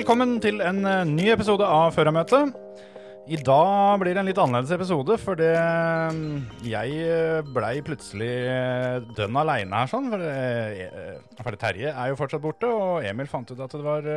Velkommen 0.00 0.38
til 0.40 0.62
en 0.64 0.78
eh, 0.88 1.02
ny 1.04 1.26
episode 1.28 1.66
av 1.66 1.90
Førermøtet. 1.92 2.54
I 3.28 3.36
dag 3.44 3.98
blir 4.00 4.14
det 4.16 4.22
en 4.22 4.30
litt 4.30 4.38
annerledes 4.40 4.72
episode, 4.72 5.18
fordi 5.20 5.50
jeg 6.64 7.02
eh, 7.04 7.42
blei 7.44 7.82
plutselig 7.84 8.30
eh, 8.48 9.10
dønn 9.18 9.36
aleine 9.42 9.82
her, 9.82 9.92
sånn. 9.92 10.08
For, 10.08 11.60
Terje 11.60 11.92
er 11.92 12.08
jo 12.08 12.16
fortsatt 12.16 12.40
borte, 12.40 12.72
og 12.72 13.04
Emil 13.04 13.28
fant 13.28 13.52
ut 13.52 13.60
at 13.60 13.76
det 13.76 13.84
var 13.84 14.10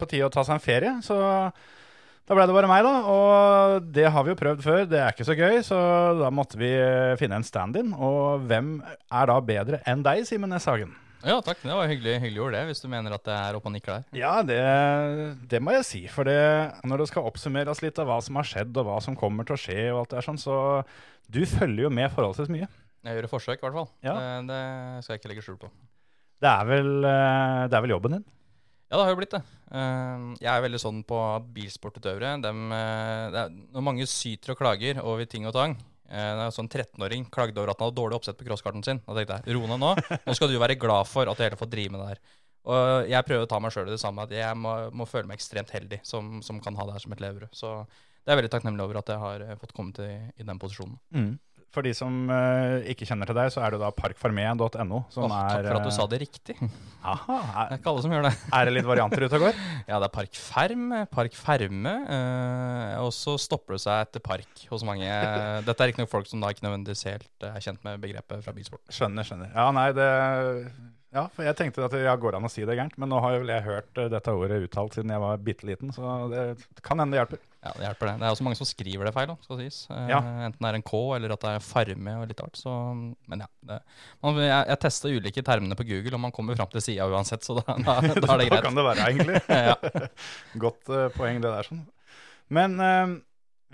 på 0.00 0.10
tide 0.10 0.26
å 0.26 0.34
ta 0.34 0.42
seg 0.42 0.58
en 0.58 0.66
ferie. 0.66 0.96
Så 1.06 1.14
da 1.22 2.34
ble 2.34 2.50
det 2.50 2.58
bare 2.58 2.74
meg, 2.74 2.82
da. 2.88 2.98
Og 3.14 3.90
det 3.94 4.10
har 4.10 4.26
vi 4.26 4.34
jo 4.34 4.42
prøvd 4.42 4.66
før, 4.66 4.86
det 4.90 4.98
er 4.98 5.14
ikke 5.14 5.30
så 5.30 5.38
gøy, 5.38 5.60
så 5.62 5.78
da 6.24 6.34
måtte 6.34 6.58
vi 6.58 6.74
finne 7.22 7.38
en 7.38 7.46
stand-in. 7.46 7.94
Og 7.94 8.50
hvem 8.50 8.80
er 8.82 9.30
da 9.30 9.44
bedre 9.54 9.84
enn 9.86 10.02
deg, 10.02 10.26
Simen 10.26 10.50
Næss 10.50 10.66
Hagen? 10.66 11.04
Ja, 11.26 11.40
takk. 11.42 11.58
Det 11.64 11.74
var 11.74 11.88
hyggelig, 11.90 12.14
hyggelig 12.22 12.42
ord, 12.44 12.54
det, 12.54 12.60
hvis 12.68 12.82
du 12.82 12.86
mener 12.92 13.14
at 13.16 13.24
det 13.26 13.34
er 13.34 13.56
oppe 13.58 13.66
og 13.70 13.74
nikker 13.74 13.96
der. 13.96 14.04
Ja, 14.20 14.34
det, 14.46 14.58
det 15.50 15.60
må 15.64 15.74
jeg 15.74 15.86
si. 15.88 16.02
For 16.12 16.28
det, 16.28 16.38
når 16.86 17.02
det 17.02 17.08
skal 17.10 17.26
oppsummeres 17.26 17.82
litt 17.82 17.98
av 17.98 18.06
hva 18.10 18.20
som 18.24 18.38
har 18.38 18.46
skjedd, 18.46 18.76
og 18.78 18.86
hva 18.86 18.98
som 19.02 19.18
kommer 19.18 19.48
til 19.48 19.56
å 19.56 19.60
skje, 19.60 19.78
og 19.90 20.04
alt 20.04 20.14
det 20.14 20.20
er 20.20 20.28
sånn, 20.28 20.38
så 20.40 20.58
du 21.28 21.42
følger 21.48 21.88
jo 21.88 21.92
med 21.92 22.12
forholdsvis 22.14 22.52
mye. 22.54 22.68
Jeg 23.06 23.18
gjør 23.18 23.26
et 23.28 23.32
forsøk, 23.34 23.58
i 23.60 23.66
hvert 23.66 23.78
fall. 23.80 23.90
Ja. 24.06 24.14
Det, 24.14 24.32
det 24.52 24.62
skal 25.04 25.14
jeg 25.16 25.22
ikke 25.22 25.32
legge 25.34 25.46
skjul 25.46 25.58
på. 25.60 25.70
Det 26.38 26.50
er 26.54 26.66
vel, 26.70 26.90
eh, 27.10 27.62
det 27.66 27.78
er 27.78 27.84
vel 27.84 27.94
jobben 27.96 28.14
din? 28.18 28.26
Ja, 28.88 28.96
det 28.96 29.02
har 29.04 29.10
jo 29.12 29.18
blitt 29.18 29.34
det. 29.34 29.42
Eh, 29.74 30.26
Jeg 30.40 30.48
er 30.54 30.64
veldig 30.64 30.80
sånn 30.80 31.02
på 31.08 31.18
bilsportutøvere 31.56 32.36
dem, 32.46 32.62
eh, 32.72 33.24
det 33.34 33.42
er, 33.42 33.82
mange 33.84 34.06
syter 34.08 34.54
og 34.54 34.62
klager 34.62 35.02
over 35.02 35.26
ting 35.28 35.50
og 35.50 35.56
tang 35.58 35.74
eh, 36.08 36.32
det 36.38 36.46
er 36.46 36.56
sånn 36.56 36.70
13-åring 36.70 37.28
klagde 37.34 37.60
over 37.60 37.72
at 37.72 37.80
han 37.80 37.88
hadde 37.88 38.00
dårlig 38.00 38.18
oppsett 38.18 38.38
på 38.40 38.48
crosskarten 38.48 38.84
sin. 38.86 39.00
Da 39.06 39.16
tenkte 39.16 39.38
jeg, 39.38 39.56
ro 39.56 39.70
ned 39.70 39.82
nå. 39.82 39.94
Nå 40.26 40.36
skal 40.36 40.50
du 40.52 40.58
være 40.60 40.78
glad 40.80 41.08
for 41.10 41.30
at 41.30 41.38
du 41.38 41.44
hele 41.46 41.60
får 41.60 41.72
drive 41.72 41.94
med 41.94 42.02
det 42.02 42.10
her. 42.14 42.22
Og 42.68 43.08
jeg 43.08 43.24
prøver 43.24 43.46
å 43.46 43.48
ta 43.48 43.60
meg 43.62 43.72
sjøl 43.72 43.88
i 43.88 43.94
det 43.94 44.02
samme. 44.02 44.26
At 44.26 44.34
jeg 44.34 44.60
må, 44.60 44.74
må 44.92 45.06
føle 45.08 45.28
meg 45.30 45.38
ekstremt 45.38 45.72
heldig 45.72 46.02
som, 46.04 46.38
som 46.44 46.60
kan 46.64 46.76
ha 46.76 46.88
det 46.88 46.98
her 46.98 47.04
som 47.04 47.14
et 47.16 47.22
levebrød. 47.24 47.54
Så 47.56 47.74
det 47.88 48.34
er 48.34 48.40
veldig 48.42 48.52
takknemlig 48.52 48.84
over 48.84 49.00
at 49.00 49.12
jeg 49.12 49.22
har 49.22 49.44
eh, 49.46 49.58
fått 49.60 49.72
komme 49.76 49.94
til 49.96 50.10
i 50.12 50.44
den 50.44 50.60
posisjonen. 50.60 50.98
For 51.74 51.84
de 51.84 51.92
som 51.92 52.12
uh, 52.32 52.80
ikke 52.88 53.04
kjenner 53.04 53.28
til 53.28 53.36
deg, 53.36 53.50
så 53.52 53.60
er 53.60 53.74
det 53.74 53.80
da 53.82 53.90
parkfarmé.no 53.92 55.02
Oh, 55.18 55.26
takk 55.28 55.66
for 55.66 55.76
at 55.76 55.84
du 55.84 55.90
eh, 55.90 55.94
sa 55.94 56.06
det 56.08 56.20
riktig. 56.22 56.56
Det 56.56 56.68
Aha, 57.12 57.36
er 57.38 57.58
er, 57.74 57.78
ikke 57.78 57.92
alle 57.92 58.04
som 58.04 58.14
gjør 58.14 58.24
det. 58.26 58.32
er 58.56 58.68
det 58.68 58.72
litt 58.74 58.88
varianter 58.88 59.24
ute 59.26 59.38
og 59.38 59.44
går? 59.46 59.60
Ja, 59.90 59.98
det 60.00 60.08
er 60.08 60.14
parkferm, 60.14 60.86
parkferme. 61.12 61.94
Uh, 62.08 62.94
og 63.04 63.12
så 63.16 63.36
stopper 63.40 63.76
det 63.76 63.82
seg 63.84 64.06
etter 64.06 64.24
park 64.24 64.64
hos 64.72 64.84
mange. 64.88 65.08
Dette 65.68 65.84
er 65.84 65.92
ikke 65.92 66.04
noe 66.06 66.10
folk 66.10 66.30
som 66.30 66.40
da 66.42 66.52
ikke 66.54 66.64
nødvendigvis 66.66 67.04
helt 67.10 67.48
er 67.50 67.60
kjent 67.64 67.84
med 67.84 68.00
begrepet 68.02 68.44
fra 68.46 68.56
bilsport. 68.56 68.84
Skjønner, 68.88 69.28
skjønner. 69.28 69.52
Ja, 69.52 69.68
nei, 69.76 69.90
det 69.96 70.08
Ja, 71.14 71.22
for 71.32 71.40
jeg 71.46 71.56
tenkte 71.56 71.86
at 71.86 71.94
ja, 71.96 72.12
går 72.20 72.36
an 72.36 72.44
å 72.44 72.50
si 72.52 72.66
det 72.68 72.74
gærent, 72.76 72.96
men 73.00 73.08
nå 73.08 73.16
har 73.24 73.32
jo 73.38 73.44
vel 73.44 73.52
jeg 73.54 73.64
hørt 73.64 74.00
eh, 74.02 74.10
dette 74.12 74.32
ordet 74.36 74.58
uttalt 74.66 74.92
siden 74.98 75.12
jeg 75.14 75.22
var 75.22 75.38
bitte 75.40 75.64
liten, 75.68 75.92
så 75.94 76.16
det 76.28 76.42
kan 76.84 77.00
hende 77.00 77.16
det 77.16 77.22
hjelper. 77.22 77.40
Ja, 77.64 77.72
det 77.74 77.86
hjelper 77.86 78.06
det. 78.10 78.12
Det 78.20 78.26
er 78.28 78.34
også 78.34 78.44
mange 78.46 78.58
som 78.60 78.68
skriver 78.68 79.08
det 79.08 79.12
feil, 79.16 79.32
skal 79.46 79.58
sies. 79.62 79.78
Eh, 79.90 80.04
Ja. 80.12 80.18
Enten 80.46 80.60
det 80.62 80.68
er 80.68 80.76
en 80.78 80.84
K, 80.86 81.00
eller 81.16 81.32
at 81.34 81.46
det 81.46 81.54
er 81.56 81.64
farme 81.64 82.16
og 82.20 82.28
litt 82.30 82.42
art. 82.44 82.60
Så, 82.60 82.74
men 83.32 83.42
ja. 83.42 83.48
Det, 83.70 83.78
man, 84.22 84.36
jeg 84.44 84.68
jeg 84.74 84.80
testa 84.84 85.10
ulike 85.10 85.42
termene 85.48 85.78
på 85.80 85.88
Google, 85.88 86.12
og 86.20 86.22
man 86.28 86.34
kommer 86.36 86.60
fram 86.60 86.68
til 86.76 86.84
sida 86.84 87.08
uansett, 87.08 87.42
så 87.48 87.56
da, 87.58 87.64
da, 87.88 87.96
da 88.04 88.12
er 88.36 88.42
det 88.44 88.50
greit. 88.50 88.58
Da 88.58 88.60
kan 88.68 88.76
det 88.78 88.84
være, 88.90 89.08
egentlig. 89.08 89.40
Ja. 89.72 89.74
Godt 90.66 90.92
uh, 90.92 91.08
poeng, 91.16 91.40
det 91.42 91.50
der. 91.56 91.66
sånn. 91.72 91.82
Men 92.54 92.78
eh, 92.80 93.16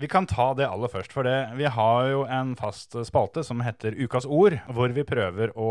vi 0.01 0.09
kan 0.11 0.27
ta 0.27 0.49
det 0.57 0.67
aller 0.67 0.91
først. 0.91 1.13
For 1.15 1.27
det, 1.27 1.35
vi 1.59 1.67
har 1.71 2.07
jo 2.11 2.23
en 2.27 2.55
fast 2.59 2.97
spalte 3.07 3.45
som 3.47 3.63
heter 3.63 3.95
Ukas 3.95 4.27
ord, 4.27 4.57
hvor 4.75 4.91
vi 4.95 5.05
prøver 5.07 5.53
å, 5.55 5.69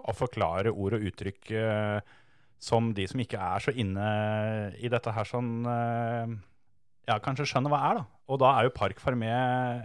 å 0.00 0.14
forklare 0.16 0.72
ord 0.72 0.96
og 0.96 1.04
uttrykk 1.10 1.52
eh, 1.60 2.14
som 2.60 2.92
de 2.96 3.06
som 3.08 3.20
ikke 3.20 3.40
er 3.40 3.64
så 3.64 3.74
inne 3.76 4.06
i 4.80 4.88
dette 4.92 5.12
her 5.16 5.28
sånn 5.28 5.52
eh, 5.68 6.38
Ja, 7.08 7.16
kanskje 7.24 7.48
skjønner 7.48 7.72
hva 7.72 7.82
er, 7.88 8.00
da. 8.00 8.04
Og 8.30 8.38
da 8.38 8.54
er 8.54 8.68
jo 8.68 8.74
Park 8.76 9.00
Farmé 9.02 9.30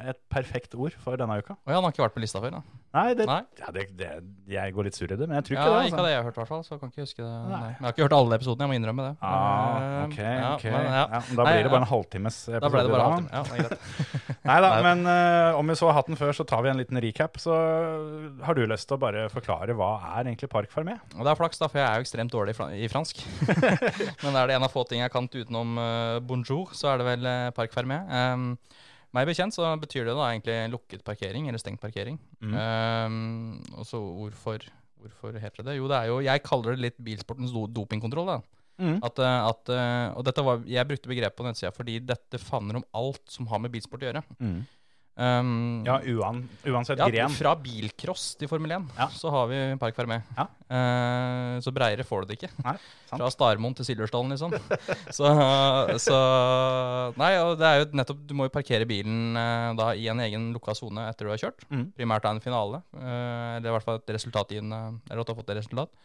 et 0.05 0.19
perfekt 0.29 0.75
ord 0.77 0.95
for 1.01 1.17
denne 1.17 1.39
uka. 1.41 1.55
Og 1.57 1.71
ja, 1.71 1.79
han 1.79 1.87
har 1.87 1.95
ikke 1.95 2.03
vært 2.05 2.17
på 2.17 2.23
lista 2.23 2.43
før, 2.43 2.59
da. 2.59 2.79
Nei, 2.95 3.09
det, 3.19 3.25
Nei. 3.27 3.41
Ja, 3.59 3.71
det, 3.75 3.83
det, 3.99 4.09
jeg 4.47 4.71
går 4.75 4.87
litt 4.87 4.95
sur 4.95 5.05
i 5.11 5.15
det, 5.19 5.25
men 5.27 5.35
jeg 5.41 5.45
tror 5.49 5.57
Ja, 5.57 5.63
det. 5.65 5.71
det. 5.75 5.75
ikke 5.75 5.85
Altså. 5.85 5.99
av 5.99 6.05
det 6.07 6.11
jeg 6.13 6.19
har 6.21 6.25
hørt, 6.29 6.37
i 6.37 6.41
hvert 6.41 6.51
fall. 6.53 6.61
Så 6.63 6.71
jeg 6.75 6.79
kan 6.83 6.91
ikke 6.93 7.03
huske 7.03 7.21
det. 7.25 7.31
Nei. 7.31 7.59
Nei. 7.59 7.71
Jeg 7.75 7.83
har 7.85 7.93
ikke 7.95 8.05
hørt 8.05 8.15
alle 8.15 8.37
episodene, 8.39 8.63
jeg 8.65 8.71
må 8.71 8.77
innrømme 8.79 9.05
det. 9.09 9.13
Ah, 9.19 9.75
Eh, 9.75 10.05
ok, 10.05 10.17
ja, 10.23 10.53
ok. 10.55 10.63
men 10.71 10.85
Ja, 10.95 11.03
da 11.11 11.45
blir 11.49 11.63
det 11.65 11.71
bare 11.73 11.81
en 11.83 11.89
halvtimes 11.91 12.37
episode. 12.47 12.61
Da 12.63 12.69
ble 12.71 12.83
det 12.85 12.93
bare 12.93 13.03
da. 13.03 13.09
halvtime. 13.11 13.29
Ja, 13.35 13.43
det 13.43 13.65
er. 13.65 13.77
Nei 14.49 14.57
da, 14.61 14.69
men 14.85 15.03
uh, 15.09 15.59
om 15.59 15.67
vi 15.73 15.75
så 15.79 15.89
har 15.89 15.97
hatt 15.99 16.07
den 16.11 16.19
før, 16.19 16.31
så 16.37 16.45
tar 16.47 16.61
vi 16.65 16.69
en 16.71 16.79
liten 16.79 17.01
recap. 17.03 17.39
Så 17.41 17.55
har 18.45 18.55
du 18.57 18.63
lyst 18.69 18.87
til 18.89 18.95
å 18.97 19.01
bare 19.01 19.25
forklare 19.33 19.75
hva 19.75 19.91
er 20.15 20.29
egentlig 20.29 20.49
Park 20.53 20.71
Farmé? 20.71 20.95
Og 21.17 21.25
det 21.25 21.33
er 21.33 21.39
flaks, 21.41 21.59
da, 21.61 21.67
for 21.71 21.81
jeg 21.81 21.87
er 21.89 21.99
jo 21.99 22.05
ekstremt 22.07 22.31
dårlig 22.33 22.55
i 22.79 22.87
fransk. 22.91 23.25
Men 24.23 24.37
er 24.39 24.47
det 24.51 24.55
en 24.59 24.67
av 24.67 24.71
få 24.73 24.85
ting 24.87 25.01
jeg 25.03 25.11
kan 25.13 25.27
utenom 25.27 25.75
uh, 25.81 26.19
bonjour, 26.23 26.71
så 26.77 26.93
er 26.93 27.01
det 27.01 27.07
vel 27.09 27.25
uh, 27.27 27.49
parc 27.57 27.73
fermé. 27.75 27.99
Um, 28.07 28.51
meg 29.15 29.29
bekjent 29.29 29.55
så 29.55 29.67
betyr 29.81 30.09
det 30.09 30.15
da 30.17 30.31
egentlig 30.31 30.57
lukket 30.73 31.05
parkering, 31.07 31.47
eller 31.49 31.61
stengt 31.61 31.81
parkering. 31.83 32.19
Mm. 32.43 32.55
Um, 32.55 33.79
og 33.79 33.87
så 33.87 34.01
hvorfor, 34.01 34.65
hvorfor 35.01 35.39
heter 35.39 35.63
det 35.63 35.71
det? 35.71 35.79
Jo, 35.79 35.87
det 35.91 36.01
er 36.01 36.11
jo 36.11 36.19
Jeg 36.25 36.43
kaller 36.45 36.75
det 36.75 36.89
litt 36.89 37.01
bilsportens 37.07 37.55
do 37.55 37.65
dopingkontroll, 37.79 38.35
da. 38.35 38.41
Mm. 38.75 38.97
At, 39.07 39.19
eh, 39.23 39.41
at, 39.49 39.69
eh, 39.71 40.07
og 40.19 40.25
dette 40.27 40.43
var, 40.43 40.63
jeg 40.67 40.87
brukte 40.87 41.07
begrepet 41.07 41.37
på 41.37 41.45
nettsida 41.45 41.71
fordi 41.71 41.93
dette 42.03 42.39
favner 42.43 42.81
om 42.81 42.87
alt 42.99 43.23
som 43.31 43.47
har 43.47 43.61
med 43.63 43.71
bilsport 43.71 44.03
å 44.03 44.09
gjøre. 44.09 44.23
Mm. 44.35 44.57
Um, 45.15 45.85
Ja, 45.87 46.01
uan, 46.11 46.41
uansett 46.67 46.99
ja, 46.99 47.05
gren. 47.07 47.31
Fra 47.31 47.53
bilcross 47.55 48.33
til 48.35 48.49
Formel 48.51 48.73
1, 48.75 48.87
Ja. 48.97 49.05
så 49.15 49.29
har 49.31 49.45
vi 49.47 49.59
Park 49.79 49.95
Fermé. 49.95 50.17
Ja. 50.35 50.43
Uh, 50.67 51.61
så 51.63 51.71
breiere 51.71 52.03
får 52.03 52.25
du 52.25 52.33
det 52.33 52.35
ikke. 52.41 52.49
Nei. 52.65 52.73
Fra 53.13 53.29
Starmoen 53.31 53.75
til 53.77 53.87
Silverstallen, 53.87 54.33
liksom. 54.35 54.51
så, 55.17 55.29
så 56.03 56.17
Nei, 57.21 57.31
og 57.39 57.55
det 57.61 57.69
er 57.69 57.79
jo 57.79 57.87
nettopp 57.95 58.25
Du 58.27 58.33
må 58.35 58.49
jo 58.49 58.53
parkere 58.57 58.87
bilen 58.89 59.37
uh, 59.39 59.71
da 59.79 59.93
i 59.95 60.09
en 60.11 60.19
egen 60.25 60.49
lukka 60.55 60.75
sone 60.75 61.07
etter 61.07 61.29
du 61.29 61.31
har 61.31 61.39
kjørt. 61.45 61.63
Mm. 61.71 61.85
Primært 61.95 62.27
av 62.27 62.35
en 62.35 62.43
finale, 62.43 62.81
eh, 62.99 63.55
eller 63.55 63.71
i 63.71 63.75
hvert 63.77 63.87
fall 63.87 64.01
et 64.01 64.13
resultatgivende 64.17 64.81
Eller 65.09 65.21
at 65.23 65.27
du 65.29 65.31
har 65.33 65.39
fått 65.39 65.49
et 65.55 65.61
resultat. 65.61 65.95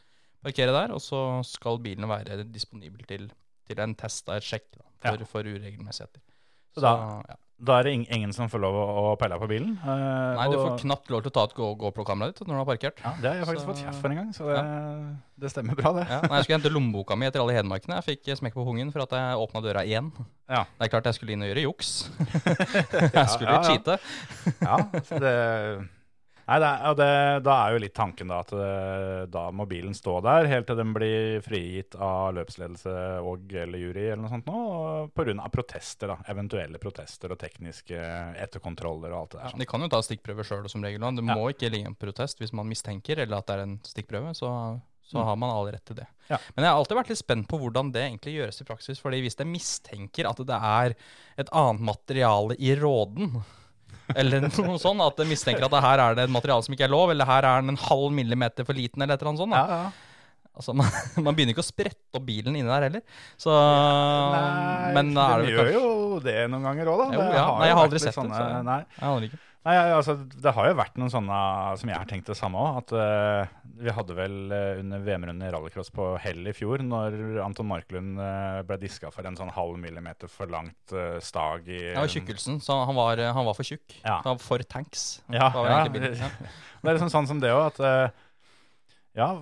Parkere 0.41 0.73
der, 0.73 0.95
og 0.95 1.03
så 1.05 1.19
skal 1.45 1.83
bilen 1.83 2.07
være 2.09 2.45
disponibel 2.49 3.03
til, 3.11 3.27
til 3.69 3.83
en 3.83 3.93
test, 3.99 4.23
da, 4.31 4.39
et 4.39 4.47
sjekk, 4.47 4.71
da, 4.79 4.87
for, 5.03 5.19
Ja. 5.21 5.27
for 5.35 5.51
uregelmessigheter. 5.51 6.23
Så 6.77 6.81
da- 6.87 6.95
ja. 7.29 7.37
Da 7.63 7.75
er 7.79 7.85
det 7.85 7.93
ing- 7.93 8.07
ingen 8.09 8.31
som 8.33 8.49
får 8.49 8.61
lov 8.63 8.73
å, 8.75 9.19
pelle 9.21 9.37
på 9.39 9.47
bilen. 9.51 9.75
eh, 9.85 10.37
Nei, 10.39 10.47
du 10.49 10.57
får 10.57 10.79
knapt 10.81 11.11
lov 11.13 11.21
til 11.23 11.31
å 11.31 11.35
ta 11.35 11.43
et 11.45 11.53
GoPro-kamera 11.55 12.33
ditt 12.33 12.41
når 12.49 12.55
du 12.55 12.61
har 12.63 12.69
parkert. 12.71 13.03
ja, 13.05 13.13
Det 13.21 13.29
har 13.29 13.37
jeg 13.37 13.47
faktisk 13.51 13.67
Så- 13.67 13.69
fått 13.69 13.83
kjeft 13.85 14.01
for 14.01 14.09
en 14.09 14.17
gang, 14.17 14.31
så 14.33 14.47
det, 14.49 14.63
det 15.45 15.51
stemmer 15.53 15.77
bra, 15.77 15.93
det. 15.93 16.07
Ja, 16.09 16.21
nei, 16.23 16.37
jeg 16.41 16.45
skulle 16.45 16.59
hente 16.61 16.73
lommeboka 16.73 17.19
mi 17.19 17.27
etter 17.27 17.41
alle 17.45 17.53
hedmarkene. 17.59 18.01
Jeg 18.01 18.17
fikk 18.25 18.33
smekk 18.41 18.55
på 18.55 18.65
pungen 18.65 18.91
for 18.91 19.03
at 19.05 19.11
jeg 19.11 19.37
åpna 19.45 19.61
døra 19.63 19.85
igjen. 19.85 20.11
Ja. 20.49 20.65
Det 20.79 20.89
er 20.89 20.89
klart 20.89 21.05
jeg 21.05 21.15
skulle 21.21 21.33
inn 21.37 21.43
og 21.43 21.53
gjøre 21.53 21.67
juks. 21.69 22.09
jeg 23.13 23.29
skulle 23.29 23.53
ja, 23.53 23.61
ja. 23.61 23.63
cheate. 23.69 23.99
Ja, 24.63 24.77
så 25.05 25.21
det 25.21 25.89
Nei, 26.51 26.57
det, 26.59 26.71
og 26.91 26.97
det, 26.99 27.09
da 27.47 27.53
er 27.63 27.73
jo 27.77 27.81
litt 27.85 27.95
tanken 27.95 28.27
da 28.33 28.41
at 28.43 28.51
eh, 28.59 29.21
da 29.31 29.45
må 29.55 29.69
bilen 29.71 29.95
stå 29.95 30.17
der 30.27 30.49
helt 30.51 30.67
til 30.67 30.79
den 30.81 30.91
blir 30.97 31.39
frigitt 31.47 31.95
av 31.95 32.33
løpsledelse 32.35 32.95
og 33.23 33.53
eller 33.55 33.79
jury 33.79 34.09
eller 34.09 34.25
noe 34.25 34.33
sånt 34.33 34.49
nå, 34.51 34.63
pga. 35.15 35.47
protester 35.55 36.11
da, 36.11 36.17
eventuelle 36.33 36.81
protester 36.83 37.31
og 37.31 37.39
tekniske 37.39 37.95
etterkontroller 38.43 39.15
og 39.15 39.21
alt 39.23 39.31
det 39.37 39.41
der. 39.45 39.53
sånn. 39.55 39.63
De 39.63 39.69
kan 39.71 39.81
jo 39.87 39.91
ta 39.95 40.01
stikkprøver 40.03 40.47
sjøl 40.51 40.67
som 40.73 40.83
regel. 40.83 41.01
Det 41.01 41.25
Ja. 41.25 41.35
må 41.39 41.47
ikke 41.55 41.71
ligge 41.71 41.87
en 41.87 41.95
protest 41.95 42.39
hvis 42.43 42.53
man 42.53 42.67
mistenker 42.69 43.19
eller 43.23 43.39
at 43.39 43.47
det 43.47 43.55
er 43.59 43.63
en 43.63 43.79
stikkprøve. 43.87 44.35
Så, 44.35 44.51
så 45.07 45.19
Mm. 45.19 45.25
har 45.27 45.37
man 45.37 45.51
all 45.51 45.67
rett 45.71 45.85
til 45.85 45.97
det. 45.97 46.07
Ja. 46.29 46.39
Men 46.57 46.65
jeg 46.65 46.73
har 46.73 46.79
alltid 46.79 46.97
vært 46.97 47.09
litt 47.11 47.19
spent 47.19 47.49
på 47.49 47.59
hvordan 47.59 47.93
det 47.93 48.03
egentlig 48.11 48.35
gjøres 48.39 48.61
i 48.61 48.65
praksis. 48.65 48.99
fordi 49.01 49.21
hvis 49.23 49.37
jeg 49.39 49.47
mistenker 49.47 50.29
at 50.29 50.37
det 50.37 50.59
er 50.59 50.95
et 51.39 51.49
annet 51.53 51.81
materiale 51.83 52.55
i 52.59 52.75
råden, 52.79 53.43
eller 54.15 54.47
noe 54.49 54.79
sånt. 54.83 55.03
at 55.05 55.17
de 55.21 55.27
mistenker 55.31 55.67
at 55.67 55.83
her 55.85 56.03
er 56.05 56.19
det 56.19 56.29
et 56.29 56.35
materiale 56.35 56.67
som 56.67 56.75
ikke 56.77 56.87
er 56.89 56.93
lov, 56.93 57.11
eller 57.15 57.29
her 57.29 57.47
er 57.47 57.65
den 57.65 57.75
en 57.75 57.83
halv 57.89 58.11
millimeter 58.15 58.67
for 58.69 58.77
liten, 58.79 59.03
eller 59.03 59.15
et 59.15 59.23
eller 59.23 59.33
annet 59.35 59.45
sånt. 59.45 59.57
Da. 59.57 59.65
Ja, 59.65 59.83
ja. 59.85 60.09
Altså, 60.61 60.75
man, 60.77 60.89
man 61.25 61.37
begynner 61.37 61.55
ikke 61.55 61.65
å 61.65 61.69
sprette 61.71 62.19
opp 62.19 62.25
bilen 62.27 62.57
inni 62.59 62.69
der 62.69 62.89
heller. 62.89 63.05
Så, 63.41 63.53
Nei, 63.55 64.91
men 64.97 65.13
er 65.17 65.45
vel 65.45 65.53
gjør 65.55 65.63
kanskje 65.63 65.79
jo 65.79 66.19
det 66.27 66.39
noen 66.53 66.67
ganger 66.69 66.91
òg, 66.93 67.05
da. 67.05 67.07
Jo, 67.15 67.29
ja. 67.31 67.45
har 67.47 67.63
Nei, 67.63 67.71
jeg 67.71 67.79
har 67.79 67.87
aldri 67.89 68.03
sett 68.03 68.19
sett 68.19 68.29
det, 68.29 68.41
så- 68.43 68.67
Nei. 68.67 68.81
Jeg 68.99 69.07
aner 69.11 69.29
ikke. 69.31 69.41
Nei, 69.61 69.75
altså, 69.93 70.15
Det 70.25 70.55
har 70.57 70.71
jo 70.71 70.77
vært 70.79 70.95
noen 70.97 71.11
sånne 71.13 71.39
som 71.77 71.91
jeg 71.91 72.01
har 72.01 72.09
tenkt 72.09 72.31
det 72.31 72.37
samme 72.39 72.61
òg. 72.63 72.79
At 72.81 72.95
eh, 72.97 73.51
vi 73.85 73.93
hadde 73.93 74.17
vel 74.17 74.37
uh, 74.49 74.81
under 74.81 75.03
VM-runden 75.05 75.45
i 75.45 75.51
rallycross 75.53 75.93
på 75.93 76.07
Hell 76.23 76.49
i 76.49 76.55
fjor, 76.57 76.81
når 76.85 77.19
Anton 77.45 77.69
Marklund 77.69 78.17
uh, 78.21 78.63
ble 78.65 78.79
diska 78.81 79.13
for 79.13 79.29
en 79.29 79.37
sånn 79.37 79.53
halv 79.53 79.77
millimeter 79.81 80.33
for 80.33 80.49
langt 80.53 80.95
eh, 80.97 81.19
stag 81.25 81.69
i 81.69 81.81
Ja, 81.93 82.07
tjukkelsen, 82.09 82.61
så 82.65 82.79
han 82.89 82.97
var, 82.97 83.21
han 83.21 83.49
var 83.49 83.57
for 83.57 83.69
tjukk. 83.69 83.85
Ja. 84.01 84.23
Han 84.25 84.35
var 84.35 84.43
for 84.45 84.65
tanks. 84.65 85.07
Ja, 85.29 85.51
Det 85.53 85.69
ja, 85.69 85.81
bildet. 85.93 86.21
Ja. 86.21 86.33
Det 86.81 86.89
er 86.89 86.97
liksom 86.97 87.13
sånn 87.13 87.29
som 87.29 87.41
det 87.43 87.53
òg, 87.53 87.67
at 87.75 87.81
eh, 87.85 88.21
Ja, 89.21 89.35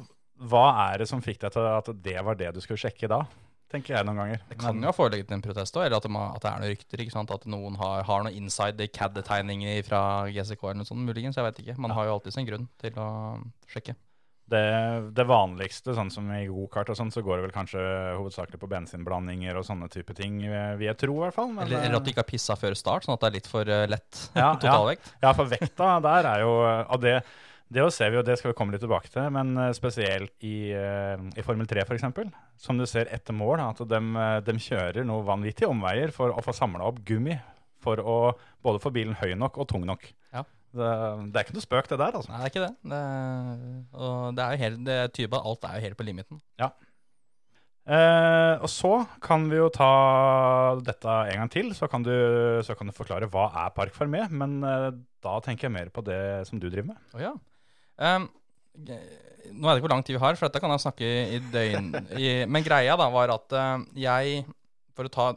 hva 0.50 0.65
er 0.88 1.03
det 1.03 1.11
som 1.11 1.23
fikk 1.23 1.44
deg 1.44 1.55
til 1.55 1.67
at 1.70 1.91
det 2.03 2.19
var 2.26 2.38
det 2.38 2.50
du 2.56 2.62
skulle 2.62 2.81
sjekke 2.82 3.11
da? 3.11 3.23
Tenker 3.69 3.99
jeg 3.99 4.06
noen 4.09 4.17
ganger. 4.17 4.43
Det 4.49 4.56
kan 4.62 4.79
jo 4.81 4.88
ha 4.88 4.94
foreligget 4.97 5.32
en 5.37 5.43
protest 5.44 5.76
òg, 5.76 5.85
eller 5.85 6.00
at 6.00 6.06
det, 6.06 6.12
må, 6.15 6.23
at 6.32 6.41
det 6.41 6.49
er 6.50 6.61
noen 6.62 6.73
rykter. 6.73 7.03
ikke 7.05 7.12
sant? 7.12 7.32
At 7.35 7.44
noen 7.53 7.76
har, 7.76 8.00
har 8.09 8.23
noen 8.25 8.38
inside 8.41 8.87
CAD-tegninger 8.97 9.82
fra 9.85 10.00
GCK 10.32 10.62
eller 10.62 10.81
noe 10.81 10.88
sånt, 10.88 11.05
muligens. 11.05 11.37
Jeg 11.37 11.44
vet 11.50 11.61
ikke. 11.65 11.76
Man 11.85 11.93
har 11.93 12.09
jo 12.09 12.15
alltid 12.17 12.38
sin 12.38 12.49
grunn 12.49 12.65
til 12.81 12.97
å 12.97 13.09
sjekke. 13.69 13.93
Det, 14.49 14.62
det 15.12 15.26
vanligste, 15.29 15.93
sånn 15.93 16.09
som 16.09 16.31
i 16.32 16.47
gokart 16.49 16.88
og 16.88 16.97
sånn, 16.97 17.11
så 17.12 17.20
går 17.20 17.37
det 17.37 17.43
vel 17.44 17.53
kanskje 17.53 17.82
hovedsakelig 18.17 18.56
på 18.62 18.70
bensinblandinger 18.73 19.59
og 19.61 19.67
sånne 19.69 19.91
type 19.93 20.17
ting, 20.17 20.38
eh, 20.49 20.70
vil 20.81 20.88
jeg 20.88 20.97
tro 21.03 21.19
i 21.19 21.26
hvert 21.26 21.37
fall. 21.37 21.50
Men, 21.53 21.67
Eller, 21.67 21.82
eller 21.85 21.99
at 22.00 22.06
du 22.06 22.09
ikke 22.15 22.25
har 22.25 22.31
pissa 22.31 22.56
før 22.56 22.73
start, 22.79 23.05
sånn 23.05 23.19
at 23.19 23.26
det 23.26 23.29
er 23.29 23.37
litt 23.37 23.50
for 23.53 23.69
eh, 23.69 23.85
lett 23.93 24.23
Ja, 24.32 24.55
totalvekt. 24.62 25.12
Ja, 25.20 25.35
for 25.37 25.53
vekta 25.53 25.91
der 26.09 26.31
er 26.32 26.47
jo 26.47 26.55
av 26.65 27.05
det, 27.05 27.19
det 27.69 27.85
ser 27.93 28.12
vi 28.12 28.20
og 28.20 28.25
det 28.25 28.38
skal 28.41 28.53
vi 28.53 28.56
komme 28.56 28.75
litt 28.75 28.82
tilbake 28.85 29.11
til, 29.12 29.26
men 29.35 29.53
eh, 29.61 29.75
spesielt 29.76 30.35
i, 30.47 30.73
eh, 30.73 31.20
i 31.37 31.44
Formel 31.44 31.69
3 31.69 31.85
f.eks., 31.85 32.06
som 32.59 32.81
du 32.81 32.87
ser 32.88 33.11
etter 33.15 33.37
mål, 33.37 33.61
at 33.65 33.82
de, 33.91 34.00
de 34.47 34.56
kjører 34.65 35.06
noe 35.06 35.26
vanvittige 35.26 35.70
omveier 35.70 36.15
for 36.15 36.32
å 36.32 36.44
få 36.44 36.56
samla 36.56 36.88
opp 36.88 37.03
gummi 37.09 37.37
for 37.85 38.00
å 38.03 38.19
både 38.65 38.82
få 38.82 38.93
bilen 38.94 39.17
høy 39.20 39.37
nok 39.38 39.61
og 39.61 39.69
tung 39.70 39.85
nok. 39.88 40.09
Ja. 40.35 40.44
Det, 40.75 40.88
det 41.32 41.38
er 41.38 41.47
ikke 41.47 41.56
noe 41.56 41.65
spøk, 41.65 41.88
det 41.93 42.00
der, 42.00 42.19
altså. 42.19 42.32
Nei, 42.32 42.41
det 42.41 42.49
er 42.49 42.53
ikke 42.53 42.67
det. 42.67 42.75
det 42.93 43.03
og 43.97 44.37
det 44.37 44.44
er 44.44 44.50
jo 44.55 44.62
helt, 44.65 44.85
det 44.88 44.99
at 45.06 45.41
alt 45.41 45.69
er 45.69 45.79
jo 45.79 45.87
helt 45.87 45.99
på 46.00 46.09
limiten. 46.09 46.43
Eh, 47.88 48.55
og 48.61 48.69
så 48.69 48.93
kan 49.25 49.47
vi 49.49 49.56
jo 49.56 49.70
ta 49.73 49.93
dette 50.85 51.12
en 51.31 51.41
gang 51.41 51.53
til, 51.53 51.70
så 51.76 51.88
kan 51.88 52.05
du, 52.05 52.12
så 52.65 52.76
kan 52.76 52.91
du 52.91 52.97
forklare 52.97 53.31
hva 53.32 53.47
er 53.65 53.73
Park 53.76 53.97
Fermé. 53.97 54.26
Men 54.29 54.59
eh, 54.61 54.91
da 55.25 55.38
tenker 55.44 55.69
jeg 55.69 55.76
mer 55.79 55.93
på 55.94 56.05
det 56.05 56.20
som 56.50 56.61
du 56.61 56.69
driver 56.69 56.91
med. 56.91 57.00
Oh, 57.17 57.23
ja. 57.23 57.32
G- 57.99 58.99
nå 59.49 59.65
vet 59.65 59.79
jeg 59.79 59.81
ikke 59.81 59.87
hvor 59.87 59.95
lang 59.95 60.05
tid 60.05 60.15
vi 60.19 60.21
har, 60.23 60.37
for 60.37 60.47
dette 60.49 60.61
kan 60.61 60.71
jeg 60.75 60.83
snakke 60.85 61.06
i 61.09 61.39
døgn. 61.50 61.87
I, 62.21 62.27
men 62.47 62.62
greia 62.67 62.97
da 63.00 63.06
var 63.11 63.31
at 63.33 63.55
eh, 63.56 63.87
jeg, 64.05 64.43
for 64.95 65.09
å 65.09 65.12
ta 65.15 65.29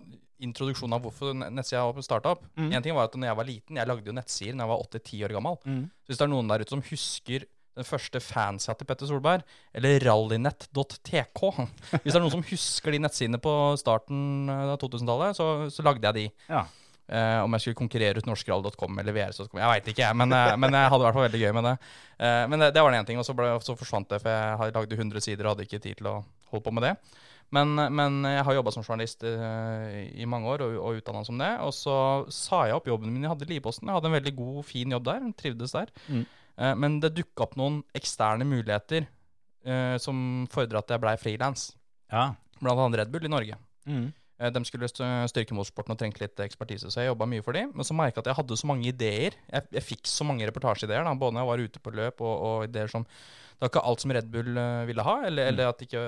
introduksjonen 0.41 0.97
av 0.97 1.03
hvorfor 1.05 1.35
nettsida 1.37 1.85
starta 2.03 2.33
opp 2.35 2.43
Mm. 2.57 2.71
En 2.75 2.83
ting 2.83 2.95
var 2.97 3.07
at 3.07 3.15
når 3.15 3.29
jeg 3.29 3.37
var 3.39 3.47
liten, 3.47 3.77
jeg 3.79 3.87
lagde 3.87 4.09
jo 4.09 4.13
nettsider 4.17 4.57
da 4.57 4.65
jeg 4.65 4.71
var 4.73 4.83
8-10 4.83 5.23
år 5.27 5.33
gammel. 5.37 5.57
Så 5.63 6.11
hvis 6.11 6.19
det 6.19 6.25
er 6.25 6.31
noen 6.33 6.49
der 6.51 6.63
ute 6.65 6.73
som 6.75 6.81
husker 6.89 7.45
den 7.77 7.87
første 7.87 8.19
fansa 8.19 8.73
til 8.75 8.85
Petter 8.89 9.07
Solberg, 9.07 9.45
eller 9.73 10.01
rallynett.tk 10.03 11.41
Hvis 12.03 12.11
det 12.11 12.17
er 12.17 12.23
noen 12.25 12.33
som 12.35 12.43
husker 12.49 12.91
de 12.91 12.99
nettsidene 13.05 13.39
på 13.41 13.53
starten 13.79 14.49
av 14.51 14.75
2000-tallet, 14.81 15.37
så, 15.39 15.47
så 15.71 15.85
lagde 15.87 16.03
jeg 16.09 16.17
de. 16.19 16.25
Ja. 16.51 16.65
Eh, 17.11 17.39
om 17.43 17.51
jeg 17.57 17.65
skulle 17.65 17.79
konkurrere 17.81 18.21
ut 18.21 18.27
norskral.com 18.29 18.99
eller 19.01 19.15
vrs.com. 19.15 19.59
Jeg 19.59 19.67
veit 19.73 19.87
ikke, 19.91 20.03
jeg, 20.05 20.15
men, 20.15 20.31
uh, 20.31 20.53
men 20.55 20.77
jeg 20.77 20.91
hadde 20.93 21.03
i 21.03 21.05
hvert 21.09 21.17
fall 21.17 21.25
veldig 21.25 21.41
gøy 21.41 21.51
med 21.57 21.65
det. 21.67 21.73
Uh, 22.15 22.43
men 22.47 22.61
det, 22.63 22.69
det 22.71 22.83
var 22.85 22.93
den 22.93 23.01
ene 23.01 23.09
ting, 23.09 23.19
og 23.19 23.25
så, 23.27 23.33
ble, 23.35 23.49
så 23.65 23.75
forsvant 23.75 24.13
det, 24.13 24.21
for 24.23 24.31
jeg 24.31 24.75
lagde 24.77 24.95
100 24.95 25.25
sider 25.25 25.43
og 25.43 25.51
hadde 25.51 25.65
ikke 25.67 25.81
tid 25.83 25.99
til 25.99 26.07
å 26.07 26.13
holde 26.53 26.63
på 26.63 26.73
med 26.77 26.85
det. 26.87 26.93
Men, 27.51 27.75
men 27.91 28.21
jeg 28.31 28.45
har 28.47 28.55
jobba 28.55 28.71
som 28.71 28.85
journalist 28.85 29.25
i 29.27 30.27
mange 30.29 30.47
år 30.53 30.61
og, 30.63 30.77
og 30.79 31.01
utdanna 31.01 31.25
som 31.27 31.41
det. 31.41 31.49
Og 31.65 31.73
så 31.75 31.95
sa 32.31 32.61
jeg 32.69 32.77
opp 32.77 32.87
jobben 32.87 33.11
min 33.11 33.25
jeg 33.25 33.33
hadde 33.33 33.43
i 33.43 33.49
Livposten. 33.49 33.89
Jeg 33.91 33.97
hadde 33.97 34.07
en 34.07 34.15
veldig 34.15 34.33
god, 34.37 34.61
fin 34.69 34.95
jobb 34.95 35.09
der. 35.09 35.25
Trivdes 35.35 35.75
der. 35.75 35.91
Mm. 36.07 36.21
Men 36.79 36.95
det 37.03 37.11
dukka 37.17 37.43
opp 37.43 37.57
noen 37.59 37.81
eksterne 37.97 38.47
muligheter 38.47 39.09
som 39.99 40.23
fordra 40.53 40.79
at 40.79 40.95
jeg 40.95 41.03
blei 41.03 41.17
frilans. 41.19 41.65
Ja. 42.07 42.29
Blant 42.61 42.85
annet 42.85 43.01
Red 43.01 43.11
Bull 43.11 43.27
i 43.27 43.33
Norge. 43.35 43.59
Mm. 43.83 44.07
Eh, 44.41 44.49
De 44.55 44.63
skulle 44.65 44.89
st- 44.89 45.27
styrke 45.29 45.53
motorsporten 45.53 45.93
og 45.93 45.99
trengte 46.01 46.23
litt 46.23 46.39
ekspertise, 46.41 46.89
så 46.89 47.03
jeg 47.03 47.11
jobba 47.11 47.27
mye 47.29 47.43
for 47.45 47.53
dem. 47.53 47.69
Men 47.77 47.85
så 47.85 47.93
merka 47.93 48.17
jeg 48.17 48.25
at 48.25 48.31
jeg 48.33 48.39
hadde 48.41 48.57
så 48.57 48.67
mange 48.71 48.89
ideer. 48.89 49.37
Jeg, 49.53 49.67
jeg 49.77 49.83
fikk 49.85 50.09
så 50.09 50.25
mange 50.25 50.47
reportasjeideer, 50.49 51.05
da, 51.05 51.13
både 51.13 51.37
når 51.37 51.45
jeg 51.45 51.51
var 51.51 51.63
ute 51.69 51.83
på 51.85 51.93
løp, 52.01 52.21
og, 52.25 52.35
og 52.49 52.65
ideer 52.69 52.89
som 52.91 53.05
Det 53.61 53.67
var 53.67 53.69
ikke 53.75 53.81
alt 53.91 54.01
som 54.01 54.11
Red 54.17 54.29
Bull 54.33 54.57
eh, 54.57 54.85
ville 54.89 55.03
ha, 55.05 55.11
eller, 55.27 55.51
eller 55.51 55.67
at 55.69 55.77
de 55.77 55.85
ikke, 55.85 56.05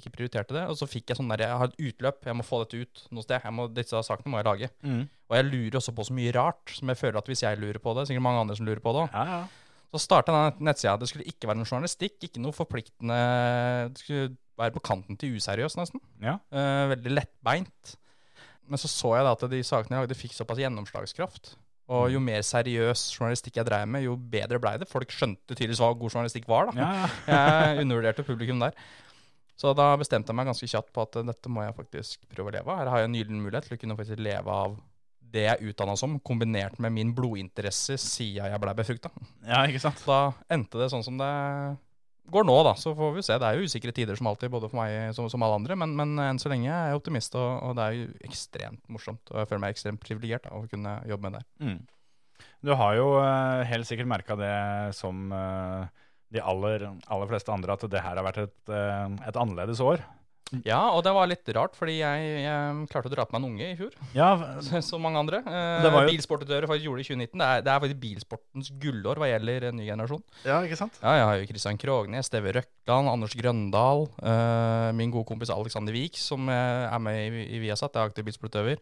ikke 0.00 0.10
prioriterte 0.16 0.56
det. 0.56 0.64
Og 0.66 0.74
så 0.80 0.88
fikk 0.90 1.12
jeg 1.12 1.20
sånn 1.20 1.28
der 1.30 1.44
Jeg 1.46 1.60
har 1.60 1.70
et 1.70 1.78
utløp, 1.92 2.24
jeg 2.26 2.34
må 2.34 2.42
få 2.42 2.58
dette 2.64 2.80
ut 2.82 3.04
noe 3.14 3.22
sted. 3.22 3.38
Jeg 3.44 3.54
må, 3.54 3.68
disse 3.70 4.00
sakene 4.02 4.32
må 4.34 4.40
jeg 4.42 4.48
lage. 4.48 4.70
Mm. 4.82 5.04
Og 5.30 5.36
jeg 5.38 5.46
lurer 5.52 5.78
også 5.78 5.94
på 5.94 6.08
så 6.08 6.16
mye 6.18 6.32
rart, 6.34 6.74
som 6.74 6.90
jeg 6.90 6.98
føler 6.98 7.20
at 7.22 7.30
hvis 7.30 7.44
jeg 7.46 7.60
lurer 7.62 7.78
på 7.84 7.94
det, 7.94 8.08
sikkert 8.10 8.26
mange 8.26 8.42
andre 8.42 8.56
som 8.58 8.66
lurer 8.66 8.82
på 8.82 8.96
det 8.96 9.04
òg. 9.06 9.14
Ja, 9.14 9.38
ja. 9.38 9.68
Så 9.94 10.02
starta 10.02 10.34
den 10.34 10.66
nettsida. 10.66 10.96
Det 11.00 11.06
skulle 11.08 11.24
ikke 11.30 11.48
være 11.48 11.62
noe 11.62 11.70
journalistikk, 11.70 12.18
ikke 12.26 12.42
noe 12.42 12.52
forpliktende 12.52 13.16
Det 13.94 14.02
skulle 14.02 14.26
være 14.58 14.74
på 14.74 14.82
kanten 14.84 15.18
til 15.20 15.38
useriøs, 15.38 15.78
nesten. 15.78 16.02
Ja. 16.22 16.38
Eh, 16.50 16.84
veldig 16.94 17.14
lettbeint. 17.14 17.96
Men 18.68 18.80
så 18.80 18.90
så 18.90 19.14
jeg 19.16 19.24
da 19.24 19.32
at 19.32 19.48
de 19.50 19.62
sakene 19.64 19.96
jeg 19.96 20.06
lagde, 20.06 20.18
fikk 20.18 20.36
såpass 20.36 20.60
gjennomslagskraft. 20.60 21.54
Og 21.88 22.10
jo 22.12 22.20
mer 22.20 22.42
seriøs 22.44 23.06
journalistikk 23.14 23.56
jeg 23.56 23.64
dreiv 23.64 23.88
med, 23.88 24.04
jo 24.04 24.12
bedre 24.20 24.60
blei 24.60 24.74
det. 24.80 24.90
Folk 24.90 25.12
skjønte 25.14 25.54
tydeligvis 25.54 25.80
hva 25.80 25.94
god 25.96 26.12
journalistikk 26.12 26.48
var. 26.50 26.68
da. 26.68 26.74
Ja, 26.76 26.88
ja. 26.98 27.38
Jeg 27.72 27.86
undervurderte 27.86 28.26
publikum 28.26 28.60
der. 28.60 28.76
Så 29.58 29.72
da 29.74 29.88
bestemte 29.98 30.30
jeg 30.30 30.38
meg 30.38 30.46
ganske 30.46 30.68
kjapt 30.70 30.92
på 30.94 31.02
at 31.02 31.16
eh, 31.18 31.26
dette 31.26 31.50
må 31.50 31.64
jeg 31.64 31.74
faktisk 31.74 32.28
prøve 32.30 32.52
å 32.52 32.54
leve 32.54 32.70
av. 32.70 32.78
Her 32.78 32.90
har 32.92 33.00
jeg 33.02 33.08
en 33.08 33.16
gyllen 33.18 33.40
mulighet 33.42 33.66
til 33.66 33.74
å 33.74 33.80
kunne 33.80 33.96
faktisk 33.98 34.20
leve 34.22 34.54
av 34.54 34.76
det 35.32 35.42
jeg 35.44 35.56
er 35.56 35.72
utdanna 35.72 35.96
som, 35.98 36.14
kombinert 36.24 36.78
med 36.80 36.94
min 36.94 37.10
blodinteresse 37.16 37.98
siden 38.00 38.52
jeg 38.52 38.62
blei 38.62 38.76
befrukta. 38.78 39.10
ja, 39.48 39.64
ikke 39.66 39.82
sant? 39.82 40.04
Da 40.06 40.20
endte 40.54 40.80
det 40.80 40.88
sånn 40.92 41.04
som 41.04 41.18
det 41.20 41.32
går 42.32 42.46
nå, 42.48 42.56
da. 42.66 42.74
Så 42.78 42.94
får 42.96 43.14
vi 43.16 43.24
se. 43.26 43.36
Det 43.40 43.48
er 43.48 43.58
jo 43.58 43.68
usikre 43.68 43.94
tider 43.96 44.18
som 44.18 44.28
alltid, 44.30 44.52
både 44.52 44.70
for 44.70 44.80
meg 44.80 45.14
som, 45.16 45.28
som 45.32 45.44
alle 45.44 45.60
andre. 45.60 45.76
Men, 45.80 45.94
men 45.98 46.16
enn 46.24 46.40
så 46.40 46.50
lenge 46.52 46.70
er 46.70 46.90
jeg 46.92 47.00
optimist, 47.00 47.36
og, 47.38 47.48
og 47.64 47.78
det 47.78 47.86
er 47.86 47.96
jo 47.98 48.08
ekstremt 48.28 48.82
morsomt. 48.92 49.22
Og 49.32 49.40
jeg 49.42 49.50
føler 49.50 49.64
meg 49.64 49.76
ekstremt 49.76 50.02
privilegert 50.04 50.50
av 50.50 50.64
å 50.64 50.68
kunne 50.70 50.98
jobbe 51.08 51.28
med 51.28 51.38
det. 51.38 51.46
Mm. 51.64 51.78
Du 52.66 52.74
har 52.74 52.98
jo 52.98 53.08
eh, 53.22 53.64
helt 53.70 53.88
sikkert 53.88 54.10
merka 54.10 54.36
det 54.38 54.54
som 54.98 55.30
eh, 55.34 56.04
de 56.34 56.42
aller, 56.42 56.84
aller 57.06 57.30
fleste 57.30 57.54
andre, 57.54 57.74
at 57.74 57.86
det 57.90 58.02
her 58.04 58.18
har 58.18 58.26
vært 58.26 58.42
et, 58.44 58.58
eh, 58.74 59.18
et 59.30 59.38
annerledes 59.38 59.82
år. 59.84 60.02
Ja, 60.64 60.78
og 60.96 61.02
det 61.04 61.12
var 61.12 61.28
litt 61.28 61.48
rart, 61.52 61.74
fordi 61.76 61.98
jeg, 61.98 62.28
jeg 62.40 62.84
klarte 62.88 63.10
å 63.10 63.12
dra 63.12 63.24
på 63.28 63.34
meg 63.36 63.42
en 63.42 63.48
unge 63.50 63.66
i 63.68 63.74
fjor. 63.76 63.92
Ja, 64.16 64.28
Som 64.86 65.02
mange 65.04 65.20
andre. 65.20 65.42
Eh, 65.44 65.84
jo- 65.84 66.04
Bilsportutøvere 66.08 66.70
faktisk 66.70 66.86
gjorde 66.88 67.02
det 67.02 67.04
i 67.04 67.10
2019. 67.10 67.42
Det 67.42 67.48
er, 67.48 67.64
det 67.66 67.72
er 67.74 67.82
faktisk 67.84 68.00
bilsportens 68.00 68.70
gullår 68.80 69.20
hva 69.20 69.28
gjelder 69.28 69.66
en 69.68 69.76
ny 69.76 69.84
generasjon. 69.90 70.22
ja 70.48 70.62
ikke 70.64 70.78
sant? 70.80 70.96
Ja, 71.02 71.12
jeg 71.18 71.26
har 71.28 71.36
jo 71.42 71.50
Kristian 71.50 71.80
Krognes, 71.82 72.30
Steve 72.30 72.54
Røkland, 72.56 73.10
Anders 73.12 73.36
Grøndal, 73.36 74.06
eh, 74.24 74.88
min 74.96 75.12
gode 75.12 75.28
kompis 75.28 75.52
Alexander 75.52 75.92
Wiik, 75.92 76.16
som 76.16 76.48
eh, 76.48 76.88
er 76.88 76.98
med 77.04 77.20
i, 77.28 77.44
i 77.58 77.60
Viasat, 77.66 77.94
er 78.00 78.08
aktiv 78.08 78.24
bilsportutøver. 78.30 78.80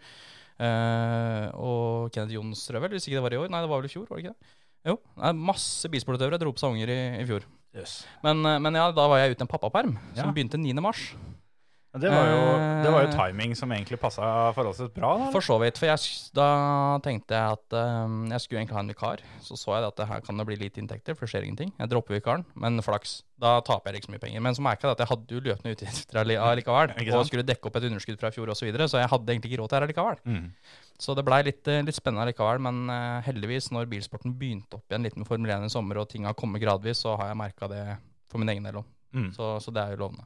Eh, 0.56 1.48
og 1.58 2.12
Kenneth 2.14 2.36
Jonstrøvel, 2.38 2.94
hvis 2.94 3.08
ikke 3.10 3.18
det 3.18 3.24
var 3.26 3.34
i 3.36 3.40
år. 3.42 3.50
Nei, 3.52 3.60
det 3.64 3.70
var 3.72 3.82
vel 3.82 3.90
i 3.90 3.92
fjor, 3.92 4.06
var 4.08 4.20
det 4.20 4.28
ikke 4.28 4.36
det? 4.38 4.54
Jo, 4.86 4.94
det 5.18 5.26
er 5.32 5.40
masse 5.50 5.90
bilsportutøvere 5.90 6.38
dro 6.38 6.52
på 6.54 6.62
seg 6.62 6.76
unger 6.76 6.92
i, 6.94 7.00
i 7.20 7.26
fjor. 7.26 7.42
Yes. 7.76 7.98
Men, 8.24 8.38
eh, 8.46 8.60
men 8.62 8.78
ja, 8.78 8.86
da 8.94 9.08
var 9.10 9.18
jeg 9.20 9.34
ute 9.34 9.42
i 9.42 9.46
en 9.48 9.50
pappaperm, 9.50 9.96
som 10.14 10.30
Ja. 10.30 10.32
begynte 10.36 10.60
9. 10.62 10.78
mars. 10.80 11.08
Det 12.00 12.10
var, 12.12 12.26
jo, 12.28 12.40
det 12.84 12.90
var 12.92 13.02
jo 13.04 13.08
Eh. 13.08 13.14
timing 13.16 13.54
som 13.56 13.70
egentlig 13.72 13.98
passa 14.00 14.22
forholdsvis 14.56 14.92
bra. 14.94 15.10
Da. 15.18 15.30
For 15.32 15.40
så 15.44 15.56
vidt. 15.62 15.78
For 15.80 15.86
jeg, 15.88 15.98
da 16.36 16.46
tenkte 17.04 17.34
jeg 17.34 17.56
at 17.56 17.76
um, 18.04 18.26
jeg 18.30 18.40
skulle 18.44 18.60
egentlig 18.60 18.76
ha 18.76 18.82
en 18.84 18.90
vikar. 18.92 19.22
Så 19.40 19.56
så 19.56 19.74
jeg 19.78 19.86
at 19.88 19.96
det 19.96 20.06
her 20.10 20.20
kan 20.26 20.36
det 20.36 20.46
bli 20.46 20.56
lite 20.60 20.80
inntekter, 20.82 21.16
for 21.16 21.26
det 21.26 21.32
skjer 21.32 21.46
ingenting. 21.46 21.72
Jeg 21.78 21.88
dropper 21.92 22.18
vikaren, 22.18 22.44
men 22.54 22.80
flaks. 22.84 23.22
Da 23.40 23.60
taper 23.60 23.92
jeg 23.92 24.00
ikke 24.02 24.08
så 24.10 24.14
mye 24.16 24.22
penger. 24.26 24.40
Men 24.44 24.54
så 24.56 24.62
merka 24.64 24.88
jeg 24.88 24.96
at 24.96 25.02
jeg 25.04 25.10
hadde 25.12 25.34
jo 25.36 25.40
løpende 25.44 25.72
utgifter 25.76 26.20
alli- 26.22 26.38
allikevel. 26.50 26.92
Og 27.16 27.26
skulle 27.28 27.46
dekke 27.48 27.66
opp 27.70 27.76
et 27.80 27.88
underskudd 27.90 28.20
fra 28.20 28.28
i 28.32 28.36
fjor 28.36 28.52
osv. 28.52 28.60
Så, 28.60 28.68
videre, 28.68 28.88
så 28.92 29.00
jeg 29.02 29.08
hadde 29.12 29.32
egentlig 29.34 29.52
ikke 29.52 29.62
råd 29.62 29.68
til 29.68 29.76
det 29.76 29.80
her 29.80 29.88
allikevel. 29.88 30.22
Mm. 30.24 30.46
Så 31.00 31.14
det 31.16 31.24
blei 31.28 31.42
litt, 31.44 31.66
eh, 31.68 31.82
litt 31.84 31.96
spennende 31.98 32.24
allikevel. 32.28 32.60
Men 32.64 32.86
uh, 32.92 33.20
heldigvis, 33.26 33.70
når 33.72 33.88
bilsporten 33.92 34.36
begynte 34.40 34.78
opp 34.80 34.86
igjen 34.92 35.04
litt 35.04 35.16
med 35.20 35.28
Formel 35.28 35.50
1 35.58 35.68
i 35.68 35.72
sommer, 35.72 36.00
og 36.00 36.08
ting 36.12 36.24
har 36.28 36.36
kommet 36.36 36.60
gradvis, 36.64 37.02
så 37.04 37.16
har 37.20 37.32
jeg 37.32 37.40
merka 37.40 37.68
det 37.72 37.82
for 38.32 38.38
min 38.42 38.48
egen 38.54 38.64
del 38.68 38.80
òg. 38.80 38.88
Mm. 39.16 39.28
Så, 39.36 39.56
så 39.64 39.72
det 39.72 39.84
er 39.84 39.92
jo 39.96 40.04
lovende. 40.06 40.24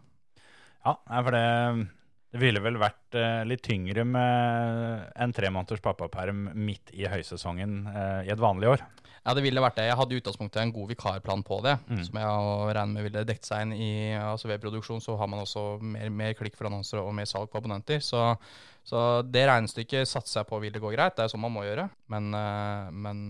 Ja, 0.87 0.95
for 1.21 1.35
det, 1.37 1.89
det 2.33 2.41
ville 2.41 2.63
vel 2.65 2.79
vært 2.81 3.17
eh, 3.19 3.43
litt 3.49 3.63
tyngre 3.67 4.05
med 4.09 5.11
en 5.21 5.35
tre 5.37 5.51
måneders 5.53 5.83
pappaperm 5.85 6.47
midt 6.57 6.93
i 6.97 7.05
høysesongen 7.11 7.83
eh, 7.91 8.21
i 8.29 8.33
et 8.33 8.41
vanlig 8.41 8.71
år. 8.77 8.85
Ja, 9.21 9.35
det 9.37 9.43
ville 9.45 9.61
vært 9.61 9.77
det. 9.77 9.85
Jeg 9.91 9.99
hadde 10.01 10.15
i 10.17 10.21
utgangspunktet 10.23 10.63
en 10.63 10.71
god 10.73 10.89
vikarplan 10.95 11.43
på 11.45 11.59
det, 11.67 11.75
Mm. 11.91 11.99
som 12.07 12.17
jeg 12.23 12.77
regner 12.79 12.95
med 12.95 13.05
ville 13.05 13.25
dekket 13.29 13.45
seg 13.51 13.67
inn 13.67 13.75
i 13.77 13.91
altså 14.17 14.49
Ved 14.49 14.63
produksjon 14.63 15.03
så 15.05 15.19
har 15.21 15.29
man 15.29 15.43
også 15.45 15.65
mer, 15.83 16.09
mer 16.09 16.33
klikk 16.39 16.57
for 16.57 16.71
annonser 16.71 17.03
og 17.03 17.13
mer 17.15 17.29
salg 17.29 17.51
på 17.53 17.61
abonnenter. 17.61 18.01
Så, 18.01 18.23
så 18.83 19.03
det 19.29 19.45
regnestykket 19.51 20.09
satser 20.09 20.41
jeg 20.41 20.49
på 20.49 20.63
ville 20.65 20.81
gå 20.81 20.95
greit. 20.95 21.19
Det 21.19 21.27
er 21.27 21.35
sånn 21.35 21.45
man 21.45 21.53
må 21.53 21.67
gjøre. 21.69 21.91
Men, 22.09 22.33
eh, 22.33 22.89
men 22.97 23.21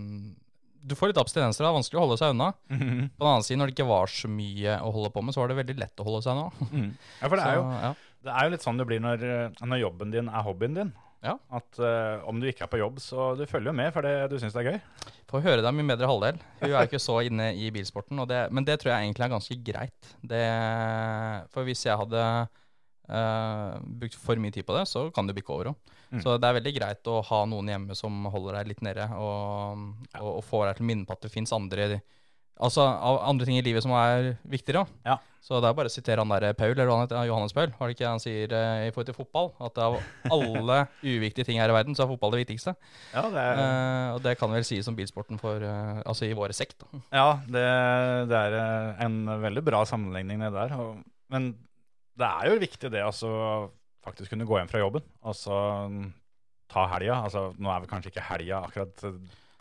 du 0.81 0.95
får 0.97 1.11
litt 1.11 1.21
abstinenser. 1.21 1.63
Det 1.63 1.69
er 1.69 1.77
vanskelig 1.77 1.99
å 1.99 2.05
holde 2.05 2.17
seg 2.21 2.33
unna. 2.33 2.51
På 2.67 2.77
den 2.77 3.29
annen 3.31 3.45
side, 3.45 3.59
når 3.61 3.69
det 3.69 3.75
ikke 3.77 3.91
var 3.91 4.11
så 4.11 4.31
mye 4.31 4.79
å 4.81 4.91
holde 4.95 5.13
på 5.13 5.23
med, 5.25 5.35
så 5.35 5.43
var 5.43 5.51
det 5.51 5.59
veldig 5.61 5.77
lett 5.81 6.01
å 6.01 6.07
holde 6.07 6.23
seg 6.25 6.39
nå. 6.39 6.49
Ja, 7.21 7.29
for 7.29 7.37
det 7.37 7.45
er, 7.45 7.59
jo, 7.59 7.63
Så, 7.63 7.79
ja. 7.85 8.19
det 8.25 8.33
er 8.33 8.47
jo 8.47 8.53
litt 8.55 8.65
sånn 8.65 8.81
det 8.81 8.89
blir 8.89 9.01
når, 9.03 9.25
eh, 9.27 9.63
når 9.65 9.81
jobben 9.85 10.13
din 10.13 10.31
er 10.31 10.45
hobbyen 10.47 10.77
din. 10.77 10.93
Ja. 11.21 11.35
At 11.53 11.77
uh, 11.77 12.23
om 12.25 12.39
du 12.41 12.47
ikke 12.49 12.65
er 12.65 12.71
på 12.71 12.79
jobb, 12.81 12.97
så 13.01 13.31
du 13.37 13.43
følger 13.45 13.69
jo 13.69 13.77
med 13.77 13.91
fordi 13.93 14.13
du 14.31 14.39
syns 14.41 14.55
det 14.55 14.63
er 14.63 14.71
gøy. 14.71 14.79
Får 15.29 15.43
høre 15.45 15.61
deg 15.61 15.75
min 15.77 15.91
bedre 15.91 16.09
halvdel. 16.09 16.39
Hun 16.63 16.71
er 16.73 16.87
ikke 16.89 17.01
så 17.01 17.19
inne 17.27 17.51
i 17.53 17.69
bilsporten, 17.73 18.23
det, 18.29 18.41
men 18.49 18.65
det 18.65 18.79
tror 18.81 18.95
jeg 18.95 19.05
egentlig 19.05 19.27
er 19.27 19.35
ganske 19.35 19.59
greit. 19.67 20.09
Det, 20.33 20.41
for 21.53 21.67
hvis 21.67 21.85
jeg 21.85 21.99
hadde 22.01 22.23
eh, 23.11 23.75
brukt 24.01 24.17
for 24.19 24.41
mye 24.41 24.55
tid 24.55 24.67
på 24.67 24.75
det, 24.77 24.85
så 24.89 25.09
kan 25.15 25.29
det 25.29 25.35
bikke 25.37 25.53
over 25.55 25.71
òg. 25.73 25.91
Mm. 26.11 26.21
Så 26.23 26.37
det 26.39 26.47
er 26.47 26.57
veldig 26.59 26.73
greit 26.75 27.07
å 27.07 27.19
ha 27.27 27.43
noen 27.47 27.69
hjemme 27.71 27.95
som 27.97 28.25
holder 28.31 28.59
deg 28.59 28.73
litt 28.73 28.81
nede, 28.85 29.07
og, 29.15 29.85
og, 30.19 30.31
og 30.37 30.43
får 30.47 30.65
deg 30.69 30.79
til 30.79 30.87
å 30.87 30.89
minne 30.91 31.07
på 31.07 31.15
at 31.15 31.27
det 31.27 31.33
fins 31.33 31.55
andre 31.55 31.93
Altså 32.61 32.83
andre 32.85 33.47
ting 33.47 33.57
i 33.57 33.63
livet 33.65 33.81
som 33.81 33.93
er 33.97 34.35
viktigere. 34.45 34.83
Ja. 35.07 35.15
Så 35.41 35.57
det 35.57 35.65
er 35.65 35.73
bare 35.73 35.89
å 35.89 35.93
sitere 35.93 36.21
han 36.21 36.29
der 36.29 36.53
Paul, 36.53 36.75
eller 36.75 36.91
han 36.91 37.01
heter, 37.01 37.23
Johannes 37.25 37.55
Paul, 37.57 37.71
var 37.79 37.89
det 37.89 37.95
ikke 37.95 38.11
han 38.11 38.21
sier 38.21 38.51
uh, 38.53 38.83
i 38.85 38.91
forhold 38.93 39.07
til 39.09 39.17
fotball? 39.17 39.49
At 39.65 39.79
av 39.81 39.97
alle 40.29 40.77
uviktige 41.15 41.47
ting 41.47 41.57
her 41.57 41.73
i 41.73 41.73
verden, 41.73 41.97
så 41.97 42.05
er 42.05 42.11
fotball 42.11 42.35
det 42.35 42.43
viktigste. 42.43 42.75
Ja, 43.15 43.23
det 43.33 43.41
er, 43.41 43.57
uh, 43.57 44.09
og 44.13 44.21
det 44.27 44.35
kan 44.37 44.53
vel 44.53 44.67
sies 44.67 44.89
om 44.91 44.97
bilsporten 44.97 45.41
for 45.41 45.65
eh, 45.65 46.03
Altså 46.05 46.27
i 46.27 46.37
våre 46.37 46.53
sekt. 46.53 46.83
Da. 46.83 47.01
ja, 47.17 47.25
det, 47.49 47.65
det 48.29 48.37
er 48.37 48.57
eh, 48.59 49.01
en 49.07 49.17
veldig 49.41 49.65
bra 49.65 49.81
sammenligning, 49.89 50.45
det 50.45 50.53
der. 50.53 50.77
Og, 50.77 51.01
men 51.33 51.49
det 52.21 52.31
er 52.31 52.49
jo 52.51 52.61
viktig 52.61 52.91
det 52.93 53.03
altså 53.03 53.29
faktisk 54.05 54.33
kunne 54.33 54.47
gå 54.49 54.57
hjem 54.57 54.69
fra 54.71 54.81
jobben 54.81 55.03
og 55.21 55.37
så 55.37 55.57
mm, 55.91 56.09
ta 56.71 56.87
helga. 56.95 57.19
Altså, 57.27 57.49
nå 57.59 57.69
er 57.69 57.83
vel 57.83 57.91
kanskje 57.91 58.13
ikke 58.13 58.23
helga 58.31 58.63
akkurat 58.65 59.03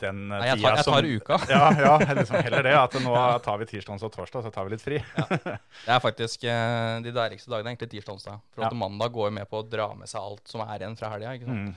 den 0.00 0.20
eh, 0.30 0.38
Nei, 0.38 0.46
jeg 0.48 0.60
tar, 0.62 0.78
jeg 0.78 0.86
tar 0.88 1.08
uka. 1.10 1.38
Ja, 1.54 1.64
ja 1.76 2.14
liksom 2.20 2.38
heller 2.46 2.64
det. 2.66 2.74
At 2.78 2.96
nå 3.04 3.14
tar 3.44 3.60
vi 3.60 3.68
tirsdag, 3.68 4.00
og 4.06 4.14
torsdag, 4.14 4.46
så 4.46 4.52
tar 4.54 4.68
vi 4.68 4.74
litt 4.74 4.84
fri. 4.84 5.00
Det 5.02 5.92
er 5.92 6.00
faktisk 6.02 6.46
eh, 6.48 6.96
de 7.04 7.12
deiligste 7.16 7.52
dagene, 7.52 7.74
egentlig 7.74 7.90
tirsdag 7.96 8.14
og 8.14 8.20
onsdag. 8.20 8.40
For 8.54 8.64
at 8.64 8.72
Ja. 8.72 8.80
mandag 8.86 9.12
går 9.16 9.30
jo 9.30 9.36
med 9.40 9.50
på 9.50 9.60
å 9.60 9.66
dra 9.66 9.90
med 9.98 10.10
seg 10.10 10.22
alt 10.22 10.48
som 10.48 10.64
er 10.64 10.78
igjen 10.78 10.96
fra 10.98 11.12
helga. 11.12 11.36
Mm. 11.44 11.70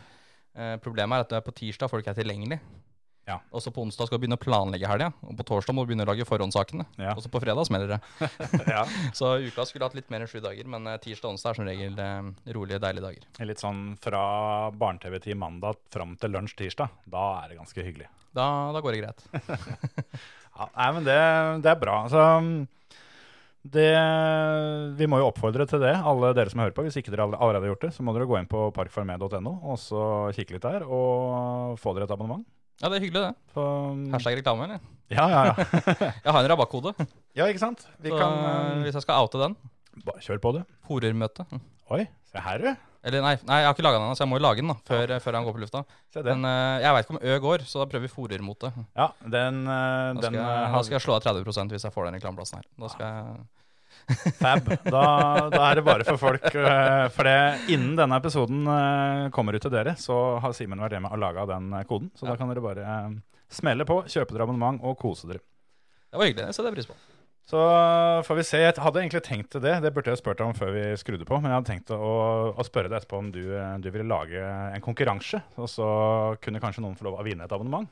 Eh, 0.53 0.75
problemet 0.83 1.17
er 1.17 1.27
at 1.27 1.35
det 1.35 1.43
på 1.47 1.55
tirsdag 1.63 1.91
folk 1.91 2.07
er 2.07 2.17
tilgjengelig. 2.17 2.61
Ja. 3.27 3.37
Og 3.55 3.63
så 3.63 3.71
på 3.71 3.83
onsdag 3.85 4.09
skal 4.09 4.19
du 4.19 4.23
begynne 4.25 4.35
å 4.35 4.41
planlegge 4.41 4.89
helga, 4.89 5.09
og 5.23 5.37
på 5.39 5.45
torsdag 5.47 5.75
må 5.75 5.83
du 5.83 5.91
begynne 5.91 6.03
å 6.03 6.09
lage 6.09 6.27
forhåndssakene. 6.27 6.85
Ja. 6.99 7.13
Og 7.15 7.23
så 7.23 7.31
på 7.31 7.39
fredag 7.43 7.67
smeller 7.69 7.95
det. 7.95 7.99
ja. 8.75 8.83
Så 9.15 9.37
uka 9.45 9.65
skulle 9.69 9.87
hatt 9.87 9.95
litt 9.97 10.11
mer 10.13 10.25
enn 10.25 10.31
sju 10.31 10.41
dager, 10.43 10.67
men 10.69 10.89
eh, 10.91 10.99
tirsdag 11.03 11.29
og 11.29 11.37
onsdag 11.37 11.53
er 11.53 11.59
som 11.59 11.69
regel 11.69 12.03
eh, 12.03 12.51
rolige, 12.57 12.81
deilige 12.83 13.07
dager. 13.07 13.47
Litt 13.47 13.63
sånn 13.63 13.83
fra 14.03 14.23
barne-TV 14.75 15.19
til 15.23 15.39
mandag 15.39 15.79
fram 15.93 16.17
til 16.19 16.35
lunsj 16.35 16.57
tirsdag. 16.59 16.99
Da 17.07 17.25
er 17.41 17.53
det 17.53 17.59
ganske 17.61 17.87
hyggelig. 17.87 18.11
Da, 18.33 18.47
da 18.75 18.83
går 18.83 18.97
det 18.97 19.03
greit. 19.05 19.27
Ja, 20.53 20.67
nei, 20.69 20.87
men 20.93 21.05
det, 21.07 21.13
det 21.65 21.69
er 21.71 21.79
bra. 21.81 21.95
Altså, 22.05 22.21
det, 23.73 23.87
vi 24.99 25.07
må 25.09 25.17
jo 25.17 25.31
oppfordre 25.31 25.65
til 25.65 25.81
det, 25.81 25.95
alle 25.97 26.29
dere 26.37 26.53
som 26.53 26.61
hører 26.61 26.75
på. 26.77 26.83
Hvis 26.85 26.99
ikke 26.99 27.09
dere 27.09 27.25
allerede 27.31 27.63
har 27.63 27.71
gjort 27.71 27.87
det, 27.87 27.89
så 27.95 28.05
må 28.05 28.13
dere 28.13 28.27
gå 28.29 28.37
inn 28.37 28.49
på 28.51 28.67
parkfarmed.no 28.75 29.53
og 29.57 29.79
så 29.81 30.03
kikke 30.37 30.57
litt 30.57 30.67
der, 30.67 30.85
og 30.85 31.79
få 31.81 31.95
dere 31.97 32.05
et 32.05 32.13
abonnement. 32.13 32.45
Ja, 32.83 32.89
det 32.91 32.97
er 32.99 33.03
hyggelig, 33.05 33.21
det. 33.23 33.51
For, 33.55 33.95
Hashtag 34.11 34.41
reklame, 34.41 34.65
eller? 34.67 34.81
ja, 35.13 35.23
ja, 35.31 35.41
ja. 35.47 35.53
Jeg 36.25 36.31
har 36.35 36.39
en 36.41 36.49
rabattkode, 36.51 36.91
ja, 37.37 37.45
ikke 37.47 37.61
sant? 37.61 37.85
Vi 38.03 38.11
så 38.11 38.17
kan 38.19 38.33
eh, 38.43 38.81
hvis 38.83 38.97
jeg 38.97 39.05
skal 39.05 39.23
oute 39.23 39.39
den 39.39 39.55
bare 40.03 40.23
Kjør 40.25 40.39
på, 40.41 40.51
det. 40.57 40.63
Horermøte. 40.89 41.45
Oi, 41.93 42.01
se 42.27 42.41
her, 42.43 42.63
du. 42.63 42.89
Eller 43.03 43.19
nei, 43.23 43.33
nei, 43.43 43.57
jeg 43.61 43.67
har 43.67 43.75
ikke 43.75 43.83
laga 43.83 43.99
den 43.99 44.05
ennå, 44.07 44.15
så 44.15 44.23
jeg 44.23 44.31
må 44.31 44.37
jo 44.39 44.43
lage 44.45 44.63
den 44.63 44.71
da, 44.71 44.75
før, 44.87 45.11
før 45.23 45.35
han 45.37 45.47
går 45.47 45.55
på 45.57 45.61
lufta. 45.63 45.81
Se 46.11 46.21
det. 46.23 46.33
Men 46.33 46.47
uh, 46.47 46.83
jeg 46.83 46.95
veit 46.95 47.05
ikke 47.05 47.15
om 47.15 47.19
Ø 47.23 47.39
går, 47.45 47.65
så 47.67 47.81
da 47.81 47.87
prøver 47.91 48.05
vi 48.07 48.11
forermote. 48.13 48.71
Ja, 48.95 49.09
den, 49.27 49.59
Uh, 49.67 49.73
Da 49.73 50.21
skal, 50.21 50.29
den, 50.29 50.39
jeg, 50.39 50.45
har 50.47 50.77
da 50.77 50.83
skal 50.87 50.97
jeg 50.97 51.05
slå 51.05 51.17
av 51.17 51.25
30% 51.27 51.75
hvis 51.75 51.85
jeg 51.87 51.95
får 51.95 52.07
den 52.07 52.17
reklameplassen 52.19 52.61
her. 52.61 52.67
Da 52.79 52.91
skal 52.93 53.11
jeg 53.11 53.43
Fab. 54.39 54.67
Da, 54.83 55.03
da 55.53 55.61
er 55.69 55.79
det 55.79 55.85
bare 55.87 56.05
for 56.07 56.19
folk. 56.21 56.47
eh, 56.55 57.05
For 57.15 57.27
det, 57.29 57.37
innen 57.73 57.95
denne 57.99 58.19
episoden 58.19 58.67
eh, 58.67 59.29
kommer 59.35 59.55
ut 59.57 59.63
til 59.63 59.73
dere, 59.73 59.95
så 59.99 60.17
har 60.43 60.55
Simen 60.57 60.81
vært 60.83 60.97
hjemme 60.97 61.11
og 61.13 61.21
laga 61.23 61.47
den 61.53 61.71
koden. 61.89 62.11
Så 62.19 62.27
da 62.27 62.35
kan 62.39 62.51
dere 62.51 62.63
bare 62.65 62.83
eh, 62.83 63.15
smelle 63.53 63.87
på, 63.87 64.01
kjøpe 64.11 64.35
dere 64.35 64.47
abonnement 64.47 64.83
og 64.83 64.97
kose 65.01 65.29
dere. 65.31 65.43
Det 66.11 66.19
var 66.19 66.29
hyggelig. 66.29 66.47
Det 66.51 66.55
setter 66.57 66.71
jeg 66.71 66.79
pris 66.81 66.89
på. 66.91 66.99
Så 67.43 67.59
får 68.23 68.37
vi 68.39 68.43
se. 68.47 68.59
Jeg 68.61 68.75
hadde 68.79 69.01
egentlig 69.01 69.21
tenkt 69.25 69.49
til 69.51 69.63
det. 69.65 69.73
Det 69.83 69.89
burde 69.91 70.13
jeg 70.13 70.19
spurt 70.21 70.37
deg 70.39 70.47
om 70.47 70.55
før 70.55 70.69
vi 70.71 70.83
skrudde 70.95 71.25
på. 71.27 71.39
Men 71.43 71.51
jeg 71.51 71.57
hadde 71.59 71.71
tenkt 71.73 71.91
å, 71.91 72.11
å 72.55 72.63
spørre 72.63 72.87
deg 72.87 73.01
etterpå 73.01 73.19
om 73.19 73.31
du, 73.35 73.41
du 73.83 73.89
ville 73.91 74.07
lage 74.07 74.39
en 74.77 74.83
konkurranse. 74.85 75.41
Og 75.59 75.67
så 75.67 75.87
kunne 76.43 76.61
kanskje 76.63 76.85
noen 76.85 76.95
få 76.95 77.09
lov 77.09 77.17
å 77.19 77.25
vinne 77.27 77.43
et 77.43 77.55
abonnement. 77.55 77.89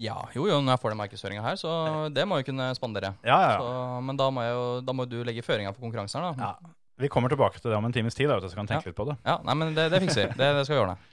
Ja, 0.00 0.16
jo 0.32 0.46
jo, 0.48 0.60
når 0.64 0.76
jeg 0.76 0.80
får 0.82 0.94
den 0.94 1.00
markedsføringa 1.02 1.42
her, 1.44 1.58
så 1.60 1.72
det 2.14 2.24
må 2.28 2.38
jeg 2.40 2.48
kunne 2.48 2.70
spandere. 2.78 3.12
Ja, 3.26 3.36
ja, 3.36 3.50
ja. 3.52 3.58
Så, 3.60 3.98
men 4.06 4.16
da 4.16 4.30
må, 4.32 4.44
jeg 4.46 4.54
jo, 4.56 4.68
da 4.86 4.94
må 4.96 5.04
du 5.08 5.18
legge 5.26 5.44
føringa 5.44 5.74
for 5.74 5.84
konkurransen 5.84 6.22
her, 6.22 6.32
da. 6.38 6.52
ja. 6.52 6.76
Vi 7.02 7.08
kommer 7.12 7.32
tilbake 7.32 7.58
til 7.58 7.72
det 7.72 7.76
om 7.76 7.84
en 7.88 7.92
times 7.92 8.14
tid, 8.14 8.30
da, 8.30 8.38
så 8.40 8.48
du, 8.48 8.54
kan 8.56 8.68
tenke 8.68 8.86
Ja. 8.86 8.92
litt 8.92 8.96
på 8.96 9.08
det. 9.08 9.16
Ja, 9.26 9.38
nei, 9.44 9.56
men 9.58 9.74
det, 9.76 9.88
det 9.92 10.00
fikser 10.04 10.28
vi. 10.28 10.38
Det, 10.38 10.48
det 10.58 10.64
skal 10.68 10.78
vi 10.78 10.84
ordne. 10.86 10.96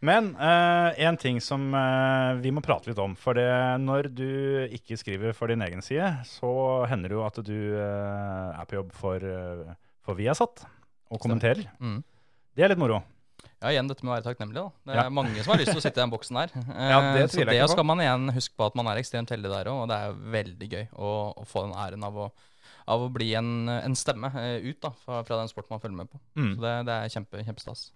Men 0.00 0.30
uh, 0.40 0.96
en 0.96 1.16
ting 1.20 1.42
som 1.44 1.74
uh, 1.76 2.32
vi 2.40 2.48
må 2.56 2.62
prate 2.64 2.88
litt 2.88 3.00
om. 3.02 3.12
For 3.20 3.36
det, 3.36 3.44
når 3.84 4.08
du 4.16 4.30
ikke 4.72 4.96
skriver 4.96 5.36
for 5.36 5.52
din 5.52 5.60
egen 5.60 5.84
side, 5.84 6.08
så 6.24 6.52
hender 6.88 7.12
det 7.12 7.18
jo 7.18 7.24
at 7.26 7.40
du 7.44 7.58
uh, 7.76 8.56
er 8.56 8.64
på 8.64 8.78
jobb 8.78 8.94
for, 8.96 9.26
for 10.00 10.16
Viasat 10.16 10.64
og 11.12 11.20
kommenterer. 11.20 11.68
Mm. 11.84 12.00
Det 12.56 12.64
er 12.64 12.72
litt 12.72 12.80
moro. 12.80 13.02
Ja, 13.60 13.68
igjen 13.74 13.88
dette 13.90 14.04
med 14.06 14.12
å 14.12 14.14
være 14.16 14.24
takknemlig. 14.24 14.54
da. 14.56 14.70
Det 14.86 14.94
er 14.94 15.02
Ja. 15.04 15.08
mange 15.12 15.42
som 15.44 15.52
har 15.52 15.58
lyst 15.60 15.72
til 15.74 15.80
å 15.80 15.84
sitte 15.84 16.00
i 16.00 16.04
den 16.04 16.10
boksen 16.14 16.36
der. 16.38 16.48
Ja, 16.90 17.00
det 17.12 17.22
Eh, 17.22 17.26
så 17.26 17.36
tviler 17.36 17.52
jeg 17.52 17.52
det 17.52 17.56
ikke 17.60 17.66
på. 17.68 17.72
skal 17.76 17.84
man 17.90 17.98
igjen 18.00 18.30
huske 18.32 18.54
på 18.56 18.66
at 18.70 18.74
man 18.80 18.86
er 18.88 18.96
ekstremt 19.02 19.28
heldig 19.34 19.50
der 19.52 19.68
òg, 19.68 19.82
og 19.82 19.88
det 19.90 19.98
er 20.00 20.14
veldig 20.38 20.68
gøy 20.72 20.86
å, 20.96 21.10
å 21.36 21.44
få 21.44 21.66
den 21.66 21.74
æren 21.76 22.04
av 22.08 22.16
å, 22.16 22.30
av 22.88 23.04
å 23.04 23.10
bli 23.12 23.34
en, 23.36 23.68
en 23.68 23.94
stemme 23.94 24.32
eh, 24.40 24.64
ut 24.64 24.80
da, 24.80 24.90
fra, 25.04 25.20
fra 25.28 25.36
den 25.42 25.48
sporten 25.52 25.74
man 25.76 25.80
følger 25.84 25.96
med 26.00 26.08
på. 26.10 26.18
Mm. 26.40 26.54
Så 26.56 26.60
det, 26.64 26.74
det 26.88 26.96
er 27.04 27.12
kjempe, 27.18 27.44
kjempestas. 27.44 27.90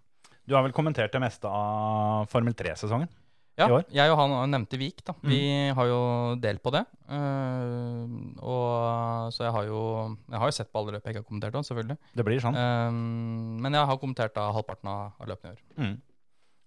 Du 0.44 0.52
har 0.54 0.62
vel 0.66 0.72
kommentert 0.76 1.12
det 1.16 1.20
meste 1.24 1.48
av 1.48 2.26
Formel 2.28 2.52
3-sesongen? 2.52 3.08
Ja, 3.54 3.68
jeg 3.94 4.10
og 4.10 4.18
han 4.18 4.50
nevnte 4.50 4.78
Vik, 4.80 5.04
da. 5.06 5.14
Mm. 5.22 5.30
Vi 5.30 5.42
har 5.78 5.90
jo 5.90 6.00
delt 6.42 6.62
på 6.64 6.72
det. 6.74 6.82
Uh, 7.06 8.08
og 8.40 9.34
så 9.34 9.44
jeg 9.44 9.52
har 9.52 9.66
jo 9.68 9.80
Jeg 10.32 10.40
har 10.40 10.48
jo 10.48 10.54
sett 10.56 10.70
på 10.72 10.80
alle 10.80 10.94
løp 10.94 11.04
jeg 11.04 11.14
ikke 11.14 11.22
har 11.22 11.28
kommentert 11.28 11.58
òg, 11.60 11.66
selvfølgelig. 11.68 11.98
Det 12.18 12.26
blir 12.26 12.42
sånn. 12.42 12.58
Uh, 12.58 13.60
men 13.62 13.78
jeg 13.78 13.90
har 13.90 14.00
kommentert 14.02 14.34
da 14.34 14.48
halvparten 14.56 14.90
av, 14.90 15.14
av 15.20 15.30
løpene 15.30 15.52
i 15.52 15.54
år. 15.54 15.62
Mm. 15.78 15.94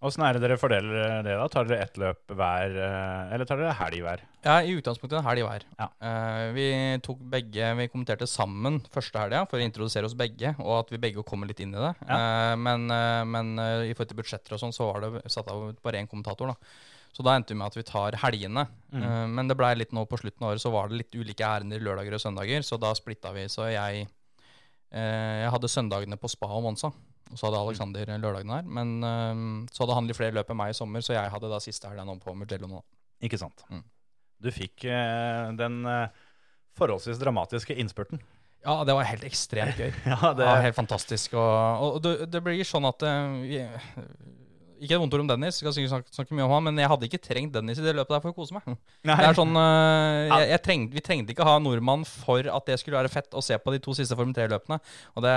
Åssen 0.05 0.21
er 0.25 0.37
det 0.37 0.43
dere 0.43 0.59
fordeler 0.61 1.23
det? 1.25 1.35
da? 1.39 1.45
Tar 1.49 1.65
dere 1.65 1.85
ett 1.87 1.95
løp 1.97 2.33
hver, 2.37 2.75
eh, 2.85 3.33
eller 3.33 3.49
tar 3.49 3.57
dere 3.57 3.73
helg 3.79 4.03
hver? 4.05 4.21
Ja, 4.45 4.59
i 4.61 4.75
utgangspunktet 4.77 5.17
en 5.17 5.25
helg 5.25 5.45
hver. 5.47 5.65
Ja. 5.79 5.87
Uh, 5.97 6.43
vi 6.53 6.67
tok 7.05 7.23
begge, 7.31 7.71
vi 7.79 7.87
kommenterte 7.89 8.29
sammen 8.29 8.77
første 8.93 9.23
helga 9.23 9.45
for 9.49 9.57
å 9.57 9.65
introdusere 9.65 10.05
oss 10.05 10.17
begge, 10.17 10.53
og 10.61 10.75
at 10.83 10.93
vi 10.93 11.01
begge 11.01 11.25
kommer 11.27 11.49
litt 11.49 11.63
inn 11.65 11.73
i 11.73 11.81
det. 11.81 11.95
Eh, 12.05 12.53
men 12.61 12.85
uh, 12.93 13.25
men 13.27 13.57
eh, 13.61 13.87
i 13.89 13.95
forhold 13.95 14.11
til 14.11 14.21
budsjetter 14.21 14.55
og 14.55 14.61
sånn, 14.61 14.75
så 14.75 14.91
var 14.91 15.03
det 15.03 15.33
satt 15.33 15.49
av 15.51 15.71
bare 15.83 16.01
én 16.01 16.09
kommentator, 16.09 16.53
da. 16.53 16.77
Så 17.15 17.23
da 17.25 17.33
endte 17.33 17.55
vi 17.55 17.57
med 17.57 17.71
at 17.71 17.77
vi 17.77 17.85
tar 17.87 18.17
helgene. 18.21 18.67
Mm. 18.93 19.01
Eh, 19.01 19.25
men 19.33 19.49
det 19.49 19.57
blei 19.57 19.73
litt 19.77 19.95
nå 19.95 20.03
på 20.09 20.19
slutten 20.21 20.45
av 20.45 20.53
året, 20.53 20.61
så 20.61 20.71
var 20.73 20.91
det 20.91 20.99
litt 21.01 21.17
ulike 21.17 21.47
ærender 21.47 21.81
lørdager 21.81 22.17
og 22.17 22.21
søndager, 22.21 22.65
så 22.65 22.77
da 22.81 22.93
splitta 22.97 23.31
vi. 23.33 23.47
Så 23.49 23.69
jeg, 23.71 24.05
eh, 24.91 25.35
jeg 25.41 25.53
hadde 25.55 25.71
søndagene 25.71 26.19
på 26.21 26.29
Spa 26.31 26.51
og 26.59 26.67
Monza. 26.67 26.91
Og 27.31 27.39
så 27.39 27.47
hadde 27.47 27.59
Alexander 27.59 28.13
lørdagen 28.21 28.53
her. 28.53 28.69
Men 28.79 28.95
uh, 29.03 29.67
så 29.71 29.83
hadde 29.83 29.99
han 29.99 30.09
litt 30.09 30.19
flere 30.19 30.35
løp 30.37 30.53
enn 30.53 30.59
meg 30.59 30.73
i 30.73 30.77
sommer, 30.77 31.03
så 31.05 31.15
jeg 31.17 31.33
hadde 31.33 31.51
da 31.51 31.59
siste 31.63 31.89
helga 31.91 32.07
nå 32.07 32.17
på 32.23 32.35
Mugello 32.37 32.69
nå. 32.71 32.81
Ikke 33.25 33.39
sant. 33.41 33.65
Mm. 33.73 33.83
Du 34.43 34.49
fikk 34.53 34.85
uh, 34.85 35.53
den 35.57 35.79
eh, 35.89 36.25
forholdsvis 36.77 37.17
dramatiske 37.21 37.73
innspurten. 37.81 38.21
Ja, 38.65 38.81
det 38.85 38.93
var 38.97 39.07
helt 39.07 39.25
ekstremt 39.27 39.79
gøy. 39.79 39.91
Ja, 40.11 40.33
Det 40.33 40.45
var 40.45 40.61
helt 40.65 40.77
fantastisk. 40.77 41.37
Og, 41.39 41.95
og 41.97 42.01
det, 42.03 42.27
det 42.33 42.41
blir 42.43 42.61
sånn 42.67 42.87
at 42.89 43.05
eh, 43.05 43.37
vi, 43.47 43.61
Ikke 44.77 44.95
et 44.95 45.01
vondt 45.01 45.15
ord 45.17 45.23
om 45.23 45.29
Dennis, 45.29 45.57
skal 45.61 45.73
sikkert 45.75 45.91
snakke, 45.91 46.13
snakke 46.15 46.37
mye 46.37 46.45
om 46.45 46.53
han, 46.55 46.65
men 46.67 46.81
jeg 46.81 46.89
hadde 46.91 47.07
ikke 47.07 47.19
trengt 47.23 47.53
Dennis 47.55 47.81
i 47.81 47.85
det 47.85 47.93
løpet 47.97 48.15
der 48.15 48.23
for 48.23 48.33
å 48.33 48.37
kose 48.37 48.55
meg. 48.55 48.67
Nei. 48.69 49.17
Det 49.17 49.27
er 49.29 49.37
sånn, 49.37 49.57
eh, 49.61 50.21
jeg, 50.29 50.47
jeg 50.51 50.63
trengte, 50.67 50.97
Vi 50.97 51.03
trengte 51.05 51.33
ikke 51.33 51.47
ha 51.47 51.57
nordmann 51.63 52.05
for 52.07 52.49
at 52.53 52.69
det 52.69 52.79
skulle 52.81 52.99
være 52.99 53.11
fett 53.13 53.37
å 53.37 53.43
se 53.43 53.57
på 53.61 53.73
de 53.73 53.81
to 53.83 53.95
siste 53.97 54.17
Formel 54.17 54.35
3-løpene. 54.37 54.79
Og 55.15 55.25
det, 55.25 55.35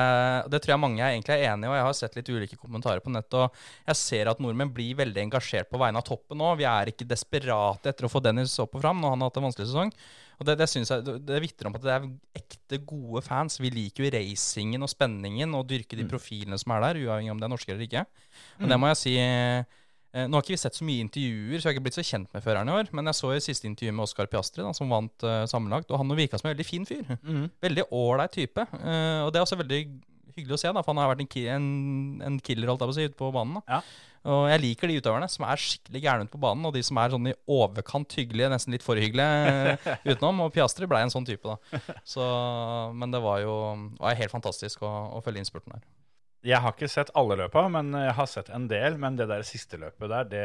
det 0.52 0.62
tror 0.62 0.74
jeg 0.74 0.84
mange 0.84 1.02
er 1.02 1.16
egentlig 1.16 1.36
er 1.36 1.52
enig 1.52 1.68
i, 1.68 1.72
og 1.72 1.78
jeg 1.78 1.86
har 1.88 1.98
sett 2.00 2.18
litt 2.18 2.32
ulike 2.32 2.60
kommentarer 2.60 3.04
på 3.04 3.12
nett. 3.14 3.38
Og 3.40 3.60
jeg 3.90 4.00
ser 4.02 4.32
at 4.32 4.42
nordmenn 4.44 4.72
blir 4.76 4.98
veldig 5.00 5.26
engasjert 5.28 5.70
på 5.72 5.80
vegne 5.80 6.02
av 6.02 6.08
toppen 6.08 6.40
nå. 6.40 6.54
Vi 6.60 6.68
er 6.68 6.92
ikke 6.92 7.08
desperate 7.08 7.92
etter 7.94 8.08
å 8.08 8.12
få 8.12 8.22
Dennis 8.24 8.58
opp 8.62 8.76
og 8.76 8.84
fram 8.84 9.00
når 9.00 9.16
han 9.16 9.24
har 9.24 9.32
hatt 9.32 9.40
en 9.40 9.48
vanskelig 9.50 9.70
sesong. 9.72 9.94
Og 10.40 10.46
det, 10.48 10.56
det, 10.56 10.70
synes 10.72 10.88
jeg, 10.88 11.04
det, 11.04 11.40
vitner 11.44 11.68
om 11.68 11.74
at 11.76 11.82
det 11.84 11.92
er 11.92 12.06
ekte 12.40 12.78
gode 12.88 13.20
fans. 13.26 13.58
Vi 13.60 13.68
liker 13.74 14.06
jo 14.06 14.12
racingen 14.14 14.86
og 14.86 14.88
spenningen 14.88 15.52
og 15.58 15.66
dyrke 15.68 15.98
de 15.98 16.06
profilene 16.08 16.56
som 16.60 16.72
er 16.72 16.86
der, 16.86 17.02
uavhengig 17.04 17.34
om 17.34 17.42
det 17.42 17.46
er 17.46 17.52
norske 17.52 17.74
eller 17.74 17.84
ikke. 17.84 18.06
Og 18.62 18.72
det 18.72 18.78
må 18.80 18.88
jeg 18.90 19.00
si 19.02 19.14
eh, 19.20 19.76
Nå 20.10 20.34
har 20.34 20.42
ikke 20.42 20.56
vi 20.56 20.58
sett 20.58 20.74
så 20.74 20.86
mye 20.88 21.04
intervjuer, 21.04 21.60
så 21.60 21.68
jeg 21.68 21.68
har 21.68 21.76
ikke 21.76 21.84
blitt 21.84 21.98
så 22.00 22.02
kjent 22.02 22.32
med 22.34 22.42
føreren 22.42 22.72
i 22.72 22.72
år. 22.80 22.88
Men 22.96 23.12
jeg 23.12 23.18
så 23.20 23.34
i 23.36 23.42
siste 23.44 23.68
intervju 23.68 23.92
med 23.94 24.08
Oskar 24.08 24.26
Piastri, 24.32 24.64
da, 24.66 24.72
som 24.74 24.90
vant 24.90 25.22
uh, 25.22 25.44
sammenlagt, 25.46 25.92
og 25.92 26.00
han 26.00 26.16
virka 26.18 26.40
som 26.40 26.48
en 26.48 26.56
veldig 26.56 26.66
fin 26.66 26.88
fyr. 26.88 27.04
Mm. 27.22 27.44
Veldig 27.62 27.84
ålreit 27.94 28.34
type. 28.34 28.64
Uh, 28.74 29.28
og 29.28 29.30
det 29.30 29.38
er 29.38 29.44
også 29.44 29.60
veldig 29.60 29.78
hyggelig 30.34 30.56
å 30.56 30.60
se, 30.64 30.72
da, 30.74 30.82
for 30.82 30.90
han 30.90 31.02
har 31.04 31.12
vært 31.12 31.22
en, 31.22 31.30
ki 31.30 31.44
en, 31.54 31.68
en 32.26 32.40
killer 32.42 32.72
holdt 32.72 32.82
jeg 32.82 32.90
på 32.90 32.96
å 32.96 32.98
si, 32.98 33.06
ute 33.12 33.20
på 33.20 33.30
banen. 33.36 33.60
da. 33.60 33.78
Ja. 33.78 34.09
Og 34.28 34.50
jeg 34.50 34.60
liker 34.60 34.90
de 34.90 34.98
utøverne 35.00 35.28
som 35.32 35.46
er 35.48 35.60
skikkelig 35.62 36.02
gærne 36.04 36.26
ute 36.26 36.34
på 36.34 36.42
banen, 36.42 36.66
og 36.68 36.74
de 36.76 36.82
som 36.84 36.98
er 37.00 37.14
sånn 37.14 37.30
i 37.30 37.36
overkant 37.48 38.16
hyggelige, 38.18 38.50
nesten 38.52 38.74
litt 38.76 38.84
for 38.84 39.00
hyggelige 39.00 39.78
utenom. 40.10 40.42
Og 40.44 40.52
Piastri 40.52 40.88
ble 40.90 41.00
en 41.00 41.12
sånn 41.12 41.28
type, 41.28 41.48
da. 41.48 41.80
Så, 42.04 42.26
men 42.92 43.14
det 43.14 43.22
var 43.24 43.40
jo 43.44 43.54
var 43.96 44.18
helt 44.20 44.34
fantastisk 44.34 44.84
å, 44.84 44.92
å 45.16 45.22
følge 45.24 45.44
innspurten 45.44 45.78
her. 45.78 45.88
Jeg 46.40 46.56
har 46.64 46.72
ikke 46.72 46.88
sett 46.88 47.10
alle 47.20 47.36
løpa, 47.36 47.66
men 47.68 47.92
jeg 47.92 48.12
har 48.16 48.28
sett 48.28 48.48
en 48.56 48.64
del. 48.68 48.96
Men 49.00 49.16
det 49.18 49.26
der 49.28 49.44
siste 49.44 49.80
løpet 49.80 50.12
der, 50.12 50.28
det, 50.28 50.44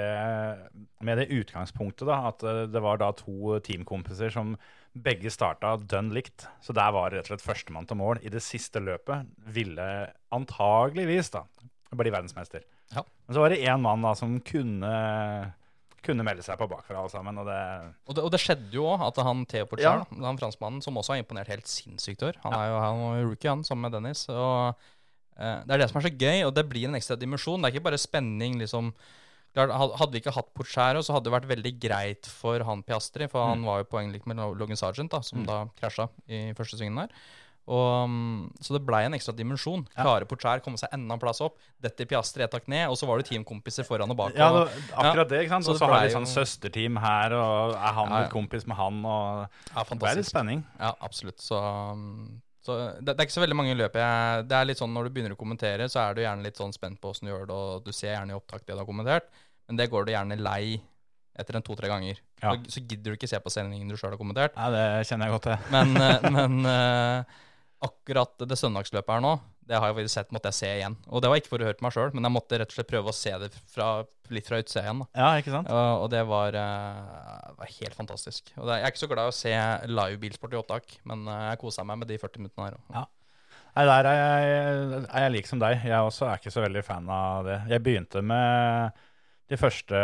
med 1.07 1.21
det 1.21 1.29
utgangspunktet 1.35 2.07
da, 2.09 2.17
at 2.31 2.43
eh, 2.43 2.65
det 2.71 2.83
var 2.83 2.99
da 2.99 3.13
to 3.15 3.59
teamkompiser 3.63 4.33
som 4.33 4.57
begge 4.95 5.31
starta 5.31 5.75
dønn 5.79 6.11
likt. 6.15 6.47
Så 6.63 6.75
der 6.75 6.91
var 6.95 7.11
rett 7.11 7.27
og 7.27 7.33
slett 7.33 7.43
førstemann 7.43 7.87
til 7.87 7.99
mål 7.99 8.23
i 8.23 8.31
det 8.31 8.43
siste 8.43 8.83
løpet. 8.83 9.31
Ville 9.55 9.87
antageligvis 10.35 11.31
da 11.35 11.45
bli 11.95 12.11
verdensmester. 12.11 12.63
Ja. 12.93 13.03
Men 13.25 13.37
så 13.37 13.43
var 13.43 13.53
det 13.53 13.63
én 13.65 13.81
mann 13.81 14.03
da 14.05 14.13
som 14.17 14.35
kunne, 14.45 14.91
kunne 16.05 16.25
melde 16.27 16.45
seg 16.45 16.59
på 16.59 16.67
bakfra 16.69 16.99
alle 17.01 17.13
sammen. 17.13 17.41
Og 17.41 17.49
det 17.49 17.59
Og 18.05 18.17
det, 18.17 18.25
og 18.27 18.31
det 18.33 18.41
skjedde 18.43 18.77
jo 18.77 18.87
òg, 18.91 19.05
at 19.07 19.21
han 19.25 19.45
Theo 19.49 19.69
Portier, 19.69 20.03
ja. 20.03 20.25
han 20.27 20.41
franskmannen, 20.41 20.83
som 20.85 20.97
også 20.97 21.15
har 21.15 21.23
imponert 21.23 21.51
helt 21.51 21.69
sinnssykt 21.69 22.21
i 22.21 22.31
år 22.31 22.41
Han 22.45 22.57
er 22.57 22.69
jo 22.69 22.79
han 22.83 23.03
var 23.03 23.21
rookie, 23.31 23.49
han, 23.49 23.63
sammen 23.67 23.87
med 23.87 23.97
Dennis. 23.97 24.27
Og 24.29 24.75
uh, 24.75 25.59
Det 25.65 25.75
er 25.75 25.83
det 25.83 25.91
som 25.91 26.01
er 26.01 26.09
så 26.09 26.15
gøy, 26.15 26.45
og 26.45 26.55
det 26.55 26.67
blir 26.69 26.89
en 26.89 26.99
ekstra 26.99 27.17
dimensjon. 27.19 27.61
Det 27.61 27.71
er 27.71 27.77
ikke 27.77 27.89
bare 27.89 28.01
spenning, 28.01 28.59
liksom. 28.61 28.93
Hadde 29.55 30.11
vi 30.11 30.19
ikke 30.19 30.35
hatt 30.35 30.51
Porcher, 30.51 30.99
så 30.99 31.15
hadde 31.15 31.29
det 31.29 31.33
vært 31.37 31.47
veldig 31.47 31.71
greit 31.79 32.27
for 32.27 32.59
han 32.67 32.83
Piastri, 32.83 33.29
for 33.31 33.53
han 33.53 33.63
var 33.63 33.79
jo 33.81 33.87
poenglik 33.93 34.25
med 34.27 34.41
Logan 34.59 34.75
Sargent, 34.75 35.13
da, 35.13 35.21
som 35.23 35.45
da 35.47 35.61
krasja 35.79 36.09
i 36.27 36.49
første 36.57 36.75
svingen 36.75 36.99
der. 36.99 37.13
Og, 37.65 38.09
mm, 38.09 38.61
så 38.61 38.75
det 38.75 38.83
blei 38.85 39.05
en 39.07 39.15
ekstra 39.17 39.33
dimensjon. 39.33 39.87
Klarer 39.95 40.27
Portrær 40.29 40.61
komme 40.61 40.77
seg 40.77 40.91
enda 40.93 41.15
en 41.17 41.21
plass 41.21 41.41
opp? 41.41 41.57
dette 41.85 42.07
Piastri 42.09 42.45
ett 42.45 42.53
hakk 42.55 42.67
ned, 42.71 42.87
og 42.89 42.97
så 42.99 43.07
var 43.09 43.21
det 43.21 43.27
teamkompiser 43.29 43.85
foran 43.87 44.11
og 44.11 44.17
bak. 44.19 44.37
Ja, 44.37 44.49
det, 44.53 44.63
akkurat 44.93 45.29
det. 45.31 45.43
ikke 45.43 45.55
sant? 45.55 45.67
Så 45.67 45.75
Og 45.75 45.79
så 45.81 45.89
har 45.89 46.05
vi 46.05 46.13
sånn 46.13 46.29
søsterteam 46.29 46.97
her, 47.01 47.35
og 47.37 47.75
er 47.75 47.93
han 47.99 48.15
Ja, 48.15 48.23
ja. 48.25 48.31
kompis 48.31 48.65
med 48.69 48.79
han, 48.79 49.03
og 49.05 49.45
ja, 49.45 49.83
Det 49.83 50.09
er 50.09 50.19
litt 50.21 50.29
spenning. 50.29 50.65
Ja, 50.79 50.93
absolutt. 51.05 51.41
Så, 51.43 51.59
um, 51.59 52.41
så 52.65 52.79
det, 52.97 53.13
det 53.13 53.19
er 53.19 53.27
ikke 53.27 53.37
så 53.37 53.43
veldig 53.43 53.57
mange 53.59 53.75
løp 53.77 53.93
jeg 53.99 54.47
Det 54.49 54.57
er 54.57 54.65
litt 54.65 54.79
sånn 54.81 54.93
når 54.95 55.07
du 55.07 55.15
begynner 55.15 55.35
å 55.35 55.39
kommentere, 55.39 55.89
så 55.91 56.01
er 56.05 56.15
du 56.15 56.23
gjerne 56.23 56.45
litt 56.45 56.57
sånn 56.57 56.73
spent 56.73 57.01
på 57.01 57.13
åssen 57.13 57.29
du 57.29 57.33
gjør 57.33 57.47
det, 57.49 57.55
og 57.55 57.85
du 57.85 57.93
ser 57.93 58.15
gjerne 58.15 58.33
i 58.33 58.39
opptak 58.39 58.65
det 58.65 58.73
du 58.73 58.81
har 58.81 58.89
kommentert, 58.89 59.29
men 59.67 59.81
det 59.81 59.89
går 59.91 60.05
du 60.05 60.13
gjerne 60.15 60.41
lei 60.41 60.81
etter 61.35 61.57
en 61.57 61.65
to-tre 61.65 61.89
ganger. 61.91 62.21
Ja. 62.39 62.53
Så, 62.53 62.77
så 62.77 62.81
gidder 62.85 63.11
du 63.11 63.17
ikke 63.17 63.27
se 63.27 63.39
på 63.43 63.51
sendingen 63.51 63.89
du 63.91 63.97
sjøl 63.99 64.13
har 64.13 64.19
kommentert. 64.21 64.55
Ja, 64.55 64.69
det 64.71 65.07
kjenner 65.09 65.27
jeg 65.27 65.35
godt 65.35 65.49
til. 65.49 65.65
Men, 65.73 65.97
eh, 65.99 66.27
men 66.37 66.69
eh, 66.71 67.41
akkurat 67.85 68.47
det 68.47 68.57
søndagsløpet 68.59 69.13
her 69.15 69.23
nå, 69.23 69.35
det 69.65 69.79
har 69.81 69.97
jeg 69.97 70.11
sett 70.13 70.33
måtte 70.33 70.51
jeg 70.51 70.59
se 70.59 70.69
igjen. 70.77 70.95
Og 71.09 71.23
det 71.23 71.31
var 71.31 71.39
ikke 71.41 71.51
for 71.51 71.63
å 71.63 71.67
høre 71.67 71.77
på 71.79 71.85
meg 71.87 71.95
sjøl, 71.95 72.11
men 72.13 72.27
jeg 72.27 72.35
måtte 72.35 72.59
rett 72.61 72.69
og 72.69 72.77
slett 72.77 72.91
prøve 72.91 73.09
å 73.09 73.17
se 73.17 73.33
det 73.41 73.49
fra, 73.73 73.87
litt 74.33 74.45
fra 74.45 74.59
utsida 74.61 74.83
igjen. 74.83 75.01
Ja, 75.17 75.31
ikke 75.41 75.53
sant? 75.55 75.71
Og, 75.73 76.03
og 76.03 76.11
det 76.13 76.21
var, 76.29 76.57
uh, 76.59 77.55
var 77.57 77.73
helt 77.79 77.97
fantastisk. 77.97 78.51
Og 78.59 78.67
det, 78.67 78.77
jeg 78.77 78.85
er 78.85 78.93
ikke 78.93 79.01
så 79.01 79.09
glad 79.09 79.25
i 79.25 79.33
å 79.33 79.37
se 79.39 79.55
live 79.89 80.21
bilsport 80.21 80.53
i 80.53 80.59
opptak, 80.61 80.97
men 81.09 81.25
uh, 81.25 81.47
jeg 81.49 81.61
kosa 81.63 81.87
meg 81.87 82.03
med 82.03 82.13
de 82.13 82.19
40 82.21 82.43
minuttene 82.43 82.69
her. 82.69 82.77
Ja. 82.93 83.07
Nei, 83.75 83.83
der 83.89 84.07
er 84.07 84.21
jeg, 84.21 85.01
er 85.09 85.25
jeg 85.25 85.33
lik 85.33 85.49
som 85.49 85.59
deg. 85.59 85.81
Jeg 85.83 86.07
også 86.07 86.29
er 86.29 86.39
ikke 86.39 86.53
så 86.53 86.63
veldig 86.63 86.85
fan 86.85 87.09
av 87.11 87.49
det. 87.49 87.57
Jeg 87.73 87.83
begynte 87.83 88.21
med 88.23 89.01
de 89.51 89.57
første 89.59 89.99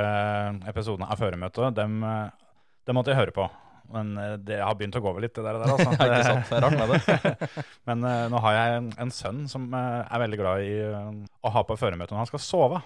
episodene 0.70 1.08
av 1.08 1.22
føremøtet. 1.22 1.78
Dem, 1.78 2.02
eh, 2.04 2.58
dem 2.86 2.98
måtte 2.98 3.14
jeg 3.14 3.22
høre 3.22 3.36
på. 3.36 3.48
Men 3.94 4.14
eh, 4.18 4.38
det 4.48 4.62
har 4.64 4.78
begynt 4.80 4.96
å 5.00 5.04
gå 5.04 5.12
over 5.12 5.26
litt, 5.26 5.36
det 5.36 5.44
der. 5.46 5.60
der 5.62 5.76
altså. 5.76 5.92
Ja, 6.00 6.08
ikke 6.08 6.30
sant? 6.30 6.48
Det 6.50 6.58
er 6.58 6.66
rart 6.68 6.80
med 6.80 6.96
det. 6.96 7.66
Men 7.92 8.08
eh, 8.08 8.24
nå 8.32 8.42
har 8.48 8.58
jeg 8.60 8.80
en, 8.80 8.90
en 9.06 9.14
sønn 9.16 9.44
som 9.52 9.68
eh, 9.74 10.02
er 10.08 10.26
veldig 10.26 10.42
glad 10.42 10.66
i 10.66 10.74
å 10.88 11.54
ha 11.58 11.64
på 11.68 11.78
føremøte 11.80 12.16
når 12.16 12.24
han 12.26 12.32
skal 12.34 12.44
sove. 12.48 12.82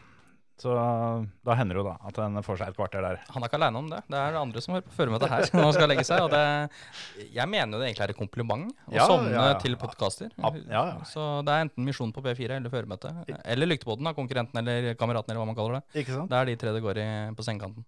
Så 0.55 0.71
da 0.71 1.55
hender 1.59 1.75
det 1.75 1.81
jo 1.81 1.87
da 1.89 1.97
at 2.07 2.15
han 2.21 2.39
får 2.39 2.61
seg 2.61 2.69
et 2.71 2.77
kvarter 2.77 3.03
der. 3.03 3.17
Han 3.33 3.43
er 3.43 3.49
ikke 3.49 3.57
aleine 3.59 3.79
om 3.81 3.89
det. 3.91 3.97
Det 4.07 4.15
er 4.15 4.37
andre 4.39 4.61
som 4.63 4.71
hører 4.77 4.85
på 4.87 4.93
føremøtet 4.95 5.27
her 5.33 5.49
når 5.51 5.65
han 5.65 5.73
skal 5.75 5.89
legge 5.91 6.05
seg. 6.07 6.21
Og 6.23 6.31
det, 6.31 7.25
jeg 7.35 7.51
mener 7.51 7.75
jo 7.75 7.81
det 7.81 7.89
egentlig 7.89 8.05
er 8.05 8.13
et 8.13 8.19
kompliment 8.21 8.69
å 8.87 8.93
Ja, 8.95 9.03
sovne 9.09 9.33
ja, 9.33 9.43
ja. 9.51 9.57
til 9.59 9.75
podkaster. 9.81 10.31
Så 11.11 11.25
det 11.43 11.57
er 11.57 11.65
enten 11.65 11.83
Misjon 11.83 12.15
på 12.15 12.23
P4 12.23 12.55
eller 12.61 12.71
føremøte. 12.71 13.11
Eller 13.43 13.67
Lyktepodden, 13.73 14.07
av 14.07 14.15
konkurrenten 14.15 14.61
eller 14.63 14.93
kameraten, 14.95 15.33
eller 15.35 15.43
hva 15.43 15.49
man 15.51 15.59
kaller 15.59 15.81
det. 15.81 15.83
Ikke 16.05 16.15
sant? 16.15 16.31
Det 16.31 16.39
er 16.39 16.47
de 16.53 16.55
tre 16.63 16.73
det 16.77 16.83
går 16.87 17.01
i 17.03 17.07
på 17.35 17.47
sengekanten. 17.49 17.83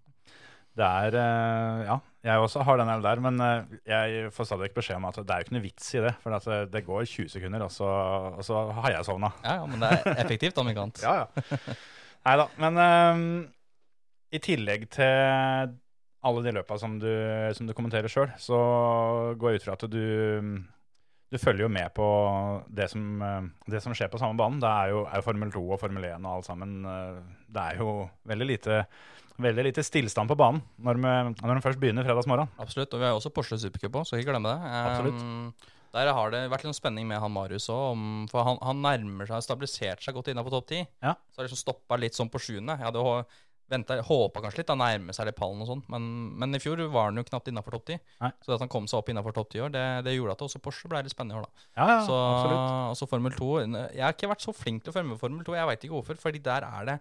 Det 0.78 0.92
er 1.08 1.16
Ja, 1.88 2.02
jeg 2.28 2.44
også 2.44 2.64
har 2.68 2.80
den 2.82 2.92
der, 3.06 3.22
men 3.24 3.42
eh, 3.44 3.76
jeg 3.88 4.32
får 4.36 4.50
stadig 4.50 4.70
beskjed 4.76 5.00
om 5.00 5.08
at 5.10 5.20
det 5.22 5.34
er 5.34 5.42
jo 5.42 5.48
ikke 5.48 5.56
noe 5.58 5.66
vits 5.66 5.90
i 5.96 6.04
det. 6.04 6.14
For 6.24 6.38
at 6.38 6.48
det, 6.74 6.84
går 6.88 7.06
20 7.08 7.32
sekunder, 7.34 7.66
og 7.66 7.74
så, 7.74 7.90
og 8.38 8.46
så 8.46 8.64
har 8.82 8.96
jeg 8.98 9.08
sovna. 9.08 9.32
Ja, 9.46 9.60
ja, 9.62 9.68
men 9.70 9.84
det 9.84 9.92
er 9.96 10.24
effektivt, 10.26 10.60
om 10.62 10.72
ikke 10.72 10.88
annet. 10.88 11.04
Ja, 11.06 11.26
ja. 11.26 11.76
Nei 12.28 12.38
da. 12.42 12.48
Men 12.60 12.80
um, 12.84 13.28
i 14.36 14.42
tillegg 14.44 14.90
til 14.92 15.76
alle 16.28 16.42
de 16.44 16.52
løpa 16.58 16.76
som 16.82 16.98
du, 17.00 17.08
som 17.56 17.70
du 17.70 17.76
kommenterer 17.78 18.12
sjøl, 18.12 18.34
så 18.42 18.58
går 19.40 19.54
jeg 19.54 19.62
ut 19.62 19.68
fra 19.70 19.78
at 19.78 19.88
du 19.94 20.02
du 21.28 21.36
følger 21.36 21.66
jo 21.66 21.72
med 21.72 21.92
på 21.92 22.06
det 22.72 22.86
som, 22.88 23.02
eh, 23.20 23.48
det 23.68 23.82
som 23.84 23.92
skjer 23.92 24.08
på 24.08 24.20
samme 24.22 24.40
banen. 24.40 24.62
Det 24.64 24.70
er 24.70 24.94
jo, 24.94 25.02
er 25.10 25.20
jo 25.20 25.26
Formel 25.26 25.50
2 25.52 25.64
og 25.76 25.80
Formel 25.82 26.06
1 26.08 26.24
og 26.24 26.38
alt 26.38 26.48
sammen. 26.48 26.78
eh, 26.88 27.18
Det 27.52 27.64
er 27.64 27.82
jo 27.82 28.10
veldig 28.32 28.48
lite, 28.48 28.78
veldig 29.42 29.66
lite 29.70 29.86
stillstand 29.86 30.30
på 30.32 30.38
banen 30.40 30.62
når 30.84 31.00
vi, 31.02 31.16
når 31.40 31.58
de 31.60 31.64
først 31.66 31.82
begynner 31.82 32.06
fredagsmorgen. 32.08 32.52
Absolutt. 32.62 32.94
Og 32.94 33.02
vi 33.02 33.08
har 33.08 33.16
jo 33.16 33.22
også 33.22 33.34
Porsche 33.36 33.60
Supercup 33.62 34.00
òg, 34.02 34.08
så 34.10 34.20
ikke 34.20 34.32
glemme 34.34 34.54
det. 34.54 34.76
Absolutt. 34.84 35.24
Um, 35.24 35.74
der 35.96 36.12
har 36.14 36.34
det 36.34 36.44
vært 36.52 36.66
litt 36.66 36.74
sånn 36.74 36.82
spenning 36.82 37.08
med 37.10 37.22
han 37.24 37.34
Marius 37.34 37.70
òg, 37.74 38.06
for 38.32 38.46
han, 38.46 38.60
han 38.66 38.82
nærmer 38.84 39.30
seg, 39.30 39.46
stabilisert 39.46 40.04
seg 40.04 40.18
godt 40.18 40.32
innafor 40.34 40.58
topp 40.58 40.72
ti. 40.74 40.84
Ja. 41.04 41.16
Så 41.32 41.42
har 41.42 41.48
liksom 41.48 41.62
stoppa 41.64 42.00
litt 42.02 42.18
sånn 42.18 42.32
på 42.34 42.42
sjuende. 42.44 42.76
Jeg 42.78 42.90
hadde 42.90 43.06
ventet, 43.68 44.02
håpa 44.08 44.42
kanskje 44.44 44.62
litt, 44.62 44.70
da 44.70 44.78
nærme 44.80 45.14
seg 45.16 45.28
litt 45.28 45.38
pallen 45.38 45.64
og 45.64 45.68
sånn, 45.68 45.82
men, 45.92 46.04
men 46.40 46.56
i 46.56 46.62
fjor 46.64 46.80
var 46.92 47.10
han 47.10 47.20
jo 47.20 47.26
knapt 47.28 47.50
innafor 47.52 47.76
topp 47.76 47.88
ti. 47.90 47.98
Så 48.46 48.56
at 48.56 48.64
han 48.64 48.72
kom 48.72 48.88
seg 48.88 49.02
opp 49.02 49.12
innafor 49.12 49.36
topp 49.36 49.52
ti 49.54 49.62
år, 49.64 49.74
det, 49.74 49.86
det 50.08 50.16
gjorde 50.16 50.38
at 50.38 50.44
også 50.48 50.62
Porsche 50.64 50.92
ble 50.92 51.02
litt 51.04 51.16
spennende 51.16 51.36
i 51.36 51.42
år, 51.42 51.48
da. 51.48 51.66
Ja, 51.76 51.88
ja, 51.92 51.98
Så 52.08 52.16
absolutt. 52.16 52.62
også 52.94 53.10
Formel 53.12 53.36
2 53.36 53.50
Jeg 53.66 54.06
har 54.06 54.16
ikke 54.16 54.32
vært 54.32 54.46
så 54.46 54.56
flink 54.56 54.86
til 54.86 54.94
å 54.94 54.96
følge 54.96 55.12
med 55.12 55.20
Formel 55.20 55.44
2. 55.48 55.58
Jeg 55.60 55.72
veit 55.72 55.84
ikke 55.88 55.98
hvorfor. 55.98 56.22
Fordi 56.22 56.44
der 56.48 56.68
er 56.68 56.88
det 56.88 56.98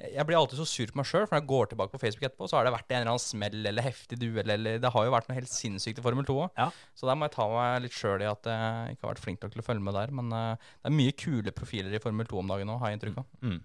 Jeg 0.00 0.24
blir 0.24 0.38
alltid 0.38 0.60
så 0.60 0.64
sur 0.68 0.90
på 0.92 0.96
meg 1.00 1.08
sjøl, 1.08 1.26
for 1.26 1.36
når 1.36 1.42
jeg 1.42 1.48
går 1.50 1.70
tilbake 1.70 1.92
på 1.92 2.00
Facebook 2.00 2.26
etterpå, 2.28 2.46
så 2.48 2.56
har 2.56 2.66
det 2.66 2.72
vært 2.72 2.92
en 2.92 3.02
eller 3.02 3.12
annen 3.12 3.22
smell 3.22 3.66
eller 3.68 3.84
heftig 3.84 4.16
duell 4.20 4.52
eller 4.54 4.78
Det 4.80 4.92
har 4.94 5.06
jo 5.06 5.12
vært 5.12 5.28
noe 5.28 5.36
helt 5.36 5.52
sinnssykt 5.52 6.00
i 6.00 6.04
Formel 6.04 6.26
2 6.28 6.36
òg. 6.46 6.54
Ja. 6.56 6.68
Så 6.96 7.08
der 7.08 7.18
må 7.18 7.28
jeg 7.28 7.34
ta 7.36 7.46
meg 7.52 7.82
litt 7.84 7.96
sjøl 7.96 8.24
i 8.24 8.28
at 8.30 8.48
jeg 8.48 8.94
ikke 8.94 9.04
har 9.04 9.12
vært 9.12 9.24
flink 9.26 9.44
nok 9.44 9.52
til 9.52 9.62
å 9.62 9.66
følge 9.66 9.84
med 9.84 9.98
der. 9.98 10.14
Men 10.16 10.32
uh, 10.32 10.70
det 10.80 10.92
er 10.92 10.96
mye 10.96 11.16
kule 11.20 11.54
profiler 11.56 11.96
i 11.96 12.02
Formel 12.02 12.30
2 12.30 12.40
om 12.40 12.54
dagen 12.54 12.72
òg, 12.72 12.80
har 12.80 12.92
jeg 12.92 13.00
inntrykk 13.00 13.20
av. 13.20 13.28
Mm. 13.44 13.58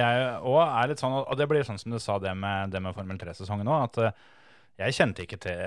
Jeg 0.00 0.28
òg 0.48 0.60
er 0.64 0.92
litt 0.92 1.02
sånn, 1.04 1.18
og 1.20 1.34
det 1.36 1.48
blir 1.50 1.66
sånn 1.68 1.80
som 1.82 1.92
du 1.92 2.00
sa 2.00 2.16
det 2.22 2.32
med, 2.40 2.72
det 2.72 2.80
med 2.80 2.96
Formel 2.96 3.20
3-sesongen 3.20 3.68
òg, 3.68 3.90
at 3.90 4.00
uh, 4.00 4.30
jeg 4.80 4.96
kjente 4.96 5.26
ikke 5.26 5.42
til 5.44 5.60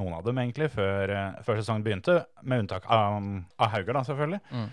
noen 0.00 0.16
av 0.18 0.26
dem 0.26 0.38
egentlig 0.42 0.72
før, 0.74 1.14
uh, 1.14 1.42
før 1.46 1.62
sesongen 1.62 1.86
begynte, 1.86 2.24
med 2.42 2.64
unntak 2.64 2.90
av, 2.90 3.22
av 3.54 3.74
Hauger, 3.76 3.94
da, 3.94 4.02
selvfølgelig. 4.08 4.42
Mm. 4.50 4.70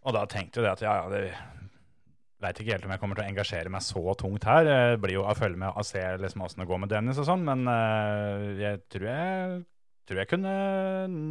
Og 0.00 0.16
da 0.16 0.28
tenkte 0.28 0.60
jo 0.60 0.66
det 0.66 0.76
at 0.76 0.84
ja, 0.84 0.98
ja, 1.02 1.08
det 1.12 1.24
veit 2.40 2.60
ikke 2.62 2.72
helt 2.74 2.86
om 2.88 2.94
jeg 2.94 3.00
kommer 3.02 3.18
til 3.18 3.24
å 3.26 3.30
engasjere 3.30 3.72
meg 3.72 3.82
så 3.84 4.14
tungt 4.18 4.46
her. 4.48 4.64
Det 4.64 5.00
blir 5.02 5.18
jo 5.18 5.26
å 5.28 5.34
følge 5.36 5.60
med 5.60 5.74
og 5.76 5.84
se 5.86 6.02
liksom 6.22 6.46
åssen 6.46 6.62
det 6.64 6.68
går 6.70 6.80
med 6.84 6.92
Dennis 6.92 7.20
og 7.20 7.28
sånn, 7.28 7.44
men 7.46 7.66
eh, 7.68 8.46
jeg 8.62 8.80
tror 8.92 9.06
jeg 9.10 9.60
tror 10.10 10.18
jeg 10.22 10.30
kunne 10.32 10.52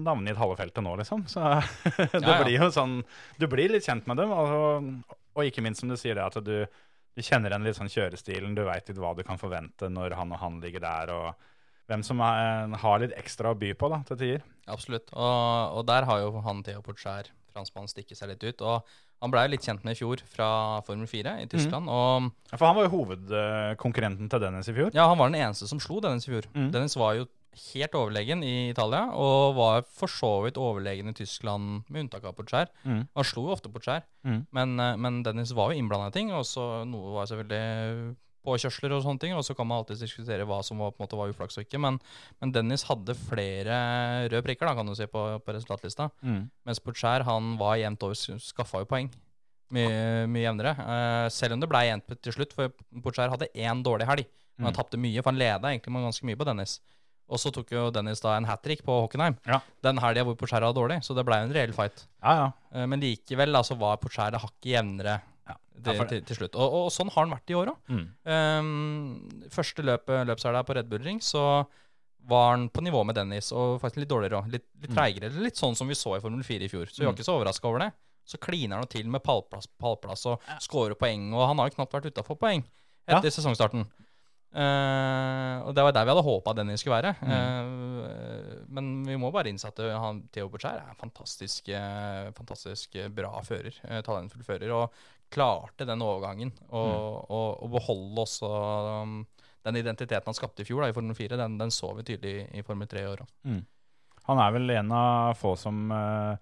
navngitt 0.05 0.37
halve 0.39 0.55
feltet 0.59 0.85
nå, 0.85 0.93
liksom. 1.01 1.25
Så 1.27 1.41
det 1.97 2.21
Ja, 2.21 2.35
ja. 2.37 2.43
blir 2.45 2.55
jo 2.61 2.69
sånn 2.71 2.99
Du 3.41 3.47
blir 3.51 3.73
litt 3.73 3.83
kjent 3.87 4.05
med 4.07 4.21
dem, 4.21 4.31
og, 4.31 5.17
og 5.35 5.43
ikke 5.49 5.63
minst 5.65 5.83
som 5.83 5.91
du 5.91 5.97
sier 5.99 6.15
det, 6.15 6.23
at 6.29 6.37
du, 6.45 6.63
du 6.63 7.21
kjenner 7.25 7.51
igjen 7.51 7.65
litt 7.67 7.79
sånn 7.79 7.91
kjørestilen. 7.91 8.55
Du 8.55 8.63
veit 8.69 8.87
litt 8.87 9.01
hva 9.01 9.11
du 9.17 9.25
kan 9.27 9.41
forvente 9.41 9.89
når 9.91 10.15
han 10.19 10.31
og 10.31 10.39
han 10.45 10.61
ligger 10.63 10.85
der, 10.85 11.11
og 11.11 11.49
hvem 11.89 12.05
som 12.05 12.21
er, 12.21 12.69
har 12.85 13.01
litt 13.01 13.17
ekstra 13.17 13.51
å 13.51 13.57
by 13.57 13.73
på 13.73 13.89
da, 13.91 13.99
til 14.07 14.21
tider. 14.21 14.43
Absolutt. 14.69 15.09
Og, 15.17 15.79
og 15.81 15.83
der 15.89 16.05
har 16.05 16.21
jo 16.21 16.31
han 16.45 16.61
Theo 16.63 16.83
Porcher, 16.85 17.31
franskmannen, 17.59 17.91
stikket 17.91 18.17
seg 18.17 18.31
litt 18.33 18.43
ut. 18.47 18.63
Og 18.65 18.83
han 19.21 19.31
blei 19.35 19.45
litt 19.51 19.61
kjent 19.67 19.83
med 19.83 19.93
i 19.97 19.99
fjor 19.99 20.23
fra 20.31 20.49
Formel 20.87 21.07
4 21.11 21.37
i 21.43 21.49
Tyskland. 21.51 21.91
Og 21.91 22.31
For 22.55 22.65
han 22.71 22.77
var 22.79 22.87
jo 22.87 22.93
hovedkonkurrenten 22.97 24.29
til 24.31 24.41
Dennis 24.43 24.69
i 24.71 24.75
fjor. 24.77 24.93
Ja, 24.95 25.09
han 25.11 25.19
var 25.19 25.29
den 25.31 25.41
eneste 25.41 25.67
som 25.69 25.81
slo 25.83 25.99
Dennis 26.03 26.27
i 26.29 26.33
fjor. 26.33 26.47
Mm. 26.55 26.71
Dennis 26.73 26.95
var 26.99 27.17
jo 27.19 27.27
helt 27.73 27.95
overlegen 27.97 28.43
i 28.45 28.69
Italia, 28.69 29.09
og 29.17 29.55
var 29.57 29.81
for 29.89 30.07
så 30.07 30.29
vidt 30.45 30.59
overlegen 30.61 31.09
i 31.09 31.15
Tyskland, 31.17 31.81
med 31.89 32.05
unntak 32.05 32.23
av 32.29 32.35
Porcher. 32.37 32.69
Mm. 32.85 33.01
Han 33.17 33.25
slo 33.27 33.47
jo 33.49 33.55
ofte 33.57 33.71
Porcher, 33.73 34.05
Mm. 34.23 34.45
men, 34.51 34.79
eh, 34.79 34.95
men 34.97 35.23
Dennis 35.23 35.51
var 35.55 35.71
jo 35.71 35.79
innblanda 35.79 36.07
i 36.07 36.11
ting. 36.11 36.31
Og 36.31 36.43
så 36.45 36.85
noe 36.85 37.13
var 37.15 37.25
selvfølgelig 37.25 38.15
påkjørsler 38.45 38.93
og 38.95 39.03
sånne 39.03 39.19
ting, 39.19 39.33
og 39.35 39.43
så 39.45 39.55
kan 39.57 39.67
man 39.67 39.81
alltid 39.81 39.99
diskutere 40.03 40.45
hva 40.47 40.61
som 40.65 40.79
var, 40.81 40.91
på 40.95 41.01
en 41.01 41.05
måte 41.07 41.17
var 41.19 41.31
uflaks 41.33 41.57
og 41.59 41.65
ikke. 41.65 41.79
Men, 41.81 41.97
men 42.41 42.53
Dennis 42.55 42.85
hadde 42.87 43.15
flere 43.19 43.79
røde 44.31 44.43
prikker, 44.45 44.69
da, 44.69 44.75
kan 44.79 44.87
du 44.87 44.95
si, 44.97 45.07
på, 45.11 45.23
på 45.43 45.55
resultatlista. 45.55 46.09
Mm. 46.23 46.45
Mens 46.69 46.79
Butcher, 46.83 47.25
han 47.27 47.55
var 47.59 47.75
jevnt 47.81 48.05
over, 48.07 48.15
skaffa 48.43 48.83
jo 48.85 48.89
poeng. 48.89 49.09
Mye, 49.75 50.25
mye 50.31 50.47
jevnere. 50.47 50.71
Uh, 50.81 51.25
selv 51.29 51.53
om 51.53 51.61
det 51.61 51.67
ble 51.69 51.83
jevnt 51.85 52.15
til 52.25 52.33
slutt, 52.33 52.55
for 52.57 52.71
Butcher 53.05 53.29
hadde 53.29 53.51
én 53.53 53.83
dårlig 53.85 54.07
helg. 54.09 54.29
Men 54.57 54.71
han 54.71 54.73
Mm. 54.73 54.77
tapte 54.81 54.97
mye, 54.99 55.21
for 55.23 55.31
han 55.31 55.39
leda 55.39 55.69
egentlig 55.69 55.91
med 55.95 56.03
ganske 56.03 56.25
mye 56.27 56.35
på 56.35 56.47
Dennis. 56.49 56.79
Og 57.29 57.37
så 57.39 57.51
tok 57.53 57.69
jo 57.71 57.83
Dennis 57.93 58.19
da 58.19 58.33
en 58.35 58.47
hat 58.49 58.63
trick 58.65 58.81
på 58.83 58.95
Hockenheim. 59.05 59.37
Ja. 59.47 59.59
Den 59.85 59.99
helga 60.01 60.23
hvor 60.25 60.35
Porcher 60.35 60.65
var 60.65 60.73
dårlig, 60.73 60.97
så 61.05 61.13
det 61.15 61.23
ble 61.27 61.37
en 61.45 61.53
reell 61.53 61.71
fight. 61.71 62.07
Ja, 62.23 62.33
ja. 62.41 62.47
Eh, 62.73 62.87
men 62.89 62.99
likevel 62.99 63.53
da, 63.53 63.61
så 63.63 63.77
var 63.79 63.99
Porcher 64.01 64.33
hakket 64.35 64.71
jevnere 64.73 65.19
Ja. 65.49 65.55
til, 65.83 65.95
Ja, 65.95 66.03
til, 66.11 66.21
til 66.27 66.35
slutt. 66.39 66.55
Og, 66.59 66.73
og 66.79 66.89
sånn 66.93 67.09
har 67.13 67.25
han 67.25 67.33
vært 67.33 67.49
i 67.53 67.57
år 67.59 67.71
òg. 67.73 67.77
Mm. 67.89 68.07
første 69.53 69.83
løpet 69.85 70.25
løpshelga 70.29 70.63
på 70.67 70.75
Red 70.77 70.89
Bull 70.91 71.03
Ring, 71.05 71.19
så 71.23 71.65
var 72.29 72.51
han 72.51 72.67
på 72.69 72.83
nivå 72.83 73.01
med 73.07 73.15
Dennis, 73.15 73.51
og 73.55 73.79
faktisk 73.81 74.03
litt 74.03 74.11
dårligere 74.11 74.41
òg. 74.43 74.51
Litt, 74.51 74.65
litt 74.81 74.91
Mm. 74.91 74.95
treigere. 74.97 75.29
Litt 75.41 75.55
sånn 75.57 75.75
som 75.75 75.87
vi 75.87 75.95
så 75.95 76.17
i 76.17 76.19
Formel 76.21 76.43
4 76.43 76.65
i 76.67 76.67
fjor. 76.69 76.85
Så 76.91 76.99
vi 76.99 77.05
var 77.05 77.13
Mm. 77.13 77.17
ikke 77.17 77.25
så 77.29 77.37
overraska 77.39 77.65
over 77.67 77.79
det. 77.79 77.91
så 78.29 78.37
kliner 78.37 78.75
han 78.77 78.85
til 78.85 79.07
med 79.09 79.23
pallplass 79.23 79.65
pallplass 79.81 80.23
og 80.27 80.39
scorer 80.61 80.93
poeng. 80.93 81.33
Og 81.33 81.47
han 81.47 81.57
har 81.57 81.69
jo 81.71 81.75
knapt 81.79 81.93
vært 81.93 82.11
utafor 82.13 82.37
poeng 82.37 82.63
Ja. 83.07 83.17
etter 83.17 83.31
sesongstarten. 83.31 83.87
Uh, 84.53 85.61
og 85.67 85.75
det 85.77 85.83
var 85.85 85.93
der 85.93 86.05
vi 86.05 86.13
hadde 86.13 86.25
håpa 86.25 86.53
Dennis 86.57 86.81
skulle 86.81 86.97
være. 87.01 87.15
Mm. 87.21 87.31
Uh, 87.31 88.65
men 88.69 88.87
vi 89.05 89.15
må 89.21 89.31
bare 89.31 89.49
innse 89.51 89.65
at 89.69 89.77
han, 89.77 90.23
Theo 90.33 90.49
Butcher 90.49 90.73
er 90.77 90.89
en 90.89 90.97
fantastisk, 90.99 91.69
uh, 91.69 92.29
fantastisk 92.37 92.97
bra 93.13 93.41
fører. 93.45 93.73
eh, 93.85 94.01
talentfull 94.05 94.43
fører. 94.45 94.71
Og 94.73 94.91
klarte 95.33 95.85
den 95.85 96.01
overgangen. 96.01 96.51
Og, 96.69 96.87
Mm. 96.89 97.25
og, 97.29 97.63
og 97.63 97.71
beholde 97.77 98.23
også 98.25 98.49
um, 99.03 99.17
den 99.65 99.75
identiteten 99.81 100.25
han 100.25 100.37
skapte 100.37 100.63
i 100.63 100.65
fjor 100.67 100.81
da, 100.83 100.89
i 100.89 100.95
Formel 100.95 101.15
4. 101.17 101.37
Den, 101.37 101.57
den 101.59 101.71
så 101.71 101.91
vi 101.97 102.03
tydelig 102.07 102.47
i 102.55 102.63
Formel 102.65 102.87
3 102.89 103.03
i 103.03 103.09
år 103.11 103.25
òg. 103.25 103.59
Han 104.29 104.37
er 104.43 104.51
vel 104.53 104.69
en 104.77 104.91
av 104.93 105.33
få 105.39 105.55
som 105.57 105.89
uh, 105.91 106.35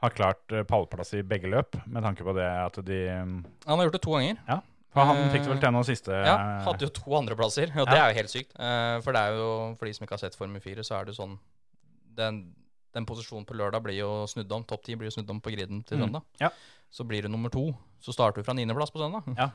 har 0.00 0.10
klart 0.16 0.50
eh, 0.56 0.64
pallplass 0.64 1.12
i 1.14 1.22
begge 1.22 1.46
løp, 1.52 1.76
med 1.86 2.02
tanke 2.02 2.24
på 2.24 2.32
det 2.34 2.46
at 2.48 2.78
de 2.86 3.00
mm, 3.20 3.34
Han 3.66 3.78
har 3.78 3.84
gjort 3.86 3.98
det 3.98 4.02
to 4.06 4.14
ganger. 4.16 4.38
Ja. 4.48 4.56
For 4.90 5.06
han 5.06 5.20
Eh, 5.20 5.28
fikk 5.30 5.44
det 5.44 5.50
vel 5.52 5.60
til 5.62 5.74
nå 5.76 5.82
siste 5.86 6.10
Ja, 6.24 6.36
hadde 6.66 6.86
jo 6.88 6.90
to 6.96 7.12
andreplasser, 7.18 7.70
og 7.78 7.86
det 7.86 7.98
er 8.00 8.08
jo 8.10 8.16
helt 8.16 8.32
sykt. 8.32 8.54
Eh, 8.58 8.96
for 9.04 9.14
det 9.14 9.20
er 9.22 9.36
jo, 9.38 9.50
for 9.78 9.86
de 9.86 9.92
som 9.94 10.06
ikke 10.06 10.16
har 10.16 10.22
sett 10.24 10.38
Formel 10.40 10.62
4, 10.64 10.82
så 10.82 10.96
er 10.98 11.04
det 11.10 11.14
sånn 11.18 11.36
Den, 12.16 12.40
den 12.94 13.06
posisjonen 13.06 13.46
på 13.46 13.54
lørdag 13.58 13.82
blir 13.84 13.98
jo 14.00 14.10
snudd 14.30 14.50
om. 14.52 14.64
Topp 14.64 14.84
ti 14.86 14.94
blir 14.98 15.10
jo 15.10 15.14
snudd 15.14 15.30
om 15.30 15.40
på 15.40 15.52
griden 15.54 15.84
til 15.86 15.98
Mm. 15.98 16.06
søndag. 16.08 16.22
Ja. 16.40 16.50
Så 16.90 17.04
blir 17.06 17.22
du 17.22 17.28
nummer 17.28 17.50
to. 17.50 17.74
Så 18.02 18.12
starter 18.12 18.40
du 18.40 18.44
fra 18.44 18.54
niendeplass 18.54 18.90
på 18.90 18.98
søndag. 18.98 19.22
Ja. 19.36 19.50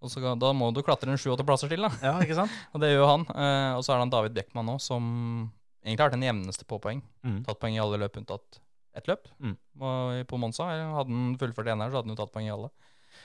Og 0.00 0.08
så, 0.10 0.22
da 0.38 0.52
må 0.54 0.72
du 0.72 0.80
klatre 0.82 1.10
en 1.10 1.18
sju-åtte 1.18 1.44
plasser 1.44 1.68
til, 1.68 1.82
da. 1.82 1.90
Ja, 2.02 2.14
ikke 2.22 2.34
sant? 2.38 2.50
Og 2.74 2.80
det 2.80 2.92
gjør 2.94 3.06
han. 3.10 3.24
Eh, 3.34 3.72
og 3.76 3.82
så 3.82 3.92
er 3.92 3.96
det 3.98 4.04
han 4.06 4.10
David 4.14 4.34
Beckman 4.36 4.66
nå, 4.66 4.76
som 4.80 5.50
egentlig 5.84 5.98
har 6.04 6.08
vært 6.10 6.20
den 6.20 6.28
jevneste 6.28 6.64
på 6.70 6.78
poeng. 6.80 7.02
Mm. 7.26 7.40
Tatt 7.44 7.58
poeng 7.60 7.74
i 7.74 7.80
alle 7.82 7.98
løp 7.98 8.16
unntatt 8.20 8.60
ett 8.94 9.06
løp. 9.10 9.26
Mm. 9.42 9.56
Og 9.80 10.26
på 10.30 10.38
Monza 10.38 10.64
hadde 10.70 11.10
han 11.10 11.34
fullført 11.38 11.68
en 11.72 11.80
her, 11.82 11.90
så 11.90 11.98
hadde 12.00 12.08
han 12.14 12.16
tatt 12.20 12.32
poeng 12.32 12.46
i 12.46 12.54
alle. 12.54 12.70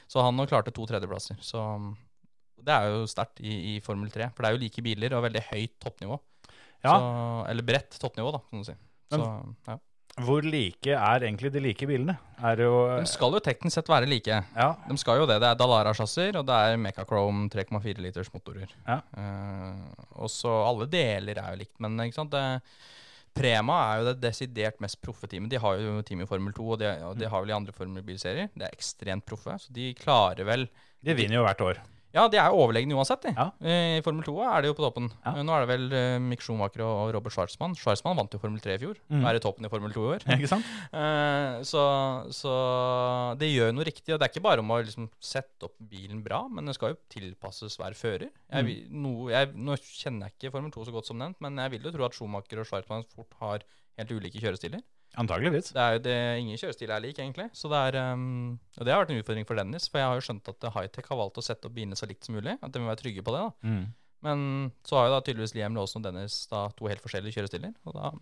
Så 0.10 0.22
han 0.26 0.36
nå 0.36 0.48
klarte 0.50 0.74
to 0.74 0.86
tredjeplasser. 0.90 1.38
Så 1.46 1.62
det 2.64 2.74
er 2.74 2.90
jo 2.90 3.06
sterkt 3.10 3.40
i, 3.44 3.76
i 3.76 3.80
Formel 3.84 4.10
3. 4.10 4.32
For 4.34 4.42
det 4.44 4.50
er 4.50 4.58
jo 4.58 4.64
like 4.66 4.84
biler 4.86 5.14
og 5.18 5.24
veldig 5.28 5.44
høyt 5.52 5.78
toppnivå. 5.84 6.18
Ja. 6.84 6.94
Så, 6.98 7.50
eller 7.54 7.64
bredt 7.70 7.96
toppnivå, 8.02 8.32
da, 8.34 8.42
kan 8.50 8.64
du 8.64 8.68
si. 8.68 8.76
Så, 9.20 9.28
ja. 9.70 9.80
Hvor 10.22 10.46
like 10.46 10.94
er 10.94 11.24
egentlig 11.26 11.50
de 11.54 11.62
like 11.64 11.88
bilene? 11.90 12.14
Er 12.38 12.60
jo 12.62 12.74
De 13.00 13.10
skal 13.10 13.34
jo 13.34 13.42
teknisk 13.42 13.80
sett 13.80 13.90
være 13.90 14.06
like. 14.10 14.40
Ja. 14.54 14.68
De 14.86 14.98
skal 15.02 15.24
jo 15.24 15.30
det. 15.30 15.40
Det 15.42 15.50
er 15.50 15.58
Dalara-sjasser, 15.58 16.38
og 16.38 16.46
det 16.46 16.58
er 16.68 16.82
Mechachrome 16.82 17.48
3,4 17.54 18.04
liters 18.04 18.30
motorer. 18.36 18.70
Ja. 18.86 19.00
Uh, 19.18 20.04
og 20.22 20.30
så 20.30 20.52
alle 20.68 20.86
deler 20.92 21.42
er 21.42 21.56
jo 21.56 21.64
likt, 21.64 21.80
men 21.82 21.98
ikke 22.06 22.20
sant. 22.20 22.36
Det, 22.36 22.92
Prema 23.34 23.80
er 23.88 24.00
jo 24.00 24.10
det 24.12 24.20
desidert 24.22 24.78
mest 24.84 25.00
proffe 25.02 25.26
teamet. 25.26 25.50
De 25.50 25.58
har 25.58 25.80
jo 25.82 25.96
team 26.06 26.22
i 26.22 26.28
Formel 26.30 26.54
2, 26.54 26.68
og 26.76 26.78
de, 26.84 26.92
og 27.08 27.18
de 27.18 27.30
har 27.30 27.42
vel 27.42 27.50
i 27.50 27.56
andre 27.56 27.74
formelbilserier. 27.74 28.52
Det 28.54 28.68
er 28.68 28.76
ekstremt 28.76 29.26
proffe, 29.26 29.58
så 29.58 29.74
de 29.74 29.90
klarer 29.98 30.46
vel 30.46 30.68
De 31.04 31.18
vinner 31.18 31.40
jo 31.40 31.48
hvert 31.48 31.66
år. 31.66 31.82
Ja, 32.14 32.28
de 32.30 32.38
er 32.38 32.52
jo 32.54 32.60
overlegne 32.62 32.94
uansett, 32.94 33.24
de. 33.26 33.32
Ja. 33.34 33.48
Eh, 33.66 33.98
I 33.98 34.02
Formel 34.06 34.22
2 34.28 34.36
er 34.46 34.62
de 34.62 34.68
jo 34.70 34.76
på 34.78 34.84
toppen. 34.86 35.08
Ja. 35.26 35.32
Nå 35.42 35.54
er 35.56 35.64
det 35.64 35.70
vel 35.72 35.86
eh, 35.98 36.20
Mick 36.22 36.44
Schumacher 36.46 36.84
og 36.86 37.10
Robert 37.16 37.34
Schwarzmann. 37.34 37.74
Schwarzmann 37.80 38.20
vant 38.20 38.36
jo 38.36 38.40
Formel 38.42 38.62
3 38.62 38.76
i 38.76 38.82
fjor. 38.84 39.00
Mm. 39.10 39.24
Og 39.24 39.30
er 39.32 39.40
i 39.40 39.42
toppen 39.42 39.66
i 39.66 39.72
Formel 39.74 39.96
2 39.96 40.04
i 40.04 40.12
år. 40.14 40.26
Ikke 40.38 40.52
sant? 40.52 40.68
Eh, 40.94 41.58
så, 41.66 41.84
så 42.38 42.54
det 43.42 43.50
gjør 43.50 43.74
noe 43.74 43.88
riktig. 43.90 44.14
Og 44.14 44.20
det 44.22 44.28
er 44.28 44.34
ikke 44.36 44.46
bare 44.46 44.62
om 44.62 44.70
å 44.76 44.78
liksom 44.86 45.10
sette 45.24 45.66
opp 45.68 45.76
bilen 45.90 46.22
bra, 46.26 46.44
men 46.54 46.70
den 46.70 46.78
skal 46.78 46.94
jo 46.94 47.00
tilpasses 47.16 47.80
hver 47.82 47.98
fører. 47.98 48.30
Jeg, 48.30 48.62
Mm. 48.64 48.68
vil- 48.70 48.90
noe, 49.04 49.32
jeg, 49.34 49.50
nå 49.58 49.76
kjenner 49.82 50.30
jeg 50.30 50.38
ikke 50.38 50.54
Formel 50.54 50.72
2 50.78 50.86
så 50.86 50.94
godt 50.94 51.10
som 51.10 51.18
nevnt, 51.18 51.42
men 51.42 51.58
jeg 51.58 51.72
vil 51.74 51.90
jo 51.90 51.96
tro 51.98 52.06
at 52.06 52.14
Schumacher 52.18 52.62
og 52.62 52.70
Schwarzmann 52.70 53.08
fort 53.10 53.34
har 53.42 53.66
helt 53.98 54.14
ulike 54.14 54.38
kjørestiler. 54.42 54.86
Antageligvis. 55.20 55.72
Det 55.76 55.82
er 55.82 55.98
jo 55.98 56.04
det, 56.08 56.16
Ingen 56.42 56.60
kjørestil 56.62 56.94
er 56.94 57.04
lik, 57.04 57.20
egentlig. 57.22 57.50
Så 57.54 57.70
det 57.72 57.82
er, 57.90 58.14
um, 58.14 58.56
og 58.78 58.86
det 58.88 58.94
har 58.94 59.04
vært 59.04 59.14
en 59.14 59.22
utfordring 59.22 59.50
for 59.50 59.60
Dennis. 59.60 59.90
For 59.92 60.02
jeg 60.02 60.10
har 60.10 60.20
jo 60.20 60.26
skjønt 60.26 60.54
at 60.54 60.70
Hightech 60.74 61.10
har 61.12 61.20
valgt 61.20 61.42
å 61.42 61.46
sette 61.46 61.70
opp 61.70 61.76
bilene 61.76 61.98
så 62.00 62.10
likt 62.10 62.26
som 62.26 62.38
mulig. 62.38 62.58
At 62.60 62.74
de 62.74 62.82
vil 62.82 62.90
være 62.90 63.02
trygge 63.04 63.26
på 63.26 63.36
det. 63.36 63.44
da. 63.46 63.70
Mm. 63.70 63.84
Men 64.24 64.46
så 64.88 64.98
har 64.98 65.10
jo 65.10 65.16
da 65.18 65.24
tydeligvis 65.28 65.54
Liam 65.58 65.76
Lawson 65.76 66.02
og 66.02 66.08
Dennis 66.08 66.46
da 66.52 66.68
to 66.78 66.88
helt 66.90 67.04
forskjellige 67.04 67.38
kjørestiler. 67.38 67.74
Og 67.86 67.98
da, 67.98 68.14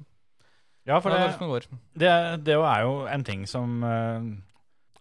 Ja, 0.89 0.97
for 0.97 1.13
da 1.13 1.27
det, 1.29 1.35
det 1.37 1.67
det, 2.01 2.13
det 2.47 2.55
er 2.57 2.87
jo 2.87 2.95
en 3.05 3.23
ting 3.27 3.45
som 3.47 3.83
eh, 3.85 4.31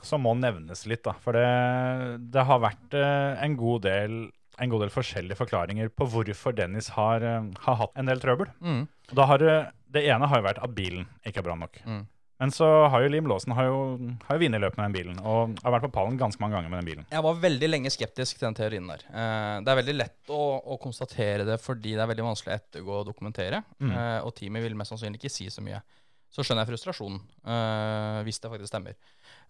som 0.04 0.22
må 0.24 0.34
nevnes 0.38 0.84
litt, 0.88 1.02
da. 1.04 1.14
For 1.20 1.36
det, 1.36 2.20
det 2.32 2.44
har 2.48 2.62
vært 2.62 2.96
eh, 2.96 3.40
en 3.44 3.56
god 3.60 3.88
del 3.88 4.20
en 4.60 4.68
god 4.68 4.82
del 4.84 4.90
forskjellige 4.92 5.38
forklaringer 5.38 5.88
på 5.96 6.04
hvorfor 6.12 6.52
Dennis 6.52 6.90
har, 6.92 7.24
eh, 7.24 7.46
har 7.64 7.76
hatt 7.80 7.94
en 7.96 8.10
del 8.10 8.20
trøbbel. 8.20 8.50
Mm. 8.60 8.82
Da 9.16 9.24
har 9.30 9.40
det, 9.40 9.54
det 9.94 10.06
ene 10.06 10.28
har 10.30 10.40
jo 10.40 10.46
vært 10.46 10.62
at 10.62 10.74
bilen 10.74 11.06
ikke 11.26 11.42
er 11.42 11.46
bra 11.46 11.58
nok. 11.58 11.78
Mm. 11.84 12.02
Men 12.40 12.52
så 12.56 12.66
har 12.88 13.02
jo 13.04 13.10
Liam 13.12 13.26
Lawson 13.28 13.52
har 13.52 13.66
jo, 13.68 13.80
har 14.24 14.38
jo 14.38 14.40
vunnet 14.40 14.62
løpet 14.62 14.78
med 14.80 14.86
den 14.86 14.94
bilen, 14.94 15.18
og 15.28 15.58
har 15.60 15.74
vært 15.74 15.84
på 15.84 15.92
pallen 15.92 16.16
ganske 16.20 16.40
mange 16.40 16.56
ganger 16.56 16.72
med 16.72 16.80
den 16.80 16.88
bilen. 16.88 17.08
Jeg 17.12 17.24
var 17.26 17.40
veldig 17.42 17.68
lenge 17.68 17.92
skeptisk 17.92 18.38
til 18.38 18.46
den 18.46 18.56
teorien 18.56 18.86
der. 18.88 19.04
Eh, 19.10 19.56
det 19.60 19.72
er 19.72 19.80
veldig 19.82 19.96
lett 19.98 20.32
å, 20.32 20.40
å 20.72 20.78
konstatere 20.80 21.44
det 21.44 21.58
fordi 21.60 21.92
det 21.98 22.00
er 22.00 22.08
veldig 22.08 22.24
vanskelig 22.30 22.54
å 22.54 22.56
ettergå 22.56 22.94
og 23.02 23.10
dokumentere. 23.10 23.60
Mm. 23.76 23.92
Eh, 23.92 24.16
og 24.24 24.32
teamet 24.38 24.64
vil 24.64 24.78
mest 24.80 24.94
sannsynlig 24.94 25.20
ikke 25.20 25.32
si 25.34 25.50
så 25.52 25.64
mye. 25.66 25.82
Så 26.32 26.46
skjønner 26.46 26.64
jeg 26.64 26.70
frustrasjonen, 26.70 27.20
eh, 27.42 28.22
hvis 28.24 28.40
det 28.40 28.54
faktisk 28.54 28.72
stemmer. 28.72 28.96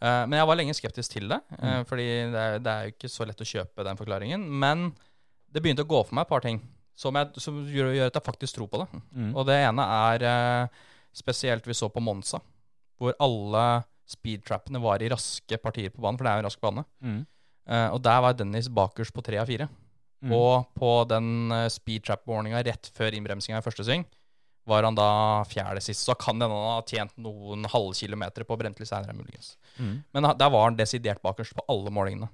Eh, 0.00 0.22
men 0.24 0.40
jeg 0.40 0.50
var 0.50 0.58
lenge 0.58 0.74
skeptisk 0.74 1.14
til 1.14 1.30
det, 1.30 1.38
eh, 1.60 1.84
fordi 1.86 2.08
det 2.34 2.42
er, 2.42 2.58
det 2.58 2.74
er 2.74 2.88
jo 2.88 2.96
ikke 2.96 3.12
så 3.12 3.28
lett 3.28 3.44
å 3.44 3.50
kjøpe 3.52 3.86
den 3.86 4.02
forklaringen. 4.02 4.50
Men 4.50 4.88
det 5.52 5.62
begynte 5.62 5.86
å 5.86 5.92
gå 5.94 6.02
for 6.08 6.18
meg 6.18 6.26
et 6.26 6.34
par 6.34 6.42
ting 6.42 6.58
som, 7.00 7.16
jeg, 7.16 7.42
som 7.42 7.60
gjør, 7.64 7.92
gjør 7.96 8.10
at 8.10 8.18
jeg 8.18 8.26
faktisk 8.26 8.58
tror 8.58 8.70
på 8.70 8.82
det. 8.82 9.02
Mm. 9.16 9.30
Og 9.32 9.46
det 9.48 9.56
ene 9.64 9.86
er 9.96 10.26
eh, 10.30 10.80
spesielt 11.16 11.66
vi 11.68 11.76
så 11.76 11.88
på 11.92 12.02
Monza, 12.04 12.42
hvor 13.00 13.16
alle 13.24 13.64
speedtrappene 14.10 14.82
var 14.82 15.02
i 15.02 15.10
raske 15.12 15.58
partier 15.62 15.92
på 15.94 16.02
banen, 16.02 16.18
for 16.18 16.26
det 16.26 16.32
er 16.32 16.40
jo 16.40 16.44
en 16.44 16.48
rask 16.50 16.62
bane. 16.62 16.84
Mm. 17.00 17.20
Eh, 17.70 17.88
og 17.94 18.02
der 18.04 18.24
var 18.24 18.36
Dennis 18.36 18.68
bakerst 18.80 19.14
på 19.16 19.24
tre 19.24 19.40
av 19.40 19.48
fire. 19.50 19.68
Mm. 20.20 20.32
Og 20.36 20.66
på 20.76 20.88
den 21.08 21.28
uh, 21.48 21.66
speedtrap-warninga 21.72 22.60
rett 22.66 22.90
før 22.92 23.14
innbremsinga 23.16 23.60
i 23.60 23.64
første 23.64 23.86
sving, 23.86 24.04
var 24.68 24.84
han 24.84 24.98
da 24.98 25.08
fjerde 25.48 25.80
sist. 25.80 26.04
Så 26.04 26.12
kan 26.20 26.36
hende 26.36 26.50
han 26.52 26.74
ha 26.76 26.82
tjent 26.84 27.14
noen 27.20 27.64
halvkilometer 27.72 28.44
på 28.44 28.58
Brentli 28.60 28.84
seinere, 28.88 29.16
muligens. 29.16 29.54
Mm. 29.78 29.94
Men 30.12 30.28
der 30.36 30.52
var 30.52 30.68
han 30.68 30.76
desidert 30.76 31.22
bakerst 31.24 31.56
på 31.56 31.64
alle 31.72 31.92
målingene. 31.94 32.28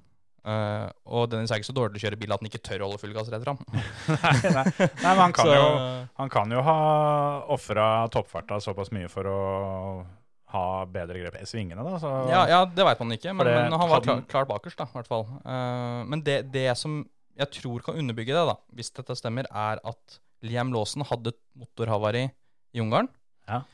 Eh, 0.47 0.89
og 1.11 1.25
Dennis 1.33 1.51
er 1.51 1.59
ikke 1.59 1.69
så 1.73 1.75
dårlig 1.75 1.97
til 1.97 2.01
å 2.01 2.05
kjøre 2.07 2.19
bil 2.21 2.35
at 2.35 2.43
han 2.43 2.49
ikke 2.51 2.63
tør 2.63 2.85
å 2.85 2.91
holde 2.91 3.01
full 3.03 3.15
gass 3.17 3.31
rett 3.33 3.43
fram. 3.43 3.59
nei, 4.27 4.53
nei. 4.55 4.67
nei, 4.79 5.11
men 5.11 5.23
han 5.25 5.35
kan, 5.35 5.49
Så- 5.49 5.57
jo, 5.57 5.65
han 6.21 6.31
kan 6.33 6.55
jo 6.55 6.63
ha 6.67 6.77
ofra 7.57 7.89
toppfarta 8.15 8.61
såpass 8.63 8.93
mye 8.95 9.11
for 9.11 9.27
å 9.31 9.41
ha 10.55 10.65
bedre 10.87 11.19
grep 11.25 11.41
i 11.41 11.49
svingene, 11.49 11.83
da. 11.83 11.99
Så 11.99 12.11
Ja, 12.31 12.45
ja 12.47 12.61
det 12.71 12.87
veit 12.87 13.01
man 13.03 13.17
ikke, 13.17 13.35
men, 13.35 13.49
det 13.49 13.57
men 13.59 13.75
han 13.75 13.91
var 13.91 14.05
klart 14.05 14.29
klar, 14.31 14.47
bakerst, 14.49 14.79
da, 14.79 14.87
i 14.87 14.95
hvert 15.01 15.11
fall. 15.11 15.27
Uh, 15.43 16.07
men 16.07 16.23
det, 16.27 16.45
det 16.55 16.69
som 16.79 17.01
jeg 17.37 17.51
tror 17.59 17.83
kan 17.85 17.99
underbygge 17.99 18.33
det, 18.37 18.45
da, 18.49 18.55
hvis 18.79 18.93
dette 18.95 19.17
stemmer, 19.19 19.49
er 19.51 19.83
at 19.83 20.21
Liam 20.47 20.71
Lawson 20.73 21.03
hadde 21.09 21.35
et 21.35 21.41
motorhavari 21.59 22.29
i 22.77 22.85
Ungarn. 22.85 23.11
Ja. 23.49 23.65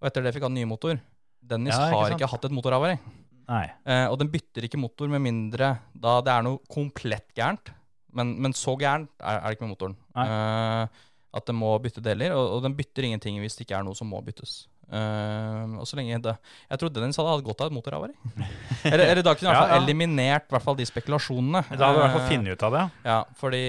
Og 0.00 0.08
etter 0.08 0.24
det 0.24 0.32
fikk 0.34 0.48
han 0.48 0.56
ny 0.56 0.64
motor. 0.68 0.96
Dennis 1.44 1.74
Ja, 1.76 1.90
ikke 1.90 2.00
har 2.00 2.08
sant? 2.08 2.16
ikke 2.16 2.30
hatt 2.32 2.48
et 2.48 2.56
motorhavari. 2.56 2.96
Nei. 3.48 3.64
Eh, 3.84 4.06
og 4.08 4.18
den 4.20 4.30
bytter 4.32 4.66
ikke 4.68 4.80
motor 4.80 5.10
med 5.12 5.22
mindre 5.24 5.74
da 5.92 6.18
det 6.24 6.32
er 6.34 6.46
noe 6.46 6.60
komplett 6.72 7.28
gærent. 7.36 7.72
Men, 8.14 8.36
men 8.40 8.54
så 8.56 8.76
gærent 8.78 9.10
er, 9.18 9.40
er 9.40 9.48
det 9.50 9.56
ikke 9.58 9.66
med 9.66 9.74
motoren. 9.74 9.96
Eh, 10.16 11.02
at 11.34 11.48
den 11.50 11.58
må 11.58 11.72
bytte 11.82 12.02
deler. 12.04 12.36
Og, 12.38 12.58
og 12.58 12.62
den 12.68 12.76
bytter 12.78 13.08
ingenting 13.08 13.40
hvis 13.42 13.58
det 13.58 13.66
ikke 13.66 13.80
er 13.80 13.86
noe 13.86 13.98
som 13.98 14.06
må 14.08 14.20
byttes. 14.24 14.64
Eh, 14.84 15.62
og 15.80 15.86
så 15.88 15.96
lenge 15.96 16.18
det 16.20 16.34
Jeg 16.68 16.78
trodde 16.78 17.00
Dennis 17.00 17.16
hadde 17.16 17.30
hatt 17.32 17.44
godt 17.46 17.62
av 17.64 17.70
et 17.70 17.74
motorhavari. 17.74 18.12
eller, 18.92 19.04
eller 19.08 19.22
da 19.24 19.32
kunne 19.34 19.48
i 19.48 19.50
hvert 19.50 19.62
fall 19.62 19.72
Ja, 19.72 19.78
ja. 19.78 19.80
eliminert 19.82 20.46
hvert 20.52 20.64
fall 20.66 20.76
de 20.78 20.86
spekulasjonene. 20.88 21.62
Da 21.72 21.88
hadde 21.88 21.96
du 21.96 22.00
i 22.00 22.04
hvert 22.04 22.14
fall 22.18 22.24
Eh, 22.26 22.30
funnet 22.34 22.52
ut 22.54 22.66
av 22.68 22.76
det. 22.76 22.84
ja, 23.08 23.16
fordi, 23.40 23.62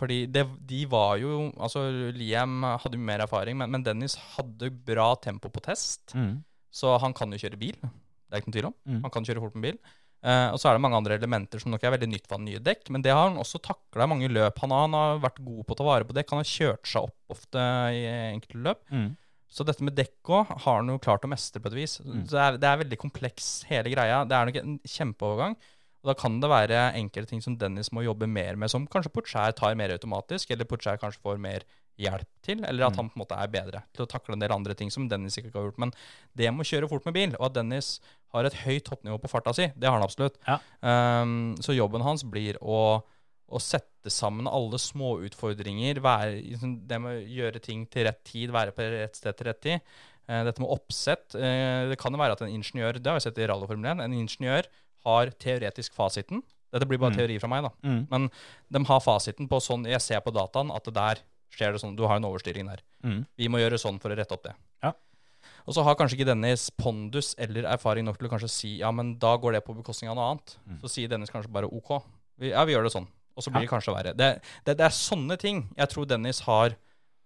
fordi 0.00 0.18
det, 0.32 0.46
de 0.72 0.80
var 0.90 1.20
jo 1.22 1.52
Altså, 1.54 1.84
Liam 2.16 2.64
hadde 2.66 2.98
jo 2.98 3.04
mer 3.12 3.22
erfaring, 3.26 3.56
men, 3.60 3.70
men 3.76 3.84
Dennis 3.86 4.16
hadde 4.34 4.72
bra 4.88 5.12
tempo 5.22 5.52
på 5.52 5.62
test. 5.68 6.16
Mm. 6.16 6.40
Så 6.74 6.96
han 7.00 7.14
kan 7.16 7.30
jo 7.32 7.38
kjøre 7.40 7.60
bil. 7.60 7.78
Det 8.26 8.34
er 8.34 8.42
ikke 8.42 8.50
noen 8.50 8.58
tvil 8.58 8.68
om. 8.70 8.76
Mm. 8.86 9.00
Han 9.06 9.14
kan 9.14 9.28
kjøre 9.28 9.44
fort 9.44 9.56
med 9.56 9.68
bil. 9.68 9.78
Uh, 10.26 10.48
og 10.50 10.58
så 10.58 10.70
er 10.70 10.74
det 10.74 10.82
mange 10.82 10.98
andre 10.98 11.14
elementer 11.20 11.60
som 11.62 11.70
nok 11.70 11.84
er 11.86 11.92
veldig 11.94 12.08
nytt 12.10 12.24
for 12.26 12.38
han 12.38 12.46
nye 12.48 12.62
dekk, 12.64 12.88
men 12.90 13.02
det 13.04 13.12
har 13.14 13.28
han 13.28 13.36
også 13.38 13.60
takla 13.62 14.08
i 14.08 14.10
mange 14.10 14.30
løp. 14.32 14.58
Han 14.64 14.72
har, 14.74 14.88
han 14.88 14.96
har 14.96 15.22
vært 15.22 15.38
god 15.44 15.60
på 15.62 15.76
å 15.76 15.78
ta 15.78 15.86
vare 15.86 16.08
på 16.08 16.16
dekk. 16.16 16.32
Han 16.32 16.42
har 16.42 16.50
kjørt 16.50 16.90
seg 16.90 17.06
opp 17.06 17.36
ofte 17.36 17.68
i 17.94 18.02
enkelte 18.32 18.64
løp. 18.64 18.82
Mm. 18.90 19.12
Så 19.56 19.64
dette 19.64 19.84
med 19.86 19.94
dekk 19.96 20.32
òg 20.34 20.50
har 20.64 20.80
han 20.80 20.90
jo 20.90 20.98
klart 21.02 21.24
å 21.24 21.30
mestre 21.30 21.62
på 21.62 21.70
et 21.70 21.78
vis. 21.78 22.00
Mm. 22.02 22.24
Så 22.26 22.34
det 22.34 22.42
er, 22.42 22.58
det 22.64 22.68
er 22.70 22.82
veldig 22.82 22.98
kompleks, 23.00 23.50
hele 23.70 23.92
greia. 23.92 24.24
Det 24.26 24.36
er 24.36 24.50
nok 24.50 24.60
en 24.62 24.76
kjempeovergang. 24.82 25.56
Og 26.02 26.10
da 26.10 26.16
kan 26.18 26.40
det 26.42 26.50
være 26.50 26.82
enkelte 26.98 27.32
ting 27.32 27.44
som 27.44 27.56
Dennis 27.58 27.92
må 27.94 28.04
jobbe 28.06 28.28
mer 28.30 28.58
med, 28.58 28.70
som 28.72 28.84
kanskje 28.90 29.10
Porcher 29.14 29.54
tar 29.58 29.78
mer 29.78 29.94
automatisk, 29.94 30.50
eller 30.54 30.68
Porcher 30.68 30.98
kanskje 31.02 31.22
får 31.22 31.40
mer 31.42 31.66
hjelp 31.98 32.26
til, 32.42 32.62
eller 32.64 32.86
at 32.86 32.92
Mm. 32.92 32.96
han 32.96 33.08
på 33.10 33.16
en 33.16 33.22
måte 33.24 33.38
er 33.42 33.48
bedre 33.48 33.82
til 33.94 34.04
å 34.04 34.08
takle 34.08 34.34
en 34.34 34.38
del 34.40 34.52
andre 34.52 34.74
ting 34.74 34.90
som 34.90 35.08
Dennis 35.08 35.36
ikke 35.38 35.52
har 35.54 35.64
gjort. 35.70 35.78
Men 35.78 35.92
det 36.36 36.52
med 36.52 36.64
å 36.66 36.68
kjøre 36.68 36.88
fort 36.88 37.04
med 37.06 37.14
bil, 37.14 37.34
og 37.38 37.46
at 37.46 37.54
Dennis 37.54 38.00
har 38.34 38.44
et 38.44 38.52
høyt 38.66 38.84
toppnivå 38.84 39.18
på 39.20 39.30
farta 39.30 39.54
si, 39.54 39.66
det 39.76 39.88
har 39.88 39.98
han 39.98 40.02
absolutt. 40.06 40.36
Ja. 40.46 40.58
Um, 40.82 41.54
så 41.56 41.74
jobben 41.76 42.02
hans 42.02 42.22
blir 42.22 42.58
å, 42.60 43.02
å 43.48 43.60
sette 43.62 44.10
sammen 44.10 44.46
alle 44.46 44.78
små 44.78 45.16
utfordringer, 45.24 46.00
liksom, 46.42 46.86
det 46.86 47.00
med 47.00 47.16
å 47.22 47.26
gjøre 47.26 47.60
ting 47.62 47.86
til 47.86 48.04
rett 48.04 48.22
tid, 48.24 48.50
være 48.50 48.72
på 48.76 48.82
rett 48.82 49.16
sted 49.16 49.36
til 49.38 49.46
rett 49.46 49.60
tid. 49.62 49.80
Eh, 50.28 50.42
dette 50.42 50.58
med 50.58 50.68
oppsett 50.74 51.36
eh, 51.38 51.86
Det 51.88 51.96
kan 52.02 52.10
jo 52.10 52.18
være 52.18 52.32
at 52.34 52.40
en 52.42 52.50
ingeniør 52.50 52.96
Det 52.98 53.06
har 53.06 53.14
vi 53.14 53.20
sett 53.22 53.36
i 53.38 53.46
rallyformel 53.46 53.92
1. 53.92 54.00
En 54.02 54.12
ingeniør 54.12 54.66
har 55.06 55.30
teoretisk 55.38 55.94
fasiten. 55.94 56.40
Dette 56.74 56.84
blir 56.90 56.98
bare 56.98 57.12
Mm. 57.14 57.16
teori 57.20 57.36
fra 57.38 57.46
meg, 57.48 57.62
da. 57.62 57.70
Mm. 57.86 58.08
Men 58.10 58.30
de 58.72 58.84
har 58.84 59.00
fasiten 59.00 59.46
på 59.48 59.60
sånn 59.62 59.86
Jeg 59.86 60.00
ser 60.02 60.20
på 60.20 60.32
dataen 60.34 60.74
at 60.74 60.82
det 60.82 60.94
der 60.94 61.20
skjer 61.54 61.72
det 61.76 61.80
sånn. 61.82 61.96
Du 61.96 62.04
har 62.08 62.16
en 62.20 62.26
overstyring 62.28 62.66
der. 62.68 62.82
Mm. 63.04 63.24
Vi 63.38 63.48
må 63.52 63.60
gjøre 63.62 63.78
sånn 63.80 64.00
for 64.02 64.10
å 64.12 64.16
rette 64.18 64.34
opp 64.34 64.44
det. 64.48 64.54
Ja. 64.84 64.92
Og 65.66 65.74
så 65.76 65.82
har 65.86 65.94
kanskje 65.98 66.18
ikke 66.18 66.28
Dennis 66.32 66.68
pondus 66.74 67.34
eller 67.38 67.68
erfaring 67.70 68.04
nok 68.06 68.18
til 68.18 68.28
å 68.28 68.32
kanskje 68.32 68.50
si 68.50 68.72
ja, 68.80 68.90
men 68.94 69.14
da 69.22 69.34
går 69.38 69.56
det 69.58 69.64
på 69.66 69.74
bekostning 69.78 70.10
av 70.10 70.16
noe 70.18 70.30
annet. 70.32 70.56
Mm. 70.66 70.80
Så 70.82 70.90
sier 70.92 71.08
Dennis 71.12 71.30
kanskje 71.30 71.52
bare 71.54 71.70
OK. 71.70 71.92
Vi, 72.38 72.50
ja, 72.50 72.64
vi 72.68 72.74
gjør 72.74 72.88
det 72.88 72.94
sånn. 72.96 73.06
Og 73.36 73.44
så 73.44 73.50
blir 73.52 73.62
Ja. 73.62 73.68
det 73.68 73.72
kanskje 73.74 73.94
verre. 73.94 74.12
Det, 74.16 74.30
det, 74.64 74.76
det 74.78 74.84
er 74.86 74.94
sånne 74.96 75.36
ting 75.38 75.68
jeg 75.76 75.88
tror 75.92 76.06
Dennis 76.08 76.40
har 76.48 76.76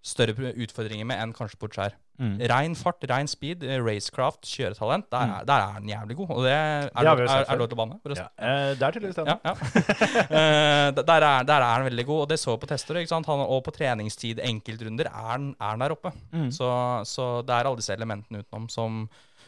større 0.02 0.54
utfordringer 0.56 1.04
med 1.04 1.18
enn 1.20 1.32
kanskje 1.36 1.58
Porcher. 1.60 1.92
Mm. 2.20 2.34
Rein 2.52 2.74
fart, 2.76 3.00
rein 3.08 3.28
speed, 3.28 3.62
eh, 3.64 3.78
racecraft, 3.80 4.42
kjøretalent, 4.48 5.06
der, 5.12 5.30
er- 5.38 5.44
der 5.48 5.62
er 5.64 5.78
den 5.80 5.88
jævlig 5.88 6.16
god. 6.16 6.30
Og 6.36 6.42
det 6.44 6.52
er, 6.52 6.82
Det 6.88 7.06
er, 7.08 7.22
er, 7.24 7.44
er, 7.48 7.56
lov 7.60 7.68
til 7.68 7.76
å 7.76 7.80
banne, 7.80 7.96
Ja. 7.96 8.00
forresten. 8.04 8.28
Eh, 8.36 8.74
det 8.76 8.82
er 8.88 8.92
tydeligvis 8.96 9.16
det. 9.16 9.26
Ja, 9.26 9.38
ja. 9.44 9.54
Eh, 10.40 10.90
der, 11.00 11.22
er, 11.24 11.44
der 11.48 11.60
er 11.64 11.72
han 11.74 11.84
veldig 11.88 12.04
god, 12.06 12.20
og 12.24 12.28
det 12.28 12.38
så 12.40 12.52
vi 12.56 12.60
på 12.64 12.68
tester. 12.70 13.00
Ikke 13.00 13.12
sant? 13.12 13.26
Han, 13.30 13.40
og 13.44 13.64
på 13.64 13.72
treningstid, 13.76 14.40
enkeltrunder, 14.44 15.08
er 15.08 15.36
den, 15.40 15.50
er 15.60 15.80
der 15.80 15.94
oppe. 15.96 16.12
Mm. 16.32 16.50
Så, 16.52 16.68
så 17.08 17.30
det 17.46 17.56
er 17.56 17.68
alle 17.70 17.80
disse 17.80 17.96
elementene 17.96 18.42
utenom 18.44 18.68
som, 18.72 19.00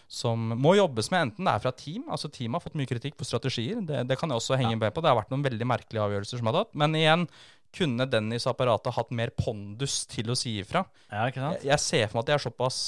som 0.08 0.52
må 0.60 0.74
jobbes 0.76 1.10
med, 1.12 1.28
enten 1.28 1.44
det 1.48 1.54
er 1.54 1.64
fra 1.64 1.72
team. 1.76 2.04
altså 2.12 2.28
Team 2.32 2.56
har 2.56 2.64
fått 2.64 2.76
mye 2.78 2.88
kritikk 2.88 3.16
på 3.20 3.24
strategier. 3.28 3.80
Det, 3.84 4.04
det 4.08 4.18
kan 4.20 4.28
jeg 4.32 4.40
også 4.40 4.56
henge 4.60 4.76
med 4.80 4.92
på. 4.96 5.00
Det 5.04 5.12
har 5.12 5.20
vært 5.20 5.32
noen 5.32 5.44
veldig 5.44 5.68
merkelige 5.68 6.04
avgjørelser 6.08 6.40
som 6.40 6.48
har 6.52 6.62
tatt. 6.62 6.72
Men 6.76 6.96
igjen, 6.96 7.28
kunne 7.72 8.06
Dennis-apparatet 8.10 8.94
hatt 8.96 9.10
mer 9.16 9.30
pondus 9.36 10.02
til 10.10 10.28
å 10.32 10.36
si 10.36 10.58
ifra? 10.60 10.84
Ja, 11.10 11.26
ikke 11.30 11.40
sant? 11.40 11.62
Jeg, 11.62 11.70
jeg 11.72 11.80
ser 11.84 12.06
for 12.10 12.18
meg 12.20 12.26
at 12.26 12.32
jeg 12.34 12.40
er 12.40 12.44
såpass 12.50 12.78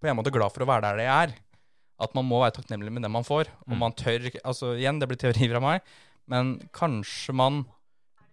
på 0.00 0.08
en 0.10 0.16
måte 0.18 0.32
glad 0.34 0.52
for 0.54 0.64
å 0.64 0.68
være 0.68 0.90
der 0.90 1.04
jeg 1.04 1.12
er. 1.28 1.34
At 2.04 2.12
man 2.16 2.26
må 2.28 2.42
være 2.42 2.58
takknemlig 2.58 2.92
med 2.92 3.06
det 3.06 3.10
man 3.12 3.24
får. 3.24 3.48
Og 3.66 3.72
Mm. 3.72 3.78
man 3.80 3.92
tør 3.96 4.26
Altså 4.44 4.74
igjen, 4.76 4.98
det 5.00 5.08
blir 5.08 5.16
teori 5.20 5.48
fra 5.48 5.60
meg, 5.64 5.80
men 6.28 6.58
kanskje 6.76 7.32
man 7.36 7.62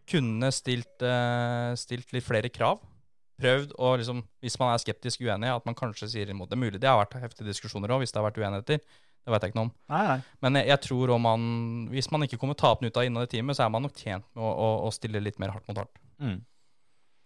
kunne 0.09 0.49
stilt, 0.51 0.99
uh, 1.01 1.71
stilt 1.79 2.11
litt 2.11 2.25
flere 2.27 2.49
krav. 2.51 2.81
Prøvd 3.39 3.71
å 3.79 3.93
liksom, 3.97 4.19
hvis 4.43 4.59
man 4.59 4.73
er 4.73 4.81
skeptisk 4.83 5.23
uenig, 5.23 5.47
at 5.49 5.65
man 5.65 5.75
kanskje 5.75 6.09
sier 6.11 6.29
imot. 6.29 6.49
Det 6.51 6.57
er 6.57 6.63
mulig 6.63 6.79
det 6.83 6.89
har 6.91 6.99
vært 6.99 7.15
heftige 7.23 7.47
diskusjoner 7.49 7.89
òg, 7.95 8.03
hvis 8.03 8.11
det 8.11 8.19
har 8.19 8.27
vært 8.27 8.37
uenigheter. 8.43 8.83
Det 9.23 9.31
vet 9.31 9.43
jeg 9.45 9.53
ikke 9.53 9.59
noe 9.61 9.69
om. 9.69 9.73
Nei, 9.93 10.01
nei. 10.09 10.17
Men 10.43 10.57
jeg, 10.59 10.67
jeg 10.73 10.81
tror 10.83 11.13
om 11.15 11.21
man 11.23 11.43
Hvis 11.93 12.09
man 12.11 12.25
ikke 12.25 12.39
kommer 12.41 12.57
tapende 12.59 12.91
ut 12.91 12.97
av 12.99 13.05
innad 13.07 13.29
i 13.29 13.31
teamet, 13.31 13.55
så 13.55 13.63
er 13.65 13.69
man 13.71 13.85
nok 13.87 13.95
tjent 13.95 14.25
med 14.35 14.43
å, 14.43 14.49
å, 14.51 14.71
å 14.87 14.91
stille 14.91 15.21
litt 15.23 15.39
mer 15.39 15.53
hardt 15.55 15.69
mot 15.69 15.79
hardt. 15.79 16.01
Mm. 16.19 16.41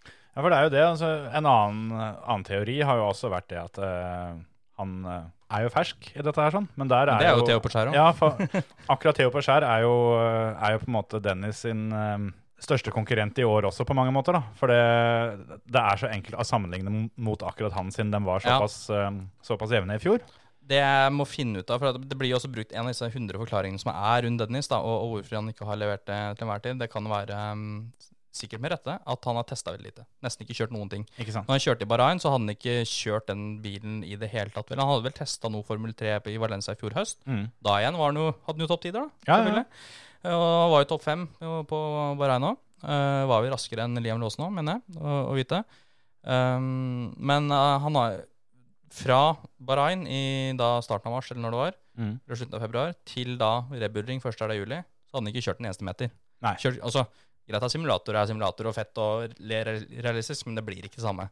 Ja, 0.05 0.43
for 0.43 0.53
det 0.53 0.57
er 0.59 0.67
jo 0.67 0.73
det. 0.75 0.83
Altså, 0.85 1.09
en 1.33 1.49
annen, 1.49 1.95
annen 1.97 2.45
teori 2.45 2.77
har 2.85 2.99
jo 3.01 3.07
også 3.09 3.31
vært 3.33 3.49
det 3.49 3.57
at 3.63 3.79
uh, 3.81 4.37
han 4.77 4.91
eh, 5.09 5.23
er 5.57 5.63
jo 5.65 5.71
fersk 5.73 6.09
i 6.13 6.21
dette 6.21 6.37
her, 6.43 6.53
sånn. 6.53 6.67
Men 6.77 6.89
der 6.91 7.09
er, 7.09 7.21
Det 7.23 7.29
er 7.31 7.39
jo 7.39 7.45
Theo 7.47 7.61
Porcher 7.63 7.89
òg. 7.89 7.95
Ja, 7.97 8.11
for 8.13 8.37
akkurat 8.93 9.17
Theo 9.17 9.31
Porcher 9.33 9.65
er, 9.65 9.85
jo, 9.87 9.95
eh, 10.21 10.59
er 10.67 10.75
jo 10.75 10.83
på 10.83 10.89
en 10.91 10.97
måte 10.99 11.21
Dennis 11.23 11.63
sin 11.65 11.87
um, 11.89 12.27
største 12.61 12.93
konkurrent 12.93 13.37
i 13.41 13.45
år 13.47 13.65
også, 13.71 13.85
på 13.89 13.95
mange 13.97 14.13
måter. 14.13 14.37
da. 14.37 14.43
For 14.59 14.69
det, 14.69 15.57
det 15.65 15.81
er 15.81 16.03
så 16.03 16.11
enkelt 16.13 16.37
å 16.37 16.45
sammenligne 16.45 17.07
mot 17.17 17.45
akkurat 17.49 17.73
han, 17.77 17.89
siden 17.93 18.13
den 18.13 18.27
var 18.27 18.45
Ja. 18.45 18.59
såpass, 18.59 18.77
eh, 18.93 19.09
såpass 19.49 19.73
jevne 19.73 19.97
i 19.97 20.03
fjor. 20.03 20.21
Det 20.67 20.81
jeg 20.81 21.13
må 21.15 21.23
finne 21.29 21.61
ut 21.61 21.71
av, 21.71 21.79
for 21.79 21.97
det 22.01 22.17
blir 22.19 22.33
jo 22.33 22.37
også 22.41 22.51
brukt 22.51 22.73
en 22.73 22.83
av 22.83 22.91
disse 22.91 23.07
100 23.07 23.39
forklaringene 23.39 23.81
som 23.81 23.93
er 23.93 24.25
rundt 24.25 24.41
Dennis, 24.41 24.67
da, 24.71 24.81
og, 24.83 24.97
og 25.05 25.13
hvorfor 25.15 25.39
han 25.39 25.51
ikke 25.53 25.67
har 25.69 25.79
levert 25.79 26.05
det 26.09 26.19
til 26.35 26.47
enhver 26.47 26.63
tid. 26.65 26.81
Det 26.81 26.89
kan 26.91 27.07
være 27.11 27.39
um, 27.55 27.69
sikkert 28.37 28.63
med 28.63 28.73
rette 28.75 28.97
at 28.99 29.29
han 29.29 29.39
har 29.39 29.47
testa 29.47 29.73
veldig 29.73 29.87
lite. 29.87 30.05
Nesten 30.25 30.45
ikke 30.45 30.57
kjørt 30.59 30.75
noen 30.75 30.91
ting. 30.91 31.07
Når 31.17 31.53
han 31.53 31.63
kjørte 31.63 31.87
i 31.87 31.89
Bahrain, 31.93 32.21
så 32.21 32.33
hadde 32.33 32.45
han 32.45 32.55
ikke 32.55 32.75
kjørt 32.89 33.31
den 33.31 33.47
bilen 33.63 34.01
i 34.05 34.19
det 34.19 34.29
hele 34.33 34.53
tatt. 34.53 34.69
Vel, 34.69 34.81
han 34.83 34.91
hadde 34.91 35.07
vel 35.07 35.17
testa 35.17 35.51
noe 35.53 35.65
Formel 35.67 35.95
3 35.97 36.19
i 36.33 36.37
Valencia 36.41 36.75
i 36.75 36.79
fjor 36.79 36.97
høst. 36.97 37.21
Mm. 37.29 37.47
Da 37.63 37.79
igjen 37.81 37.99
var 37.99 38.11
han 38.11 38.21
jo, 38.21 38.29
hadde 38.45 38.57
han 38.57 38.67
jo 38.67 38.71
topptider, 38.73 39.07
da. 39.07 39.31
Ja, 39.31 39.57
ja. 39.63 39.65
Og 40.35 40.71
var 40.73 40.83
jo 40.83 40.91
topp 40.91 41.03
fem 41.05 41.27
på 41.39 41.83
Bahrain 42.19 42.45
òg. 42.51 42.63
var 43.31 43.43
vi 43.45 43.51
raskere 43.53 43.85
enn 43.87 44.01
Liam 44.03 44.19
Laasen 44.21 44.43
òg, 44.47 44.55
mener 44.59 44.81
jeg 44.81 44.99
å, 44.99 45.19
å 45.31 45.35
vite. 45.37 45.61
Um, 46.27 47.13
men 47.23 47.47
uh, 47.53 47.77
han 47.79 47.95
har 47.95 48.17
fra 48.93 49.35
Bahrain 49.59 50.05
i 50.07 50.53
da 50.57 50.77
starten 50.85 51.09
av 51.11 51.17
mars, 51.17 51.31
eller 51.31 51.43
når 51.45 51.55
det 51.55 51.61
var, 51.65 51.77
Mm. 51.97 52.19
eller 52.27 52.37
slutten 52.37 52.53
av 52.53 52.61
februar, 52.61 52.91
til 53.09 53.37
da 53.37 53.51
rebuilding 53.71 53.91
Bull 53.91 54.05
Ring 54.05 54.21
1. 54.21 54.53
juli, 54.53 54.77
så 55.09 55.17
hadde 55.17 55.23
han 55.25 55.33
ikke 55.33 55.45
kjørt 55.47 55.59
en 55.59 55.65
eneste 55.65 55.83
meter. 55.87 56.11
Nei. 56.45 56.53
Kjørt, 56.61 56.79
altså, 56.85 57.07
greit 57.49 57.63
at 57.63 57.73
simulator 57.73 58.15
er 58.15 58.27
simulator 58.29 58.67
og 58.69 58.75
fett 58.75 58.97
og 59.01 59.33
realistisk, 59.41 60.45
men 60.45 60.55
det 60.59 60.65
blir 60.67 60.85
ikke 60.85 60.99
det 60.99 61.07
samme. 61.07 61.29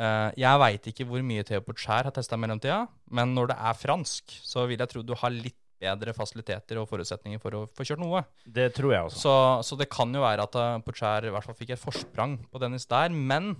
Uh, 0.00 0.30
jeg 0.38 0.60
veit 0.62 0.86
ikke 0.90 1.06
hvor 1.06 1.22
mye 1.26 1.44
Theo 1.44 1.60
Porcher 1.60 2.06
har 2.06 2.10
testa 2.14 2.34
i 2.38 2.40
mellomtida, 2.40 2.88
men 3.10 3.34
når 3.36 3.52
det 3.52 3.56
er 3.58 3.74
fransk, 3.78 4.36
så 4.42 4.66
vil 4.66 4.78
jeg 4.78 4.88
tro 4.88 5.02
du 5.02 5.14
har 5.14 5.30
litt 5.30 5.56
bedre 5.80 6.12
fasiliteter 6.12 6.78
og 6.80 6.88
forutsetninger 6.90 7.40
for 7.40 7.56
å 7.56 7.64
få 7.68 7.86
kjørt 7.88 8.02
noe. 8.02 8.22
Det 8.44 8.68
tror 8.76 8.92
jeg 8.92 9.08
også. 9.08 9.20
Så, 9.22 9.34
så 9.70 9.78
det 9.80 9.88
kan 9.92 10.12
jo 10.12 10.22
være 10.22 10.44
at 10.44 10.56
uh, 10.58 10.76
i 10.80 11.32
hvert 11.32 11.46
fall 11.46 11.56
fikk 11.58 11.74
et 11.74 11.82
forsprang 11.82 12.38
på 12.50 12.60
Dennis 12.62 12.86
der, 12.90 13.10
men 13.14 13.54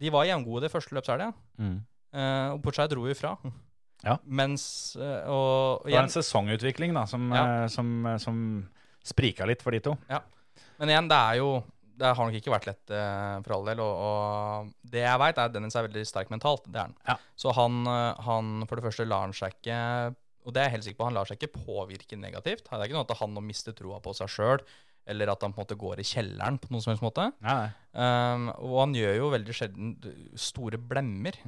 de 0.00 0.10
var 0.10 0.26
jevngode 0.26 0.70
første 0.72 0.96
løpshelga. 0.96 1.32
Mm. 1.60 1.80
Uh, 2.12 2.52
og 2.54 2.62
Porcher 2.64 2.88
dro 2.92 3.06
jo 3.08 3.12
ifra. 3.14 3.36
Ja. 4.02 4.16
Mens 4.26 4.96
Og, 4.98 5.06
og 5.30 5.84
Det 5.86 5.94
var 5.94 6.02
en 6.08 6.10
sesongutvikling 6.10 6.92
da, 6.96 7.04
som, 7.06 7.28
Ja. 7.30 7.42
eh, 7.62 7.68
som, 7.70 7.90
eh, 8.06 8.16
som 8.18 8.38
sprika 9.06 9.46
litt 9.46 9.62
for 9.62 9.70
de 9.70 9.78
to. 9.80 9.92
Men 10.80 10.90
igjen, 10.90 11.06
det 11.08 11.18
er 11.18 11.36
jo 11.38 11.62
Det 11.96 12.08
har 12.16 12.26
nok 12.26 12.34
ikke 12.34 12.50
vært 12.50 12.66
lett 12.66 12.90
eh, 12.90 13.36
for 13.44 13.54
all 13.54 13.64
del. 13.68 13.78
Og, 13.78 13.94
og 14.02 14.72
det 14.90 15.04
jeg 15.04 15.20
veit, 15.22 15.38
er 15.38 15.44
at 15.46 15.52
Dennis 15.54 15.76
er 15.78 15.86
veldig 15.86 16.02
sterk 16.08 16.30
mentalt. 16.34 16.64
Det 16.66 16.80
er 16.80 16.88
han. 16.88 16.94
Ja. 17.06 17.16
Så 17.38 17.52
han, 17.54 17.86
eh, 17.86 18.22
han 18.26 18.66
for 18.66 18.74
det 18.80 18.84
første 18.88 19.06
lar 19.06 19.22
han 19.28 19.32
seg 19.36 19.54
ikke 19.60 19.76
Og 20.46 20.52
det 20.52 20.60
er 20.64 20.64
jeg 20.66 20.72
helt 20.74 20.84
sikker 20.88 20.98
på, 20.98 21.04
han 21.06 21.14
lar 21.14 21.28
seg 21.30 21.38
ikke 21.38 21.62
påvirke 21.62 22.18
negativt. 22.18 22.64
Det 22.66 22.74
er 22.74 22.88
ikke 22.88 22.98
noe 22.98 23.06
at 23.06 23.18
han 23.20 23.34
nå 23.36 23.40
mister 23.46 23.72
troa 23.78 24.00
på 24.02 24.10
seg 24.18 24.26
sjøl, 24.26 24.64
eller 25.06 25.30
at 25.30 25.40
han 25.46 25.52
på 25.54 25.60
en 25.60 25.64
måte 25.68 25.78
går 25.78 26.00
i 26.02 26.06
kjelleren 26.08 26.58
på 26.58 26.72
noen 26.74 26.82
som 26.82 26.90
helst 26.90 27.04
måte. 27.06 27.28
Um, 27.94 28.48
og 28.58 28.80
han 28.80 28.94
gjør 28.98 29.14
jo 29.20 29.30
veldig 29.30 29.54
sjelden 29.54 29.92
store 30.34 30.78
blemmer. 30.82 31.38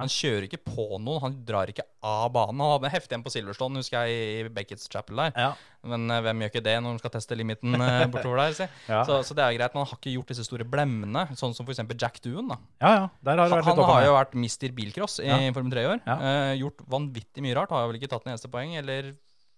Han 0.00 0.10
kjører 0.10 0.48
ikke 0.48 0.58
på 0.66 0.84
noen, 0.98 1.20
han 1.22 1.34
drar 1.46 1.70
ikke 1.70 1.84
av 2.02 2.26
banen. 2.34 2.58
Han 2.64 2.72
hadde 2.74 2.90
heftig 2.90 3.14
en 3.14 3.22
på 3.22 3.30
Silverstone, 3.30 3.78
husker 3.78 4.08
jeg, 4.08 4.40
i 4.42 4.52
Beckett's 4.54 4.88
Chapel 4.90 5.20
der. 5.22 5.34
Ja. 5.38 5.52
Men 5.86 6.08
uh, 6.10 6.18
hvem 6.24 6.42
gjør 6.42 6.50
ikke 6.50 6.62
det 6.66 6.74
når 6.82 6.96
de 6.96 7.02
skal 7.04 7.12
teste 7.14 7.38
limiten 7.38 7.76
uh, 7.78 8.02
bortover 8.12 8.42
der? 8.42 8.56
Si. 8.58 8.66
Ja. 8.90 9.04
Så, 9.06 9.20
så 9.28 9.36
det 9.38 9.44
er 9.44 9.54
greit, 9.58 9.76
man 9.78 9.86
har 9.86 10.00
ikke 10.00 10.16
gjort 10.16 10.32
disse 10.34 10.46
store 10.48 10.66
blemmene, 10.66 11.26
sånn 11.38 11.54
som 11.54 11.68
f.eks. 11.68 11.84
Jack 11.94 12.18
Doohan. 12.24 12.50
da. 12.50 12.58
ja, 13.04 13.04
har 13.06 13.44
Han, 13.54 13.70
han 13.70 13.84
har 13.92 14.08
jo 14.08 14.16
vært 14.18 14.34
mister 14.46 14.74
bilcross 14.74 15.20
i. 15.22 15.30
Formel 15.54 15.76
3 15.76 15.84
i 15.84 15.92
år. 15.92 16.02
Eh, 16.16 16.54
gjort 16.64 16.82
vanvittig 16.90 17.44
mye 17.46 17.54
rart. 17.60 17.74
Har 17.74 17.86
vel 17.90 18.00
ikke 18.00 18.10
tatt 18.10 18.26
en 18.26 18.34
eneste 18.34 18.50
poeng, 18.50 18.74
eller 18.80 19.12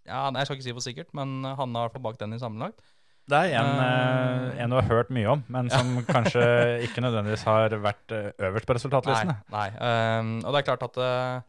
ja, 0.07 0.27
nei, 0.31 0.43
Jeg 0.43 0.51
skal 0.51 0.59
ikke 0.59 0.69
si 0.69 0.77
for 0.77 0.85
sikkert, 0.85 1.17
men 1.17 1.41
han 1.49 1.81
har 1.81 1.95
fall 1.95 2.05
bak 2.05 2.21
den 2.21 2.37
i 2.37 2.43
sammenlagt. 2.43 2.85
Det 3.27 3.39
er 3.43 3.57
en, 3.59 3.81
eh, 3.83 4.63
en 4.63 4.71
du 4.71 4.77
har 4.79 4.87
hørt 4.87 5.09
mye 5.11 5.27
om, 5.33 5.41
men 5.51 5.67
som 5.73 5.97
kanskje 6.15 6.45
ikke 6.87 7.03
nødvendigvis 7.03 7.43
har 7.49 7.75
vært 7.83 8.13
eh, 8.15 8.29
øverst 8.49 8.69
på 8.69 8.73
Nei. 8.75 8.79
resultatlistene. 8.79 9.35
nei. 9.51 9.69
Um, 9.83 10.29
og 10.45 10.53
det 10.55 10.61
er 10.61 10.67
klart 10.69 10.85
at 10.87 10.99
uh, 11.03 11.41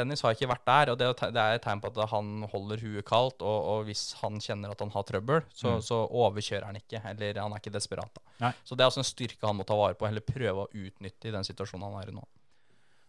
Dennis 0.00 0.22
har 0.24 0.32
ikke 0.32 0.48
vært 0.48 0.64
der, 0.70 0.92
og 0.94 0.98
det, 1.00 1.10
det 1.34 1.42
er 1.42 1.58
et 1.58 1.64
tegn 1.66 1.80
på 1.82 1.90
at 1.92 1.98
han 2.14 2.30
holder 2.52 2.80
huet 2.86 3.04
kaldt. 3.04 3.42
Og, 3.42 3.58
og 3.74 3.84
hvis 3.90 4.04
han 4.22 4.38
kjenner 4.40 4.72
at 4.72 4.80
han 4.80 4.92
har 4.94 5.04
trøbbel, 5.08 5.42
så, 5.52 5.74
Mm. 5.76 5.82
så 5.84 5.98
overkjører 6.08 6.68
han 6.70 6.78
ikke. 6.78 7.02
Eller 7.10 7.40
han 7.42 7.52
er 7.52 7.60
ikke 7.60 7.74
desperat. 7.74 8.20
Så 8.64 8.78
det 8.78 8.84
er 8.86 8.88
også 8.88 9.02
en 9.02 9.08
styrke 9.10 9.44
han 9.50 9.58
må 9.58 9.66
ta 9.68 9.74
vare 9.76 9.98
på, 9.98 10.06
eller 10.08 10.22
prøve 10.24 10.64
å 10.64 10.70
utnytte 10.72 11.28
i 11.28 11.34
den 11.34 11.44
situasjonen 11.44 11.90
han 11.90 12.00
er 12.04 12.12
i 12.12 12.16
nå. 12.16 12.22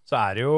Så 0.10 0.17
er 0.19 0.36
det 0.36 0.43
jo 0.50 0.58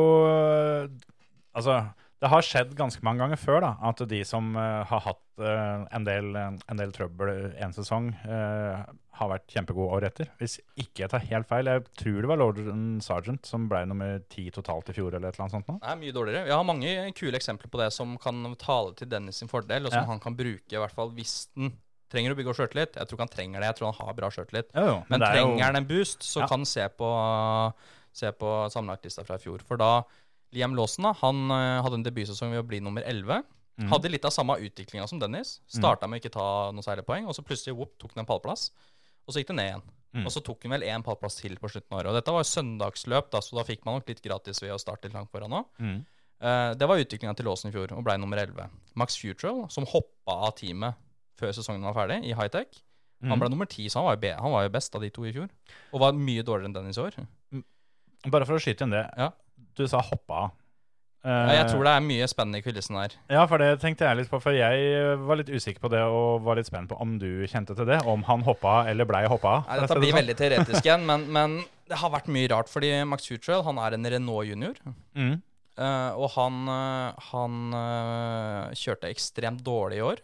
Altså, 1.53 1.75
det 2.23 2.29
har 2.31 2.45
skjedd 2.45 2.69
ganske 2.79 3.03
mange 3.03 3.19
ganger 3.19 3.39
før 3.41 3.59
da, 3.65 3.69
at 3.89 3.99
de 4.07 4.21
som 4.27 4.53
uh, 4.55 4.83
har 4.88 5.01
hatt 5.03 5.41
uh, 5.43 5.83
en, 5.91 6.05
del, 6.07 6.29
en 6.39 6.79
del 6.79 6.93
trøbbel 6.95 7.51
en 7.59 7.73
sesong, 7.75 8.13
uh, 8.23 8.86
har 9.19 9.29
vært 9.29 9.51
kjempegode 9.51 9.97
år 9.97 10.05
etter. 10.07 10.29
Hvis 10.39 10.55
ikke 10.79 11.03
jeg 11.03 11.12
tar 11.12 11.25
helt 11.29 11.49
feil, 11.49 11.67
jeg 11.69 11.83
tror 11.99 12.21
det 12.23 12.29
var 12.31 12.39
Lorden 12.39 12.86
Sergeant 13.03 13.45
som 13.45 13.67
ble 13.69 13.83
nummer 13.91 14.23
ti 14.31 14.47
totalt 14.55 14.89
i 14.89 14.95
fjor, 14.95 15.12
eller 15.13 15.29
et 15.29 15.36
eller 15.38 15.45
annet 15.49 15.57
sånt. 15.57 15.67
nå. 15.69 15.75
Er 15.83 15.99
mye 15.99 16.15
dårligere. 16.15 16.47
Vi 16.47 16.55
har 16.55 16.63
mange 16.65 16.95
kule 17.19 17.38
eksempler 17.38 17.69
på 17.75 17.81
det 17.83 17.91
som 17.93 18.15
kan 18.23 18.39
tale 18.62 18.95
til 18.97 19.12
Dennis 19.12 19.43
sin 19.43 19.51
fordel, 19.51 19.86
og 19.86 19.91
som 19.93 20.01
Ja. 20.05 20.09
han 20.13 20.23
kan 20.23 20.39
bruke 20.39 20.71
i 20.73 20.79
hvert 20.81 20.95
fall 20.95 21.12
hvis 21.17 21.49
den 21.53 21.75
trenger 22.13 22.33
å 22.33 22.38
bygge 22.39 22.53
opp 22.53 22.57
sjøltillit. 22.62 22.95
Jeg 23.01 23.09
tror 23.09 23.23
han 23.25 23.31
trenger 23.36 23.59
det. 23.59 23.69
Jeg 23.73 23.77
tror 23.81 23.91
han 23.91 24.07
har 24.07 24.17
bra 24.17 24.31
sjøltillit. 24.31 24.71
Jo, 24.73 25.03
Men, 25.09 25.19
trenger 25.19 25.33
er 25.36 25.59
jo- 25.59 25.65
han 25.67 25.75
en 25.81 25.86
boost, 25.91 26.21
så 26.23 26.41
Ja. 26.41 26.47
kan 26.47 26.63
se 26.65 26.88
på, 26.89 27.12
se 28.13 28.31
på 28.31 28.49
sammenlagtlista 28.71 29.25
fra 29.25 29.36
i 29.36 29.43
fjor. 29.43 29.62
For 29.65 29.77
da 29.77 30.03
Liam 30.53 30.77
Lawson 30.77 31.07
da, 31.07 31.13
han 31.23 31.43
eh, 31.51 31.81
hadde 31.85 31.99
en 31.99 32.05
debutsesong 32.05 32.53
ved 32.53 32.63
å 32.63 32.67
bli 32.67 32.79
nummer 32.83 33.05
11. 33.09 33.43
Mm. 33.81 33.89
Hadde 33.89 34.11
litt 34.11 34.25
av 34.27 34.33
samme 34.35 34.59
utviklinga 34.61 35.07
som 35.09 35.21
Dennis. 35.21 35.57
Starta 35.71 36.07
med 36.07 36.19
å 36.19 36.21
ikke 36.21 36.35
ta 36.35 36.47
noe 36.75 36.85
særlig 36.85 37.05
poeng, 37.07 37.27
og 37.29 37.35
så 37.37 37.45
plutselig 37.45 37.75
whoop, 37.77 37.95
tok 38.01 38.13
han 38.13 38.23
en 38.23 38.29
pallplass. 38.29 38.69
Og 39.25 39.33
så 39.33 39.41
gikk 39.41 39.49
det 39.53 39.57
ned 39.57 39.69
igjen. 39.71 39.85
Mm. 40.13 40.27
Og 40.27 40.33
så 40.35 40.43
tok 40.45 40.65
han 40.67 40.75
vel 40.75 40.85
én 40.85 41.05
pallplass 41.05 41.39
til 41.39 41.55
på 41.57 41.71
slutten 41.71 41.95
av 41.95 42.03
året. 42.03 42.11
Og 42.11 42.17
dette 42.19 42.35
var 42.35 42.45
søndagsløp, 42.45 43.31
da, 43.33 43.41
så 43.41 43.57
da 43.57 43.65
fikk 43.65 43.87
man 43.87 43.97
nok 43.97 44.11
litt 44.11 44.21
gratis 44.25 44.61
ved 44.61 44.75
å 44.75 44.81
starte 44.81 45.09
litt 45.09 45.17
langt 45.17 45.33
foran 45.33 45.57
òg. 45.57 45.69
Mm. 45.81 45.99
Uh, 46.43 46.71
det 46.77 46.89
var 46.89 47.01
utviklinga 47.01 47.33
til 47.39 47.47
Lawson 47.47 47.71
i 47.71 47.73
fjor, 47.73 47.95
og 47.95 48.05
ble 48.05 48.17
nummer 48.21 48.41
11. 48.41 48.69
Max 48.99 49.17
Futrell, 49.17 49.63
som 49.73 49.87
hoppa 49.89 50.37
av 50.49 50.57
teamet 50.59 50.99
før 51.39 51.53
sesongen 51.55 51.85
var 51.87 51.95
ferdig, 51.97 52.19
i 52.29 52.35
high-tech. 52.37 52.83
Mm. 53.23 53.31
Han 53.31 53.41
ble 53.41 53.49
nummer 53.53 53.69
ti, 53.71 53.87
så 53.89 54.01
han 54.01 54.11
var, 54.11 54.19
jo 54.19 54.41
han 54.43 54.53
var 54.53 54.67
jo 54.67 54.73
best 54.75 54.97
av 54.99 55.01
de 55.01 55.09
to 55.15 55.25
i 55.25 55.33
fjor. 55.33 55.49
Og 55.95 56.03
var 56.03 56.17
mye 56.17 56.43
dårligere 56.45 56.69
enn 56.69 56.75
Dennis 56.75 56.99
i 56.99 57.05
år. 57.07 57.17
Bare 58.27 58.45
for 58.45 58.59
å 58.59 58.61
skyte 58.61 58.85
inn 58.85 58.93
det. 58.93 59.05
Ja. 59.17 59.31
Du 59.77 59.88
sa 59.89 60.03
hoppa 60.03 60.45
av. 60.45 60.59
Ja, 61.23 61.53
jeg 61.55 61.69
tror 61.71 61.86
det 61.88 61.91
er 61.95 62.01
mye 62.03 62.25
spennende 62.27 62.59
i 62.59 62.63
kulissen 62.65 62.97
her. 62.99 63.13
Ja, 63.31 63.45
for 63.47 63.62
det 63.62 63.77
tenkte 63.79 64.03
jeg 64.03 64.19
litt 64.19 64.27
på, 64.31 64.41
for 64.43 64.51
jeg 64.57 65.13
var 65.23 65.39
litt 65.39 65.47
usikker 65.53 65.79
på 65.86 65.91
det 65.93 66.01
og 66.03 66.43
var 66.43 66.59
litt 66.59 66.67
spent 66.67 66.91
på 66.91 66.97
om 66.99 67.13
du 67.21 67.45
kjente 67.47 67.77
til 67.77 67.88
det. 67.88 68.01
Om 68.03 68.25
han 68.27 68.43
hoppa 68.43 68.81
eller 68.91 69.07
blei 69.07 69.21
hoppa. 69.31 69.62
Nei, 69.69 69.77
dette 69.79 69.99
blir 70.01 70.12
sånn. 70.12 70.19
veldig 70.19 70.36
teoretisk 70.41 70.81
igjen, 70.83 71.05
men, 71.07 71.23
men 71.31 71.55
det 71.88 72.01
har 72.01 72.12
vært 72.12 72.27
mye 72.27 72.49
rart. 72.51 72.71
Fordi 72.71 72.91
Max 73.07 73.31
Futrell 73.31 73.63
han 73.63 73.79
er 73.79 73.95
en 73.95 74.09
Renault 74.15 74.49
junior. 74.49 74.75
Mm. 75.15 75.38
eh, 75.79 76.12
og 76.19 76.27
han, 76.36 76.59
eh, 76.75 77.23
han 77.29 77.79
eh, 77.79 78.75
kjørte 78.83 79.12
ekstremt 79.13 79.63
dårlig 79.63 80.01
i 80.01 80.05
år. 80.09 80.23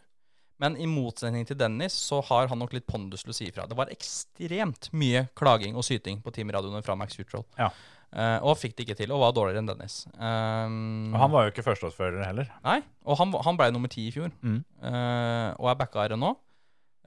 Men 0.60 0.76
i 0.76 0.90
motsetning 0.92 1.48
til 1.48 1.56
Dennis 1.56 1.96
så 1.96 2.20
har 2.28 2.50
han 2.52 2.60
nok 2.60 2.74
litt 2.76 2.88
pondus 2.90 3.24
til 3.24 3.32
å 3.32 3.38
si 3.38 3.48
ifra. 3.48 3.64
Det 3.72 3.78
var 3.80 3.92
ekstremt 3.94 4.90
mye 4.92 5.30
klaging 5.40 5.80
og 5.80 5.88
syting 5.88 6.20
på 6.20 6.34
teamradioene 6.36 6.84
fra 6.84 6.98
Max 7.00 7.16
Futrell. 7.16 7.48
Ja. 7.56 7.72
Eh, 8.10 8.40
og 8.42 8.56
fikk 8.58 8.74
det 8.76 8.88
ikke 8.88 8.96
til, 8.98 9.12
og 9.14 9.20
var 9.22 9.34
dårligere 9.38 9.62
enn 9.62 9.68
Dennis. 9.70 10.00
Um, 10.18 11.12
Og 11.14 11.20
han 11.22 11.32
var 11.34 11.44
jo 11.46 11.52
ikke 11.54 11.66
førsteårsfører 11.68 12.24
heller. 12.26 12.48
Nei, 12.66 12.80
og 13.06 13.20
han, 13.20 13.34
han 13.46 13.58
ble 13.60 13.68
nummer 13.76 13.92
ti 13.92 14.08
i 14.08 14.14
fjor. 14.16 14.32
Mm. 14.42 14.64
Uh, 14.82 15.54
og 15.62 15.70
er 15.70 15.78
backa 15.84 16.02
her 16.08 16.16
nå. 16.18 16.32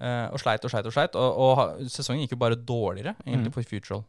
Uh, 0.03 0.29
og 0.35 0.38
sleit 0.43 0.62
og 0.67 0.71
sleit 0.73 0.87
og 0.87 0.95
sleit. 0.95 1.19
Og, 1.19 1.43
og 1.43 1.91
sesongen 1.91 2.23
gikk 2.25 2.37
jo 2.37 2.41
bare 2.45 2.59
dårligere 2.59 3.17
egentlig 3.27 3.51
Mm. 3.51 3.57
for 3.59 3.67
Futural. 3.67 4.05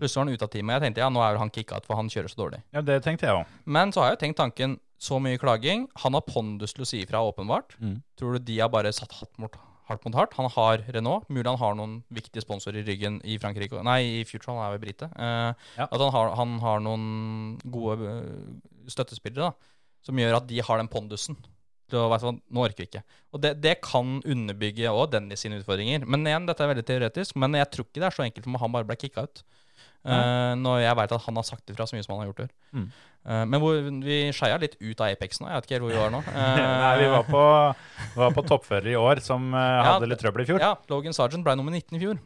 Plutselig 0.00 0.16
var 0.16 0.24
han 0.30 0.34
ute 0.34 0.46
av 0.48 0.52
teamet. 0.54 0.74
Jeg 0.78 0.82
tenkte 0.88 1.02
ja, 1.04 1.08
nå 1.12 1.20
er 1.20 1.36
han 1.36 1.50
kicka 1.52 1.76
ut, 1.76 1.84
for 1.88 2.00
han 2.00 2.08
kjører 2.08 2.32
så 2.32 2.38
dårlig. 2.40 2.62
Ja, 2.72 2.80
det 2.80 3.02
tenkte 3.04 3.28
jeg 3.28 3.36
også. 3.36 3.58
Men 3.76 3.92
så 3.92 4.00
har 4.00 4.08
jeg 4.10 4.16
jo 4.16 4.22
tenkt 4.24 4.38
tanken 4.40 4.78
så 5.00 5.18
mye 5.20 5.36
klaging. 5.40 5.84
Han 6.06 6.16
har 6.16 6.24
pondus 6.24 6.72
til 6.76 6.84
å 6.84 6.88
si 6.88 7.02
ifra, 7.04 7.20
åpenbart. 7.20 7.76
Mm. 7.84 7.98
Tror 8.16 8.36
du 8.38 8.46
de 8.48 8.56
har 8.62 8.72
bare 8.72 8.92
satt 8.96 9.12
hatt 9.20 9.32
mot, 9.40 9.52
hardt 9.90 10.06
mot 10.06 10.16
hardt? 10.16 10.34
Han 10.38 10.48
har 10.54 10.84
Renault. 10.94 11.28
Mulig 11.28 11.46
han 11.50 11.60
har 11.60 11.76
noen 11.78 11.98
viktige 12.14 12.44
sponsorer 12.44 12.80
i 12.80 12.86
ryggen 12.86 13.20
i 13.26 13.36
Frankrike. 13.42 13.82
Nei, 13.86 14.00
i 14.20 14.24
Future, 14.28 14.54
han 14.54 14.62
er 14.64 14.76
jo 14.76 14.82
brite. 14.86 15.10
Uh, 15.14 15.52
Ja. 15.76 15.86
At 15.86 15.98
han 16.00 16.12
har, 16.14 16.34
han 16.38 16.58
har 16.62 16.82
noen 16.84 17.06
gode 17.64 17.98
eh, 18.10 18.90
støttespillere 18.90 19.50
da, 19.50 19.76
som 20.06 20.18
gjør 20.18 20.38
at 20.40 20.48
de 20.50 20.62
har 20.64 20.80
den 20.80 20.88
pondusen. 20.90 21.36
til 21.90 21.98
å 21.98 22.08
være 22.08 22.22
sånn, 22.22 22.36
Nå 22.54 22.62
orker 22.62 22.84
vi 22.84 22.86
ikke. 22.86 23.02
Og 23.34 23.40
det, 23.42 23.56
det 23.60 23.80
kan 23.82 24.20
underbygge 24.22 24.92
òg 24.94 25.08
Dennis 25.10 25.42
sine 25.42 25.58
utfordringer. 25.58 26.04
Men 26.06 26.22
igjen, 26.22 26.46
dette 26.46 26.62
er 26.62 26.70
veldig 26.70 26.84
teoretisk. 26.86 27.34
Men 27.42 27.58
jeg 27.58 27.66
tror 27.72 27.88
ikke 27.88 27.98
det 27.98 28.06
er 28.06 28.14
så 28.14 28.22
enkelt 28.26 28.46
for 28.46 28.62
han 28.62 28.76
bare 28.76 28.86
ble 28.86 28.96
kicka 29.00 29.24
ut. 29.26 29.42
Eh, 30.06 30.52
når 30.56 30.78
jeg 30.80 30.96
veit 30.96 31.12
at 31.12 31.24
han 31.26 31.36
har 31.36 31.44
sagt 31.44 31.72
ifra 31.72 31.84
så 31.84 31.96
mye 31.96 32.04
som 32.06 32.14
han 32.14 32.22
har 32.22 32.30
gjort 32.30 32.44
før. 32.44 32.52
Mm. 32.72 32.86
Eh, 33.26 33.42
men 33.44 33.60
hvor, 33.60 33.76
vi 34.04 34.18
skeia 34.32 34.56
litt 34.62 34.78
ut 34.80 35.00
av 35.00 35.12
Apex 35.12 35.40
nå. 35.42 35.48
Jeg 35.50 35.60
vet 35.60 35.66
ikke 35.68 35.76
helt 35.76 35.86
hvor 35.86 35.92
vi 35.94 36.00
var 36.00 36.14
nå. 36.14 36.20
Eh, 36.30 36.60
Nei, 36.80 36.92
vi 37.02 37.08
var 37.12 37.26
på, 37.28 37.42
var 38.16 38.36
på 38.36 38.44
toppfører 38.48 38.92
i 38.94 38.96
år 38.98 39.20
som 39.24 39.50
hadde 39.52 40.06
Ja, 40.06 40.10
litt 40.14 40.22
trøbbel 40.22 40.44
i 40.46 40.48
fjor. 40.48 40.62
Ja, 40.62 40.74
Logan 40.92 41.16
Sargent 41.16 41.44
ble 41.46 41.56
nummer 41.60 41.74
19 41.76 41.98
i 41.98 42.02
fjor. 42.02 42.20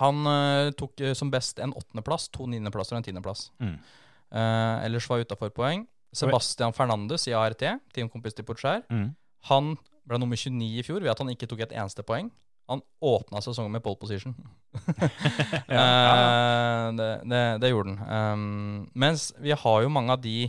Han 0.00 0.24
uh, 0.26 0.72
tok 0.74 0.98
uh, 1.06 1.12
som 1.14 1.30
best 1.30 1.60
en 1.62 1.70
åttendeplass, 1.78 2.26
to 2.34 2.48
niendeplasser 2.50 2.96
og 2.96 2.98
en 2.98 3.06
tiendeplass. 3.06 3.44
Mm. 3.62 3.76
Uh, 4.34 4.82
ellers 4.88 5.06
var 5.10 5.22
utafor 5.22 5.52
poeng. 5.54 5.84
Sebastian 6.14 6.74
Fernandes 6.74 7.28
i 7.30 7.34
ART, 7.34 7.62
teamkompis 7.94 8.34
til 8.34 8.46
Porcher, 8.46 8.82
Mm. 8.90 9.12
han 9.50 9.76
ble 10.06 10.18
nummer 10.18 10.36
29 10.38 10.78
i 10.78 10.82
fjor 10.86 11.00
ved 11.02 11.10
at 11.10 11.18
han 11.22 11.30
ikke 11.30 11.46
tok 11.50 11.62
et 11.66 11.72
eneste 11.74 12.02
poeng. 12.06 12.30
Han 12.70 12.80
åpna 13.04 13.42
sesongen 13.44 13.72
med 13.74 13.82
pole 13.84 14.00
position. 14.00 14.34
Eh, 15.74 16.92
det, 16.98 17.08
det, 17.30 17.42
det 17.62 17.70
gjorde 17.70 17.94
han. 17.94 18.34
Um, 18.34 18.90
mens 18.94 19.32
vi 19.42 19.54
har 19.56 19.82
jo 19.82 19.90
mange 19.92 20.14
av 20.14 20.22
de 20.22 20.48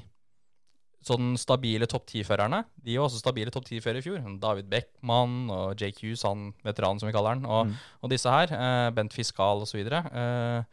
sånn 1.06 1.36
stabile 1.38 1.86
topp 1.90 2.08
10-førerne. 2.10 2.64
De 2.82 2.96
var 2.98 3.06
også 3.08 3.22
stabile 3.22 3.54
topp 3.54 3.68
10-førere 3.70 4.02
i 4.02 4.06
fjor. 4.06 4.24
David 4.42 4.70
Beckman 4.72 5.52
og 5.54 5.82
Hughes, 6.02 6.24
han 6.26 6.48
veteranen 6.66 7.02
som 7.02 7.10
vi 7.10 7.14
kaller 7.14 7.36
han. 7.38 7.46
Og, 7.46 7.68
Mm. 7.70 7.76
og 8.02 8.10
disse 8.10 8.32
her, 8.32 8.50
Uh, 8.56 8.90
Bent 8.96 9.14
Fiskal 9.14 9.62
osv. 9.62 9.86
Uh, 9.86 10.64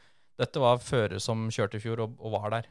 dette 0.41 0.63
var 0.63 0.81
førere 0.81 1.21
som 1.21 1.49
kjørte 1.53 1.77
i 1.77 1.85
fjor 1.85 2.01
og, 2.01 2.17
og 2.19 2.33
var 2.33 2.51
der. 2.51 2.71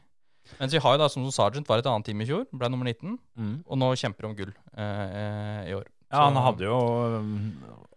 Mens 0.58 0.74
vi 0.74 0.80
har 0.82 0.96
jo 0.96 0.98
da 0.98 1.08
som 1.08 1.30
Sergeant 1.30 1.68
var 1.68 1.78
et 1.78 1.86
annet 1.86 2.04
team 2.08 2.20
i 2.20 2.26
fjor, 2.26 2.46
ble 2.50 2.68
nummer 2.68 2.88
19. 2.90 3.14
Mm. 3.38 3.54
Og 3.64 3.78
nå 3.78 3.92
kjemper 3.94 4.26
om 4.26 4.34
gull 4.34 4.50
uh, 4.50 4.82
eh, 4.82 5.70
i 5.70 5.74
år. 5.78 5.86
Ja, 6.12 6.26
han 6.28 6.36
hadde 6.44 6.66
jo 6.66 6.78
um, 7.16 7.36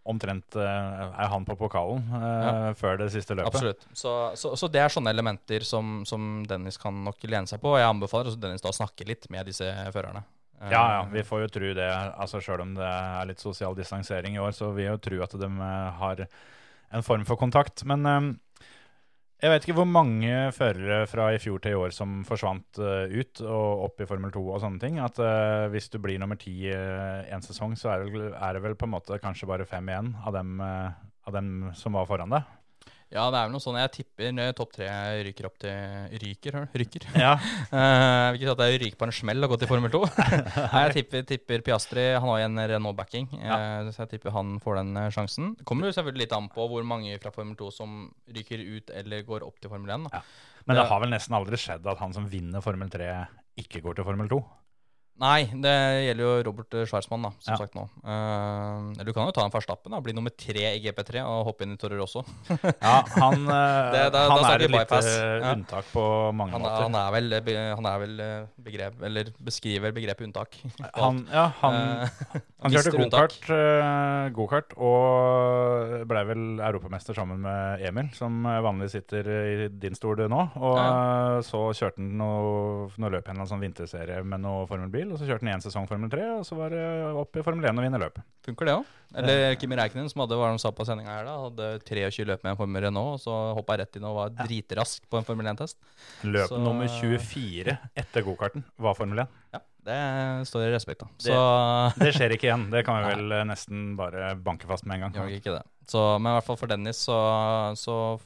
omtrent 0.07 0.55
uh, 0.55 0.63
er 0.63 1.29
han 1.31 1.45
på 1.47 1.57
pokalen 1.59 2.05
ja. 2.13 2.71
før 2.77 3.01
det 3.01 3.09
siste 3.13 3.35
løpet. 3.35 3.57
Absolutt. 3.57 3.87
Så, 3.91 4.13
så, 4.39 4.53
så 4.55 4.69
det 4.71 4.83
er 4.83 4.93
sånne 4.93 5.11
elementer 5.11 5.65
som, 5.67 5.99
som 6.07 6.45
Dennis 6.47 6.79
kan 6.81 7.03
nok 7.07 7.25
lene 7.27 7.49
seg 7.49 7.59
på. 7.63 7.73
Og 7.73 7.81
jeg 7.81 7.89
anbefaler 7.89 8.31
også 8.31 8.41
Dennis 8.41 8.63
da 8.63 8.71
å 8.71 8.77
snakke 8.77 9.07
litt 9.09 9.27
med 9.33 9.49
disse 9.49 9.67
førerne. 9.91 10.23
Eh, 10.61 10.71
Ja, 10.71 10.83
ja, 10.97 11.03
vi 11.11 11.25
får 11.27 11.45
jo 11.45 11.51
tro 11.57 11.73
det. 11.81 11.91
Altså 11.91 12.39
Sjøl 12.43 12.63
om 12.63 12.75
det 12.77 12.87
er 12.87 13.29
litt 13.33 13.43
sosial 13.43 13.75
distansering 13.77 14.37
i 14.37 14.43
år, 14.43 14.55
så 14.55 14.71
vil 14.71 14.87
jeg 14.87 14.95
jo 14.95 15.03
tro 15.09 15.21
at 15.25 15.37
de 15.41 15.51
har 15.99 16.25
en 16.95 17.03
form 17.03 17.25
for 17.27 17.41
kontakt. 17.41 17.83
Men 17.89 18.05
jeg 19.43 19.51
vet 19.51 19.65
ikke 19.65 19.75
hvor 19.75 19.87
mange 19.89 20.31
førere 20.55 21.01
fra 21.11 21.27
i 21.35 21.39
fjor 21.43 21.59
til 21.59 21.75
i 21.75 21.79
år 21.79 21.91
som 21.93 22.21
forsvant 22.27 22.79
uh, 22.79 23.03
ut 23.11 23.41
og 23.43 23.85
opp 23.89 24.01
i 24.01 24.07
Formel 24.07 24.31
2 24.31 24.43
og 24.47 24.61
sånne 24.63 24.79
ting. 24.81 24.99
At 25.03 25.19
uh, 25.19 25.67
hvis 25.73 25.91
du 25.91 25.99
blir 26.01 26.21
nummer 26.21 26.39
ti 26.39 26.53
uh, 26.71 27.21
en 27.27 27.43
sesong, 27.43 27.75
så 27.79 27.91
er 27.91 28.05
det, 28.07 28.29
er 28.31 28.55
det 28.55 28.63
vel 28.63 28.77
på 28.79 28.87
en 28.87 28.95
måte 28.95 29.19
kanskje 29.21 29.49
bare 29.51 29.67
fem 29.67 29.91
igjen 29.91 30.13
av 30.23 30.37
dem, 30.37 30.61
av 30.63 31.35
dem 31.35 31.51
som 31.75 31.99
var 31.99 32.07
foran 32.09 32.31
deg. 32.31 32.47
Ja, 33.13 33.27
det 33.31 33.37
er 33.37 33.45
vel 33.45 33.53
noe 33.53 33.61
sånn. 33.63 33.77
Jeg 33.79 33.91
tipper 33.93 34.39
eh, 34.41 34.51
topp 34.57 34.71
tre 34.75 34.87
ryker 35.27 35.45
opp 35.47 35.59
til 35.61 36.17
Ryker, 36.23 36.55
hør. 36.57 36.65
Ryker. 36.81 37.05
Ja, 37.21 37.35
Eh, 37.75 37.83
jeg 37.85 38.31
vil 38.33 38.39
ikke 38.39 38.47
si 38.47 38.53
at 38.55 38.63
er 38.65 38.77
ryker 38.81 38.97
på 38.99 39.07
en 39.07 39.13
smell 39.15 39.45
og 39.45 39.51
gå 39.53 39.57
til 39.61 39.69
Formel 39.69 39.91
2. 39.93 40.01
Nei, 40.73 40.81
jeg 40.87 40.93
tipper, 40.97 41.23
tipper 41.29 41.63
Piastri 41.65 42.05
Han 42.15 42.27
har 42.31 42.39
jo 42.41 42.47
en 42.49 42.61
Renault-backing, 42.73 43.29
eh, 43.37 43.91
så 43.93 44.03
jeg 44.05 44.15
tipper 44.15 44.33
han 44.35 44.55
får 44.63 44.79
den 44.81 44.91
eh, 45.03 45.09
sjansen. 45.13 45.53
Det 45.59 45.67
kommer 45.69 45.87
jo 45.89 45.95
selvfølgelig 45.97 46.25
litt 46.25 46.35
an 46.37 46.49
på 46.53 46.67
hvor 46.71 46.85
mange 46.87 47.15
fra 47.21 47.31
Formel 47.35 47.55
2 47.59 47.69
som 47.77 47.95
ryker 48.35 48.63
ut 48.65 48.91
eller 48.95 49.25
går 49.27 49.45
opp 49.47 49.61
til 49.63 49.71
Formel 49.73 49.91
1. 49.95 50.09
Da. 50.09 50.19
Ja. 50.19 50.23
Men 50.65 50.79
det 50.79 50.83
Ja. 50.85 50.89
har 50.89 51.01
vel 51.05 51.11
nesten 51.13 51.35
aldri 51.37 51.59
skjedd 51.61 51.85
at 51.91 51.99
han 52.01 52.13
som 52.15 52.25
vinner 52.31 52.63
Formel 52.65 52.89
3, 52.89 53.09
ikke 53.61 53.83
går 53.85 53.99
til 54.01 54.07
Formel 54.07 54.27
2. 54.31 54.41
Nei, 55.15 55.45
det 55.63 55.71
gjelder 56.09 56.23
jo 56.25 56.31
Robert 56.49 56.75
Schwarzmann, 56.89 57.23
da, 57.23 57.29
som 57.39 57.53
Ja. 57.53 57.57
sagt 57.61 57.75
nå. 57.77 57.85
Uh, 58.03 58.91
eller 58.99 59.07
du 59.07 59.13
kan 59.15 59.25
jo 59.29 59.31
ta 59.31 59.45
en 59.45 59.51
Verstappen, 59.53 59.91
da, 59.95 60.01
bli 60.03 60.11
nummer 60.11 60.33
tre 60.35 60.73
i 60.75 60.81
GP3 60.83 61.21
og 61.23 61.45
hoppe 61.47 61.63
inn 61.63 61.73
i 61.73 61.77
Torre 61.79 61.95
Rosso. 61.99 62.23
Ja, 62.83 63.01
han, 63.15 63.47
eh, 63.47 63.91
Det- 63.95 64.11
da- 64.11 64.25
han 64.29 64.43
er 64.45 64.65
et 64.65 64.71
bypass. 64.73 65.05
eh, 65.07 65.45
unntak 65.53 65.85
på 65.93 66.03
mange 66.35 66.51
Han 66.51 66.61
er, 66.61 66.67
måter. 66.67 66.83
han 66.83 66.95
er 66.99 67.11
vel, 67.15 67.37
han 67.79 67.85
er 67.85 67.99
vel 68.03 68.15
begrep, 68.61 69.01
eller 69.07 69.31
beskriver 69.39 69.93
begrepet 69.95 70.27
unntak. 70.27 70.55
Han, 70.95 71.25
ja, 71.31 71.47
han, 71.61 71.73
uh, 71.73 72.39
han 72.63 72.71
kjørte 72.71 72.97
gokart 72.97 73.49
uh, 73.49 74.29
go 74.35 74.45
og 74.77 76.05
ble 76.07 76.21
vel 76.27 76.43
europamester 76.59 77.15
sammen 77.17 77.39
med 77.43 77.81
Emil, 77.87 78.09
som 78.15 78.43
vanlig 78.43 78.63
vanligvis 78.65 78.91
sitter 78.95 79.27
i 79.29 79.67
din 79.69 79.95
stol 79.95 80.15
nå. 80.29 80.41
Og 80.59 80.77
eh, 80.79 81.39
så 81.45 81.61
kjørte 81.75 81.99
han 82.01 82.11
noe, 82.19 82.89
noe 82.97 83.11
løp 83.13 83.27
i 83.27 83.33
en 83.33 83.45
sånn 83.47 83.63
vinterserie 83.63 84.21
med 84.23 84.43
noe 84.43 84.65
formelbil, 85.05 85.13
og 85.13 85.19
så 85.19 85.27
kjørte 85.27 85.45
han 85.45 85.59
én 85.59 85.63
sesong 85.63 85.87
Formel 85.87 86.09
3, 86.09 86.23
og 86.39 86.45
så 86.45 86.55
var 86.57 86.69
det 86.73 86.83
opp 87.15 87.35
i 87.37 87.43
Formel 87.45 87.65
1 87.65 87.77
og 87.77 87.83
vinne 87.85 87.99
løp. 88.01 88.17
Funker 88.45 88.65
det 88.65 88.73
òg? 88.75 88.85
Eller 89.15 89.55
Kimi 89.59 89.75
Reiknen 89.77 90.09
som 90.09 90.21
hadde 90.23 90.35
hva 90.37 90.51
de 90.51 90.59
sa 90.59 90.71
på 90.71 90.85
sendinga 90.85 91.13
her, 91.13 91.25
da, 91.25 91.35
hadde 91.45 91.67
23 91.85 92.25
løp 92.25 92.43
med 92.43 92.51
en 92.53 92.57
Formel 92.59 92.83
Renault, 92.83 93.13
og 93.15 93.21
så 93.23 93.35
hoppa 93.57 93.77
rett 93.79 93.95
inn 93.99 94.03
og 94.09 94.15
var 94.17 94.29
dritrask 94.47 95.05
på 95.09 95.17
en 95.21 95.23
Formel 95.27 95.45
1-test. 95.53 95.77
Løp 96.23 96.49
Så- 96.49 96.59
nummer 96.59 96.87
24 96.87 97.77
etter 97.95 98.21
gokarten 98.25 98.63
var 98.77 98.95
Formel 98.95 99.19
1. 99.25 99.27
Ja, 99.53 99.59
det 99.85 100.47
står 100.49 100.67
i 100.67 100.73
respekt, 100.73 100.99
da. 100.99 101.07
Det- 101.17 101.31
Så 101.31 101.99
Det 101.99 102.13
skjer 102.13 102.31
ikke 102.35 102.49
igjen. 102.49 102.69
Det 102.71 102.85
kan 102.85 103.01
vi 103.03 103.13
vel 103.15 103.31
eh, 103.31 103.43
nesten 103.45 103.95
bare 103.95 104.35
banke 104.35 104.65
fast 104.67 104.85
med 104.85 104.95
en 105.01 105.11
gang. 105.11 105.13
gjør 105.13 105.39
ikke 105.39 105.55
det. 105.59 105.63
Så, 105.87 106.19
men 106.19 106.31
i 106.31 106.35
hvert 106.39 106.43
fall 106.45 106.57
for 106.57 106.67
Dennis 106.67 106.97
så, 107.05 107.75
så 107.77 108.19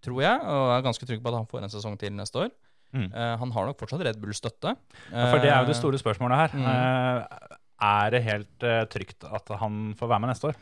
tror 0.00 0.22
jeg, 0.22 0.40
og 0.40 0.70
jeg 0.70 0.78
er 0.78 0.82
ganske 0.86 1.06
trygg 1.06 1.22
på 1.22 1.28
at 1.28 1.34
han 1.34 1.46
får 1.46 1.62
en 1.64 1.68
sesong 1.68 1.98
til 1.98 2.12
neste 2.12 2.38
år. 2.38 2.50
Mm. 2.92 3.08
Uh, 3.14 3.36
han 3.38 3.52
har 3.54 3.66
nok 3.70 3.78
fortsatt 3.78 4.02
Red 4.06 4.18
Bull-støtte. 4.22 4.74
Ja, 5.12 5.26
For 5.30 5.38
det 5.42 5.50
er 5.52 5.60
jo 5.62 5.68
det 5.70 5.76
Eh, 5.76 5.80
store 5.80 5.98
spørsmålet 6.02 6.36
her. 6.42 6.56
Mm. 6.58 6.66
Eh, 6.66 7.56
Er 7.80 8.10
det 8.12 8.22
helt 8.26 8.64
trygt 8.92 9.24
at 9.24 9.48
han 9.58 9.94
får 9.96 10.08
være 10.10 10.20
med 10.20 10.28
neste 10.34 10.50
år? 10.50 10.56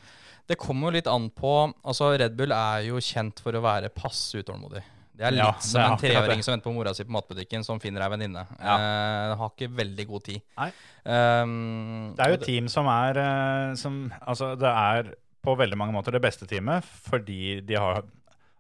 Det 0.46 0.56
kommer 0.56 0.86
jo 0.88 0.94
litt 0.98 1.08
an 1.10 1.24
på 1.34 1.50
Altså, 1.84 2.12
Red 2.16 2.36
Bull 2.38 2.52
er 2.54 2.84
jo 2.86 3.00
kjent 3.02 3.40
for 3.42 3.52
å 3.52 3.60
være 3.64 3.90
passe 3.90 4.38
utålmodig. 4.38 4.84
Det 5.18 5.26
er 5.26 5.34
litt 5.34 5.42
Ja, 5.42 5.50
som 5.58 5.82
en 5.82 5.98
treåring 5.98 6.44
som 6.44 6.52
venter 6.54 6.70
på 6.70 6.74
mora 6.76 6.92
si 6.94 7.02
på 7.02 7.10
matbutikken, 7.10 7.64
som 7.66 7.80
finner 7.82 8.04
ei 8.06 8.08
venninne. 8.12 8.44
Ja. 8.62 8.76
Eh, 8.78 9.36
har 9.40 9.50
ikke 9.50 9.68
veldig 9.80 10.06
god 10.06 10.24
tid. 10.28 10.40
Nei. 10.60 10.68
Um, 11.42 12.14
Det 12.14 12.22
er 12.24 12.28
jo 12.30 12.38
et 12.38 12.46
team 12.46 12.68
som 12.70 12.86
er 12.86 13.74
som, 13.74 14.12
Altså, 14.22 14.52
det 14.56 14.68
er 14.70 15.10
på 15.42 15.56
veldig 15.58 15.76
mange 15.76 15.92
måter 15.96 16.12
det 16.14 16.22
beste 16.22 16.46
teamet, 16.46 16.84
fordi 16.84 17.60
de 17.66 17.74
har 17.74 18.04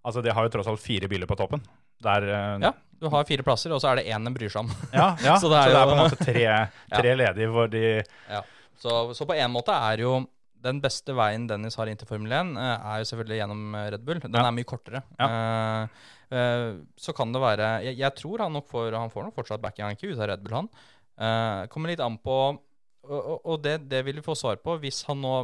Altså, 0.04 0.22
de 0.22 0.32
har 0.32 0.46
jo 0.46 0.48
tross 0.56 0.66
alt 0.70 0.80
fire 0.80 1.06
biler 1.10 1.26
på 1.26 1.36
toppen. 1.36 1.60
Der, 2.04 2.28
eh, 2.28 2.54
Ja, 2.68 2.72
du 2.98 3.08
har 3.12 3.26
fire 3.28 3.44
plasser, 3.46 3.72
og 3.74 3.82
så 3.82 3.92
er 3.92 4.00
det 4.00 4.08
én 4.14 4.24
de 4.24 4.34
bryr 4.34 4.52
seg 4.52 4.64
om. 4.64 4.72
ja, 4.92 5.12
ja. 5.24 5.36
Så 5.36 5.46
så, 5.46 5.52
det 5.54 5.64
det 5.72 5.78
er 5.80 5.90
på 5.90 5.96
en 5.96 6.02
måte 6.04 6.18
tre, 6.22 6.48
tre 6.98 7.14
ledige 7.22 7.52
hvor 7.54 7.70
de 7.72 7.84
Ja. 8.28 8.42
Så, 8.78 9.14
så 9.14 9.26
på 9.26 9.34
en 9.34 9.50
måte 9.50 9.74
er 9.74 10.04
jo 10.04 10.20
den 10.62 10.80
beste 10.82 11.14
veien 11.14 11.46
Dennis 11.50 11.78
har 11.78 11.90
inn 11.90 11.98
til 11.98 12.08
Formel 12.08 12.32
1, 12.34 12.54
eh, 12.58 12.86
er 12.90 13.00
jo 13.00 13.08
selvfølgelig 13.10 13.40
gjennom 13.40 13.74
eh, 13.78 13.88
Red 13.94 14.06
Bull. 14.06 14.22
Den 14.24 14.38
er 14.42 14.54
mye 14.54 14.68
kortere. 14.68 15.02
Uh, 15.18 15.86
uh, 16.34 16.70
så 16.98 17.14
kan 17.16 17.34
det 17.34 17.42
være 17.42 17.68
Jeg, 17.86 17.98
jeg 18.00 18.14
tror 18.18 18.44
han 18.44 18.54
nok 18.54 18.66
får 18.70 18.96
Han 18.98 19.12
får 19.12 19.28
nok 19.28 19.38
fortsatt 19.38 19.62
backing. 19.62 19.86
Han 19.86 19.98
ikke 19.98 20.12
ut 20.12 20.22
av 20.22 20.30
Red 20.32 20.44
Bull, 20.44 20.56
han. 20.62 20.70
Uh, 21.18 21.66
kommer 21.72 21.90
litt 21.90 22.02
an 22.02 22.18
på 22.22 22.38
Og, 22.54 23.18
og, 23.18 23.38
og 23.42 23.60
det, 23.64 23.80
det 23.90 24.04
vil 24.06 24.18
vi 24.18 24.26
få 24.26 24.36
svar 24.38 24.58
på 24.62 24.76
hvis 24.82 25.04
han 25.08 25.22
nå 25.22 25.34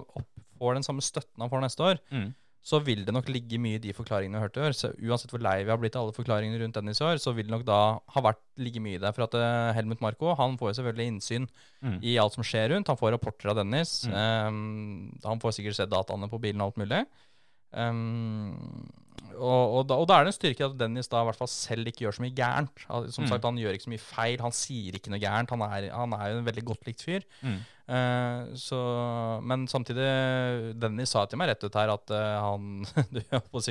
får 0.59 0.77
den 0.77 0.87
samme 0.87 1.03
støtten 1.03 1.43
han 1.43 1.51
får 1.51 1.63
neste 1.65 1.87
år. 1.87 2.01
Mm. 2.15 2.29
Så 2.65 2.79
vil 2.81 3.03
det 3.05 3.13
nok 3.13 3.27
ligge 3.29 3.59
mye 3.61 3.77
i 3.77 3.83
de 3.85 3.93
forklaringene 3.93 4.39
vi 4.39 4.41
har 4.41 4.47
hørt 4.49 4.57
i 4.57 4.63
år. 4.65 4.73
Så 4.73 4.89
uansett 5.05 5.31
hvor 5.35 5.43
lei 5.45 5.59
vi 5.67 5.69
har 5.69 5.77
blitt 5.83 5.97
av 6.01 6.07
alle 6.07 6.15
forklaringene 6.17 6.63
rundt 6.63 6.79
Dennis 6.79 7.03
i 7.03 7.05
år, 7.05 7.19
så 7.21 7.35
vil 7.37 7.45
det 7.45 7.53
nok 7.53 7.67
da 7.69 7.81
ha 8.15 8.23
vært 8.25 8.41
ligge 8.57 8.81
mye 8.81 9.03
der. 9.03 9.13
For 9.13 9.27
at 9.27 9.37
eh, 9.37 9.75
Helmut 9.77 10.01
Marko 10.01 10.33
han 10.39 10.57
får 10.61 10.71
jo 10.73 10.79
selvfølgelig 10.81 11.11
innsyn 11.13 11.49
Mm. 11.85 11.99
i 12.01 12.15
alt 12.17 12.33
som 12.33 12.47
skjer 12.49 12.71
rundt. 12.73 12.89
Han 12.89 12.97
får 12.97 13.13
rapporter 13.13 13.51
av 13.53 13.59
Dennis. 13.61 13.91
Um, 14.09 15.13
han 15.23 15.41
får 15.43 15.53
sikkert 15.59 15.77
se 15.77 15.85
dataene 15.93 16.31
på 16.33 16.41
bilen 16.41 16.63
og 16.65 16.71
alt 16.73 16.81
mulig. 16.81 17.03
Um, 17.77 18.89
og, 19.35 19.63
og, 19.79 19.81
da, 19.91 19.97
og 19.99 20.07
da 20.09 20.17
er 20.21 20.25
det 20.27 20.33
en 20.33 20.37
styrke 20.37 20.67
at 20.69 20.75
Dennis 20.79 21.09
da 21.11 21.21
i 21.23 21.27
hvert 21.29 21.39
fall 21.39 21.51
selv 21.51 21.89
ikke 21.91 22.05
gjør 22.05 22.17
så 22.19 22.23
mye 22.25 22.35
gærent. 22.39 22.85
Som 23.13 23.25
Mm. 23.25 23.29
sagt, 23.33 23.45
Han 23.49 23.57
gjør 23.59 23.75
ikke 23.77 23.87
så 23.89 23.93
mye 23.95 24.03
feil, 24.03 24.41
han 24.45 24.55
sier 24.55 24.95
ikke 24.99 25.11
noe 25.11 25.21
gærent. 25.23 25.51
Han 25.51 25.63
er, 25.67 25.89
han 25.95 26.13
er 26.17 26.31
jo 26.33 26.39
en 26.39 26.47
veldig 26.49 26.65
godt 26.71 26.87
likt 26.87 27.03
fyr. 27.03 27.27
Mm. 27.43 27.59
Uh, 27.85 28.55
så, 28.57 28.79
men 29.45 29.67
samtidig, 29.69 30.07
Dennis 30.81 31.11
sa 31.13 31.27
til 31.29 31.37
meg 31.37 31.51
rett 31.51 31.67
ut 31.67 31.75
her 31.77 31.93
at 31.93 32.15
uh, 32.17 32.41
han 32.41 32.87
Du 33.13 33.21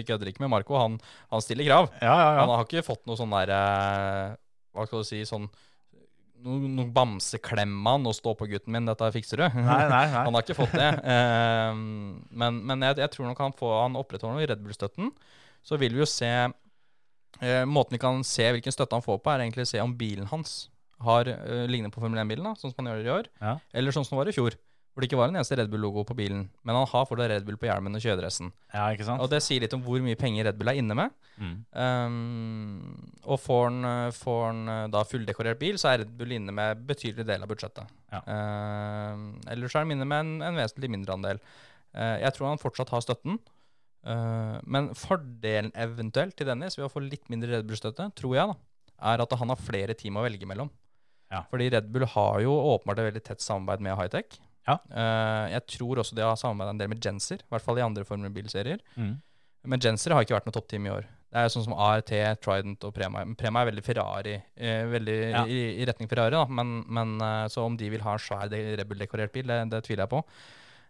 kødder 0.05 0.29
ikke 0.29 0.43
med 0.45 0.51
Marco, 0.53 0.77
han, 0.77 0.99
han 1.31 1.41
stiller 1.41 1.65
krav. 1.65 1.89
Ja, 2.01 2.13
ja, 2.13 2.39
Han 2.43 2.51
har 2.53 2.67
ikke 2.67 2.85
fått 2.85 3.07
noe 3.09 3.17
sånn 3.17 3.33
der 3.33 3.49
uh, 3.55 4.35
Hva 4.75 4.85
skal 4.85 5.01
du 5.01 5.09
si 5.09 5.23
sånn 5.25 5.47
Noe, 6.43 6.67
no, 6.67 6.85
han 6.93 8.07
og 8.09 8.15
'stå 8.17 8.33
på, 8.35 8.47
gutten 8.51 8.73
min, 8.75 8.89
dette 8.89 9.11
fikser 9.15 9.39
du'. 9.39 9.47
Nei, 9.55 9.63
nei, 9.63 9.87
nei. 9.89 10.23
Han 10.25 10.35
har 10.35 10.43
ikke 10.43 10.57
fått 10.57 10.75
det. 10.75 10.89
Eh, 11.13 11.71
men 12.41 12.59
men 12.67 12.83
jeg, 12.89 12.99
jeg 13.03 13.11
tror 13.13 13.29
nok 13.29 13.39
han, 13.39 13.55
får, 13.55 13.73
han 13.81 13.95
opprettholder 13.99 14.37
noe 14.37 14.43
i 14.43 14.49
Red 14.51 14.61
Bull-støtten. 14.65 15.11
Så 15.63 15.79
vil 15.79 15.95
vi 15.95 16.03
jo 16.03 16.09
se 16.09 16.27
eh, 16.27 17.63
Måten 17.65 17.95
vi 17.95 18.03
kan 18.03 18.23
se 18.27 18.49
hvilken 18.51 18.75
støtte 18.75 18.97
han 18.97 19.05
får 19.05 19.21
på, 19.23 19.31
er 19.31 19.45
egentlig 19.45 19.67
å 19.67 19.71
se 19.71 19.81
om 19.83 19.95
bilen 19.95 20.27
hans 20.31 20.67
har 21.03 21.27
eh, 21.31 21.65
ligner 21.71 21.91
på 21.93 22.03
Formel 22.03 22.21
1-bilen, 22.23 22.55
sånn 22.59 22.73
som 22.73 22.83
han 22.83 22.91
gjør 22.91 23.07
i 23.07 23.13
år. 23.17 23.31
Ja. 23.41 23.57
Eller 23.75 23.95
sånn 23.95 24.05
som 24.07 24.17
det 24.17 24.23
var 24.23 24.31
i 24.31 24.35
fjor, 24.35 24.57
hvor 24.93 25.01
det 25.01 25.07
ikke 25.09 25.17
var 25.17 25.31
en 25.31 25.39
eneste 25.39 25.57
Red 25.57 25.71
Bull-logo 25.73 26.03
på 26.05 26.15
bilen. 26.17 26.43
Men 26.61 26.77
han 26.77 26.85
har 26.85 27.05
fortsatt 27.09 27.31
Red 27.31 27.45
Bull 27.47 27.57
på 27.57 27.65
hjelmen 27.65 27.97
og 27.97 28.03
kjøredressen. 28.03 28.51
ja, 28.75 28.83
ikke 28.93 29.07
sant? 29.07 29.23
Og 29.25 29.29
det 29.31 29.39
sier 29.41 29.63
litt 29.63 29.73
om 29.73 29.81
hvor 29.81 30.03
mye 30.05 30.19
penger 30.19 30.45
Red 30.45 30.59
Bull 30.59 30.69
er 30.69 30.77
inne 30.77 30.97
med. 30.99 31.15
Mm. 31.41 31.55
Um, 31.73 33.15
og 33.25 33.41
får 33.41 33.63
han, 33.65 33.87
får 34.13 34.41
han 34.45 34.61
eh, 34.69 34.83
da 34.93 35.01
fulldekorert 35.09 35.57
bil, 35.63 35.79
så 35.81 35.89
er 35.89 36.03
Red 36.03 36.13
Bull 36.19 36.35
inne 36.37 36.53
med 36.53 36.85
betydelig 36.85 37.25
del 37.25 37.41
av 37.41 37.49
budsjettet. 37.49 37.89
Ja. 38.13 38.21
Um, 38.21 39.25
ellers 39.49 39.73
er 39.73 39.81
han 39.81 39.95
inne 39.97 40.05
med 40.05 40.27
en, 40.27 40.35
en 40.51 40.61
vesentlig 40.61 40.91
mindre 40.93 41.17
andel. 41.17 41.41
Uh, 41.97 42.19
jeg 42.21 42.37
tror 42.37 42.51
han 42.51 42.61
fortsatt 42.61 42.93
har 42.93 43.05
støtten. 43.07 43.41
Uh, 44.05 44.61
men 44.61 44.93
fordelen 44.99 45.73
eventuelt 45.73 46.37
til 46.37 46.53
Dennis 46.53 46.77
ved 46.77 46.85
å 46.85 46.93
få 46.93 47.01
litt 47.01 47.25
mindre 47.33 47.55
Red 47.55 47.65
Bull-støtte, 47.65 48.11
tror 48.19 48.37
jeg, 48.37 48.53
da, 48.53 48.93
er 49.09 49.25
at 49.25 49.37
han 49.41 49.55
har 49.55 49.67
flere 49.71 49.97
team 49.97 50.21
å 50.21 50.29
velge 50.29 50.45
mellom. 50.45 50.69
Ja. 51.33 51.47
Fordi 51.49 51.73
Red 51.73 51.89
Bull 51.89 52.05
har 52.13 52.41
jo 52.45 52.53
åpenbart 52.75 53.01
et 53.01 53.09
veldig 53.09 53.25
tett 53.25 53.41
samarbeid 53.41 53.81
med 53.81 53.97
Hightech. 53.97 54.37
Ja. 54.68 54.78
Uh, 54.89 55.45
jeg 55.51 55.66
tror 55.78 55.99
også 56.03 56.16
de 56.16 56.24
har 56.24 56.38
samarbeidet 56.39 56.74
en 56.76 56.82
del 56.84 56.91
med 56.93 57.01
Genser, 57.03 57.41
i 57.43 57.49
hvert 57.51 57.66
fall 57.66 57.80
i 57.82 57.84
andre 57.86 58.05
Formel 58.07 58.32
bilserier. 58.32 58.80
Mm. 58.95 59.18
Men 59.68 59.80
Genser 59.84 60.16
har 60.16 60.24
ikke 60.26 60.36
vært 60.38 60.47
noe 60.47 60.55
toppteam 60.55 60.88
i 60.88 60.91
år. 60.93 61.05
Det 61.34 61.41
er 61.41 61.49
sånn 61.49 61.64
som 61.66 61.74
ART, 61.82 62.11
Trident 62.45 62.84
og 62.86 62.91
Prema. 62.93 63.24
Prema 63.39 63.64
er 63.64 63.72
veldig 63.72 63.84
Ferrari, 63.84 64.36
eh, 64.55 64.84
veldig 64.91 65.16
Ja. 65.32 65.45
i, 65.49 65.61
i 65.82 65.86
retning 65.89 66.07
Ferrari, 66.11 66.36
da. 66.36 66.43
Men, 66.45 66.84
men 66.93 67.16
eh, 67.26 67.47
så 67.49 67.64
om 67.66 67.76
de 67.80 67.88
vil 67.89 68.03
ha 68.05 68.14
en 68.14 68.22
svær 68.22 68.51
de- 68.51 68.76
Red 68.78 68.86
Bull-dekorert 68.91 69.34
bil, 69.34 69.47
det, 69.49 69.57
det 69.72 69.80
tviler 69.88 70.03
jeg 70.05 70.11
på. 70.14 70.22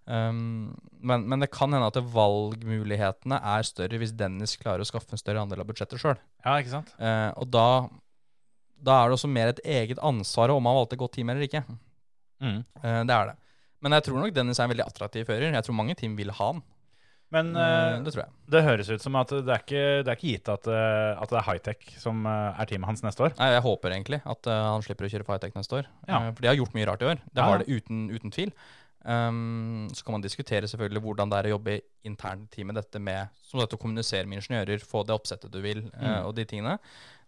Um, 0.03 0.73
men, 0.99 1.23
men 1.31 1.39
det 1.39 1.47
kan 1.55 1.71
hende 1.71 1.87
at 1.87 1.95
valgmulighetene 2.11 3.37
er 3.39 3.63
større 3.63 3.99
hvis 4.01 4.11
Dennis 4.19 4.57
klarer 4.59 4.83
å 4.83 4.87
skaffe 4.89 5.15
en 5.15 5.21
større 5.21 5.39
andel 5.45 5.63
av 5.63 5.69
budsjettet 5.69 6.01
sjøl. 6.01 6.17
Ja, 6.43 6.57
ikke 6.59 6.73
sant? 6.73 6.91
Eh, 6.99 7.29
og 7.39 7.47
da, 7.53 7.67
da 8.83 8.97
er 8.99 9.07
det 9.13 9.15
også 9.15 9.31
mer 9.31 9.53
et 9.53 9.61
eget 9.63 10.01
ansvar 10.03 10.51
om 10.51 10.67
han 10.67 10.75
valgte 10.81 10.97
et 10.97 11.03
godt 11.05 11.15
team 11.15 11.31
eller 11.31 11.47
ikke. 11.47 11.63
Mm. 12.43 12.59
Eh, 12.83 12.99
det 13.07 13.15
er 13.15 13.31
det. 13.31 13.37
Men 13.83 13.97
jeg 13.97 14.07
tror 14.07 14.21
nok 14.21 14.35
Dennis 14.35 14.61
er 14.61 14.67
en 14.67 14.73
veldig 14.73 14.85
attraktiv 14.87 15.27
fører. 15.27 15.51
Jeg 15.51 15.67
tror 15.67 15.75
mange 15.75 15.95
team 15.99 16.15
vil 16.19 16.31
ha 16.31 16.53
han. 16.53 16.63
Men 17.33 17.49
Eh, 17.57 17.95
eh, 17.95 18.03
det 18.05 18.13
tror 18.13 18.23
jeg. 18.23 18.31
det 18.53 18.61
høres 18.63 18.89
ut 18.93 19.01
som 19.01 19.15
at 19.17 19.31
det 19.33 19.49
er 19.49 19.63
ikke, 19.63 19.85
det 20.05 20.11
er 20.11 20.19
ikke 20.19 20.33
gitt 20.35 20.51
at, 20.53 20.67
eh, 20.69 21.17
at 21.17 21.31
det 21.31 21.39
er 21.39 21.47
high-tech 21.47 21.95
som 21.97 22.27
eh, 22.29 22.61
er 22.61 22.69
teamet 22.69 22.91
hans 22.91 23.01
neste 23.01 23.25
år. 23.25 23.33
Nei, 23.39 23.49
Jeg 23.55 23.65
håper 23.65 23.95
egentlig 23.95 24.21
at 24.21 24.49
han 24.53 24.85
slipper 24.85 25.07
å 25.07 25.11
kjøre 25.11 25.25
for 25.25 25.35
high-tech 25.35 25.57
neste 25.57 25.79
år. 25.81 25.89
Ja. 26.07 26.21
For 26.29 26.45
de 26.45 26.51
har 26.51 26.59
gjort 26.59 26.77
mye 26.77 26.87
rart 26.91 27.03
i 27.03 27.09
år. 27.09 27.23
Det 27.33 27.43
har 27.47 27.57
ja. 27.57 27.63
det 27.63 27.79
uten, 27.81 28.05
uten 28.13 28.35
tvil. 28.35 28.53
Um, 29.03 29.89
så 29.91 30.05
kan 30.05 30.15
man 30.15 30.23
diskutere 30.23 30.67
selvfølgelig 30.69 31.01
hvordan 31.03 31.31
det 31.31 31.39
er 31.39 31.49
å 31.49 31.55
jobbe 31.57 31.73
internt 32.07 32.45
i 32.53 32.59
teamet. 32.61 32.77
Dette 32.79 33.01
med 33.03 33.33
som 33.49 33.59
dette 33.59 33.75
å 33.75 33.81
kommunisere 33.81 34.29
med 34.29 34.39
ingeniører, 34.39 34.85
få 34.87 35.01
det 35.03 35.17
oppsettet 35.17 35.51
du 35.51 35.59
vil, 35.65 35.83
mm. 35.89 36.05
uh, 36.05 36.21
og 36.29 36.37
de 36.37 36.45
tingene. 36.47 36.77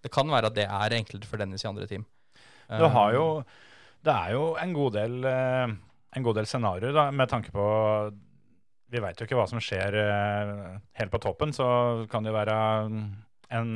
Det 0.06 0.14
kan 0.14 0.30
være 0.30 0.54
at 0.54 0.56
det 0.56 0.70
er 0.70 0.96
enklere 1.02 1.28
for 1.28 1.42
Dennis 1.42 1.66
i 1.66 1.72
andre 1.72 1.90
team. 1.90 2.06
Du 2.70 2.86
har 2.94 3.18
jo, 3.18 3.26
Um, 3.42 3.44
det 4.06 4.14
er 4.14 4.32
jo 4.38 4.46
en 4.62 4.74
god 4.74 4.92
del, 4.94 5.14
eh, 5.26 5.72
en 6.16 6.24
god 6.26 6.40
del 6.40 6.48
scenarioer 6.50 6.96
da, 6.96 7.10
med 7.12 7.30
tanke 7.32 7.52
på 7.56 7.66
Vi 8.94 9.02
veit 9.04 9.20
jo 9.20 9.28
ikke 9.28 9.38
hva 9.38 9.48
som 9.50 9.62
skjer 9.64 9.98
eh, 10.00 10.66
helt 11.00 11.12
på 11.12 11.22
toppen, 11.24 11.52
så 11.56 11.68
kan 12.12 12.24
det 12.24 12.32
jo 12.32 12.40
være 12.40 12.58
en 13.56 13.72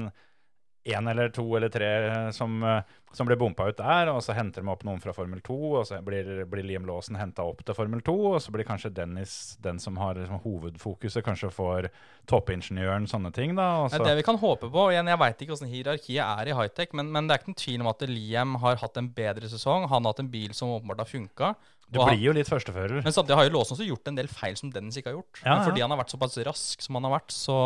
én 0.89 1.09
eller 1.11 1.29
to 1.29 1.43
eller 1.57 1.69
tre 1.69 1.89
som, 2.33 2.63
eh, 2.63 2.81
som 3.11 3.27
blir 3.27 3.37
bompa 3.37 3.67
ut 3.69 3.77
der, 3.77 4.09
og 4.13 4.21
så 4.23 4.33
henter 4.33 4.63
de 4.63 4.71
opp 4.71 4.83
noen 4.87 5.01
fra 5.01 5.13
Formel 5.13 5.41
2, 5.45 5.57
og 5.79 5.85
så 5.87 5.99
blir, 6.05 6.45
blir 6.49 6.65
Liam 6.65 6.85
Lawson 6.87 7.17
henta 7.19 7.43
opp 7.45 7.63
til 7.65 7.75
Formel 7.75 8.01
2, 8.05 8.15
og 8.33 8.37
så 8.41 8.53
blir 8.53 8.67
kanskje 8.67 8.93
Dennis 8.95 9.57
den 9.63 9.79
som 9.81 9.97
har 10.01 10.17
liksom, 10.19 10.41
hovedfokuset, 10.45 11.23
kanskje 11.25 11.51
får 11.53 11.89
toppingeniøren, 12.29 13.09
sånne 13.09 13.33
ting, 13.35 13.55
da. 13.57 13.69
Og 13.83 13.89
Det 13.91 13.99
så, 13.99 14.07
det 14.07 14.19
vi 14.21 14.27
kan 14.29 14.39
håpe 14.39 14.69
på. 14.69 14.85
og 14.85 14.93
Igjen, 14.93 15.11
Jeg 15.11 15.21
veit 15.23 15.41
ikke 15.41 15.55
hvordan 15.55 15.73
hierarkiet 15.73 16.23
er 16.25 16.51
i 16.51 16.55
high-tech, 16.61 16.93
men, 16.93 17.11
men 17.11 17.27
det 17.27 17.35
er 17.35 17.43
ikke 17.43 17.51
noen 17.53 17.63
tvil 17.65 17.83
om 17.83 17.91
at 17.93 18.07
Liam 18.09 18.55
har 18.63 18.79
hatt 18.83 19.01
en 19.01 19.11
bedre 19.13 19.51
sesong. 19.51 19.89
Han 19.89 20.05
har 20.05 20.13
hatt 20.13 20.23
en 20.23 20.31
bil 20.31 20.53
som 20.53 20.73
åpenbart 20.77 21.03
har 21.03 21.09
funka. 21.09 21.53
Du 21.89 21.97
blir 22.03 22.21
jo 22.21 22.33
litt 22.37 22.49
førstefører. 22.49 22.99
Men 23.01 23.13
samtidig 23.15 23.37
har 23.39 23.47
jo 23.47 23.53
Låsen 23.55 23.73
også 23.75 23.87
gjort 23.87 24.11
en 24.11 24.19
del 24.19 24.29
feil 24.29 24.57
som 24.59 24.69
Dennis 24.73 24.99
ikke 24.99 25.09
har 25.09 25.17
gjort. 25.17 25.39
Ja, 25.41 25.55
Men 25.55 25.63
fordi 25.65 25.81
ja. 25.81 25.87
han 25.87 25.93
har 25.95 26.01
vært 26.03 26.13
såpass 26.13 26.37
rask 26.45 26.85
som 26.85 26.99
han 26.99 27.07
har 27.07 27.15
vært, 27.15 27.33
så, 27.33 27.57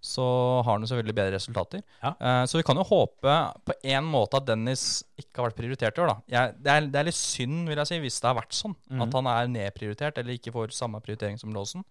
så 0.00 0.26
har 0.62 0.70
han 0.70 0.86
jo 0.86 0.90
selvfølgelig 0.92 1.16
bedre 1.18 1.34
resultater. 1.36 1.82
Ja. 2.00 2.14
Uh, 2.16 2.42
så 2.48 2.60
vi 2.60 2.64
kan 2.68 2.80
jo 2.80 2.86
håpe 2.88 3.36
på 3.68 3.76
en 3.92 4.08
måte 4.08 4.40
at 4.40 4.48
Dennis 4.48 4.86
ikke 5.20 5.42
har 5.42 5.50
vært 5.50 5.60
prioritert 5.60 6.00
i 6.00 6.04
år. 6.06 6.14
da. 6.14 6.16
Jeg, 6.36 6.56
det, 6.64 6.72
er, 6.72 6.90
det 6.94 7.02
er 7.02 7.08
litt 7.10 7.20
synd, 7.20 7.62
vil 7.68 7.82
jeg 7.82 7.92
si, 7.92 8.00
hvis 8.06 8.18
det 8.22 8.30
har 8.30 8.40
vært 8.40 8.56
sånn. 8.56 8.76
Mm. 8.88 9.04
At 9.04 9.20
han 9.20 9.30
er 9.34 9.54
nedprioritert 9.58 10.22
eller 10.22 10.40
ikke 10.40 10.54
får 10.56 10.72
samme 10.76 11.02
prioritering 11.04 11.40
som 11.42 11.52
Låsen. 11.52 11.84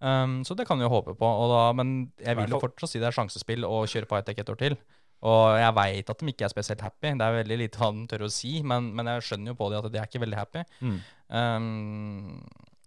Um, 0.00 0.40
så 0.48 0.56
det 0.56 0.64
kan 0.66 0.80
vi 0.80 0.86
jo 0.86 0.92
håpe 0.92 1.14
på. 1.14 1.28
Og 1.28 1.52
da, 1.52 1.64
men 1.76 2.10
jeg 2.18 2.38
vil 2.38 2.56
jo 2.56 2.62
fortsatt 2.62 2.90
si 2.90 3.02
det 3.02 3.10
er 3.10 3.16
sjansespill 3.16 3.68
å 3.68 3.84
kjøre 3.86 4.08
på 4.08 4.18
high-tech 4.18 4.42
et 4.42 4.52
år 4.52 4.60
til. 4.66 4.80
Og 5.28 5.58
jeg 5.60 5.74
veit 5.76 6.10
at 6.10 6.22
de 6.22 6.32
ikke 6.32 6.46
er 6.46 6.52
spesielt 6.52 6.80
happy. 6.80 7.10
Det 7.20 7.26
er 7.26 7.34
veldig 7.42 7.58
lite 7.60 7.80
hva 7.80 7.90
de 7.92 8.06
tør 8.08 8.24
å 8.24 8.30
si, 8.32 8.54
men, 8.64 8.86
men 8.96 9.10
jeg 9.12 9.26
skjønner 9.28 9.52
jo 9.52 9.58
på 9.58 9.68
det 9.72 9.80
at 9.82 9.88
de 9.92 9.98
er 10.00 10.08
ikke 10.08 10.22
veldig 10.22 10.38
happy. 10.38 10.62
Mm. 10.80 10.94
Um, 11.28 12.38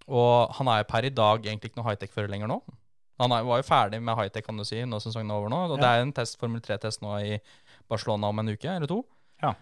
og 0.09 0.55
han 0.57 0.71
er 0.73 0.81
jo 0.81 0.87
per 0.89 1.05
i 1.07 1.13
dag 1.13 1.45
egentlig 1.45 1.71
ikke 1.71 1.79
noe 1.81 1.91
high-tech-fører 1.91 2.31
lenger 2.33 2.49
nå. 2.51 2.57
Han 3.21 3.31
er, 3.37 3.45
var 3.47 3.61
jo 3.61 3.67
ferdig 3.67 4.01
med 4.03 4.17
high-tech, 4.17 4.45
kan 4.47 4.57
du 4.57 4.65
si, 4.67 4.81
når 4.89 5.03
sesongen 5.05 5.29
er 5.31 5.37
over 5.43 5.53
nå. 5.53 5.61
Og 5.69 5.77
Ja. 5.77 5.81
det 5.83 5.91
er 5.91 6.01
en 6.07 6.15
test, 6.17 6.39
Formel 6.41 6.63
3-test 6.65 7.03
nå 7.05 7.13
i 7.21 7.37
Barcelona 7.91 8.33
om 8.33 8.41
en 8.41 8.49
uke 8.49 8.67
eller 8.73 8.89
to. 8.89 9.03
Ja. 9.43 9.53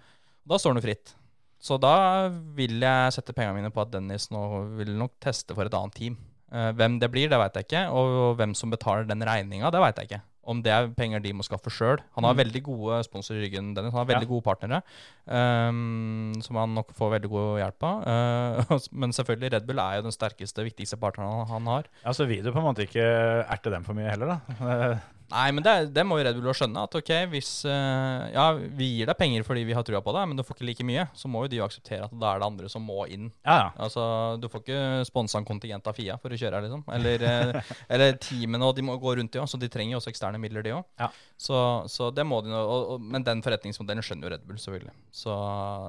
Da 0.47 0.57
står 0.57 0.71
han 0.73 0.81
jo 0.81 0.87
fritt. 0.87 1.13
Så 1.61 1.77
da 1.77 2.29
vil 2.57 2.79
jeg 2.81 3.13
sette 3.13 3.35
pengene 3.37 3.59
mine 3.59 3.69
på 3.75 3.83
at 3.83 3.91
Dennis 3.93 4.31
nå 4.33 4.41
vil 4.79 4.95
nok 4.97 5.19
teste 5.21 5.53
for 5.53 5.67
et 5.67 5.75
annet 5.77 5.93
team. 5.99 6.15
Eh, 6.51 6.71
hvem 6.73 6.97
det 7.03 7.11
blir, 7.13 7.29
det 7.29 7.37
veit 7.37 7.59
jeg 7.59 7.67
ikke. 7.67 7.83
Og 7.93 8.37
hvem 8.39 8.55
som 8.57 8.71
betaler 8.73 9.05
den 9.05 9.21
regninga, 9.27 9.69
det 9.69 9.83
veit 9.83 9.99
jeg 10.01 10.09
ikke. 10.09 10.21
Om 10.43 10.61
det 10.65 10.71
er 10.73 10.87
penger 10.97 11.21
de 11.21 11.33
må 11.37 11.43
skaffe 11.45 11.69
sjøl. 11.69 11.99
Han 12.15 12.23
har 12.25 12.33
Mm. 12.33 12.39
veldig 12.41 12.63
gode 12.63 13.03
sponsorer 13.05 13.43
i 13.43 13.45
ryggen. 13.45 13.75
Dennis. 13.75 13.93
Han 13.93 13.99
har 14.07 14.09
veldig 14.15 14.25
Ja. 14.25 14.31
gode 14.31 14.43
partnere, 14.43 14.81
um, 15.27 16.33
som 16.41 16.55
han 16.55 16.73
nok 16.73 16.93
får 16.97 17.11
veldig 17.19 17.29
god 17.29 17.59
hjelp 17.61 17.83
av. 17.83 18.01
Uh, 18.71 18.79
men 18.91 19.11
selvfølgelig, 19.11 19.51
Red 19.53 19.67
Bull 19.67 19.79
er 19.79 19.97
jo 19.99 20.01
den 20.07 20.11
sterkeste, 20.15 20.63
viktigste 20.65 20.97
partneren 20.99 21.45
han- 21.47 21.65
har. 21.65 21.83
Ja, 22.03 22.11
Så 22.11 22.25
vil 22.27 22.43
du 22.43 22.51
på 22.51 22.57
en 22.57 22.65
måte 22.73 22.87
ikke 22.87 23.45
erte 23.47 23.69
dem 23.69 23.83
for 23.83 23.93
mye 23.93 24.09
heller, 24.09 24.25
da. 24.59 24.99
Nei, 25.31 25.47
men 25.55 25.63
det, 25.65 25.73
det 25.95 26.03
må 26.07 26.17
jo 26.19 26.25
Red 26.27 26.37
Bull 26.37 26.49
jo 26.51 26.55
skjønne. 26.57 26.83
At 26.87 26.95
ok, 26.99 27.11
hvis 27.31 27.49
eh, 27.69 28.25
Ja, 28.35 28.45
vi 28.55 28.89
gir 28.97 29.09
deg 29.09 29.17
penger 29.19 29.45
fordi 29.47 29.63
vi 29.67 29.75
har 29.77 29.85
trua 29.87 30.01
på 30.03 30.13
deg, 30.15 30.27
men 30.29 30.39
du 30.39 30.43
får 30.45 30.57
ikke 30.57 30.67
like 30.69 30.87
mye. 30.87 31.05
Så 31.17 31.31
må 31.31 31.45
jo 31.45 31.51
de 31.51 31.61
jo 31.61 31.65
akseptere 31.67 32.07
at 32.07 32.15
da 32.21 32.33
er 32.33 32.41
det 32.43 32.49
andre 32.49 32.71
som 32.71 32.85
må 32.87 33.05
inn. 33.11 33.29
Ja, 33.45 33.57
ja. 33.57 33.69
Altså, 33.87 34.03
Du 34.41 34.49
får 34.51 34.65
ikke 34.65 34.81
sponsa 35.09 35.39
en 35.41 35.47
kontingent 35.47 35.87
av 35.89 35.97
Fia 35.97 36.17
for 36.21 36.33
å 36.33 36.39
kjøre 36.39 36.59
her, 36.59 36.67
liksom. 36.67 36.83
Eller, 36.97 37.25
eh, 37.27 37.73
eller 37.97 38.19
teamene, 38.21 38.67
og 38.67 38.75
de 38.77 38.85
må 38.87 38.97
gå 39.01 39.15
rundt, 39.19 39.33
de 39.33 39.41
òg. 39.43 39.49
Så 39.51 39.59
de 39.61 39.71
trenger 39.71 39.95
jo 39.95 40.01
også 40.01 40.13
eksterne 40.13 40.41
midler, 40.41 40.65
de 40.67 40.75
òg. 40.77 40.85
Ja. 41.01 41.11
Så, 41.39 41.57
så 41.91 42.11
det 42.15 42.27
må 42.27 42.43
de 42.45 42.53
nå. 42.53 42.99
Men 43.01 43.25
den 43.27 43.43
forretningsmodellen 43.45 44.05
skjønner 44.05 44.27
jo 44.27 44.35
Red 44.35 44.45
Bull, 44.47 44.59
selvfølgelig. 44.61 44.93
Så, 45.23 45.33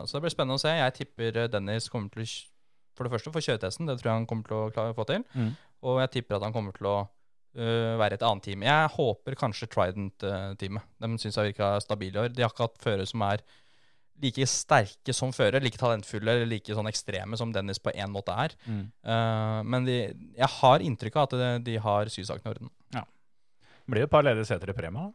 så 0.06 0.16
det 0.16 0.24
blir 0.26 0.34
spennende 0.36 0.60
å 0.60 0.64
se. 0.64 0.72
Jeg 0.78 0.98
tipper 1.02 1.44
eh, 1.44 1.52
Dennis 1.52 1.90
kommer 1.92 2.12
til 2.14 2.26
å 2.26 2.32
for 2.96 3.08
det 3.08 3.12
første 3.14 3.32
få 3.32 3.40
kjøretesten. 3.40 3.88
Det 3.88 3.98
tror 4.00 4.10
jeg 4.10 4.20
han 4.20 4.28
kommer 4.28 4.48
til 4.48 4.58
å 4.58 4.70
klare 4.74 4.92
å 4.92 4.96
få 4.96 5.06
til. 5.08 5.24
Mm. 5.32 5.52
Og 5.88 6.00
jeg 6.04 6.12
tipper 6.18 6.36
at 6.38 6.46
han 6.46 6.54
kommer 6.54 6.76
til 6.76 6.88
å 6.90 6.96
øh, 7.56 7.98
være 8.00 8.18
et 8.18 8.26
annet 8.26 8.46
team. 8.48 8.62
Jeg 8.66 8.92
håper 8.96 9.38
kanskje 9.38 9.68
Trident-teamet. 9.72 10.86
De 11.02 11.10
syns 11.18 11.38
jeg 11.38 11.52
virka 11.52 11.74
stabile 11.84 12.16
i 12.16 12.22
år. 12.24 12.32
De 12.34 12.44
har 12.44 12.52
ikke 12.52 12.68
hatt 12.68 12.80
førere 12.82 13.08
som 13.08 13.24
er 13.28 13.44
like 14.22 14.46
sterke 14.46 15.14
som 15.16 15.32
fører, 15.34 15.62
like 15.64 15.80
talentfulle 15.80 16.30
eller 16.30 16.46
like 16.46 16.76
sånn 16.76 16.90
ekstreme 16.90 17.38
som 17.40 17.50
Dennis 17.54 17.80
på 17.82 17.94
én 17.96 18.12
måte 18.12 18.34
er. 18.38 18.54
Mm. 18.68 18.84
Uh, 19.02 19.58
men 19.66 19.88
de, 19.88 19.96
jeg 20.38 20.50
har 20.60 20.84
inntrykk 20.84 21.18
av 21.18 21.26
at 21.26 21.34
de, 21.40 21.50
de 21.72 21.80
har 21.82 22.12
sysakene 22.12 22.52
i 22.52 22.54
orden. 22.54 22.70
Blir 23.90 24.04
jo 24.04 24.08
et 24.08 24.12
par 24.12 24.24
ledige 24.24 24.46
seter 24.46 24.70
i 24.70 24.76
Prema. 24.76 25.08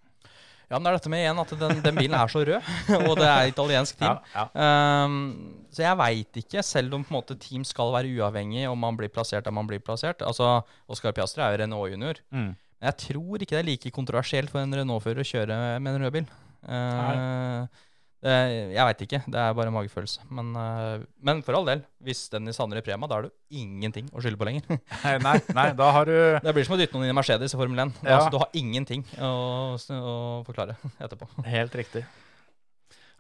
Ja, 0.67 0.75
men 0.75 0.83
det 0.83 0.91
er 0.91 0.97
dette 0.97 1.11
med 1.11 1.21
igjen 1.23 1.39
at 1.39 1.51
den, 1.61 1.77
den 1.85 1.95
bilen 1.95 2.15
er 2.19 2.31
så 2.31 2.41
rød, 2.43 2.71
og 3.07 3.13
det 3.19 3.27
er 3.29 3.51
italiensk 3.53 3.99
team. 4.01 4.17
Ja, 4.33 4.43
ja. 4.51 5.05
Um, 5.07 5.63
så 5.71 5.85
jeg 5.85 5.99
veit 5.99 6.39
ikke, 6.41 6.63
selv 6.65 6.97
om 6.97 7.05
på 7.05 7.13
en 7.13 7.17
måte 7.19 7.37
team 7.39 7.63
skal 7.67 7.93
være 7.95 8.11
uavhengig 8.17 8.65
om 8.67 8.79
man 8.81 8.97
blir 8.99 9.11
plassert 9.13 9.47
der 9.47 9.55
man 9.55 9.69
blir 9.69 9.79
plassert. 9.83 10.23
Altså, 10.25 10.57
Oscar 10.91 11.15
Piastri 11.15 11.43
er 11.45 11.55
jo 11.55 11.63
Renault 11.63 11.93
junior, 11.93 12.23
Mm. 12.31 12.55
Men 12.77 12.91
jeg 12.91 12.97
tror 13.07 13.41
ikke 13.41 13.55
det 13.55 13.59
er 13.59 13.65
like 13.71 13.89
kontroversielt 13.89 14.51
for 14.53 14.61
en 14.61 14.75
Renault-fører 14.77 15.23
å 15.23 15.25
kjøre 15.25 15.55
med 15.81 15.95
en 15.95 16.03
rød 16.03 16.11
bil. 16.13 16.27
Det, 16.67 17.86
jeg 18.29 18.85
veit 18.87 19.01
ikke, 19.05 19.19
det 19.29 19.39
er 19.39 19.55
bare 19.57 19.71
magefølelse. 19.73 20.25
Men, 20.33 20.51
eh, 20.59 21.05
men 21.27 21.41
for 21.45 21.57
all 21.57 21.67
del, 21.67 21.81
hvis 22.03 22.25
Dennis 22.33 22.57
savner 22.59 22.79
i 22.79 22.83
Prema, 22.85 23.09
da 23.09 23.19
er 23.19 23.27
det 23.27 23.59
ingenting 23.61 24.07
å 24.11 24.23
skylde 24.23 24.39
på 24.41 24.47
lenger. 24.49 24.65
Nei, 25.05 25.15
nei, 25.23 25.35
nei, 25.55 25.67
da 25.77 25.89
har 25.95 26.09
du 26.09 26.15
Det 26.45 26.53
blir 26.55 26.67
som 26.67 26.75
å 26.75 26.79
dytte 26.79 26.97
noen 26.97 27.07
inn 27.07 27.13
i 27.13 27.17
Mercedes 27.17 27.53
i 27.55 27.59
Formel 27.59 27.83
1. 27.85 27.93
Ja. 28.01 28.17
Altså, 28.17 28.31
du 28.33 28.39
har 28.41 28.55
ingenting 28.57 29.05
å, 29.21 29.31
å 29.77 30.15
forklare 30.47 30.77
etterpå. 31.03 31.29
Helt 31.47 31.77
riktig. 31.79 32.03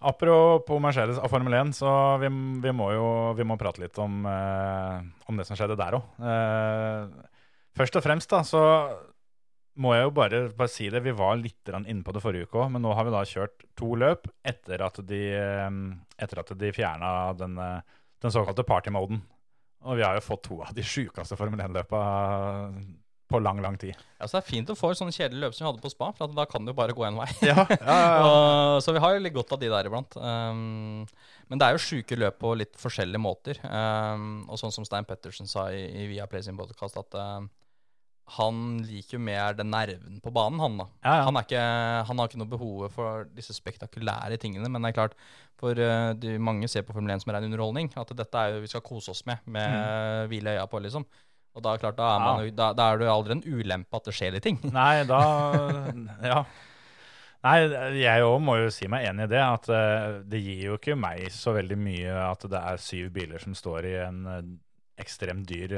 Apropos 0.07 0.81
Mercedes 0.83 1.17
og 1.21 1.31
Formel 1.31 1.55
1, 1.57 1.73
så 1.77 1.91
vi, 2.21 2.29
vi 2.63 2.73
må 2.75 2.91
jo 2.93 3.07
vi 3.37 3.47
må 3.47 3.57
prate 3.57 3.81
litt 3.81 3.97
om, 4.01 4.19
eh, 4.29 5.05
om 5.29 5.39
det 5.39 5.47
som 5.47 5.57
skjedde 5.57 5.79
der 5.79 5.97
òg. 5.97 6.09
først 7.77 7.97
og 7.97 8.05
fremst 8.05 8.33
da, 8.33 8.43
så 8.45 8.61
må 9.77 9.93
jeg 9.95 10.07
jo 10.07 10.13
bare, 10.17 10.41
bare 10.57 10.71
si 10.71 10.89
det. 10.93 11.03
Vi 11.05 11.13
var 11.15 11.37
litt 11.39 11.71
inne 11.71 12.03
på 12.05 12.13
det 12.15 12.23
forrige 12.23 12.49
uke 12.49 12.61
òg, 12.63 12.71
men 12.73 12.83
nå 12.85 12.93
har 12.97 13.07
vi 13.07 13.13
da 13.13 13.23
kjørt 13.27 13.65
to 13.77 13.93
løp 13.99 14.27
etter 14.47 14.83
at 14.85 14.99
de, 15.07 15.23
eh, 15.37 15.79
etter 16.17 16.43
at 16.43 16.53
de 16.57 16.73
fjerna 16.75 17.11
den, 17.37 17.57
eh, 17.61 17.97
den 18.23 18.33
såkalte 18.33 18.65
partymoden. 18.67 19.21
Og 19.87 19.99
vi 19.99 20.05
har 20.05 20.17
jo 20.17 20.25
fått 20.25 20.47
to 20.49 20.61
av 20.65 20.73
de 20.75 20.83
sjukeste 20.85 21.37
Formel 21.37 21.61
1-løpa 21.61 22.01
på 23.27 23.39
lang, 23.43 23.59
lang 23.61 23.75
tid. 23.77 23.95
Ja, 24.17 24.27
så 24.27 24.37
det 24.37 24.45
er 24.45 24.47
fint 24.47 24.69
å 24.71 24.75
få 24.77 24.93
et 24.93 24.99
sånn 24.99 25.11
kjedelig 25.11 25.41
løp 25.41 25.55
som 25.55 25.65
vi 25.65 25.69
hadde 25.69 25.83
på 25.83 25.91
spa, 25.91 26.09
for 26.15 26.31
da 26.31 26.45
kan 26.47 26.63
det 26.63 26.71
jo 26.71 26.79
bare 26.79 26.95
gå 26.95 27.03
én 27.07 27.19
vei. 27.19 27.27
Ja, 27.43 27.65
ja, 27.67 27.77
ja. 27.83 28.21
Og, 28.27 28.79
så 28.83 28.95
vi 28.95 29.01
har 29.03 29.15
jo 29.15 29.23
litt 29.23 29.35
godt 29.35 29.51
av 29.55 29.61
de 29.61 29.69
der 29.71 29.89
iblant. 29.89 30.15
Um, 30.15 31.03
men 31.51 31.59
det 31.59 31.67
er 31.67 31.75
jo 31.75 31.83
sjuke 31.83 32.17
løp 32.17 32.39
på 32.39 32.53
litt 32.55 32.79
forskjellige 32.79 33.21
måter. 33.21 33.59
Um, 33.67 34.45
og 34.47 34.61
sånn 34.61 34.73
som 34.73 34.87
Stein 34.87 35.07
Pettersen 35.07 35.51
sa 35.51 35.67
i, 35.75 35.83
i 35.91 36.07
Viaplay 36.13 36.45
sin 36.45 36.59
podkast, 36.59 36.99
at 37.03 37.19
um, 37.19 37.51
han 38.35 38.57
liker 38.83 39.15
jo 39.15 39.19
mer 39.23 39.53
den 39.55 39.69
nerven 39.71 40.17
på 40.23 40.31
banen, 40.35 40.59
han 40.59 40.73
da. 40.81 40.85
Ja, 41.05 41.13
ja. 41.19 41.27
Han, 41.29 41.37
ikke, 41.39 41.61
han 42.09 42.19
har 42.19 42.27
ikke 42.27 42.39
noe 42.41 42.51
behov 42.51 42.89
for 42.91 43.27
disse 43.37 43.55
spektakulære 43.55 44.35
tingene, 44.41 44.67
men 44.67 44.83
det 44.83 44.91
er 44.91 44.97
klart, 44.97 45.15
for 45.57 45.79
uh, 45.79 46.11
de, 46.19 46.33
mange 46.43 46.67
ser 46.67 46.83
på 46.83 46.93
Formel 46.93 47.15
1 47.15 47.23
som 47.23 47.31
ren 47.33 47.47
underholdning, 47.47 47.87
at 47.95 48.11
dette 48.19 48.41
er 48.43 48.57
jo 48.57 48.65
vi 48.65 48.71
skal 48.73 48.83
kose 48.85 49.13
oss 49.15 49.23
med, 49.25 49.39
med 49.47 49.71
Mm. 49.71 50.27
hvile 50.33 50.57
øya 50.57 50.65
på, 50.67 50.81
liksom. 50.83 51.05
Og 51.57 51.63
da, 51.65 51.77
klart, 51.81 51.95
da, 51.97 52.09
er 52.15 52.19
man, 52.21 52.43
ja. 52.45 52.51
da, 52.53 52.67
da 52.77 52.89
er 52.91 52.99
det 52.99 53.07
jo 53.07 53.13
aldri 53.15 53.37
en 53.37 53.45
ulempe 53.61 53.97
at 53.97 54.05
det 54.05 54.13
skjer 54.13 54.35
litt 54.35 54.43
ting. 54.45 54.59
Nei, 54.75 55.03
da 55.09 55.21
Ja. 56.27 56.43
Nei, 57.47 57.57
jeg 58.01 58.23
òg 58.25 58.39
må 58.43 58.55
jo 58.59 58.69
si 58.73 58.87
meg 58.91 59.05
enig 59.07 59.27
i 59.27 59.31
det. 59.31 59.39
At 59.41 59.67
uh, 59.71 60.19
det 60.27 60.39
gir 60.43 60.63
jo 60.67 60.77
ikke 60.79 60.97
meg 60.99 61.29
så 61.31 61.53
veldig 61.55 61.77
mye 61.79 62.13
at 62.27 62.43
det 62.51 62.59
er 62.59 62.81
syv 62.81 63.11
biler 63.15 63.39
som 63.41 63.55
står 63.55 63.87
i 63.87 63.93
en 64.03 64.19
uh, 64.27 64.39
ekstremt 64.99 65.47
dyr, 65.47 65.77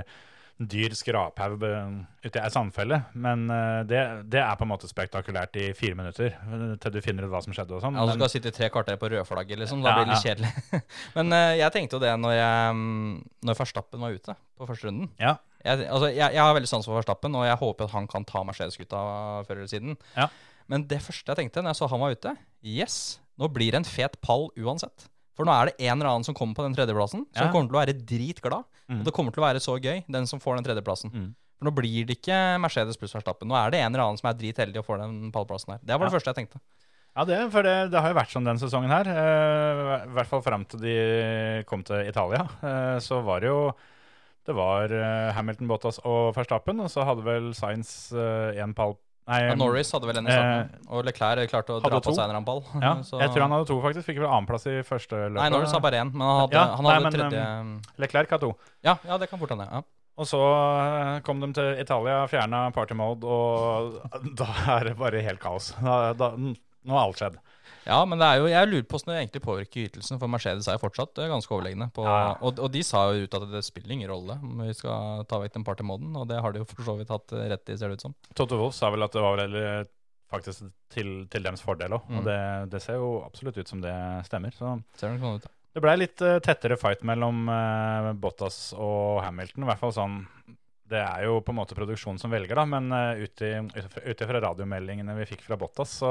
dyr 0.59 0.91
skraphaug 0.97 1.61
uti 1.63 2.35
i 2.35 2.41
ei 2.43 2.49
sandfelle. 2.51 2.97
Men 3.15 3.45
eh, 3.49 3.81
det, 3.87 3.99
det 4.33 4.41
er 4.43 4.57
på 4.59 4.65
en 4.67 4.71
måte 4.73 4.89
spektakulært 4.91 5.55
i 5.61 5.69
fire 5.77 5.95
minutter, 5.95 6.33
eh, 6.35 6.73
til 6.83 6.91
du 6.91 6.99
finner 7.03 7.23
ut 7.27 7.31
hva 7.31 7.39
som 7.45 7.55
skjedde 7.55 7.77
og 7.77 7.83
sånn. 7.85 7.95
Ja, 7.95 8.03
du 8.03 8.11
Men- 8.11 8.19
skal 8.19 8.33
sitte 8.33 8.51
i 8.51 8.55
tre 8.57 8.69
kvarter 8.73 8.99
på 8.99 9.09
rødflagget, 9.13 9.61
liksom. 9.61 9.81
Da 9.83 9.93
Ja, 9.93 9.95
blir 9.95 10.09
det 10.09 10.17
litt 10.17 10.27
kjedelig. 10.27 10.83
Men 11.15 11.31
eh, 11.37 11.53
jeg 11.61 11.71
tenkte 11.77 11.95
jo 11.95 12.03
det 12.03 12.11
når, 12.19 12.33
jeg, 12.35 12.75
mm, 12.75 13.13
når 13.47 13.59
Verstappen 13.61 14.03
var 14.03 14.17
ute 14.19 14.35
på 14.59 14.67
første 14.67 14.89
runden. 14.89 15.09
Ja. 15.19 15.37
Jeg, 15.63 15.87
altså, 15.87 16.07
jeg, 16.11 16.35
jeg 16.35 16.43
har 16.43 16.53
veldig 16.55 16.71
sans 16.71 16.85
for 16.87 16.99
Verstappen, 16.99 17.35
og 17.35 17.47
jeg 17.47 17.57
håper 17.59 17.87
at 17.87 17.95
han 17.95 18.07
kan 18.11 18.27
ta 18.27 18.43
Mercedes-gutta 18.47 18.99
før 19.47 19.57
eller 19.61 19.71
siden. 19.71 19.97
Ja. 20.15 20.27
Men 20.69 20.85
det 20.91 20.99
første 21.01 21.31
jeg 21.33 21.39
tenkte 21.45 21.63
når 21.63 21.73
jeg 21.73 21.79
så 21.79 21.87
han 21.89 22.03
var 22.03 22.13
ute 22.13 22.35
Yes, 22.63 23.19
nå 23.39 23.47
blir 23.51 23.71
det 23.71 23.79
en 23.81 23.87
fet 23.87 24.19
pall 24.21 24.49
uansett. 24.59 25.07
For 25.39 25.47
nå 25.47 25.53
er 25.55 25.69
det 25.71 25.75
en 25.87 25.95
eller 25.95 26.09
annen 26.11 26.25
som 26.27 26.35
kommer 26.35 26.57
på 26.57 26.65
den 26.67 26.73
tredjeplassen, 26.75 27.21
som 27.31 27.45
Ja. 27.47 27.51
kommer 27.53 27.69
til 27.71 27.77
å 27.77 27.79
være 27.79 27.93
dritglad. 27.95 28.65
Mm. 28.91 28.97
Og 28.99 29.05
det 29.07 29.13
kommer 29.15 29.31
til 29.31 29.39
å 29.41 29.45
være 29.47 29.61
så 29.63 29.77
gøy, 29.79 30.01
den 30.11 30.27
som 30.27 30.39
får 30.43 30.57
den 30.59 30.65
tredjeplassen. 30.67 31.13
Mm. 31.15 31.29
For 31.59 31.65
nå 31.69 31.71
blir 31.75 32.05
det 32.09 32.17
ikke 32.19 32.59
Mercedes 32.59 32.97
pluss 32.99 33.13
Verstappen. 33.15 33.47
Nå 33.47 33.55
er 33.55 33.71
det 33.71 33.79
en 33.79 33.93
eller 33.95 34.03
annen 34.03 34.19
som 34.19 34.27
er 34.29 34.35
dritheldig 34.35 34.79
og 34.81 34.85
får 34.89 34.99
den 35.05 35.31
pallplassen 35.31 35.71
her. 35.75 35.79
Det 35.83 35.95
var 35.95 36.09
det 36.09 36.11
Ja. 36.11 36.17
første 36.19 36.33
jeg 36.33 36.39
tenkte. 36.41 36.59
Ja, 37.15 37.23
det, 37.25 37.37
for 37.51 37.63
det, 37.63 37.91
det 37.91 37.99
har 38.03 38.09
jo 38.13 38.19
vært 38.19 38.31
sånn 38.35 38.45
den 38.45 38.59
sesongen 38.59 38.91
her. 38.91 39.07
eh, 39.07 40.05
I 40.05 40.13
hvert 40.13 40.27
fall 40.27 40.41
fram 40.43 40.65
til 40.65 40.79
de 40.83 41.63
kom 41.65 41.83
til 41.83 42.03
Italia. 42.07 42.43
Uh, 42.63 42.99
så 42.99 43.23
var 43.23 43.39
det 43.39 43.47
jo 43.49 43.73
Det 44.45 44.55
var 44.55 44.89
uh, 44.91 45.31
Hamilton, 45.33 45.67
Bottas 45.67 45.99
og 46.05 46.33
Verstappen, 46.35 46.79
og 46.79 46.89
så 46.89 47.03
hadde 47.05 47.23
vel 47.23 47.51
Sainz 47.53 48.11
én 48.13 48.73
pall 48.75 48.95
Nei, 49.29 49.39
Ja, 49.45 49.53
Norris 49.59 49.91
hadde 49.93 50.07
vel 50.09 50.17
en 50.17 50.27
i 50.27 50.33
starten, 50.33 50.87
og 50.89 51.05
Leclerc 51.05 51.51
klarte 51.51 51.75
å 51.75 51.77
Eh, 51.77 51.85
dra 51.85 51.99
på 52.01 52.11
seg 52.15 52.23
en 52.23 52.29
eller 52.31 52.39
annen 52.39 52.47
ball. 52.49 52.63
Ja, 52.81 52.93
Så- 53.09 53.19
jeg 53.21 53.29
tror 53.29 53.45
han 53.45 53.51
hadde 53.55 53.67
to, 53.69 53.77
faktisk. 53.83 54.07
Fikk 54.09 54.19
vel 54.23 54.27
annenplass 54.31 54.65
i 54.67 54.79
første 54.87 55.15
løpet. 55.29 55.37
Nei, 55.39 55.49
Norris 55.53 55.71
har 55.77 55.83
bare 55.85 56.01
én, 56.01 56.11
men 56.11 56.25
han 56.25 56.39
hadde, 56.41 56.57
Ja, 56.57 56.65
han 56.75 56.83
nei, 56.83 56.93
hadde 56.97 57.03
men, 57.05 57.17
tredje 57.19 58.03
Leclerc 58.03 58.29
har 58.35 58.39
to. 58.43 58.51
ja, 58.83 58.97
ja, 59.05 59.17
det 59.21 59.29
kan 59.29 59.39
fort 59.39 59.53
hende. 59.53 59.67
Ja. 59.71 59.81
Og 60.19 60.25
så 60.27 60.39
eh, 60.43 61.19
kom 61.23 61.39
de 61.39 61.47
til 61.55 61.77
Italia, 61.79 62.25
fjerna 62.27 62.73
party 62.75 62.93
mode, 62.97 63.23
og 63.23 64.01
da 64.41 64.47
er 64.79 64.89
det 64.89 64.97
bare 64.99 65.21
helt 65.23 65.39
kaos. 65.39 65.69
Da, 65.79 66.11
da, 66.17 66.33
nå 66.35 66.91
har 66.97 67.05
alt 67.05 67.21
skjedd. 67.21 67.37
Ja, 67.89 67.99
men 68.07 68.21
det 68.21 68.27
er 68.29 68.39
jo, 68.39 68.47
jeg 68.53 68.69
lurer 68.69 68.85
på 68.87 68.95
hvordan 68.99 69.11
det 69.15 69.19
egentlig 69.23 69.41
påvirker 69.45 69.87
ytelsen, 69.89 70.19
for 70.21 70.31
Mercedes 70.31 70.67
er 70.69 70.77
jo 70.77 70.83
fortsatt 70.85 71.19
eh, 71.23 71.29
ganske 71.33 71.53
overlegne. 71.57 71.89
På, 71.95 72.05
Ja. 72.07 72.35
og, 72.39 72.59
og 72.63 72.71
de 72.73 72.83
sa 72.85 73.07
jo 73.11 73.25
ut 73.27 73.37
at 73.39 73.47
det 73.51 73.63
spiller 73.67 73.95
ingen 73.97 74.09
rolle 74.13 74.37
om 74.39 74.61
vi 74.63 74.73
skal 74.77 75.25
ta 75.29 75.41
vekk 75.43 75.57
den 75.59 75.65
partymoden, 75.67 76.13
og 76.21 76.27
det 76.31 76.39
har 76.45 76.53
de 76.55 76.61
jo 76.63 76.69
for 76.69 76.85
så 76.87 76.95
vidt 76.99 77.11
hatt 77.13 77.33
eh, 77.35 77.47
rett 77.53 77.69
i, 77.73 77.77
ser 77.81 77.89
det 77.91 77.99
ut 77.99 78.07
som. 78.07 78.15
Toto 78.37 78.59
Wolff 78.61 78.77
sa 78.77 78.91
vel 78.93 79.03
at 79.07 79.15
det 79.17 79.25
var 79.25 79.37
vel 79.41 79.57
eh, 79.59 79.83
faktisk 80.29 80.67
til, 80.93 81.13
til 81.33 81.45
deres 81.45 81.63
fordel 81.65 81.97
òg, 81.97 82.05
Mm. 82.09 82.19
og 82.21 82.27
det, 82.29 82.39
det 82.75 82.81
ser 82.85 82.99
jo 83.01 83.11
absolutt 83.25 83.57
ut 83.57 83.67
som 83.71 83.81
det 83.81 83.95
stemmer. 84.29 84.53
Så 84.53 84.75
Ser 84.95 85.09
det 85.15 85.23
sånn 85.23 85.39
ut? 85.41 85.47
da. 85.49 85.55
Det 85.77 85.81
ble 85.85 85.91
litt 86.01 86.21
uh, 86.25 86.37
tettere 86.41 86.77
fight 86.81 87.03
mellom 87.05 87.43
uh, 87.49 88.13
Bottas 88.17 88.71
og 88.73 89.19
Hamilton. 89.21 89.63
I 89.65 89.67
hvert 89.69 89.81
fall 89.83 89.93
sånn 89.93 90.15
Det 90.89 90.97
er 90.97 91.27
jo 91.27 91.35
på 91.45 91.53
en 91.53 91.59
måte 91.59 91.75
produksjonen 91.77 92.17
som 92.17 92.31
velger, 92.33 92.57
da, 92.57 92.63
men 92.65 92.87
uh, 92.89 93.21
ut 93.21 94.23
ifra 94.25 94.41
radiomeldingene 94.41 95.13
vi 95.19 95.27
fikk 95.29 95.43
fra 95.45 95.57
Bottas, 95.61 95.91
så, 96.01 96.09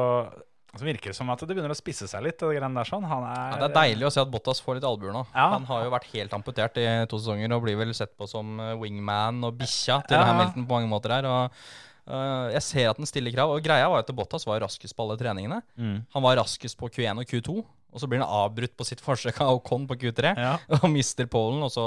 så 0.78 0.86
virker 0.86 1.12
det 1.12 1.16
som 1.18 1.30
at 1.34 1.42
det 1.42 1.48
begynner 1.50 1.74
å 1.74 1.78
spisse 1.78 2.06
seg 2.10 2.22
litt. 2.24 2.38
Det 2.38 2.60
der 2.62 2.88
sånn. 2.88 3.04
Han 3.10 3.26
er, 3.26 3.50
Ja, 3.52 3.58
det 3.60 3.68
er 3.70 3.74
deilig 3.76 4.06
å 4.08 4.12
se 4.14 4.22
at 4.22 4.30
Bottas 4.32 4.62
får 4.64 4.78
litt 4.78 4.86
albuer 4.88 5.12
nå. 5.12 5.26
Ja. 5.34 5.48
Han 5.56 5.66
har 5.68 5.84
jo 5.84 5.92
vært 5.94 6.08
helt 6.14 6.32
amputert 6.38 6.78
i 6.80 6.86
to 7.10 7.18
sesonger 7.20 7.52
og 7.56 7.62
blir 7.66 7.76
vel 7.80 7.92
sett 7.94 8.16
på 8.16 8.28
som 8.30 8.58
eh, 8.60 8.74
wingman 8.80 9.42
og 9.44 9.58
bikkja 9.60 10.00
til 10.08 10.18
Ja. 10.18 10.24
Hamilton 10.30 10.66
på 10.66 10.78
mange 10.78 10.90
måter 10.94 11.18
her. 11.18 11.28
Og 11.28 11.60
Uh, 12.08 12.48
jeg 12.54 12.62
ser 12.64 12.86
at 12.88 12.96
den 12.96 13.04
stiller 13.04 13.28
krav. 13.34 13.50
Og 13.52 13.60
greia 13.60 13.84
var 13.92 14.00
at 14.00 14.08
Bottas 14.16 14.46
var 14.48 14.62
raskest 14.64 14.96
på 14.96 15.04
alle 15.04 15.18
treningene. 15.20 15.58
Mm. 15.76 16.06
Han 16.14 16.24
var 16.24 16.38
raskest 16.40 16.78
på 16.80 16.88
Q1 16.88 17.20
og 17.20 17.28
Q2, 17.28 17.56
og 17.60 18.00
så 18.00 18.08
blir 18.08 18.22
han 18.22 18.32
avbrutt 18.46 18.72
på 18.80 18.86
sitt 18.88 19.02
forsøk 19.04 19.42
av 19.44 19.58
Ocon 19.58 19.84
på 19.90 19.98
Q3 20.00 20.32
Ja. 20.32 20.54
og 20.78 20.86
mister 20.88 21.28
polen, 21.28 21.60
og 21.66 21.68
så 21.74 21.84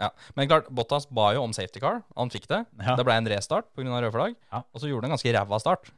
ja. 0.00 0.08
Men 0.34 0.48
klart, 0.48 0.70
Bottas 0.72 1.04
ba 1.12 1.34
jo 1.36 1.44
om 1.44 1.52
safety 1.52 1.82
car. 1.84 2.00
Han 2.16 2.32
fikk 2.32 2.48
det. 2.48 2.62
Ja. 2.80 2.96
Det 2.96 3.04
ble 3.04 3.18
en 3.20 3.28
restart 3.30 3.68
pga. 3.76 3.84
rød 4.06 4.14
flagg, 4.16 4.34
Ja. 4.48 4.62
og 4.64 4.80
så 4.80 4.88
gjorde 4.88 5.04
han 5.04 5.12
en 5.12 5.18
ganske 5.18 5.36
ræva 5.36 5.60
start. 5.60 5.92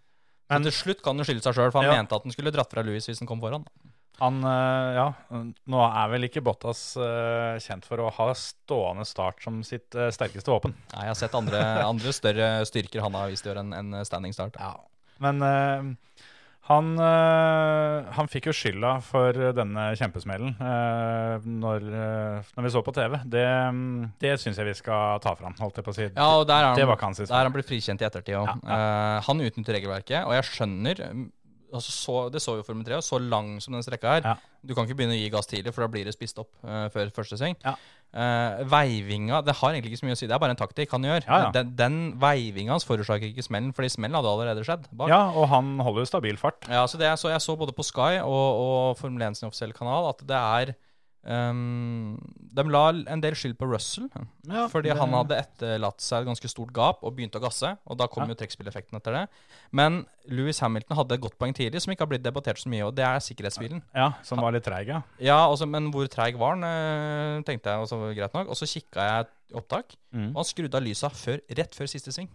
Men- 0.50 0.62
til 0.62 0.72
slutt 0.72 1.02
kan 1.02 1.16
han 1.16 1.26
skylde 1.26 1.42
seg 1.42 1.54
sjøl, 1.54 1.72
for 1.72 1.82
han 1.82 1.90
Ja. 1.90 1.96
mente 2.02 2.14
at 2.14 2.22
han 2.22 2.32
skulle 2.32 2.52
dratt 2.54 2.70
fra 2.70 2.82
Louis 2.82 3.04
hvis 3.06 3.18
han 3.18 3.26
kom 3.26 3.40
foran. 3.40 3.64
Han, 4.18 4.38
eh, 4.42 4.94
ja, 4.96 5.12
nå 5.68 5.80
er 5.84 6.08
vel 6.08 6.22
ikke 6.24 6.40
Bottas 6.42 6.96
eh, 6.96 7.58
kjent 7.60 7.84
for 7.84 7.98
å 7.98 8.10
ha 8.10 8.32
stående 8.32 9.04
start 9.04 9.42
som 9.42 9.62
sitt 9.62 9.94
eh, 9.94 10.08
sterkeste 10.08 10.48
våpen. 10.48 10.72
Nei, 10.94 11.02
jeg 11.04 11.08
har 11.12 11.14
sett 11.20 11.34
andre, 11.34 11.60
andre 11.84 12.12
større 12.16 12.64
styrker 12.64 13.02
han 13.02 13.12
har 13.12 13.28
vist 13.28 13.44
i 13.44 13.50
år 13.50 13.58
enn 13.60 13.74
en 13.74 14.04
standing 14.08 14.32
start. 14.32 14.56
Ja. 14.58 14.74
Men 15.18 15.40
han, 16.66 16.88
eh, 16.98 18.06
han 18.16 18.28
fikk 18.30 18.48
jo 18.50 18.54
skylda 18.56 18.96
for 19.06 19.36
denne 19.54 19.84
kjempesmellen 19.98 20.56
eh, 20.58 21.44
når, 21.46 21.86
eh, 21.86 22.48
når 22.56 22.66
vi 22.66 22.72
så 22.74 22.82
på 22.86 22.94
TV. 22.96 23.14
Det, 23.36 23.46
det 24.24 24.32
syns 24.42 24.58
jeg 24.58 24.70
vi 24.72 24.74
skal 24.78 25.20
ta 25.22 25.36
fram, 25.38 25.54
holdt 25.60 25.78
jeg 25.78 25.86
på 25.86 25.94
å 25.94 25.96
si. 25.96 26.08
Ja, 26.08 26.28
og 26.40 26.46
der 26.50 26.64
er 26.64 26.72
han, 26.72 26.80
der 26.80 27.36
er 27.38 27.46
han 27.46 27.54
blitt 27.54 27.70
frikjent 27.70 28.02
i 28.02 28.08
ettertid 28.08 28.40
òg. 28.40 28.50
Ja, 28.66 29.22
han 29.28 29.44
utnytter 29.46 29.78
regelverket, 29.78 30.24
og 30.26 30.34
jeg 30.34 30.48
skjønner 30.50 31.04
altså 31.72 31.92
så, 31.92 32.16
Det 32.32 32.42
så 32.42 32.56
jo 32.58 32.64
Formel 32.66 32.86
3, 32.86 33.00
så 33.02 33.18
lang 33.22 33.56
som 33.62 33.76
den 33.76 33.84
strekka 33.84 34.16
her. 34.16 34.26
Ja. 34.26 34.34
Du 34.66 34.74
kan 34.74 34.86
ikke 34.86 34.98
begynne 34.98 35.14
å 35.14 35.18
gi 35.18 35.30
gass 35.30 35.48
tidlig, 35.50 35.72
for 35.74 35.84
da 35.84 35.90
blir 35.92 36.06
det 36.06 36.14
spist 36.14 36.38
opp 36.42 36.50
uh, 36.66 36.86
før 36.94 37.12
første 37.14 37.38
sving. 37.38 37.56
Ja. 37.64 37.76
Uh, 38.16 38.62
veivinga 38.70 39.42
Det 39.44 39.52
har 39.58 39.74
egentlig 39.74 39.90
ikke 39.92 40.00
så 40.00 40.06
mye 40.08 40.16
å 40.16 40.18
si, 40.18 40.28
det 40.30 40.34
er 40.36 40.40
bare 40.42 40.54
en 40.54 40.60
taktikk 40.60 40.94
han 40.94 41.06
gjør. 41.06 41.26
Ja, 41.26 41.40
ja. 41.44 41.50
Den, 41.54 41.74
den 41.78 41.98
veivinga 42.22 42.74
hans 42.74 42.86
forårsaker 42.88 43.30
ikke 43.30 43.44
smellen, 43.46 43.74
fordi 43.76 43.92
smellen 43.92 44.18
hadde 44.18 44.32
allerede 44.32 44.64
skjedd. 44.66 44.88
bak. 44.92 45.12
Ja, 45.12 45.26
og 45.34 45.50
han 45.52 45.76
holder 45.82 46.06
jo 46.06 46.10
stabil 46.10 46.40
fart. 46.40 46.66
Ja, 46.70 46.86
så 46.90 47.00
det 47.00 47.12
så, 47.20 47.30
jeg 47.32 47.44
så 47.44 47.58
både 47.58 47.76
på 47.76 47.86
Sky 47.86 48.22
og, 48.22 48.46
og 48.64 48.98
Formel 49.00 49.28
1 49.28 49.40
sin 49.40 49.50
offisielle 49.50 49.76
kanal 49.76 50.10
at 50.10 50.26
det 50.26 50.42
er 50.42 50.76
ehm, 51.26 52.16
De 52.56 52.62
la 52.72 52.88
en 53.12 53.20
del 53.20 53.34
skyld 53.36 53.58
på 53.58 53.66
Russell, 53.68 54.08
Ja, 54.48 54.66
fordi 54.68 54.88
det- 54.88 54.96
han 54.98 55.10
hadde 55.12 55.36
etterlatt 55.36 56.00
seg 56.00 56.22
et 56.22 56.26
ganske 56.28 56.48
stort 56.48 56.72
gap 56.72 57.02
og 57.04 57.14
begynte 57.16 57.38
å 57.38 57.42
gasse. 57.42 57.76
Og 57.86 57.98
da 57.98 58.06
kom 58.06 58.22
Ja. 58.22 58.28
jo 58.28 58.34
trekkspilleffekten 58.34 58.96
etter 58.96 59.12
det. 59.12 59.28
Men 59.72 60.06
Louis 60.28 60.58
Hamilton 60.58 60.96
hadde 60.96 61.12
et 61.12 61.20
godt 61.20 61.38
poeng 61.38 61.52
tidlig 61.54 61.82
som 61.82 61.92
ikke 61.92 62.00
har 62.00 62.06
blitt 62.06 62.22
debattert 62.22 62.56
så 62.56 62.68
mye, 62.68 62.86
og 62.86 62.94
det 62.94 63.04
er 63.04 63.18
sikkerhetsbilen. 63.18 63.82
Ja, 63.94 64.12
Som 64.22 64.38
var 64.38 64.52
litt 64.52 64.64
treig, 64.64 64.86
ja. 64.86 65.02
Ja, 65.20 65.46
også, 65.48 65.68
Men 65.68 65.92
hvor 65.92 66.06
treig 66.08 66.36
var 66.38 66.54
han, 66.56 66.64
eh, 66.64 67.42
tenkte 67.42 67.64
jeg, 67.64 67.78
og 67.80 67.88
så 67.88 68.14
greit 68.16 68.32
nok. 68.32 68.48
Og 68.48 68.54
så 68.56 68.64
kikka 68.66 68.96
jeg 68.96 69.26
opptak, 69.54 69.96
Mm. 70.14 70.30
og 70.30 70.36
han 70.36 70.44
skrudde 70.44 70.74
av 70.74 70.82
lysa 70.82 71.08
før, 71.10 71.40
rett 71.50 71.74
før 71.74 71.86
siste 71.86 72.10
sving. 72.12 72.28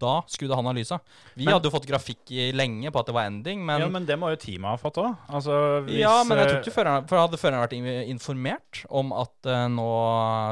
Da 0.00 0.14
skrudde 0.30 0.56
han 0.56 0.68
av 0.70 0.76
lysa. 0.76 1.00
Vi 1.34 1.44
Men- 1.44 1.54
hadde 1.54 1.68
jo 1.68 1.74
fått 1.74 1.88
grafikk 1.88 2.32
i 2.32 2.50
lenge 2.56 2.90
på 2.90 3.00
at 3.00 3.06
det 3.10 3.14
var 3.14 3.28
ending, 3.28 3.64
men 3.66 3.80
ja, 3.84 3.88
Men 3.88 4.06
det 4.08 4.16
må 4.18 4.30
jo 4.32 4.38
teamet 4.40 4.70
ha 4.72 4.76
fått 4.80 5.00
òg. 5.02 5.16
Altså, 5.28 5.84
hvis, 5.84 6.00
Ja, 6.00 6.22
men 6.24 6.38
jeg 6.38 6.48
tror 6.48 6.56
eh, 6.56 6.62
ikke 6.64 6.76
føreren, 6.78 7.08
for 7.08 7.22
hadde 7.22 7.40
føreren 7.40 7.64
vært 7.66 8.08
informert 8.08 8.84
om 8.88 9.12
at 9.12 9.34
uh, 9.46 9.66
nå 9.68 9.90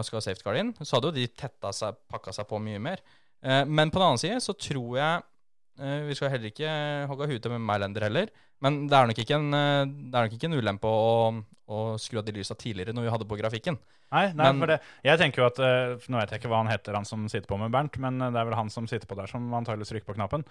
skal 0.05 0.25
safeguard 0.25 0.61
inn, 0.61 0.75
så 0.83 0.99
hadde 0.99 1.13
jo 1.13 1.17
de 1.19 1.27
tetta 1.29 1.73
seg, 1.73 1.97
pakka 2.11 2.35
seg 2.37 2.49
på 2.51 2.61
mye 2.61 2.79
mer. 2.79 3.03
Uh, 3.43 3.65
men 3.65 3.91
på 3.91 3.99
den 4.01 4.09
annen 4.11 4.19
side 4.23 4.41
så 4.43 4.53
tror 4.59 4.99
jeg 4.99 5.23
vi 5.79 6.15
skal 6.19 6.31
heller 6.33 6.51
ikke 6.51 6.71
hogge 7.11 7.29
huet 7.31 7.45
med 7.53 7.61
Mylander 7.63 8.03
heller. 8.09 8.31
Men 8.65 8.89
det 8.91 8.97
er 8.99 9.07
nok 9.07 9.19
ikke 9.23 9.37
en, 9.39 9.53
eh, 9.55 9.85
det 9.87 10.15
er 10.19 10.27
nok 10.27 10.33
ikke 10.35 10.49
en 10.51 10.57
ulempe 10.59 10.91
å, 10.91 11.45
å 11.71 11.79
skru 12.03 12.19
av 12.19 12.25
de 12.27 12.33
lysa 12.35 12.57
tidligere 12.59 12.91
når 12.97 13.07
vi 13.07 13.13
hadde 13.15 13.29
på 13.31 13.39
grafikken. 13.39 13.79
Nei, 14.11 14.25
nei 14.33 14.49
Men- 14.49 14.59
for 14.59 14.67
det, 14.73 14.79
jeg 15.05 15.19
tenker 15.21 15.43
jo 15.43 15.47
at 15.47 15.59
eh, 15.61 16.07
Nå 16.09 16.17
vet 16.19 16.31
jeg 16.33 16.41
ikke 16.41 16.49
hva 16.51 16.63
han 16.65 16.71
heter, 16.73 16.95
han 16.97 17.05
som 17.05 17.27
sitter 17.29 17.47
på 17.47 17.59
med 17.61 17.71
Bernt, 17.71 17.99
men 18.03 18.21
eh, 18.25 18.31
det 18.35 18.41
er 18.41 18.49
vel 18.49 18.57
han 18.59 18.71
som 18.73 18.89
sitter 18.91 19.07
på 19.07 19.15
der, 19.21 19.29
som 19.31 19.47
antakeligvis 19.55 19.93
trykker 19.93 20.09
på 20.11 20.17
knappen. 20.19 20.45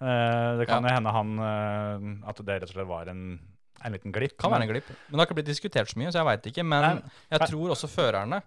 Eh, 0.00 0.56
det 0.58 0.66
kan 0.66 0.82
Ja. 0.88 0.94
hende 0.96 1.12
han 1.14 1.32
eh, 1.38 2.28
At 2.30 2.40
det 2.42 2.56
rett 2.62 2.70
og 2.70 2.74
slett 2.74 2.88
var 2.88 3.06
en, 3.12 3.38
en 3.84 3.92
liten 3.92 4.12
glipp. 4.16 4.34
Kan 4.40 4.50
være 4.50 4.66
en 4.66 4.72
glipp. 4.72 4.88
Men 4.88 5.12
det 5.14 5.20
har 5.22 5.28
ikke 5.30 5.38
blitt 5.42 5.52
diskutert 5.52 5.92
så 5.92 5.98
mye, 6.00 6.10
så 6.10 6.22
jeg 6.22 6.30
veit 6.32 6.50
ikke. 6.50 6.64
Men 6.66 6.82
Nei, 6.82 7.12
jeg 7.36 7.46
tror 7.52 7.76
også 7.76 7.90
førerne, 7.92 8.42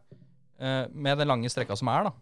eh, 0.60 0.86
med 0.92 1.18
den 1.22 1.28
lange 1.32 1.48
strekka 1.54 1.78
som 1.78 1.88
er, 1.94 2.10
da, 2.10 2.14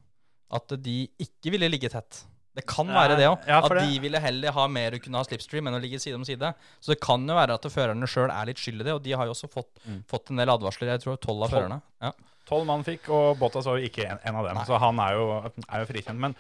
at 0.60 0.76
de 0.84 0.98
ikke 1.24 1.50
ville 1.56 1.72
ligge 1.72 1.90
tett. 1.90 2.26
Det 2.56 2.66
kan 2.70 2.86
være 2.88 3.16
det 3.18 3.26
òg. 3.28 3.48
ja, 3.48 3.58
at 3.64 3.70
det- 3.72 3.88
de 3.90 4.00
ville 4.00 4.20
heller 4.20 4.52
ha 4.52 4.68
mer 4.68 4.92
å 4.92 5.00
kunne 5.02 5.18
ha 5.18 5.24
slipstream 5.24 5.68
enn 5.68 5.74
å 5.74 5.82
ligge 5.82 6.00
side 6.00 6.14
om 6.16 6.24
side. 6.24 6.54
Så 6.80 6.94
det 6.94 7.00
kan 7.02 7.26
jo 7.28 7.34
være 7.34 7.54
at 7.56 7.62
førerne 7.64 8.06
sjøl 8.08 8.30
er 8.30 8.46
litt 8.46 8.58
skyld 8.62 8.82
i 8.82 8.84
det, 8.84 8.94
og 8.94 9.02
de 9.04 9.12
har 9.14 9.26
jo 9.26 9.32
også 9.34 9.50
fått, 9.50 9.72
Mm. 9.88 10.04
fått 10.06 10.30
en 10.30 10.38
del 10.38 10.48
advarsler. 10.50 10.88
Jeg 10.94 11.02
tror 11.02 11.18
tolv 11.18 11.44
av 11.44 11.50
Tolv. 11.50 11.58
førerne. 11.70 11.82
Ja. 12.02 12.12
Tolv 12.46 12.66
mann 12.68 12.84
fikk, 12.84 13.10
og 13.10 13.40
Bottas 13.40 13.66
var 13.66 13.78
jo 13.80 13.88
ikke 13.90 14.06
en, 14.06 14.20
en 14.24 14.36
av 14.36 14.46
dem. 14.46 14.56
Nei. 14.56 14.66
Så 14.66 14.78
han 14.78 15.00
er 15.00 15.14
jo, 15.14 15.52
er 15.70 15.80
jo 15.86 15.94
frikjent. 15.94 16.18
Men 16.20 16.36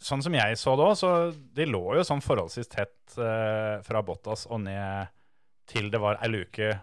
sånn 0.00 0.22
som 0.22 0.32
jeg 0.32 0.56
så 0.56 0.76
det 0.76 0.86
òg, 0.86 0.96
så 0.96 1.34
de 1.54 1.66
lå 1.66 1.94
jo 1.96 2.02
sånn 2.04 2.22
forholdsvis 2.22 2.68
tett 2.68 3.18
eh, 3.18 3.82
fra 3.82 4.02
Bottas 4.02 4.46
og 4.48 4.60
ned 4.60 5.08
til 5.66 5.90
det 5.90 6.00
var 6.00 6.16
ei 6.22 6.28
luke 6.28 6.80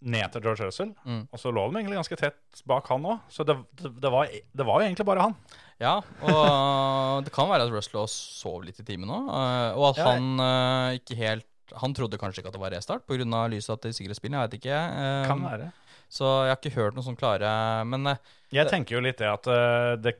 ned 0.00 0.32
til 0.32 0.42
George 0.44 0.66
Russell. 0.68 0.90
Mm. 1.08 1.22
Og 1.32 1.40
så 1.40 1.50
lå 1.54 1.62
de 1.72 1.78
egentlig 1.80 1.96
ganske 2.00 2.18
tett 2.20 2.60
bak 2.68 2.88
han 2.92 3.06
òg. 3.08 3.22
Så 3.32 3.46
det, 3.48 3.56
det, 3.80 3.94
det, 4.02 4.10
var, 4.12 4.28
det 4.28 4.66
var 4.68 4.82
jo 4.82 4.86
egentlig 4.90 5.06
bare 5.08 5.24
han. 5.28 5.34
Ja, 5.80 5.94
og 6.22 7.22
det 7.26 7.32
kan 7.34 7.48
være 7.50 7.66
at 7.66 7.72
Russell 7.74 8.02
også 8.02 8.40
sov 8.42 8.62
litt 8.64 8.78
i 8.80 8.86
timen 8.86 9.08
nå, 9.10 9.18
eh, 9.28 9.70
og 9.76 9.90
at 9.92 10.00
Ja, 10.02 10.12
han 10.12 10.40
eh, 10.40 10.98
ikke 11.00 11.18
helt 11.20 11.46
Han 11.82 11.92
trodde 11.96 12.16
kanskje 12.20 12.40
ikke 12.44 12.52
at 12.52 12.54
det 12.54 12.62
var 12.62 12.70
restart 12.76 13.02
pga. 13.08 13.40
lyset 13.50 13.80
til 13.82 13.92
sikkerhetsbilen, 13.96 14.36
jeg 14.38 14.46
vet 14.46 14.58
ikke. 14.60 14.78
eh, 14.78 15.26
Kan 15.26 15.42
være. 15.42 15.72
Så 16.08 16.24
jeg 16.46 16.52
har 16.54 16.60
ikke 16.60 16.76
hørt 16.78 16.94
noe 16.94 17.02
sånn 17.02 17.18
klare 17.18 17.48
Men 17.90 18.12
Jeg 18.54 18.68
tenker 18.70 18.94
jo 18.94 19.00
litt 19.02 19.18
det 19.18 19.26
at 19.26 19.48
det, 19.98 20.12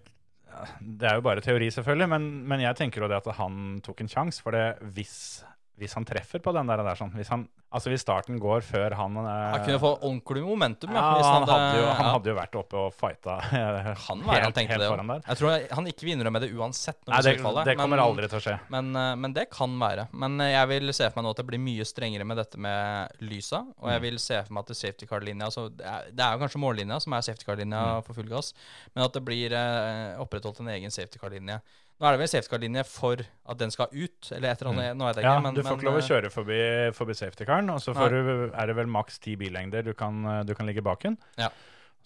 det 0.80 1.06
er 1.06 1.20
jo 1.20 1.24
bare 1.26 1.40
teori, 1.44 1.68
selvfølgelig, 1.70 2.08
men, 2.10 2.26
men 2.48 2.64
jeg 2.64 2.74
tenker 2.80 3.04
jo 3.04 3.08
det 3.12 3.18
at 3.20 3.28
han 3.38 3.78
tok 3.84 4.00
en 4.02 4.08
sjanse. 4.10 4.42
For 4.42 4.56
det, 4.56 4.64
hvis, 4.96 5.44
hvis 5.78 5.94
han 5.94 6.06
treffer 6.08 6.42
på 6.42 6.52
den 6.56 6.66
der, 6.70 6.82
der 6.82 6.98
sånn 6.98 7.12
hvis, 7.14 7.30
han, 7.30 7.46
altså 7.70 7.90
hvis 7.90 8.00
starten 8.04 8.38
går 8.40 8.62
før 8.64 8.94
han 8.96 9.16
eh, 9.20 9.26
han 9.52 9.64
kunne 9.66 9.80
få 9.82 9.90
ordentlig 10.00 10.42
momentum. 10.46 10.92
Ja, 10.94 11.02
ja, 11.18 11.24
han, 11.34 11.46
hadde 11.50 11.78
jo, 11.80 11.84
ja. 11.86 11.94
hadde 12.14 12.30
jo 12.30 12.36
vært 12.38 12.54
oppe 12.60 12.78
og 12.86 12.94
fighta 12.94 13.38
han 13.40 14.22
var, 14.22 14.34
helt, 14.34 14.44
han 14.44 14.52
tenkte 14.56 14.78
det. 14.80 14.88
foran 14.90 15.10
der. 15.12 15.22
Jeg 15.26 15.40
tror 15.40 15.50
jeg, 15.52 15.66
han 15.78 15.86
ikke 15.90 16.06
vil 16.06 16.14
innrømme 16.16 16.40
det 16.44 16.50
uansett. 16.54 17.00
Nei, 17.10 17.20
det, 17.26 17.34
det, 17.42 17.64
det 17.70 17.76
kommer 17.78 17.96
men, 17.98 18.04
aldri 18.06 18.28
til 18.32 18.38
å 18.38 18.44
skje. 18.46 18.56
Men, 18.72 18.90
eh, 18.96 19.12
men 19.24 19.36
det 19.36 19.46
kan 19.52 19.76
være. 19.82 20.06
Men 20.12 20.40
eh, 20.44 20.52
jeg 20.54 20.70
vil 20.74 20.92
se 20.96 21.08
for 21.10 21.20
meg 21.20 21.26
nå 21.28 21.34
at 21.36 21.42
det 21.42 21.46
blir 21.52 21.62
mye 21.66 21.86
strengere 21.88 22.26
med 22.28 22.40
dette 22.42 22.60
med 22.60 23.22
lysa. 23.26 23.64
Og 23.78 23.86
Mm. 23.86 23.92
jeg 23.96 24.02
vil 24.06 24.18
se 24.18 24.38
for 24.46 24.52
meg 24.56 24.64
at 24.66 24.70
det 24.72 24.76
safety 24.80 25.06
car-linja 25.06 25.46
altså 25.46 25.68
det, 25.70 25.84
det 26.16 26.24
er 26.24 26.32
jo 26.36 26.40
kanskje 26.42 26.60
mållinja 26.62 26.96
som 27.02 27.12
er 27.14 27.24
safety 27.26 27.46
car-linja 27.48 27.82
Mm. 27.86 28.04
for 28.06 28.14
full 28.18 28.28
gass, 28.30 28.52
men 28.94 29.04
at 29.04 29.12
det 29.14 29.22
blir 29.24 29.52
eh, 29.54 30.16
opprettholdt 30.22 30.60
en 30.64 30.68
egen 30.74 30.90
safety 30.90 31.18
car-linje. 31.22 31.60
Nå 31.96 32.04
er 32.04 32.12
det 32.12 32.20
vel 32.20 32.28
safety 32.28 32.50
car-linje 32.52 32.82
for 32.84 33.22
at 33.48 33.56
den 33.60 33.70
skal 33.72 33.86
ut, 33.88 34.28
eller 34.36 34.50
et 34.50 34.60
eller 34.60 34.72
annet. 34.74 34.96
Nå 34.98 35.06
vet 35.08 35.16
jeg 35.16 35.24
Mm. 35.24 35.30
Ja, 35.30 35.36
ikke. 35.38 35.42
Men, 35.46 35.54
du 35.56 35.62
får 35.64 35.78
ikke 35.78 35.86
lov 35.88 35.94
å 35.96 36.02
eh, 36.02 36.08
kjøre 36.10 36.30
forbi, 36.34 36.58
forbi 36.98 37.14
safety-caren, 37.56 37.70
og 37.72 37.80
så 37.80 37.94
du, 38.12 38.52
er 38.52 38.66
det 38.66 38.76
vel 38.76 38.86
maks 38.92 39.18
ti 39.22 39.36
billengder 39.40 39.82
du 39.86 39.94
kan, 39.94 40.20
du 40.46 40.52
kan 40.54 40.66
ligge 40.68 40.82
bak 40.84 41.00
den. 41.02 41.16
Ja. 41.40 41.48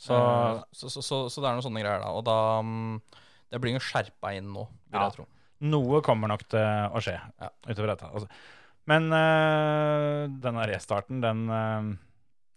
Så 0.00 0.14
uh, 0.16 0.62
så, 0.72 0.88
så, 0.88 1.02
så, 1.02 1.40
det 1.42 1.48
er 1.48 1.58
noen 1.58 1.64
sånne 1.66 1.82
greier, 1.82 2.00
da. 2.00 2.08
Og 2.16 2.24
da 2.24 2.36
mm, 2.64 3.00
Det 3.52 3.60
blir 3.60 3.74
jo 3.76 3.82
skjerpa 3.84 4.30
inn 4.38 4.48
nå, 4.54 4.62
vil 4.88 4.96
Ja. 5.00 5.08
jeg 5.08 5.16
tro. 5.18 5.26
noe 5.60 6.00
kommer 6.06 6.28
nok 6.30 6.46
til 6.48 6.60
å 6.64 7.00
skje 7.04 7.18
Ja. 7.18 7.50
utover 7.68 7.92
dette. 7.92 8.08
Altså. 8.08 8.28
Men 8.88 9.10
øh, 9.12 10.28
denne 10.40 10.64
restarten, 10.70 11.20
den 11.20 11.42
øh, 11.52 11.90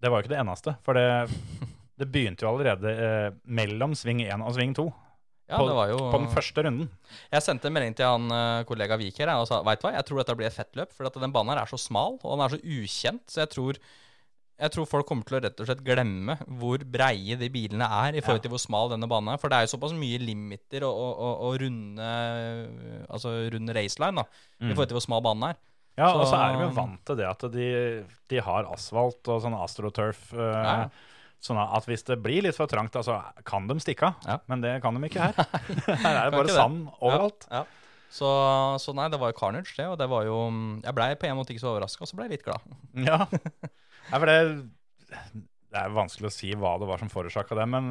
Det 0.01 0.09
var 0.11 0.19
jo 0.19 0.23
ikke 0.23 0.33
det 0.35 0.39
eneste. 0.39 0.75
For 0.83 0.93
det, 0.93 1.29
det 1.99 2.07
begynte 2.11 2.45
jo 2.45 2.53
allerede 2.53 2.93
øh, 2.95 3.31
mellom 3.45 3.93
sving 3.95 4.21
1 4.23 4.41
og 4.41 4.53
sving 4.55 4.73
2. 4.75 4.87
Ja, 5.49 5.57
på, 5.59 5.65
det 5.67 5.75
var 5.75 5.89
jo 5.91 5.97
på 6.09 6.19
den 6.21 6.29
første 6.31 6.63
runden. 6.63 6.87
Jeg 7.33 7.43
sendte 7.43 7.67
en 7.67 7.73
melding 7.75 7.95
til 7.99 8.05
han 8.07 8.31
eh, 8.31 8.61
kollega 8.69 8.95
Vik 8.97 9.17
her 9.19 9.33
og 9.35 9.47
sa 9.49 9.59
Vet 9.67 9.81
du 9.81 9.87
hva, 9.87 9.91
jeg 9.97 10.05
tror 10.07 10.21
dette 10.21 10.35
blir 10.39 10.47
et 10.47 10.55
fett 10.55 10.79
løp. 10.79 10.93
For 10.95 11.09
den 11.19 11.33
banen 11.35 11.51
her 11.53 11.61
er 11.65 11.69
så 11.69 11.77
smal, 11.77 12.15
og 12.23 12.31
den 12.37 12.45
er 12.45 12.53
så 12.55 12.61
ukjent. 12.63 13.25
Så 13.29 13.41
jeg 13.43 13.49
tror, 13.51 13.79
jeg 14.63 14.71
tror 14.71 14.87
folk 14.87 15.07
kommer 15.09 15.27
til 15.27 15.35
å 15.37 15.41
rett 15.43 15.59
og 15.59 15.67
slett 15.67 15.83
glemme 15.83 16.37
hvor 16.61 16.79
breie 16.87 17.35
de 17.35 17.49
bilene 17.51 17.83
er 18.05 18.15
i 18.15 18.21
forhold 18.23 18.39
Ja. 18.39 18.45
til 18.47 18.53
hvor 18.55 18.63
smal 18.63 18.89
denne 18.93 19.09
banen 19.11 19.33
er. 19.33 19.41
For 19.41 19.51
det 19.51 19.57
er 19.59 19.67
jo 19.67 19.73
såpass 19.75 19.93
mye 19.99 20.21
limiter 20.23 20.85
og, 20.87 20.95
og, 20.95 21.13
og, 21.27 21.45
og 21.49 21.61
runde 21.65 22.09
Altså 23.09 23.35
runde 23.53 23.75
raceline 23.75 24.23
da, 24.23 24.27
i 24.63 24.71
forhold 24.73 24.91
til 24.93 24.97
hvor 25.01 25.05
smal 25.09 25.23
banen 25.25 25.49
er. 25.51 25.59
Ja, 25.99 26.07
og 26.15 26.23
så 26.25 26.31
Så- 26.31 26.37
er 26.41 26.53
de 26.55 26.63
jo 26.63 26.69
vant 26.73 27.03
til 27.05 27.15
det 27.19 27.25
at 27.29 27.43
de, 27.53 27.67
de 28.31 28.39
har 28.41 28.65
asfalt 28.73 29.27
og 29.29 29.41
sånn 29.43 29.59
astroturf. 29.59 30.31
Uh, 30.33 30.39
Ja. 30.39 30.89
Sånn 31.43 31.59
at 31.59 31.87
hvis 31.89 32.05
det 32.07 32.21
blir 32.23 32.45
litt 32.45 32.55
for 32.55 32.71
trangt, 32.71 32.95
altså, 32.95 33.17
kan 33.47 33.65
de 33.67 33.75
stikke 33.83 34.07
av. 34.07 34.27
Ja. 34.27 34.37
Men 34.51 34.61
det 34.63 34.77
kan 34.83 34.95
de 34.95 35.09
ikke 35.09 35.25
her. 35.25 35.47
her 36.05 36.19
er 36.19 36.29
det 36.29 36.37
bare 36.37 36.53
sand 36.55 36.85
overalt. 36.99 37.47
Ja, 37.49 37.63
ja. 37.63 37.79
Så, 38.13 38.29
så 38.77 38.93
nei, 38.93 39.07
det 39.09 39.17
var 39.17 39.31
jo 39.31 39.39
carnage, 39.39 39.73
det. 39.75 39.87
Og 39.89 39.97
det 39.97 40.05
var 40.11 40.27
jo 40.27 40.37
Jeg 40.83 40.95
blei 40.95 41.09
på 41.17 41.25
en 41.27 41.39
måte 41.39 41.53
ikke 41.53 41.63
så 41.63 41.71
overraska, 41.73 42.05
og 42.05 42.11
så 42.11 42.19
blei 42.19 42.29
jeg 42.29 42.37
litt 42.37 42.47
glad. 42.47 42.77
Ja. 43.09 43.19
Nei, 44.03 44.19
for 44.19 44.29
det, 44.29 44.37
det 45.73 45.81
er 45.81 45.95
vanskelig 45.95 46.29
å 46.29 46.35
si 46.35 46.51
hva 46.59 46.75
det 46.79 46.87
var 46.89 47.01
som 47.01 47.11
forårsaka 47.11 47.57
det, 47.57 47.67
men 47.71 47.87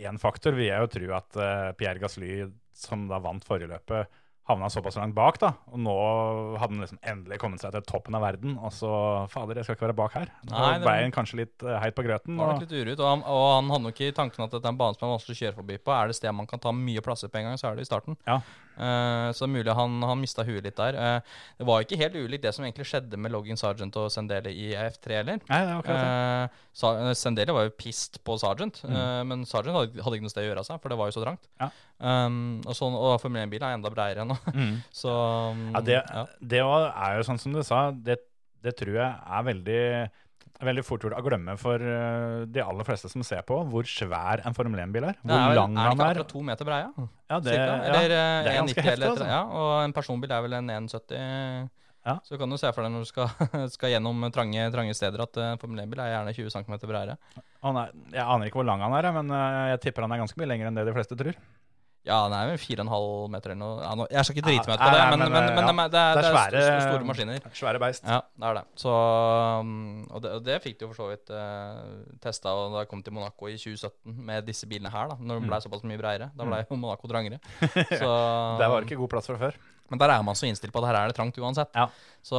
én 0.00 0.18
faktor 0.18 0.56
vil 0.56 0.70
jeg 0.70 0.82
jo 0.82 0.92
tro 0.94 1.10
at 1.18 1.36
uh, 1.36 1.74
Pierre 1.78 2.00
Gasly, 2.00 2.46
som 2.76 3.04
da 3.10 3.20
vant 3.22 3.44
forrige 3.46 3.68
løpet, 3.70 4.16
havna 4.46 4.68
såpass 4.70 4.96
langt 4.96 5.14
bak, 5.16 5.38
da. 5.42 5.52
Og 5.72 5.80
nå 5.82 5.94
hadde 6.60 6.76
han 6.76 6.82
liksom 6.84 7.00
endelig 7.02 7.38
kommet 7.42 7.62
seg 7.62 7.72
til 7.74 7.82
toppen 7.88 8.14
av 8.14 8.22
verden, 8.22 8.56
og 8.62 8.70
så 8.74 8.90
Fader, 9.32 9.58
jeg 9.58 9.66
skal 9.66 9.74
ikke 9.78 9.88
være 9.88 9.96
bak 9.98 10.12
her. 10.14 10.30
Nå 10.46 10.52
Nei, 10.54 10.78
det 10.78 10.86
var- 10.86 11.10
kanskje 11.16 11.40
litt 11.42 11.62
eh, 11.66 11.78
heit 11.82 11.96
på 11.96 12.04
grøten. 12.06 12.38
Og, 12.38 12.60
litt 12.62 12.70
urut, 12.72 13.00
og 13.00 13.08
han, 13.10 13.24
og 13.26 13.46
han 13.56 13.70
hadde 13.74 13.86
nok 13.88 14.00
i 14.00 14.12
tanken 14.12 14.44
at 14.44 14.50
dette 14.54 14.64
er 14.64 14.74
en 14.74 14.78
bane 14.78 14.94
som 14.94 15.08
er 15.08 15.16
vanskelig 15.16 15.36
å 15.36 15.42
kjøre 15.42 15.58
forbi 15.58 15.78
på. 15.78 15.92
Er 15.96 16.06
det 16.06 16.16
sted 16.20 16.32
man 16.32 16.46
kan 16.46 16.62
ta 16.62 16.70
mye 16.72 17.02
plasser 17.02 17.28
på 17.28 17.38
en 17.42 17.50
gang, 17.50 17.58
så 17.58 17.70
er 17.72 17.76
det 17.76 17.86
i 17.86 17.90
starten. 17.90 18.16
Ja. 18.26 18.40
Eh, 18.76 19.30
så 19.32 19.48
mulig 19.48 19.72
han, 19.72 19.96
han 20.04 20.20
mista 20.20 20.44
huet 20.46 20.64
litt 20.66 20.76
der. 20.76 20.96
Uh, 20.96 21.36
det 21.56 21.66
var 21.68 21.84
ikke 21.84 21.98
helt 22.00 22.16
ulikt 22.18 22.44
det 22.44 22.52
som 22.54 22.64
egentlig 22.66 22.86
skjedde 22.88 23.18
med 23.20 23.32
Login 23.32 23.58
Sergeant 23.60 23.96
og 24.00 24.10
Sendele 24.12 24.52
i 24.52 24.70
F3 24.76 25.16
heller. 25.20 25.40
nei, 25.48 25.60
det 25.64 25.72
var 25.72 25.80
akkurat 25.80 26.02
det. 26.04 26.62
Uh, 26.76 27.12
Sendele 27.16 27.56
var 27.56 27.66
jo 27.68 27.74
pissed 27.78 28.20
på 28.26 28.36
Sergeant, 28.40 28.82
eh, 28.84 29.22
men 29.28 29.46
Sergeant 29.48 29.78
hadde, 29.78 30.04
hadde 30.04 30.18
ikke 30.18 30.28
noe 30.28 30.34
sted 30.34 30.44
å 30.44 30.48
gjøre 30.50 30.64
av 30.64 30.68
seg, 30.68 30.80
for 30.82 30.92
det 30.92 31.00
var 31.00 31.10
jo 31.10 31.16
så 31.16 31.24
trangt. 31.24 31.48
Ja. 31.62 31.70
Um, 31.96 32.38
og, 32.66 32.74
sånn, 32.76 32.96
og 32.98 33.16
Formel 33.22 33.46
1-bilen 33.46 33.70
er 33.70 33.78
enda 33.78 33.92
bredere 33.92 34.26
nå. 34.28 34.36
Mm. 34.52 34.74
så 35.02 35.14
um, 35.56 35.66
Ja, 35.72 35.84
det, 35.86 36.00
ja. 36.02 36.24
det 36.52 36.62
er 36.62 37.16
jo 37.16 37.26
sånn 37.30 37.40
som 37.40 37.56
du 37.56 37.62
sa, 37.64 37.86
det, 37.90 38.18
det 38.64 38.76
tror 38.76 38.98
jeg 38.98 39.08
er 39.08 39.48
veldig, 39.48 39.82
veldig 40.64 40.84
fort 40.86 41.04
gjort 41.04 41.16
å 41.18 41.22
glemme 41.24 41.56
for 41.60 41.82
eh, 41.82 42.44
de 42.48 42.62
aller 42.64 42.86
fleste 42.88 43.10
som 43.12 43.24
ser 43.26 43.42
på, 43.46 43.58
hvor 43.70 43.88
svær 43.90 44.40
en 44.46 44.56
Formel 44.56 44.80
1-bil 44.86 45.08
er. 45.10 45.18
Det 45.20 45.28
Hvor 45.28 45.36
er, 45.40 45.48
vel- 45.52 45.58
lang 45.60 45.76
er 45.76 45.88
han 45.90 45.96
ikke 45.96 46.06
er. 46.06 46.14
akkurat 46.16 46.32
to 46.32 46.44
meter 46.48 46.68
brei? 46.68 46.78
Ja? 46.84 47.08
Ja, 47.26 47.40
det, 47.40 47.56
ja, 47.56 47.74
eller 47.90 48.08
det 48.08 48.20
eh, 48.20 48.52
er 48.52 48.60
ganske 48.62 48.86
heftig, 48.86 49.10
altså. 49.10 49.26
Ja, 49.28 49.42
og 49.44 49.72
en 49.84 49.96
personbil 49.96 50.32
er 50.32 50.46
vel 50.46 50.56
en 50.60 50.72
1,70. 50.78 51.68
Ja. 52.06 52.20
Så 52.22 52.38
kan 52.38 52.50
du 52.50 52.54
se 52.60 52.70
for 52.70 52.86
deg 52.86 52.92
når 52.94 53.02
du 53.02 53.08
skal, 53.10 53.30
skal 53.74 53.90
gjennom 53.96 54.28
trange, 54.34 54.68
trange 54.70 54.94
steder, 54.94 55.24
at 55.26 55.40
uh, 55.42 55.52
Formel 55.58 55.82
1-bil 55.82 56.02
er 56.04 56.12
gjerne 56.14 56.34
20 56.38 56.52
cm 56.54 56.76
bredere. 56.86 57.16
Er, 57.66 57.94
jeg 58.14 58.22
aner 58.22 58.46
ikke 58.46 58.60
hvor 58.60 58.68
lang 58.68 58.84
han 58.84 58.94
er, 58.94 59.08
men 59.16 59.32
eh, 59.34 59.62
jeg 59.72 59.80
tipper 59.88 60.06
han 60.06 60.14
er 60.14 60.22
ganske 60.22 60.38
mye 60.38 60.50
lenger 60.52 60.70
enn 60.70 60.78
det 60.78 60.86
de 60.86 60.94
fleste 60.94 61.18
tror. 61.18 61.40
Ja, 62.06 62.16
den 62.30 62.34
er 62.38 62.52
vel 62.52 62.58
4,5 62.62 63.30
meter 63.34 63.50
eller 63.50 63.58
noe. 63.58 63.78
Ja, 63.82 63.94
nå, 63.98 64.04
jeg 64.14 64.24
skal 64.28 64.36
ikke 64.36 64.44
drite 64.46 64.70
meg 64.70 64.76
ut 64.76 64.82
på 64.84 64.90
det, 64.94 64.98
nei, 65.00 65.06
men, 65.10 65.18
men, 65.26 65.46
men, 65.56 65.70
men, 65.74 65.90
det, 65.90 65.98
er- 65.98 66.20
det, 66.20 66.22
er, 66.22 66.50
Det 66.54 66.60
det 66.60 66.62
svære- 66.62 66.84
store, 66.86 67.06
maskiner. 67.08 67.48
Svære 67.60 67.80
beist. 67.82 68.04
Ja, 68.06 68.20
det 68.38 68.46
er 68.52 68.58
det. 68.60 68.64
Så, 68.78 68.92
um, 69.60 70.06
og, 70.10 70.22
det, 70.22 70.30
og 70.38 70.44
det 70.46 70.58
fikk 70.62 70.78
de 70.78 70.86
jo 70.86 70.90
for 70.92 71.00
så 71.02 71.08
vidt 71.10 71.32
eh, 71.34 72.16
testa 72.22 72.52
da 72.54 72.82
jeg 72.84 72.90
kom 72.92 73.02
til 73.02 73.16
Monaco 73.16 73.50
i 73.50 73.56
2017 73.58 74.16
med 74.30 74.46
disse 74.46 74.68
bilene 74.70 74.92
her, 74.94 75.10
da, 75.12 75.16
når 75.20 75.40
de 75.42 75.50
ble 75.50 75.60
såpass 75.66 75.82
mye 75.88 75.98
bredere. 76.00 76.30
Da 76.38 76.46
ble 76.46 76.62
jo 76.62 76.78
Monaco 76.78 77.10
trangere. 77.10 77.40
Så, 78.00 78.12
Det 78.62 78.70
var 78.70 78.86
ikke 78.86 79.00
god 79.02 79.12
plass 79.16 79.26
fra 79.32 79.38
før. 79.42 79.58
Men 79.90 80.00
der 80.02 80.12
er 80.16 80.22
man 80.26 80.38
så 80.38 80.48
innstilt 80.48 80.74
på 80.74 80.82
at 80.82 80.88
her 80.90 80.98
er 81.00 81.12
det 81.12 81.16
trangt 81.18 81.38
uansett. 81.38 81.70
Ja. 81.76 81.88
Så, 82.26 82.38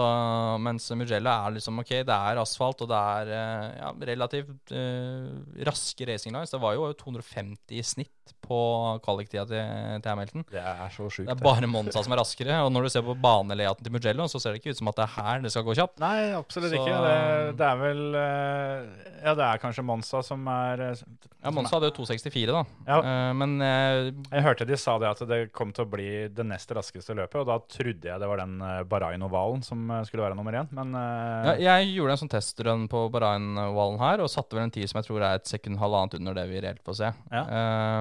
mens 0.60 0.90
Mugello 1.00 1.32
er 1.32 1.54
liksom 1.56 1.80
ok, 1.80 1.94
det 2.04 2.16
er 2.16 2.42
asfalt, 2.42 2.82
og 2.84 2.90
det 2.92 2.98
er 2.98 3.30
eh, 3.38 3.68
ja, 3.80 3.92
relativt 4.10 4.74
uh, 4.76 5.30
raske 5.64 6.08
racing 6.10 6.36
lines. 6.36 6.52
Det 6.52 6.60
var 6.60 6.76
jo 6.76 6.90
250 7.00 7.72
i 7.72 7.84
snitt 7.88 8.34
på 8.44 8.58
kvaliktida 9.06 9.46
til, 9.48 10.02
til 10.04 10.12
Hamilton. 10.12 10.44
Det 10.52 10.60
er 10.60 10.92
så 10.92 11.08
sjukt. 11.08 11.30
Det 11.30 11.36
er 11.38 11.40
bare 11.40 11.70
Monza 11.72 12.04
som 12.04 12.16
er 12.16 12.20
raskere, 12.20 12.58
og 12.66 12.74
når 12.76 12.88
du 12.88 12.92
ser 12.98 13.06
på 13.08 13.16
banelayouten 13.24 13.88
til 13.88 13.96
Mugello, 13.96 14.28
så 14.28 14.42
ser 14.44 14.56
det 14.56 14.60
ikke 14.60 14.76
ut 14.76 14.82
som 14.82 14.92
at 14.92 15.00
det 15.00 15.06
er 15.06 15.14
her 15.16 15.46
det 15.46 15.54
skal 15.56 15.66
gå 15.70 15.78
kjapt. 15.80 15.96
Nei, 16.04 16.18
absolutt 16.36 16.74
Så- 16.74 16.82
ikke. 16.82 17.00
Det, 17.08 17.56
det 17.62 17.68
er 17.70 17.80
vel 17.80 18.04
eh, 18.20 19.08
Ja, 19.24 19.34
det 19.40 19.48
er 19.48 19.64
kanskje 19.64 19.88
Monza 19.88 20.20
som 20.26 20.44
er 20.52 20.84
Ja, 20.98 21.52
Monza 21.54 21.78
hadde 21.78 21.94
jo 21.94 21.96
264, 22.02 22.52
da. 22.52 22.66
Ja. 22.92 23.00
Uh, 23.00 23.32
men 23.40 23.56
uh, 23.64 24.12
Jeg 24.34 24.46
hørte 24.50 24.68
de 24.68 24.80
sa 24.80 24.98
det 25.00 25.14
at 25.16 25.24
det 25.32 25.42
kom 25.56 25.72
til 25.72 25.88
å 25.88 25.92
bli 25.96 26.10
det 26.28 26.48
nest 26.48 26.76
raskeste 26.76 27.16
løpet. 27.16 27.37
Og 27.42 27.48
da 27.50 27.56
trodde 27.72 28.10
jeg 28.10 28.22
det 28.22 28.28
var 28.30 28.42
den 28.42 28.56
uh, 28.62 28.82
Bahrain-ovalen 28.90 29.62
som 29.66 29.86
eh, 29.92 30.04
skulle 30.08 30.24
være 30.26 30.38
nummer 30.38 30.56
én, 30.60 30.68
men 30.76 30.96
uh... 30.98 31.52
Ja, 31.60 31.76
jeg 31.78 31.92
gjorde 31.96 32.16
en 32.16 32.22
sånn 32.24 32.32
testrun 32.34 32.88
på 32.92 33.06
Bahrain-ovalen 33.14 34.00
her, 34.02 34.24
og 34.26 34.32
satte 34.34 34.58
vel 34.58 34.66
en 34.68 34.74
tid 34.76 34.90
som 34.90 35.00
jeg 35.02 35.08
tror 35.10 35.26
er 35.28 35.38
et 35.42 35.50
sekund 35.50 35.80
halvannet 35.82 36.18
under 36.20 36.38
det 36.40 36.48
vi 36.52 36.64
reelt 36.66 36.84
får 36.86 37.00
se. 37.02 37.12
Ja. 37.34 37.44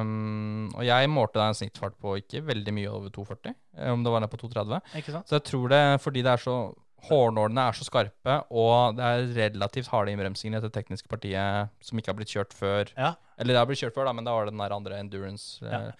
Um, 0.01 0.66
og 0.74 0.82
jeg 0.87 1.11
målte 1.12 1.41
da 1.41 1.51
en 1.51 1.59
snittfart 1.59 1.97
på 2.03 2.16
ikke 2.22 2.43
veldig 2.47 2.74
mye 2.76 2.91
over 2.93 3.12
2,40, 3.14 3.55
eh, 3.78 3.93
om 3.93 4.03
det 4.07 4.12
var 4.16 4.24
ned 4.24 4.32
på 4.32 4.41
2,30. 4.45 5.22
Så 5.26 5.39
jeg 5.39 5.47
tror 5.53 5.70
det, 5.72 5.84
fordi 6.05 6.24
det 6.26 6.34
er 6.37 6.45
så 6.49 6.59
Hårnålene 7.07 7.68
er 7.68 7.76
så 7.76 7.84
skarpe, 7.87 8.32
og 8.51 8.97
det 8.99 9.05
er 9.07 9.26
relativt 9.37 9.91
harde 9.93 10.11
innbremsinger 10.11 10.57
i 10.57 10.62
dette 10.64 10.74
tekniske 10.74 11.07
partiet 11.12 11.68
som 11.84 12.01
ikke 12.01 12.11
har 12.11 12.16
blitt 12.18 12.32
kjørt 12.32 12.57
før. 12.57 12.89
Ja. 12.97 13.12
Eller 13.39 13.53
det 13.55 13.61
har 13.61 13.68
blitt 13.68 13.78
kjørt 13.84 13.95
før, 13.95 14.09
da, 14.09 14.14
men 14.16 14.26
da 14.26 14.32
var 14.34 14.49
det 14.49 14.55
den 14.57 14.62
der 14.64 14.74
andre 14.74 14.99
endurance. 15.05 15.61
eh, 15.62 15.70
Ja. 15.70 15.93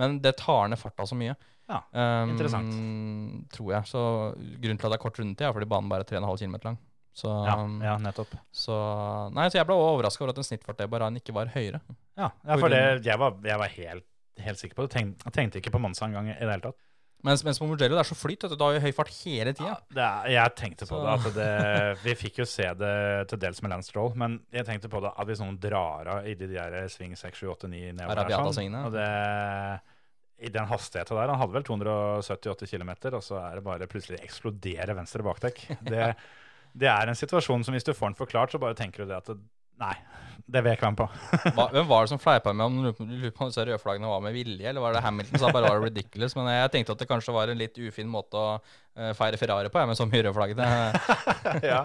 Men 0.00 0.20
det 0.24 0.36
tar 0.40 0.70
ned 0.70 0.80
farta 0.80 1.04
så 1.10 1.18
mye. 1.18 1.34
Ja, 1.70 1.80
um, 1.92 2.34
interessant. 2.34 2.74
Tror 3.54 3.70
jeg. 3.72 3.88
Så 3.88 4.00
grunnen 4.36 4.80
til 4.80 4.88
at 4.88 4.92
det 4.92 4.98
er 4.98 5.04
kort 5.04 5.20
rundetid, 5.20 5.46
er 5.48 5.54
fordi 5.56 5.70
banen 5.70 5.92
bare 5.92 6.04
er 6.04 6.10
3,5 6.12 6.44
km 6.44 6.58
lang. 6.68 6.80
Så, 7.14 7.30
Ja, 7.46 7.54
ja, 7.78 7.94
nettopp. 8.02 8.32
så 8.50 8.74
Nei, 9.30 9.46
så 9.46 9.60
jeg 9.60 9.68
ble 9.68 9.76
overraska 9.78 10.24
over 10.24 10.32
at 10.32 10.40
en 10.42 10.46
snittfart 10.48 10.80
det 10.80 10.88
bare 10.90 11.12
ikke 11.14 11.34
var 11.36 11.52
høyere. 11.54 11.78
Ja, 12.18 12.32
ja 12.42 12.56
for 12.58 12.72
det, 12.74 13.04
jeg 13.06 13.20
var, 13.22 13.36
jeg 13.46 13.60
var 13.60 13.70
helt, 13.76 14.06
helt 14.42 14.58
sikker 14.58 14.80
på 14.80 14.86
det. 14.86 14.96
Tenk, 14.96 15.22
jeg 15.22 15.36
tenkte 15.36 15.62
ikke 15.62 15.72
på 15.76 15.82
Monza 15.82 16.08
engang 16.08 16.32
i 16.32 16.34
det 16.34 16.42
hele 16.50 16.66
tatt. 16.66 16.80
Mens, 17.24 17.40
mens 17.46 17.56
på 17.56 17.64
Mugello 17.64 17.94
det 17.96 18.02
er 18.02 18.08
så 18.08 18.16
flyt, 18.18 18.42
du. 18.50 18.56
Har 18.60 18.74
jo 18.76 18.82
høy 18.84 18.90
fart 18.92 19.12
hele 19.22 19.54
tida. 19.56 19.78
Er, 19.94 20.26
jeg 20.34 20.54
tenkte 20.58 20.88
på 20.90 20.98
det, 21.00 21.30
det 21.38 21.46
Vi 22.02 22.16
fikk 22.20 22.42
jo 22.42 22.44
se 22.48 22.66
det 22.76 22.96
til 23.30 23.40
dels 23.40 23.62
med 23.64 23.72
Lance 23.72 23.94
Stroll, 23.94 24.10
men 24.20 24.42
jeg 24.52 24.66
tenkte 24.68 24.90
på 24.92 25.00
det 25.00 25.14
at 25.14 25.30
hvis 25.30 25.40
noen 25.40 25.56
drar 25.62 26.10
av 26.18 26.28
i 26.28 26.34
de 26.36 26.50
der 26.50 26.76
sving 26.92 27.14
6, 27.16 27.40
7, 27.40 27.46
8, 27.54 27.70
9 27.72 27.94
nedover 27.94 28.20
der 28.28 28.52
sånn, 28.52 28.76
og 28.82 28.92
det 28.92 29.08
i 30.38 30.50
den 30.52 30.66
hastigheten 30.68 31.16
der 31.16 31.30
Han 31.30 31.40
hadde 31.40 31.54
vel 31.54 31.66
270-80 31.66 32.72
km, 32.74 32.92
og 33.14 33.22
så 33.24 33.38
er 33.40 33.58
det 33.58 33.66
bare 33.66 33.90
plutselig 33.90 34.22
eksploderer 34.24 34.96
venstre 34.98 35.22
bakdekk. 35.26 35.66
Det, 35.86 36.08
det 36.84 36.90
er 36.90 37.10
en 37.10 37.18
situasjon 37.18 37.66
som 37.66 37.76
hvis 37.76 37.86
du 37.86 37.94
får 37.94 38.12
den 38.12 38.18
forklart, 38.18 38.54
så 38.54 38.62
bare 38.62 38.78
tenker 38.78 39.04
du 39.04 39.12
det 39.12 39.20
at 39.22 39.30
det, 39.32 39.42
Nei, 39.74 39.94
det 40.46 40.60
vil 40.62 40.70
jeg 40.70 40.78
ikke 40.78 40.86
være 40.86 40.94
med 40.94 41.00
på. 41.00 41.52
Hva, 41.56 41.64
hvem 41.74 41.86
var 41.90 42.04
det 42.04 42.10
som 42.12 42.20
fleipa 42.22 42.52
med 42.54 42.64
om 42.66 43.08
disse 43.10 43.64
rødflaggene 43.66 44.10
var 44.10 44.20
med 44.22 44.36
vilje, 44.36 44.68
eller 44.70 44.84
var 44.84 44.94
det 44.94 45.02
Hamilton 45.02 45.40
som 45.42 45.54
bare 45.54 45.70
var 45.72 45.82
ridiculous? 45.82 46.36
Men 46.38 46.50
jeg 46.52 46.70
tenkte 46.74 46.94
at 46.94 47.02
det 47.02 47.08
kanskje 47.10 47.34
var 47.34 47.50
en 47.50 47.58
litt 47.58 47.80
ufin 47.82 48.10
måte 48.10 48.38
å 48.38 48.52
eh, 48.54 49.10
feire 49.18 49.40
Ferrari 49.40 49.72
på, 49.72 49.80
jeg, 49.82 49.90
med 49.90 49.98
så 49.98 50.06
mye 50.06 50.22
rødflagg. 50.28 50.54
ja. 51.72 51.80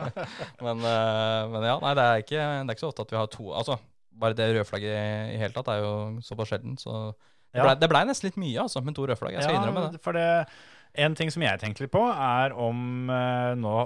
men, 0.62 0.86
eh, 0.86 1.47
men 1.56 1.66
ja, 1.66 1.80
nei, 1.82 1.95
det 1.97 2.06
er, 2.06 2.26
ikke, 2.26 2.45
det 2.45 2.68
er 2.68 2.78
ikke 2.78 2.86
så 2.86 2.91
ofte 2.91 3.08
at 3.08 3.16
vi 3.16 3.22
har 3.22 3.34
to 3.34 3.50
Altså, 3.58 3.80
bare 4.22 4.38
det 4.38 4.52
rødflagget 4.54 4.93
i, 4.93 5.34
i 5.34 5.41
hele 5.41 5.56
tatt 5.56 5.74
er 5.74 5.82
jo 5.82 5.93
såpass 6.30 6.54
sjelden, 6.54 6.78
så 6.78 7.08
det 7.54 7.64
blei 7.66 7.89
ble 7.91 8.02
nesten 8.10 8.30
litt 8.30 8.41
mye, 8.41 8.58
altså, 8.66 8.84
med 8.86 8.97
to 8.97 9.08
rødflagg. 9.10 9.38
Jeg 9.38 9.47
skal 9.47 9.58
innrømme 9.58 9.88
det. 9.89 10.02
For 10.04 10.18
det, 10.18 10.28
en 11.06 11.16
ting 11.18 11.32
som 11.34 11.45
jeg 11.45 11.62
tenkte 11.62 11.86
litt 11.86 11.93
på, 11.93 12.04
er 12.10 12.56
om 12.58 13.10
eh, 13.14 13.56
nå 13.60 13.80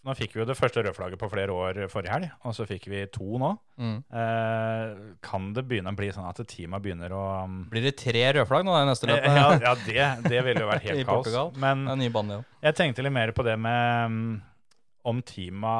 Nå 0.00 0.14
fikk 0.16 0.32
vi 0.32 0.40
jo 0.40 0.46
det 0.48 0.54
første 0.56 0.80
rødflagget 0.80 1.20
på 1.20 1.28
flere 1.28 1.52
år 1.52 1.78
forrige 1.92 2.14
helg, 2.14 2.28
og 2.48 2.54
så 2.56 2.64
fikk 2.64 2.86
vi 2.88 3.02
to 3.12 3.36
nå. 3.36 3.50
Mm. 3.76 3.98
Eh, 4.16 5.02
kan 5.20 5.50
det 5.52 5.66
begynne 5.68 5.92
å 5.92 5.98
bli 5.98 6.08
sånn 6.16 6.24
at 6.24 6.40
teama 6.48 6.80
begynner 6.80 7.12
å 7.12 7.24
um, 7.44 7.58
Blir 7.68 7.84
det 7.84 7.92
tre 8.00 8.22
rødflagg 8.38 8.64
nå, 8.64 8.78
det 8.78 8.86
neste 8.88 9.10
eh, 9.10 9.12
løpet? 9.12 9.36
Ja, 9.36 9.50
ja 9.66 9.74
det, 9.84 10.30
det 10.32 10.40
ville 10.46 10.64
jo 10.64 10.70
vært 10.70 10.86
helt 10.88 11.04
kaos. 11.04 11.28
Portugal. 11.28 11.52
Men 11.60 11.84
bane, 12.16 12.40
ja. 12.40 12.48
jeg 12.70 12.78
tenkte 12.80 13.04
litt 13.04 13.16
mer 13.18 13.34
på 13.36 13.44
det 13.44 13.58
med 13.60 14.08
um, 14.08 14.24
om 15.12 15.20
teama 15.20 15.76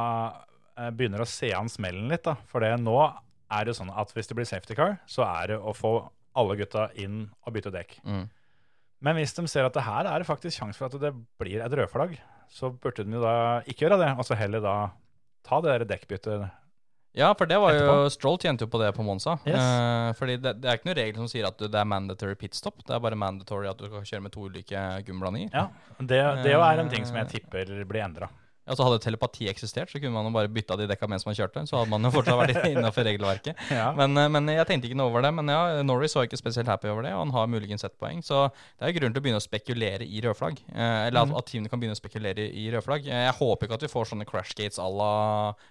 eh, 0.76 0.92
begynner 0.92 1.24
å 1.24 1.30
se 1.38 1.54
an 1.56 1.72
smellen 1.72 2.12
litt. 2.12 2.26
da. 2.28 2.36
For 2.52 2.60
det 2.60 2.74
nå 2.84 2.98
er 3.00 3.66
det 3.66 3.78
sånn 3.80 3.88
at 3.88 4.12
hvis 4.12 4.28
det 4.28 4.36
blir 4.36 4.52
safety 4.52 4.76
car, 4.76 4.98
så 5.08 5.24
er 5.30 5.54
det 5.54 5.62
å 5.64 5.72
få 5.72 5.94
alle 6.36 6.56
gutta 6.60 6.88
inn 7.00 7.24
og 7.46 7.54
bytte 7.56 7.72
dekk. 7.74 7.96
Mm. 8.06 8.28
Men 9.00 9.16
hvis 9.16 9.32
de 9.34 9.46
ser 9.48 9.64
at 9.64 9.74
det 9.74 9.82
her 9.86 10.06
er 10.06 10.24
faktisk 10.28 10.58
sjanse 10.60 10.76
for 10.78 10.90
at 10.90 11.00
det 11.00 11.14
blir 11.40 11.62
et 11.64 11.72
rødflagg, 11.72 12.18
så 12.52 12.70
burde 12.74 13.04
de 13.06 13.14
jo 13.16 13.22
da 13.22 13.34
ikke 13.66 13.86
gjøre 13.86 13.98
det, 14.02 14.10
og 14.18 14.26
så 14.26 14.36
heller 14.36 14.60
da 14.64 14.74
ta 15.46 15.60
det 15.64 15.72
der 15.80 15.86
dekkbyttet. 15.94 16.50
Ja, 17.16 17.32
for 17.34 17.48
det 17.50 17.56
var 17.58 17.72
jo 17.74 17.78
Etterpå. 17.80 18.10
Stroll 18.14 18.36
tjente 18.38 18.62
jo 18.66 18.70
på 18.70 18.78
det 18.78 18.92
på 18.94 19.02
Monza. 19.02 19.32
Yes. 19.42 19.56
Eh, 19.58 20.10
fordi 20.18 20.36
det, 20.38 20.52
det 20.62 20.68
er 20.70 20.76
ikke 20.78 20.86
noen 20.90 20.98
regel 21.00 21.16
som 21.18 21.30
sier 21.32 21.48
at 21.48 21.56
du- 21.58 21.66
det 21.66 21.80
er 21.80 21.88
mandatory 21.90 22.36
pitstop. 22.38 22.84
Det 22.86 22.94
er 22.94 23.00
bare 23.02 23.18
mandatory 23.18 23.66
at 23.66 23.78
du 23.80 23.88
skal 23.88 24.04
kjøre 24.06 24.22
med 24.28 24.32
to 24.36 24.44
ulike 24.46 24.82
gummiblandinger. 25.08 25.50
Ja, 25.56 25.64
det, 25.98 26.20
det 26.44 26.52
jo 26.54 26.60
er 26.62 26.78
en 26.84 26.92
ting 26.92 27.08
som 27.08 27.16
jeg 27.18 27.32
tipper 27.32 27.72
blir 27.88 28.04
endra. 28.04 28.28
Ja, 28.70 28.76
så 28.78 28.84
Hadde 28.86 29.00
telepati 29.02 29.48
eksistert, 29.50 29.90
så 29.90 29.98
kunne 29.98 30.14
man 30.14 30.28
jo 30.28 30.30
bare 30.36 30.50
bytta 30.52 30.76
de 30.78 30.86
dekka 30.86 31.08
mens 31.10 31.24
man 31.26 31.34
kjørte. 31.34 31.64
Så 31.66 31.74
hadde 31.74 31.90
man 31.90 32.06
jo 32.06 32.12
fortsatt 32.14 32.38
vært 32.38 32.68
innafor 32.70 33.02
regelverket. 33.08 33.58
Ja. 33.74 33.88
Men, 33.98 34.14
eh, 34.14 34.28
men 34.30 34.46
jeg 34.52 34.66
tenkte 34.68 34.86
ikke 34.86 34.98
noe 35.00 35.10
over 35.10 35.24
det. 35.26 35.32
Men 35.34 35.50
ja, 35.50 35.80
Norris 35.86 36.14
var 36.14 36.28
ikke 36.28 36.38
spesielt 36.38 36.70
happy 36.70 36.86
over 36.92 37.02
det, 37.02 37.10
og 37.16 37.24
han 37.24 37.34
har 37.34 37.50
muligens 37.50 37.82
ett 37.88 37.96
poeng. 37.98 38.22
Så 38.22 38.44
det 38.78 38.86
er 38.86 38.94
grunn 39.00 39.16
til 39.16 39.18
å 39.18 39.24
begynne 39.26 39.40
å 39.42 39.44
spekulere 39.44 40.06
i 40.06 40.22
rødflagg. 40.22 40.62
Eh, 40.70 41.00
eller 41.08 41.26
at, 41.26 41.34
at 41.42 41.50
teamene 41.50 41.72
kan 41.72 41.82
begynne 41.82 41.98
å 41.98 42.00
spekulere 42.00 42.46
i 42.46 42.68
rødflagg. 42.70 43.10
Eh, 43.10 43.24
jeg 43.26 43.36
håper 43.40 43.66
ikke 43.66 43.80
at 43.80 43.88
vi 43.88 43.90
får 43.96 44.12
sånne 44.12 44.28
crash 44.30 44.54
gates 44.54 44.78
à 44.78 44.86
la 44.86 45.10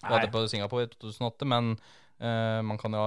vi 0.03 0.11
hadde 0.11 0.33
på 0.33 0.43
Singapore 0.51 0.89
i 0.89 0.91
2008, 0.99 1.47
men 1.47 1.71
uh, 2.19 2.59
man 2.65 2.79
kan 2.81 2.95
jo 2.95 3.05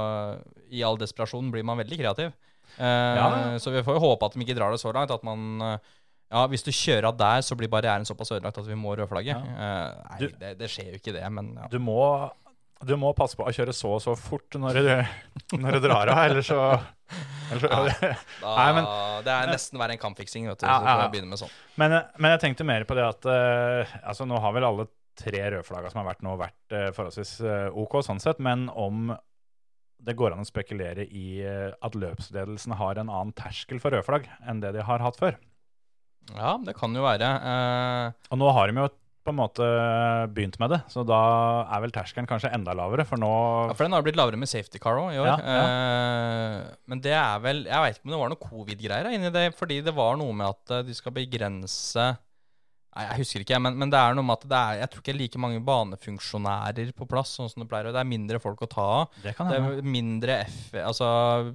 I 0.73 0.83
all 0.87 0.97
desperasjon 1.01 1.53
blir 1.53 1.67
man 1.69 1.81
veldig 1.83 2.01
kreativ. 2.01 2.33
Uh, 2.79 2.85
Ja. 2.85 3.27
Så 3.61 3.71
vi 3.75 3.83
får 3.85 3.99
jo 3.99 4.05
håpe 4.07 4.25
at 4.29 4.37
de 4.37 4.45
ikke 4.47 4.57
drar 4.57 4.73
det 4.73 4.81
så 4.81 4.93
langt 4.97 5.13
at 5.13 5.25
man 5.27 5.61
eh, 5.61 5.91
ja, 6.33 6.43
Hvis 6.49 6.65
du 6.65 6.71
kjører 6.73 7.11
av 7.11 7.17
der, 7.21 7.43
så 7.45 7.57
blir 7.61 7.69
barrieren 7.73 8.07
såpass 8.09 8.33
ødelagt 8.33 8.57
at 8.63 8.67
vi 8.69 8.77
må 8.79 8.95
rødflagge. 8.97 9.35
Uh, 9.37 9.91
nei, 10.09 10.19
Du- 10.23 10.39
det, 10.41 10.55
det 10.63 10.71
skjer 10.73 10.95
jo 10.95 11.01
ikke 11.03 11.13
det, 11.19 11.25
men 11.37 11.53
ja. 11.61 11.67
Du 11.73 11.77
må, 11.83 11.99
du 12.89 12.95
må 12.99 13.13
passe 13.15 13.37
på 13.39 13.45
å 13.47 13.53
kjøre 13.55 13.75
så 13.77 13.93
og 13.99 14.01
så 14.03 14.15
fort 14.19 14.57
når 14.59 14.79
du, 14.81 14.89
når 15.61 15.77
du 15.77 15.81
drar 15.85 16.09
av, 16.15 16.23
ellers 16.31 16.49
så, 16.49 16.63
ellers 17.53 17.67
så 17.67 17.83
Da, 18.43 18.55
Nei, 18.57 18.71
men- 18.79 18.89
det 19.29 19.35
er 19.37 19.53
nesten 19.53 19.79
verre 19.79 19.95
enn 19.95 20.01
kampfiksing, 20.03 20.49
vet 20.51 20.65
du. 20.65 20.67
Ja, 20.67 20.79
så 20.81 20.87
får 20.87 20.91
ja, 20.97 21.05
ja. 21.05 21.11
begynne 21.13 21.31
med 21.35 21.43
sånn. 21.45 21.53
men, 21.85 21.99
men 22.17 22.35
jeg 22.35 22.43
tenkte 22.47 22.67
mer 22.67 22.89
på 22.89 22.97
det 22.99 23.05
at 23.07 23.29
uh, 23.29 23.93
altså 24.03 24.27
Nå 24.27 24.41
har 24.43 24.57
vel 24.57 24.67
alle 24.71 24.89
tre 25.21 25.45
rødflagga 25.53 25.93
som 25.93 26.01
har 26.01 26.09
vært 26.15 26.25
nå, 26.25 26.33
vært 26.41 26.73
uh, 26.73 26.89
forholdsvis 26.97 27.35
OK 27.77 27.99
sånn 28.09 28.23
sett, 28.25 28.41
men 28.43 28.65
om 28.73 29.13
det 30.03 30.17
går 30.19 30.33
an 30.35 30.41
å 30.43 30.49
spekulere 30.49 31.05
i 31.07 31.45
at 31.47 31.95
løpsledelsen 31.95 32.73
har 32.81 32.99
en 32.99 33.07
annen 33.13 33.31
terskel 33.39 33.79
for 33.79 33.95
rødflagg 33.95 34.25
enn 34.51 34.59
det 34.65 34.73
de 34.75 34.83
har 34.89 34.99
hatt 35.05 35.21
før. 35.21 35.37
Ja, 36.37 36.57
det 36.65 36.75
kan 36.79 36.95
jo 36.97 37.03
være. 37.05 37.29
Eh, 37.53 38.13
Og 38.33 38.39
nå 38.41 38.51
har 38.57 38.71
de 38.71 38.79
jo 38.85 38.89
på 39.23 39.31
en 39.31 39.37
måte 39.39 39.67
begynt 40.35 40.57
med 40.59 40.73
det, 40.75 40.81
så 40.91 41.05
da 41.07 41.19
er 41.71 41.83
vel 41.85 41.93
terskelen 41.95 42.27
kanskje 42.27 42.51
enda 42.57 42.73
lavere, 42.75 43.05
for 43.07 43.21
nå 43.23 43.29
ja, 43.69 43.75
for 43.79 43.87
den 43.87 43.95
har 43.95 44.03
blitt 44.03 44.17
lavere 44.19 44.41
med 44.41 44.51
safety 44.51 44.81
car 44.83 44.99
òg 44.99 45.13
i 45.15 45.21
år. 45.23 45.29
Ja, 45.31 45.37
Eh, 45.53 46.57
men 46.91 47.01
det 47.05 47.13
er 47.15 47.39
vel 47.45 47.61
Jeg 47.69 47.85
veit 47.85 47.99
ikke 48.01 48.09
om 48.09 48.15
det 48.17 48.21
var 48.23 48.33
noe 48.33 48.43
covid-greier 48.49 49.13
inni 49.15 49.31
det, 49.31 49.45
fordi 49.55 49.79
det 49.87 49.95
var 49.95 50.17
noe 50.19 50.35
med 50.35 50.49
at 50.51 50.75
eh, 50.79 50.83
de 50.89 50.95
skal 50.99 51.15
begrense 51.15 52.09
Nei, 52.93 53.05
Jeg 53.09 53.23
husker 53.23 53.45
ikke, 53.45 53.59
men, 53.65 53.77
men 53.81 53.89
det 53.93 53.97
er 53.99 54.15
noe 54.19 54.27
med 54.27 54.37
at 54.37 54.49
det 54.51 54.59
er 54.59 54.81
Jeg 54.83 54.91
tror 54.93 55.01
ikke 55.01 55.13
det 55.13 55.17
er 55.17 55.23
like 55.23 55.41
mange 55.41 55.61
banefunksjonærer 55.65 56.91
på 56.97 57.07
plass, 57.09 57.33
sånn 57.39 57.49
som 57.51 57.63
det 57.63 57.69
pleier. 57.71 57.89
Og 57.89 57.95
det 57.97 58.01
er 58.03 58.09
mindre 58.09 58.41
folk 58.43 58.61
å 58.65 58.69
ta 58.71 58.85
av. 59.03 59.15
Det 59.25 59.33
kan 59.39 59.49
Det 59.51 59.59
hende. 59.61 59.79
er 59.81 59.89
mindre 59.95 60.37
eff... 60.45 60.59
Altså, 60.83 61.07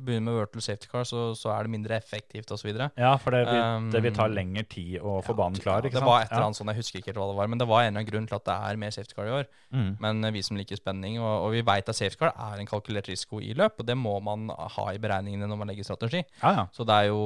begynner 0.01 0.31
med 0.31 0.39
virtual 0.41 0.65
safety 0.65 0.89
car, 0.91 1.05
så, 1.07 1.27
så 1.37 1.51
er 1.53 1.67
det 1.67 1.73
mindre 1.75 1.97
effektivt 1.97 2.51
osv. 2.55 2.69
Ja, 2.97 3.13
for 3.21 3.35
det 3.35 3.43
vil, 3.47 3.57
Um, 3.67 3.87
det 3.91 3.99
vil 4.05 4.13
ta 4.15 4.27
lengre 4.29 4.61
tid 4.69 4.99
å 5.01 5.17
få 5.25 5.33
banen 5.35 5.57
klar, 5.59 5.81
ikke 5.85 5.97
det 5.97 6.01
sant? 6.03 6.07
var 6.07 6.21
et 6.23 6.29
eller 6.31 6.45
annet 6.45 6.57
sånn, 6.59 6.69
jeg 6.71 6.77
husker 6.77 6.99
ikke 6.99 7.09
helt 7.11 7.19
hva 7.19 7.25
det 7.31 7.37
var, 7.39 7.47
men 7.51 7.59
det 7.61 7.67
var 7.67 7.81
en 7.81 7.87
eller 7.89 7.99
annen 8.03 8.09
grunn 8.11 8.27
til 8.29 8.37
at 8.37 8.45
det 8.47 8.55
er 8.69 8.79
mer 8.83 8.93
safety 8.93 9.15
car 9.17 9.27
i 9.29 9.33
år. 9.39 9.47
Mm. 9.73 9.87
Men 10.03 10.27
eh, 10.29 10.33
vi 10.35 10.43
som 10.45 10.59
liker 10.59 10.79
spenning, 10.79 11.17
og, 11.19 11.33
og 11.47 11.55
vi 11.55 11.63
veit 11.67 11.89
at 11.89 11.97
safety 11.97 12.19
car 12.21 12.31
er 12.33 12.61
en 12.61 12.69
kalkulert 12.69 13.09
risiko 13.11 13.41
i 13.43 13.51
løp, 13.57 13.81
og 13.81 13.87
det 13.89 13.97
må 13.97 14.13
man 14.23 14.47
ha 14.53 14.85
i 14.93 15.01
beregningene 15.03 15.49
når 15.49 15.61
man 15.63 15.71
legger 15.73 15.87
strategi. 15.89 16.21
Ja, 16.43 16.53
ja. 16.61 16.65
Så 16.75 16.85
det 16.87 16.95
er 17.01 17.09
jo 17.09 17.19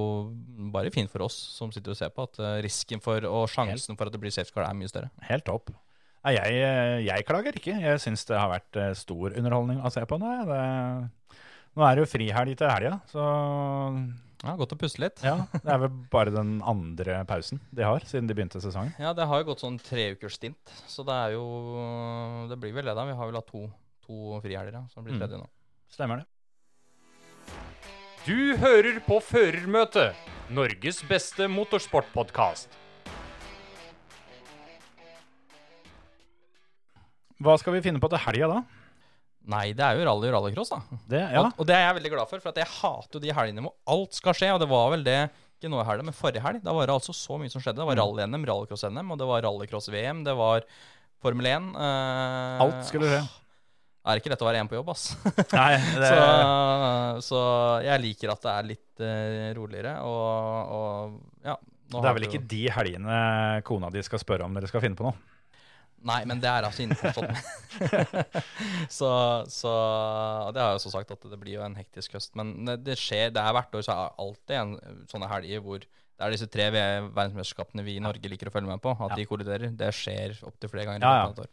bare 0.74 0.92
fint 0.96 1.12
for 1.12 1.28
oss 1.28 1.38
som 1.58 1.72
sitter 1.76 1.94
og 1.94 2.00
ser 2.00 2.14
på, 2.16 2.26
at 2.30 2.40
eh, 2.42 2.58
risken 2.66 3.04
for 3.04 3.28
og 3.28 3.48
sjansen 3.52 4.00
for 4.02 4.10
at 4.10 4.16
det 4.18 4.22
blir 4.26 4.34
safety 4.34 4.56
car 4.58 4.66
er 4.68 4.74
mye 4.82 4.90
større. 4.90 5.12
Helt 5.30 5.46
topp. 5.48 5.70
Nei, 6.26 6.36
jeg, 6.36 6.58
eh, 6.66 6.98
jeg 7.08 7.26
klager 7.30 7.56
ikke. 7.58 7.78
Jeg 7.82 8.02
syns 8.04 8.26
det 8.30 8.36
har 8.38 8.50
vært 8.52 8.78
eh, 8.82 8.92
stor 8.98 9.34
underholdning 9.38 9.80
å 9.86 9.90
se 9.94 10.04
på. 10.10 10.18
Nå, 10.22 10.34
det, 10.50 10.60
nå 11.78 11.86
er 11.88 11.96
det 11.98 12.04
jo 12.04 12.10
frihelg 12.12 12.58
til 12.60 12.70
helga, 12.70 12.98
så 13.14 13.24
Ja, 14.42 14.56
Godt 14.58 14.74
å 14.74 14.78
puste 14.82 15.02
litt. 15.04 15.20
ja, 15.22 15.36
det 15.64 15.70
er 15.70 15.78
vel 15.84 15.92
bare 16.14 16.32
den 16.34 16.56
andre 16.66 17.20
pausen 17.30 17.60
de 17.72 17.86
har 17.86 18.02
siden 18.10 18.26
de 18.30 18.34
begynte 18.38 18.58
sesongen. 18.62 18.94
Ja, 19.02 19.14
det 19.18 19.28
har 19.30 19.42
jo 19.44 19.48
gått 19.52 19.62
sånn 19.62 19.78
tre 19.82 20.12
ukers 20.16 20.38
stint, 20.40 20.72
så 20.90 21.06
det 21.06 21.14
er 21.14 21.36
jo 21.38 21.44
Det 22.50 22.58
blir 22.62 22.74
vel 22.74 22.90
det, 22.90 22.96
da. 22.98 23.06
Vi 23.06 23.14
har 23.18 23.30
vel 23.30 23.38
hatt 23.38 23.50
to, 23.54 23.68
to 24.06 24.40
frihelger, 24.42 24.74
ja, 24.80 24.84
så 24.90 24.98
det 25.02 25.08
blir 25.12 25.18
Mm. 25.20 25.22
tredje 25.22 25.42
nå. 25.44 25.50
Stemmer 25.94 26.22
det. 26.24 26.28
Du 28.26 28.58
hører 28.62 29.00
på 29.06 29.18
Førermøtet, 29.26 30.14
Norges 30.54 31.02
beste 31.10 31.48
motorsportpodkast. 31.50 32.70
Hva 37.42 37.58
skal 37.60 37.76
vi 37.76 37.84
finne 37.86 38.02
på 38.02 38.10
til 38.12 38.22
helga 38.22 38.50
da? 38.52 38.62
Nei, 39.52 39.72
det 39.74 39.82
er 39.82 39.98
jo 39.98 40.06
rally 40.06 40.30
og 40.30 40.36
rallycross, 40.36 40.70
da. 40.70 41.00
Det, 41.10 41.22
ja. 41.34 41.42
Og, 41.42 41.62
og 41.64 41.68
det 41.68 41.74
er 41.74 41.88
jeg 41.88 41.98
veldig 41.98 42.12
glad 42.14 42.30
for, 42.30 42.44
for 42.44 42.54
at 42.54 42.60
jeg 42.62 42.70
hater 42.76 43.18
jo 43.18 43.24
de 43.24 43.34
helgene 43.34 43.64
hvor 43.66 43.74
alt 43.96 44.18
skal 44.18 44.38
skje. 44.38 44.52
Og 44.54 44.62
det 44.62 44.70
var 44.70 44.92
vel 44.94 45.06
det 45.08 45.18
ikke 45.58 45.72
nå 45.74 45.82
i 45.82 45.86
helga, 45.88 46.06
men 46.06 46.18
forrige 46.18 46.44
helg. 46.46 46.62
Da 46.66 46.74
var 46.78 46.90
det 46.90 46.96
altså 46.96 47.16
så 47.18 47.38
mye 47.42 47.52
som 47.54 47.64
skjedde. 47.64 47.82
Det 47.82 47.88
var 47.90 47.98
rally-NM, 47.98 48.46
rallycross-NM, 48.50 49.14
og 49.14 49.22
det 49.22 49.30
var 49.30 49.46
rallycross-VM, 49.48 50.24
det 50.28 50.36
var 50.38 50.66
Formel 51.22 51.50
1. 51.52 51.72
Uh, 51.78 52.62
Alt 52.66 52.86
skulle 52.90 53.10
skje. 53.10 53.22
Er 54.02 54.18
det 54.18 54.24
ikke 54.24 54.32
lett 54.34 54.42
å 54.42 54.48
være 54.48 54.62
én 54.64 54.70
på 54.70 54.78
jobb, 54.78 54.88
ass. 54.94 55.04
Nei, 55.60 55.74
det, 56.02 56.08
så, 56.10 56.22
så 57.26 57.42
jeg 57.86 58.02
liker 58.06 58.34
at 58.34 58.46
det 58.46 58.54
er 58.56 58.70
litt 58.72 59.04
uh, 59.06 59.50
roligere. 59.58 59.98
Og, 60.06 60.74
og 60.78 61.46
ja, 61.46 61.58
Det 61.94 62.02
er 62.02 62.18
vel 62.18 62.30
ikke 62.30 62.42
de 62.54 62.64
helgene 62.74 63.20
kona 63.68 63.94
di 63.94 64.02
skal 64.06 64.22
spørre 64.22 64.50
om 64.50 64.58
dere 64.58 64.70
skal 64.70 64.86
finne 64.86 64.98
på 64.98 65.10
noe? 65.10 65.18
Nei, 66.08 66.22
men 66.26 66.40
det 66.42 66.50
er 66.50 66.66
altså 66.66 66.84
innforstått 66.84 67.30
med. 67.30 68.22
så, 69.00 69.12
så 69.54 69.74
Det 70.54 70.62
har 70.62 70.72
jeg 70.72 70.80
også 70.80 70.94
sagt, 70.96 71.14
at 71.14 71.28
det 71.30 71.40
blir 71.42 71.60
jo 71.60 71.66
en 71.66 71.78
hektisk 71.78 72.18
høst. 72.18 72.34
Men 72.40 72.56
det, 72.66 72.98
skjer, 73.00 73.30
det 73.36 73.44
er 73.44 73.56
hvert 73.58 73.78
år 73.78 73.86
så 73.86 73.98
er 73.98 74.16
alltid 74.24 74.56
en, 74.58 75.06
sånne 75.12 75.30
helger 75.32 75.66
hvor 75.66 75.86
det 76.22 76.28
er 76.28 76.36
disse 76.38 76.48
tre 76.54 76.68
ve- 76.74 77.10
verdensmesterskapene 77.18 77.84
vi 77.86 77.96
i 77.98 78.02
Norge 78.04 78.30
liker 78.30 78.50
å 78.52 78.54
følge 78.54 78.70
med 78.70 78.82
på. 78.84 78.92
At 78.94 79.10
Ja. 79.12 79.16
de 79.18 79.26
kolliderer. 79.26 79.72
Det 79.76 79.90
skjer 79.98 80.36
opptil 80.46 80.70
flere 80.70 80.86
ganger. 80.86 81.02
i 81.02 81.10
Ja, 81.10 81.34
ja. 81.34 81.46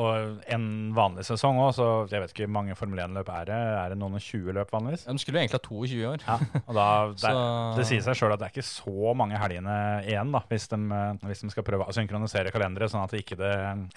Og 0.00 0.42
en 0.46 0.92
vanlig 0.94 1.24
sesong 1.26 1.56
òg, 1.58 1.72
så 1.74 1.86
jeg 2.10 2.20
vet 2.22 2.30
ikke 2.34 2.44
hvor 2.46 2.52
mange 2.60 2.76
Formel 2.76 3.00
1-løp 3.02 3.28
er 3.32 3.44
det. 3.48 3.56
Er 3.56 3.88
det 3.94 3.98
noen 3.98 4.14
og 4.14 4.20
20 4.22 4.52
løp 4.54 4.70
vanligvis? 4.70 5.06
De 5.08 5.16
skulle 5.18 5.40
jo 5.40 5.42
egentlig 5.42 5.58
ha 5.58 5.64
22 5.66 5.98
i 5.98 6.06
år. 6.12 6.20
Ja, 6.28 6.60
og 6.68 6.74
da, 6.76 6.86
det, 7.24 7.32
det 7.80 7.86
sier 7.88 8.04
seg 8.04 8.14
sjøl 8.20 8.32
at 8.36 8.38
det 8.44 8.46
er 8.50 8.54
ikke 8.54 8.68
så 8.68 9.14
mange 9.16 9.40
helgene 9.40 9.78
igjen, 10.06 10.30
da, 10.36 10.44
hvis 10.52 10.68
de, 10.68 10.76
hvis 11.26 11.40
de 11.42 11.50
skal 11.56 11.66
prøve 11.66 11.88
å 11.88 11.96
synkronisere 11.96 12.52
kalenderet, 12.54 12.92
sånn 12.92 13.02
at 13.02 13.10
det 13.16 13.24
ikke 13.24 13.40
det, 13.40 13.54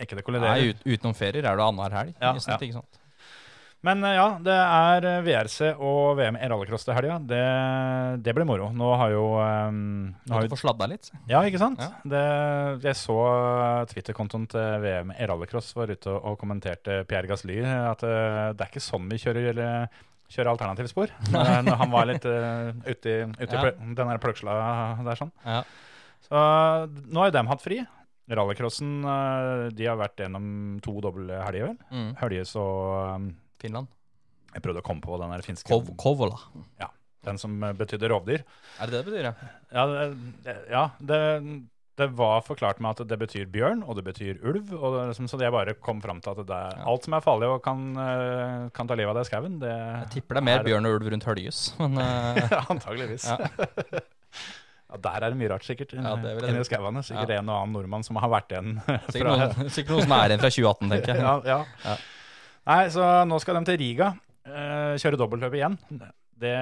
ikke 0.07 0.15
det 0.17 0.23
kolliderer. 0.25 0.55
Nei, 0.57 0.71
ut, 0.73 0.81
utenom 0.87 1.13
ferier 1.13 1.43
er 1.45 1.55
det 1.59 1.67
annenhver 1.67 1.91
helg. 1.99 2.15
Ja, 2.19 2.31
ja. 2.33 2.57
ikke 2.57 2.73
sant? 2.79 2.99
Men 3.83 4.03
eh, 4.07 4.13
ja, 4.15 4.27
det 4.39 4.53
er 4.55 5.05
eh, 5.09 5.17
VRC 5.25 5.57
og 5.75 6.13
VM 6.15 6.37
i 6.39 6.47
rallycross 6.47 6.85
til 6.87 6.95
helga. 6.95 7.17
Det, 7.27 7.41
det 8.23 8.33
blir 8.37 8.47
moro. 8.47 8.69
Nå 8.71 8.93
har 8.99 9.11
jo, 9.11 9.25
um, 9.43 9.81
nå 10.23 10.37
har 10.37 10.45
Du 10.45 10.47
jo 10.47 10.53
få 10.55 10.61
sladda 10.61 10.87
litt. 10.87 11.09
Ja, 11.27 11.41
ikke 11.43 11.59
sant? 11.59 11.83
Ja. 11.83 11.89
Det, 12.13 12.23
jeg 12.87 12.95
så 13.01 13.17
Twitter-kontoen 13.91 14.47
til 14.53 14.79
VM 14.85 15.11
i 15.17 15.27
rallycross 15.27 15.73
var 15.75 15.91
ute 15.91 16.13
og, 16.13 16.21
og 16.31 16.39
kommenterte 16.39 17.01
Pierre 17.09 17.27
Gasly 17.27 17.59
at 17.63 18.07
uh, 18.07 18.53
det 18.55 18.63
er 18.63 18.71
ikke 18.71 18.83
sånn 18.87 19.11
vi 19.11 19.19
kjører, 19.19 19.49
eller, 19.51 19.99
kjører 20.31 20.53
alternativspor. 20.53 21.11
Når, 21.35 21.73
han 21.83 21.91
var 21.91 22.07
litt 22.07 22.29
uh, 22.29 22.71
ute 22.87 23.17
i, 23.17 23.19
ute 23.35 23.51
i 23.51 23.59
Ja. 23.59 23.75
den 23.75 23.99
der 23.99 24.23
pløksla 24.23 24.55
der 25.03 25.19
sånn. 25.19 25.35
Ja. 25.43 25.59
Så 26.23 26.39
nå 26.87 27.19
har 27.19 27.33
jo 27.33 27.35
dem 27.35 27.51
hatt 27.51 27.61
fri. 27.67 27.83
Rallycrossen 28.31 29.01
uh, 29.03 29.67
de 29.75 29.91
har 29.91 29.99
vært 29.99 30.23
gjennom 30.23 30.45
to 30.83 31.01
doble 31.03 31.43
helger, 31.43 31.73
vel. 31.73 31.79
Mm. 31.91 32.11
Høljes 32.23 32.55
og 32.55 33.17
um, 33.19 33.33
Finland. 33.63 33.87
Jeg 34.53 34.61
prøvde 34.61 34.83
å 34.83 34.85
komme 34.85 35.01
på 35.01 35.17
den 35.21 35.31
der 35.33 35.41
finske 35.45 35.71
Kov 35.71 35.87
Kovola. 35.97 36.37
Den 37.23 37.37
som 37.39 37.55
eh, 37.63 37.71
betydde 37.79 38.09
rovdyr. 38.11 38.41
Er 38.83 38.89
det 38.89 38.97
det 38.97 38.99
det 38.99 39.05
betyr? 39.11 39.29
Ja? 39.29 39.53
Ja, 39.71 39.85
det, 39.87 40.33
det, 40.43 40.55
ja 40.73 40.81
det, 40.99 41.19
det 42.01 42.07
var 42.17 42.41
forklart 42.43 42.81
med 42.83 42.97
at 42.99 43.07
det 43.07 43.17
betyr 43.21 43.45
bjørn, 43.53 43.83
og 43.87 43.95
det 43.95 44.03
betyr 44.09 44.41
ulv. 44.43 44.73
Og 44.75 44.97
det, 44.97 45.03
liksom, 45.13 45.29
så 45.31 45.39
jeg 45.39 45.53
bare 45.55 45.75
kom 45.79 46.01
fram 46.03 46.19
til 46.25 46.33
at 46.35 46.41
det 46.49 46.57
er, 46.57 46.75
Ja. 46.81 46.87
alt 46.91 47.05
som 47.07 47.15
er 47.15 47.23
farlig 47.23 47.47
og 47.53 47.61
kan, 47.63 47.85
eh, 48.03 48.65
kan 48.75 48.89
ta 48.91 48.97
livet 48.99 49.13
av 49.13 49.21
deg 49.21 49.27
i 49.27 49.31
skauen, 49.31 49.55
det 49.63 49.71
Jeg 49.71 50.09
tipper 50.17 50.35
det 50.35 50.43
er 50.43 50.47
mer 50.51 50.59
er- 50.59 50.67
bjørn 50.67 50.89
og 50.91 50.97
ulv 50.99 51.11
rundt 51.15 51.29
Høljes. 51.31 51.61
Men 51.79 51.97
eh, 52.03 52.57
Antageligvis. 52.75 53.29
Ja. 53.31 54.01
Ja, 54.93 54.97
der 55.01 55.23
er 55.25 55.31
det 55.33 55.37
mye 55.39 55.47
rart, 55.49 55.63
sikkert. 55.65 55.93
Ja, 55.97 56.11
det 56.21 56.35
vil 56.37 56.53
jeg 56.53 56.65
skauene. 56.67 57.01
Sikkert 57.01 57.31
Ja. 57.33 57.39
en 57.41 57.47
og 57.49 57.55
annen 57.63 57.73
nordmann 57.73 58.03
som 58.05 58.19
har 58.21 58.29
vært 58.29 58.51
igjen. 58.53 58.75
sikkert, 59.13 59.25
noen, 59.25 59.71
sikkert 59.73 59.95
noen 59.95 60.03
som 60.05 60.13
er 60.19 60.27
igjen 60.35 60.43
fra 60.43 60.51
2018, 60.53 60.91
tenker 60.91 61.15
jeg. 61.15 61.23
ja, 61.23 61.57
ja. 61.87 61.95
Nei, 62.69 62.83
så 62.93 63.07
nå 63.27 63.39
skal 63.43 63.59
de 63.59 63.67
til 63.67 63.79
Riga. 63.81 64.13
Uh, 64.43 64.93
kjøre 64.99 65.19
dobbeltløp 65.19 65.55
igjen. 65.57 65.77
Det, 66.43 66.53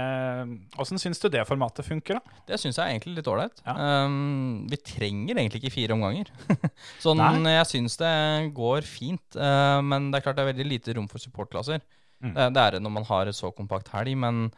Åssen 0.81 0.99
syns 1.01 1.21
du 1.21 1.27
det 1.31 1.41
formatet 1.49 1.85
funker, 1.87 2.19
da? 2.19 2.41
Det 2.49 2.59
syns 2.61 2.77
jeg 2.77 2.83
er 2.83 2.95
egentlig 2.95 3.15
litt 3.17 3.29
ålreit. 3.31 3.63
Ja. 3.65 3.75
Um, 4.05 4.67
vi 4.69 4.77
trenger 4.77 5.37
egentlig 5.37 5.63
ikke 5.63 5.73
fire 5.73 5.95
omganger. 5.95 6.29
sånn, 7.03 7.21
Nei. 7.21 7.55
jeg 7.55 7.69
syns 7.71 7.97
det 8.01 8.11
går 8.57 8.85
fint, 8.85 9.39
uh, 9.39 9.79
men 9.85 10.11
det 10.11 10.19
er 10.19 10.27
klart 10.27 10.37
det 10.37 10.45
er 10.45 10.51
veldig 10.51 10.67
lite 10.67 10.97
rom 10.97 11.09
for 11.09 11.23
supportklasser. 11.23 11.81
Mm. 12.21 12.35
Det, 12.35 12.47
det 12.53 12.63
er 12.65 12.77
det 12.77 12.83
når 12.85 12.95
man 12.99 13.07
har 13.09 13.31
et 13.31 13.37
så 13.37 13.49
kompakt 13.55 13.89
helg, 13.95 14.13
men, 14.21 14.49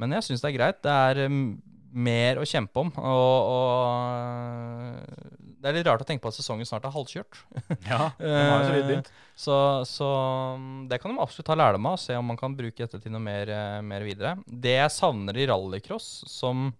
men 0.00 0.16
jeg 0.18 0.28
syns 0.28 0.44
det 0.44 0.50
er 0.50 0.58
greit. 0.58 0.82
Det 0.84 0.92
er 0.92 1.24
um, 1.32 1.42
mer 1.92 2.38
å 2.40 2.46
kjempe 2.48 2.82
om, 2.82 2.90
og, 3.00 3.52
og 3.52 5.38
det 5.58 5.70
er 5.70 5.76
litt 5.78 5.88
rart 5.88 6.02
å 6.04 6.06
tenke 6.06 6.22
på 6.22 6.30
at 6.30 6.36
sesongen 6.38 6.68
snart 6.68 6.86
er 6.86 6.94
halvkjørt. 6.94 7.38
Ja, 7.88 8.10
de 8.20 8.32
har 8.32 8.62
jo 8.62 8.66
så 8.68 8.74
vidt 8.74 8.82
Eh, 8.82 8.90
begynt. 8.90 9.08
Så, 9.38 9.54
så 9.88 10.08
um, 10.54 10.84
det 10.90 11.00
kan 11.02 11.14
de 11.14 11.22
absolutt 11.22 11.48
ta 11.48 11.56
lærdom 11.58 11.88
av, 11.90 11.96
og 11.98 12.02
se 12.02 12.16
om 12.18 12.28
man 12.30 12.38
kan 12.38 12.54
bruke 12.58 12.78
dette 12.84 13.00
til 13.02 13.14
noe 13.14 13.22
mer, 13.22 13.50
eh, 13.50 13.78
mer 13.86 14.06
videre. 14.06 14.36
Det 14.46 14.76
jeg 14.76 14.94
savner 14.94 15.38
i 15.38 15.48
rallycross, 15.50 16.12
som 16.30 16.70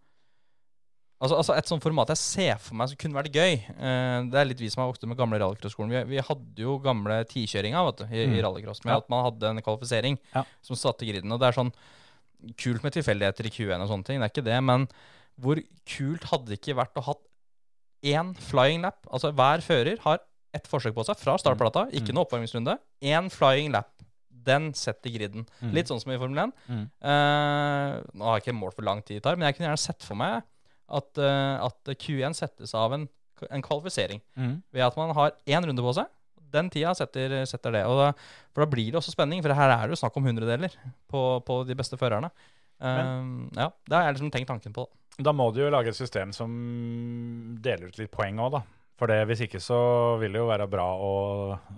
Altså, 1.19 1.35
altså 1.35 1.55
Et 1.59 1.67
sånt 1.67 1.83
format 1.83 2.13
jeg 2.13 2.21
ser 2.21 2.61
for 2.63 2.79
meg 2.79 2.93
som 2.93 2.99
kunne 3.01 3.19
vært 3.19 3.35
gøy 3.35 3.57
eh, 3.59 4.19
Det 4.31 4.39
er 4.39 4.47
litt 4.47 4.61
vi 4.63 4.69
som 4.71 4.85
har 4.85 4.93
vokst 4.93 5.03
opp 5.03 5.11
med 5.11 5.19
gamle 5.19 5.41
rallycross-skolen. 5.43 5.91
Vi, 5.91 6.03
vi 6.15 6.23
hadde 6.23 6.63
jo 6.63 6.77
gamle 6.79 7.17
tikjøringa 7.27 7.81
i, 7.83 8.21
mm. 8.23 8.37
i, 8.37 8.43
rallycross, 8.45 8.85
med 8.85 8.95
Ja. 8.95 9.01
at 9.03 9.11
man 9.11 9.25
hadde 9.27 9.51
en 9.51 9.63
kvalifisering 9.65 10.21
Ja. 10.31 10.45
som 10.63 10.79
satte 10.79 11.09
griden. 11.09 11.33
Og 11.35 11.43
det 11.43 11.49
er 11.51 11.59
sånn 11.59 11.73
kult 12.61 12.83
med 12.85 12.93
tilfeldigheter 12.95 13.47
i 13.49 13.51
Q1 13.55 13.83
og 13.83 13.89
sånne 13.91 14.05
ting, 14.07 14.21
det 14.21 14.29
er 14.29 14.33
ikke 14.35 14.47
det, 14.47 14.59
men 14.65 14.87
hvor 15.39 15.59
kult 15.87 16.25
hadde 16.31 16.51
det 16.53 16.59
ikke 16.61 16.77
vært 16.79 16.99
å 16.99 17.05
hatt 17.09 17.25
én 18.07 18.33
flying 18.39 18.83
lap? 18.83 19.07
Altså 19.11 19.33
hver 19.35 19.63
fører 19.65 19.99
har 20.05 20.21
ett 20.55 20.67
forsøk 20.71 20.95
på 20.97 21.05
seg 21.07 21.19
fra 21.21 21.37
startplata, 21.39 21.87
ikke 21.93 22.11
Mm. 22.11 22.15
noe 22.15 22.25
oppvarmingsrunde. 22.27 22.79
Én 23.03 23.29
flying 23.31 23.71
lap. 23.73 23.91
Den 24.31 24.73
setter 24.73 25.11
griden. 25.13 25.47
Mm. 25.61 25.73
Litt 25.75 25.89
sånn 25.91 26.01
som 26.01 26.11
i 26.13 26.17
Formel 26.19 26.39
1. 26.49 26.53
Mm. 26.69 26.85
Uh, 27.05 28.01
nå 28.15 28.25
har 28.25 28.39
jeg 28.39 28.47
ikke 28.47 28.57
målt 28.59 28.75
for 28.79 28.87
lang 28.87 29.03
tid 29.05 29.19
det 29.19 29.25
tar, 29.27 29.37
men 29.37 29.47
jeg 29.47 29.59
kunne 29.59 29.69
gjerne 29.69 29.83
sett 29.83 30.03
for 30.07 30.17
meg 30.19 30.43
at, 30.89 31.19
uh, 31.21 31.67
at 31.67 31.91
Q1 32.01 32.35
settes 32.39 32.73
av 32.79 32.95
en, 32.97 33.09
en 33.51 33.63
kvalifisering. 33.67 34.23
Mm. 34.39 34.63
Ved 34.73 34.83
at 34.87 34.97
man 34.97 35.13
har 35.19 35.33
én 35.47 35.67
runde 35.69 35.85
på 35.85 35.93
seg. 35.99 36.07
Den 36.55 36.71
tida 36.73 36.95
setter, 36.97 37.35
setter 37.49 37.75
det. 37.79 37.83
Og 37.89 37.99
da, 38.01 38.13
for 38.55 38.65
da 38.65 38.71
blir 38.73 38.93
det 38.93 39.01
også 39.01 39.15
spenning, 39.15 39.43
for 39.45 39.55
her 39.57 39.75
er 39.75 39.85
det 39.87 39.97
jo 39.97 40.01
snakk 40.03 40.17
om 40.21 40.29
hundredeler 40.31 40.75
på, 41.11 41.25
på 41.47 41.61
de 41.69 41.77
beste 41.79 41.99
førerne. 42.01 42.31
Eh, 42.79 43.29
ja, 43.59 43.69
Det 43.89 43.97
har 43.97 44.09
jeg 44.09 44.19
liksom 44.19 44.33
tenkt 44.35 44.51
tanken 44.53 44.77
på. 44.77 44.87
Da 45.19 45.33
må 45.35 45.49
du 45.51 45.65
jo 45.65 45.71
lage 45.75 45.91
et 45.91 45.99
system 45.99 46.31
som 46.37 46.53
deler 47.63 47.91
ut 47.91 47.99
litt 47.99 48.13
poeng 48.15 48.39
òg, 48.39 48.59
da. 48.59 48.63
For 48.99 49.07
det, 49.07 49.21
hvis 49.31 49.45
ikke 49.45 49.61
så 49.63 49.79
vil 50.19 50.35
det 50.35 50.41
jo 50.41 50.49
være 50.49 50.67
bra 50.71 50.85
å, 50.99 51.11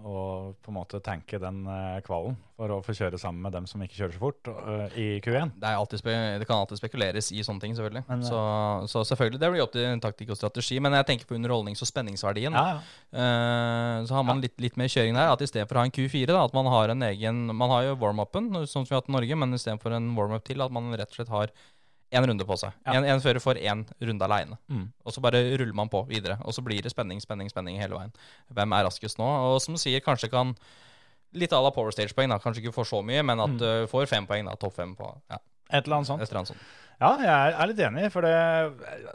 å 0.08 0.20
på 0.56 0.72
en 0.72 0.76
måte 0.78 1.02
tanke 1.04 1.36
den 1.40 1.66
eh, 1.68 1.98
kvalen 2.06 2.38
for 2.56 2.72
å 2.72 2.78
få 2.84 2.94
kjøre 2.96 3.18
sammen 3.20 3.42
med 3.44 3.52
dem 3.56 3.66
som 3.68 3.82
ikke 3.84 3.98
kjører 3.98 4.14
så 4.16 4.20
fort 4.20 4.48
uh, 4.48 4.86
i 4.96 5.06
Q1. 5.24 5.52
Det, 5.60 5.68
er 5.68 5.76
alltid 5.80 6.02
det 6.40 6.48
kan 6.48 6.60
alltid 6.60 6.80
spekuleres 6.80 7.30
i 7.32 7.44
sånne 7.44 7.60
ting, 7.60 7.76
selvfølgelig. 7.76 8.02
Men, 8.08 8.24
så, 8.24 8.40
så 8.88 9.04
selvfølgelig, 9.08 9.40
det 9.40 9.50
blir 9.52 9.64
opp 9.64 9.72
til 9.72 10.00
taktikk 10.04 10.32
og 10.34 10.40
strategi. 10.40 10.76
Men 10.80 10.96
jeg 10.98 11.08
tenker 11.08 11.28
på 11.28 11.36
underholdnings- 11.36 11.80
og 11.84 11.88
spenningsverdien. 11.88 12.56
Ja, 12.56 12.76
ja. 12.76 12.80
Uh, 13.16 14.08
så 14.08 14.16
har 14.16 14.24
man 14.28 14.40
litt, 14.44 14.56
litt 14.60 14.76
mer 14.80 14.92
kjøring 14.92 15.16
der. 15.16 15.32
At 15.32 15.44
istedenfor 15.44 15.76
å 15.76 15.84
ha 15.84 15.88
en 15.88 15.96
Q4, 15.96 16.28
da, 16.32 16.44
at 16.44 16.56
man 16.56 16.68
har 16.72 16.92
en 16.92 17.08
egen 17.10 17.42
Man 17.48 17.72
har 17.72 17.88
jo 17.88 17.98
warm-upen, 18.00 18.52
sånn 18.64 18.84
som 18.84 18.88
vi 18.88 18.96
har 18.96 19.04
hatt 19.04 19.12
i 19.12 19.16
Norge, 19.16 19.40
men 19.40 19.56
istedenfor 19.56 19.96
en 19.96 20.12
warm-up 20.16 20.44
til, 20.48 20.60
at 20.64 20.72
man 20.72 20.92
rett 20.92 21.12
og 21.12 21.20
slett 21.20 21.32
har 21.32 21.52
én 22.12 22.26
runde 22.26 22.44
på 22.46 22.56
seg. 22.58 22.72
Ja. 22.86 22.94
En, 22.98 23.04
en 23.04 23.20
fører 23.22 23.38
får 23.42 23.61
én 23.62 23.84
runde 24.00 24.26
aleine. 24.26 24.56
Mm. 24.68 24.86
Og 25.06 25.12
så 25.14 25.22
bare 25.22 25.40
ruller 25.56 25.74
man 25.78 25.88
på 25.92 26.02
videre. 26.11 26.38
Og 26.44 26.54
så 26.56 26.62
blir 26.66 26.82
det 26.82 26.90
spenning, 26.90 27.20
spenning, 27.22 27.50
spenning 27.52 27.78
hele 27.78 27.94
veien. 27.98 28.12
Hvem 28.50 28.72
er 28.78 28.86
raskest 28.88 29.18
nå? 29.22 29.28
Og 29.54 29.61
som 29.62 29.74
du 29.76 29.80
sier, 29.82 30.00
kanskje 30.04 30.30
kan 30.32 30.54
Litt 31.32 31.52
à 31.54 31.61
la 31.62 31.70
Power 31.70 31.92
Stage-poeng, 31.94 32.26
da. 32.32 32.40
Kanskje 32.42 32.58
ikke 32.64 32.72
får 32.74 32.88
så 32.90 32.98
mye, 33.06 33.22
men 33.22 33.38
at 33.38 33.52
Mm. 33.52 33.58
du 33.61 33.86
får 33.86 34.08
fem 34.11 34.24
poeng, 34.26 34.48
da. 34.50 34.56
Topp 34.58 34.74
fem 34.74 34.96
på 34.98 35.12
ja, 35.30 35.36
Et 35.70 35.84
eller 35.86 36.00
annet 36.00 36.08
sånt. 36.08 36.22
et 36.22 36.28
eller 36.28 36.40
annet 36.40 36.48
sånt. 36.48 36.64
Ja, 37.00 37.11
jeg 37.22 37.54
er, 37.54 37.66
litt 37.70 37.78
enig, 37.78 38.11
for 38.12 38.20
det 38.26 38.32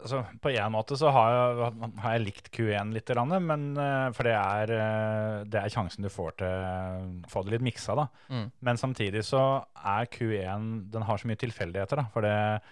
altså, 0.00 0.22
På 0.40 0.48
en 0.50 0.72
måte 0.72 0.96
så 0.98 1.12
har 1.12 1.34
jeg, 1.36 1.90
har 2.00 2.16
jeg 2.16 2.24
likt 2.24 2.48
Q1 2.56 2.94
litt, 2.96 3.12
men 3.44 3.76
eh, 3.76 4.08
for 4.16 4.22
det 4.24 4.32
er, 4.32 4.72
eh, 4.72 5.44
det 5.44 5.60
er 5.60 5.68
sjansen 5.68 6.02
du 6.02 6.08
får 6.08 6.32
til 6.38 6.46
å 6.48 7.28
få 7.28 7.44
det 7.44 7.52
litt 7.52 7.66
miksa, 7.68 7.94
da. 7.94 8.08
Mm. 8.32 8.50
Men 8.62 8.76
samtidig 8.80 9.22
så 9.22 9.44
er 9.84 10.06
Q1 10.06 10.90
Den 10.90 11.02
har 11.02 11.18
så 11.18 11.28
mye 11.28 11.36
tilfeldigheter, 11.36 11.96
da. 12.00 12.06
For 12.14 12.22
det, 12.22 12.62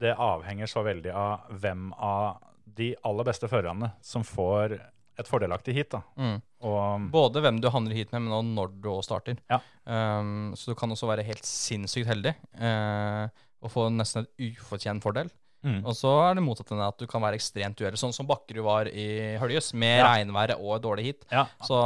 det 0.00 0.14
avhenger 0.16 0.70
så 0.70 0.82
veldig 0.86 1.12
av 1.16 1.50
hvem 1.62 1.90
av 1.96 2.40
de 2.80 2.94
aller 3.06 3.26
beste 3.28 3.50
førerne 3.50 3.92
som 4.04 4.24
får 4.24 4.78
et 5.20 5.28
fordelaktig 5.28 5.74
hit, 5.76 5.90
da. 5.92 6.00
Mm. 6.16 6.38
Og 6.64 7.10
Både 7.12 7.42
hvem 7.44 7.60
du 7.60 7.68
handler 7.72 7.98
hit 7.98 8.12
med, 8.14 8.24
men 8.24 8.36
også 8.36 8.54
når 8.56 8.72
du 8.80 8.88
også 8.92 9.08
starter. 9.10 9.40
Ja. 9.50 9.60
Um, 9.84 10.52
så 10.56 10.72
du 10.72 10.78
kan 10.78 10.92
også 10.92 11.10
være 11.10 11.26
helt 11.26 11.44
sinnssykt 11.46 12.08
heldig 12.08 12.34
uh, 12.60 13.28
og 13.60 13.72
få 13.72 13.88
nesten 13.92 14.24
et 14.24 14.54
ufortjent 14.54 15.04
fordel. 15.04 15.28
Mm, 15.64 15.80
Og 15.84 15.94
så 15.94 16.10
er 16.30 16.34
det 16.38 16.42
motsatt 16.44 16.70
enn 16.72 16.80
at 16.86 16.98
du 16.98 17.06
kan 17.06 17.20
være 17.22 17.36
ekstremt 17.38 17.76
uheldig, 17.80 17.98
sånn 18.00 18.14
som 18.16 18.26
Bakkerud 18.26 18.64
var 18.64 18.88
i 18.88 19.36
Høljes, 19.40 19.72
med 19.74 19.98
Ja. 20.00 20.14
regnværet 20.14 20.56
og 20.60 20.76
et 20.76 20.82
dårlig 20.82 21.04
hit. 21.04 21.24
ja, 21.30 21.46
Så, 21.62 21.76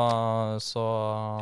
så 0.60 0.84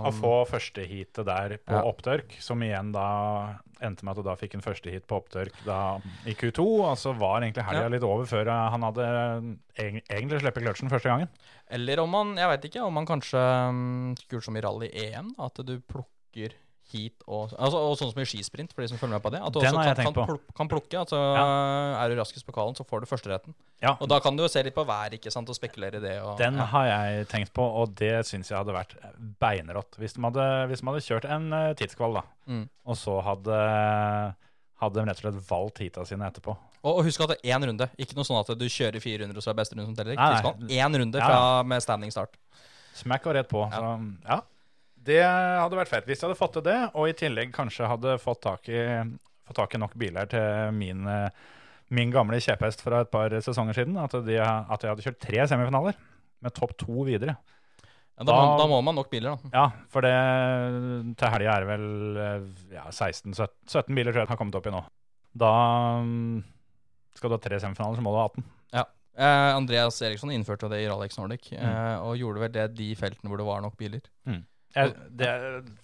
Å 0.09 0.13
få 0.15 0.33
førsteheatet 0.49 1.25
der 1.27 1.59
på 1.59 1.73
Ja. 1.77 1.83
opptørk, 1.83 2.41
som 2.41 2.61
igjen 2.63 2.93
da 2.93 3.59
endte 3.83 4.05
med 4.05 4.13
at 4.17 4.23
du 4.23 4.29
da 4.29 4.37
fikk 4.39 4.55
en 4.55 4.63
førsteheat 4.63 5.07
på 5.11 5.17
opptørk 5.19 5.57
da 5.67 5.99
i 6.25 6.35
Q2, 6.39 6.63
og 6.87 6.97
så 6.97 7.13
var 7.19 7.41
egentlig 7.43 7.65
helga 7.67 7.83
Ja. 7.83 7.89
litt 7.89 8.03
over 8.07 8.25
før 8.31 8.47
eh, 8.47 8.71
han 8.71 8.83
hadde 8.83 9.59
egentlig 9.77 10.41
sluppet 10.41 10.63
kløtsjen 10.63 10.91
første 10.93 11.11
gangen. 11.11 11.29
Eller 11.69 11.99
om 12.01 12.11
man, 12.11 12.37
jeg 12.37 12.49
veit 12.49 12.65
ikke, 12.71 12.85
om 12.87 12.95
man 12.95 13.07
kanskje 13.07 13.43
skulle 14.21 14.39
gjort 14.39 14.45
som 14.45 14.57
i 14.57 14.61
rally-EM, 14.61 15.33
at 15.43 15.55
du 15.67 15.81
plukker 15.81 16.53
hit 16.93 17.25
og 17.27 17.51
altså, 17.59 17.79
Og 17.81 17.97
sånn 17.99 18.11
som 18.13 18.21
i 18.23 18.27
skisprint, 18.29 18.73
for 18.77 18.85
de 18.85 18.89
som 18.93 18.99
følger 19.01 19.17
med 19.17 19.23
på 19.25 19.33
det. 19.35 19.41
At 19.43 19.53
du 19.55 19.59
Den 19.61 19.75
også 19.75 19.95
kan, 19.97 20.13
kan, 20.13 20.27
pluk- 20.29 20.53
kan 20.61 20.69
plukke. 20.71 20.99
Altså, 21.01 21.19
Er 21.19 22.09
du 22.13 22.21
raskest 22.21 22.47
på 22.47 22.53
kvalen, 22.55 22.77
så 22.79 22.85
får 22.89 23.01
du 23.03 23.07
førsteretten. 23.11 23.55
Ja, 23.83 23.97
Og 24.01 24.09
da 24.09 24.21
kan 24.23 24.37
du 24.37 24.45
jo 24.45 24.49
se 24.53 24.63
litt 24.63 24.75
på 24.77 24.85
været, 24.87 25.17
ikke 25.19 25.33
sant, 25.35 25.49
og 25.51 25.57
spekulere 25.59 25.99
i 25.99 26.05
det. 26.05 26.15
Og, 26.23 26.37
den 26.39 26.55
ja. 26.61 26.65
har 26.71 26.87
jeg 26.87 27.27
tenkt 27.33 27.53
på, 27.57 27.65
og 27.67 27.95
det 27.99 28.13
syns 28.29 28.53
jeg 28.53 28.59
hadde 28.61 28.77
vært 28.77 28.95
beinrått. 29.43 29.97
Hvis 29.99 30.15
de 30.15 30.23
hadde, 30.23 30.47
hvis 30.71 30.81
de 30.85 30.87
hadde 30.93 31.03
kjørt 31.09 31.27
en 31.31 31.49
uh, 31.53 31.73
tidskvall, 31.75 32.21
da, 32.21 32.23
Mm. 32.47 32.69
og 32.87 32.97
så 32.99 33.21
hadde, 33.23 33.57
hadde 34.83 34.95
de 34.99 35.05
rett 35.07 35.19
og 35.21 35.25
slett 35.25 35.43
valgt 35.51 35.79
heata 35.83 36.05
sine 36.09 36.27
etterpå. 36.29 36.55
Og, 36.83 36.97
og 36.99 37.05
husk 37.07 37.23
at 37.23 37.35
det 37.35 37.39
er 37.45 37.55
én 37.57 37.67
runde. 37.69 37.87
Ikke 38.03 38.17
noe 38.19 38.27
sånn 38.27 38.41
at 38.41 38.51
du 38.59 38.65
kjører 38.67 39.03
fire 39.03 39.23
runder, 39.23 39.39
og 39.39 39.45
så 39.45 39.53
er 39.53 39.59
beste 39.61 39.77
runde 39.79 39.87
som 39.87 39.99
teller. 39.99 40.19
Én 40.19 40.99
runde 40.99 41.21
fra, 41.23 41.63
med 41.63 41.83
standing 41.85 42.11
start. 42.15 42.35
Smack 42.99 43.27
og 43.31 43.37
rett 43.39 43.49
på. 43.49 43.63
Så 43.73 43.93
ja. 44.27 44.41
Det 45.03 45.21
hadde 45.25 45.79
vært 45.79 45.91
fett 45.91 46.07
hvis 46.07 46.21
jeg 46.21 46.29
hadde 46.29 46.39
fått 46.39 46.53
til 46.59 46.65
det, 46.69 46.79
og 46.95 47.09
i 47.11 47.15
tillegg 47.19 47.51
kanskje 47.57 47.89
hadde 47.91 48.19
fått 48.23 48.43
tak 48.45 48.69
i, 48.71 48.83
fått 49.49 49.59
tak 49.59 49.75
i 49.75 49.81
nok 49.83 49.97
biler 49.99 50.29
til 50.31 50.71
min, 50.77 51.07
eh, 51.11 51.29
min 51.91 52.13
gamle 52.15 52.39
kjepphest 52.41 52.85
fra 52.85 53.01
et 53.03 53.11
par 53.11 53.35
sesonger 53.43 53.75
siden. 53.81 53.97
At, 53.99 54.15
de, 54.27 54.37
at 54.39 54.85
jeg 54.87 54.93
hadde 54.93 55.03
kjørt 55.09 55.19
tre 55.25 55.43
semifinaler 55.51 55.99
med 56.43 56.55
topp 56.55 56.77
to 56.79 57.03
videre. 57.09 57.35
Ja, 58.19 58.25
da, 58.25 58.31
Da- 58.31 58.39
må, 58.47 58.57
da 58.61 58.67
må 58.71 58.79
man 58.85 58.95
nok 59.01 59.11
biler, 59.11 59.35
da. 59.35 59.51
Ja, 59.57 59.67
for 59.91 60.05
det 60.07 60.15
til 61.19 61.33
helga 61.35 61.57
er 61.57 61.65
det 61.65 61.71
vel 61.73 61.87
eh, 62.23 62.49
ja, 62.77 62.85
16-17 62.93 63.49
17 63.67 63.95
biler 63.97 64.13
tror 64.15 64.23
jeg 64.27 64.31
har 64.33 64.39
kommet 64.41 64.59
opp 64.59 64.67
i 64.71 64.75
nå. 64.75 64.83
Da 65.35 65.51
mm, 66.05 66.43
skal 67.17 67.33
du 67.33 67.37
ha 67.39 67.43
tre 67.43 67.59
semifinaler, 67.63 67.97
så 67.99 68.05
må 68.05 68.13
du 68.15 68.21
ha 68.21 68.27
18. 68.31 68.51
Eh, 69.13 69.51
Andreas 69.53 69.99
Eriksson 70.01 70.31
innførte 70.33 70.71
det 70.73 70.79
i 70.81 70.89
Ralex 70.89 71.19
Nordic, 71.21 71.51
Mm. 71.53 71.61
eh, 71.69 71.97
og 72.01 72.15
gjorde 72.17 72.41
vel 72.47 72.53
det 72.55 72.63
de 72.79 72.87
feltene 72.97 73.29
hvor 73.29 73.37
det 73.37 73.45
var 73.45 73.61
nok 73.61 73.75
biler. 73.77 74.01
Jeg, 74.73 74.95
det, 75.21 75.31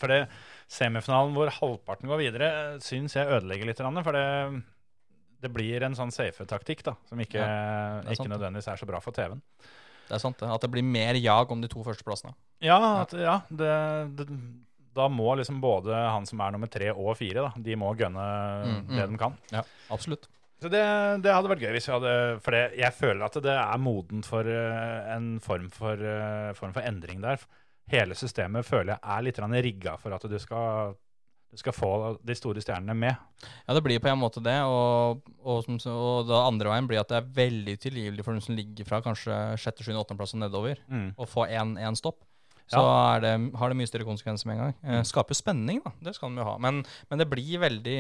for 0.01 0.13
det 0.13 0.23
semifinalen 0.69 1.35
hvor 1.37 1.51
halvparten 1.59 2.11
går 2.11 2.23
videre, 2.23 2.51
syns 2.85 3.17
jeg 3.17 3.29
ødelegger 3.39 3.69
litt. 3.71 3.83
For 4.05 4.17
det, 4.17 4.27
det 5.45 5.51
blir 5.55 5.85
en 5.87 5.97
sånn 5.99 6.13
safe-taktikk 6.15 6.85
da, 6.87 6.97
som 7.09 7.21
ikke, 7.23 7.43
er 7.43 8.09
ikke 8.09 8.23
sant, 8.23 8.33
nødvendigvis 8.35 8.71
er 8.73 8.81
så 8.81 8.89
bra 8.89 9.03
for 9.05 9.17
TV-en. 9.17 9.43
Det 10.09 10.17
er 10.17 10.23
sant, 10.23 10.39
det. 10.41 10.49
At 10.49 10.65
det 10.65 10.73
blir 10.73 10.87
mer 10.87 11.19
jag 11.21 11.53
om 11.53 11.61
de 11.61 11.69
to 11.71 11.85
førsteplassene. 11.85 12.33
Ja, 12.65 12.79
at, 13.03 13.13
ja 13.13 13.37
det, 13.53 13.75
det, 14.19 14.27
da 14.97 15.07
må 15.13 15.35
liksom 15.39 15.61
både 15.63 15.95
han 15.95 16.27
som 16.29 16.41
er 16.43 16.55
nummer 16.55 16.71
tre 16.73 16.91
og 16.95 17.13
fire, 17.21 17.45
da, 17.49 17.65
de 17.69 17.79
må 17.79 17.93
gønne 17.99 18.27
Mm, 18.59 18.81
mm. 18.89 18.97
det 18.97 19.07
de 19.13 19.19
kan. 19.21 19.37
Ja, 19.55 19.63
absolutt. 19.95 20.27
Så 20.59 20.71
det, 20.73 20.83
det 21.23 21.31
hadde 21.31 21.51
vært 21.53 21.63
gøy 21.63 21.71
hvis 21.77 21.87
vi 21.87 21.93
hadde 21.95 22.13
For 22.43 22.51
det, 22.57 22.63
jeg 22.81 22.95
føler 22.97 23.21
at 23.29 23.37
det 23.45 23.53
er 23.55 23.79
modent 23.79 24.27
for 24.27 24.49
eh, 24.51 25.13
en 25.15 25.37
form 25.39 25.69
for, 25.71 26.03
eh, 26.03 26.51
form 26.59 26.73
for 26.75 26.83
endring 26.83 27.23
der. 27.23 27.45
Hele 27.91 28.15
systemet 28.19 28.67
føler 28.69 28.95
jeg 28.95 29.01
er 29.03 29.23
litt 29.27 29.39
rigga 29.39 29.97
for 30.01 30.13
at 30.17 30.23
du 30.29 30.39
skal, 30.39 30.95
du 31.51 31.57
skal 31.57 31.73
få 31.73 32.19
de 32.23 32.35
store 32.37 32.61
stjernene 32.61 32.95
med. 32.97 33.17
Ja, 33.67 33.75
det 33.75 33.83
blir 33.87 33.99
på 34.01 34.09
en 34.13 34.19
måte 34.21 34.43
det, 34.45 34.59
og, 34.69 35.23
og, 35.43 35.65
som, 35.65 35.79
og 35.95 36.27
da 36.29 36.43
andre 36.47 36.69
veien 36.75 36.89
blir 36.91 37.01
at 37.01 37.09
det 37.09 37.17
er 37.23 37.31
veldig 37.43 37.77
tilgivelig 37.81 38.25
for 38.25 38.33
den 38.37 38.45
som 38.45 38.57
ligger 38.59 38.85
fra 38.89 39.01
kanskje 39.05 39.39
sjette, 39.59 39.83
sjuende, 39.87 40.03
åttende 40.05 40.21
plass 40.21 40.35
og 40.37 40.43
nedover, 40.45 40.79
Mm. 40.89 41.15
å 41.17 41.27
få 41.29 41.47
én 41.49 41.97
stopp. 41.97 42.25
Så 42.69 42.83
er 42.85 43.23
det, 43.25 43.31
har 43.57 43.71
det 43.73 43.77
mye 43.81 43.89
større 43.89 44.05
konsekvenser 44.05 44.45
med 44.51 44.59
en 44.59 44.61
gang. 44.61 44.75
Eh, 44.85 45.03
skaper 45.09 45.33
spenning, 45.33 45.79
da. 45.81 45.91
Det 46.05 46.13
skal 46.15 46.35
de 46.35 46.43
jo 46.43 46.45
ha. 46.45 46.59
Men, 46.61 46.83
men 47.09 47.19
det 47.23 47.25
blir 47.31 47.63
veldig 47.63 47.95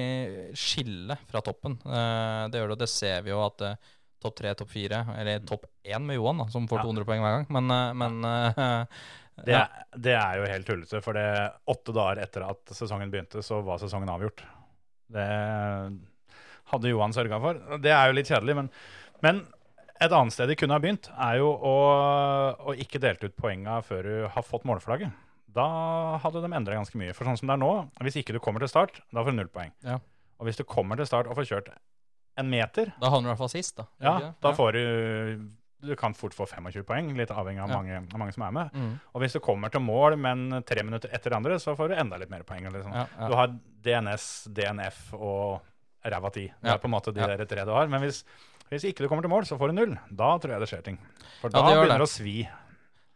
skille 0.52 1.16
fra 1.30 1.40
toppen. 1.40 1.78
Eh, 1.88 2.42
det 2.52 2.60
gjør 2.60 2.68
det, 2.68 2.76
og 2.76 2.82
det 2.82 2.88
ser 2.92 3.22
vi 3.24 3.32
jo 3.32 3.38
at 3.46 3.64
eh, 3.64 3.78
topp 4.20 4.36
tre, 4.36 4.52
topp 4.58 4.68
fire, 4.68 4.98
eller 5.16 5.40
topp 5.48 5.64
én 5.88 6.04
med 6.04 6.18
Johan, 6.18 6.42
da, 6.44 6.48
som 6.52 6.68
får 6.68 6.82
Ja. 6.82 6.84
200 6.84 7.08
poeng 7.08 7.24
hver 7.24 7.36
gang. 7.38 7.46
Men, 7.56 7.70
eh, 7.72 7.94
men 7.96 8.28
eh, 8.28 8.84
Det, 9.46 9.58
det 10.08 10.14
er 10.18 10.38
jo 10.40 10.48
helt 10.50 10.66
tullete, 10.66 11.00
for 11.04 11.16
det 11.18 11.26
åtte 11.70 11.94
dager 11.94 12.22
etter 12.24 12.46
at 12.48 12.72
sesongen 12.74 13.10
begynte, 13.12 13.42
så 13.44 13.60
var 13.66 13.80
sesongen 13.82 14.10
avgjort. 14.10 14.42
Det 15.08 15.28
hadde 16.72 16.90
Johan 16.92 17.14
sørga 17.16 17.38
for. 17.42 17.60
Det 17.82 17.92
er 17.94 18.10
jo 18.10 18.16
litt 18.18 18.30
kjedelig, 18.30 18.56
men, 18.58 18.68
men 19.24 19.40
et 19.98 20.12
annet 20.14 20.34
sted 20.34 20.50
de 20.50 20.56
kunne 20.58 20.76
ha 20.76 20.82
begynt, 20.82 21.08
er 21.14 21.40
jo 21.40 21.48
å, 21.50 21.76
å 22.70 22.74
ikke 22.78 23.00
delte 23.02 23.30
ut 23.30 23.38
poenga 23.38 23.80
før 23.86 24.06
du 24.06 24.14
har 24.34 24.46
fått 24.46 24.66
målflagget. 24.68 25.14
Da 25.58 25.64
hadde 26.22 26.42
de 26.44 26.50
endra 26.54 26.76
ganske 26.76 26.98
mye. 27.00 27.14
For 27.16 27.26
sånn 27.26 27.38
som 27.40 27.48
det 27.50 27.56
er 27.56 27.62
nå, 27.62 27.70
hvis 28.04 28.18
ikke 28.20 28.36
du 28.36 28.40
kommer 28.44 28.62
til 28.62 28.70
start, 28.70 29.00
da 29.10 29.24
får 29.24 29.34
du 29.34 29.40
null 29.40 29.52
poeng. 29.52 29.72
Ja. 29.86 29.96
Og 30.38 30.46
hvis 30.46 30.60
du 30.60 30.64
kommer 30.68 31.00
til 31.00 31.08
start 31.08 31.30
og 31.30 31.38
får 31.38 31.48
kjørt 31.50 31.70
en 32.38 32.50
meter, 32.52 32.92
Da 33.00 33.10
havner 33.10 33.26
du 33.26 33.30
i 33.30 33.32
hvert 33.32 33.40
fall 33.40 33.50
sist, 33.50 33.74
da. 33.80 33.88
ja, 34.04 34.12
da 34.44 34.52
får 34.54 34.76
du 34.76 34.82
Du 35.80 35.94
kan 35.96 36.14
fort 36.14 36.34
få 36.34 36.46
25 36.50 36.82
poeng, 36.82 37.12
litt 37.16 37.30
avhengig 37.30 37.62
av 37.62 37.70
Ja. 37.70 37.76
mange, 37.76 37.96
av 38.12 38.18
mange 38.18 38.32
som 38.34 38.42
er 38.42 38.50
med. 38.50 38.72
Mm. 38.74 39.00
Og 39.14 39.22
hvis 39.22 39.32
du 39.32 39.40
kommer 39.40 39.70
til 39.70 39.80
mål, 39.80 40.16
men 40.18 40.62
tre 40.66 40.82
minutter 40.82 41.08
etter 41.14 41.36
andre, 41.36 41.54
så 41.62 41.76
får 41.78 41.88
du 41.88 41.94
enda 41.94 42.18
litt 42.18 42.30
mer 42.30 42.42
poeng. 42.42 42.66
Sånn. 42.66 42.92
Ja, 42.92 43.06
ja. 43.18 43.28
Du 43.28 43.34
har 43.34 43.48
DNS, 43.82 44.48
DNF 44.52 45.14
og 45.14 45.60
ræva 46.04 46.32
ti. 46.32 46.48
Det 46.62 46.72
er 46.72 46.78
på 46.78 46.86
en 46.90 46.96
måte 46.96 47.14
de 47.14 47.20
der 47.20 47.44
tre 47.46 47.64
du 47.64 47.70
har. 47.70 47.86
Men 47.86 48.00
hvis, 48.02 48.24
hvis 48.70 48.84
ikke 48.90 49.04
du 49.04 49.08
kommer 49.08 49.22
til 49.22 49.30
mål, 49.30 49.46
så 49.46 49.58
får 49.58 49.68
du 49.68 49.74
null. 49.74 49.98
Da 50.10 50.38
tror 50.38 50.50
jeg 50.56 50.60
det 50.60 50.68
skjer 50.68 50.82
ting. 50.84 50.98
For 51.40 51.48
da 51.48 51.62
begynner 51.62 51.98
det 52.02 52.08
å 52.08 52.10
svi. 52.10 52.48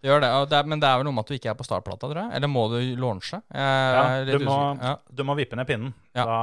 Det 0.02 0.10
gjør 0.10 0.18
det, 0.24 0.28
det 0.50 0.56
er, 0.58 0.66
men 0.66 0.80
det 0.82 0.88
er 0.88 0.96
vel 0.98 1.06
noe 1.06 1.14
med 1.14 1.22
at 1.22 1.28
du 1.30 1.36
ikke 1.36 1.50
er 1.52 1.54
på 1.54 1.62
startplata, 1.62 2.08
tror 2.10 2.18
jeg? 2.18 2.30
Eller 2.34 2.50
må 2.50 2.64
du 2.72 2.78
launche? 2.98 3.38
Jeg 3.54 3.92
Ja, 3.94 4.24
du, 4.26 4.42
må. 4.42 4.56
Ja. 4.80 4.96
du 5.06 5.22
må 5.28 5.36
vippe 5.38 5.54
ned 5.54 5.68
pinnen. 5.68 5.92
Ja. 6.10 6.24
Da, 6.26 6.38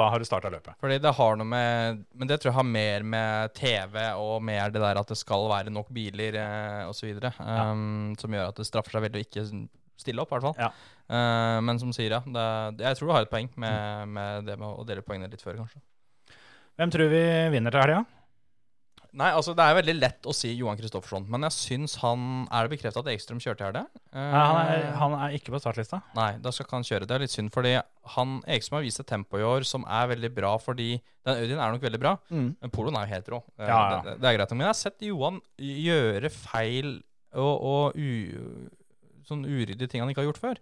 da 0.00 0.06
har 0.14 0.22
du 0.22 0.24
starta 0.24 0.48
løpet. 0.52 0.78
Fordi 0.80 0.96
det 1.04 1.12
har 1.18 1.36
noe 1.36 1.46
med 1.46 2.00
Men 2.16 2.30
det 2.30 2.38
tror 2.40 2.50
jeg 2.50 2.56
har 2.56 2.66
mer 2.66 3.04
med 3.04 3.52
TV 3.58 3.98
og 4.16 4.40
mer 4.48 4.72
det 4.72 4.80
der 4.80 5.00
at 5.02 5.12
det 5.12 5.18
skal 5.20 5.44
være 5.52 5.74
nok 5.74 5.92
biler 5.92 6.40
eh, 6.40 6.88
osv. 6.88 7.12
Um, 7.36 8.16
Som 8.16 8.32
gjør 8.32 8.48
at 8.48 8.62
det 8.62 8.66
straffer 8.70 8.96
seg 8.96 9.04
veldig 9.04 9.20
å 9.20 9.28
ikke 9.28 9.46
stille 10.00 10.24
opp, 10.24 10.32
i 10.32 10.38
hvert 10.38 10.48
fall. 10.48 10.56
Ja. 10.64 10.72
Uh, 11.12 11.60
men 11.68 11.84
som 11.84 11.92
sier, 11.92 12.16
ja. 12.16 12.22
Det, 12.24 12.48
jeg 12.80 12.96
tror 12.96 13.12
du 13.12 13.16
har 13.18 13.28
et 13.28 13.34
poeng 13.34 13.52
med, 13.60 14.08
med 14.16 14.48
det 14.48 14.56
med 14.56 14.72
å 14.72 14.88
dele 14.88 15.04
poengene 15.04 15.28
litt 15.28 15.44
før, 15.44 15.60
kanskje. 15.60 15.84
Hvem 16.80 16.96
tror 16.96 17.12
vi 17.12 17.24
vinner 17.52 17.76
til 17.76 17.84
helga? 17.84 18.02
Nei, 19.12 19.28
altså 19.36 19.52
Det 19.52 19.60
er 19.68 19.74
veldig 19.76 19.94
lett 19.98 20.26
å 20.26 20.32
si 20.32 20.54
Johan 20.56 20.78
Kristoffersson, 20.80 21.26
men 21.28 21.44
jeg 21.44 21.52
syns 21.52 21.98
han 22.00 22.22
Er 22.48 22.64
det 22.64 22.72
bekrefta 22.78 23.02
at 23.02 23.10
Ekstrøm 23.12 23.42
kjørte 23.44 23.60
i 23.60 23.66
helga? 23.68 23.82
Uh, 24.08 24.16
Nei, 24.16 24.40
han, 24.40 24.60
er, 24.72 24.86
han 25.02 25.16
er 25.18 25.34
ikke 25.36 25.52
på 25.52 25.60
startlista. 25.60 26.00
Nei, 26.16 26.30
da 26.40 26.52
skal 26.54 26.64
ikke 26.66 26.78
han 26.78 26.86
kjøre. 26.88 27.08
Det 27.10 27.16
er 27.18 27.24
litt 27.26 27.34
synd, 27.34 27.52
fordi 27.52 27.74
han 28.16 28.38
Ekstrøm 28.56 28.78
har 28.80 28.86
vist 28.86 29.02
et 29.04 29.10
tempo 29.12 29.36
i 29.40 29.44
år 29.44 29.66
som 29.68 29.84
er 29.84 30.08
veldig 30.14 30.32
bra, 30.36 30.54
fordi 30.62 30.90
den 31.26 31.36
Audien 31.36 31.60
er 31.60 31.76
nok 31.76 31.84
veldig 31.84 32.00
bra, 32.02 32.14
Mm. 32.32 32.48
men 32.60 32.70
poloen 32.72 32.96
er 32.96 33.04
jo 33.06 33.14
helt 33.14 33.28
rå. 33.34 33.42
Uh, 33.60 33.66
Ja, 33.68 33.80
ja. 33.92 34.00
Det, 34.08 34.16
det 34.24 34.30
er 34.32 34.38
greit. 34.38 34.50
Men 34.56 34.64
jeg 34.66 34.72
har 34.72 34.80
sett 34.80 35.04
Johan 35.10 35.40
gjøre 35.60 36.30
feil 36.32 36.94
og, 37.32 37.54
og 37.64 37.96
u, 37.96 38.68
sånn 39.32 39.42
uryddige 39.48 39.88
ting 39.90 40.02
han 40.04 40.12
ikke 40.12 40.22
har 40.22 40.28
gjort 40.30 40.40
før. 40.42 40.60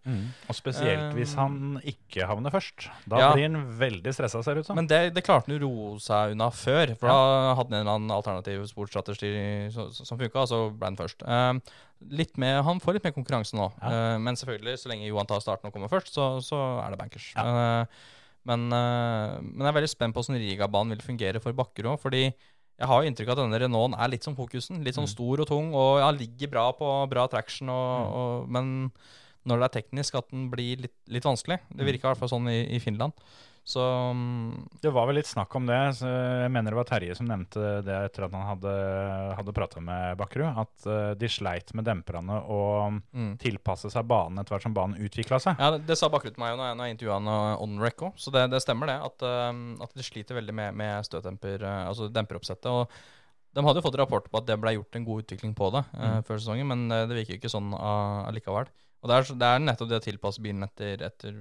Og 0.48 0.56
spesielt 0.56 1.12
hvis 1.18 1.34
han 1.38 1.80
ikke 1.92 2.26
havner 2.30 2.54
først. 2.54 2.86
Da 3.10 3.18
Ja. 3.20 3.28
blir 3.34 3.48
han 3.50 3.66
veldig 3.80 4.14
stressa, 4.16 4.42
ser 4.46 4.54
det 4.54 4.64
ut 4.64 4.70
som. 4.70 4.78
Men 4.80 4.86
det, 4.90 5.00
det 5.14 5.24
klarte 5.26 5.50
han 5.50 5.58
å 5.58 5.62
roe 5.66 5.98
seg 6.00 6.32
unna 6.36 6.50
før, 6.54 6.94
for 6.96 7.10
da 7.12 7.54
hadde 7.58 7.74
han 7.74 7.80
en 7.80 7.86
eller 7.86 7.98
annen 7.98 8.16
alternativ 8.16 8.64
sportsstrategi 8.70 9.70
som, 9.74 9.90
som 9.92 10.18
funka, 10.20 10.44
og 10.46 10.48
så 10.50 10.60
ble 10.72 10.90
han 10.92 10.96
først. 11.00 11.22
Uh, 11.26 11.58
litt 12.10 12.38
med, 12.40 12.62
han 12.64 12.80
får 12.80 12.96
litt 12.96 13.04
mer 13.10 13.12
konkurranse 13.18 13.56
nå, 13.58 13.66
Ja. 13.82 14.14
uh, 14.14 14.18
men 14.22 14.38
selvfølgelig, 14.40 14.78
så 14.80 14.88
lenge 14.92 15.06
Johan 15.10 15.26
tar 15.28 15.42
starten 15.44 15.68
og 15.68 15.74
kommer 15.76 15.90
først, 15.92 16.14
så, 16.16 16.30
så 16.44 16.56
er 16.86 16.90
det 16.94 16.98
bankers. 17.02 17.32
Ja. 17.36 17.44
Eh, 17.82 17.86
men, 18.48 18.70
eh, 18.72 19.34
men 19.44 19.60
jeg 19.60 19.68
er 19.68 19.76
veldig 19.76 19.90
spent 19.92 20.14
på 20.16 20.22
hvordan 20.24 20.40
Riga-banen 20.40 20.94
vil 20.94 21.02
fungere 21.04 21.42
for 21.44 21.52
bakker 21.52 21.90
òg, 21.92 21.98
fordi 22.00 22.22
jeg 22.80 22.88
har 22.88 23.02
jo 23.02 23.10
inntrykk 23.10 23.28
av 23.28 23.36
at 23.36 23.42
denne 23.44 23.60
Renaulten 23.60 23.96
er 24.00 24.08
litt 24.08 24.24
som 24.24 24.34
fokusen. 24.38 24.82
Litt 24.86 24.96
sånn 24.96 25.08
stor 25.10 25.42
og 25.44 25.48
tung, 25.50 25.74
og 25.76 25.98
ja, 26.00 26.10
ligger 26.16 26.48
bra 26.50 26.66
på 26.72 26.88
bra 27.12 27.26
traction, 27.28 27.68
og, 27.68 27.90
Mm. 28.00 28.14
og, 28.16 28.48
men 28.56 28.92
når 29.46 29.60
det 29.60 29.66
er 29.68 29.74
teknisk, 29.82 30.14
at 30.18 30.30
den 30.30 30.48
blir 30.50 30.76
litt, 30.86 30.96
litt 31.08 31.24
vanskelig. 31.24 31.60
Det 31.70 31.80
Mm. 31.84 31.86
virker 31.86 32.04
i 32.08 32.10
hvert 32.14 32.18
fall 32.18 32.28
sånn 32.32 32.48
i, 32.48 32.58
i 32.76 32.78
Finland. 32.80 33.12
Så 33.70 33.82
Det 34.82 34.90
var 34.90 35.06
vel 35.06 35.20
litt 35.20 35.28
snakk 35.30 35.54
om 35.54 35.68
det. 35.68 35.78
Jeg 36.02 36.50
mener 36.50 36.72
det 36.72 36.78
var 36.80 36.88
Terje 36.88 37.14
som 37.14 37.28
nevnte 37.28 37.76
det 37.86 37.98
etter 38.08 38.26
at 38.26 38.34
han 38.34 38.48
hadde, 38.48 38.72
hadde 39.38 39.54
prata 39.54 39.82
med 39.84 40.18
Bakkerud. 40.18 40.58
At 40.64 40.88
eh, 40.90 41.12
de 41.20 41.30
sleit 41.30 41.70
med 41.78 41.86
demperne 41.86 42.40
og 42.50 42.98
mm. 43.14 43.36
tilpasse 43.42 43.92
seg 43.92 44.08
banen 44.10 44.42
etter 44.42 44.56
hvert 44.56 44.66
som 44.66 44.74
banen 44.74 44.98
utvikla 44.98 45.38
seg. 45.42 45.62
Ja, 45.62 45.70
det, 45.76 45.84
det 45.86 45.98
sa 46.00 46.10
Bakkerud 46.10 46.34
til 46.34 46.42
meg 46.42 46.56
når 46.58 46.72
jeg, 46.72 46.80
når 46.80 46.90
jeg 46.90 46.96
intervjua 46.96 47.20
han 47.20 47.30
uh, 47.30 47.62
on 47.62 47.78
rec 47.84 48.02
òg, 48.02 48.18
så 48.18 48.34
det, 48.34 48.44
det 48.50 48.62
stemmer 48.64 48.90
det. 48.90 48.98
At, 49.06 49.26
um, 49.54 49.64
at 49.86 49.94
de 49.94 50.06
sliter 50.06 50.40
veldig 50.40 50.58
med, 50.64 50.82
med 50.82 51.06
støtdemper, 51.06 51.62
uh, 51.62 51.86
altså 51.92 52.10
demperoppsettet. 52.10 52.70
Og 52.74 52.90
de 53.54 53.66
hadde 53.66 53.82
jo 53.82 53.86
fått 53.86 54.02
rapport 54.02 54.26
på 54.26 54.42
at 54.42 54.50
det 54.50 54.58
ble 54.62 54.74
gjort 54.80 54.98
en 54.98 55.06
god 55.06 55.24
utvikling 55.24 55.54
på 55.58 55.70
det 55.78 55.86
uh, 55.94 56.10
Mm. 56.10 56.26
før 56.26 56.42
sesongen, 56.42 56.70
men 56.74 56.86
uh, 56.90 57.06
det 57.06 57.22
virker 57.22 57.36
jo 57.36 57.44
ikke 57.44 57.54
sånn 57.54 57.70
uh, 57.76 58.26
allikevel. 58.26 58.70
Og 59.00 59.08
det 59.10 59.16
er, 59.16 59.34
det 59.40 59.48
er 59.48 59.62
nettopp 59.64 59.94
det 59.94 60.00
å 60.02 60.08
tilpasse 60.10 60.42
bilen 60.42 60.66
etter, 60.66 61.02
etter 61.06 61.36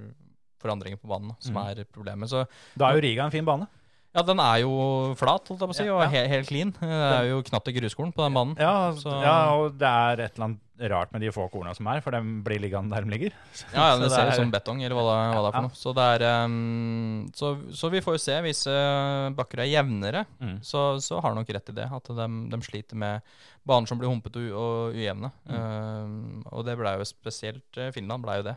forandringer 0.62 1.00
på 1.00 1.08
banen 1.10 1.34
som 1.40 1.54
Mm. 1.56 1.66
er 1.70 1.84
problemet. 1.90 2.28
Så 2.30 2.46
Da 2.76 2.90
er 2.90 2.94
jo 3.00 3.04
Riga 3.08 3.24
en 3.24 3.30
fin 3.34 3.44
bane. 3.44 3.66
ja, 4.14 4.22
den 4.22 4.40
er 4.40 4.60
jo 4.62 5.14
flat, 5.16 5.46
holdt 5.48 5.60
jeg 5.60 5.68
på 5.68 5.74
å 5.74 5.74
si, 5.76 5.88
og 5.88 6.00
ja. 6.02 6.08
he 6.08 6.26
helt 6.28 6.48
clean. 6.48 6.72
Det 6.80 6.88
er 6.88 7.28
jo 7.30 7.42
knapt 7.42 7.68
i 7.68 7.72
gruskorn 7.80 8.12
på 8.12 8.24
den 8.26 8.34
banen. 8.34 8.56
Ja, 8.58 8.90
ja, 9.22 9.54
og 9.54 9.78
det 9.78 9.86
er 9.86 10.20
et 10.26 10.34
eller 10.36 10.44
annet 10.50 10.58
rart 10.90 11.12
med 11.12 11.20
de 11.20 11.28
få 11.28 11.44
korna 11.52 11.74
som 11.76 11.86
er, 11.92 12.00
for 12.00 12.10
de 12.10 12.22
blir 12.42 12.58
liggende 12.58 12.88
der 12.90 13.04
de 13.04 13.10
ligger. 13.12 13.32
Ja, 13.74 13.90
ja, 13.92 13.96
det 13.98 14.08
det 14.08 14.12
ser 14.12 14.26
ut 14.26 14.32
er- 14.32 14.36
som 14.40 14.50
betong, 14.50 14.80
eller 14.82 14.96
hva 14.96 15.04
det, 15.04 15.36
hva 15.36 15.42
det 15.44 15.48
er 15.50 15.52
for 15.52 15.66
noe. 15.66 15.76
Så, 15.76 15.92
det 15.94 16.06
er, 16.22 16.44
um, 16.44 17.30
så, 17.36 17.50
så 17.76 17.90
vi 17.92 18.00
får 18.00 18.14
jo 18.16 18.22
se. 18.24 18.36
Hvis 18.40 18.62
uh, 18.66 19.28
bakker 19.36 19.60
er 19.60 19.68
jevnere, 19.76 20.24
Mm. 20.40 20.58
så, 20.64 20.96
så 20.98 21.20
har 21.20 21.28
han 21.34 21.36
nok 21.36 21.52
rett 21.52 21.68
i 21.68 21.72
det. 21.76 21.84
At 21.92 22.04
de, 22.08 22.26
de 22.48 22.60
sliter 22.64 22.96
med 22.96 23.20
baner 23.66 23.86
som 23.86 23.98
blir 24.00 24.08
humpete 24.08 24.40
og, 24.50 24.56
og 24.56 24.94
ujevne. 24.96 25.30
Mm. 25.46 26.19
Og 26.60 26.66
det 26.68 26.76
ble 26.78 26.94
jo 26.98 27.08
spesielt 27.08 27.80
eh, 27.80 27.92
Finland 27.94 28.26
ble 28.26 28.40
jo 28.40 28.46
det, 28.50 28.56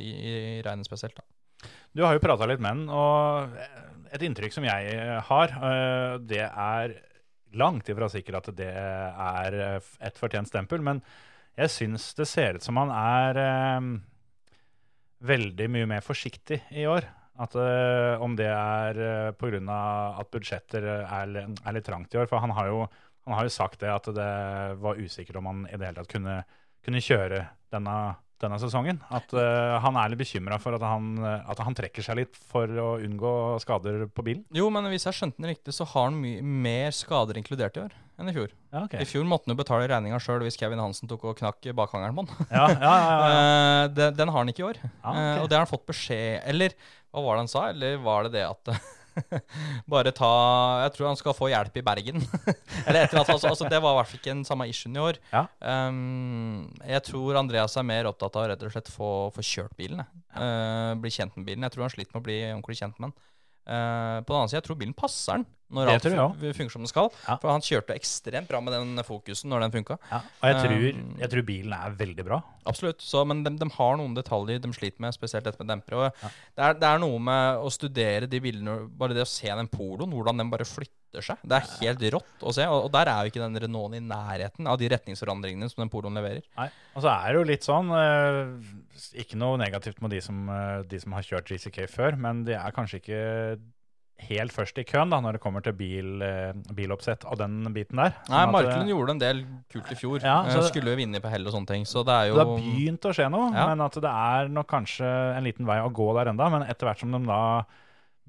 i, 0.00 0.10
i 0.14 0.34
regnet 0.66 0.88
spesielt. 0.88 1.18
da. 1.18 1.70
Du 1.96 2.04
har 2.04 2.16
jo 2.16 2.22
prata 2.22 2.48
litt 2.48 2.62
med 2.62 2.82
den, 2.82 2.90
og 2.92 3.54
et 4.14 4.22
inntrykk 4.22 4.54
som 4.54 4.66
jeg 4.68 5.20
har, 5.28 5.54
øh, 5.70 6.16
det 6.22 6.44
er 6.46 6.98
langt 7.56 7.88
ifra 7.88 8.08
sikkert 8.12 8.42
at 8.42 8.58
det 8.58 8.72
er 8.72 9.56
et 9.78 10.18
fortjent 10.18 10.50
stempel, 10.50 10.82
men 10.84 11.00
jeg 11.56 11.72
syns 11.72 12.10
det 12.18 12.26
ser 12.28 12.58
ut 12.58 12.66
som 12.66 12.76
han 12.82 12.92
er 12.92 13.38
veldig 15.24 15.68
mye 15.72 15.88
mer 15.88 16.04
forsiktig 16.04 16.60
i 16.76 16.84
år. 16.88 17.06
At 17.42 17.56
eh, 17.60 18.22
Om 18.22 18.36
det 18.36 18.48
er 18.48 19.00
uh, 19.00 19.32
pga. 19.36 19.80
at 20.20 20.30
budsjetter 20.32 20.86
er, 21.04 21.34
er 21.36 21.76
litt 21.76 21.84
trangt 21.84 22.14
i 22.14 22.18
år. 22.18 22.28
For 22.30 22.40
han 22.40 22.54
har, 22.56 22.70
jo, 22.72 22.86
han 23.26 23.36
har 23.36 23.44
jo 23.44 23.52
sagt 23.52 23.80
det 23.80 23.92
at 23.92 24.08
det 24.16 24.30
var 24.80 25.00
usikkert 25.00 25.36
om 25.36 25.50
han 25.50 25.66
i 25.68 25.76
det 25.76 25.90
hele 25.90 26.00
tatt 26.00 26.12
kunne, 26.12 26.38
kunne 26.86 27.02
kjøre 27.02 27.42
denne, 27.74 27.96
denne 28.42 28.58
sesongen. 28.62 29.02
At 29.14 29.34
uh, 29.36 29.76
han 29.82 29.98
er 29.98 30.12
litt 30.12 30.22
bekymra 30.22 30.58
for 30.62 30.78
at 30.78 30.84
han, 30.86 31.12
eh, 31.18 31.52
at 31.52 31.62
han 31.66 31.76
trekker 31.76 32.04
seg 32.04 32.20
litt 32.20 32.40
for 32.50 32.70
å 32.70 32.88
unngå 33.02 33.34
skader 33.64 34.06
på 34.12 34.24
bilen. 34.26 34.44
Jo, 34.54 34.70
men 34.72 34.88
hvis 34.92 35.08
jeg 35.08 35.18
skjønte 35.18 35.42
den 35.42 35.52
riktig, 35.52 35.74
så 35.76 35.88
har 35.92 36.10
han 36.10 36.20
mye 36.22 36.42
mer 36.44 36.94
skader 36.94 37.40
inkludert 37.40 37.78
i 37.78 37.86
år 37.88 37.96
enn 38.16 38.30
i 38.30 38.32
fjor. 38.32 38.52
Ja, 38.72 38.84
okay. 38.86 39.02
I 39.04 39.08
fjor 39.08 39.26
måtte 39.28 39.48
han 39.48 39.52
jo 39.52 39.60
betale 39.60 39.88
regninga 39.90 40.18
sjøl 40.22 40.44
hvis 40.46 40.56
Kevin 40.56 40.80
Hansen 40.80 41.10
tok 41.10 41.26
og 41.28 41.36
knakk 41.36 41.66
bakhangeren 41.76 42.16
på 42.16 42.24
han. 42.24 42.46
Ja, 42.48 42.68
ja, 42.72 42.92
ja, 42.96 43.08
ja. 43.10 43.24
Eh, 43.36 43.88
den, 43.92 44.14
den 44.16 44.30
har 44.32 44.40
han 44.40 44.52
ikke 44.52 44.62
i 44.62 44.68
år. 44.70 44.78
Ah, 45.02 45.10
ok. 45.10 45.18
Eh, 45.18 45.40
og 45.42 45.50
det 45.50 45.58
har 45.58 45.66
han 45.66 45.70
fått 45.70 45.84
beskjed 45.88 46.46
Eller 46.48 46.72
hva 47.12 47.24
var 47.24 47.36
det 47.36 47.42
han 47.44 47.50
sa? 47.52 47.64
Eller 47.72 47.98
var 48.00 48.26
det 48.26 48.38
det 48.38 48.46
at 48.46 48.70
Bare 49.92 50.12
ta 50.14 50.30
Jeg 50.84 50.94
tror 50.96 51.08
han 51.10 51.18
skal 51.20 51.36
få 51.36 51.50
hjelp 51.52 51.78
i 51.80 51.84
Bergen. 51.86 52.22
eller 52.86 53.02
etter 53.02 53.20
at. 53.20 53.32
Altså, 53.32 53.50
altså, 53.50 53.68
det 53.70 53.80
var 53.82 53.94
i 53.94 54.00
hvert 54.00 54.10
fall 54.10 54.20
ikke 54.20 54.34
en 54.34 54.44
samme 54.48 54.68
issuen 54.70 54.96
i 54.96 55.02
år. 55.02 55.20
Ja. 55.32 55.46
Um, 55.60 56.66
jeg 56.86 57.04
tror 57.08 57.40
Andreas 57.40 57.76
er 57.78 57.88
mer 57.88 58.10
opptatt 58.10 58.36
av 58.36 58.46
å 58.46 58.50
rett 58.52 58.66
og 58.66 58.74
slett 58.74 58.92
få, 58.92 59.10
få 59.34 59.44
kjørt 59.44 59.76
bilen. 59.78 60.04
Eh, 60.36 60.92
bli 61.00 61.12
kjent 61.12 61.36
med 61.38 61.48
bilen. 61.48 61.66
Jeg 61.66 61.74
tror 61.74 61.86
han 61.86 61.94
sliter 61.94 62.12
med 62.14 62.22
å 62.22 62.26
bli 62.28 62.38
ordentlig 62.50 62.78
kjent 62.80 62.98
med 62.98 63.08
den. 63.08 63.16
Uh, 63.66 64.22
på 64.22 64.30
den 64.30 64.38
annen 64.38 64.50
side, 64.52 64.60
jeg 64.60 64.68
tror 64.68 64.78
bilen 64.78 64.96
passer 64.96 65.40
den 65.40 65.46
når 65.74 65.90
alt 65.96 66.06
funker 66.06 66.70
som 66.70 66.84
det 66.84 66.90
skal. 66.92 67.08
Ja. 67.26 67.36
For 67.42 67.50
han 67.50 67.64
kjørte 67.64 67.96
ekstremt 67.96 68.48
bra 68.50 68.60
med 68.62 68.76
den 68.76 69.02
fokusen 69.06 69.50
når 69.50 69.66
den 69.66 69.74
funka. 69.80 69.98
ja. 70.12 70.22
Og 70.42 70.50
jeg 70.50 70.60
tror, 70.62 70.74
Um, 70.76 71.16
jeg 71.18 71.30
tror 71.32 71.42
bilen 71.48 71.72
er 71.72 71.94
veldig 71.96 72.24
bra. 72.26 72.36
Absolutt. 72.68 73.00
Så, 73.02 73.22
men 73.26 73.42
de, 73.42 73.50
de 73.58 73.66
har 73.74 73.96
noen 73.98 74.14
detaljer 74.14 74.60
de 74.62 74.70
sliter 74.74 75.02
med, 75.02 75.14
spesielt 75.16 75.46
dette 75.46 75.58
med 75.62 75.70
dempere. 75.72 76.10
Ja. 76.22 76.30
det, 76.58 76.68
det 76.82 76.88
er 76.90 77.00
noe 77.02 77.18
med 77.22 77.62
å 77.64 77.70
studere 77.72 78.28
de 78.30 78.40
bildene, 78.42 78.76
bare 78.98 79.16
det 79.16 79.24
å 79.24 79.28
se 79.30 79.48
den 79.48 79.70
poloen, 79.72 80.12
hvordan 80.12 80.42
den 80.42 80.52
bare 80.52 80.66
flytter 80.68 81.24
seg. 81.24 81.40
Det 81.42 81.56
er 81.56 81.68
helt 81.80 82.02
rått 82.16 82.44
å 82.44 82.52
se. 82.54 82.66
Og, 82.68 82.86
og 82.86 82.90
der 82.94 83.10
er 83.10 83.24
jo 83.24 83.32
ikke 83.32 83.42
den 83.42 83.60
Renaulten 83.66 83.98
i 83.98 84.04
nærheten 84.04 84.68
av 84.68 84.78
de 84.80 84.90
retningsforandringene 84.92 85.70
som 85.72 85.82
den 85.84 85.92
poloen 85.92 86.18
leverer. 86.18 86.44
Nei. 86.58 86.68
Og 86.94 87.04
så 87.06 87.12
er 87.14 87.30
det 87.32 87.40
jo 87.40 87.46
litt 87.50 87.66
sånn 87.66 87.90
eh, 87.96 88.42
Ikke 89.24 89.38
noe 89.40 89.58
negativt 89.60 90.02
med 90.04 90.12
de 90.14 90.20
som, 90.24 90.44
eh, 90.52 90.82
de 90.88 91.00
som 91.02 91.16
har 91.16 91.26
kjørt 91.26 91.48
GCK 91.54 91.86
før, 91.90 92.18
men 92.20 92.44
de 92.46 92.54
er 92.58 92.76
kanskje 92.76 93.00
ikke 93.02 93.22
helt 94.18 94.52
først 94.52 94.78
i 94.80 94.84
køen 94.88 95.10
da, 95.12 95.18
når 95.20 95.36
det 95.36 95.40
kommer 95.44 95.62
til 95.62 95.72
bil, 95.76 96.22
eh, 96.24 96.52
biloppsett 96.74 97.24
og 97.28 97.36
den 97.38 97.58
biten 97.74 97.96
der. 98.00 98.14
Sånn 98.26 98.32
Nei, 98.32 98.44
Markelen 98.50 98.88
eh, 98.88 98.92
gjorde 98.94 99.10
en 99.10 99.18
del 99.20 99.42
kult 99.72 99.92
i 99.92 99.94
fjor. 99.94 100.20
Ja, 100.24 100.38
så- 100.48 100.58
Eh, 100.64 100.68
Skulle 100.70 100.90
jo 100.94 100.96
vinne 100.96 101.20
på 101.20 101.28
hell 101.30 101.46
og 101.46 101.52
sånne 101.52 101.66
ting. 101.66 101.84
Så 101.84 102.04
det 102.04 102.14
er 102.14 102.28
jo 102.28 102.34
Det 102.34 102.46
har 102.46 102.56
begynt 102.56 103.00
å 103.04 103.12
skje 103.14 103.30
noe, 103.30 103.52
Ja. 103.52 103.66
men 103.68 103.80
at 103.84 103.92
det 103.92 104.04
er 104.04 104.48
nok 104.48 104.66
kanskje 104.66 105.36
en 105.36 105.44
liten 105.44 105.66
vei 105.66 105.78
å 105.78 105.92
gå 105.92 106.14
der 106.16 106.30
enda. 106.32 106.50
Men 106.50 106.62
etter 106.62 106.86
hvert 106.88 106.98
som 106.98 107.12
de 107.12 107.18
da 107.26 107.64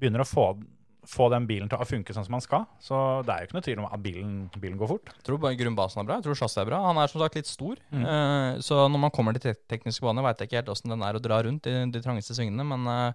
begynner 0.00 0.20
å 0.20 0.28
få, 0.28 0.62
få 1.08 1.30
den 1.30 1.46
bilen 1.46 1.68
til 1.70 1.78
å 1.78 1.86
funke 1.88 2.12
sånn 2.12 2.24
som 2.26 2.32
man 2.32 2.40
skal, 2.42 2.66
så 2.78 3.24
det 3.24 3.32
er 3.32 3.38
jo 3.40 3.46
ikke 3.46 3.54
noe 3.54 3.62
tvil 3.62 3.78
om 3.78 3.86
at 3.86 4.02
bilen, 4.02 4.50
bilen 4.60 4.76
går 4.78 4.88
fort. 4.88 5.06
Jeg 5.06 5.24
tror 5.24 5.38
bare 5.40 5.56
grunnbasen 5.56 6.00
er 6.00 6.04
bra. 6.04 6.16
Jeg 6.20 6.24
tror 6.24 6.34
chassis 6.36 6.58
er 6.60 6.66
bra. 6.66 6.82
Han 6.84 6.98
er 6.98 7.06
som 7.08 7.20
sagt 7.22 7.34
litt 7.34 7.46
stor. 7.46 7.76
Mm. 7.90 8.04
Uh, 8.04 8.58
så 8.60 8.84
når 8.92 8.98
man 9.00 9.10
kommer 9.10 9.32
til 9.32 9.54
te 9.54 9.56
tekniske 9.78 10.02
bane, 10.02 10.22
veit 10.22 10.36
jeg 10.38 10.50
ikke 10.50 10.60
helt 10.60 10.68
åssen 10.68 10.90
den 10.90 11.02
er 11.02 11.14
å 11.14 11.22
dra 11.22 11.42
rundt 11.42 11.66
i 11.66 11.90
de 11.90 12.00
trangeste 12.02 12.36
svingene. 12.36 12.62
Men, 12.66 12.86
eh, 12.86 13.12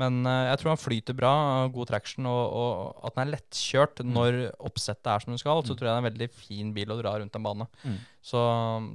men 0.00 0.26
eh, 0.26 0.48
jeg 0.50 0.58
tror 0.60 0.72
han 0.74 0.80
flyter 0.82 1.14
bra, 1.18 1.32
god 1.74 1.86
traction, 1.92 2.26
og, 2.26 2.42
og 2.58 3.06
at 3.06 3.14
den 3.14 3.22
er 3.28 3.32
lettkjørt 3.36 4.00
Mm. 4.04 4.12
når 4.16 4.38
oppsettet 4.66 5.06
er 5.12 5.22
som 5.22 5.32
det 5.36 5.40
skal, 5.40 5.62
så 5.62 5.74
tror 5.76 5.86
jeg 5.86 5.92
det 5.92 5.96
er 5.96 6.02
en 6.02 6.10
veldig 6.10 6.30
fin 6.34 6.72
bil 6.74 6.90
å 6.90 6.98
dra 7.00 7.12
rundt 7.20 7.36
en 7.38 7.46
bane. 7.46 7.66
Mm. 7.84 7.98
Så, 8.24 8.42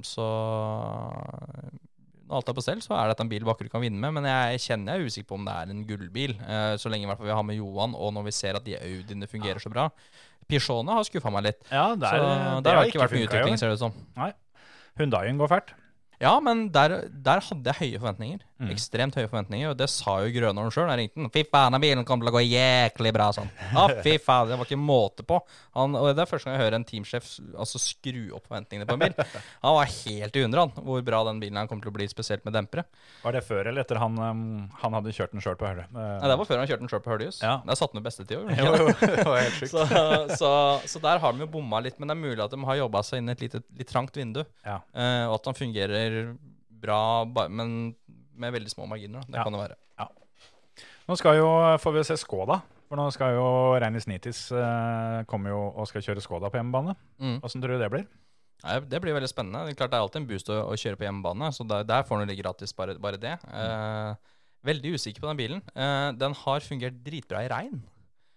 så 0.04 0.26
når 2.30 2.36
alt 2.38 2.50
er 2.52 2.54
på 2.54 2.62
stell, 2.62 2.82
så 2.84 2.94
er 2.94 3.10
dette 3.10 3.24
en 3.24 3.30
bil 3.32 3.42
Bakkerud 3.48 3.72
kan 3.72 3.82
vinne 3.82 3.98
med. 3.98 4.12
Men 4.20 4.28
jeg 4.30 4.60
kjenner 4.68 4.94
jeg 4.94 5.02
er 5.02 5.10
usikker 5.10 5.28
på 5.32 5.38
om 5.40 5.46
det 5.48 5.54
er 5.56 5.72
en 5.72 5.80
gullbil. 5.88 6.36
eh, 6.46 6.74
så 6.78 6.92
lenge 6.92 7.06
i 7.06 7.10
hvert 7.10 7.18
fall 7.18 7.30
vi 7.30 7.34
har 7.40 7.46
med 7.48 7.58
Johan, 7.58 7.96
og 7.98 8.12
når 8.14 8.28
vi 8.28 8.34
ser 8.36 8.58
at 8.60 8.66
de 8.68 8.76
Audiene 8.78 9.26
fungerer 9.30 9.58
så 9.62 9.72
bra. 9.72 9.88
Peugeotene 10.50 10.94
har 10.94 11.06
skuffa 11.06 11.30
meg 11.34 11.44
litt. 11.48 11.60
Ja, 11.70 11.88
der, 11.94 12.10
så 12.10 12.28
det 12.60 12.64
der 12.66 12.76
har 12.76 12.84
det 12.86 12.92
ikke 12.92 13.02
vært 13.04 13.16
mye 13.16 13.26
utvikling, 13.28 13.58
ser 13.58 13.70
det 13.72 13.78
ut 13.80 13.84
som. 13.86 13.96
Nei. 14.18 14.30
Hundaien 14.98 15.38
går 15.40 15.50
fælt. 15.50 15.74
Ja, 16.20 16.32
men 16.44 16.66
der, 16.74 16.96
der 17.10 17.40
hadde 17.46 17.70
jeg 17.72 17.78
høye 17.80 18.00
forventninger. 18.02 18.40
Mm. 18.60 18.70
Ekstremt 18.74 19.16
høye 19.16 19.28
forventninger. 19.30 19.70
Og 19.72 19.78
det 19.80 19.88
sa 19.88 20.18
jo 20.20 20.32
Grønholm 20.34 20.72
sjøl. 20.74 20.90
Jeg 20.92 21.00
ringte 21.00 21.16
den. 21.22 21.30
Fy 21.32 21.44
faen, 21.48 21.72
den 21.72 21.84
bilen 21.84 22.04
kommer 22.08 22.26
til 22.28 22.32
å 22.32 22.36
gå 22.36 22.42
jæklig 22.44 23.12
bra. 23.16 23.30
Sånn. 23.32 23.48
Ja, 23.72 23.86
fy 24.04 24.16
faen. 24.26 24.50
Det 24.50 24.58
var 24.60 24.68
ikke 24.68 24.80
måte 24.80 25.24
på. 25.26 25.38
Han, 25.78 25.96
og 25.96 26.10
det 26.12 26.24
er 26.24 26.28
første 26.28 26.50
gang 26.50 26.58
jeg 26.58 26.64
hører 26.66 26.76
en 26.80 26.86
teamsjef 26.88 27.30
altså, 27.56 27.80
skru 27.80 28.26
opp 28.36 28.50
forventningene 28.50 28.88
på 28.88 28.98
en 28.98 29.04
bil. 29.06 29.16
Han 29.64 29.76
var 29.78 29.88
helt 29.90 30.36
i 30.36 30.42
hundre, 30.44 30.62
han, 30.66 30.84
hvor 30.84 31.02
bra 31.04 31.20
den 31.28 31.40
bilen 31.42 31.58
her 31.60 31.68
kommer 31.70 31.84
til 31.84 31.92
å 31.92 31.94
bli, 31.96 32.06
spesielt 32.10 32.44
med 32.46 32.54
dempere. 32.56 32.84
Var 33.22 33.36
det 33.36 33.42
før 33.46 33.70
eller 33.70 33.84
etter 33.84 33.98
han, 34.00 34.16
um, 34.18 34.42
han 34.80 34.96
hadde 34.96 35.12
kjørt 35.14 35.34
den 35.34 35.42
sjøl 35.44 35.56
på 35.60 35.68
Hølje? 35.68 35.86
Nei, 35.94 36.06
Det 36.30 36.36
var 36.40 36.48
før 36.48 36.60
han 36.62 36.68
kjørte 36.70 36.84
den 36.84 36.92
sjøl 36.92 37.02
på 37.04 37.12
Hurdius. 37.12 37.40
Ja. 37.44 37.54
Der 37.66 37.78
satte 37.78 37.94
han 37.96 38.00
jo 38.02 38.06
bestetid 38.06 38.36
òg. 38.40 38.52
Jo, 38.56 38.70
jo, 38.80 38.94
det 39.00 39.26
var 39.28 39.40
helt 39.42 39.58
sjukt. 39.58 39.72
Så, 39.72 40.38
så, 40.40 40.52
så 40.94 41.02
der 41.04 41.20
har 41.22 41.36
de 41.36 41.44
jo 41.44 41.50
bomma 41.52 41.80
litt. 41.84 41.98
Men 42.00 42.10
det 42.12 42.16
er 42.16 42.22
mulig 42.22 42.44
at 42.44 42.54
de 42.54 42.60
har 42.70 42.80
jobba 42.80 43.04
seg 43.06 43.22
inn 43.22 43.30
i 43.32 43.36
et 43.36 43.44
lite, 43.44 43.62
litt 43.78 43.90
trangt 43.92 44.16
vindu. 44.16 44.42
Ja. 44.66 44.80
Eh, 44.94 45.24
og 45.28 45.38
at 45.38 45.50
han 45.50 45.58
fungerer 45.58 46.32
bra, 46.80 47.00
men 47.52 47.94
med 48.40 48.54
veldig 48.56 48.72
små 48.72 48.88
marginer. 48.90 49.20
da. 49.20 49.26
Det 49.34 49.38
Ja. 49.40 49.44
kan 49.46 49.52
det 49.56 49.62
være. 49.66 49.76
Nå 51.10 51.16
skal 51.18 51.36
jo, 51.40 51.48
får 51.82 51.92
vi 51.96 52.02
se 52.06 52.16
Skoda. 52.22 52.60
For 52.90 52.98
nå 52.98 53.04
skal 53.14 53.34
jo 53.36 53.46
Reinis 53.82 54.06
Nitis 54.10 54.50
eh, 54.54 55.20
komme 55.30 55.50
jo 55.52 55.58
og 55.78 55.86
skal 55.90 56.02
kjøre 56.02 56.22
Skoda 56.22 56.50
på 56.50 56.58
hjemmebane. 56.58 56.94
Mm. 57.22 57.38
Åssen 57.46 57.62
tror 57.62 57.76
du 57.76 57.82
det 57.82 57.90
blir? 57.92 58.06
Nei, 58.64 58.76
det 58.92 59.00
blir 59.02 59.14
veldig 59.16 59.30
spennende. 59.30 59.62
Det 59.66 59.74
er 59.74 59.78
klart 59.80 59.92
det 59.94 59.98
er 59.98 60.04
alltid 60.04 60.20
en 60.22 60.28
boost 60.30 60.50
å, 60.52 60.58
å 60.70 60.74
kjøre 60.78 60.98
på 61.00 61.06
hjemmebane, 61.06 61.48
så 61.56 61.64
der, 61.66 61.84
der 61.88 62.02
får 62.06 62.18
han 62.20 62.28
litt 62.30 62.40
gratis 62.42 62.74
bare, 62.76 62.96
bare 63.00 63.20
det. 63.22 63.36
Eh, 63.48 64.14
veldig 64.68 64.94
usikker 64.98 65.22
på 65.24 65.30
den 65.30 65.38
bilen. 65.40 65.62
Eh, 65.74 66.10
den 66.20 66.34
har 66.42 66.60
fungert 66.66 66.98
dritbra 67.06 67.44
i 67.46 67.50
regn. 67.52 67.80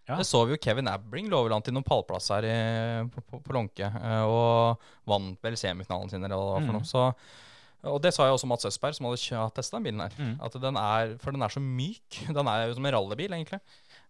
Ja. 0.07 0.17
Det 0.19 0.25
så 0.27 0.41
vi 0.47 0.55
jo 0.55 0.61
Kevin 0.63 0.87
Abbring 0.91 1.29
lå 1.31 1.43
vel 1.45 1.53
an 1.55 1.63
til 1.63 1.73
noen 1.75 1.85
pallplasser 1.87 2.43
i, 2.47 2.55
på, 3.13 3.21
på, 3.29 3.39
på 3.45 3.53
Lånke, 3.55 3.87
eh, 3.87 4.23
og 4.27 4.81
vant 5.07 5.37
vel 5.45 5.55
semifinalen 5.59 6.09
sin 6.11 6.23
eller 6.23 6.35
hva 6.35 6.45
det 6.45 6.53
var 6.53 6.65
for 6.65 6.73
Mm. 6.73 6.79
noe. 6.79 6.87
Så, 6.89 7.03
og 7.83 7.99
det 8.03 8.13
sa 8.15 8.29
jo 8.29 8.37
også 8.37 8.47
Mats 8.47 8.67
Østberg, 8.69 8.95
som 8.95 9.09
hadde 9.09 9.49
testa 9.57 9.75
den 9.75 9.87
bilen 9.89 10.03
her. 10.05 10.13
Mm. 10.15 10.35
At 10.45 10.53
den 10.63 10.77
er, 10.79 11.15
For 11.19 11.35
den 11.35 11.43
er 11.43 11.51
så 11.51 11.59
myk. 11.63 12.19
Den 12.37 12.47
er 12.47 12.67
jo 12.67 12.77
som 12.77 12.85
en 12.87 12.95
rallybil, 12.95 13.35
egentlig. 13.35 13.59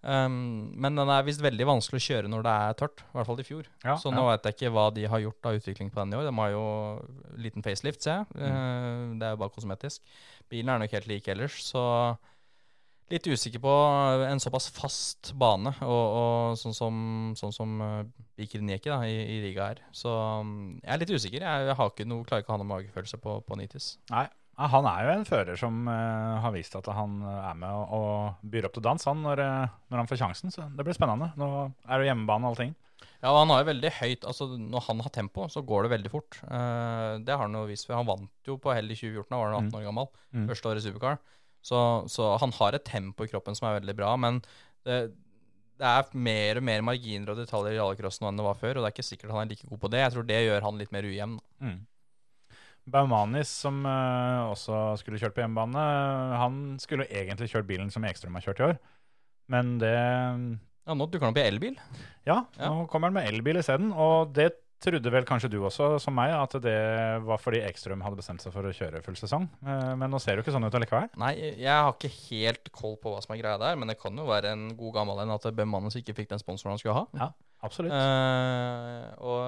Um, 0.04 0.74
men 0.84 0.98
den 1.00 1.08
er 1.08 1.24
visst 1.24 1.42
veldig 1.42 1.66
vanskelig 1.70 2.02
å 2.02 2.04
kjøre 2.04 2.30
når 2.32 2.44
det 2.44 2.54
er 2.54 2.78
tørt. 2.82 3.04
I 3.06 3.18
hvert 3.18 3.30
fall 3.30 3.42
i 3.42 3.46
fjor. 3.48 3.70
Ja, 3.86 3.96
så 4.00 4.12
ja. 4.12 4.18
nå 4.18 4.26
vet 4.28 4.46
jeg 4.50 4.58
ikke 4.58 4.74
hva 4.76 4.86
de 4.94 5.08
har 5.10 5.24
gjort 5.24 5.50
av 5.50 5.58
utvikling 5.58 5.90
på 5.94 6.02
den 6.02 6.14
i 6.14 6.20
år. 6.20 6.28
De 6.28 6.36
har 6.42 6.52
jo 6.54 6.66
liten 7.46 7.66
facelift, 7.66 8.04
ser 8.04 8.22
jeg. 8.22 8.30
Mm. 8.36 8.44
Uh, 8.44 9.18
det 9.22 9.28
er 9.30 9.36
jo 9.36 9.42
bare 9.46 9.56
kosmetisk. 9.56 10.14
Bilen 10.52 10.74
er 10.74 10.84
nok 10.84 10.94
helt 10.98 11.10
lik 11.10 11.32
ellers, 11.34 11.62
så 11.72 11.84
litt 13.12 13.28
usikker 13.28 13.62
på 13.64 13.74
en 14.28 14.42
såpass 14.42 14.70
fast 14.74 15.34
bane, 15.40 15.74
og, 15.86 16.04
og 16.20 16.60
sånn 16.60 16.76
som, 16.78 17.02
sånn 17.40 17.56
som 17.56 17.82
uh, 17.84 18.04
Bikir 18.40 18.64
da, 18.64 19.02
i, 19.06 19.18
i 19.36 19.42
Riga 19.44 19.72
er. 19.74 19.84
Så 19.96 20.12
um, 20.12 20.78
jeg 20.80 20.94
er 20.96 21.04
litt 21.04 21.14
usikker. 21.14 21.44
Jeg, 21.44 21.68
jeg 21.70 21.78
har 21.80 21.92
ikke 21.92 22.08
noe, 22.10 22.26
klarer 22.28 22.46
ikke 22.46 22.54
å 22.54 22.58
ha 22.58 22.64
noe 22.64 22.72
magefølelse 22.72 23.20
på, 23.22 23.42
på 23.46 23.60
Nitis. 23.60 23.98
Nei. 24.14 24.28
Han 24.54 24.86
er 24.86 25.02
jo 25.02 25.14
en 25.16 25.26
fører 25.26 25.58
som 25.58 25.88
uh, 25.90 26.38
har 26.44 26.54
vist 26.54 26.76
at 26.78 26.86
han 26.94 27.16
er 27.26 27.56
med 27.58 27.74
og, 27.74 27.94
og 27.98 28.50
byr 28.54 28.68
opp 28.68 28.76
til 28.76 28.86
dans 28.86 29.08
han 29.10 29.24
når, 29.26 29.42
eh, 29.42 29.72
når 29.90 30.02
han 30.04 30.10
får 30.12 30.20
sjansen. 30.22 30.54
Så 30.54 30.68
det 30.78 30.86
blir 30.86 30.94
spennende. 30.94 31.32
Nå 31.42 31.50
er 31.88 32.02
det 32.02 32.12
hjemmebane 32.12 32.46
og 32.46 32.54
allting. 32.54 32.76
Ja, 33.24 33.32
og 33.32 33.40
han 33.40 33.54
har 33.54 33.64
jo 33.64 33.70
veldig 33.70 33.90
høyt 33.98 34.26
Altså, 34.28 34.50
når 34.60 34.86
han 34.90 35.02
har 35.04 35.12
tempo, 35.16 35.48
så 35.50 35.64
går 35.66 35.86
det 35.86 35.94
veldig 35.96 36.12
fort. 36.14 36.38
Uh, 36.44 37.18
det 37.24 37.34
har 37.34 37.46
han 37.48 37.58
jo 37.58 37.66
vist. 37.70 37.88
For 37.90 37.98
han 37.98 38.08
vant 38.08 38.50
jo 38.50 38.60
på 38.62 38.76
hell 38.76 38.94
i 38.94 39.00
2014, 39.00 39.32
da 39.32 39.40
var 39.42 39.50
han 39.56 39.72
18 39.72 39.80
år 39.80 39.88
gammel. 39.90 40.12
Mm. 40.36 40.46
Første 40.52 40.70
året 40.70 40.84
i 40.84 40.86
Supercar. 40.86 41.22
Så, 41.64 41.80
så 42.12 42.34
han 42.42 42.52
har 42.60 42.76
et 42.76 42.84
tempo 42.88 43.24
i 43.24 43.32
kroppen 43.32 43.56
som 43.56 43.70
er 43.70 43.78
veldig 43.80 43.96
bra. 43.96 44.12
Men 44.20 44.42
det, 44.84 44.98
det 45.80 45.88
er 45.90 46.12
mer 46.28 46.60
og 46.60 46.66
mer 46.68 46.84
marginer 46.86 47.32
og 47.34 47.40
detaljer 47.40 47.78
i 47.78 47.80
rallycross 47.80 48.20
nå 48.22 48.30
enn 48.30 48.42
det 48.42 48.46
var 48.50 48.60
før. 48.60 48.78
Og 48.78 48.84
det 48.84 48.90
er 48.92 48.96
ikke 48.98 49.08
sikkert 49.08 49.32
han 49.32 49.46
er 49.46 49.54
like 49.54 49.70
god 49.70 49.82
på 49.86 49.92
det. 49.94 50.04
Jeg 50.04 50.16
tror 50.16 50.28
det 50.28 50.42
gjør 50.44 50.68
han 50.68 50.82
litt 50.82 50.94
mer 50.96 51.08
ujevn. 51.08 51.38
Mm. 51.64 51.80
Baumanis, 52.94 53.48
som 53.64 53.78
uh, 53.88 54.52
også 54.52 54.82
skulle 55.00 55.20
kjørt 55.22 55.38
på 55.38 55.40
hjemmebane, 55.40 55.84
han 56.36 56.58
skulle 56.84 57.08
egentlig 57.08 57.48
kjørt 57.54 57.70
bilen 57.70 57.94
som 57.94 58.04
Ekstrøm 58.04 58.36
har 58.36 58.44
kjørt 58.44 58.60
i 58.60 58.66
år. 58.72 58.76
Men 59.54 59.78
det 59.80 59.94
Ja, 59.94 60.96
nå 61.00 61.08
dukker 61.08 61.30
han 61.30 61.32
opp 61.32 61.40
i 61.40 61.48
elbil. 61.48 61.78
Ja, 62.28 62.42
Ja. 62.60 62.74
nå 62.76 62.90
kommer 62.92 63.08
han 63.08 63.16
med 63.16 63.30
elbil 63.32 63.62
isteden. 63.62 63.94
Og 63.96 64.34
det 64.36 64.50
trodde 64.84 65.12
vel 65.14 65.26
kanskje 65.28 65.50
du 65.54 65.58
også, 65.66 65.94
som 66.04 66.16
meg, 66.18 66.34
at 66.36 66.56
det 66.64 66.76
var 67.26 67.40
fordi 67.42 67.62
Ekstrøm 67.66 68.04
hadde 68.06 68.20
bestemt 68.20 68.44
seg 68.44 68.54
for 68.56 68.68
å 68.68 68.74
kjøre 68.76 69.02
full 69.06 69.18
sesong. 69.20 69.48
Eh, 69.64 69.94
Men 70.00 70.12
nå 70.14 70.20
ser 70.22 70.36
det 70.36 70.42
jo 70.44 70.46
ikke 70.48 70.56
sånn 70.58 70.68
ut 70.68 70.76
allikevel. 70.80 71.10
Nei, 71.24 71.32
jeg 71.62 71.72
har 71.72 71.94
ikke 71.96 72.12
helt 72.30 72.72
koll 72.76 72.98
på 73.02 73.14
hva 73.14 73.24
som 73.24 73.34
er 73.36 73.42
greia 73.42 73.58
der, 73.62 73.80
men 73.80 73.90
det 73.92 73.98
kan 74.02 74.18
jo 74.20 74.28
være 74.30 74.52
en 74.54 74.68
god 74.80 74.94
gammel 75.00 75.24
en 75.24 75.34
at 75.38 75.50
Bøhmanes 75.56 75.98
ikke 76.00 76.16
fikk 76.20 76.32
den 76.36 76.42
sponsoren 76.44 76.76
han 76.76 76.82
skulle 76.84 76.98
ha. 77.00 77.06
Ja, 77.20 77.30
absolutt. 77.64 77.96
Eh, 77.96 79.08
og, 79.24 79.44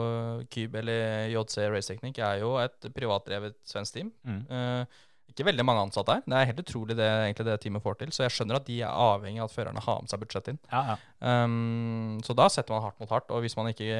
og 0.00 0.46
Cube 0.52 0.80
eller 0.82 1.28
JC 1.32 1.68
Race 1.72 1.92
Technic 1.92 2.18
er 2.24 2.40
jo 2.42 2.56
et 2.62 2.88
privatdrevet 2.96 3.58
svensk 3.68 3.98
team. 3.98 4.12
Mm. 4.26 4.42
Eh, 4.50 5.02
ikke 5.32 5.44
veldig 5.50 5.64
mange 5.66 5.82
ansatte 5.86 6.14
her. 6.16 6.22
Det 6.24 6.36
er 6.38 6.48
helt 6.52 6.60
utrolig 6.62 6.96
det, 6.96 7.06
egentlig 7.26 7.46
det 7.48 7.56
teamet 7.64 7.82
får 7.84 7.98
til. 8.00 8.12
Så 8.14 8.22
jeg 8.24 8.34
skjønner 8.36 8.56
at 8.60 8.66
de 8.68 8.76
er 8.80 8.92
avhengig 9.06 9.42
av 9.42 9.50
at 9.50 9.54
førerne 9.56 9.82
har 9.84 9.98
med 10.04 10.12
seg 10.12 10.22
budsjettet 10.22 10.54
inn. 10.54 10.60
Ja, 10.72 10.82
ja. 10.94 10.96
Um, 11.44 12.16
så 12.24 12.36
da 12.38 12.46
setter 12.52 12.72
man 12.76 12.84
hardt 12.86 13.00
mot 13.02 13.10
hardt. 13.12 13.28
Og 13.34 13.42
hvis, 13.44 13.56
man 13.58 13.68
ikke, 13.72 13.90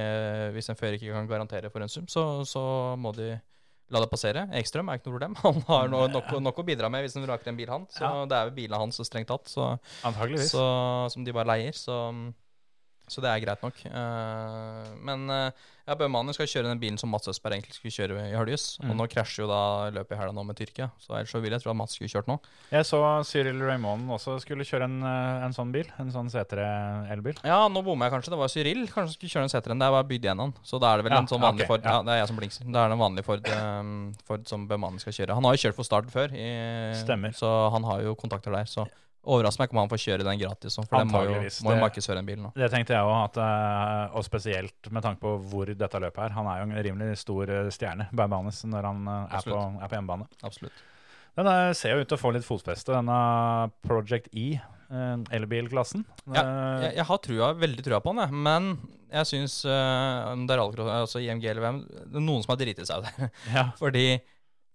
hvis 0.57 0.71
en 0.73 0.79
fører 0.79 0.97
ikke 0.97 1.13
kan 1.13 1.29
garantere 1.31 1.71
for 1.75 1.85
en 1.85 1.93
sum, 1.93 2.07
så, 2.09 2.25
så 2.49 2.63
må 3.01 3.13
de 3.17 3.35
la 3.93 4.01
det 4.03 4.09
passere. 4.11 4.47
Ekstrøm 4.59 4.89
er 4.91 4.99
ikke 4.99 5.11
noe 5.11 5.19
problem. 5.19 5.37
Han 5.45 5.61
har 5.69 5.93
noe, 5.93 6.09
nok, 6.11 6.33
nok 6.43 6.63
å 6.63 6.67
bidra 6.67 6.89
med 6.91 7.05
hvis 7.05 7.15
han 7.15 7.23
vraker 7.27 7.53
en 7.53 7.59
bil, 7.61 7.69
han. 7.71 7.85
Så 7.93 8.03
Ja. 8.03 8.25
det 8.27 8.39
er 8.41 8.49
jo 8.49 8.57
bilene 8.57 8.81
hans, 8.83 8.99
strengt 9.07 9.29
tatt, 9.31 9.47
så, 9.53 9.69
så, 10.51 10.65
som 11.15 11.23
de 11.27 11.35
bare 11.37 11.47
leier. 11.53 11.77
Så, 11.79 11.95
så 13.07 13.23
det 13.23 13.31
er 13.31 13.43
greit 13.45 13.63
nok. 13.63 13.81
Eh, 13.87 14.87
men 15.07 15.31
uh, 15.31 15.67
ja, 15.87 15.95
Bøhmanen 15.95 16.35
skal 16.35 16.49
kjøre 16.51 16.67
den 16.73 16.81
bilen 16.83 16.97
som 16.99 17.13
Mats 17.15 17.29
Østberg 17.31 17.55
egentlig 17.55 17.77
skulle 17.77 17.95
kjøre 17.95 18.25
i 18.27 18.35
Høljes. 18.35 18.65
Mm. 18.83 18.89
Og 18.91 18.97
nå 18.99 19.07
krasjer 19.13 19.45
jo 19.45 19.47
da 19.51 19.61
løpet 19.95 20.17
i 20.17 20.19
helga 20.19 20.35
nå 20.35 20.43
med 20.49 20.59
Tyrkia. 20.59 20.89
Så 20.99 21.15
ellers 21.15 21.31
så 21.31 21.39
vil 21.45 21.55
jeg 21.55 21.63
tro 21.63 21.71
at 21.71 21.79
Mats 21.79 21.95
skulle 21.95 22.11
kjørt 22.11 22.27
nå. 22.27 22.37
Jeg 22.73 22.89
så 22.89 22.99
Cyril 23.29 23.63
Raymonden 23.63 24.11
også 24.17 24.35
skulle 24.43 24.67
kjøre 24.67 24.89
en, 24.91 24.99
eh, 25.07 25.47
en 25.47 25.55
sånn 25.55 25.71
bil. 25.77 25.87
En 26.03 26.11
sånn 26.11 26.33
C3 26.33 26.67
elbil. 27.15 27.39
Ja, 27.47 27.61
nå 27.71 27.85
bommer 27.87 28.11
jeg 28.11 28.17
kanskje. 28.17 28.35
Det 28.35 28.41
var 28.43 28.51
Cyril 28.51 28.83
kanskje 28.91 29.15
skulle 29.15 29.35
kjøre 29.37 29.47
en 29.47 29.55
setere 29.55 29.77
enn 29.77 29.85
det. 29.85 29.91
Jeg 29.93 29.97
var 29.99 30.11
bygd 30.11 30.29
igjen 30.29 30.45
han. 30.49 30.57
Så 30.67 30.83
da 30.83 30.91
er 30.91 30.99
det 30.99 31.07
vel 31.07 31.15
Ja, 31.15 31.23
en 31.23 31.31
sånn 31.31 31.47
vanlig 31.47 31.63
okay, 31.63 31.71
Ford. 31.71 31.87
ja. 31.87 31.95
Ja, 31.95 32.03
det 32.03 32.17
er 32.17 32.23
jeg 32.25 32.33
som 32.35 32.43
blinkser. 32.43 32.67
Da 32.67 32.83
er 32.83 32.91
det 32.91 32.99
en 32.99 33.05
vanlig 33.07 33.27
Ford, 33.31 33.55
um, 33.63 33.97
Ford 34.27 34.51
som 34.51 34.67
Bøhmanen 34.67 34.99
skal 34.99 35.15
kjøre. 35.15 35.39
Han 35.39 35.47
har 35.47 35.55
jo 35.55 35.63
kjørt 35.69 35.79
for 35.79 35.87
Start 35.87 36.11
før, 36.11 36.35
i, 36.35 36.51
Stemmer. 36.99 37.31
så 37.31 37.71
han 37.71 37.87
har 37.87 38.03
jo 38.03 38.19
kontakter 38.19 38.51
der. 38.51 38.67
Så 38.67 38.89
overrasker 39.27 39.61
meg 39.63 39.69
ikke 39.69 39.77
om 39.77 39.81
han 39.83 39.91
får 39.93 40.03
kjøre 40.05 40.27
den 40.29 40.41
gratis. 40.41 40.77
For 40.79 40.97
den 41.01 41.11
må 41.11 41.23
jo, 41.27 41.37
må 41.67 41.75
jo 41.75 41.81
markedsføre 41.83 42.21
den 42.21 42.29
bilen. 42.29 42.45
nå. 42.47 42.53
Det 42.57 42.69
tenkte 42.73 42.95
jeg 42.97 43.11
òg, 43.11 43.39
og 44.17 44.27
spesielt 44.27 44.91
med 44.95 45.03
tanke 45.07 45.21
på 45.25 45.35
hvor 45.51 45.73
dette 45.75 46.01
løpet 46.03 46.23
er. 46.29 46.37
Han 46.39 46.51
er 46.53 46.61
jo 46.63 46.69
en 46.71 46.77
rimelig 46.89 47.19
stor 47.23 47.51
eh, 47.51 47.71
stjerne, 47.75 48.09
Baumanes, 48.17 48.63
når 48.71 48.89
han 48.91 49.09
eh, 49.11 49.35
er 49.41 49.49
på, 49.51 49.59
er 49.83 49.91
på 49.91 49.99
hjemmebane. 49.99 50.29
Absolutt. 50.47 50.85
Den 51.37 51.51
er, 51.53 51.75
ser 51.77 51.93
jo 51.97 52.05
ut 52.05 52.09
til 52.09 52.17
å 52.17 52.23
få 52.23 52.31
litt 52.33 52.47
fotfeste, 52.49 52.95
denne 52.97 53.17
Project 53.85 54.31
E, 54.33 54.47
eh, 54.57 55.17
elbilklassen. 55.37 56.07
Ja, 56.33 56.45
Eh, 56.47 56.85
Jeg, 56.87 56.95
jeg 57.01 57.07
har 57.11 57.19
trua, 57.25 57.51
veldig 57.61 57.85
trua 57.85 58.01
på 58.05 58.15
den. 58.17 58.39
Men 58.47 58.71
jeg 59.13 59.29
syns 59.29 59.59
uh, 59.69 60.33
det 60.47 60.55
er 60.57 60.63
altså 60.91 61.21
IMG 61.23 61.45
eller 61.47 61.63
hvem 61.63 61.77
Det 61.87 62.19
er 62.19 62.25
noen 62.25 62.43
som 62.43 62.51
har 62.55 62.59
driti 62.61 62.85
seg 62.89 63.05
ut 63.05 63.07
der. 63.21 63.31
ja. 63.55 63.67
Fordi 63.83 64.07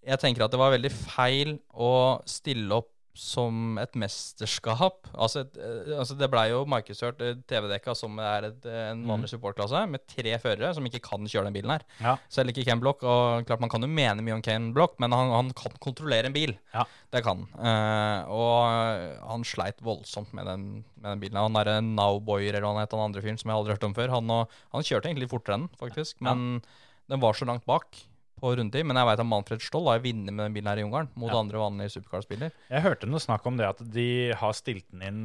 jeg 0.02 0.18
tenker 0.22 0.46
at 0.46 0.54
det 0.54 0.58
var 0.62 0.72
veldig 0.74 0.90
feil 0.94 1.58
å 1.78 1.92
stille 2.30 2.78
opp 2.80 2.90
som 3.18 3.76
et 3.82 3.96
mesterskap. 4.00 5.10
Altså, 5.12 5.44
et, 5.44 5.58
eh, 5.60 5.92
altså 5.98 6.16
Det 6.18 6.30
blei 6.32 6.46
jo 6.52 6.62
markedsført 6.70 7.22
eh, 7.26 7.40
TV-dekka 7.50 7.96
som 7.98 8.18
er 8.24 8.48
et, 8.52 8.66
eh, 8.66 8.92
en 8.94 9.04
vanlig 9.08 9.32
supportklasse, 9.34 9.84
med 9.92 10.06
tre 10.08 10.38
førere 10.40 10.72
som 10.76 10.86
ikke 10.88 11.04
kan 11.04 11.28
kjøre 11.28 11.50
den 11.50 11.58
bilen 11.58 11.74
her. 11.76 11.86
Ja. 12.00 12.16
Selv 12.32 12.54
ikke 12.54 12.66
Ken 12.68 12.80
Block. 12.80 13.04
Og 13.04 13.46
klart 13.48 13.60
Man 13.62 13.72
kan 13.72 13.84
jo 13.84 13.90
mene 13.92 14.24
mye 14.24 14.38
om 14.38 14.44
Ken 14.46 14.72
Block, 14.74 14.96
men 15.00 15.12
han, 15.12 15.32
han 15.36 15.52
kan 15.58 15.76
kontrollere 15.84 16.32
en 16.32 16.36
bil. 16.36 16.56
Ja. 16.74 16.86
Det 17.12 17.24
kan 17.26 17.44
han. 17.44 17.66
Eh, 17.72 18.32
og 18.32 19.28
han 19.28 19.44
sleit 19.48 19.84
voldsomt 19.84 20.32
med 20.38 20.48
den, 20.48 20.70
med 21.02 21.12
den 21.12 21.26
bilen. 21.26 21.42
Han 21.42 21.58
derre 21.60 21.82
Nowboyer 21.84 22.54
eller 22.54 22.68
hva 22.68 22.76
han 22.76 22.86
het, 22.86 22.96
han 22.96 23.10
andre 23.10 23.24
fyren 23.26 23.42
som 23.42 23.52
jeg 23.52 23.60
aldri 23.60 23.74
har 23.74 23.82
hørt 23.82 23.90
om 23.90 23.98
før, 23.98 24.16
han, 24.16 24.32
og, 24.32 24.62
han 24.72 24.88
kjørte 24.88 25.12
egentlig 25.12 25.32
fortere 25.32 25.60
enn 25.60 25.68
den, 25.68 25.76
faktisk. 25.82 26.22
Men 26.24 26.64
den 27.12 27.20
var 27.20 27.36
så 27.36 27.48
langt 27.50 27.68
bak 27.68 27.98
på 28.42 28.52
rundetid. 28.58 28.86
Men 28.90 28.98
jeg 29.00 29.08
veit 29.12 29.22
at 29.24 29.30
Manfred 29.30 29.62
Stoll 29.62 29.88
har 29.92 30.02
vunnet 30.04 30.34
med 30.34 30.44
den 30.48 30.56
bilen 30.58 30.70
her 30.72 30.82
i 30.82 30.86
Ungarn 30.88 31.10
mot 31.16 31.32
Ja. 31.32 31.40
andre 31.40 31.62
vanlige 31.62 31.94
supercar-spiller. 31.96 32.52
Jeg 32.70 32.82
hørte 32.84 33.08
noe 33.10 33.22
snakk 33.22 33.46
om 33.46 33.58
det 33.58 33.68
at 33.70 33.84
de 33.94 34.08
har 34.34 34.54
stilt 34.58 34.90
den 34.92 35.02
inn 35.06 35.22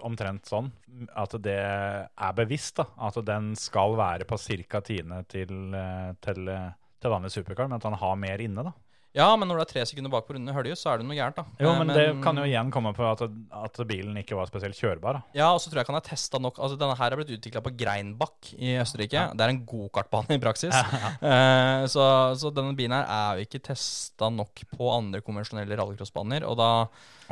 omtrent 0.00 0.46
sånn 0.48 0.70
at 1.16 1.34
det 1.42 1.58
er 1.58 2.32
bevisst. 2.38 2.76
da, 2.76 2.86
At 2.98 3.18
den 3.24 3.54
skal 3.56 3.96
være 3.98 4.24
på 4.24 4.38
ca. 4.38 4.80
tiende 4.80 5.26
til, 5.28 5.74
eh, 5.74 6.12
til, 6.22 6.48
eh, 6.48 6.70
til 7.00 7.10
vanlig 7.10 7.32
supercar, 7.34 7.68
men 7.68 7.76
at 7.76 7.82
han 7.82 7.94
har 7.94 8.16
mer 8.16 8.38
inne. 8.38 8.62
da. 8.64 8.72
Ja, 9.12 9.28
men 9.36 9.44
når 9.48 9.58
du 9.58 9.62
er 9.66 9.68
tre 9.68 9.82
sekunder 9.88 10.12
bak 10.12 10.24
på 10.24 10.32
runden 10.32 10.48
i 10.48 10.54
Hølje, 10.56 10.76
så 10.80 10.88
er 10.88 11.00
det 11.00 11.04
noe 11.04 11.16
gærent, 11.16 11.36
da. 11.36 11.44
Jo, 11.60 11.74
men, 11.76 11.90
men, 11.90 11.96
det 11.98 12.24
kan 12.24 12.38
jo 12.40 12.46
igjen 12.48 12.70
komme 12.72 12.94
på 12.96 13.04
at, 13.04 13.24
at 13.58 13.80
bilen 13.88 14.16
ikke 14.22 14.38
var 14.38 14.48
spesielt 14.48 14.78
kjørbar. 14.78 15.18
da. 15.18 15.36
Ja, 15.36 15.50
og 15.52 15.60
så 15.60 15.68
tror 15.68 15.80
jeg 15.80 15.86
ikke 15.86 15.92
han 15.92 16.00
har 16.00 16.06
testa 16.06 16.40
nok 16.40 16.60
Altså, 16.62 16.78
Denne 16.80 16.96
her 16.96 17.12
er 17.12 17.20
blitt 17.20 17.34
utvikla 17.36 17.60
på 17.64 17.74
Greinbakk 17.76 18.52
i 18.56 18.72
Østerrike. 18.80 19.26
Det 19.36 19.44
er 19.44 19.52
en 19.52 19.62
gokartbane 19.68 20.38
i 20.38 20.42
praksis. 20.42 20.76
Eh, 21.22 21.84
så, 21.90 22.04
så 22.38 22.50
denne 22.54 22.72
bilen 22.76 22.94
her 22.94 23.06
er 23.10 23.38
jo 23.38 23.46
ikke 23.46 23.60
testa 23.64 24.28
nok 24.32 24.62
på 24.72 24.88
andre 24.90 25.20
konvensjonelle 25.24 25.76
rallycrossbaner. 25.78 26.46
Og 26.48 26.56
da 26.58 26.70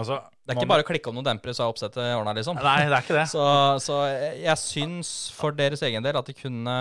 Altså, 0.00 0.20
Det 0.44 0.54
er 0.54 0.60
ikke 0.60 0.70
bare 0.70 0.84
å 0.84 0.88
klikke 0.88 1.10
om 1.10 1.18
noen 1.18 1.26
dempere, 1.26 1.52
så 1.56 1.64
er 1.64 1.72
oppsettet 1.72 2.14
ordna, 2.16 2.32
liksom. 2.36 2.56
Nei, 2.62 2.76
det 2.88 2.96
er 2.96 3.04
ikke 3.04 3.18
det. 3.18 3.26
Så, 3.34 3.44
så 3.84 3.98
jeg 4.08 4.44
jeg 4.46 4.62
syns 4.62 5.10
for 5.36 5.56
deres 5.56 5.82
egen 5.86 6.04
del 6.04 6.16
at 6.18 6.28
de 6.28 6.36
kunne 6.36 6.76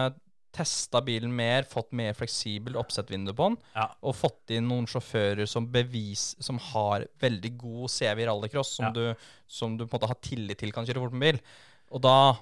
testa 0.52 1.02
bilen 1.06 1.32
mer, 1.36 1.64
fått 1.70 1.92
mer 1.96 2.14
fleksibel 2.18 2.76
oppsettvindu 2.80 3.34
på 3.38 3.50
den, 3.50 3.58
Ja. 3.76 3.88
og 4.02 4.16
fått 4.16 4.50
inn 4.56 4.68
noen 4.68 4.88
sjåfører 4.90 5.48
som 5.48 5.68
bevis 5.72 6.36
Som 6.42 6.58
har 6.58 7.06
veldig 7.22 7.52
god 7.58 7.90
CV 7.90 8.24
i 8.24 8.26
rallycross, 8.26 8.76
som, 8.76 8.86
Ja. 8.86 8.92
du, 8.92 9.16
som 9.48 9.78
du 9.78 9.86
på 9.86 9.94
en 9.96 10.00
måte 10.00 10.08
har 10.10 10.20
tillit 10.22 10.58
til 10.58 10.72
kan 10.72 10.86
kjøre 10.86 11.04
fort 11.04 11.14
med 11.14 11.22
bil. 11.36 11.42
Og 11.92 12.02
da, 12.02 12.38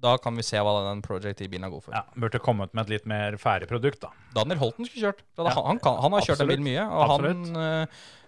da 0.00 0.16
kan 0.18 0.34
vi 0.36 0.42
se 0.42 0.56
hva 0.58 0.74
den 0.90 1.00
Project 1.02 1.40
E-bilen 1.40 1.64
er 1.64 1.70
god 1.70 1.82
for. 1.82 1.94
Ja, 1.94 2.02
Burde 2.16 2.38
kommet 2.42 2.74
med 2.74 2.84
et 2.86 2.90
litt 2.90 3.06
mer 3.06 3.36
ferdig 3.40 3.68
produkt, 3.70 4.00
da. 4.00 4.10
Daniel 4.34 4.58
Holten 4.58 4.84
skulle 4.86 5.06
kjørt. 5.12 5.22
Ja. 5.38 5.48
han, 5.54 5.64
han, 5.64 5.78
kan, 5.78 5.96
han 6.02 6.12
har 6.12 6.20
kjørt 6.20 6.40
en 6.40 6.50
Absolutt. 6.50 6.58
bil 6.58 6.66
mye. 6.66 6.84
Han, 7.08 7.56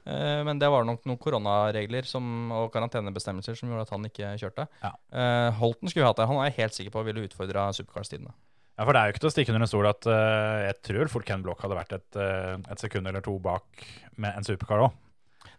eh, 0.08 0.44
men 0.46 0.58
det 0.62 0.68
var 0.70 0.84
nok 0.86 1.04
noen 1.04 1.18
koronaregler 1.18 2.06
som, 2.06 2.52
og 2.52 2.72
karantenebestemmelser 2.72 3.56
som 3.58 3.68
gjorde 3.68 3.82
at 3.82 3.90
han 3.90 4.04
ikke 4.06 4.32
kjørte. 4.38 4.68
Ja. 4.82 4.92
Eh, 5.12 5.50
Holten 5.58 5.90
skulle 5.90 6.04
vi 6.04 6.10
hatt 6.12 6.16
det. 6.22 6.26
Han 6.30 6.38
er 6.38 6.50
jeg 6.50 6.58
helt 6.62 6.74
sikker 6.78 6.94
på 6.94 7.04
ville 7.04 7.26
utfordra 7.26 7.68
supercars-tidene. 7.74 8.32
Ja, 8.76 8.84
For 8.84 8.92
det 8.92 9.00
er 9.00 9.08
jo 9.08 9.14
ikke 9.14 9.22
til 9.24 9.30
å 9.30 9.32
stikke 9.32 9.52
under 9.54 9.64
en 9.64 9.70
stol 9.70 9.86
at 9.88 10.06
uh, 10.10 10.66
jeg 10.66 10.76
tror 10.84 11.08
fort 11.08 11.24
Ken 11.28 11.42
Block 11.44 11.62
hadde 11.64 11.78
vært 11.78 11.94
et, 11.96 12.18
uh, 12.20 12.58
et 12.70 12.82
sekund 12.82 13.08
eller 13.08 13.24
to 13.24 13.38
bak 13.40 13.86
med 14.20 14.36
en 14.36 14.44
supercar 14.44 14.84
òg. 14.84 14.92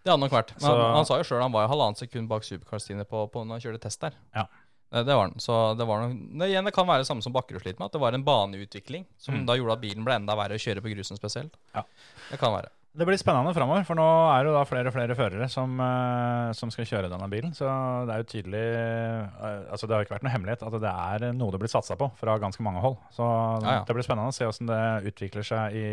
Det 0.05 0.11
hadde 0.13 0.21
nok 0.21 0.31
vært. 0.37 0.53
Men 0.61 0.69
han, 0.69 0.83
han 0.99 1.07
sa 1.09 1.17
jo 1.19 1.25
sjøl 1.27 1.41
han 1.41 1.51
var 1.55 1.65
jo 1.65 1.71
halvannet 1.73 1.99
sekund 2.03 2.29
bak 2.29 2.45
supercar-Stine 2.45 3.03
på, 3.09 3.25
på 3.33 3.41
når 3.43 3.57
han 3.57 3.63
kjørte 3.65 3.81
test 3.87 4.05
der. 4.05 4.13
Ja. 4.37 4.45
Det, 4.93 5.01
det 5.09 5.15
var 5.17 5.25
han. 5.27 5.33
Så 5.43 5.55
det 5.75 5.87
var 5.89 6.05
nok 6.05 6.13
det, 6.39 6.47
igjen, 6.53 6.63
det 6.69 6.71
kan 6.77 6.87
være 6.87 7.03
det 7.03 7.09
samme 7.09 7.25
som 7.25 7.33
Bakkerud 7.35 7.59
sliter 7.65 7.81
med, 7.81 7.89
at 7.89 7.97
det 7.97 8.03
var 8.05 8.15
en 8.15 8.23
baneutvikling 8.23 9.03
som 9.19 9.35
Mm. 9.35 9.45
da 9.49 9.57
gjorde 9.57 9.75
at 9.75 9.81
bilen 9.83 10.05
ble 10.07 10.15
enda 10.21 10.37
verre 10.39 10.55
å 10.55 10.61
kjøre 10.63 10.85
på 10.85 10.93
grusen 10.93 11.19
spesielt. 11.19 11.57
Ja. 11.75 11.83
Det 12.29 12.39
kan 12.39 12.53
være. 12.53 12.69
Det 12.97 13.05
blir 13.05 13.19
spennende 13.21 13.53
framover, 13.53 13.83
for 13.85 13.99
nå 13.99 14.05
er 14.33 14.41
det 14.41 14.49
jo 14.49 14.55
da 14.55 14.63
flere 14.65 14.89
og 14.89 14.93
flere 14.95 15.15
førere 15.17 15.47
som, 15.53 15.75
eh, 15.85 16.51
som 16.57 16.71
skal 16.73 16.87
kjøre 16.89 17.11
denne 17.11 17.27
bilen. 17.29 17.51
Så 17.53 17.67
det 18.09 18.15
er 18.15 18.23
jo 18.23 18.29
tydelig 18.31 18.61
eh, 18.73 19.59
Altså 19.69 19.85
det 19.85 19.93
har 19.93 20.01
jo 20.01 20.07
ikke 20.07 20.15
vært 20.15 20.25
noe 20.25 20.33
hemmelighet 20.33 20.63
at 20.65 20.77
det 20.81 20.93
er 20.93 21.27
noe 21.37 21.53
det 21.53 21.59
blir 21.61 21.69
satsa 21.69 21.97
på 21.99 22.07
fra 22.17 22.39
ganske 22.41 22.63
mange 22.65 22.81
hold. 22.81 22.97
Så 23.13 23.27
Ja, 23.61 23.75
ja. 23.75 23.83
det 23.85 23.93
blir 23.93 24.07
spennende 24.07 24.33
å 24.33 24.37
se 24.37 24.47
hvordan 24.49 24.71
det 24.71 25.11
utvikler 25.13 25.45
seg 25.45 25.77
i 25.77 25.85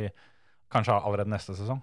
kanskje 0.73 0.97
allerede 0.97 1.29
neste 1.29 1.53
sesong. 1.59 1.83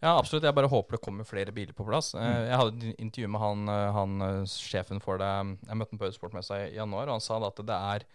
Ja, 0.00 0.14
absolutt. 0.16 0.46
Jeg 0.46 0.54
bare 0.56 0.70
håper 0.70 0.96
det 0.96 1.02
kommer 1.04 1.26
flere 1.28 1.52
biler 1.52 1.74
på 1.74 1.84
plass. 1.84 2.14
Eh, 2.14 2.20
Mm. 2.20 2.46
Jeg 2.46 2.56
hadde 2.62 2.76
et 2.92 3.00
intervju 3.02 3.28
med 3.28 3.40
han, 3.40 3.66
han 3.98 4.46
sjefen 4.46 5.02
for 5.02 5.18
det. 5.18 5.32
Jeg 5.66 5.76
møtte 5.76 5.96
ham 5.96 5.98
på 5.98 6.06
Autosportmessa 6.06 6.62
i 6.68 6.76
januar, 6.78 7.10
og 7.10 7.18
han 7.18 7.26
sa 7.26 7.42
at 7.42 7.56
det 7.58 7.74
er 7.76 8.06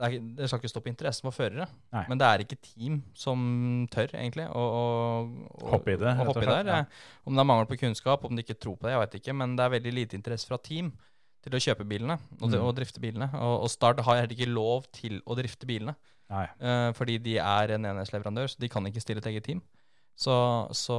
det, 0.00 0.08
er, 0.40 0.46
skal 0.48 0.58
ikke 0.62 0.70
stoppe 0.72 0.88
interessen 0.90 1.26
for 1.28 1.36
førere. 1.36 1.66
Nei. 1.92 2.04
Men 2.08 2.18
det 2.18 2.26
er 2.26 2.44
ikke 2.46 2.56
team 2.64 3.02
som 3.14 3.86
tør, 3.92 4.14
egentlig, 4.16 4.46
å, 4.48 4.64
Hoppe 5.74 5.92
i 5.94 6.00
det, 6.00 6.14
å 6.16 6.26
hoppe 6.30 6.42
i 6.42 6.48
der. 6.48 6.70
ja. 6.72 6.80
Om 7.28 7.36
det 7.36 7.44
er 7.44 7.48
mangel 7.52 7.68
på 7.70 7.78
kunnskap, 7.82 8.24
om 8.24 8.34
de 8.36 8.42
ikke 8.46 8.56
tror 8.58 8.76
på 8.80 8.88
det, 8.88 8.94
jeg 8.96 9.02
vet 9.04 9.18
ikke. 9.20 9.34
Men 9.36 9.56
det 9.58 9.66
er 9.66 9.74
veldig 9.76 9.92
lite 9.94 10.16
interesse 10.18 10.48
fra 10.48 10.58
team 10.58 10.92
til 11.44 11.52
å 11.56 11.60
kjøpe 11.62 11.86
bilene 11.88 12.18
og, 12.40 12.50
Mm. 12.50 12.60
og 12.64 12.74
drifte 12.76 13.00
bilene. 13.00 13.30
Og, 13.34 13.62
og 13.64 13.70
Start 13.72 14.00
har 14.04 14.16
heller 14.22 14.34
ikke 14.36 14.48
lov 14.50 14.88
til 14.92 15.20
å 15.26 15.36
drifte 15.38 15.66
bilene. 15.68 15.94
Eh, 16.30 16.92
fordi 16.94 17.18
de 17.18 17.38
er 17.42 17.72
en 17.76 17.84
enhetsleverandør, 17.90 18.48
så 18.52 18.58
de 18.60 18.68
kan 18.68 18.84
ikke 18.86 19.00
stille 19.02 19.18
et 19.22 19.26
eget 19.32 19.44
team. 19.44 19.62
Så, 20.20 20.34
så 20.76 20.96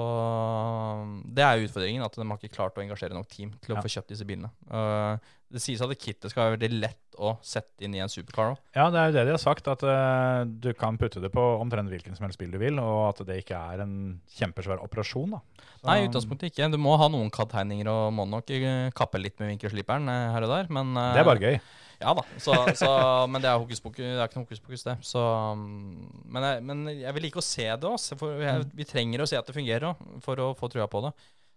det 1.29 1.43
er 1.45 1.61
utfordringen, 1.61 2.01
at 2.03 2.15
de 2.17 2.25
har 2.25 2.39
ikke 2.41 2.55
klart 2.55 2.77
å 2.79 2.81
engasjere 2.83 3.13
nok 3.13 3.27
team 3.29 3.51
til 3.61 3.75
å 3.75 3.77
Ja. 3.77 3.81
få 3.85 3.91
kjøpt 3.93 4.09
disse 4.13 4.25
bilene. 4.25 4.49
Eh, 4.69 5.17
det 5.51 5.61
sies 5.63 5.81
at 5.83 5.91
kittet 5.99 6.31
skal 6.31 6.45
være 6.47 6.57
veldig 6.57 6.79
lett 6.81 7.17
å 7.21 7.33
sette 7.45 7.83
inn 7.85 7.93
i 7.97 8.01
en 8.01 8.09
supercar. 8.11 8.53
også. 8.55 8.63
Ja, 8.77 8.85
det 8.93 8.99
er 9.01 9.09
jo 9.09 9.15
det 9.17 9.25
de 9.27 9.33
har 9.35 9.41
sagt, 9.43 9.67
at 9.69 9.83
uh, 9.85 10.45
du 10.47 10.71
kan 10.77 10.97
putte 10.97 11.21
det 11.21 11.31
på 11.33 11.43
omtrent 11.59 11.91
hvilken 11.91 12.15
som 12.17 12.25
helst 12.25 12.39
bil 12.41 12.53
du 12.53 12.57
vil, 12.61 12.79
og 12.81 13.01
at 13.11 13.21
det 13.27 13.41
ikke 13.43 13.59
er 13.59 13.83
en 13.83 13.93
kjempesvær 14.37 14.81
operasjon. 14.85 15.35
da. 15.35 15.41
Så- 15.81 15.89
Nei, 15.89 15.99
i 16.01 16.07
utgangspunktet 16.07 16.51
ikke. 16.53 16.71
Du 16.71 16.79
må 16.81 16.95
ha 16.97 17.09
noen 17.11 17.29
CAD-tegninger 17.33 17.89
og 17.91 18.13
må 18.15 18.25
nok 18.29 18.49
eh, 18.55 18.89
kappe 18.95 19.21
litt 19.21 19.37
med 19.41 19.53
vinkelsliperen 19.55 20.07
eh, 20.09 20.31
her 20.33 20.47
og 20.47 20.55
der. 20.55 20.71
Men, 20.73 20.95
uh, 20.97 21.11
Det 21.13 21.23
er 21.25 21.31
bare 21.31 21.43
gøy. 21.45 21.59
Ja 22.01 22.15
da, 22.17 22.23
så, 22.41 22.55
så, 22.73 22.87
men 23.29 23.43
det 23.43 23.45
er, 23.51 23.59
hokus 23.61 23.77
pokus, 23.83 24.01
det 24.01 24.15
er 24.17 24.25
ikke 24.25 24.39
noe 24.39 24.47
hokus 24.47 24.61
pokus, 24.63 24.83
det. 24.87 24.95
Så, 25.05 25.21
men, 25.53 26.47
jeg, 26.47 26.63
men 26.65 26.79
jeg 26.97 27.13
vil 27.13 27.27
like 27.27 27.37
å 27.37 27.45
se 27.45 27.67
det 27.69 27.91
også, 27.91 28.17
for 28.17 28.41
jeg, 28.41 28.65
vi 28.73 28.87
trenger 28.89 29.21
å 29.21 29.27
se 29.29 29.37
at 29.37 29.45
det 29.45 29.53
fungerer 29.53 29.85
også, 29.91 30.17
for 30.25 30.41
å 30.41 30.47
få 30.57 30.69
trua 30.73 30.87
på 30.89 31.03
det. 31.05 31.11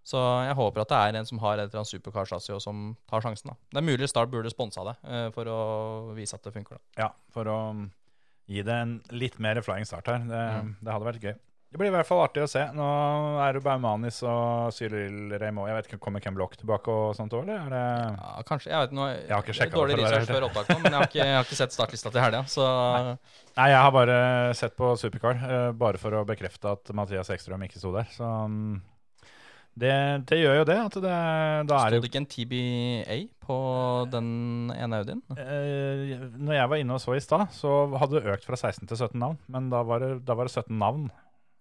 Så 0.05 0.21
jeg 0.45 0.55
håper 0.59 0.83
at 0.85 0.91
det 0.93 0.97
er 1.01 1.17
en 1.21 1.27
som 1.27 1.39
har 1.41 1.57
et 1.57 1.65
eller 1.71 1.81
annet 1.81 1.89
supercar-chassis 1.95 2.53
og 2.53 2.61
som 2.61 2.83
tar 3.09 3.23
sjansen. 3.25 3.49
da. 3.55 3.57
Det 3.73 3.81
er 3.81 3.87
mulig 3.89 4.09
Start 4.13 4.29
burde 4.31 4.51
sponsa 4.53 4.85
det 4.85 4.97
eh, 5.09 5.31
for 5.33 5.49
å 5.49 5.59
vise 6.15 6.37
at 6.37 6.45
det 6.45 6.53
funker. 6.53 6.77
da. 6.77 7.07
Ja, 7.07 7.11
for 7.33 7.49
å 7.49 7.57
um, 7.73 7.87
gi 8.47 8.61
det 8.63 8.77
en 8.85 8.99
litt 9.17 9.39
mer 9.41 9.63
flying 9.65 9.89
start 9.89 10.07
her. 10.13 10.19
Det, 10.29 10.45
Mm. 10.61 10.77
det 10.85 10.93
hadde 10.93 11.09
vært 11.09 11.25
gøy. 11.25 11.35
Det 11.75 11.79
blir 11.81 11.89
i 11.89 11.95
hvert 11.97 12.07
fall 12.07 12.21
artig 12.23 12.39
å 12.45 12.47
se. 12.47 12.61
Nå 12.77 12.85
er 13.43 13.57
det 13.57 13.63
Baumanis 13.65 14.21
og 14.23 14.69
Cyril 14.77 15.33
Raymond. 15.41 15.67
Jeg 15.73 15.75
vet 15.75 15.89
ikke, 15.89 15.99
Kommer 16.05 16.23
Ken 16.23 16.37
Block 16.37 16.53
tilbake 16.61 16.87
og 16.93 17.17
sånt 17.19 17.33
òg, 17.35 17.49
eller? 17.49 17.65
Er 17.65 17.73
det 17.73 18.21
Ja, 18.21 18.45
kanskje, 18.47 18.71
jeg 18.71 18.79
vet 18.85 18.93
nå, 18.95 19.09
Jeg 19.09 19.33
har 19.33 19.43
ikke 19.43 19.57
sjekket 19.59 19.75
Dårlig 19.81 19.97
research 19.99 20.29
før 20.31 20.47
opptak 20.47 20.69
nå, 20.71 20.77
men 20.85 20.93
jeg 20.93 21.01
har 21.01 21.09
ikke, 21.09 21.25
jeg 21.25 21.35
har 21.35 21.49
ikke 21.49 21.59
sett 21.59 21.75
startlista 21.75 22.13
til 22.15 22.23
helga. 22.23 22.45
Så 22.47 22.63
Nei, 23.57 23.67
jeg 23.73 23.81
har 23.83 23.91
bare 23.97 24.55
sett 24.55 24.77
på 24.79 24.93
Supercar, 25.01 25.35
eh, 25.49 25.73
bare 25.73 25.99
for 25.99 26.15
å 26.15 26.23
bekrefte 26.29 26.77
at 26.77 26.95
Mathias 26.95 27.33
Ekstrøm 27.35 27.65
ikke 27.67 27.81
sto 27.83 27.91
der. 27.97 28.07
Så 28.15 28.23
um, 28.23 28.77
det, 29.77 29.95
det 30.31 30.39
gjør 30.39 30.61
jo 30.61 30.65
det. 30.69 30.77
At 30.87 30.95
det, 31.03 31.15
da 31.71 31.79
er 31.81 31.95
sto 31.97 32.01
det 32.05 32.11
ikke 32.11 32.21
en 32.23 32.31
TBA 32.31 33.19
på 33.45 33.59
den 34.13 34.29
ene 34.77 35.01
Audien? 35.03 35.21
eh, 35.37 36.15
Når 36.39 36.55
jeg 36.61 36.71
var 36.71 36.81
inne 36.81 36.95
og 36.97 37.03
så 37.03 37.17
i 37.17 37.21
stad, 37.25 37.49
så 37.53 37.75
hadde 37.99 38.21
det 38.23 38.33
økt 38.37 38.47
fra 38.49 38.57
16 38.57 38.87
til 38.87 38.97
17 38.97 39.19
navn. 39.21 39.39
Men 39.51 39.69
da 39.75 39.83
var 39.87 40.01
det, 40.05 40.13
da 40.29 40.37
var 40.39 40.47
det 40.49 40.55
17 40.55 40.73
navn. 40.79 41.11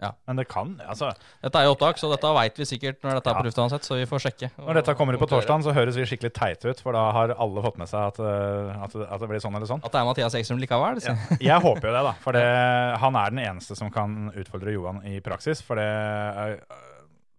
Ja. 0.03 0.10
Men 0.27 0.35
det 0.35 0.49
kan 0.52 0.73
altså, 0.84 1.14
Dette 1.40 1.60
er 1.61 1.64
jo 1.69 1.76
opptak, 1.77 1.95
så 2.02 2.10
dette 2.11 2.27
veit 2.35 2.57
vi 2.60 2.65
sikkert 2.68 2.98
når 3.06 3.19
dette 3.22 3.30
er 3.31 3.38
på 3.38 3.44
Ja. 3.44 3.48
lufta 3.48 3.61
uansett, 3.64 3.85
så 3.88 3.95
vi 3.95 4.07
får 4.10 4.23
sjekke. 4.26 4.49
Når 4.57 4.80
dette 4.81 4.95
kommer 4.99 5.15
ut 5.15 5.22
på 5.22 5.27
Og 5.30 5.31
torsdag, 5.31 5.64
så 5.64 5.72
høres 5.77 5.95
vi 5.95 6.03
skikkelig 6.10 6.34
teite 6.35 6.73
ut, 6.73 6.81
for 6.84 6.91
da 6.98 7.06
har 7.15 7.31
alle 7.38 7.64
fått 7.64 7.77
med 7.80 7.88
seg 7.88 8.10
at, 8.10 8.19
eh, 8.19 8.84
at, 8.84 8.95
at 8.99 9.22
det 9.23 9.30
blir 9.31 9.40
sånn 9.40 9.56
eller 9.56 9.69
sånn. 9.69 9.80
At 9.85 9.94
det 9.95 10.02
er 10.02 10.07
Mathias 10.10 10.35
Ekstrøm 10.35 10.60
likevel? 10.60 10.99
Så. 11.06 11.15
Jeg 11.40 11.56
håper 11.64 11.88
jo 11.88 11.94
det, 11.95 12.03
da. 12.10 12.14
For 12.26 12.35
han 13.06 13.15
er 13.22 13.31
den 13.38 13.44
eneste 13.45 13.77
som 13.80 13.94
kan 13.95 14.27
utfordre 14.35 14.76
Johan 14.76 14.99
i 15.07 15.22
praksis. 15.23 15.61
For 15.64 15.80
det 15.80 15.88
er, 15.88 16.57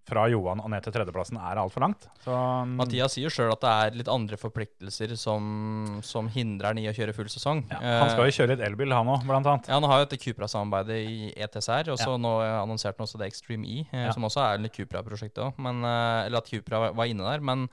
fra 0.06 0.26
Johan 0.28 0.60
og 0.60 0.68
ned 0.70 0.82
til 0.84 0.92
tredjeplassen 0.92 1.38
er 1.40 1.56
altfor 1.56 1.80
langt. 1.80 2.06
Så 2.24 2.34
Mathias 2.68 3.14
sier 3.16 3.24
jo 3.24 3.32
sjøl 3.32 3.52
at 3.54 3.60
det 3.64 3.70
er 3.72 3.96
litt 4.02 4.10
andre 4.12 4.36
forpliktelser 4.36 5.14
som, 5.16 6.00
som 6.04 6.28
hindrer 6.28 6.68
han 6.74 6.78
i 6.82 6.86
å 6.90 6.92
kjøre 6.94 7.14
full 7.16 7.30
sesong. 7.32 7.64
ja, 7.70 7.78
han 8.02 8.10
skal 8.12 8.24
Eh, 8.24 8.30
jo 8.30 8.36
kjøre 8.42 8.52
litt 8.56 8.64
elbil, 8.68 8.92
han 8.92 9.06
òg, 9.06 9.24
blant 9.24 9.46
annet. 9.46 9.68
Ja, 9.68 9.74
Han 9.80 9.88
har 9.88 10.00
jo 10.02 10.04
dette 10.10 10.20
Cupra-samarbeidet 10.20 11.00
i 11.08 11.32
ETSR, 11.36 11.88
og 11.92 11.98
så 11.98 12.10
Ja. 12.12 12.16
nå 12.20 12.34
annonserte 12.62 12.98
han 12.98 13.06
også 13.06 13.18
det 13.18 13.28
Extreme 13.32 13.64
E, 13.66 13.86
eh, 13.92 14.04
Ja. 14.06 14.12
som 14.12 14.22
også 14.24 14.44
er 14.54 14.58
litt 14.58 14.72
Cupra-prosjektet 14.76 15.40
òg. 15.40 15.54
Eller 15.58 16.36
at 16.38 16.46
Cupra 16.50 16.78
var- 16.80 16.92
var 16.92 17.04
inne 17.06 17.24
der. 17.24 17.40
Men 17.40 17.68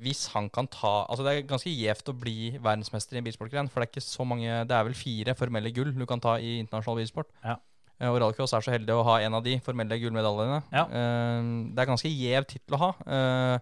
hvis 0.00 0.28
han 0.32 0.48
kan 0.48 0.66
ta 0.68 1.04
Altså 1.10 1.24
Det 1.24 1.32
er 1.36 1.42
ganske 1.48 1.68
gjevt 1.68 2.08
å 2.08 2.18
bli 2.18 2.56
verdensmester 2.58 3.14
i 3.14 3.18
en 3.18 3.24
bilsportgren, 3.24 3.68
for 3.68 3.80
det 3.80 3.88
er 3.90 4.00
ikke 4.00 4.06
så 4.06 4.24
mange 4.26 4.66
Det 4.66 4.70
er 4.70 4.84
vel 4.84 4.94
fire 4.94 5.34
formelle 5.34 5.74
gull 5.74 5.92
du 5.92 6.06
kan 6.06 6.20
ta 6.20 6.36
i 6.36 6.62
internasjonal 6.64 6.96
bilsport. 7.02 7.26
Ja. 7.44 7.56
Eh, 8.00 8.08
Og 8.08 8.16
Rallycross 8.22 8.54
er 8.56 8.64
så 8.64 8.72
heldig 8.72 8.94
å 8.96 9.04
ha 9.04 9.18
en 9.20 9.34
av 9.34 9.44
de 9.44 9.58
formelle 9.60 9.98
gullmedaljene. 10.00 10.62
Ja. 10.72 10.86
Eh, 10.88 11.42
Det 11.74 11.78
er 11.84 11.90
ganske 11.92 12.08
gjev 12.10 12.46
tittel 12.48 12.76
å 12.78 12.82
ha. 12.86 12.94
Eh, 13.06 13.58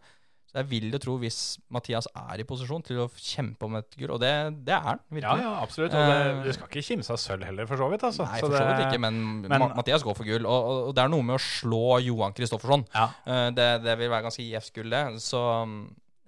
Så 0.48 0.62
jeg 0.62 0.68
vil 0.70 0.90
jo 0.94 0.98
tro 0.98 1.18
hvis 1.20 1.58
Mathias 1.70 2.06
er 2.16 2.40
i 2.40 2.44
posisjon 2.48 2.80
til 2.82 2.96
å 3.02 3.08
kjempe 3.12 3.66
om 3.66 3.74
et 3.76 3.90
gull, 3.98 4.14
og 4.14 4.20
det, 4.22 4.30
det 4.64 4.72
er 4.72 4.80
han 4.80 4.98
virkelig. 5.12 5.42
ja, 5.44 5.50
absolutt. 5.60 5.92
Og 5.92 6.08
det, 6.08 6.44
du 6.46 6.52
skal 6.56 6.68
ikke 6.70 6.84
kimse 6.86 7.10
av 7.12 7.18
sølv 7.20 7.44
heller, 7.44 7.66
for 7.68 7.76
så 7.76 7.90
vidt. 7.92 8.00
Altså. 8.08 8.24
Nei, 8.24 8.40
for 8.40 8.48
så 8.48 8.56
det- 8.56 8.78
vidt 8.78 8.86
ikke, 8.94 9.00
men, 9.04 9.42
men- 9.42 9.74
Mathias 9.76 10.02
går 10.02 10.16
for 10.16 10.24
gull. 10.24 10.46
Og, 10.46 10.88
og, 10.88 10.94
det 10.96 11.04
er 11.04 11.08
noe 11.12 11.22
med 11.22 11.36
å 11.36 11.42
slå 11.44 12.00
Johan 12.02 12.32
Kristoffersson. 12.32 12.86
Ja. 12.94 13.10
Det, 13.52 13.68
det 13.84 13.98
vil 13.98 14.08
være 14.08 14.24
ganske 14.30 14.40
gjevt 14.48 14.72
gull, 14.72 14.88
det. 14.88 15.04
Så 15.20 15.42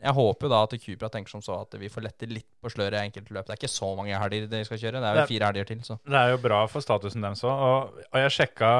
jeg 0.00 0.14
håper 0.16 0.46
jo 0.46 0.50
da 0.52 0.58
at 0.64 0.74
Cupra 0.80 1.08
tenker 1.12 1.30
som 1.34 1.42
så 1.44 1.58
at 1.62 1.74
vi 1.80 1.90
får 1.92 2.04
lette 2.06 2.28
litt 2.30 2.46
på 2.62 2.70
sløret 2.72 2.96
i 2.98 3.02
enkelte 3.10 3.34
løp. 3.36 3.46
Det 3.48 3.52
er 3.54 3.60
ikke 3.60 3.70
så 3.72 3.90
mange 3.98 4.16
helger 4.16 4.46
de 4.48 4.60
skal 4.64 4.80
kjøre. 4.80 5.00
Det 5.02 5.08
er 5.10 5.18
jo 5.20 5.26
fire 5.28 5.50
helger 5.50 5.68
til, 5.70 5.80
så. 5.86 5.98
Det 6.08 6.18
er 6.20 6.32
jo 6.32 6.38
bra 6.44 6.60
for 6.72 6.84
statusen 6.84 7.24
deres 7.26 7.44
òg. 7.44 7.64
Og, 7.68 8.00
og 8.10 8.18
jeg 8.22 8.34
sjekka 8.38 8.70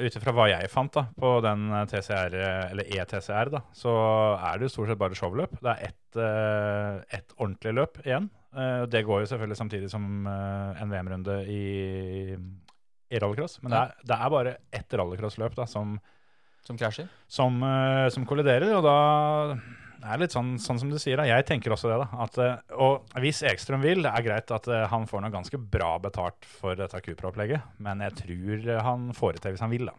ut 0.00 0.18
ifra 0.20 0.34
hva 0.38 0.48
jeg 0.52 0.70
fant 0.72 0.94
da, 0.94 1.04
på 1.18 1.32
den 1.44 1.66
TCR, 1.90 2.38
eller 2.70 2.92
ETCR, 2.98 3.50
da, 3.56 3.62
så 3.74 3.94
er 4.38 4.58
det 4.62 4.68
jo 4.68 4.74
stort 4.76 4.92
sett 4.92 5.00
bare 5.02 5.18
showløp. 5.18 5.58
Det 5.62 5.74
er 5.74 5.88
ett 5.90 6.20
eh, 6.22 7.18
ett 7.18 7.34
ordentlig 7.38 7.74
løp 7.80 7.98
igjen. 8.04 8.30
Eh, 8.56 8.84
det 8.90 9.02
går 9.06 9.24
jo 9.24 9.30
selvfølgelig 9.32 9.58
samtidig 9.60 9.90
som 9.92 10.06
eh, 10.30 10.82
en 10.82 10.94
VM-runde 10.94 11.40
i, 11.52 11.64
i 13.12 13.18
rallycross. 13.20 13.58
Men 13.64 13.74
det 13.74 13.80
er, 13.82 13.98
det 14.12 14.16
er 14.20 14.32
bare 14.34 14.54
ett 14.80 14.96
rallycrossløp 15.00 15.58
da, 15.58 15.66
som, 15.68 15.98
Som 16.66 16.78
krasjer. 16.80 17.08
som, 17.28 17.60
eh, 17.64 18.06
som 18.14 18.26
kolliderer. 18.28 18.72
Og 18.78 18.86
da 18.86 18.96
det 19.98 20.08
er 20.14 20.20
litt 20.22 20.34
sånn, 20.34 20.54
sånn 20.62 20.78
som 20.78 20.90
du 20.92 20.98
sier, 20.98 21.16
da. 21.20 21.24
Jeg 21.28 21.44
tenker 21.48 21.74
også 21.74 21.90
det. 21.90 21.98
da. 22.04 22.22
At, 22.24 22.38
eh, 22.38 22.76
og 22.78 23.08
hvis 23.22 23.42
Ekstrøm 23.50 23.82
vil, 23.82 24.02
det 24.06 24.12
er 24.14 24.22
greit 24.26 24.50
at 24.54 24.68
eh, 24.70 24.86
han 24.92 25.06
får 25.10 25.24
noe 25.24 25.34
ganske 25.34 25.58
bra 25.58 25.96
betalt 26.02 26.46
for 26.58 26.78
dette 26.78 27.00
Cupra-opplegget, 27.04 27.62
men 27.82 28.00
jeg 28.06 28.14
tror 28.22 28.68
eh, 28.74 28.82
han 28.86 29.10
får 29.16 29.32
det 29.38 29.42
til 29.46 29.56
hvis 29.56 29.64
han 29.66 29.70
vil, 29.74 29.86
da. 29.90 29.94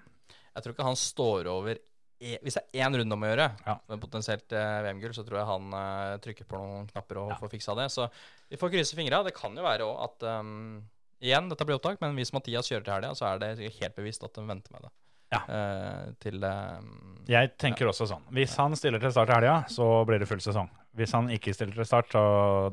Jeg 0.56 0.64
tror 0.66 0.74
ikke 0.76 0.88
han 0.90 1.00
står 1.00 1.48
over 1.52 1.78
e 2.20 2.34
Hvis 2.44 2.58
det 2.58 2.64
er 2.76 2.84
én 2.84 2.96
runde 3.00 3.16
om 3.16 3.22
å 3.24 3.28
gjøre, 3.30 3.46
Ja. 3.66 3.78
med 3.88 4.02
potensielt 4.04 4.52
eh, 4.52 4.82
VM-gull, 4.84 5.14
så 5.16 5.24
tror 5.24 5.38
jeg 5.40 5.48
han 5.48 5.74
eh, 5.74 6.18
trykker 6.20 6.48
på 6.50 6.58
noen 6.60 6.88
knapper 6.90 7.18
og 7.22 7.30
Ja. 7.32 7.38
får 7.40 7.52
fiksa 7.54 7.76
det. 7.80 7.86
Så 7.94 8.10
vi 8.50 8.58
får 8.60 8.72
krysse 8.74 8.96
fingra. 8.98 9.24
Det 9.24 9.32
kan 9.38 9.56
jo 9.56 9.64
være 9.64 9.88
òg 9.88 10.02
at 10.04 10.26
um, 10.42 10.84
Igjen, 11.22 11.48
dette 11.52 11.66
blir 11.68 11.76
opptak, 11.76 11.98
men 12.02 12.16
hvis 12.16 12.32
Mathias 12.32 12.68
kjører 12.68 12.84
til 12.84 12.94
helga, 12.94 13.12
så 13.16 13.26
er 13.28 13.40
det 13.40 13.72
helt 13.80 13.96
bevisst 13.96 14.24
at 14.24 14.34
de 14.36 14.44
venter 14.48 14.72
med 14.72 14.84
det. 14.86 14.92
Ja. 15.30 15.44
uh, 15.46 16.06
til 16.24 16.42
um, 16.42 16.94
Jeg 17.30 17.52
tenker 17.62 17.90
også 17.92 18.08
sånn. 18.10 18.24
Hvis 18.34 18.56
han 18.58 18.74
stiller 18.80 19.02
til 19.02 19.14
start 19.14 19.30
i 19.30 19.36
helga, 19.38 19.58
så 19.70 19.90
blir 20.10 20.22
det 20.22 20.30
full 20.30 20.42
sesong. 20.42 20.72
Hvis 20.98 21.14
han 21.14 21.30
ikke 21.34 21.54
stiller 21.54 21.78
til 21.78 21.86
start, 21.86 22.10
så 22.16 22.24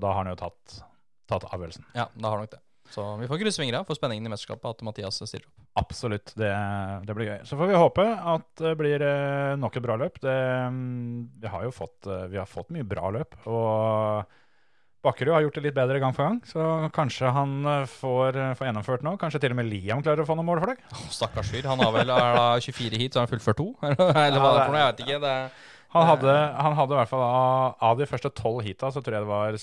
da 0.00 0.14
har 0.14 0.22
han 0.24 0.32
jo 0.32 0.38
tatt, 0.40 0.78
tatt 1.28 1.44
avgjørelsen. 1.50 1.84
Ja, 1.98 2.08
da 2.16 2.32
har 2.32 2.40
nok 2.40 2.54
det. 2.54 2.62
Så 2.90 3.04
vi 3.20 3.28
får 3.28 3.40
krysse 3.42 3.62
fingra 3.62 3.82
for 3.84 3.98
spenningen 3.98 4.28
i 4.28 4.32
mesterskapet, 4.32 4.76
at 4.76 4.84
Mathias 4.86 5.18
stiller 5.18 5.46
opp. 5.48 5.66
Absolutt. 5.76 6.32
Det, 6.38 6.52
det 7.04 7.16
blir 7.18 7.28
gøy. 7.28 7.38
Så 7.44 7.58
får 7.58 7.70
vi 7.70 7.80
håpe 7.80 8.04
at 8.06 8.62
det 8.62 8.72
blir 8.80 9.02
eh, 9.04 9.56
nok 9.60 9.76
et 9.76 9.84
bra 9.84 9.98
løp. 10.00 10.20
Det, 10.22 10.36
mm, 10.72 11.40
vi 11.42 11.52
har 11.52 11.66
jo 11.66 11.74
fått, 11.74 12.06
eh, 12.08 12.26
vi 12.32 12.40
har 12.40 12.48
fått 12.48 12.72
mye 12.72 12.86
bra 12.88 13.10
løp. 13.12 13.36
Og 13.44 14.38
Bakkerud 15.06 15.32
har 15.36 15.44
gjort 15.46 15.58
det 15.60 15.64
litt 15.68 15.76
bedre 15.76 16.00
gang 16.02 16.14
for 16.16 16.26
gang, 16.26 16.40
så 16.50 16.66
kanskje 16.96 17.30
han 17.36 17.52
eh, 17.70 17.84
får, 17.86 18.36
eh, 18.42 18.52
får 18.58 18.66
gjennomført 18.68 19.06
nå. 19.06 19.14
Kanskje 19.22 19.40
til 19.44 19.54
og 19.54 19.60
med 19.60 19.70
Liam 19.70 20.02
klarer 20.02 20.24
å 20.24 20.28
få 20.28 20.34
noen 20.38 20.48
mål 20.50 20.60
for 20.64 20.72
deg. 20.74 20.82
Oh, 20.92 21.06
Stakkars 21.14 21.52
fyr. 21.54 21.68
Han 21.70 21.82
har 21.84 21.94
vel 21.94 22.10
er 22.16 22.36
da 22.40 22.46
24 22.58 23.00
hit, 23.00 23.14
så 23.14 23.22
har 23.22 23.28
han 23.28 23.32
fullført 23.36 23.60
to? 23.62 23.68
Eller 23.86 24.42
hva 24.42 24.52
det 24.52 24.60
er 24.60 24.66
for 24.66 24.74
noe? 24.76 24.82
Jeg 24.84 24.92
vet 24.92 25.02
ikke. 25.06 25.18
Det 25.22 25.34
Han 25.96 26.06
hadde, 26.10 26.32
han 26.66 26.74
hadde 26.76 26.96
i 26.96 26.98
hvert 27.00 27.10
fall 27.14 27.22
av, 27.24 27.76
av 27.90 27.98
de 28.02 28.08
første 28.10 28.30
tolv 28.36 28.64
heata, 28.66 28.90
så 28.92 29.00
tror 29.00 29.16
jeg 29.16 29.24
det 29.24 29.30
var 29.30 29.58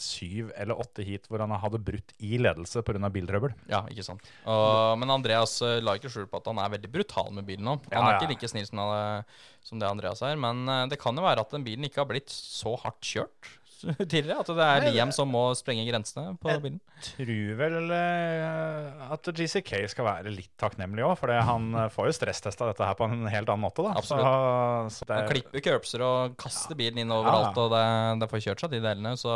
syv 0.00 0.48
eller 0.56 0.78
åtte 0.80 1.04
heat 1.04 1.26
hvor 1.28 1.42
han 1.44 1.52
hadde 1.60 1.76
brutt 1.84 2.14
i 2.24 2.38
ledelse 2.40 2.80
pga. 2.86 3.10
biltrøbbel. 3.12 3.52
Ja, 3.68 3.82
ikke 3.92 4.04
sant. 4.06 4.24
Og, 4.48 4.96
men 5.00 5.12
Andreas 5.12 5.58
eh, 5.66 5.78
la 5.84 5.94
ikke 5.98 6.08
skjul 6.12 6.24
på 6.30 6.40
at 6.40 6.48
han 6.48 6.60
er 6.62 6.72
veldig 6.72 6.90
brutal 6.94 7.28
med 7.36 7.44
bilen 7.48 7.68
nå. 7.68 7.74
Han 7.92 7.92
Ja, 7.92 8.02
er 8.06 8.14
ja. 8.14 8.18
ikke 8.22 8.32
like 8.32 8.48
snill 8.50 8.66
som, 8.70 9.76
det 9.78 9.88
Andreas 9.90 10.22
er. 10.24 10.40
Men 10.40 10.64
det 10.90 10.98
kan 11.02 11.16
jo 11.20 11.24
være 11.26 11.44
at 11.44 11.52
den 11.52 11.66
bilen 11.68 11.84
ikke 11.88 12.00
har 12.02 12.08
blitt 12.10 12.32
så 12.32 12.74
hardt 12.80 13.04
kjørt 13.04 13.52
tidligere. 14.12 14.40
At 14.42 14.50
det 14.52 14.66
er 14.66 14.86
Liam 14.92 15.12
som 15.14 15.30
må 15.32 15.42
sprenge 15.58 15.84
grensene 15.88 16.34
på 16.40 16.50
Jeg- 16.52 16.62
bilen. 16.64 16.80
Tror 17.00 17.56
vel 17.60 17.90
eh, 17.96 19.06
at 19.14 19.30
GCK 19.38 19.72
skal 19.92 20.04
være 20.08 20.32
litt 20.34 20.50
takknemlig 20.60 21.04
òg, 21.06 21.14
for 21.20 21.32
han 21.32 21.70
eh, 21.74 21.88
får 21.92 22.10
jo 22.10 22.16
stresstesta 22.18 22.68
dette 22.70 22.84
her 22.84 22.98
på 22.98 23.08
en 23.08 23.24
helt 23.32 23.48
annen 23.48 23.64
måte. 23.64 23.84
da. 23.86 23.94
Absolutt. 23.96 24.26
Så, 24.26 24.98
så 25.00 25.08
det, 25.08 25.16
Han 25.22 25.30
klipper 25.32 25.64
curbser 25.68 26.04
og 26.04 26.36
kaster 26.40 26.76
bilen 26.78 27.00
inn 27.04 27.14
overalt, 27.14 27.56
Ja. 27.56 27.64
og 27.64 27.72
det, 27.74 27.86
det 28.24 28.30
får 28.34 28.44
kjørt 28.48 28.66
seg, 28.66 28.74
de 28.76 28.82
delene. 28.84 29.16
Så, 29.20 29.32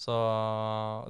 så 0.00 0.16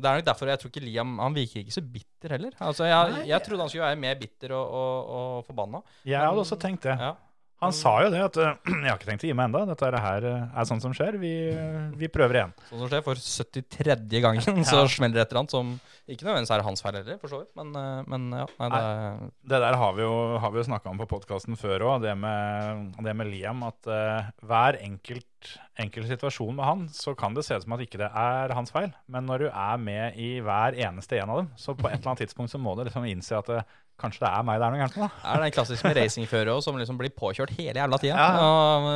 Det 0.01 0.09
er 0.10 0.18
nok 0.20 0.27
derfor 0.27 0.48
jeg 0.51 0.59
tror 0.62 0.70
ikke 0.72 0.82
Liam 0.82 1.18
Han 1.22 1.35
virker 1.36 1.60
ikke 1.62 1.74
så 1.77 1.82
bitter 1.85 2.32
heller. 2.35 2.55
Altså, 2.59 2.86
jeg, 2.89 3.27
jeg 3.31 3.44
trodde 3.47 3.62
han 3.66 3.70
skulle 3.72 3.86
være 3.90 4.01
mer 4.02 4.16
bitter 4.20 4.55
og, 4.56 4.72
og, 4.81 5.10
og 5.20 5.44
forbanna. 5.47 5.82
jeg 6.09 6.18
hadde 6.20 6.43
også 6.43 6.59
tenkt 6.60 6.86
det. 6.89 6.97
Ja. 6.98 7.12
Han 7.60 7.74
sa 7.76 7.90
jo 8.04 8.08
det, 8.14 8.20
at 8.24 8.36
eh, 8.40 8.54
jeg 8.84 8.88
har 8.88 8.96
ikke 8.98 9.08
tenkt 9.10 9.24
å 9.26 9.28
gi 9.28 9.34
meg 9.36 9.50
enda. 9.50 9.60
Dette 9.68 9.90
her 10.00 10.24
eh, 10.30 10.44
er 10.60 10.68
sånt 10.68 10.80
som 10.84 10.94
skjer. 10.96 11.18
Vi, 11.20 11.32
eh, 11.52 11.90
vi 12.00 12.08
prøver 12.08 12.38
igjen. 12.40 12.54
Sånn 12.70 12.80
som 12.84 12.88
skjer 12.92 13.02
for 13.04 13.20
73. 13.20 14.20
gangen, 14.24 14.40
så 14.64 14.80
Ja. 14.80 14.86
smeller 14.88 15.18
det 15.18 15.24
et 15.26 15.32
eller 15.34 15.42
annet 15.44 15.54
som 15.56 15.74
ikke 16.10 16.24
nødvendigvis 16.26 16.54
er 16.56 16.64
hans 16.66 16.82
feil 16.82 16.96
heller, 16.98 17.18
for 17.22 17.30
så 17.30 17.42
vidt. 17.42 17.52
Men, 17.60 17.70
men 18.10 18.24
ja, 18.40 18.46
nei, 18.58 18.68
det 18.72 18.80
nei, 18.80 19.28
Det 19.52 19.60
der 19.62 19.76
har 19.78 19.92
vi 19.94 20.02
jo, 20.06 20.14
har 20.42 20.50
vi 20.54 20.58
jo 20.62 20.64
snakka 20.70 20.90
om 20.90 20.98
på 21.04 21.06
podkasten 21.12 21.58
før 21.60 21.84
òg, 21.92 22.00
det, 22.02 22.16
med- 22.18 22.96
det 23.06 23.14
med 23.20 23.28
Liam. 23.30 23.60
At 23.68 23.86
uh, 23.92 24.30
hver 24.48 24.80
enkelt, 24.82 25.52
enkelt 25.80 26.08
situasjon 26.10 26.56
med 26.56 26.66
han, 26.66 26.82
så 26.96 27.14
kan 27.18 27.36
det 27.36 27.44
se 27.46 27.54
ut 27.60 27.62
som 27.68 27.76
at 27.76 27.84
ikke 27.84 28.00
det 28.02 28.08
er 28.10 28.56
hans 28.56 28.72
feil. 28.74 28.90
Men 29.06 29.28
når 29.30 29.44
du 29.44 29.48
er 29.52 29.78
med 29.84 30.18
i 30.18 30.32
hver 30.42 30.74
eneste 30.80 31.20
en 31.20 31.30
av 31.36 31.44
dem, 31.44 31.52
så 31.60 31.76
på 31.76 31.86
et 31.92 32.00
eller 32.00 32.10
annet 32.14 32.24
tidspunkt 32.24 32.50
så 32.56 32.58
må 32.60 32.74
du 32.80 32.82
liksom 32.88 33.06
innse 33.06 33.38
at 33.38 33.52
det, 33.52 33.62
kanskje 34.01 34.22
det 34.24 34.31
er 34.31 34.47
meg 34.47 34.60
det 34.60 34.66
er 34.66 34.74
noe 34.74 34.81
gærent 34.81 34.97
med. 34.97 35.05
da. 35.06 35.32
er 35.35 35.44
den 35.44 35.55
klassiske 35.55 35.89
med 35.89 35.97
racingførere 36.01 36.56
som 36.64 36.78
liksom 36.81 36.98
blir 37.01 37.12
påkjørt 37.14 37.52
hele 37.59 37.77
jævla 37.82 38.01
tida. 38.01 38.16
Ja, 38.16 38.47
Og, 38.47 38.89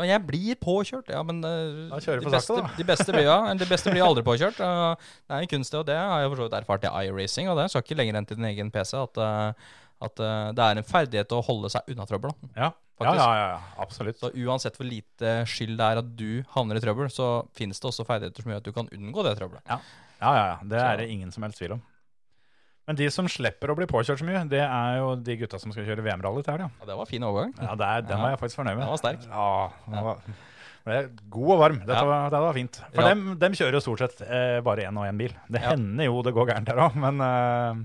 og 0.00 0.06
jeg 0.08 0.24
blir 0.28 0.58
påkjørt, 0.62 1.12
ja, 1.12 1.22
men 1.26 1.42
eh, 1.46 1.92
de, 1.92 2.30
beste, 2.30 2.58
de, 2.78 2.86
beste 2.88 3.08
blir, 3.10 3.26
ja, 3.28 3.38
de 3.58 3.68
beste 3.68 3.94
blir 3.94 4.06
aldri 4.06 4.24
påkjørt. 4.26 4.60
det 4.62 5.36
er 5.36 5.44
en 5.44 5.52
kunst, 5.52 5.74
det, 5.74 5.82
og 5.82 5.88
det 5.90 5.98
har 5.98 6.22
jeg 6.22 6.32
for 6.32 6.42
så 6.42 6.48
vidt 6.48 6.58
erfart 6.62 6.86
i 6.88 6.92
iRacing, 7.08 7.50
og 7.52 7.58
det 7.58 7.68
skal 7.72 7.84
ikke 7.84 7.98
lenger 7.98 8.20
enn 8.20 8.28
til 8.28 8.40
din 8.40 8.50
egen 8.52 8.72
PC 8.74 8.96
at, 9.00 9.22
eh, 9.26 9.74
at 10.08 10.24
eh, 10.24 10.48
det 10.56 10.68
er 10.68 10.80
en 10.80 10.88
ferdighet 10.94 11.36
å 11.36 11.42
holde 11.46 11.72
seg 11.72 11.92
unna 11.92 12.08
trøbbel. 12.08 12.34
Ja, 12.56 12.72
ja, 13.02 13.14
ja, 13.18 13.28
ja, 13.34 13.46
ja 13.56 13.60
absolutt. 13.82 14.20
Så 14.20 14.30
uansett 14.44 14.76
hvor 14.78 14.86
lite 14.86 15.40
skyld 15.50 15.74
det 15.80 15.88
er 15.88 16.02
at 16.02 16.12
du 16.18 16.42
havner 16.54 16.78
i 16.78 16.84
trøbbel, 16.84 17.10
så 17.10 17.48
finnes 17.56 17.80
det 17.82 17.90
også 17.90 18.06
ferdigheter 18.08 18.44
som 18.44 18.54
gjør 18.54 18.62
at 18.62 18.68
du 18.68 18.74
kan 18.76 18.90
unngå 18.94 19.26
det 19.26 19.36
trøbbelet. 19.40 19.64
Ja, 19.66 19.80
ja, 20.22 20.44
ja. 20.52 20.58
Det 20.62 20.78
er 20.78 21.00
det 21.02 21.08
ingen 21.10 21.34
som 21.34 21.42
helst 21.46 21.58
tvil 21.58 21.76
om. 21.78 21.82
Men 22.88 22.96
de 22.98 23.06
som 23.14 23.28
slipper 23.30 23.70
å 23.70 23.76
bli 23.78 23.86
påkjørt 23.86 24.18
så 24.18 24.26
mye, 24.26 24.40
det 24.50 24.58
er 24.64 24.96
jo 24.98 25.12
de 25.22 25.36
gutta 25.38 25.58
som 25.62 25.70
skal 25.70 25.84
kjøre 25.86 26.02
VM-rally 26.02 26.42
til 26.42 26.56
helga. 26.56 26.70
Ja, 26.80 26.86
det 26.88 26.96
var 26.98 27.06
fin 27.06 27.22
overgang. 27.22 27.52
Ja, 27.62 27.76
det 27.78 27.86
er- 27.86 28.02
den 28.08 28.18
var 28.24 28.30
jeg 28.34 28.40
faktisk 28.40 28.58
fornøyd 28.58 28.74
med. 28.76 28.82
Den 28.82 28.90
var 28.90 29.02
sterk. 29.02 29.28
Ja, 29.28 29.70
den 29.86 30.04
var, 30.08 30.18
ble 30.84 30.96
god 31.30 31.50
og 31.54 31.58
varm. 31.62 31.78
Dette, 31.86 32.02
var, 32.10 32.24
dette 32.30 32.40
var 32.42 32.54
fint. 32.58 32.80
For 32.92 33.02
dem, 33.06 33.22
dem 33.38 33.52
kjører 33.54 33.78
jo 33.78 33.82
stort 33.86 34.02
sett 34.02 34.22
eh, 34.26 34.58
bare 34.66 34.88
én 34.88 34.98
og 34.98 35.06
én 35.06 35.16
bil. 35.22 35.32
Det 35.48 35.62
hender 35.62 36.08
jo 36.10 36.22
det 36.26 36.34
går 36.34 36.50
gærent 36.50 36.68
her 36.74 36.82
òg, 36.88 36.96
men 36.98 37.20
eh, 37.22 37.84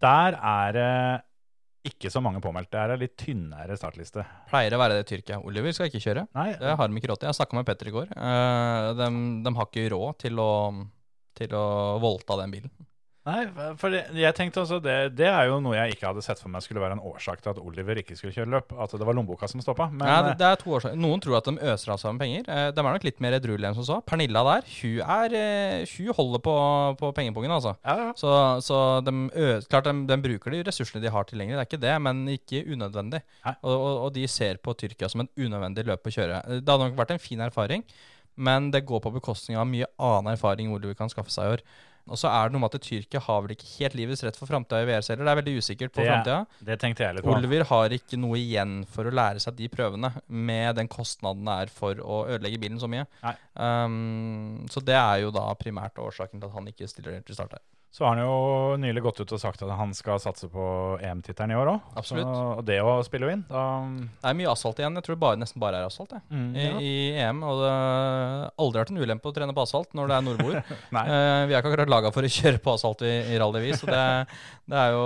der 0.00 0.38
er 0.38 0.72
det 0.78 0.88
ikke 1.92 2.10
så 2.12 2.20
mange 2.24 2.40
påmeldt. 2.44 2.70
Det 2.72 2.80
er 2.80 2.92
en 2.96 3.00
litt 3.00 3.16
tynnere 3.20 3.76
startliste. 3.78 4.24
Pleier 4.50 4.74
å 4.76 4.80
være 4.80 4.96
det 5.00 5.06
Tyrkia. 5.08 5.38
Oliver 5.44 5.72
skal 5.76 5.88
ikke 5.92 6.02
kjøre. 6.04 6.24
Nei, 6.36 6.50
Det 6.56 6.72
har 6.76 6.88
de 6.88 7.00
ikke 7.00 7.10
råd 7.12 7.20
til. 7.22 7.28
Jeg 7.30 7.38
snakka 7.38 7.56
med 7.60 7.66
Petter 7.68 7.88
i 7.88 7.94
går. 7.94 8.10
Eh, 8.16 8.88
de, 8.98 9.08
de 9.44 9.54
har 9.60 9.68
ikke 9.70 9.86
råd 9.94 10.18
til 10.24 10.40
å, 10.42 10.50
til 11.38 11.54
å 11.56 11.64
voldta 12.02 12.36
den 12.42 12.50
bilen. 12.56 12.72
Nei, 13.28 13.42
for 13.76 13.92
jeg 13.92 14.32
tenkte 14.38 14.62
også 14.62 14.78
det, 14.80 14.94
det 15.18 15.26
er 15.28 15.50
jo 15.50 15.58
noe 15.60 15.74
jeg 15.76 15.96
ikke 15.98 16.06
hadde 16.08 16.22
sett 16.24 16.40
for 16.40 16.48
meg 16.52 16.62
skulle 16.64 16.80
være 16.80 16.96
en 16.96 17.02
årsak 17.10 17.42
til 17.44 17.50
at 17.52 17.58
Oliver 17.60 17.98
ikke 18.00 18.16
skulle 18.16 18.32
kjøre 18.32 18.48
løp. 18.54 18.72
At 18.80 18.94
det 18.96 19.04
var 19.04 19.16
lommeboka 19.18 19.48
som 19.50 19.60
stoppa. 19.60 19.90
Men 19.92 20.06
Nei, 20.06 20.14
det, 20.24 20.30
eh, 20.32 20.38
det 20.40 20.46
er 20.48 20.60
to 20.62 20.72
årsaker. 20.78 20.96
Noen 21.02 21.20
tror 21.24 21.36
at 21.40 21.50
de 21.50 21.54
øser 21.74 21.92
av 21.92 22.00
seg 22.00 22.14
med 22.16 22.22
penger. 22.24 22.48
Eh, 22.48 22.70
De 22.72 22.80
er 22.80 22.88
nok 22.88 23.04
litt 23.04 23.20
mer 23.24 23.36
edruelige 23.36 23.68
enn 23.72 23.76
som 23.76 23.86
så. 23.90 23.98
Pernilla 24.08 24.44
der, 24.48 24.64
hun, 24.78 24.98
er, 25.18 25.36
eh, 25.36 25.94
hun 25.98 26.12
holder 26.16 26.42
på, 26.48 26.54
på 27.02 27.10
pengepungen, 27.18 27.52
altså. 27.58 27.74
ja, 27.84 27.96
ja. 28.06 28.12
Så, 28.16 28.32
så 28.64 28.78
de, 29.04 29.12
klart 29.68 29.90
de, 29.90 29.94
de 30.08 30.18
bruker 30.24 30.56
de 30.56 30.62
ressursene 30.70 31.02
de 31.04 31.12
har 31.12 31.28
tilgjengelig, 31.28 31.58
det 31.58 31.64
er 31.66 31.70
ikke 31.70 31.82
det, 31.84 31.96
men 32.08 32.22
ikke 32.32 32.64
unødvendig. 32.72 33.20
Og, 33.44 33.74
og, 33.74 33.90
og 34.06 34.14
de 34.16 34.24
ser 34.30 34.56
på 34.64 34.72
Tyrkia 34.78 35.10
som 35.12 35.26
en 35.26 35.30
unødvendig 35.36 35.84
løp 35.90 36.08
å 36.08 36.14
kjøre. 36.16 36.40
Det 36.62 36.64
hadde 36.64 36.88
nok 36.88 36.96
vært 37.02 37.12
en 37.18 37.22
fin 37.22 37.44
erfaring, 37.44 37.84
men 38.38 38.70
det 38.72 38.84
går 38.88 39.02
på 39.04 39.12
bekostning 39.18 39.58
av 39.58 39.66
mye 39.68 39.86
annen 39.98 40.32
erfaring 40.32 40.72
Oliver 40.72 40.96
kan 40.98 41.10
skaffe 41.12 41.34
seg 41.34 41.44
i 41.44 41.56
år. 41.58 41.64
Og 42.08 42.20
så 42.20 42.30
er 42.32 42.48
det 42.48 42.56
noe 42.56 42.64
med 42.64 42.74
at 42.74 42.84
Tyrkia 42.84 43.22
har 43.24 43.42
vel 43.44 43.54
ikke 43.54 43.68
helt 43.76 43.96
livets 43.98 44.24
rett 44.26 44.38
for 44.38 44.50
framtida 44.50 44.82
i 44.82 44.88
VRC 44.88 45.12
heller. 45.12 45.28
Det 45.28 45.32
er 45.32 45.40
veldig 45.42 45.56
usikkert 45.62 45.94
på 45.94 46.04
framtida. 46.04 46.38
Det 46.70 46.78
tenkte 46.82 47.04
jeg 47.04 47.18
litt 47.18 47.26
på. 47.26 47.34
Oliver 47.36 47.66
har 47.70 47.96
ikke 47.98 48.20
noe 48.20 48.40
igjen 48.40 48.76
for 48.90 49.08
å 49.08 49.14
lære 49.14 49.42
seg 49.44 49.58
de 49.58 49.70
prøvene, 49.72 50.12
med 50.28 50.78
den 50.78 50.90
kostnaden 50.92 51.48
det 51.48 51.56
er 51.64 51.72
for 51.72 52.00
å 52.04 52.22
ødelegge 52.28 52.60
bilen 52.62 52.80
så 52.82 52.90
mye. 52.90 53.06
Um, 53.54 54.64
så 54.72 54.82
det 54.84 54.96
er 54.98 55.24
jo 55.24 55.32
da 55.34 55.48
primært 55.58 55.98
årsaken 56.02 56.40
til 56.40 56.48
at 56.48 56.56
han 56.56 56.70
ikke 56.72 56.88
stiller 56.90 57.20
til 57.26 57.38
start 57.38 57.58
her. 57.58 57.64
Så 57.90 58.04
har 58.04 58.14
han 58.14 58.20
jo 58.20 58.76
nylig 58.78 59.00
gått 59.02 59.20
ut 59.22 59.30
og 59.32 59.40
sagt 59.40 59.62
at 59.64 59.70
han 59.72 59.94
skal 59.96 60.20
satse 60.20 60.46
på 60.52 60.62
EM-tittelen 61.00 61.54
i 61.54 61.56
år 61.56 61.70
òg. 61.72 61.86
Og 62.28 62.60
det 62.68 62.76
å 62.84 62.98
spille 63.06 63.26
jo 63.26 63.32
inn, 63.32 63.44
da 63.48 63.62
Det 64.20 64.28
er 64.28 64.36
mye 64.36 64.50
asfalt 64.52 64.82
igjen. 64.82 64.98
Jeg 65.00 65.06
tror 65.06 65.16
det 65.16 65.22
bare, 65.22 65.38
nesten 65.40 65.62
bare 65.62 65.80
er 65.80 65.88
asfalt. 65.88 66.12
Mm, 66.28 66.50
I, 66.52 66.66
ja. 66.66 66.74
i 66.84 66.92
EM. 67.24 67.40
Og 67.48 67.62
det 67.62 67.70
har 67.72 68.52
aldri 68.60 68.82
vært 68.82 68.92
en 68.92 69.00
ulempe 69.00 69.32
å 69.32 69.34
trene 69.38 69.56
på 69.56 69.64
asfalt 69.64 69.96
når 69.96 70.12
det 70.12 70.18
er 70.18 70.26
nordboer. 70.28 70.60
Eh, 70.98 71.42
vi 71.48 71.54
er 71.54 71.60
ikke 71.60 71.70
akkurat 71.70 71.90
laga 71.90 72.10
for 72.12 72.26
å 72.26 72.30
kjøre 72.38 72.60
på 72.62 72.72
asfalt 72.74 73.02
i, 73.06 73.12
i 73.32 73.38
rallyvis, 73.40 73.80
så 73.80 73.88
det, 73.88 74.02
det 74.68 74.78
er 74.80 74.92
jo 74.92 75.04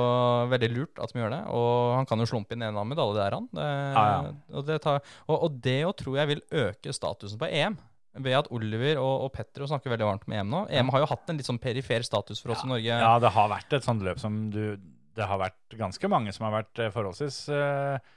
veldig 0.50 0.70
lurt 0.72 1.02
at 1.04 1.12
vi 1.14 1.20
gjør 1.20 1.34
det. 1.34 1.40
Og 1.54 1.70
han 1.98 2.08
kan 2.08 2.22
jo 2.22 2.26
slumpe 2.28 2.56
inn 2.56 2.64
en 2.64 2.70
eller 2.70 2.82
annen 2.82 2.94
medalje 2.94 3.20
der, 3.20 3.36
han. 3.38 3.48
Det, 3.52 3.68
Ja, 3.92 4.04
ja. 4.08 4.34
Og, 4.56 4.66
det 4.66 4.78
tar, 4.82 5.02
og, 5.28 5.36
og 5.36 5.58
det 5.62 5.78
jo 5.84 5.94
tror 6.02 6.18
jeg 6.22 6.32
vil 6.32 6.44
øke 6.64 6.96
statusen 6.96 7.40
på 7.40 7.50
EM. 7.50 7.78
Ved 8.12 8.34
at 8.36 8.48
Oliver 8.52 8.98
og, 9.00 9.26
og 9.26 9.30
Petro 9.32 9.64
snakker 9.68 9.94
veldig 9.94 10.04
varmt 10.04 10.26
med 10.28 10.42
EM 10.42 10.50
nå. 10.52 10.64
EM 10.68 10.90
har 10.92 11.00
jo 11.00 11.12
hatt 11.14 11.30
en 11.32 11.38
litt 11.40 11.48
sånn 11.48 11.60
perifer 11.62 12.04
status 12.04 12.42
for 12.44 12.52
oss 12.52 12.64
i 12.66 12.68
Norge. 12.68 12.98
Ja, 13.04 13.14
det 13.22 13.30
har 13.32 13.48
vært 13.48 13.72
et 13.78 13.86
sånt 13.86 14.04
løp 14.04 14.20
som 14.20 14.50
du 14.52 14.76
Det 15.16 15.28
har 15.28 15.40
vært 15.40 15.76
ganske 15.76 16.08
mange 16.12 16.32
som 16.32 16.46
har 16.48 16.58
vært 16.60 16.80
eh, 16.80 16.92
forholdsvis 16.92 17.38
eh, 17.52 18.12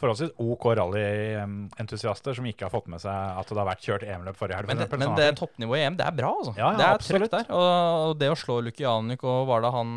Forholdsvis 0.00 0.30
OK 0.40 0.64
rallyentusiaster 0.78 2.34
som 2.38 2.46
ikke 2.48 2.64
har 2.64 2.72
fått 2.72 2.86
med 2.88 3.02
seg 3.02 3.12
at 3.12 3.50
det 3.50 3.58
har 3.58 3.68
vært 3.68 3.82
kjørt 3.84 4.06
EM-løp 4.08 4.38
forrige 4.38 4.56
helg. 4.56 4.70
Men, 4.70 4.78
eksempel, 4.80 5.00
men 5.02 5.10
sånn 5.10 5.18
det 5.20 5.26
toppnivået 5.36 5.82
i 5.82 5.82
EM, 5.90 5.98
det 5.98 6.06
er 6.06 6.14
bra, 6.16 6.30
altså. 6.38 6.54
Ja, 6.56 6.70
ja, 6.70 6.78
det 6.78 6.86
er 6.86 6.96
absolutt. 6.96 7.34
der. 7.34 7.50
Og, 7.52 8.14
det 8.16 8.30
å 8.32 8.38
slå 8.40 8.56
Lukianik 8.64 9.26
og 9.28 9.50
var 9.50 9.66
det 9.66 9.74
han 9.74 9.92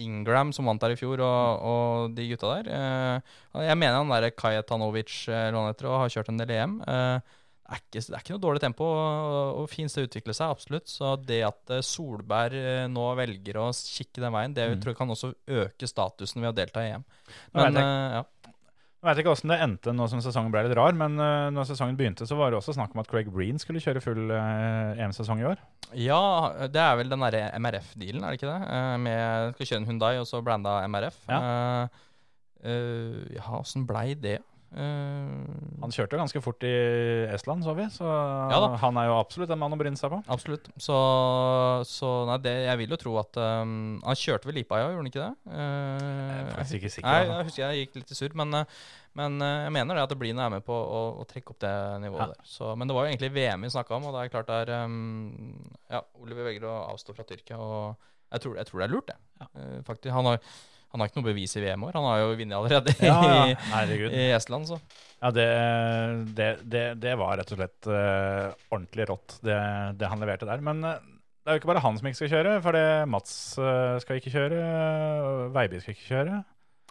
Ingram 0.00 0.54
som 0.56 0.70
vant 0.70 0.80
der 0.80 0.94
i 0.94 0.96
fjor, 0.96 1.20
og, 1.20 1.66
og 1.68 2.16
de 2.16 2.30
gutta 2.30 2.54
der 2.54 2.72
eh, 2.78 3.34
Jeg 3.68 3.76
mener 3.76 4.00
han 4.00 4.14
derre 4.14 4.32
Kajetanovic 4.32 5.26
eller 5.28 5.68
heter, 5.68 5.90
og 5.92 6.06
har 6.06 6.16
kjørt 6.16 6.32
en 6.32 6.40
del 6.40 6.56
EM. 6.56 6.78
Er, 7.68 7.80
ikke, 7.82 8.00
det 8.06 8.14
er 8.14 8.20
ikke 8.22 8.34
noe 8.36 8.44
dårlig 8.46 8.60
tempo, 8.62 8.84
og, 8.84 9.60
og 9.62 9.68
fint 9.72 9.90
sted 9.90 10.04
å 10.06 10.10
utvikle 10.10 10.34
seg, 10.38 10.52
absolutt. 10.54 10.86
Så 10.92 11.16
det 11.26 11.40
at 11.48 11.74
eh, 11.74 11.82
Solberg 11.82 12.54
eh, 12.60 12.86
nå 12.92 13.08
velger 13.18 13.58
å 13.62 13.68
kikke 13.74 14.22
den 14.22 14.32
veien, 14.36 14.54
det 14.54 14.68
Mm. 14.70 14.80
tror 14.82 14.92
jeg 14.94 14.98
kan 15.00 15.10
også 15.16 15.32
øke 15.64 15.88
statusen 15.90 16.42
ved 16.42 16.52
å 16.52 16.56
delta 16.56 16.82
i 16.86 16.92
EM. 16.94 17.04
Men 17.54 17.74
jeg- 17.74 17.82
eh, 17.82 18.16
ja. 18.20 18.24
Jeg 19.06 19.14
vet 19.14 19.18
ikke 19.22 19.32
åssen 19.36 19.50
det 19.52 19.58
endte 19.62 19.92
nå 19.94 20.06
som 20.10 20.18
sesongen 20.24 20.50
ble 20.50 20.64
litt 20.66 20.74
rar, 20.74 20.90
men 20.98 21.12
uh, 21.20 21.46
når 21.54 21.66
sesongen 21.68 21.94
begynte, 21.98 22.26
så 22.26 22.34
var 22.34 22.50
det 22.50 22.56
også 22.58 22.72
snakk 22.74 22.94
om 22.96 23.02
at 23.04 23.06
Craig 23.06 23.28
Breen 23.30 23.58
skulle 23.62 23.78
kjøre 23.78 24.00
full 24.02 24.32
uh, 24.32 24.96
EM-sesong 24.98 25.38
i 25.44 25.46
år. 25.46 25.60
Ja, 25.94 26.66
det 26.66 26.80
er 26.82 26.96
vel 26.98 27.12
den 27.12 27.22
derre 27.22 27.44
MRF-dealen, 27.54 28.24
er 28.24 28.34
det 28.34 28.40
ikke 28.40 28.50
det? 28.50 28.66
Uh, 28.66 28.96
med 29.04 29.54
skal 29.54 29.68
kjøre 29.70 29.82
en 29.84 29.88
Hundai 29.92 30.12
og 30.18 30.26
så 30.26 30.40
blanda 30.42 30.80
MRF. 30.88 31.20
Ja. 31.28 31.38
Eh, 31.38 32.02
uh, 32.66 33.22
ja, 33.36 33.62
blei 33.86 34.08
det? 34.18 34.40
Eh, 34.74 35.80
Han 35.80 35.92
kjørte 35.94 36.18
ganske 36.18 36.40
fort 36.42 36.64
i 36.66 36.72
Estland, 37.32 37.62
så 37.64 37.74
vi, 37.78 37.84
så 37.94 38.04
Ja 38.50 38.58
han 38.82 38.98
er 39.00 39.06
jo 39.08 39.14
absolutt 39.20 39.52
en 39.54 39.60
mann 39.60 39.72
å 39.72 39.78
bryne 39.78 39.96
seg 39.96 40.10
på. 40.12 40.18
absolutt. 40.32 40.66
Så, 40.82 40.96
så 41.86 42.10
nei, 42.28 42.38
det, 42.44 42.54
jeg 42.66 42.80
vil 42.82 42.94
jo 42.96 42.98
tro 43.00 43.14
at 43.22 43.38
um, 43.38 43.98
Han 44.04 44.18
kjørte 44.18 44.48
vel 44.50 44.58
Lipa, 44.58 44.80
ja, 44.82 44.90
gjorde 44.90 45.04
han 45.04 45.10
ikke 45.12 45.22
det? 45.22 45.32
Uh, 45.46 46.02
Jeg 46.02 46.40
er 46.42 46.50
faktisk 46.56 46.78
ikke 46.80 46.92
sikker. 46.96 47.08
Nei, 47.10 47.22
jeg 47.30 47.48
husker 47.50 47.62
jeg 47.64 47.84
gikk 47.86 47.98
litt 48.00 48.10
i 48.12 48.18
surr, 48.18 48.36
men, 48.42 48.58
eh, 48.60 48.76
men 49.16 49.38
eh, 49.44 49.54
jeg 49.68 49.74
mener 49.78 49.96
det 50.00 50.04
at 50.08 50.16
Blien 50.20 50.42
er 50.42 50.52
med 50.56 50.64
på 50.66 50.74
å, 50.76 51.00
å 51.22 51.28
trekke 51.30 51.54
opp 51.54 51.60
det 51.64 51.74
nivået 52.04 52.24
Ja. 52.26 52.28
der. 52.34 52.50
Så, 52.56 52.72
men 52.76 52.88
det 52.90 52.96
var 52.98 53.06
jo 53.06 53.12
egentlig 53.14 53.32
VM 53.36 53.64
vi 53.66 53.72
snakka 53.72 53.96
om, 53.96 54.08
og 54.10 54.16
det 54.18 54.24
er 54.26 54.34
klart 54.34 54.50
det 54.50 54.60
er 54.66 54.84
um, 54.84 55.72
Ja, 55.92 56.02
Oliver 56.20 56.50
velger 56.50 56.68
å 56.68 56.76
avstå 56.92 57.14
fra 57.16 57.24
Tyrkia, 57.28 57.56
og 57.60 57.96
jeg 58.34 58.42
tror, 58.42 58.56
jeg 58.58 58.66
tror 58.68 58.80
det 58.82 58.88
er 58.88 58.92
lurt, 58.92 59.12
det. 59.12 59.46
Eh, 59.46 59.76
faktisk. 59.86 60.10
Han 60.12 60.26
har, 60.32 60.40
han 60.92 61.02
har 61.02 61.10
ikke 61.10 61.20
noe 61.20 61.28
bevis 61.28 61.56
i 61.58 61.62
VM 61.64 61.82
år. 61.88 61.96
Han 61.98 62.06
har 62.08 62.22
jo 62.22 62.30
vunnet 62.38 62.56
allerede 62.56 62.94
Ja, 63.04 63.18
ja. 63.50 63.82
i, 63.84 63.98
i 64.06 64.30
Estland, 64.36 64.68
så. 64.70 64.78
Ja, 65.20 65.30
det, 65.34 65.46
det, 66.38 66.48
det, 66.68 66.84
det 67.02 67.14
var 67.18 67.36
rett 67.40 67.52
og 67.52 67.58
slett 67.60 67.88
uh, 67.90 68.52
ordentlig 68.70 69.06
rått, 69.10 69.38
det, 69.44 69.56
det 70.00 70.10
han 70.12 70.22
leverte 70.22 70.48
der. 70.48 70.62
Men 70.64 70.84
uh, 70.84 70.98
det 71.00 71.52
er 71.52 71.56
jo 71.56 71.62
ikke 71.62 71.70
bare 71.72 71.82
han 71.84 71.98
som 71.98 72.08
ikke 72.08 72.20
skal 72.20 72.32
kjøre, 72.34 72.52
for 72.64 72.76
det 72.76 72.84
Mats 73.12 73.32
uh, 73.60 73.96
skal 74.02 74.20
ikke 74.20 74.32
kjøre, 74.34 74.60
Veiby 75.56 75.80
skal 75.82 75.96
ikke 75.96 76.08
kjøre. 76.10 76.42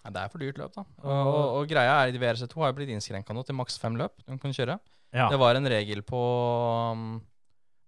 Ja, 0.06 0.12
det 0.14 0.22
er 0.22 0.34
for 0.34 0.44
dyrt 0.44 0.60
løp, 0.62 0.74
da. 0.76 0.84
Og, 1.02 1.12
og, 1.12 1.46
og 1.60 1.70
greia 1.72 1.96
er 2.04 2.14
i 2.14 2.20
VRC2 2.22 2.62
har 2.62 2.76
blitt 2.78 2.92
innskrenka 2.94 3.34
nå 3.34 3.42
til 3.48 3.58
maks 3.58 3.80
fem 3.82 3.96
løp 3.98 4.20
de 4.28 4.38
kan 4.42 4.54
kjøre. 4.54 4.78
Ja, 5.16 5.30
Det 5.32 5.40
var 5.42 5.58
en 5.58 5.70
regel 5.72 6.02
på 6.04 6.20
um, 6.92 7.06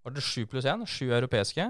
Var 0.06 0.14
det 0.16 0.24
sju 0.24 0.46
pluss 0.50 0.66
én? 0.70 0.86
Sju 0.88 1.10
europeiske. 1.12 1.66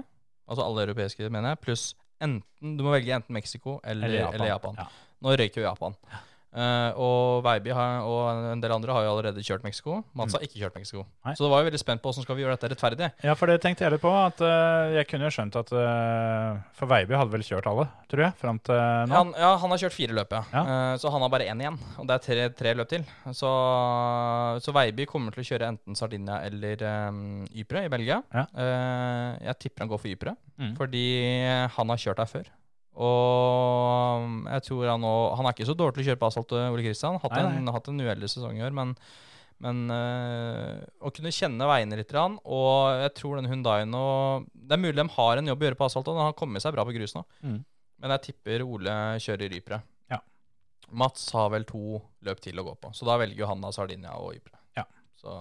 Altså 0.48 0.64
alle 0.64 0.84
europeiske, 0.86 1.26
mener 1.34 1.52
jeg. 1.52 1.60
Pluss 1.66 1.88
enten 2.20 2.76
Du 2.78 2.84
må 2.84 2.92
velge 2.94 3.14
enten 3.14 3.36
Mexico 3.36 3.78
eller, 3.84 4.32
eller 4.32 4.50
Japan. 4.52 4.78
Ja. 4.80 4.88
Nå 5.24 5.34
røyker 5.38 5.62
jo 5.62 5.66
Japan. 5.66 5.96
Eh, 6.48 6.96
og 6.96 7.42
Veiby 7.44 7.74
har, 7.76 7.98
og 8.08 8.52
en 8.54 8.62
del 8.62 8.72
andre 8.72 8.94
har 8.96 9.04
jo 9.04 9.10
allerede 9.12 9.42
kjørt 9.44 9.62
Mexico. 9.66 9.98
Mats 10.16 10.32
har 10.32 10.40
ikke 10.46 10.56
kjørt 10.62 10.78
Mexico. 10.78 11.02
Mm. 11.04 11.10
Nei. 11.28 11.34
Så 11.36 11.44
da 11.44 11.50
var 11.52 11.60
jeg 11.60 11.68
veldig 11.68 11.80
spent 11.82 12.00
på 12.02 12.08
hvordan 12.08 12.24
skal 12.24 12.38
vi 12.38 12.44
gjøre 12.46 12.56
dette 12.56 12.70
rettferdig. 12.72 13.08
ja, 13.28 13.34
for 13.36 13.52
det 13.52 13.58
tenkte 13.60 13.84
jeg 13.84 13.92
litt 13.92 14.00
på. 14.02 14.12
At 14.16 14.40
uh, 14.40 14.94
jeg 14.96 15.06
kunne 15.10 15.28
jo 15.28 15.34
skjønt 15.36 15.58
at 15.60 15.72
uh, 15.76 16.56
For 16.78 16.88
Veiby 16.88 17.18
hadde 17.20 17.34
vel 17.36 17.44
kjørt 17.44 17.68
alle, 17.68 17.84
tror 18.08 18.24
jeg, 18.24 18.36
fram 18.40 18.58
til 18.64 18.80
nå. 18.80 19.12
Han, 19.14 19.34
ja, 19.36 19.52
han 19.60 19.74
har 19.74 19.82
kjørt 19.84 19.96
fire 19.98 20.16
løp, 20.16 20.32
ja. 20.32 20.42
Ja. 20.56 20.64
Så 20.98 21.12
han 21.12 21.22
har 21.26 21.32
bare 21.36 21.50
én 21.52 21.60
igjen. 21.62 21.78
Og 22.00 22.08
det 22.08 22.16
er 22.16 22.24
tre, 22.24 22.48
tre 22.62 22.74
løp 22.80 22.88
til. 22.94 23.04
Så, 23.36 23.52
så 24.64 24.74
Veiby 24.74 25.06
kommer 25.10 25.36
til 25.36 25.44
å 25.44 25.48
kjøre 25.52 25.68
enten 25.74 25.98
Sardinia 25.98 26.40
eller 26.48 26.82
um, 27.12 27.44
Ypres 27.52 27.86
i 27.88 27.92
Belgia. 27.92 28.22
Ja. 28.32 28.46
Jeg 29.50 29.58
tipper 29.62 29.84
han 29.84 29.92
går 29.92 30.00
for 30.04 30.14
Ypres, 30.16 30.38
Mm. 30.58 30.72
fordi 30.74 31.02
han 31.70 31.90
har 31.92 31.98
kjørt 32.02 32.18
der 32.18 32.26
før. 32.26 32.46
Og 32.98 34.46
jeg 34.50 34.64
tror 34.66 34.88
han 34.90 35.04
òg 35.06 35.36
Han 35.38 35.46
er 35.46 35.54
ikke 35.54 35.68
så 35.68 35.76
dårlig 35.78 35.94
til 35.94 36.02
å 36.02 36.08
kjøre 36.10 36.20
på 36.20 36.28
asfalt, 36.32 36.54
Ole 36.58 36.82
Kristian. 36.82 37.18
Hatt, 37.22 37.36
Nei, 37.36 37.60
en, 37.60 37.70
hatt 37.70 37.90
en 37.92 38.02
uheldig 38.02 38.30
sesong 38.32 38.58
i 38.58 38.64
år, 38.66 38.74
men 38.74 38.96
men 39.64 39.88
øh, 39.90 40.84
å 41.02 41.10
kunne 41.10 41.32
kjenne 41.34 41.66
veiene 41.66 41.96
litt, 41.98 42.12
og 42.14 43.00
jeg 43.02 43.14
tror 43.18 43.40
den 43.40 43.50
Hundaien 43.50 43.94
og 43.98 44.46
Det 44.54 44.76
er 44.76 44.82
mulig 44.84 45.00
de 45.00 45.06
har 45.16 45.40
en 45.40 45.50
jobb 45.50 45.64
å 45.64 45.66
gjøre 45.66 45.78
på 45.80 45.88
asfalt, 45.88 46.10
og 46.10 46.14
den 46.18 46.28
har 46.28 46.36
kommet 46.38 46.62
seg 46.62 46.76
bra 46.76 46.84
på 46.86 46.94
grus 46.94 47.16
nå. 47.16 47.24
Mm. 47.42 47.56
Men 47.98 48.14
jeg 48.14 48.24
tipper 48.28 48.62
Ole 48.62 48.94
kjører 49.24 49.56
Ypre. 49.58 49.80
Ja. 50.12 50.20
Mats 51.02 51.26
har 51.34 51.50
vel 51.50 51.66
to 51.66 51.98
løp 52.26 52.42
til 52.44 52.62
å 52.62 52.66
gå 52.68 52.76
på, 52.78 52.92
så 52.94 53.08
da 53.08 53.18
velger 53.18 53.42
jo 53.42 53.50
han 53.50 53.64
da 53.64 53.72
Sardinia 53.74 54.14
og 54.22 54.36
Ypre. 54.38 54.54
Ja. 54.78 54.86
Så 55.18 55.34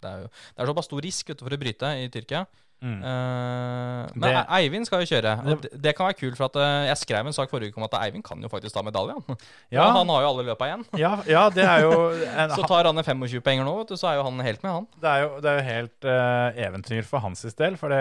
det 0.00 0.14
er 0.14 0.24
jo 0.24 0.32
Det 0.32 0.64
er 0.64 0.72
såpass 0.72 0.88
stor 0.88 1.04
risk 1.04 1.34
for 1.36 1.52
å 1.52 1.60
bryte 1.60 1.92
i 2.00 2.08
Tyrkia. 2.14 2.46
Mm. 2.80 3.02
Eh, 3.02 4.06
men 4.14 4.22
Det- 4.22 4.34
E- 4.38 4.46
Eivind 4.60 4.86
skal 4.86 5.00
jo 5.02 5.06
kjøre. 5.10 5.32
Det- 5.44 5.82
det, 5.82 5.96
kan 5.96 6.06
være 6.06 6.14
kult, 6.20 6.36
for 6.36 6.44
at 6.44 6.56
eh, 6.56 6.86
jeg 6.88 6.96
skrev 6.96 7.26
en 7.26 7.32
sak 7.32 7.50
forrige 7.50 7.72
uke 7.72 7.78
om 7.78 7.84
at 7.88 7.94
Eivind 8.06 8.22
kan 8.24 8.40
jo 8.40 8.48
faktisk 8.48 8.74
ta 8.74 8.82
medalje. 8.82 9.14
han. 9.18 9.36
Ja. 9.72 9.82
Og 9.86 9.92
Han 9.98 10.08
har 10.08 10.22
jo 10.22 10.28
alle 10.30 10.44
løpa 10.46 10.64
igjen. 10.68 10.84
Ja, 10.96 11.18
ja, 11.26 11.48
det 11.50 11.64
er 11.64 11.80
jo 11.82 12.10
en, 12.12 12.50
Så 12.58 12.62
tar 12.68 12.84
han 12.86 12.96
en 12.98 13.04
25-penger 13.04 13.64
nå, 13.64 13.76
vet 13.78 13.88
du, 13.88 13.96
så 13.96 14.08
er 14.12 14.14
jo 14.20 14.22
han 14.28 14.38
helt 14.40 14.62
med, 14.62 14.72
han. 14.72 14.86
Det 15.00 15.10
er 15.10 15.20
jo, 15.22 15.40
det 15.40 15.50
er 15.50 15.58
jo 15.58 15.66
helt 15.72 16.04
uh, 16.04 16.62
eventyr 16.68 17.02
for 17.04 17.18
hans 17.18 17.42
del. 17.54 17.76
For 17.76 17.88
det, 17.88 17.98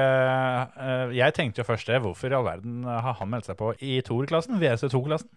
uh, 0.78 1.10
jeg 1.16 1.34
tenkte 1.34 1.60
jo 1.64 1.64
først 1.68 1.88
det. 1.88 2.02
Hvorfor 2.02 2.30
i 2.32 2.36
all 2.38 2.45
verden 2.45 2.84
har 2.84 3.14
han 3.20 3.30
meldt 3.30 3.45
seg 3.49 3.58
på 3.58 3.74
i 3.82 3.99
Tor-klassen? 4.02 4.60
VC2-klassen? 4.62 5.30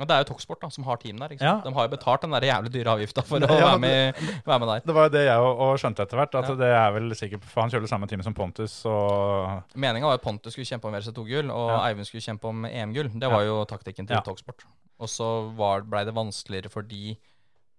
Og 0.00 0.08
det 0.08 0.10
er 0.16 0.22
jo 0.24 0.26
Toksport 0.32 0.60
da, 0.60 0.68
som 0.74 0.82
har 0.88 0.96
team 0.98 1.16
der. 1.22 1.36
Ja. 1.38 1.60
De 1.62 1.70
har 1.72 1.84
jo 1.86 1.90
betalt 1.92 2.20
den 2.24 2.32
der 2.34 2.40
jævlig 2.48 2.72
dyre 2.74 2.94
avgifta 2.96 3.22
for 3.22 3.38
å 3.38 3.46
Ja, 3.46 3.68
være, 3.70 3.78
med, 3.78 4.14
være 4.44 4.58
med 4.58 4.68
der. 4.68 4.80
Det 4.88 4.94
var 4.96 5.04
jo 5.06 5.12
det 5.14 5.22
jeg 5.28 5.38
og 5.38 5.78
skjønte 5.78 6.02
etter 6.02 6.16
hvert. 6.18 6.34
At 6.34 6.48
Ja. 6.48 6.54
det 6.58 6.70
er 6.74 6.90
vel 6.96 7.10
sikkert 7.14 7.44
For 7.44 7.60
han 7.62 7.70
kjører 7.70 7.86
samme 7.88 8.08
team 8.10 8.22
som 8.26 8.34
Pontus 8.34 8.84
og 8.90 9.62
Meninga 9.76 10.06
var 10.10 10.14
at 10.18 10.22
Pontus 10.22 10.52
skulle 10.56 10.66
kjempe 10.66 10.86
om 10.90 10.94
VRC2-gull, 10.94 11.50
og 11.54 11.70
Ja. 11.70 11.78
Eivind 11.86 12.06
skulle 12.06 12.22
kjempe 12.26 12.44
om 12.50 12.64
EM-gull. 12.66 13.08
Det 13.20 13.30
var 13.30 13.42
jo 13.44 13.64
taktikken 13.64 14.06
til 14.08 14.16
Ja. 14.16 14.20
Toksport. 14.20 14.64
Og 14.98 15.06
så 15.08 15.54
var- 15.54 15.82
blei 15.82 16.04
det 16.04 16.14
vanskeligere 16.14 16.70
for 16.70 16.82
de 16.82 17.16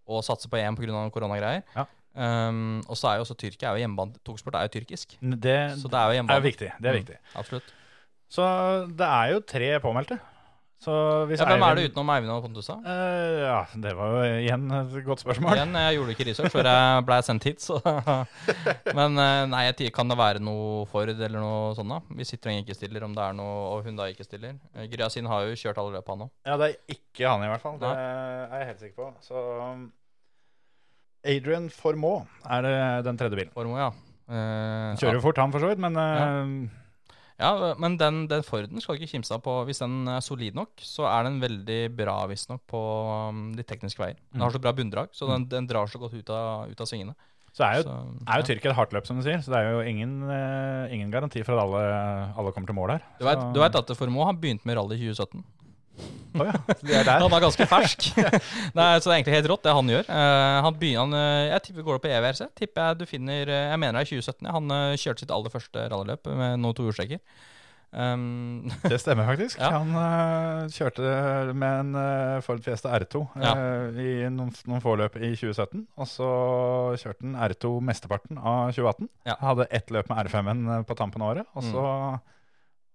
å 0.07 0.23
satse 0.23 0.47
på 0.47 0.57
EM 0.57 0.75
pga. 0.77 1.11
koronagreier. 1.11 1.63
Ja. 1.75 1.85
Um, 2.15 2.79
og 2.87 2.95
så 2.95 3.09
er 3.11 3.17
jo 3.17 3.23
også 3.25 3.35
Tyrkia 3.35 3.71
er 3.73 3.77
jo 3.77 3.83
hjemmebane. 3.87 4.15
Toksport 4.23 4.55
er 4.55 4.69
jo 4.69 4.79
tyrkisk. 4.79 5.17
Det 5.19 5.75
Så 5.75 5.89
det 5.91 5.99
er 5.99 6.13
jo 6.15 6.23
er 6.23 6.39
jo 6.39 6.47
viktig. 6.47 6.71
Det 6.79 6.85
er 6.87 6.93
Mm. 6.93 7.03
viktig. 7.03 7.17
Absolutt. 7.35 7.63
Så 8.31 8.87
det 8.95 9.05
er 9.05 9.33
jo 9.33 9.39
tre 9.41 9.79
påmeldte. 9.81 10.19
Ja, 10.91 11.47
hvem 11.49 11.63
er 11.65 11.77
det 11.77 11.85
utenom 11.89 12.11
Eivind 12.13 12.33
og 12.33 12.43
Pontus, 12.45 12.69
da? 12.69 12.75
Eh, 12.91 13.39
ja, 13.43 13.57
det 13.85 13.93
var 13.97 14.13
jo 14.13 14.37
igjen 14.43 14.65
et 14.79 14.95
godt 15.07 15.23
spørsmål. 15.23 15.57
Igjen, 15.57 15.77
jeg 15.81 15.97
gjorde 15.97 16.15
ikke 16.15 16.27
research 16.29 16.53
før 16.53 16.69
jeg 16.69 17.05
ble 17.07 17.17
sendt 17.25 17.47
hit, 17.49 17.65
så 17.65 17.79
Men 18.99 19.19
eh, 19.21 19.41
nei, 19.51 19.63
kan 19.95 20.11
det 20.11 20.19
være 20.19 20.43
noe 20.43 20.85
Ford 20.91 21.11
eller 21.11 21.37
noe 21.39 21.73
sånt, 21.77 21.93
da? 21.93 21.99
Hvis 22.17 22.35
Citroën 22.35 22.61
ikke 22.63 22.77
stiller, 22.77 23.05
om 23.07 23.15
det 23.17 23.25
er 23.25 23.37
noe 23.37 23.57
og 23.73 23.85
hun 23.87 23.99
da 23.99 24.07
ikke 24.11 24.27
stiller. 24.27 24.55
Eh, 24.75 24.87
Gryasin 24.91 25.29
har 25.31 25.49
jo 25.49 25.59
kjørt 25.59 25.81
alle 25.81 25.97
løp, 25.97 26.13
han 26.13 26.25
òg. 26.27 26.33
Ja, 26.47 26.57
det 26.61 26.71
er 26.71 26.97
ikke 26.97 27.29
han 27.29 27.45
i 27.45 27.51
hvert 27.51 27.65
fall. 27.65 27.77
Det 27.81 27.91
er 27.91 28.57
jeg 28.59 28.71
helt 28.71 28.85
sikker 28.85 28.97
på. 29.01 29.11
Så 29.25 29.45
um, 29.59 29.85
Adrian 31.25 31.69
Formaux 31.73 32.25
er 32.45 32.65
det 32.65 32.79
den 33.09 33.19
tredje 33.19 33.39
bilen. 33.39 33.53
Formo, 33.55 33.77
ja. 33.79 33.91
Uh, 34.25 34.95
Kjører 34.97 35.19
jo 35.19 35.27
fort, 35.27 35.37
han 35.41 35.53
for 35.53 35.61
så 35.61 35.69
vidt, 35.69 35.81
men 35.81 35.97
uh, 35.97 36.17
Ja, 36.17 36.84
men 37.81 37.97
den, 37.99 38.25
den 38.31 38.43
Forden 38.47 38.79
skal 38.81 38.95
ikke 38.95 39.11
kimse 39.11 39.33
av 39.35 39.41
på. 39.43 39.57
Hvis 39.67 39.81
den 39.83 40.07
er 40.07 40.23
solid 40.23 40.55
nok, 40.55 40.71
så 40.79 41.07
er 41.09 41.27
den 41.27 41.41
veldig 41.43 41.79
bra 41.97 42.17
visstnok 42.31 42.63
på 42.71 42.81
um, 43.29 43.47
de 43.57 43.65
tekniske 43.67 43.99
veier. 43.99 44.19
Den 44.31 44.45
har 44.45 44.53
så 44.53 44.61
bra 44.63 44.71
bunndrag, 44.75 45.11
så 45.11 45.27
den, 45.33 45.47
den 45.51 45.67
drar 45.67 45.91
så 45.91 45.99
godt 45.99 46.15
ut 46.15 46.31
av, 46.31 46.69
ut 46.71 46.79
av 46.79 46.87
svingene. 46.87 47.15
så 47.51 47.67
er 47.67 47.81
jo, 47.81 47.83
Så, 47.89 47.97
er 48.23 48.39
jo 48.39 48.45
ja. 48.45 48.47
Tyrkia 48.51 48.71
et 48.71 48.79
hardt 48.79 48.95
løp, 48.95 49.07
som 49.07 49.19
du 49.19 49.25
sier. 49.27 49.43
Så 49.43 49.51
det 49.51 49.59
er 49.59 49.75
jo 49.75 49.83
ingen, 49.83 50.15
eh, 50.31 50.95
ingen 50.95 51.11
garanti 51.11 51.43
for 51.43 51.59
at 51.59 51.65
alle, 51.67 51.83
alle 52.39 52.55
kommer 52.55 52.71
til 52.71 52.79
mål 52.79 52.95
her. 52.95 53.05
Du 53.19 53.27
du 53.27 53.61
vet 53.63 53.75
at 53.83 53.95
Formoe 53.99 54.31
har 54.31 54.39
begynt 54.39 54.63
med 54.63 54.79
rally 54.79 54.95
i 54.95 55.11
2017? 55.11 55.43
Å 56.35 56.45
ja. 56.49 56.55
Han 57.23 57.31
er 57.31 57.43
ganske 57.45 57.67
fersk. 57.69 58.09
Nei, 58.77 58.87
så 58.99 59.07
det 59.07 59.13
er 59.13 59.17
egentlig 59.19 59.37
helt 59.37 59.49
rått, 59.53 59.63
det 59.63 59.75
han 59.77 59.91
gjør. 59.93 60.07
Uh, 60.09 60.59
han 60.67 60.77
begynner, 60.81 61.05
han, 61.05 61.17
eh, 61.19 61.47
jeg 61.53 61.63
tipper 61.69 61.87
går 61.87 61.97
opp 61.99 62.03
på 62.05 62.11
EVRC. 62.11 62.41
Tipper 62.59 62.89
jeg 62.89 62.99
du 62.99 63.05
finner 63.09 63.51
eh, 63.51 63.67
Jeg 63.71 63.79
mener 63.81 63.99
det 64.01 64.05
er 64.05 64.13
2017. 64.19 64.49
Han 64.57 64.73
uh, 64.75 64.95
kjørte 64.99 65.23
sitt 65.23 65.31
aller 65.35 65.53
første 65.53 65.85
rallyløp 65.93 66.27
med 66.35 66.59
noen 66.63 66.75
tohjulstrekker. 66.77 67.21
Um, 67.95 68.67
Det 68.91 68.97
stemmer 68.99 69.29
faktisk. 69.29 69.61
Ja. 69.63 69.69
Han 69.77 69.95
uh, 69.95 70.67
kjørte 70.75 71.55
med 71.55 71.95
en 71.95 72.41
Ford 72.43 72.59
Fiesta 72.65 72.91
R2 72.99 73.23
Ja. 73.39 73.53
i 73.95 74.27
noen, 74.27 74.51
noen 74.67 74.83
få 74.83 74.97
løp 74.99 75.15
i 75.15 75.31
2017. 75.39 75.85
Og 75.95 76.11
så 76.11 76.29
kjørte 76.99 77.23
han 77.23 77.39
R2 77.47 77.77
mesteparten 77.93 78.41
av 78.43 78.73
2018. 78.75 79.07
Ja. 79.31 79.39
Hadde 79.39 79.69
ett 79.71 79.95
løp 79.95 80.11
med 80.11 80.27
R5-en 80.27 80.83
på 80.89 80.99
tampen 80.99 81.23
av 81.23 81.37
året, 81.37 81.51
og 81.55 81.63
Mm. 81.63 82.31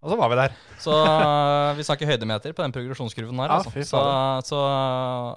Og 0.01 0.12
så 0.12 0.16
var 0.16 0.31
vi 0.32 0.36
der. 0.39 0.55
så 0.81 0.94
eh, 1.05 1.70
vi 1.77 1.85
snakker 1.85 2.09
høydemeter 2.09 2.55
på 2.56 2.64
den 2.64 2.72
progresjonskurven 2.72 3.43
her. 3.43 3.52
Ja, 3.52 3.59
altså. 3.59 3.85
så, 3.85 4.01
så, 4.48 4.60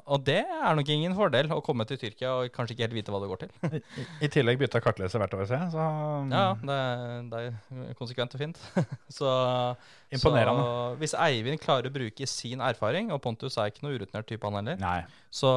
og 0.07 0.23
det 0.23 0.40
er 0.48 0.77
nok 0.80 0.91
ingen 0.94 1.15
fordel 1.18 1.52
å 1.52 1.60
komme 1.65 1.84
til 1.90 1.99
Tyrkia 1.99 2.31
og 2.38 2.53
kanskje 2.56 2.77
ikke 2.77 2.85
helt 2.88 2.95
vite 2.95 3.11
hva 3.11 3.19
det 3.23 3.31
går 3.34 3.41
til. 3.44 3.81
I 4.26 4.30
tillegg 4.31 4.61
bytta 4.61 4.80
kartleser 4.84 5.19
hvert 5.19 5.35
år, 5.35 5.44
ser 5.49 5.65
jeg. 5.65 5.73
Så 5.76 5.90
Ja, 6.31 6.45
det, 6.64 6.80
det 7.34 7.44
er 7.44 7.99
konsekvent 7.99 8.38
og 8.38 8.45
fint. 8.45 8.64
så, 9.19 9.35
Imponerende. 10.15 10.64
Så 10.64 11.03
hvis 11.03 11.18
Eivind 11.26 11.60
klarer 11.64 11.91
å 11.91 11.95
bruke 11.99 12.30
sin 12.31 12.64
erfaring, 12.64 13.11
og 13.11 13.19
Pontus 13.26 13.60
er 13.60 13.73
ikke 13.73 13.84
noe 13.88 13.99
urutinert 13.99 14.31
type 14.31 14.48
han 14.48 14.61
heller, 14.61 14.80
Nei. 14.80 15.02
så 15.34 15.52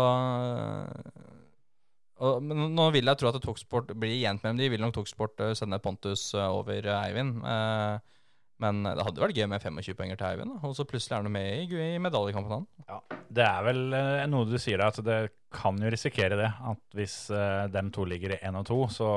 og, 2.17 2.41
men 2.43 2.71
Nå 2.73 2.89
vil 2.95 3.09
jeg 3.11 3.21
tro 3.21 3.31
at 3.31 3.39
Toksport 3.45 3.91
blir 3.99 4.15
jevnt 4.17 4.45
mellom 4.45 4.61
de. 4.61 4.71
Vil 4.73 4.83
nok 4.83 4.95
Toksport 4.97 5.43
eh, 5.45 5.55
sende 5.59 5.79
Pontus 5.85 6.31
eh, 6.35 6.49
over 6.49 6.89
eh, 6.89 7.01
Eivind. 7.11 7.43
Eh, 7.45 8.15
men 8.63 8.87
det 8.87 9.05
hadde 9.05 9.21
vært 9.21 9.37
gøy 9.37 9.49
med 9.53 9.61
25 9.65 9.97
poenger 9.99 10.19
til 10.21 10.29
Eivind, 10.31 10.55
og 10.65 10.73
så 10.79 10.87
plutselig 10.89 11.17
er 11.17 11.25
han 11.27 11.33
med 11.35 11.49
i, 11.67 11.81
i 11.97 11.99
medaljekampen. 12.01 12.63
han. 12.63 12.67
Ja, 12.89 13.01
Det 13.29 13.45
er 13.45 13.67
vel 13.67 13.83
eh, 13.99 14.23
noe 14.33 14.49
du 14.49 14.57
sier 14.63 14.81
at 14.87 15.01
det 15.05 15.19
kan 15.57 15.77
jo 15.81 15.91
risikere 15.93 16.39
det. 16.41 16.49
At 16.73 16.97
hvis 16.97 17.19
eh, 17.35 17.67
dem 17.73 17.91
to 17.93 18.07
ligger 18.09 18.37
i 18.37 18.41
én 18.49 18.57
og 18.57 18.65
to, 18.69 18.79
så 18.93 19.11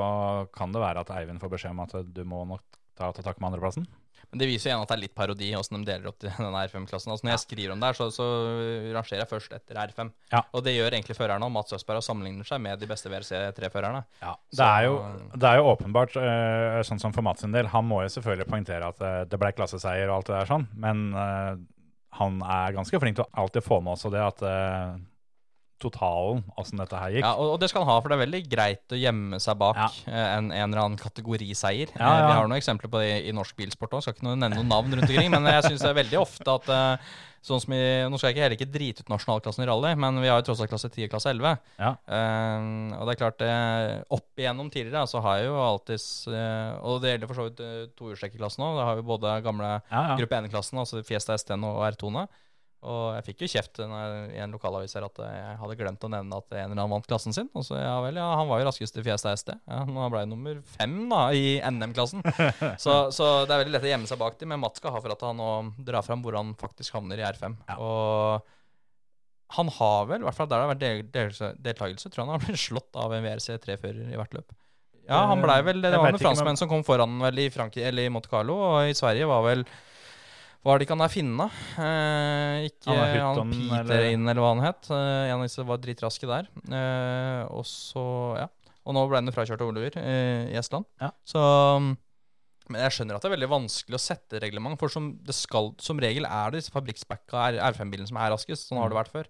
kan 0.56 0.72
det 0.74 0.82
være 0.82 1.04
at 1.06 1.14
Eivind 1.16 1.40
får 1.40 1.54
beskjed 1.56 1.76
om 1.76 1.82
at 1.86 1.96
eh, 2.00 2.04
du 2.04 2.22
må 2.28 2.44
nok 2.48 2.64
ta 3.00 3.08
til 3.16 3.24
takke 3.24 3.40
med 3.40 3.52
andreplassen. 3.52 3.88
Men 4.30 4.42
det 4.42 4.46
viser 4.46 4.68
jo 4.68 4.72
igjen 4.72 4.84
at 4.84 4.90
det 4.92 4.96
er 4.96 5.02
litt 5.02 5.14
parodi 5.16 5.48
åssen 5.58 5.80
de 5.80 5.88
deler 5.88 6.10
opp 6.10 6.20
til 6.22 6.30
den 6.38 6.56
R5-klassen. 6.60 7.12
Altså 7.14 7.26
Når 7.26 7.34
jeg 7.34 7.42
skriver 7.44 7.74
om 7.74 7.82
det 7.82 7.90
her, 7.90 7.98
så, 7.98 8.08
så 8.14 8.28
rangerer 8.94 9.24
jeg 9.24 9.30
først 9.30 9.56
etter 9.56 9.80
R5. 9.82 10.12
Ja. 10.32 10.44
Og 10.54 10.64
det 10.66 10.76
gjør 10.76 10.94
egentlig 10.94 11.18
førerne. 11.18 11.48
Og 11.48 11.54
Mats 11.54 11.74
Østberg 11.76 12.04
sammenligner 12.06 12.46
seg 12.46 12.62
med 12.62 12.80
de 12.80 12.88
beste 12.90 13.10
VRC3-førerne. 13.10 14.04
Det 14.54 14.66
er, 14.66 14.86
jo, 14.86 14.96
det 15.34 15.50
er 15.50 15.60
jo 15.60 15.68
åpenbart, 15.72 16.16
eh, 16.20 16.78
sånn 16.86 17.02
som 17.02 17.14
for 17.16 17.26
Mats 17.26 17.42
sin 17.44 17.54
del, 17.54 17.70
han 17.72 17.86
må 17.88 18.02
jo 18.04 18.14
selvfølgelig 18.14 18.48
poengtere 18.50 18.90
at 18.92 19.04
eh, 19.04 19.20
det 19.30 19.38
ble 19.40 19.52
klasseseier 19.56 20.08
og 20.08 20.20
alt 20.20 20.30
det 20.30 20.36
der 20.36 20.50
sånn, 20.50 20.66
men 20.82 21.06
eh, 21.16 21.52
han 22.20 22.40
er 22.42 22.74
ganske 22.76 23.00
flink 23.00 23.18
til 23.18 23.24
å 23.24 23.42
alltid 23.42 23.64
få 23.64 23.78
med 23.82 23.94
også 23.94 24.10
det 24.12 24.22
at 24.22 24.42
totalen, 25.80 26.42
åssen 26.60 26.78
dette 26.82 26.98
her 27.00 27.14
gikk 27.16 27.24
Ja, 27.24 27.32
og, 27.40 27.54
og 27.54 27.60
det 27.62 27.70
skal 27.72 27.82
han 27.86 27.90
ha, 27.94 27.96
for 28.04 28.12
det 28.12 28.18
er 28.18 28.24
veldig 28.26 28.42
greit 28.52 28.94
å 28.94 29.00
gjemme 29.00 29.40
seg 29.40 29.58
bak 29.60 29.80
Ja. 29.80 29.88
eh, 30.06 30.28
en, 30.36 30.52
en 30.52 30.66
eller 30.68 30.84
annen 30.84 31.00
kategoriseier. 31.00 31.90
Ja, 31.96 32.10
Eh, 32.10 32.20
ja. 32.20 32.28
Vi 32.28 32.36
har 32.36 32.46
noen 32.48 32.58
eksempler 32.60 32.90
på 32.92 33.00
det 33.02 33.08
i, 33.10 33.28
i 33.30 33.34
norsk 33.36 33.56
bilsport 33.58 33.96
òg, 33.98 34.04
skal 34.04 34.14
ikke 34.16 34.28
nevne 34.30 34.52
noen 34.54 34.68
navn 34.70 34.94
rundt 34.94 35.08
omkring. 35.10 35.30
Men 35.32 35.48
jeg 35.50 35.66
syns 35.70 35.82
det 35.84 35.90
er 35.90 35.98
veldig 36.02 36.20
ofte 36.20 36.54
at 36.54 36.68
eh, 36.74 37.10
sånn 37.40 37.60
som 37.62 37.72
i, 37.72 37.80
Nå 38.12 38.18
skal 38.20 38.28
jeg 38.28 38.34
ikke 38.36 38.42
heller 38.44 38.56
ikke 38.58 38.72
drite 38.74 39.00
ut 39.04 39.12
nasjonalklassen 39.14 39.64
i 39.64 39.68
rally, 39.70 39.94
men 39.96 40.18
vi 40.20 40.28
har 40.28 40.42
jo 40.42 40.48
tross 40.50 40.60
alt 40.60 40.68
klasse 40.72 40.90
10 40.92 41.06
og 41.06 41.14
klasse 41.14 41.30
11. 41.32 41.54
Ja. 41.80 41.92
Eh, 42.04 42.66
og 42.98 43.06
det 43.08 43.14
er 43.14 43.20
klart, 43.22 43.44
eh, 43.46 43.94
opp 44.12 44.42
igjennom 44.42 44.68
tidligere 44.72 45.06
så 45.08 45.22
har 45.24 45.38
jeg 45.40 45.48
jo 45.48 45.56
alltids 45.64 46.06
eh, 46.28 46.74
Og 46.84 47.00
det 47.00 47.14
gjelder 47.14 47.30
for 47.30 47.40
så 47.40 47.46
vidt 47.48 47.62
uh, 47.64 47.88
tohjulstrekkerklassen 47.96 48.66
òg. 48.66 48.76
Da 48.80 48.84
har 48.90 49.00
vi 49.00 49.06
både 49.08 49.38
gamle 49.46 49.70
Ja, 49.88 50.02
ja. 50.12 50.16
gruppe 50.20 50.42
1-klassen, 50.44 50.82
altså 50.82 51.00
Fiesta 51.06 51.38
STN 51.40 51.64
og 51.70 51.80
R2-ene. 51.92 52.26
Og 52.80 53.16
jeg 53.18 53.24
fikk 53.26 53.42
jo 53.44 53.48
kjeft 53.52 53.80
i 53.82 54.38
en 54.40 54.54
lokalavis 54.54 54.94
her 54.96 55.04
at 55.04 55.18
jeg 55.20 55.56
hadde 55.60 55.76
glemt 55.76 56.04
å 56.06 56.08
nevne 56.08 56.38
at 56.40 56.54
en 56.54 56.62
eller 56.70 56.78
annen 56.78 56.94
vant 56.94 57.08
klassen 57.08 57.34
sin. 57.36 57.50
Og 57.52 57.66
så 57.66 57.76
ja 57.76 57.98
vel, 58.00 58.16
ja, 58.16 58.28
han 58.40 58.48
var 58.48 58.62
jo 58.62 58.68
raskest 58.70 58.96
i 58.96 59.04
Fiesta 59.04 59.34
ST. 59.36 59.52
Ja, 59.52 59.82
han 59.84 60.14
ble 60.14 60.22
nummer 60.30 60.62
fem 60.78 60.94
da 61.10 61.26
i 61.36 61.58
NM-klassen. 61.60 62.24
så, 62.84 62.94
så 63.12 63.28
det 63.44 63.52
er 63.52 63.66
veldig 63.66 63.74
lett 63.74 63.84
å 63.84 63.92
gjemme 63.92 64.08
seg 64.08 64.22
bak 64.22 64.38
dem, 64.40 64.54
men 64.54 64.62
Mats 64.62 64.80
skal 64.80 64.94
ha 64.94 65.02
for 65.04 65.12
at 65.12 65.26
han 65.28 65.36
nå 65.36 65.50
drar 65.90 66.06
fram 66.06 66.24
hvor 66.24 66.38
han 66.40 66.54
faktisk 66.60 66.96
havner 66.96 67.20
i 67.20 67.26
R5. 67.28 67.58
Ja. 67.68 67.76
Og 67.84 68.48
han 69.58 69.70
har 69.76 70.08
vel, 70.08 70.24
i 70.24 70.28
hvert 70.30 70.38
fall 70.38 70.48
der 70.48 70.56
det 70.56 70.64
har 70.64 70.72
vært 70.72 70.82
del, 70.86 71.04
del, 71.12 71.60
deltakelse, 71.68 72.08
tror 72.08 72.22
jeg 72.22 72.30
han 72.30 72.36
har 72.38 72.44
blitt 72.46 72.64
slått 72.64 72.96
av 73.02 73.12
en 73.12 73.28
VRC3-fører 73.28 74.08
i 74.14 74.18
hvert 74.22 74.40
løp. 74.40 74.56
Ja, 75.10 75.24
han 75.26 75.40
blei 75.42 75.56
vel 75.66 75.80
Det 75.82 75.90
var 75.90 76.12
noen 76.14 76.22
franskmenn 76.22 76.58
som 76.60 76.68
kom 76.70 76.84
foran 76.86 77.16
vel 77.20 77.40
i 77.42 77.48
Frankrike, 77.52 77.88
eller 77.90 78.06
i 78.06 78.12
Monte 78.14 78.30
Carlo, 78.30 78.56
og 78.70 78.88
i 78.88 78.96
Sverige 78.96 79.28
var 79.28 79.42
vel 79.44 79.64
Var 80.66 80.76
det 80.76 80.84
ikke 80.84 80.92
han 80.92 81.02
der 81.04 81.12
finne? 81.12 81.46
Eh, 81.80 82.66
ikke 82.68 82.92
Han 82.92 83.38
han, 83.40 83.52
Peter 83.54 84.08
inn, 84.10 84.26
eller 84.28 84.42
hva 84.44 84.50
han 84.52 84.64
het. 84.66 84.90
Eh, 84.92 85.30
en 85.30 85.38
av 85.38 85.46
disse 85.46 85.64
var 85.64 85.80
dritraske 85.80 86.28
der. 86.28 86.50
Eh, 86.68 87.42
og 87.48 87.64
så, 87.68 88.04
ja. 88.42 88.48
Og 88.84 88.96
nå 88.96 89.06
ble 89.08 89.22
han 89.22 89.32
frakjørt 89.32 89.64
av 89.64 89.72
Oliver 89.72 89.96
eh, 90.02 90.50
i 90.52 90.58
Estland. 90.60 90.84
Ja. 91.00 91.12
Så 91.24 91.40
Men 92.70 92.84
jeg 92.84 92.92
skjønner 92.94 93.16
at 93.18 93.22
det 93.24 93.28
er 93.30 93.32
veldig 93.34 93.48
vanskelig 93.50 93.96
å 93.98 94.00
sette 94.00 94.38
reglement, 94.40 94.78
for 94.78 94.88
som, 94.88 95.08
det 95.26 95.34
skal, 95.34 95.72
som 95.82 95.98
regel 95.98 96.24
er 96.28 96.52
det 96.54 96.60
disse 96.60 96.70
fabrikksbacka 96.70 97.48
R5-bilene 97.58 98.06
som 98.06 98.16
er 98.22 98.30
raskest. 98.30 98.68
Sånn 98.70 98.78
har 98.78 98.88
det 98.92 98.98
vært 99.00 99.10
før. 99.10 99.26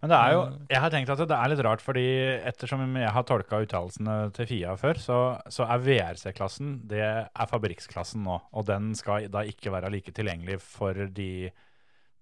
Men 0.00 0.12
det 0.12 0.18
er 0.20 0.32
jo, 0.36 0.40
Mm. 0.44 0.66
jeg 0.70 0.80
har 0.84 0.90
tenkt 0.94 1.10
at 1.10 1.18
det 1.28 1.36
er 1.36 1.48
litt 1.50 1.62
rart, 1.66 1.82
fordi 1.82 2.04
ettersom 2.46 2.96
jeg 2.96 3.10
har 3.10 3.22
tolka 3.24 3.60
uttalelsene 3.66 4.32
til 4.36 4.46
FIA 4.46 4.76
før, 4.78 4.94
så, 5.02 5.18
så 5.50 5.66
er 5.66 5.82
VRC-klassen 5.82 6.86
det 6.86 7.02
er 7.02 7.46
fabrikksklassen 7.50 8.22
nå. 8.22 8.40
Og 8.54 8.64
den 8.66 8.94
skal 8.94 9.26
da 9.28 9.40
ikke 9.42 9.72
være 9.74 9.90
like 9.90 10.12
tilgjengelig 10.14 10.60
for 10.62 10.94
de, 10.94 11.50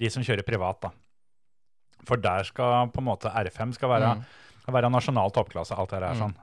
de 0.01 0.11
som 0.11 0.23
kjører 0.25 0.43
privat, 0.49 0.81
da. 0.89 0.91
For 2.09 2.17
der 2.17 2.43
skal 2.49 2.89
på 2.91 2.99
en 2.99 3.07
måte 3.13 3.31
R5 3.31 3.75
skal 3.77 3.89
være, 3.93 4.15
Mm. 4.17 4.25
være 4.73 4.91
nasjonal 4.91 5.31
toppklasse, 5.35 5.77
alt 5.77 5.91
det 5.91 6.01
der 6.01 6.09
er 6.09 6.15
Mm. 6.15 6.23
sånn. 6.25 6.35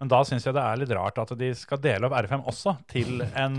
Men 0.00 0.10
da 0.10 0.22
syns 0.24 0.46
jeg 0.48 0.56
det 0.56 0.64
er 0.64 0.80
litt 0.80 0.92
rart 0.96 1.18
at 1.20 1.32
de 1.38 1.52
skal 1.58 1.80
dele 1.84 2.08
opp 2.08 2.16
R5 2.16 2.42
også 2.48 2.76
til 2.88 3.20
en 3.36 3.56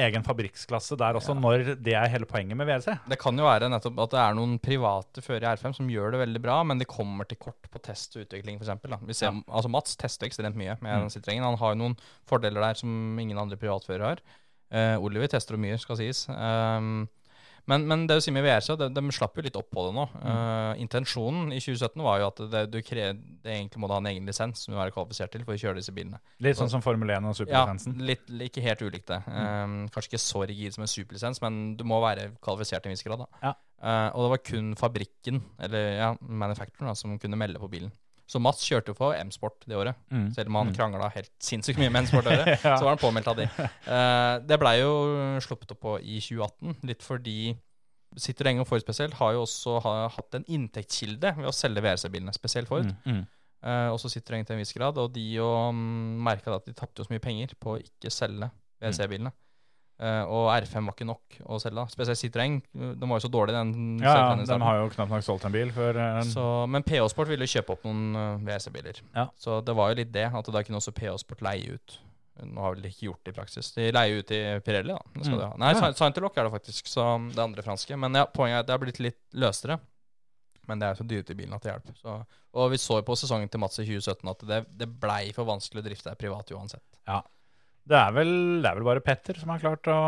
egen 0.00 0.22
fabrikksklasse 0.24 0.94
der 0.96 1.16
også, 1.18 1.34
når 1.36 1.74
det 1.82 1.96
er 1.98 2.08
hele 2.12 2.28
poenget 2.30 2.56
med 2.56 2.68
VRC. 2.68 2.94
Det 3.10 3.18
kan 3.20 3.36
jo 3.36 3.44
være 3.44 3.68
nettopp 3.72 3.98
at 4.04 4.12
det 4.14 4.20
er 4.22 4.36
noen 4.38 4.54
private 4.62 5.24
førere 5.24 5.50
i 5.50 5.58
R5 5.58 5.74
som 5.80 5.90
gjør 5.90 6.14
det 6.14 6.20
veldig 6.22 6.42
bra, 6.44 6.60
men 6.64 6.78
de 6.80 6.86
kommer 6.88 7.26
til 7.28 7.40
kort 7.42 7.66
på 7.68 7.82
test 7.82 8.14
og 8.16 8.22
utvikling, 8.24 8.60
f.eks. 8.62 8.70
Ja. 9.24 9.32
altså 9.50 9.72
Mats 9.72 9.98
tester 10.00 10.30
ekstremt 10.30 10.56
mye 10.56 10.78
med 10.80 11.00
Mm. 11.00 11.10
Citroën. 11.12 11.42
Han 11.42 11.58
har 11.58 11.74
jo 11.74 11.80
noen 11.82 11.96
fordeler 12.28 12.62
der 12.62 12.78
som 12.78 13.18
ingen 13.18 13.38
andre 13.38 13.58
privatførere 13.60 14.14
har. 14.14 14.22
Uh, 14.70 15.02
Oliver 15.02 15.26
tester 15.26 15.58
jo 15.58 15.60
mye, 15.66 15.78
skal 15.82 15.98
sies. 15.98 16.28
Um, 16.30 17.08
men, 17.70 17.86
men 17.88 18.04
det 18.10 18.18
å 18.18 18.22
si 18.24 18.32
med 18.34 18.44
VRC, 18.44 18.74
de, 18.80 18.88
de 18.92 19.14
slapp 19.14 19.38
jo 19.38 19.44
litt 19.46 19.56
opp 19.58 19.68
på 19.72 19.84
det 19.86 19.94
nå. 19.96 20.06
Mm. 20.12 20.26
Uh, 20.26 20.72
intensjonen 20.82 21.54
i 21.54 21.60
2017 21.62 22.02
var 22.04 22.20
jo 22.22 22.28
at 22.30 22.42
det, 22.52 22.64
du 22.72 22.78
kre, 22.86 23.12
det 23.44 23.54
egentlig 23.54 23.82
må 23.82 23.90
du 23.90 23.94
ha 23.94 24.00
en 24.02 24.10
egen 24.10 24.28
lisens 24.28 24.64
som 24.66 24.74
du 24.74 24.80
er 24.82 24.92
kvalifisert 24.94 25.32
til 25.34 25.46
for 25.46 25.54
å 25.54 25.62
kjøre 25.62 25.78
disse 25.78 25.94
bilene. 25.94 26.20
Litt 26.42 26.58
sånn 26.58 26.72
som 26.72 26.84
Formel 26.84 27.14
1 27.14 27.30
og 27.30 27.32
Ja, 27.32 27.38
superlisensen. 27.40 27.96
litt, 28.10 28.26
ikke 28.50 28.64
helt 28.64 28.84
ulikt 28.84 29.10
det. 29.12 29.22
Um, 29.30 29.80
kanskje 29.94 30.14
ikke 30.14 30.22
så 30.26 30.44
rigid 30.50 30.76
som 30.76 30.86
en 30.86 30.92
superlisens, 30.92 31.42
men 31.44 31.60
du 31.78 31.86
må 31.88 32.02
være 32.04 32.32
kvalifisert 32.42 32.84
til 32.84 32.92
en 32.92 32.98
viss 32.98 33.06
grad. 33.06 33.24
da. 33.24 33.42
Ja. 33.48 33.56
Uh, 33.80 34.08
og 34.12 34.26
det 34.26 34.30
var 34.34 34.44
kun 34.50 34.74
fabrikken, 34.76 35.42
eller 35.62 35.90
ja, 35.96 36.12
manufacturen, 36.20 36.90
da, 36.90 36.98
som 36.98 37.16
kunne 37.22 37.38
melde 37.40 37.62
på 37.62 37.70
bilen. 37.72 37.94
Så 38.30 38.38
Mats 38.42 38.62
kjørte 38.62 38.92
jo 38.92 38.94
for 38.94 39.16
M-sport 39.18 39.64
det 39.66 39.74
året. 39.74 39.98
Mm. 40.14 40.28
Selv 40.36 40.52
om 40.52 40.60
han 40.60 40.70
krangla 40.76 41.08
helt 41.16 41.32
sinnssykt 41.42 41.80
mye 41.82 41.90
med 41.90 42.04
M-sport 42.04 42.28
det 42.28 42.36
året, 42.36 42.52
Ja. 42.68 42.76
så 42.78 42.86
var 42.86 42.94
han 42.94 43.02
påmeldt 43.02 43.30
av 43.32 43.40
de. 43.40 43.48
Uh, 43.88 44.36
det 44.46 44.58
blei 44.62 44.76
jo 44.78 44.92
sluppet 45.42 45.74
opp 45.74 45.82
på 45.82 45.96
i 45.98 46.20
2018, 46.22 46.76
litt 46.86 47.02
fordi 47.02 47.38
Citroën 48.18 48.58
og 48.62 48.66
Ford 48.66 48.82
spesielt 48.82 49.14
har 49.20 49.34
jo 49.36 49.44
også 49.44 49.76
ha, 49.84 49.92
hatt 50.10 50.38
en 50.38 50.46
inntektskilde 50.50 51.30
ved 51.36 51.46
å 51.46 51.54
selge 51.54 51.82
VRC-bilene, 51.84 52.32
spesielt 52.34 52.70
Ford. 52.70 52.88
Mm. 53.04 53.20
Mm. 53.20 53.26
og 53.90 53.98
også 53.98 54.08
sitter 54.10 54.40
til 54.40 54.56
en 54.56 54.62
viss 54.62 54.72
grad, 54.74 54.98
og 54.98 55.12
de 55.14 55.26
jo 55.36 55.46
um, 55.68 55.82
merka 56.24 56.54
at 56.56 56.66
de 56.66 56.74
tapte 56.74 57.04
så 57.06 57.12
mye 57.12 57.22
penger 57.22 57.54
på 57.60 57.76
å 57.76 57.82
ikke 57.82 58.10
selge 58.14 58.48
WRC-bilene. 58.80 59.30
Eh, 60.00 60.22
og 60.32 60.48
R5 60.54 60.86
var 60.88 60.94
ikke 60.96 61.06
nok 61.08 61.34
å 61.44 61.58
selge. 61.60 61.76
da. 61.76 61.84
Spesielt 61.92 62.20
Citroën. 62.20 62.54
De 62.72 63.08
var 63.08 63.18
jo 63.18 63.24
så 63.26 63.32
dårlige, 63.32 63.60
den 63.60 63.98
Ja, 64.00 64.14
ja, 64.16 64.44
de 64.48 64.60
har 64.64 64.78
jo 64.80 64.86
knapt 64.94 65.12
nok 65.12 65.26
solgt 65.26 65.44
en 65.44 65.52
bil 65.52 65.72
før 65.76 65.98
eh, 66.00 66.20
Så, 66.24 66.44
men 66.72 66.86
PH 66.86 67.10
Sport 67.12 67.28
ville 67.28 67.44
jo 67.44 67.52
kjøpe 67.58 67.74
opp 67.74 67.84
noen 67.84 68.16
uh, 68.16 68.46
VRC-biler. 68.46 69.02
Ja. 69.12 69.26
Så 69.36 69.58
det 69.66 69.74
var 69.76 69.92
jo 69.92 69.98
litt 70.00 70.14
det, 70.14 70.24
at 70.32 70.48
da 70.54 70.62
kunne 70.64 70.80
også 70.80 70.94
PH 70.96 71.18
Sport 71.24 71.44
leie 71.44 71.76
ut. 71.76 71.98
Nå 72.40 72.62
har 72.64 72.72
vel 72.78 72.88
ikke 72.88 73.10
gjort 73.10 73.26
det 73.26 73.34
i 73.34 73.36
praksis. 73.36 73.68
De 73.76 73.90
leier 73.92 74.22
ut 74.22 74.32
i 74.32 74.40
Pirelli, 74.64 74.94
da. 74.96 75.02
Mm. 75.12 75.24
de 75.26 75.44
ha. 75.44 75.52
Nei, 75.60 75.72
Ja. 75.74 75.82
ja. 75.84 75.92
Saintelock 75.98 76.38
er 76.40 76.48
det 76.48 76.54
faktisk, 76.54 76.88
så 76.88 77.04
det 77.34 77.42
andre 77.44 77.64
franske. 77.66 77.98
Men 78.00 78.16
ja, 78.16 78.24
poenget 78.24 78.56
er 78.56 78.64
at 78.64 78.70
det 78.70 78.76
har 78.76 78.80
blitt 78.80 79.02
litt 79.04 79.20
løsere. 79.36 79.76
Men 80.70 80.80
det 80.80 80.88
er 80.88 80.96
så 80.96 81.04
dyrt 81.04 81.28
i 81.32 81.36
bilen 81.36 81.52
at 81.56 81.64
det 81.66 81.72
hjelper. 81.74 81.98
Så, 81.98 82.16
og 82.56 82.70
vi 82.72 82.78
så 82.80 83.00
jo 83.00 83.04
på 83.04 83.18
sesongen 83.18 83.50
til 83.52 83.60
Mats 83.60 83.80
i 83.82 83.84
2017 83.84 84.32
at 84.32 84.46
det, 84.48 84.60
det 84.80 84.88
blei 85.02 85.32
for 85.36 85.48
vanskelig 85.48 85.82
å 85.82 85.86
drifte 85.90 86.14
privat 86.20 86.52
uansett. 86.54 86.86
Det 87.88 87.96
er, 87.96 88.12
vel, 88.14 88.30
det 88.62 88.68
er 88.68 88.76
vel 88.78 88.86
bare 88.86 89.02
Petter 89.04 89.38
som 89.40 89.50
har 89.54 89.62
klart 89.62 89.88
å 89.90 89.98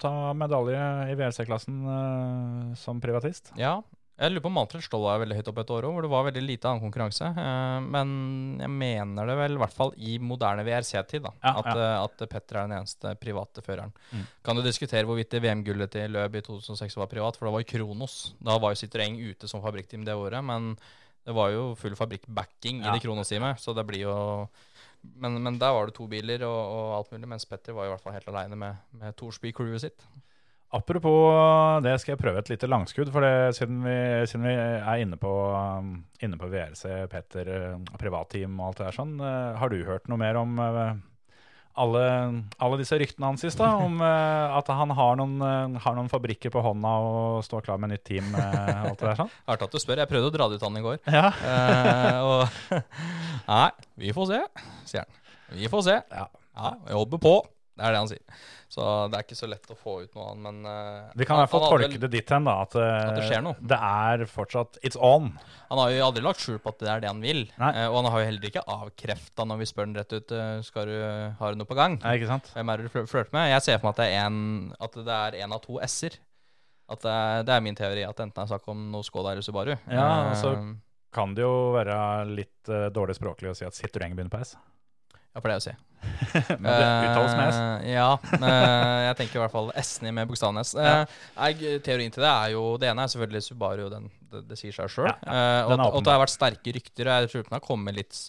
ta 0.00 0.32
medalje 0.36 0.80
i 1.12 1.14
VLC-klassen 1.18 1.78
eh, 1.94 2.74
som 2.78 3.02
privatist. 3.02 3.52
Ja. 3.60 3.78
Jeg 4.18 4.32
lurer 4.32 4.42
på 4.42 4.50
om 4.50 4.56
Manfred 4.58 4.82
Stoll 4.82 5.04
er 5.06 5.20
veldig 5.22 5.36
høyt 5.38 5.48
oppe 5.52 5.62
et 5.62 5.68
år 5.76 5.84
òg, 5.86 5.92
hvor 5.94 6.02
det 6.02 6.10
var 6.10 6.24
veldig 6.26 6.40
lite 6.42 6.66
annen 6.66 6.82
konkurranse. 6.82 7.28
Eh, 7.30 7.76
men 7.86 8.08
jeg 8.58 8.72
mener 8.74 9.30
det 9.30 9.36
vel, 9.38 9.54
i 9.54 9.60
hvert 9.62 9.76
fall 9.76 9.92
i 9.94 10.16
moderne 10.18 10.64
VRC-tid, 10.66 11.22
da, 11.28 11.32
Ja, 11.44 11.52
at, 11.60 11.68
eh, 11.70 11.94
at 12.02 12.24
Petter 12.32 12.58
er 12.58 12.66
den 12.66 12.78
eneste 12.80 13.12
private 13.22 13.62
føreren. 13.62 13.94
Mm. 14.10 14.24
Kan 14.48 14.58
du 14.58 14.64
diskutere 14.66 15.06
hvorvidt 15.06 15.30
det 15.36 15.44
VM-gullet 15.44 15.94
til 15.94 16.16
Løb 16.16 16.34
i 16.34 16.42
2006 16.48 16.98
var 16.98 17.12
privat, 17.12 17.38
for 17.38 17.46
det 17.46 17.54
var 17.54 17.62
jo 17.62 17.70
Kronos. 17.76 18.16
Da 18.42 18.58
var 18.58 18.74
jo 18.74 18.80
Citroën 18.82 19.20
ute 19.28 19.50
som 19.50 19.62
fabrikkteam 19.62 20.08
det 20.08 20.18
året, 20.18 20.42
men 20.42 20.72
det 21.28 21.36
var 21.36 21.52
jo 21.54 21.76
full 21.78 21.94
fabrikkbacking 21.94 22.82
i 22.82 22.90
det 22.90 23.04
Kronos-teamet, 23.04 23.62
så 23.62 23.76
det 23.76 23.86
blir 23.86 24.08
jo 24.08 24.16
men, 25.02 25.38
men 25.42 25.58
der 25.60 25.74
var 25.74 25.88
det 25.88 25.96
to 25.98 26.06
biler 26.10 26.44
og, 26.46 26.58
og 26.58 26.96
alt 26.98 27.12
mulig, 27.14 27.30
mens 27.34 27.46
Petter 27.48 27.76
var 27.76 27.86
i 27.86 27.92
hvert 27.92 28.02
fall 28.04 28.16
helt 28.16 28.30
aleine 28.30 28.58
med, 28.58 28.80
med 28.98 29.16
Torsby-crewet 29.18 29.84
sitt. 29.84 30.08
Apropos 30.76 31.80
det, 31.80 31.94
skal 32.02 32.12
jeg 32.12 32.20
prøve 32.20 32.42
et 32.42 32.50
lite 32.52 32.68
langskudd. 32.68 33.08
For 33.12 33.24
det, 33.24 33.54
siden, 33.56 33.78
vi, 33.86 33.96
siden 34.28 34.44
vi 34.44 34.52
er 34.52 35.00
inne 35.00 35.16
på, 35.20 35.30
um, 35.56 35.94
inne 36.20 36.36
på 36.40 36.50
VRC, 36.52 36.84
Petter, 37.08 37.52
uh, 37.72 37.94
privatteam 38.00 38.58
og 38.60 38.66
alt 38.66 38.82
det 38.82 38.88
der 38.90 38.98
sånn, 38.98 39.14
uh, 39.22 39.56
har 39.56 39.72
du 39.72 39.78
hørt 39.88 40.10
noe 40.12 40.20
mer 40.20 40.36
om 40.40 40.60
alle, 41.78 42.04
alle 42.58 42.78
disse 42.80 42.98
ryktene 42.98 43.30
hans 43.30 43.44
sist? 43.44 43.60
da, 43.60 43.70
Om 43.86 44.00
uh, 44.02 44.56
at 44.58 44.70
han 44.74 44.94
har 44.98 45.20
noen, 45.20 45.36
uh, 45.42 45.78
har 45.84 45.98
noen 45.98 46.10
fabrikker 46.12 46.52
på 46.54 46.62
hånda 46.64 46.94
og 47.04 47.44
står 47.46 47.66
klar 47.68 47.80
med 47.82 47.94
nytt 47.94 48.06
team? 48.08 48.32
Uh, 48.34 48.88
alt 48.88 48.98
det 48.98 49.10
der 49.12 49.20
sånn? 49.22 49.32
Artig 49.46 49.68
at 49.68 49.76
du 49.76 49.82
spør. 49.82 50.02
Jeg 50.02 50.10
prøvde 50.10 50.32
å 50.32 50.34
dra 50.34 50.48
det 50.50 50.58
ut 50.58 50.66
han 50.66 50.80
i 50.80 50.84
går. 50.84 50.98
Ja. 51.06 51.30
Og 52.26 52.82
Nei, 53.52 53.70
vi 54.02 54.12
får 54.16 54.32
se, 54.32 54.42
sier 54.90 55.06
han. 55.06 55.22
Vi 55.56 55.70
får 55.72 55.86
se. 55.86 56.00
Ja. 56.12 56.26
Ja, 56.58 56.74
jobber 56.90 57.22
på. 57.22 57.34
Det 57.78 57.86
er 57.86 57.94
det 57.94 57.98
han 58.02 58.08
sier. 58.10 58.40
Så 58.68 58.84
det 59.08 59.16
er 59.16 59.24
ikke 59.24 59.36
så 59.38 59.46
lett 59.48 59.70
å 59.72 59.76
få 59.78 59.92
ut 60.04 60.16
noe 60.18 60.26
annet, 60.32 60.42
men 60.44 60.66
eh, 60.68 61.12
Vi 61.16 61.24
kan 61.28 61.38
i 61.38 61.44
hvert 61.44 61.52
fall 61.54 61.62
tolke 61.70 62.00
det 62.02 62.10
dit 62.12 62.32
hen, 62.34 62.44
da. 62.44 62.56
At, 62.66 62.74
At 62.76 63.14
det 63.16 63.24
skjer 63.30 63.44
noe. 63.46 63.56
det 63.70 63.78
er 63.88 64.24
fortsatt 64.28 64.76
It's 64.84 64.98
on. 65.00 65.30
Han 65.70 65.80
har 65.80 65.94
jo 65.94 66.02
aldri 66.10 66.24
lagt 66.26 66.42
skjul 66.44 66.58
på 66.60 66.74
at 66.74 66.82
det 66.84 66.90
er 66.92 67.00
det 67.06 67.08
han 67.12 67.22
vil. 67.24 67.44
Nei. 67.62 67.70
Eh, 67.78 67.86
og 67.88 67.96
han 68.02 68.10
har 68.12 68.20
jo 68.24 68.28
heller 68.28 68.48
ikke 68.50 68.64
avkrefta 68.74 69.46
når 69.48 69.62
vi 69.62 69.68
spør 69.70 69.86
han 69.88 69.96
rett 69.96 70.12
ut 70.18 70.34
eh, 70.36 70.54
Skal 70.68 70.90
du 70.90 70.96
Har 71.40 71.54
du 71.56 71.62
noe 71.62 71.70
på 71.70 71.78
gang. 71.78 71.96
Nei, 72.04 72.16
ikke 72.20 72.28
sant? 72.34 72.50
Hvem 72.58 72.74
er 72.74 72.82
det 72.82 72.90
du 72.90 72.96
flørter 73.08 73.32
med? 73.38 73.48
Jeg 73.54 73.64
ser 73.70 73.78
for 73.80 73.88
meg 73.88 73.94
at 73.96 74.02
det 74.02 74.10
er 74.12 74.26
en, 74.26 74.42
at 74.88 75.00
det 75.08 75.18
er 75.22 75.38
en 75.46 75.56
av 75.56 75.62
to 75.64 75.80
S-er. 75.88 76.18
At 76.88 77.02
det 77.04 77.12
er, 77.14 77.42
det 77.48 77.52
er 77.56 77.64
min 77.64 77.76
teori, 77.76 78.04
at 78.08 78.20
enten 78.24 78.42
er 78.44 78.48
snakk 78.52 78.68
om 78.72 78.86
noe 78.92 79.04
Skoda 79.04 79.32
eller 79.34 79.44
Subaru. 79.44 79.74
Ja, 79.88 80.04
Eh, 80.08 80.30
altså- 80.34 80.56
Kan 81.12 81.32
det 81.34 81.40
jo 81.46 81.72
være 81.72 81.96
litt 82.28 82.68
uh, 82.68 82.90
dårlig 82.92 83.14
språklig 83.16 83.48
å 83.48 83.54
si 83.56 83.64
at 83.64 83.72
Citroën 83.76 84.12
begynner 84.12 84.28
på 84.32 84.40
S? 84.44 84.54
Ja, 85.38 85.44
pleier 85.44 85.58
er 85.58 85.62
å 85.62 85.66
si. 85.68 85.76
Men 86.62 86.66
det 86.68 86.88
uttales 87.08 87.34
med 87.36 87.48
S. 87.48 87.58
Eh, 87.58 87.88
ja, 87.92 88.10
uh, 88.18 88.98
jeg 89.08 89.16
tenker 89.18 89.38
i 89.38 89.42
hvert 89.42 89.54
fall 89.54 89.70
S-en 89.82 90.10
i 90.10 90.14
med 90.14 90.30
bokstaven 90.30 90.60
S. 90.62 90.74
Eh, 90.78 91.16
nei, 91.38 91.50
teorien 91.84 92.14
til 92.14 92.24
det 92.24 92.30
er 92.30 92.52
jo 92.54 92.62
Det 92.80 92.90
ene 92.90 93.04
er 93.04 93.12
selvfølgelig 93.12 93.44
Subaru, 93.46 93.86
den, 93.92 94.10
det, 94.32 94.44
det 94.50 94.58
sier 94.60 94.74
seg 94.74 94.92
sjøl. 94.94 95.10
Ja, 95.10 95.16
ja. 95.26 95.64
og, 95.66 95.86
og 95.88 96.04
det 96.06 96.14
har 96.14 96.22
vært 96.22 96.34
sterke 96.34 96.74
rykter. 96.74 97.10
og 97.10 97.26
Jeg 97.26 97.32
tror 97.32 97.48
den 97.48 97.58
har 97.58 97.64
kommet 97.64 97.98
litt 97.98 98.20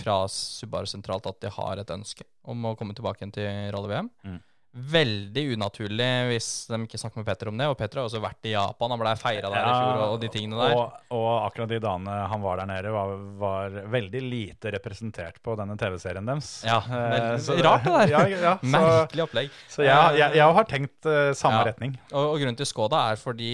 fra 0.00 0.22
Subaru 0.30 0.88
sentralt 0.90 1.26
at 1.26 1.40
de 1.42 1.52
har 1.52 1.82
et 1.82 1.96
ønske 1.96 2.26
om 2.50 2.70
å 2.70 2.76
komme 2.78 2.94
tilbake 2.96 3.22
igjen 3.22 3.34
til 3.34 3.50
rally-VM. 3.74 4.10
Mm. 4.26 4.38
Veldig 4.70 5.42
unaturlig 5.56 6.06
hvis 6.30 6.48
de 6.70 6.78
ikke 6.84 6.98
snakker 7.00 7.18
med 7.18 7.26
Petter 7.26 7.48
om 7.50 7.56
det. 7.58 7.66
Og 7.66 7.74
Petter 7.80 7.98
har 7.98 8.06
også 8.06 8.20
vært 8.22 8.46
i 8.46 8.52
Japan, 8.52 8.92
han 8.94 9.00
ble 9.02 9.14
feira 9.18 9.50
der 9.50 9.64
i 9.66 9.72
fjor, 9.74 9.96
og, 9.98 10.12
og 10.14 10.20
de 10.22 10.28
tingene 10.30 10.60
der. 10.60 10.74
Og, 10.78 11.00
og 11.18 11.26
akkurat 11.48 11.72
de 11.72 11.80
dagene 11.82 12.14
han 12.30 12.44
var 12.44 12.62
der 12.62 12.70
nede, 12.70 12.92
var, 12.94 13.16
var 13.42 13.76
veldig 13.96 14.22
lite 14.30 14.70
representert 14.76 15.40
på 15.42 15.56
denne 15.58 15.74
TV-serien 15.80 16.30
deres. 16.30 16.52
Ja, 16.68 16.78
Eh, 16.86 17.16
veldig- 17.34 17.58
eh, 17.58 17.64
rart 17.66 17.84
det 17.84 17.96
der. 17.98 18.10
Ja, 18.14 18.22
ja, 18.30 18.54
så 18.62 18.70
Merkelig 18.76 19.26
opplegg. 19.26 19.50
så 19.74 19.82
jeg, 19.88 20.18
jeg, 20.22 20.38
jeg 20.38 20.54
har 20.60 20.70
tenkt 20.70 21.06
uh, 21.10 21.32
samme 21.34 21.60
Ja. 21.64 21.66
retning. 21.72 21.98
Og, 22.12 22.30
og 22.36 22.38
grunnen 22.38 22.56
til 22.62 22.66
Skoda 22.70 23.02
er 23.10 23.18
fordi 23.20 23.52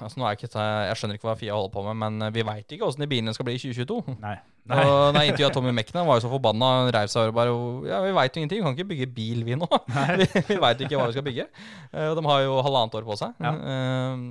altså 0.00 0.20
er 0.28 0.36
ikke, 0.36 0.48
jeg 0.52 0.96
skjønner 1.00 1.16
ikke 1.18 1.28
hva 1.30 1.34
Fia 1.40 1.54
holder 1.56 1.72
på 1.74 1.82
med, 1.86 1.96
men 2.02 2.26
eh, 2.28 2.32
vi 2.34 2.44
veit 2.46 2.74
ikke 2.76 2.86
åssen 2.86 3.02
de 3.04 3.08
bilene 3.10 3.32
skal 3.34 3.46
bli 3.48 3.54
i 3.56 3.60
2022. 3.62 4.16
Nei. 4.22 4.34
Nei. 4.68 4.82
Og 4.84 5.12
da 5.16 5.22
intervjua 5.24 5.48
Tommy 5.54 5.72
Mekna, 5.72 6.04
var 6.04 6.18
jo 6.20 6.26
så 6.26 6.30
forbanna. 6.32 6.68
Han 6.82 6.92
reiv 6.92 7.08
seg 7.12 7.30
og 7.32 7.36
bare 7.38 7.54
Ja, 7.88 8.02
vi 8.04 8.12
veit 8.18 8.36
ingenting. 8.36 8.60
Vi 8.60 8.66
kan 8.68 8.76
ikke 8.76 8.90
bygge 8.92 9.08
bil, 9.16 9.40
vi 9.48 9.56
nå. 9.58 9.68
vi 10.20 10.28
vi 10.52 10.60
veit 10.60 10.84
ikke 10.84 11.00
hva 11.00 11.08
vi 11.08 11.16
skal 11.16 11.26
bygge. 11.30 11.48
Eh, 11.92 12.06
Og 12.12 12.20
de 12.20 12.26
har 12.28 12.44
jo 12.44 12.60
halvannet 12.66 12.98
år 13.00 13.08
på 13.08 13.16
seg. 13.22 13.34
Ja. 13.40 13.54
Eh, 13.56 14.22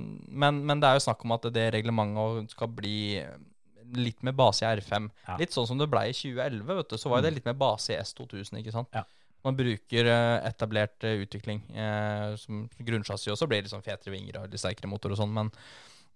Men, 0.46 0.62
men 0.70 0.80
det 0.80 0.88
er 0.92 1.00
jo 1.00 1.06
snakk 1.08 1.26
om 1.26 1.34
at 1.36 1.50
det 1.52 1.68
reglementet 1.74 2.54
skal 2.54 2.70
bli 2.70 2.96
litt 3.98 4.22
med 4.26 4.36
base 4.36 4.64
i 4.66 4.68
R5. 4.78 5.06
Ja. 5.26 5.36
Litt 5.40 5.54
sånn 5.56 5.66
som 5.66 5.78
det 5.80 5.86
ble 5.90 6.02
i 6.10 6.12
2011, 6.12 6.66
vet 6.76 6.90
du. 6.92 6.98
Så 7.00 7.08
var 7.10 7.22
det 7.24 7.30
litt 7.38 7.46
med 7.48 7.56
base 7.58 7.94
i 7.94 7.96
S2000, 8.02 8.58
ikke 8.60 8.74
sant. 8.74 8.90
Ja. 8.92 9.04
Man 9.46 9.56
bruker 9.58 10.08
eh, 10.10 10.46
etablert 10.48 11.04
eh, 11.06 11.20
utvikling 11.22 11.60
eh, 11.74 12.32
som 12.40 12.64
grunnsjassi, 12.78 13.30
og 13.30 13.38
så 13.38 13.46
blir 13.46 13.60
det 13.62 13.68
liksom 13.68 13.84
fetere 13.86 14.14
vinger 14.16 14.40
og 14.40 14.48
litt 14.50 14.60
sterkere 14.62 14.90
motor 14.90 15.14
og 15.14 15.20
sånn. 15.20 15.30
Men, 15.36 15.52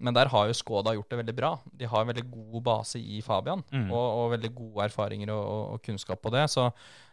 men 0.03 0.16
der 0.16 0.31
har 0.32 0.49
jo 0.51 0.57
Skoda 0.59 0.97
gjort 0.97 1.12
det 1.15 1.20
veldig 1.20 1.35
bra. 1.39 1.53
De 1.78 1.86
har 1.86 2.03
en 2.03 2.11
veldig 2.11 2.24
god 2.32 2.65
base 2.66 2.99
i 2.99 3.20
Fabian, 3.23 3.62
Mm. 3.70 3.86
og, 3.94 4.07
og 4.19 4.32
veldig 4.35 4.51
gode 4.57 4.89
erfaringer 4.89 5.31
og, 5.31 5.44
og, 5.47 5.62
og 5.77 5.82
kunnskap 5.86 6.23
på 6.24 6.32
det. 6.35 6.49
Så, 6.51 6.66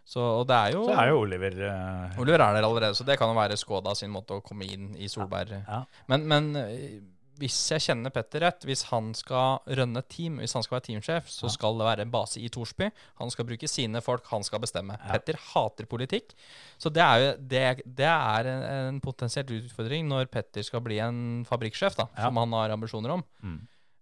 så 0.10 0.26
og 0.40 0.48
det 0.49 0.57
er 0.57 0.73
jo, 0.73 0.88
Så 0.90 0.98
er 0.98 1.11
jo 1.11 1.22
Oliver 1.22 1.61
uh... 1.69 2.19
Oliver 2.23 2.41
er 2.41 2.57
der 2.57 2.65
allerede, 2.65 2.98
så 2.98 3.06
det 3.06 3.19
kan 3.22 3.30
jo 3.30 3.38
være 3.38 3.60
Skoda 3.61 3.94
sin 3.95 4.10
måte 4.10 4.40
å 4.40 4.41
komme 4.41 4.65
inn 4.65 4.95
i 4.98 5.07
Solberg. 5.11 5.53
Ja. 5.61 5.84
Men, 6.10 6.26
men 6.31 6.49
eh, 6.64 6.99
hvis 7.40 7.57
jeg 7.72 7.84
kjenner 7.88 8.11
Petter 8.14 8.44
rett, 8.44 8.66
hvis 8.68 8.84
han 8.91 9.14
skal 9.18 9.61
rønne 9.80 10.02
team, 10.11 10.38
hvis 10.44 10.53
han 10.57 10.66
skal 10.66 10.78
være 10.78 10.88
teamsjef, 10.90 11.30
så 11.32 11.49
skal 11.53 11.78
det 11.80 11.88
være 11.88 12.06
en 12.06 12.11
base 12.14 12.41
i 12.44 12.49
Torsby. 12.52 12.90
Han 13.22 13.32
skal 13.32 13.48
bruke 13.48 13.68
sine 13.72 14.02
folk, 14.03 14.28
han 14.34 14.44
skal 14.44 14.60
bestemme. 14.64 14.98
Petter 15.10 15.40
hater 15.53 15.88
politikk. 15.90 16.36
Så 16.78 16.91
det 16.94 17.02
er 17.06 17.24
jo 17.24 17.32
det, 17.56 17.64
det 17.99 18.10
er 18.11 18.52
en, 18.52 18.64
en 18.94 19.02
potensielt 19.03 19.49
utfordring 19.56 20.07
når 20.11 20.28
Petter 20.32 20.64
skal 20.68 20.84
bli 20.86 20.99
en 21.03 21.45
fabrikksjef, 21.49 21.95
da, 21.99 22.10
Ja. 22.18 22.28
som 22.28 22.38
han 22.44 22.52
har 22.60 22.76
ambisjoner 22.76 23.16
om. 23.18 23.24
Mm. 23.44 23.60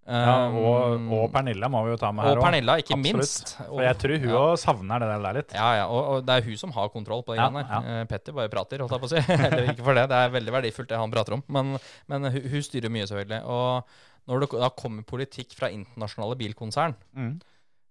Ja, 0.08 0.36
og, 0.56 1.02
og 1.12 1.26
Pernilla 1.34 1.68
må 1.68 1.82
vi 1.84 1.92
jo 1.92 1.98
ta 2.00 2.14
med 2.16 2.24
her 2.24 2.40
og. 2.40 2.44
Pernilla, 2.46 2.78
ikke 2.80 2.96
Absolutt. 2.96 3.18
minst. 3.20 3.50
For 3.60 3.82
jeg 3.84 3.98
tror 4.04 4.14
hun 4.24 4.30
ja. 4.32 4.44
savner 4.62 5.04
det 5.04 5.10
der 5.12 5.36
litt. 5.42 5.56
Ja, 5.58 5.66
ja, 5.82 5.88
og, 5.92 6.06
og 6.14 6.22
det 6.30 6.38
er 6.40 6.46
hun 6.48 6.60
som 6.62 6.72
har 6.78 6.88
kontroll 6.94 7.26
på 7.28 7.36
det 7.36 7.42
Ja, 7.44 7.50
ja. 7.60 7.82
Eh, 7.98 8.04
Petter 8.08 8.38
bare 8.38 8.52
prater, 8.54 8.80
holdt 8.86 8.96
jeg 8.96 9.04
på 9.04 9.10
å 9.10 9.12
si. 9.12 9.24
Eller 9.50 9.74
ikke 9.74 9.84
for 9.90 10.00
det, 10.00 10.06
det 10.14 10.22
er 10.24 10.32
veldig 10.38 10.54
verdifullt 10.56 10.90
det 10.94 11.02
han 11.02 11.12
prater 11.12 11.36
om. 11.36 11.44
Men, 11.52 11.76
men 12.08 12.30
hun, 12.32 12.40
hun 12.54 12.64
styrer 12.70 12.94
mye, 12.94 13.10
selvfølgelig. 13.12 13.42
Og 13.52 14.32
når 14.32 14.46
det 14.46 14.50
da 14.64 14.72
kommer 14.80 15.04
politikk 15.08 15.54
fra 15.60 15.70
internasjonale 15.76 16.40
bilkonsern, 16.40 16.96
Mm. 17.16 17.36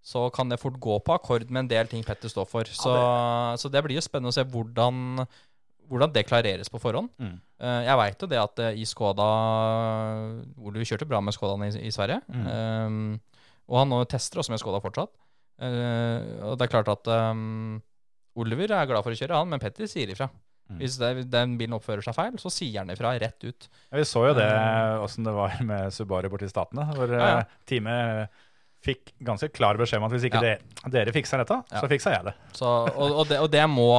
så 0.07 0.29
kan 0.33 0.49
det 0.53 0.61
fort 0.63 0.77
gå 0.81 0.97
på 1.03 1.15
akkord 1.17 1.49
med 1.51 1.65
en 1.67 1.69
del 1.75 1.89
ting 1.91 2.05
Petter 2.07 2.31
står 2.33 2.49
for. 2.49 2.69
Så, 2.71 2.93
så 3.61 3.69
det 3.73 3.83
blir 3.85 3.97
jo 3.99 4.05
spennende 4.05 4.33
å 4.33 4.37
se 4.37 4.45
hvordan, 4.53 5.25
hvordan 5.91 6.13
det 6.15 6.27
klareres 6.29 6.71
på 6.73 6.81
forhånd. 6.83 7.11
Mm. 7.23 7.37
Eh, 7.63 7.81
jeg 7.87 8.01
veit 8.01 8.23
jo 8.25 8.29
det 8.31 8.41
at 8.41 8.63
eh, 8.65 8.81
i 8.83 8.87
Skoda 8.89 9.27
Oliver 10.61 10.89
kjørte 10.89 11.09
bra 11.09 11.21
med 11.25 11.37
Skodaen 11.37 11.67
i, 11.69 11.71
i 11.89 11.93
Sverige. 11.95 12.21
Mm. 12.29 12.47
Um, 12.47 13.45
og 13.67 13.81
han 13.83 13.93
nå 13.93 14.01
tester 14.11 14.43
også 14.43 14.55
med 14.55 14.63
Skoda 14.63 14.83
fortsatt. 14.85 15.15
Uh, 15.57 16.51
og 16.51 16.59
det 16.59 16.67
er 16.67 16.73
klart 16.75 16.91
at 16.93 17.09
um, 17.33 17.79
Oliver 18.37 18.75
er 18.77 18.91
glad 18.91 19.07
for 19.07 19.15
å 19.15 19.19
kjøre, 19.19 19.39
han, 19.41 19.49
men 19.51 19.63
Petter 19.63 19.89
sier 19.91 20.13
ifra. 20.13 20.29
Mm. 20.67 20.81
Hvis 20.81 20.97
det, 20.99 21.11
den 21.31 21.55
bilen 21.61 21.77
oppfører 21.77 22.03
seg 22.03 22.17
feil, 22.17 22.37
så 22.43 22.51
sier 22.51 22.81
han 22.83 22.91
ifra 22.91 23.15
rett 23.23 23.45
ut. 23.47 23.69
Ja, 23.87 24.01
Vi 24.01 24.07
så 24.09 24.25
jo 24.27 24.35
det, 24.37 24.49
åssen 25.05 25.27
det 25.27 25.35
var 25.37 25.55
med 25.65 25.95
Subaru 25.95 26.29
borti 26.33 26.49
Statene, 26.51 26.89
hvor 26.97 27.13
Ja, 27.15 27.29
ja. 27.37 27.45
teamet 27.71 28.43
fikk 28.87 29.13
ganske 29.27 29.51
klar 29.55 29.77
beskjed 29.81 29.99
om 30.01 30.07
at 30.09 30.15
hvis 30.17 30.29
ikke 30.31 30.41
Ja. 30.43 30.57
dere, 30.57 30.91
dere 30.95 31.13
fikser 31.15 31.43
dette, 31.43 31.61
Ja. 31.73 31.81
så 31.83 31.89
fikser 31.91 32.15
jeg 32.17 32.25
det. 32.31 32.35
Så, 32.57 32.67
og, 32.95 33.11
og, 33.21 33.25
det, 33.29 33.41
og 33.43 33.51
det 33.53 33.65
må 33.69 33.91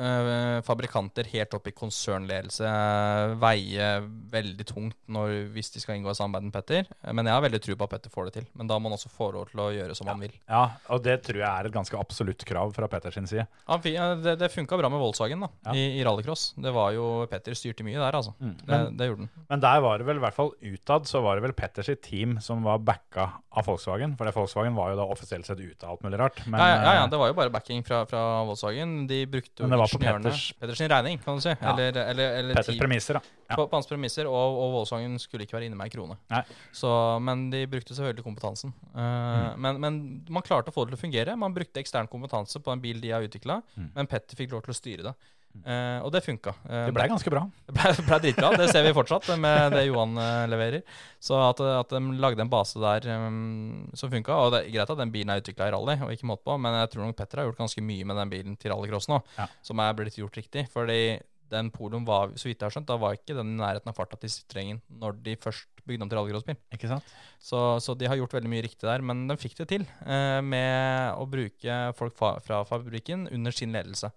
øh, 0.00 0.62
fabrikanter 0.66 1.28
helt 1.32 1.54
opp 1.56 1.66
i 1.68 1.74
konsernledelse 1.76 2.64
eh, 2.66 3.34
veie 3.42 3.88
veldig 4.32 4.66
tungt 4.68 4.96
når, 5.12 5.34
hvis 5.54 5.70
de 5.74 5.82
skal 5.82 5.98
inngå 5.98 6.10
i 6.12 6.16
samarbeid 6.18 6.46
med 6.48 6.54
Petter. 6.56 6.88
Men 7.12 7.28
jeg 7.28 7.36
har 7.36 7.44
veldig 7.44 7.60
tro 7.64 7.76
på 7.78 7.86
at 7.88 7.94
Petter 7.96 8.12
får 8.14 8.28
det 8.30 8.34
til. 8.38 8.46
Men 8.58 8.70
da 8.70 8.78
må 8.80 8.88
han 8.90 8.96
også 8.98 9.12
få 9.12 9.30
lov 9.36 9.50
til 9.52 9.62
å 9.64 9.68
gjøre 9.74 9.96
som 9.98 10.08
han 10.10 10.22
vil. 10.24 10.32
Ja, 10.48 10.62
og 10.92 11.02
det 11.04 11.18
tror 11.26 11.40
jeg 11.42 11.48
er 11.50 11.68
et 11.68 11.76
ganske 11.76 11.98
absolutt 12.00 12.44
krav 12.48 12.72
fra 12.76 12.88
Petters 12.92 13.18
side. 13.28 13.46
Ja, 13.68 14.14
det 14.16 14.38
det 14.40 14.48
funka 14.52 14.78
bra 14.80 14.88
med 14.92 15.02
Volkswagen 15.02 15.44
da, 15.44 15.50
Ja. 15.68 15.74
i, 15.76 15.84
i 16.00 16.04
rallycross. 16.06 16.54
Det 16.56 16.72
var 16.74 16.92
jo 16.96 17.26
Petter 17.30 17.54
styrte 17.58 17.84
mye 17.86 18.00
der, 18.00 18.16
altså. 18.18 18.32
Mm. 18.40 18.54
Det, 18.58 18.66
Men, 18.72 18.96
det 18.96 19.08
gjorde 19.10 19.26
han. 19.26 19.30
men 19.52 19.60
der 19.66 19.80
var 19.84 19.98
det 20.00 20.06
vel, 20.08 20.16
i 20.16 20.24
hvert 20.24 20.34
fall 20.38 20.50
utad, 20.62 21.06
så 21.10 21.22
var 21.22 21.36
det 21.38 21.44
vel 21.46 21.52
Petters 21.58 21.90
team 22.02 22.38
som 22.40 22.62
var 22.64 22.78
backa 22.82 23.28
av 23.52 23.66
Volkswagen. 23.68 24.16
For 24.22 24.28
det 24.30 24.34
Volkswagen 24.38 24.76
var 24.78 24.92
jo 24.92 24.96
da 25.00 25.04
offisielt 25.10 25.46
sett 25.48 25.58
ute 25.58 25.82
av 25.82 25.96
alt 25.96 26.02
mulig 26.06 26.18
rart. 26.20 26.36
Men, 26.46 26.60
ja, 26.62 26.66
ja, 26.70 26.92
ja, 26.94 27.04
eh, 27.04 27.08
det 27.10 27.18
var 27.18 27.26
jo 27.32 27.34
bare 27.34 27.50
backing 27.50 27.80
fra, 27.82 28.04
fra 28.06 28.20
Volkswagen. 28.46 28.92
De 29.10 29.18
brukte 29.26 29.64
jo 29.64 29.66
Men 29.66 29.74
det 29.74 29.78
var 29.82 29.90
på 29.90 29.98
Petters- 29.98 30.52
Petters 30.60 30.82
regning, 30.92 31.18
kan 31.24 31.40
du 31.40 31.42
si. 31.42 31.50
Ja. 31.50 31.72
Eller, 31.72 31.98
eller, 32.12 32.36
eller 32.38 32.54
Petters 32.60 32.78
premisser, 32.78 33.18
da. 33.18 33.22
Ja. 33.50 33.56
på, 33.58 33.66
på 33.66 33.74
hans 33.80 33.90
premisser, 33.90 34.30
og, 34.30 34.60
og 34.62 34.70
Volkswagen 34.78 35.18
skulle 35.18 35.42
ikke 35.44 35.58
være 35.58 35.66
inne 35.66 35.76
med 35.76 35.90
ei 35.90 35.92
krone. 35.96 36.14
Så, 36.72 36.88
men 37.20 37.48
de 37.50 37.64
brukte 37.66 37.96
selvfølgelig 37.98 38.24
kompetansen. 38.30 38.72
Uh, 38.94 39.02
Mm. 39.02 39.58
men, 39.60 39.80
men 39.82 39.96
man 40.30 40.42
klarte 40.46 40.70
å 40.70 40.74
få 40.76 40.84
det 40.86 40.94
til 40.94 41.00
å 41.00 41.02
fungere. 41.02 41.34
Man 41.36 41.52
brukte 41.56 41.82
ekstern 41.82 42.06
kompetanse 42.08 42.62
på 42.62 42.70
en 42.72 42.80
bil 42.80 43.00
de 43.02 43.10
har 43.10 43.26
utvikla, 43.26 43.58
Mm. 43.76 43.90
men 43.96 44.06
Petter 44.06 44.36
fikk 44.38 44.52
lov 44.54 44.62
til 44.62 44.72
å 44.72 44.78
styre 44.78 45.02
det. 45.10 45.14
Eh, 45.62 45.98
og 46.02 46.10
det 46.14 46.22
funka. 46.24 46.54
Uh, 46.64 46.86
Det 46.88 46.94
ble 46.96 47.06
ganske 47.12 47.30
bra. 47.32 47.42
det 47.68 47.74
ble, 47.76 47.92
ble 48.08 48.18
dritbra. 48.24 48.52
Det 48.58 48.68
ser 48.72 48.86
vi 48.86 48.94
fortsatt 48.96 49.28
med 49.38 49.74
det 49.76 49.84
Johan 49.86 50.16
uh, 50.18 50.44
leverer. 50.50 50.82
Så 51.22 51.36
at, 51.38 51.60
at 51.60 51.92
de 51.92 52.00
lagde 52.22 52.42
en 52.42 52.50
base 52.52 52.80
der 52.82 53.06
um, 53.26 53.82
som 53.98 54.10
funka. 54.12 54.34
Og 54.34 54.54
det 54.54 54.62
er 54.64 54.70
greit 54.78 54.94
at 54.94 55.02
den 55.02 55.12
bilen 55.14 55.34
er 55.34 55.42
utvikla 55.42 55.68
i 55.68 55.74
rally, 55.74 55.98
og 56.02 56.14
ikke 56.14 56.30
måte 56.30 56.46
på, 56.48 56.56
men 56.58 56.78
jeg 56.80 56.94
tror 56.94 57.06
nok 57.06 57.18
Petter 57.20 57.42
har 57.42 57.50
gjort 57.50 57.60
ganske 57.62 57.84
mye 57.84 58.08
med 58.08 58.18
den 58.22 58.32
bilen 58.32 58.56
til 58.58 58.72
rallycross 58.74 59.10
nå, 59.12 59.20
Ja. 59.38 59.46
som 59.62 59.82
er 59.84 59.94
blitt 59.98 60.18
gjort 60.18 60.40
riktig. 60.40 60.66
Fordi 60.72 61.20
den 61.52 61.68
poloen 61.70 62.06
var, 62.08 62.32
så 62.40 62.48
vidt 62.48 62.62
jeg 62.62 62.66
har 62.66 62.72
skjønt, 62.72 62.88
da 62.88 62.96
var 62.96 63.12
ikke 63.18 63.36
den 63.36 63.52
i 63.52 63.60
nærheten 63.60 63.90
av 63.92 63.96
farta 63.98 64.16
til 64.16 64.30
Citroën 64.32 64.78
når 65.02 65.18
de 65.26 65.34
først 65.36 65.68
bygde 65.84 66.06
om 66.06 66.08
til 66.10 66.16
rallycrossbil. 66.18 66.56
Ikke 66.72 66.88
sant? 66.88 67.12
Så, 67.42 67.60
så 67.84 67.92
de 67.98 68.08
har 68.08 68.16
gjort 68.16 68.32
veldig 68.38 68.50
mye 68.50 68.64
riktig 68.64 68.86
der, 68.88 69.04
men 69.04 69.26
de 69.28 69.36
fikk 69.36 69.58
det 69.60 69.66
til 69.74 69.84
eh, 70.06 70.40
med 70.46 71.18
å 71.18 71.26
bruke 71.28 71.78
folk 71.98 72.16
fra 72.16 72.62
fabrikken 72.68 73.26
under 73.34 73.52
sin 73.54 73.74
ledelse. 73.74 74.08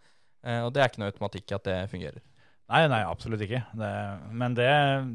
Eh, 0.46 0.62
og 0.62 0.72
det 0.76 0.84
er 0.84 0.92
ikke 0.92 1.02
noe 1.02 1.12
automatikk 1.12 1.52
i 1.52 1.58
at 1.58 1.68
det 1.68 1.78
fungerer. 1.92 2.22
Nei, 2.66 2.80
nei, 2.90 3.02
absolutt 3.06 3.44
ikke. 3.46 3.60
Det, 3.78 3.90
men 4.34 4.56
det, 4.58 4.70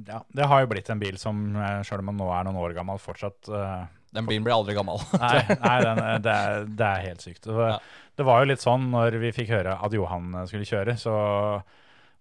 ja, 0.06 0.20
det 0.38 0.46
har 0.46 0.60
jo 0.62 0.68
blitt 0.70 0.90
en 0.92 1.00
bil 1.02 1.16
som, 1.18 1.40
sjøl 1.56 1.86
selv 1.88 2.04
om 2.04 2.12
man 2.12 2.20
nå 2.20 2.28
er 2.30 2.46
noen 2.46 2.60
år 2.62 2.76
gammel, 2.76 3.00
fortsatt 3.02 3.50
uh, 3.50 3.88
Den 4.14 4.28
bilen 4.28 4.46
blir 4.46 4.54
aldri 4.54 4.76
gammel. 4.78 5.02
Nei, 5.18 5.40
nei 5.58 5.74
den, 5.82 5.98
eh, 6.04 6.18
det, 6.22 6.36
er, 6.36 6.68
det 6.78 6.86
er 6.86 7.08
helt 7.08 7.26
sykt. 7.26 7.42
Det 7.48 7.56
var, 7.56 7.72
Ja. 7.74 7.80
det 8.20 8.26
var 8.28 8.42
jo 8.42 8.50
litt 8.52 8.62
sånn 8.62 8.86
når 8.92 9.18
vi 9.22 9.32
fikk 9.34 9.50
høre 9.56 9.74
at 9.82 9.96
Johan 9.98 10.30
eh, 10.34 10.46
skulle 10.50 10.68
kjøre, 10.68 10.94
så 11.00 11.16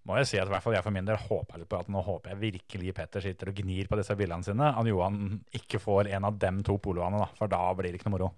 må 0.08 0.16
jeg 0.16 0.28
si 0.30 0.38
at 0.40 0.48
i 0.48 0.52
hvert 0.54 0.64
fall 0.64 0.74
jeg 0.74 0.84
for 0.86 0.94
min 0.94 1.04
del 1.06 1.18
håper 1.20 1.60
litt 1.60 1.68
på 1.70 1.80
at 1.82 1.90
nå 1.92 2.00
håper 2.06 2.32
jeg 2.32 2.40
virkelig 2.40 2.94
Petter 2.96 3.24
sitter 3.24 3.50
og 3.52 3.58
gnir 3.60 3.90
på 3.90 3.98
disse 4.00 4.16
bildene 4.16 4.46
sine. 4.46 4.70
At 4.72 4.88
Johan 4.88 5.40
ikke 5.56 5.80
får 5.82 6.08
en 6.16 6.24
av 6.30 6.38
dem 6.40 6.62
to 6.66 6.78
poloene, 6.82 7.20
da, 7.20 7.28
for 7.36 7.52
da 7.52 7.60
blir 7.76 7.92
det 7.92 8.00
ikke 8.00 8.08
noe 8.08 8.16
moro. 8.16 8.30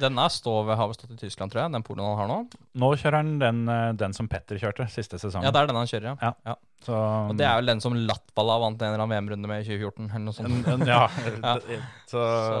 Denne 0.00 0.26
står 0.32 0.72
har 0.72 0.88
vel 0.88 0.96
stått 0.96 1.12
i 1.18 1.20
Tyskland, 1.20 1.52
tror 1.52 1.66
jeg. 1.66 1.74
Den 1.76 1.84
poloen 1.86 2.14
han 2.16 2.22
har 2.24 2.32
nå. 2.32 2.40
Nå 2.80 2.90
kjører 2.96 3.20
han 3.20 3.36
den, 3.42 3.62
eh, 3.68 3.92
den 4.00 4.16
som 4.16 4.28
Petter 4.32 4.58
kjørte 4.60 4.88
siste 4.90 5.20
sesong. 5.20 5.44
Ja, 5.44 5.52
det 5.52 5.60
er 5.64 5.70
den 5.70 5.80
han 5.82 5.90
kjører, 5.92 6.14
ja. 6.16 6.34
Ja. 6.48 6.56
Så, 6.80 6.96
Og 6.96 7.34
det 7.36 7.44
er 7.44 7.58
vel 7.58 7.68
den 7.68 7.80
som 7.84 7.92
Latvala 7.92 8.54
vant 8.62 8.80
en 8.80 8.88
eller 8.88 9.02
annen 9.04 9.12
VM-runde 9.12 9.48
med 9.50 9.66
i 9.66 9.76
2014, 9.76 10.06
eller 10.16 10.24
noe 10.24 10.32
sånt. 10.32 10.86
ja, 10.88 11.02
Ja. 11.44 11.56
så, 12.08 12.22
Så, 12.24 12.60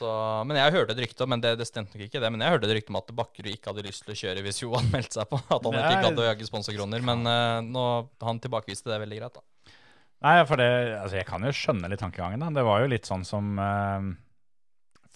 så, 0.00 0.14
men 0.48 0.58
jeg 0.58 0.74
hørte 0.74 0.96
et 0.96 1.02
rykte, 1.04 1.28
men 1.30 1.38
det, 1.44 1.52
det 1.60 1.68
stemte 1.68 1.94
nok 1.94 2.08
ikke 2.08 2.18
det. 2.18 2.32
Men 2.34 2.42
jeg 2.42 2.56
hørte 2.56 2.66
et 2.66 2.74
rykte 2.80 2.90
om 2.90 2.98
at 2.98 3.12
Bakkerud 3.14 3.52
ikke 3.52 3.70
hadde 3.70 3.86
lyst 3.86 4.02
til 4.02 4.16
å 4.16 4.18
kjøre 4.18 4.42
hvis 4.42 4.58
Johan 4.64 4.90
meldte 4.90 5.20
seg 5.20 5.30
på. 5.30 5.38
At 5.46 5.62
han 5.70 5.78
ikke 5.84 6.02
gadd 6.08 6.18
å 6.18 6.26
jage 6.26 6.48
sponsorkroner. 6.50 7.06
Men 7.06 7.22
uh, 7.30 7.60
nå, 7.62 7.84
han 8.26 8.40
tilbakeviste 8.42 8.92
det 8.92 9.00
veldig 9.02 9.20
greit, 9.20 9.38
da. 9.38 9.74
Nei, 10.20 10.34
for 10.44 10.60
det, 10.60 10.68
altså 11.00 11.16
jeg 11.16 11.28
kan 11.28 11.44
jo 11.46 11.52
skjønne 11.56 11.88
litt 11.88 12.02
tankegangen. 12.02 12.42
da. 12.42 12.50
Det 12.52 12.64
var 12.66 12.82
jo 12.82 12.90
litt 12.92 13.08
sånn 13.08 13.24
som 13.24 13.54
eh, 13.56 14.10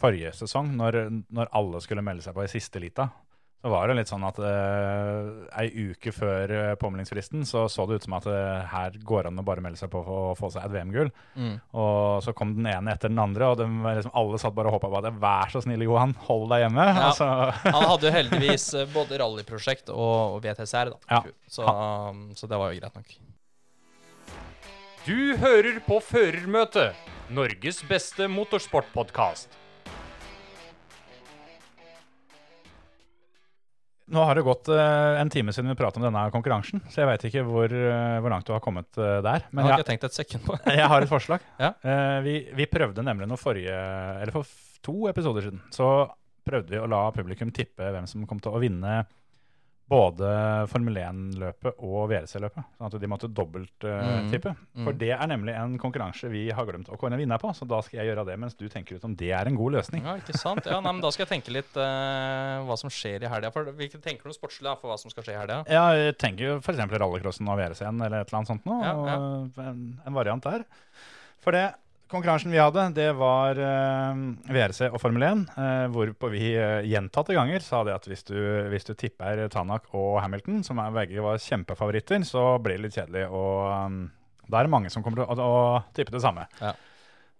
forrige 0.00 0.32
sesong, 0.38 0.72
når, 0.78 1.00
når 1.34 1.52
alle 1.60 1.82
skulle 1.84 2.04
melde 2.06 2.24
seg 2.24 2.36
på 2.36 2.46
i 2.46 2.52
siste 2.52 2.80
lita. 2.82 3.10
Så 3.64 3.70
var 3.72 3.88
det 3.88 3.94
litt 3.96 4.10
sånn 4.10 4.24
at 4.28 4.36
uh, 4.44 5.46
ei 5.56 5.70
uke 5.88 6.12
før 6.12 6.50
eh, 6.52 6.72
påmeldingsfristen 6.76 7.46
så 7.48 7.62
så 7.72 7.86
det 7.88 7.96
ut 7.96 8.04
som 8.04 8.16
at 8.18 8.26
uh, 8.28 8.60
her 8.68 8.98
går 9.00 9.30
an 9.30 9.40
å 9.40 9.44
bare 9.46 9.64
melde 9.64 9.80
seg 9.80 9.88
på 9.88 10.02
for 10.04 10.34
å 10.34 10.34
få 10.36 10.50
seg 10.52 10.66
et 10.66 10.74
VM-gull. 10.74 11.08
Mm. 11.32 11.54
Og 11.80 12.20
så 12.26 12.34
kom 12.36 12.52
den 12.58 12.68
ene 12.68 12.92
etter 12.92 13.08
den 13.08 13.22
andre, 13.24 13.48
og 13.48 13.62
de, 13.62 13.70
liksom, 13.86 14.12
alle 14.20 14.42
satt 14.42 14.52
bare 14.58 14.68
og 14.68 14.76
håpa 14.76 14.92
på 14.92 15.00
at 15.00 15.16
vær 15.16 15.54
så 15.54 15.64
snill, 15.64 15.86
Johan, 15.88 16.12
hold 16.26 16.50
deg 16.52 16.66
hjemme. 16.66 16.88
Ja. 16.92 17.06
Altså, 17.14 17.30
Han 17.64 17.88
hadde 17.88 18.10
jo 18.10 18.14
heldigvis 18.18 18.68
både 18.92 19.24
rallyprosjekt 19.24 19.88
og, 19.96 20.36
og 20.36 20.38
VTCR, 20.44 20.92
da. 20.92 21.00
Ja. 21.08 21.24
Så, 21.48 21.64
um, 21.64 22.24
så 22.36 22.50
det 22.50 22.60
var 22.60 22.72
jo 22.74 22.84
greit 22.84 23.00
nok. 23.00 23.18
Du 25.08 25.36
hører 25.40 25.80
på 25.88 26.04
Førermøtet, 26.04 27.00
Norges 27.32 27.80
beste 27.88 28.28
motorsportpodkast. 28.28 29.63
Nå 34.12 34.24
har 34.28 34.36
det 34.36 34.44
gått 34.44 34.68
uh, 34.68 35.16
en 35.16 35.30
time 35.32 35.52
siden 35.54 35.70
vi 35.72 35.78
pratet 35.78 35.96
om 35.96 36.04
denne 36.04 36.26
konkurransen, 36.34 36.82
så 36.92 37.02
jeg 37.02 37.08
veit 37.08 37.24
ikke 37.24 37.44
hvor, 37.48 37.72
uh, 37.72 38.18
hvor 38.20 38.34
langt 38.34 38.48
du 38.48 38.52
har 38.52 38.60
kommet 38.64 38.90
uh, 39.00 39.22
der. 39.24 39.46
Jeg 39.46 39.56
Men 39.56 39.64
har 39.64 39.72
jeg, 39.72 39.84
ikke 39.84 39.90
tenkt 39.92 40.04
et 40.10 40.18
sekund 40.18 40.44
på 40.44 40.58
jeg 40.80 40.90
har 40.92 41.06
et 41.06 41.10
forslag. 41.10 41.46
Ja. 41.60 41.72
Vi, 42.24 42.36
vi 42.56 42.68
prøvde 42.68 43.04
nemlig 43.06 43.28
noe 43.30 43.40
forrige 43.40 43.72
Eller 44.20 44.32
for 44.34 44.48
to 44.84 45.08
episoder 45.08 45.46
siden 45.46 45.62
så 45.72 45.88
prøvde 46.44 46.74
vi 46.74 46.80
å 46.80 46.88
la 46.90 47.06
publikum 47.14 47.52
tippe 47.54 47.88
hvem 47.94 48.06
som 48.10 48.26
kom 48.28 48.40
til 48.42 48.52
å 48.52 48.60
vinne 48.60 48.98
både 49.90 50.28
Formel 50.72 50.96
1-løpet 51.02 51.82
og 51.84 52.06
VRC-løpet. 52.08 52.68
Sånn 52.78 52.88
at 52.88 52.96
de 53.02 53.10
måtte 53.10 53.28
dobbelttippe. 53.28 54.54
Mm. 54.72 54.86
For 54.86 54.96
det 54.96 55.10
er 55.12 55.28
nemlig 55.28 55.54
en 55.60 55.76
konkurranse 55.80 56.30
vi 56.32 56.46
har 56.56 56.68
glemt 56.68 56.88
å 56.88 56.96
kåre 57.00 57.14
en 57.14 57.20
vinner 57.20 57.40
på, 57.42 57.52
så 57.56 57.68
da 57.68 57.82
skal 57.84 58.00
jeg 58.00 58.10
gjøre 58.10 58.24
det 58.30 58.38
mens 58.40 58.56
du 58.56 58.64
tenker 58.72 58.96
ut 58.96 59.04
om 59.04 59.16
det 59.20 59.30
er 59.36 59.50
en 59.50 59.58
god 59.58 59.76
løsning. 59.76 60.06
Ja, 60.08 60.16
ikke 60.20 60.38
sant? 60.40 60.64
Ja, 60.64 60.80
nei, 60.80 60.94
men 60.94 61.04
Da 61.04 61.12
skal 61.12 61.26
jeg 61.26 61.34
tenke 61.34 61.52
litt 61.52 61.76
uh, 61.76 62.64
hva 62.64 62.78
som 62.80 62.92
skjer 62.92 63.26
i 63.26 63.30
helga. 63.30 63.52
Vi 63.76 63.90
tenker 63.98 64.30
noe 64.30 64.36
sportslig 64.36 64.72
for 64.80 64.92
hva 64.92 64.98
som 65.00 65.12
skal 65.12 65.26
skje 65.26 65.36
i 65.36 65.40
helga. 65.42 65.60
Ja, 65.68 65.86
jeg 65.98 66.16
tenker 66.22 66.48
jo 66.48 66.58
f.eks. 66.62 66.80
rallycrossen 66.80 67.50
og 67.52 67.60
VRC-en 67.60 68.00
eller 68.00 68.24
et 68.24 68.30
eller 68.32 68.40
annet 68.40 68.54
sånt 68.54 68.68
noe. 68.68 68.80
Ja, 68.84 68.94
ja. 69.12 69.68
En, 69.68 69.84
en 70.00 70.16
variant 70.16 70.48
der. 70.48 70.64
For 71.44 71.52
det 71.52 71.66
konkurransen 72.14 72.54
vi 72.54 72.60
hadde, 72.62 72.86
det 72.96 73.10
var 73.18 73.58
uh, 73.58 74.22
VRC 74.48 74.88
og 74.88 75.00
Formel 75.02 75.26
1. 75.26 75.44
Uh, 75.58 75.84
hvorpå 75.94 76.30
vi 76.32 76.54
uh, 76.56 76.80
gjentatte 76.86 77.36
ganger 77.36 77.62
sa 77.64 77.82
det 77.86 77.94
at 77.96 78.08
hvis 78.10 78.24
du, 78.30 78.36
hvis 78.72 78.86
du 78.88 78.94
tipper 78.98 79.44
Tanak 79.52 79.90
og 79.92 80.20
Hamilton, 80.22 80.62
som 80.66 80.80
er, 80.82 80.94
begge 80.94 81.24
var 81.24 81.42
kjempefavoritter, 81.42 82.24
så 82.26 82.54
blir 82.62 82.78
det 82.78 82.86
litt 82.88 82.98
kjedelig. 82.98 83.26
Og 83.28 83.68
um, 83.90 84.02
da 84.48 84.60
er 84.60 84.68
det 84.68 84.74
mange 84.76 84.92
som 84.94 85.04
kommer 85.04 85.22
til 85.24 85.44
å, 85.44 85.48
å 85.50 85.94
tippe 85.96 86.14
det 86.14 86.22
samme. 86.24 86.46
Ja. 86.62 86.72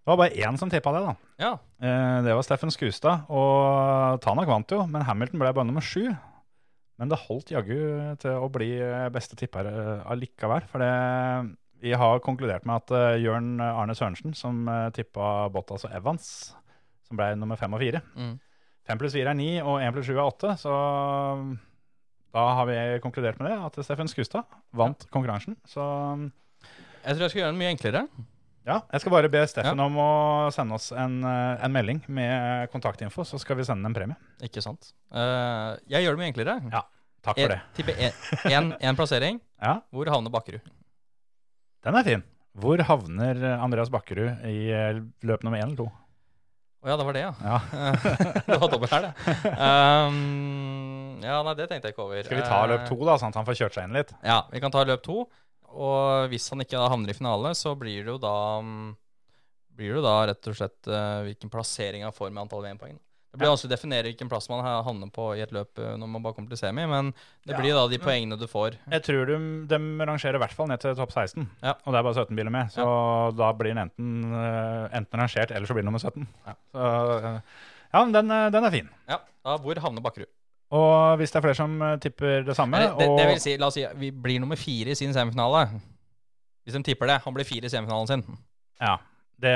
Det 0.04 0.12
var 0.12 0.20
bare 0.20 0.36
én 0.36 0.58
som 0.60 0.68
tippa 0.68 0.92
det, 0.92 1.06
da. 1.06 1.14
Ja, 1.40 1.54
Eh, 1.84 2.22
Det 2.24 2.34
var 2.34 2.44
Steffen 2.46 2.72
Skustad, 2.72 3.26
og 3.28 4.20
Tanak 4.24 4.48
vant 4.48 4.70
jo, 4.72 4.84
men 4.88 5.04
Hamilton 5.04 5.42
ble 5.42 5.52
bare 5.52 5.68
nummer 5.68 5.84
sju. 5.84 6.06
Men 7.00 7.10
det 7.10 7.18
holdt 7.26 7.50
jaggu 7.50 8.14
til 8.22 8.38
å 8.38 8.48
bli 8.54 8.70
eh, 8.78 9.08
beste 9.12 9.36
tipper 9.36 9.66
eh, 9.66 10.04
allikevel. 10.12 10.64
For 10.70 10.82
det, 10.84 10.92
vi 11.84 11.92
har 12.00 12.22
konkludert 12.24 12.64
med 12.64 12.80
at 12.80 12.94
uh, 12.96 13.20
Jørn 13.20 13.58
Arne 13.60 13.94
Sørensen, 13.96 14.32
som 14.36 14.64
uh, 14.70 14.88
tippa 14.96 15.50
Bottas 15.52 15.84
og 15.84 15.92
Evans, 15.96 16.26
som 17.04 17.20
ble 17.20 17.34
nummer 17.36 17.60
fem 17.60 17.76
og 17.76 17.84
fire 17.84 18.00
Mm. 18.16 18.34
Fem 18.84 19.00
pluss 19.00 19.14
fire 19.16 19.32
er 19.32 19.36
ni, 19.38 19.48
og 19.64 19.78
én 19.80 19.94
pluss 19.96 20.04
sju 20.04 20.12
er 20.12 20.26
åtte. 20.26 20.50
Så 20.60 20.68
da 22.34 22.42
har 22.58 22.66
vi 22.68 22.76
konkludert 23.00 23.38
med 23.40 23.48
det, 23.48 23.56
at 23.56 23.78
Steffen 23.86 24.10
Skustad 24.12 24.44
vant 24.76 25.06
konkurransen. 25.14 25.56
Så 25.64 25.80
jeg 27.04 27.14
tror 27.14 27.24
jeg 27.24 27.32
skal 27.32 27.40
gjøre 27.40 27.52
den 27.54 27.60
mye 27.62 27.72
enklere. 27.72 28.02
ja, 28.68 28.78
jeg 28.92 29.00
skal 29.00 29.14
bare 29.14 29.30
be 29.32 29.40
Steffen 29.48 29.80
om 29.80 29.96
å 30.00 30.10
sende 30.52 30.76
oss 30.76 30.90
en, 30.92 31.16
eh, 31.24 31.64
en 31.64 31.72
melding 31.72 32.02
med 32.08 32.68
kontaktinfo, 32.72 33.24
så 33.24 33.40
skal 33.40 33.56
vi 33.56 33.64
sende 33.64 33.88
en 33.88 33.96
premie. 33.96 34.16
Ikke 34.44 34.60
sant? 34.64 34.92
Uh, 35.12 35.80
jeg 35.88 36.04
gjør 36.04 36.16
det 36.16 36.22
mye 36.22 36.32
enklere. 36.32 36.60
Ja, 36.72 36.84
takk 37.24 37.40
for 37.40 37.56
det. 37.56 37.60
Tipper 37.80 38.04
én 38.44 39.00
plassering. 39.00 39.40
Ja, 39.64 39.78
Hvor 39.96 40.08
havner 40.12 40.28
Bakkerud? 40.28 40.60
Den 41.84 41.98
er 41.98 42.06
fin. 42.06 42.24
Hvor 42.54 42.80
havner 42.86 43.40
eh, 43.42 43.62
Andreas 43.62 43.90
Bakkerud 43.92 44.46
i 44.46 44.58
eh, 44.70 45.02
løp 45.26 45.44
nummer 45.44 45.58
én 45.58 45.66
eller 45.66 45.80
to? 45.82 45.88
Å 46.84 46.90
ja, 46.90 46.96
det 47.00 47.06
var 47.08 47.16
det, 47.16 47.22
ja. 47.24 47.32
Ja. 47.40 47.58
det 48.46 48.58
var 48.60 48.70
dobbelt 48.70 48.92
her, 48.92 49.06
det. 49.06 49.12
Um, 49.56 51.22
ja, 51.24 51.38
nei, 51.46 51.54
det 51.56 51.66
tenkte 51.70 51.88
jeg 51.88 51.96
ikke 51.96 52.04
over. 52.04 52.20
Skal 52.26 52.40
vi 52.42 52.44
ta 52.44 52.58
løp 52.68 52.84
Eh, 52.84 52.90
to, 52.90 52.98
da, 53.08 53.16
sånn 53.20 53.32
at 53.32 53.38
han 53.40 53.48
får 53.48 53.56
kjørt 53.62 53.78
seg 53.78 53.88
inn 53.88 53.96
litt? 53.96 54.12
Ja, 54.24 54.42
vi 54.52 54.60
kan 54.62 54.74
ta 54.74 54.84
løp 54.86 55.02
to. 55.06 55.24
Og 55.74 56.28
hvis 56.30 56.46
han 56.52 56.62
ikke 56.62 56.76
da 56.78 56.90
havner 56.92 57.10
i 57.10 57.16
finale, 57.16 57.54
så 57.58 57.72
blir 57.78 58.04
det 58.04 58.12
jo 58.12 58.20
da 58.22 58.36
mm, 58.62 58.92
Blir 59.74 59.96
det 59.96 60.04
da 60.04 60.18
rett 60.30 60.46
og 60.46 60.54
slett 60.54 60.86
hvilken 61.26 61.50
plassering 61.50 62.04
han 62.06 62.14
får 62.14 62.28
med 62.30 62.44
antall 62.44 62.62
VM-poeng. 62.62 62.94
Det 63.34 63.40
blir 63.42 63.50
vanskelig 63.50 63.66
å 63.72 63.74
definere 63.74 64.06
hvilken 64.06 64.28
plass 64.30 64.46
man 64.48 64.60
ha- 64.62 64.82
havner 64.86 65.08
på 65.10 65.24
i 65.34 65.40
et 65.42 65.50
løp 65.50 65.80
eh, 65.82 65.96
når 65.98 66.06
man 66.12 66.22
bare 66.22 66.36
kommer 66.36 66.52
til 66.54 66.60
semi, 66.60 66.84
men 66.86 67.08
det 67.44 67.56
Ja. 67.56 67.58
blir 67.58 67.74
da 67.74 67.88
de 67.90 67.98
poengene 67.98 68.38
du 68.38 68.46
får. 68.46 68.76
Jeg 68.92 69.02
tror 69.02 69.26
de, 69.26 69.38
de 69.66 69.78
rangerer 70.06 70.38
i 70.38 70.42
hvert 70.44 70.54
fall 70.54 70.68
ned 70.70 70.78
til 70.84 70.94
topp 70.94 71.10
16, 71.10 71.48
Ja. 71.64 71.72
og 71.84 71.90
det 71.92 71.98
er 71.98 72.06
bare 72.06 72.14
17 72.14 72.36
biler 72.38 72.50
med. 72.54 72.70
Så 72.70 72.86
da 73.36 73.48
blir 73.52 73.74
den 73.74 73.82
enten, 73.90 74.22
eh, 74.38 74.96
enten 75.00 75.18
rangert, 75.18 75.50
eller 75.50 75.66
så 75.66 75.74
blir 75.74 75.82
den 75.82 75.90
nummer 75.90 75.98
17. 75.98 76.28
Så, 76.46 77.24
eh, 77.24 77.40
ja, 77.92 78.04
men 78.04 78.12
den, 78.12 78.28
den 78.54 78.64
er 78.64 78.70
fin. 78.70 78.88
Ja, 79.08 79.18
da 79.44 79.56
Hvor 79.58 79.74
havner 79.82 80.00
Bakkerud? 80.06 80.30
Og 80.70 81.18
hvis 81.18 81.30
det 81.34 81.36
er 81.42 81.42
flere 81.48 81.54
som 81.58 81.74
tipper 82.00 82.44
det 82.46 82.54
samme 82.56 82.78
det, 82.78 82.92
og, 82.94 83.18
det 83.18 83.26
vil 83.28 83.40
si, 83.42 83.56
la 83.58 83.66
oss 83.66 83.74
si, 83.74 83.84
vi 83.98 84.10
blir 84.10 84.40
nummer 84.40 84.56
fire 84.56 84.90
i 84.90 84.94
sin 84.94 85.12
semifinale. 85.12 85.66
Hvis 86.64 86.74
de 86.78 86.82
tipper 86.82 87.06
det. 87.10 87.18
Han 87.26 87.34
blir 87.34 87.44
fire 87.44 87.66
i 87.66 87.68
semifinalen 87.68 88.06
sin. 88.08 88.38
Ja, 88.80 88.96
det, 89.38 89.52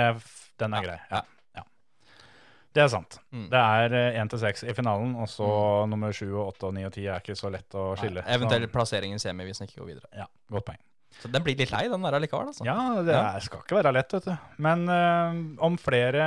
den 0.58 0.74
er 0.74 0.82
Ja, 0.82 0.86
grei. 0.90 0.98
ja. 1.10 1.22
Det 2.76 2.82
er 2.84 2.88
sant. 2.92 3.16
Mm. 3.32 3.46
Det 3.50 3.58
er 3.58 3.94
én 4.20 4.28
til 4.30 4.38
seks 4.42 4.62
i 4.68 4.74
finalen, 4.76 5.14
og 5.18 5.26
så 5.32 5.46
nummer 5.88 6.12
sju 6.14 6.26
og 6.36 6.52
åtte 6.52 6.68
og 6.68 6.74
ni 6.76 6.84
og 6.86 6.92
ti 6.94 7.06
er 7.08 7.22
ikke 7.22 7.34
så 7.38 7.50
lett 7.50 7.74
å 7.74 7.94
skille. 7.98 8.22
Nei, 8.22 8.34
Eventuelt 8.36 8.70
plassering 8.74 9.14
i 9.16 9.18
semi 9.22 9.46
hvis 9.48 9.58
den 9.62 9.70
ikke 9.70 9.80
går 9.82 9.88
videre. 9.94 10.10
Ja, 10.20 10.26
godt 10.52 10.66
poeng. 10.68 10.78
Så 11.18 11.30
den 11.32 11.42
blir 11.42 11.56
litt 11.58 11.72
lei, 11.72 11.86
den 11.90 12.04
der 12.04 12.14
allikevel. 12.18 12.50
Altså. 12.52 12.66
Ja, 12.68 12.76
det 13.02 13.14
er, 13.16 13.40
skal 13.42 13.64
ikke 13.64 13.78
være 13.80 13.94
lett, 13.96 14.12
vet 14.14 14.28
du. 14.28 14.34
Men 14.62 14.84
øh, 14.92 15.40
om 15.66 15.78
flere 15.80 16.26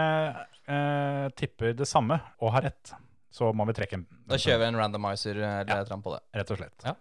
øh, 0.68 1.30
tipper 1.38 1.74
det 1.78 1.88
samme 1.88 2.18
og 2.42 2.52
har 2.58 2.66
rett, 2.68 2.94
så 3.32 3.54
må 3.56 3.64
vi 3.70 3.78
trekke 3.78 4.00
en. 4.02 4.08
Da 4.28 4.36
kjører 4.42 4.60
vi 4.66 4.68
en 4.74 4.80
randomizer 4.82 5.38
eh, 5.38 5.62
eller 5.62 5.72
Ja. 5.72 5.80
et 5.80 5.86
eller 5.86 5.96
annet 5.96 6.08
på 6.10 6.16
det. 6.18 6.22
Rett 6.42 6.52
og 6.52 6.60
slett. 6.60 6.88
Ja. 6.90 6.96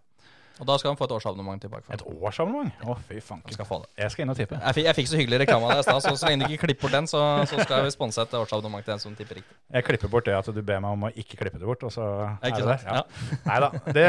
Og 0.60 0.66
da 0.68 0.76
skal 0.80 0.92
han 0.92 0.98
få 1.00 1.06
et 1.08 1.12
årsabonnement 1.16 1.62
tilbake. 1.62 1.88
Et 1.94 2.02
årsabonnement? 2.04 2.70
Å, 2.84 2.96
fy 3.08 3.20
fanken. 3.24 3.54
skal 3.56 3.66
få 3.68 3.78
det. 3.82 3.88
Jeg 4.02 4.12
skal 4.12 4.24
inn 4.26 4.32
og 4.34 4.36
tippe. 4.38 4.58
Jeg 4.60 4.76
fikk, 4.76 4.86
jeg 4.90 4.96
fikk 4.98 5.08
så 5.10 5.20
hyggelig 5.20 5.38
reklame 5.44 5.66
av 5.66 5.72
deg 5.72 5.80
i 5.80 5.86
stad, 5.88 6.00
så 6.04 6.12
så 6.20 6.28
lenge 6.28 6.44
du 6.44 6.52
ikke 6.54 6.66
klipper 6.66 6.84
bort 6.86 6.96
den, 6.98 7.08
så, 7.10 7.22
så 7.48 7.64
skal 7.64 7.86
vi 7.86 7.92
sponse 7.94 8.20
et 8.26 8.36
årsabonnement 8.36 8.84
til 8.84 8.92
den 8.94 9.02
som 9.02 9.16
tipper 9.16 9.40
riktig. 9.40 9.56
Jeg 9.72 9.86
klipper 9.88 10.12
bort 10.12 10.28
det 10.28 10.36
at 10.36 10.52
du 10.52 10.60
ber 10.60 10.82
meg 10.84 10.96
om 10.98 11.08
å 11.08 11.12
ikke 11.24 11.40
klippe 11.40 11.60
det 11.62 11.68
bort, 11.70 11.82
og 11.88 11.94
så 11.96 12.04
Ja, 12.04 12.36
er 12.44 12.56
det 12.60 12.68
der. 12.68 12.86
Ja. 12.86 13.36
Nei 13.48 13.58
da. 13.64 13.70
Det, 14.00 14.08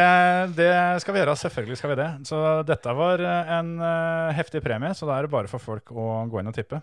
det 0.59 0.71
skal 1.05 1.15
vi 1.15 1.23
gjøre. 1.23 1.37
Selvfølgelig 1.41 1.79
skal 1.79 1.93
vi 1.95 1.99
det. 2.03 2.09
Så 2.27 2.41
dette 2.67 2.97
var 2.99 3.23
en 3.27 3.75
eh, 3.79 4.33
heftig 4.37 4.61
premie, 4.65 4.91
så 4.97 5.07
da 5.09 5.17
er 5.21 5.27
det 5.29 5.33
bare 5.39 5.51
for 5.51 5.63
folk 5.63 5.95
å 5.95 6.09
gå 6.31 6.43
inn 6.43 6.51
og 6.51 6.57
tippe. 6.57 6.81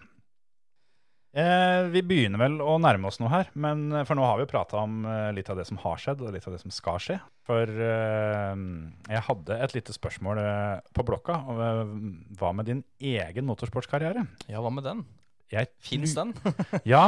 Eh, 1.38 1.82
vi 1.92 2.02
begynner 2.02 2.40
vel 2.40 2.56
å 2.64 2.78
nærme 2.82 3.10
oss 3.10 3.20
noe 3.22 3.30
her, 3.30 3.50
men, 3.54 3.92
for 4.08 4.18
nå 4.18 4.24
har 4.26 4.40
vi 4.40 4.48
prata 4.50 4.80
om 4.82 5.04
eh, 5.06 5.28
litt 5.36 5.50
av 5.52 5.60
det 5.60 5.68
som 5.68 5.78
har 5.84 6.00
skjedd, 6.02 6.24
og 6.24 6.34
litt 6.34 6.48
av 6.48 6.56
det 6.56 6.62
som 6.64 6.72
skal 6.74 6.98
skje. 7.02 7.18
For 7.46 7.68
eh, 7.68 8.64
jeg 9.12 9.24
hadde 9.28 9.60
et 9.68 9.76
lite 9.76 9.94
spørsmål 9.94 10.40
eh, 10.42 10.80
på 10.96 11.04
blokka. 11.06 11.38
Og, 11.52 11.62
eh, 11.62 11.94
hva 12.40 12.50
med 12.56 12.70
din 12.70 12.82
egen 12.98 13.46
motorsportskarriere? 13.48 14.26
Ja, 14.50 14.64
hva 14.64 14.72
med 14.74 14.88
den? 14.88 15.06
Jeg 15.52 15.70
Fins 15.80 16.12
den? 16.16 16.34
ja, 16.92 17.04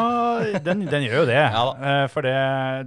den, 0.64 0.86
den 0.88 1.04
gjør 1.08 1.24
jo 1.24 1.28
det. 1.32 1.42
Ja. 1.42 1.66
Eh, 1.74 2.06
for 2.12 2.24
det, 2.24 2.36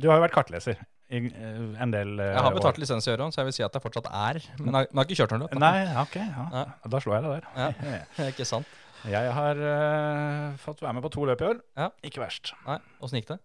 du 0.01 0.09
har 0.09 0.21
jo 0.21 0.25
vært 0.29 0.37
kartleser 0.37 0.79
i 1.13 1.19
eh, 1.27 1.65
en 1.83 1.91
del 1.93 2.15
år. 2.15 2.31
Jeg 2.37 2.45
har 2.47 2.55
betalt 2.55 2.79
lisens 2.81 3.09
i 3.09 3.13
øret, 3.13 3.35
så 3.35 3.43
jeg 3.43 3.51
vil 3.51 3.57
si 3.59 3.65
at 3.67 3.75
jeg 3.75 3.83
fortsatt 3.83 4.07
er. 4.09 4.39
Men 4.61 4.79
jeg, 4.79 4.89
jeg 4.89 5.01
har 5.01 5.09
ikke 5.09 5.19
kjørt 5.19 5.35
noe 5.35 5.43
løp. 5.43 5.59
Nei, 5.61 5.75
ok. 6.05 6.17
Ja. 6.23 6.47
Ja. 6.55 6.63
Da 6.95 7.03
slår 7.03 7.19
jeg 7.19 7.27
deg 7.27 7.35
der. 7.35 7.51
Ja. 7.59 8.29
Ikke 8.31 8.47
sant? 8.47 8.79
Jeg 9.09 9.31
har 9.35 9.59
uh, 9.59 10.53
fått 10.61 10.83
være 10.83 10.93
med 10.97 11.03
på 11.03 11.11
to 11.11 11.25
løp 11.27 11.41
i 11.43 11.49
år. 11.49 11.57
Ja. 11.79 11.89
Ikke 12.07 12.21
verst. 12.23 12.53
Nei, 12.67 12.77
Åssen 13.03 13.19
gikk 13.19 13.33
det? 13.33 13.39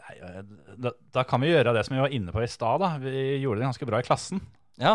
Nei, 0.00 0.14
eh, 0.26 0.40
da, 0.80 0.94
da 1.14 1.24
kan 1.28 1.42
vi 1.44 1.50
gjøre 1.52 1.74
det 1.76 1.84
som 1.86 1.94
vi 1.98 2.00
var 2.02 2.14
inne 2.16 2.32
på 2.34 2.40
i 2.42 2.48
stad. 2.50 2.82
Vi 3.04 3.26
gjorde 3.42 3.60
det 3.60 3.68
ganske 3.68 3.88
bra 3.90 4.00
i 4.00 4.06
klassen. 4.06 4.40
Ja. 4.80 4.94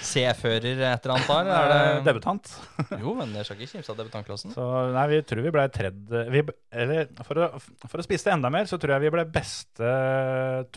C-fører 0.00 0.78
et 0.80 1.04
eller 1.04 1.12
annet 1.18 1.28
der? 1.28 1.50
Er 1.52 1.72
Eh, 1.74 1.88
det 1.98 2.06
Debutant. 2.08 2.48
Jo, 2.96 3.12
men 3.18 3.34
jeg 3.36 3.44
skal 3.44 3.58
ikke 3.60 3.74
kimse 3.74 3.92
av 3.92 3.98
debutantklassen. 4.00 4.54
Så 4.56 4.64
nei, 4.94 5.04
vi 5.12 5.18
tror 5.28 5.44
vi 5.44 5.52
ble 5.52 5.66
tredd 5.74 6.14
vi, 6.32 6.42
Eller 6.72 7.10
for 7.28 7.42
å, 7.44 7.50
for 7.84 8.00
å 8.00 8.06
spise 8.06 8.30
det 8.30 8.38
enda 8.38 8.48
mer, 8.52 8.64
så 8.70 8.78
tror 8.80 8.96
jeg 8.96 9.04
vi 9.04 9.12
ble 9.18 9.26
beste 9.36 9.92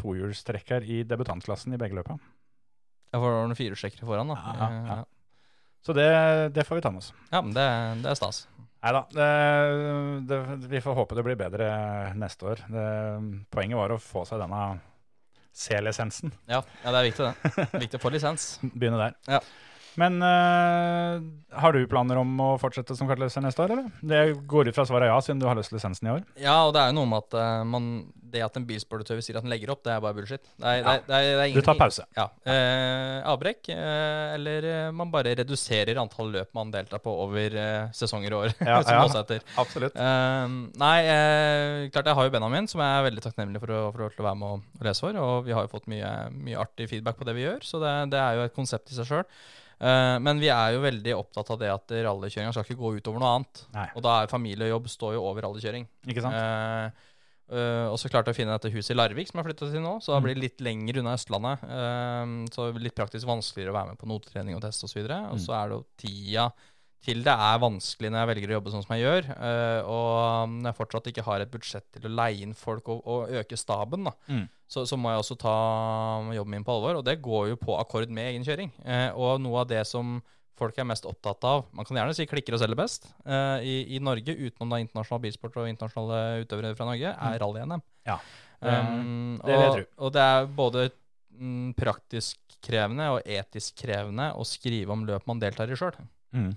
tohjulstrekker 0.01 0.83
i 0.83 1.01
debutantklassen 1.07 1.73
i 1.77 1.79
begge 1.79 1.95
løpa. 2.01 2.19
det 3.13 3.21
var 3.23 3.39
noen 3.39 3.55
firehjulstrekkere 3.57 4.09
foran, 4.09 4.33
da. 4.33 4.39
Ja, 4.41 4.53
ja, 4.59 4.69
ja. 4.73 4.97
Ja, 4.99 5.03
Så 5.83 5.93
det, 5.97 6.09
det 6.55 6.63
får 6.67 6.79
vi 6.79 6.83
ta 6.85 6.91
med 6.93 7.03
oss. 7.03 7.11
ja 7.31 7.41
men 7.43 7.53
det, 7.55 7.67
det 8.03 8.11
er 8.13 8.19
stas. 8.19 8.45
Nei 8.83 8.91
da. 8.95 9.03
Vi 10.67 10.81
får 10.83 10.95
håpe 10.97 11.15
det 11.15 11.23
blir 11.23 11.39
bedre 11.39 11.67
neste 12.19 12.49
år. 12.51 12.63
Det, 12.67 12.87
poenget 13.53 13.79
var 13.79 13.93
å 13.95 13.99
få 14.01 14.25
seg 14.27 14.41
denne 14.43 14.63
C-lisensen. 15.53 16.33
Ja, 16.49 16.63
ja, 16.83 16.91
det 16.91 16.97
er 16.99 17.07
viktig, 17.07 17.29
det. 17.29 17.67
Viktig 17.85 17.99
å 17.99 18.03
få 18.03 18.11
lisens. 18.11 18.47
Begynne 18.73 18.99
der. 18.99 19.15
Ja. 19.37 19.39
Men 19.99 20.21
eh, 20.25 21.21
har 21.59 21.75
du 21.75 21.85
planer 21.89 22.19
om 22.21 22.33
å 22.41 22.49
fortsette 22.61 22.95
som 22.97 23.09
kartleser 23.09 23.43
neste 23.45 23.61
år, 23.63 23.75
eller? 23.75 23.89
Det 24.01 24.21
går 24.49 24.69
ut 24.69 24.77
fra 24.77 24.85
svaret 24.89 25.11
ja, 25.11 25.19
siden 25.21 25.41
du 25.41 25.47
har 25.49 25.57
løst 25.57 25.73
lisensen 25.75 26.09
i 26.09 26.13
år. 26.15 26.23
Ja, 26.41 26.63
og 26.65 26.73
det 26.75 26.81
er 26.81 26.91
jo 26.91 26.97
noe 26.97 27.09
med 27.11 27.25
at 27.27 27.37
uh, 27.37 27.65
man, 27.67 27.89
det 28.33 28.41
at 28.45 28.57
en 28.57 28.65
bilsportutøver 28.67 29.21
sier 29.25 29.37
at 29.37 29.45
den 29.45 29.53
legger 29.53 29.73
opp, 29.75 29.83
det 29.85 29.93
er 29.93 30.01
bare 30.03 30.17
bullshit. 30.17 30.43
Det 30.57 30.65
er, 30.65 30.81
det 30.81 30.95
er, 30.95 31.05
det 31.07 31.19
er, 31.19 31.29
det 31.37 31.45
er 31.45 31.57
Du 31.59 31.67
tar 31.67 31.79
pause. 31.79 32.07
Ja. 32.17 32.27
Uh, 32.47 33.19
avbrekk, 33.33 33.69
uh, 33.69 34.33
eller 34.33 34.69
man 34.95 35.13
bare 35.13 35.35
reduserer 35.43 36.01
antall 36.01 36.33
løp 36.33 36.53
man 36.57 36.73
deltar 36.73 37.01
på 37.03 37.13
over 37.27 37.59
sesonger 37.95 38.37
og 38.37 38.47
år. 38.47 38.55
Ja, 38.59 38.81
ja. 38.97 39.39
Absolutt. 39.61 39.97
Nei, 40.79 40.97
klart 41.93 42.09
jeg 42.09 42.17
har 42.17 42.27
jo 42.27 42.33
Benjamin, 42.33 42.69
som 42.71 42.81
jeg 42.81 42.99
er 42.99 43.07
veldig 43.09 43.23
takknemlig 43.25 43.61
for 43.61 43.73
å 43.73 43.81
få 43.93 44.05
lov 44.05 44.15
til 44.15 44.25
å 44.25 44.29
være 44.31 44.41
med 44.41 44.55
og 44.57 44.87
lese 44.87 45.05
for. 45.05 45.19
Og 45.21 45.47
vi 45.47 45.55
har 45.55 45.65
jo 45.65 45.73
fått 45.73 45.89
mye, 45.91 46.13
mye 46.33 46.61
artig 46.61 46.89
feedback 46.91 47.19
på 47.19 47.27
det 47.27 47.37
vi 47.37 47.45
gjør, 47.45 47.61
så 47.67 47.81
det, 47.83 47.93
det 48.13 48.21
er 48.21 48.39
jo 48.39 48.47
et 48.47 48.55
konsept 48.55 48.89
i 48.89 48.97
seg 48.97 49.09
sjøl. 49.09 49.27
Men 50.23 50.39
vi 50.39 50.47
er 50.53 50.73
jo 50.77 50.81
veldig 50.85 51.13
opptatt 51.17 51.49
av 51.51 51.59
det 51.59 51.71
at 51.73 51.91
rallykjøringa 52.05 52.53
skal 52.55 52.63
ikke 52.63 52.79
gå 52.79 52.91
utover 53.01 53.19
noe 53.19 53.31
annet. 53.37 53.63
Nei. 53.73 53.87
Og 53.97 54.03
da 54.05 54.21
er 54.23 54.27
familie 54.31 54.69
og 54.69 54.77
jobb 54.77 54.87
står 54.93 55.17
jo 55.17 55.23
over 55.27 55.41
rallykjøring. 55.49 55.87
Ikke 56.07 56.23
sant? 56.23 56.35
Uh, 56.35 57.09
Uh, 57.53 57.91
og 57.91 57.97
så 57.99 58.07
klarte 58.09 58.31
jeg 58.31 58.33
å 58.33 58.37
finne 58.39 58.53
dette 58.55 58.69
huset 58.71 58.93
i 58.93 58.95
Larvik, 58.95 59.27
som 59.29 59.37
jeg 59.37 59.45
flytta 59.49 59.67
til 59.69 59.81
nå. 59.83 59.91
Så 60.01 60.15
Mm. 60.15 60.23
blir 60.23 60.33
det 60.33 60.41
litt 60.41 60.61
lenger 60.63 60.97
unna 61.01 61.13
Østlandet. 61.13 61.61
Uh, 61.67 62.47
så 62.49 62.69
blir 62.73 62.85
litt 62.87 62.95
praktisk 62.95 63.27
vanskeligere 63.27 63.69
å 63.69 63.75
være 63.75 63.89
med 63.91 63.99
på 63.99 64.07
notetrening 64.09 64.55
og 64.55 64.61
test 64.63 64.81
osv. 64.87 65.03
Og, 65.03 65.09
så 65.11 65.19
Mm. 65.19 65.31
og 65.35 65.39
så 65.43 65.53
er 65.53 65.67
det 65.69 65.75
jo 65.77 65.85
tida 65.99 66.45
til 67.03 67.21
det 67.21 67.35
er 67.35 67.59
vanskelig 67.59 68.09
når 68.09 68.19
jeg 68.23 68.29
velger 68.31 68.47
å 68.49 68.57
jobbe 68.57 68.71
sånn 68.73 68.85
som 68.87 68.95
jeg 68.95 69.03
gjør. 69.05 69.23
Uh, 69.37 69.81
og 69.85 70.49
når 70.55 70.71
jeg 70.71 70.79
fortsatt 70.79 71.07
ikke 71.11 71.25
har 71.27 71.41
et 71.41 71.51
budsjett 71.51 71.91
til 71.91 72.07
å 72.09 72.15
leie 72.15 72.41
inn 72.41 72.53
folk 72.55 72.87
og, 72.89 73.03
og 73.05 73.29
øke 73.29 73.57
staben, 73.59 74.05
da, 74.05 74.13
Mm. 74.31 74.47
Så, 74.73 74.85
så 74.89 74.97
må 74.97 75.11
jeg 75.11 75.21
også 75.21 75.37
ta 75.39 75.55
jobben 76.33 76.55
min 76.55 76.65
på 76.65 76.73
alvor. 76.73 76.99
Og 76.99 77.05
det 77.05 77.19
går 77.23 77.51
jo 77.51 77.59
på 77.61 77.75
akkord 77.77 78.09
med 78.13 78.31
egen 78.31 78.45
kjøring. 78.47 78.71
Eh, 78.81 79.09
og 79.13 79.41
noe 79.43 79.61
av 79.61 79.69
det 79.69 79.83
som 79.89 80.17
folk 80.59 80.77
er 80.77 80.85
mest 80.85 81.07
opptatt 81.09 81.45
av 81.49 81.63
Man 81.73 81.85
kan 81.87 81.97
gjerne 81.97 82.13
si 82.13 82.27
klikker 82.29 82.53
og 82.53 82.61
selger 82.61 82.77
best 82.77 83.07
eh, 83.25 83.65
i, 83.65 83.75
i 83.97 84.01
Norge, 84.03 84.35
utenom 84.37 84.73
da 84.73 84.79
internasjonal 84.83 85.23
bilsport 85.25 85.57
og 85.61 85.69
internasjonale 85.69 86.43
utøvere 86.45 86.73
fra 86.77 86.89
Norge, 86.89 87.13
er 87.13 87.39
rally-NM. 87.41 87.85
Ja. 88.09 88.19
Um, 88.63 89.39
det 89.43 89.57
vil 89.57 89.65
jeg 89.65 89.73
tro. 89.73 89.87
og 90.05 90.13
det 90.15 90.23
er 90.23 90.45
både 90.55 90.83
mm, 91.35 91.73
praktisk 91.75 92.57
krevende 92.63 93.09
og 93.11 93.25
etisk 93.27 93.81
krevende 93.81 94.29
å 94.39 94.45
skrive 94.47 94.95
om 94.95 95.03
løp 95.09 95.25
man 95.27 95.41
deltar 95.41 95.73
i 95.73 95.75
sjøl. 95.79 95.97
Mm. 96.31 96.53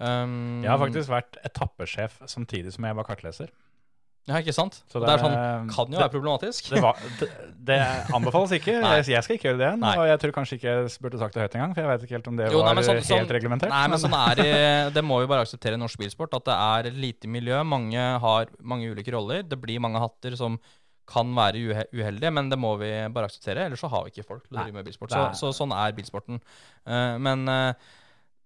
Um, 0.00 0.62
Jeg 0.64 0.70
har 0.72 0.80
faktisk 0.80 1.12
vært 1.12 1.36
etappesjef 1.44 2.22
samtidig 2.30 2.72
som 2.72 2.88
jeg 2.88 2.96
var 2.96 3.06
kartleser. 3.10 3.52
Ja, 4.30 4.38
ikke 4.38 4.52
sant? 4.54 4.76
Så 4.86 5.00
det, 5.02 5.08
er 5.10 5.18
sånn, 5.18 5.32
kan 5.72 5.88
jo 5.90 5.96
det- 5.96 6.02
være 6.04 6.12
problematisk. 6.12 6.68
Det, 6.70 6.80
var, 6.84 6.98
det, 7.18 7.26
det 7.66 7.78
anbefales 8.14 8.52
ikke. 8.54 8.76
Jeg, 8.94 9.06
jeg 9.10 9.24
skal 9.26 9.34
ikke 9.38 9.48
gjøre 9.50 9.58
det. 9.58 9.70
Nei. 9.82 9.94
Og 9.98 10.04
jeg 10.06 10.20
tror 10.22 10.34
kanskje 10.36 10.58
ikke 10.60 10.68
jeg 10.70 10.92
burde 11.02 11.18
sagt 11.18 11.34
det 11.34 11.42
høyt 11.42 11.56
engang, 11.58 11.72
for 11.74 11.82
jeg 11.82 11.90
vet 11.90 12.04
ikke 12.06 12.16
helt 12.18 12.28
om 12.30 12.36
det 12.38 12.46
Jo, 12.52 12.60
var 12.62 12.78
nei, 12.78 12.84
sånn- 12.86 13.00
helt 13.00 13.08
sånn- 13.08 13.32
reglementert. 13.34 13.72
Nei, 13.74 13.80
men 13.90 14.02
sånn 14.04 14.14
er 14.20 14.38
det. 14.38 14.52
Det 14.96 15.02
må 15.02 15.18
vi 15.24 15.30
bare 15.32 15.42
akseptere 15.42 15.74
i 15.74 15.82
norsk 15.82 15.98
bilsport. 16.04 16.36
At 16.38 16.46
det 16.52 16.54
er 16.54 17.00
lite 17.02 17.26
miljø. 17.34 17.58
Mange 17.66 18.04
har 18.22 18.52
mange 18.62 18.92
ulike 18.94 19.10
roller. 19.16 19.42
Det 19.42 19.58
blir 19.58 19.82
mange 19.82 19.98
hatter 20.02 20.38
som 20.38 20.60
kan 21.12 21.32
være 21.34 21.58
uheldige, 21.90 22.30
men 22.32 22.46
det 22.48 22.56
må 22.62 22.76
vi 22.78 22.92
bare 23.12 23.26
akseptere. 23.26 23.66
Ellers 23.66 23.82
så 23.82 23.90
har 23.90 24.04
vi 24.06 24.12
ikke 24.14 24.28
folk 24.28 24.44
til 24.46 24.54
å 24.54 24.60
drive 24.62 24.76
med 24.78 24.86
bilsport. 24.86 25.10
Så, 25.10 25.24
så 25.34 25.50
sånn 25.64 25.74
er 25.74 25.96
bilsporten. 25.98 26.38
Uh, 26.86 27.18
men 27.18 27.42
eh, 27.50 27.90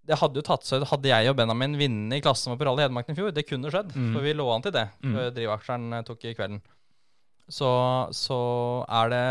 det 0.07 0.19
hadde 0.20 0.39
jo 0.41 0.45
tatt 0.47 0.65
seg 0.69 0.85
Hadde 0.91 1.11
jeg 1.11 1.28
og 1.31 1.37
Benjamin 1.37 1.74
vunnet 1.81 2.19
i 2.19 2.23
klassen 2.24 2.53
vår 2.53 2.59
på 2.61 2.66
Rally 2.69 2.85
Hedmarken 2.87 3.15
i 3.16 3.19
fjor, 3.19 3.33
det 3.35 3.47
kunne 3.49 3.70
skjedd. 3.74 3.93
Mm. 3.97 4.12
For 4.15 4.23
vi 4.27 4.33
lå 4.39 4.47
an 4.55 4.62
til 4.66 4.73
det 4.77 4.87
Mm. 5.03 5.15
før 5.16 5.31
drivaksjeren 5.37 5.93
eh, 5.99 6.03
tok 6.07 6.24
i 6.24 6.35
kvelden. 6.39 6.61
Så, 7.49 7.69
så 8.16 8.39
er 8.89 9.12
det 9.12 9.24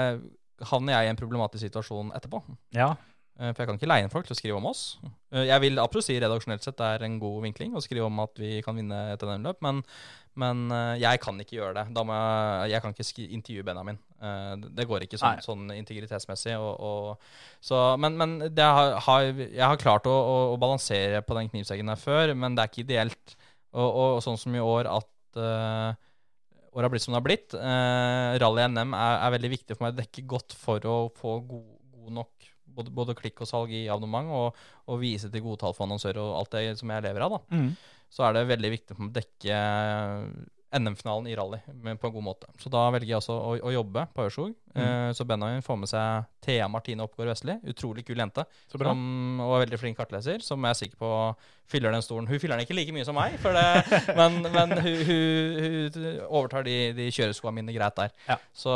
Havner 0.69 0.93
jeg 0.95 1.07
i 1.07 1.11
en 1.11 1.17
problematisk 1.19 1.65
situasjon 1.67 2.13
etterpå. 2.15 2.43
Ja, 2.75 2.93
Eh, 3.35 3.49
For 3.51 3.65
jeg 3.65 3.67
kan 3.67 3.75
ikke 3.75 3.87
leie 3.91 4.03
inn 4.05 4.11
folk 4.13 4.23
til 4.29 4.31
å 4.31 4.37
skrive 4.39 4.55
om 4.61 4.65
oss. 4.69 4.97
Eh, 5.35 5.43
Jeg 5.49 5.59
vil 5.59 5.75
absolutt 5.83 6.05
si 6.07 6.15
redaksjonelt 6.23 6.63
sett 6.63 6.77
det 6.79 6.85
er 6.87 7.03
en 7.03 7.17
god 7.19 7.41
vinkling 7.43 7.73
å 7.75 7.81
skrive 7.83 8.05
om 8.07 8.21
at 8.23 8.31
vi 8.39 8.61
kan 8.63 8.77
vinne 8.79 8.95
et 9.11 9.19
NM-løp, 9.27 9.57
men, 9.59 9.81
men 10.39 10.65
eh, 10.73 10.97
jeg 10.99 11.21
kan 11.23 11.39
ikke 11.39 11.57
gjøre 11.57 11.75
det. 11.77 11.85
Jeg, 11.95 12.69
jeg 12.71 12.83
kan 12.83 12.95
ikke 12.95 13.27
intervjue 13.37 13.65
Benjamin. 13.67 13.99
Eh, 14.19 14.53
Det 14.77 14.87
går 14.89 15.05
ikke 15.05 15.19
sånn, 15.21 15.41
sånn 15.43 15.73
integritetsmessig. 15.75 16.55
Og, 16.59 16.73
og, 16.79 17.61
så, 17.63 17.81
men 18.01 18.17
men 18.19 18.37
det 18.55 18.65
har, 18.65 18.97
har, 19.07 19.27
jeg 19.39 19.63
har 19.63 19.81
klart 19.81 20.09
å, 20.11 20.15
å, 20.15 20.35
å 20.53 20.57
balansere 20.61 21.23
på 21.25 21.37
den 21.39 21.51
knivseggen 21.53 21.91
der 21.91 22.01
før, 22.01 22.35
men 22.35 22.57
det 22.57 22.65
er 22.65 22.73
ikke 22.73 22.85
ideelt. 22.85 23.37
Og, 23.75 23.87
og 23.87 24.23
sånn 24.23 24.39
som 24.39 24.55
i 24.55 24.63
år 24.63 24.87
at 24.87 25.39
uh, 25.39 25.91
året 26.71 26.85
har 26.85 26.91
blitt 26.93 27.03
som 27.03 27.15
det 27.15 27.19
har 27.19 27.27
blitt. 27.27 27.55
Uh, 27.55 28.35
Rally 28.39 28.67
NM 28.71 28.95
er, 28.95 29.17
er 29.25 29.33
veldig 29.35 29.51
viktig 29.55 29.75
for 29.75 29.87
meg 29.87 29.95
å 29.95 29.99
dekke 29.99 30.27
godt 30.35 30.55
for 30.59 30.87
å 30.87 30.99
få 31.15 31.39
god, 31.43 31.65
god 31.95 32.15
nok 32.21 32.51
både, 32.75 32.93
både 32.95 33.15
klikk 33.17 33.43
og 33.43 33.49
salg 33.49 33.73
i 33.75 33.85
abonnement, 33.91 34.31
og, 34.35 34.63
og 34.91 35.01
vise 35.01 35.31
til 35.31 35.43
gode 35.45 35.61
tall 35.63 35.75
for 35.75 35.87
annonsører 35.87 36.21
og 36.21 36.39
alt 36.41 36.55
det 36.55 36.79
som 36.79 36.91
jeg 36.91 37.05
lever 37.07 37.25
av. 37.25 37.37
da 37.37 37.59
mm. 37.59 37.69
Så 38.15 38.23
er 38.27 38.37
det 38.37 38.45
veldig 38.47 38.71
viktig 38.71 38.95
å 38.95 39.09
dekke 39.15 39.55
NM-finalen 40.75 41.27
i 41.27 41.35
rally 41.35 41.59
på 41.67 42.09
en 42.09 42.15
god 42.15 42.25
måte. 42.25 42.51
Så 42.61 42.71
da 42.71 42.87
velger 42.93 43.11
jeg 43.11 43.19
altså 43.19 43.35
å, 43.35 43.55
å 43.59 43.73
jobbe 43.75 44.05
på 44.15 44.27
Ørskog. 44.29 44.55
Mm. 44.75 44.83
Eh, 44.83 45.09
så 45.17 45.25
Benjamin 45.27 45.65
får 45.65 45.79
med 45.81 45.91
seg 45.91 46.29
Thea 46.45 46.67
Martine 46.71 47.05
Oppgaard 47.05 47.31
Vestli. 47.31 47.57
Utrolig 47.71 48.05
kul 48.07 48.19
jente. 48.21 48.45
Som, 48.71 49.39
og 49.41 49.57
er 49.57 49.65
veldig 49.65 49.81
flink 49.81 49.99
kartleser, 49.99 50.43
som 50.45 50.63
jeg 50.63 50.75
er 50.75 50.81
sikker 50.83 51.01
på 51.01 51.11
fyller 51.69 51.93
den 51.93 52.03
stolen. 52.05 52.27
Hun 52.29 52.39
fyller 52.39 52.59
den 52.59 52.65
ikke 52.65 52.77
like 52.77 52.93
mye 52.93 53.05
som 53.07 53.17
meg, 53.17 53.37
det, 53.41 53.63
men, 54.19 54.37
men 54.53 54.73
hun, 54.85 54.99
hun, 55.07 55.95
hun 55.95 56.09
overtar 56.27 56.65
de, 56.67 56.75
de 56.97 57.07
kjøreskoene 57.13 57.57
mine 57.59 57.75
greit 57.75 57.97
der. 57.97 58.13
Ja. 58.29 58.37
Så, 58.53 58.73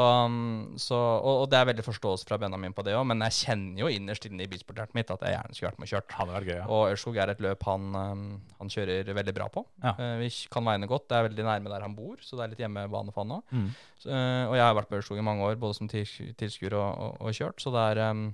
så, 0.82 0.98
og, 0.98 1.44
og 1.44 1.48
det 1.52 1.60
er 1.60 1.70
veldig 1.70 1.86
forståelse 1.86 2.28
fra 2.30 2.40
Benjamin 2.42 2.74
på 2.76 2.86
det 2.88 2.96
òg, 2.98 3.06
men 3.12 3.22
jeg 3.28 3.38
kjenner 3.44 3.84
jo 3.84 3.92
innerst 3.94 4.26
inne 4.30 4.46
i 4.46 4.50
bilsporthjertet 4.50 4.98
mitt 4.98 5.14
at 5.14 5.26
jeg 5.26 5.36
gjerne 5.36 5.58
skulle 5.58 5.72
vært 5.72 5.84
med 5.84 5.90
og 5.90 5.94
kjørt. 5.94 6.18
Vært 6.34 6.50
gøy, 6.50 6.56
ja. 6.58 6.66
Og 6.66 6.96
Ørskog 6.96 7.22
er 7.22 7.34
et 7.34 7.44
løp 7.46 7.68
han, 7.70 7.88
um, 7.94 8.26
han 8.58 8.74
kjører 8.74 9.14
veldig 9.20 9.36
bra 9.38 9.50
på. 9.54 9.66
Ja. 9.84 9.94
Eh, 9.94 10.16
vi 10.24 10.32
kan 10.52 10.66
veiene 10.66 10.90
godt. 10.90 11.08
Det 11.10 11.20
er 11.20 11.30
veldig 11.30 11.46
nærme 11.46 11.74
der 11.74 11.86
han 11.86 11.98
bor, 11.98 12.18
så 12.26 12.40
det 12.40 12.46
er 12.46 12.54
litt 12.56 12.66
hjemmebane 12.66 13.14
for 13.14 13.26
han 13.26 13.38
òg. 13.40 13.46
Mm. 13.60 13.70
og 14.00 14.54
jeg 14.56 14.64
har 14.64 14.76
vært 14.78 14.90
på 14.90 14.98
Ørskog 15.00 15.20
i 15.20 15.26
mange 15.26 15.46
år, 15.46 15.58
både 15.60 15.78
som 15.78 15.89
tilskuer 15.90 16.76
og, 16.78 16.90
og, 16.90 17.18
og 17.26 17.36
kjørt, 17.36 17.62
så 17.64 17.74
det 17.76 17.88
er 17.94 18.06
um, 18.12 18.30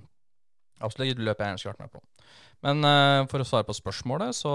Absolutt 0.84 1.14
et 1.14 1.22
løp 1.24 1.40
jeg 1.40 1.48
gjerne 1.48 1.60
skulle 1.62 1.72
vært 1.72 1.86
med 1.86 1.92
på. 1.94 2.02
Men 2.66 2.84
uh, 2.84 3.22
for 3.30 3.40
å 3.40 3.46
svare 3.48 3.64
på 3.68 3.76
spørsmålet, 3.76 4.36
så 4.36 4.52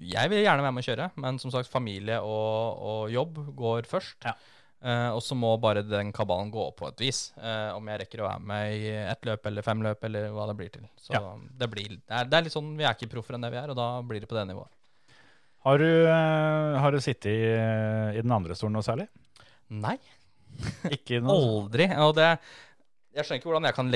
Jeg 0.00 0.32
vil 0.32 0.44
gjerne 0.44 0.64
være 0.64 0.72
med 0.72 0.84
å 0.84 0.88
kjøre, 0.88 1.08
men 1.24 1.40
som 1.42 1.52
sagt, 1.52 1.70
familie 1.72 2.18
og, 2.24 2.80
og 2.80 3.12
jobb 3.12 3.40
går 3.58 3.88
først. 3.90 4.24
Ja. 4.28 4.36
Uh, 4.82 5.14
og 5.14 5.20
så 5.22 5.36
må 5.38 5.52
bare 5.62 5.84
den 5.86 6.10
kabalen 6.14 6.50
gå 6.50 6.62
opp 6.64 6.80
på 6.80 6.88
et 6.88 7.02
vis. 7.04 7.20
Uh, 7.38 7.70
om 7.76 7.86
jeg 7.86 8.00
rekker 8.02 8.24
å 8.24 8.26
være 8.26 8.46
med 8.50 8.72
i 8.80 8.88
ett 8.98 9.28
løp 9.28 9.44
eller 9.46 9.66
fem 9.66 9.84
løp, 9.84 10.08
eller 10.08 10.32
hva 10.34 10.48
det 10.50 10.56
blir 10.58 10.72
til. 10.74 10.88
Så 10.98 11.14
Ja. 11.14 11.20
det, 11.38 11.68
blir, 11.70 11.92
det, 12.00 12.08
er, 12.08 12.26
det 12.26 12.38
er 12.38 12.48
litt 12.48 12.56
sånn, 12.56 12.72
Vi 12.78 12.88
er 12.88 12.96
ikke 12.96 13.12
proffer 13.12 13.38
enn 13.38 13.46
det 13.46 13.52
vi 13.54 13.60
er, 13.60 13.70
og 13.70 13.78
da 13.78 13.92
blir 14.02 14.24
det 14.24 14.30
på 14.30 14.38
det 14.38 14.48
nivået. 14.48 14.72
Har 15.62 15.78
du, 15.78 15.86
uh, 15.86 16.80
har 16.82 16.90
du 16.90 16.98
sittet 16.98 17.30
i, 17.30 17.52
i 18.18 18.24
den 18.24 18.34
andre 18.34 18.56
stolen 18.58 18.74
noe 18.74 18.82
særlig? 18.86 19.06
Nei. 19.70 19.94
Ikke 20.96 21.22
noe? 21.22 21.38
Aldri. 21.38 21.88
Og 22.02 22.14
det, 22.18 22.28
jeg 23.12 23.26
skjønner 23.26 23.40
ikke 23.42 23.48
hvordan 23.50 23.66
jeg 23.68 23.76
kan 23.76 23.90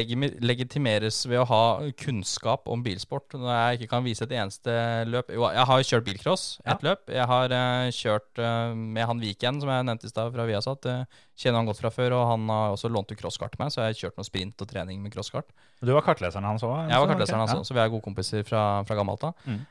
legitimeres 0.45 1.19
ved 1.25 1.41
å 1.41 1.47
ha 1.49 1.61
kunnskap 2.03 2.67
om 2.69 2.83
bilsport 2.85 3.33
når 3.39 3.49
jeg 3.49 3.79
ikke 3.79 3.89
kan 3.95 4.05
vise 4.05 4.27
et 4.27 4.35
eneste 4.37 4.75
løp. 5.09 5.31
Jo, 5.33 5.47
jeg 5.57 5.65
har 5.71 5.81
jo 5.81 5.87
kjørt 5.89 6.09
bilcross, 6.11 6.45
ett 6.69 6.85
løp. 6.85 7.09
Jeg 7.09 7.25
har 7.31 7.55
uh, 7.57 7.87
kjørt 7.97 8.43
uh, 8.43 8.75
med 8.77 9.09
han 9.09 9.23
Viken, 9.23 9.63
som 9.63 9.73
jeg 9.73 9.87
nevnte 9.89 10.11
i 10.11 10.13
stad, 10.13 10.29
fra 10.35 10.45
Viasat. 10.51 10.85
Uh, 10.85 11.23
kjenner 11.33 11.63
han 11.63 11.71
godt 11.71 11.81
fra 11.81 11.93
før, 11.95 12.19
og 12.19 12.27
han 12.35 12.45
har 12.53 12.77
også 12.77 12.93
lånt 12.93 13.09
ut 13.09 13.23
crosskart 13.23 13.57
til 13.57 13.65
meg, 13.65 13.73
så 13.73 13.87
jeg 13.87 13.95
har 13.95 14.03
kjørt 14.03 14.21
noe 14.21 14.29
sprint 14.29 14.67
og 14.67 14.69
trening 14.69 15.01
med 15.01 15.17
crosskart. 15.17 15.49
Du 15.81 15.95
var 15.97 16.05
kartleseren 16.05 16.45
hans 16.49 16.67
òg? 16.69 16.77
Jeg 16.85 17.01
var 17.01 17.15
kartleseren 17.15 17.47
hans, 17.47 17.57
også, 17.57 17.71
så 17.71 17.79
vi 17.79 17.85
er 17.87 17.95
gode 17.97 18.05
kompiser 18.05 18.45
fra, 18.49 18.67
fra 18.85 19.01
gammelt 19.01 19.25
av. 19.31 19.49
Mm. 19.49 19.65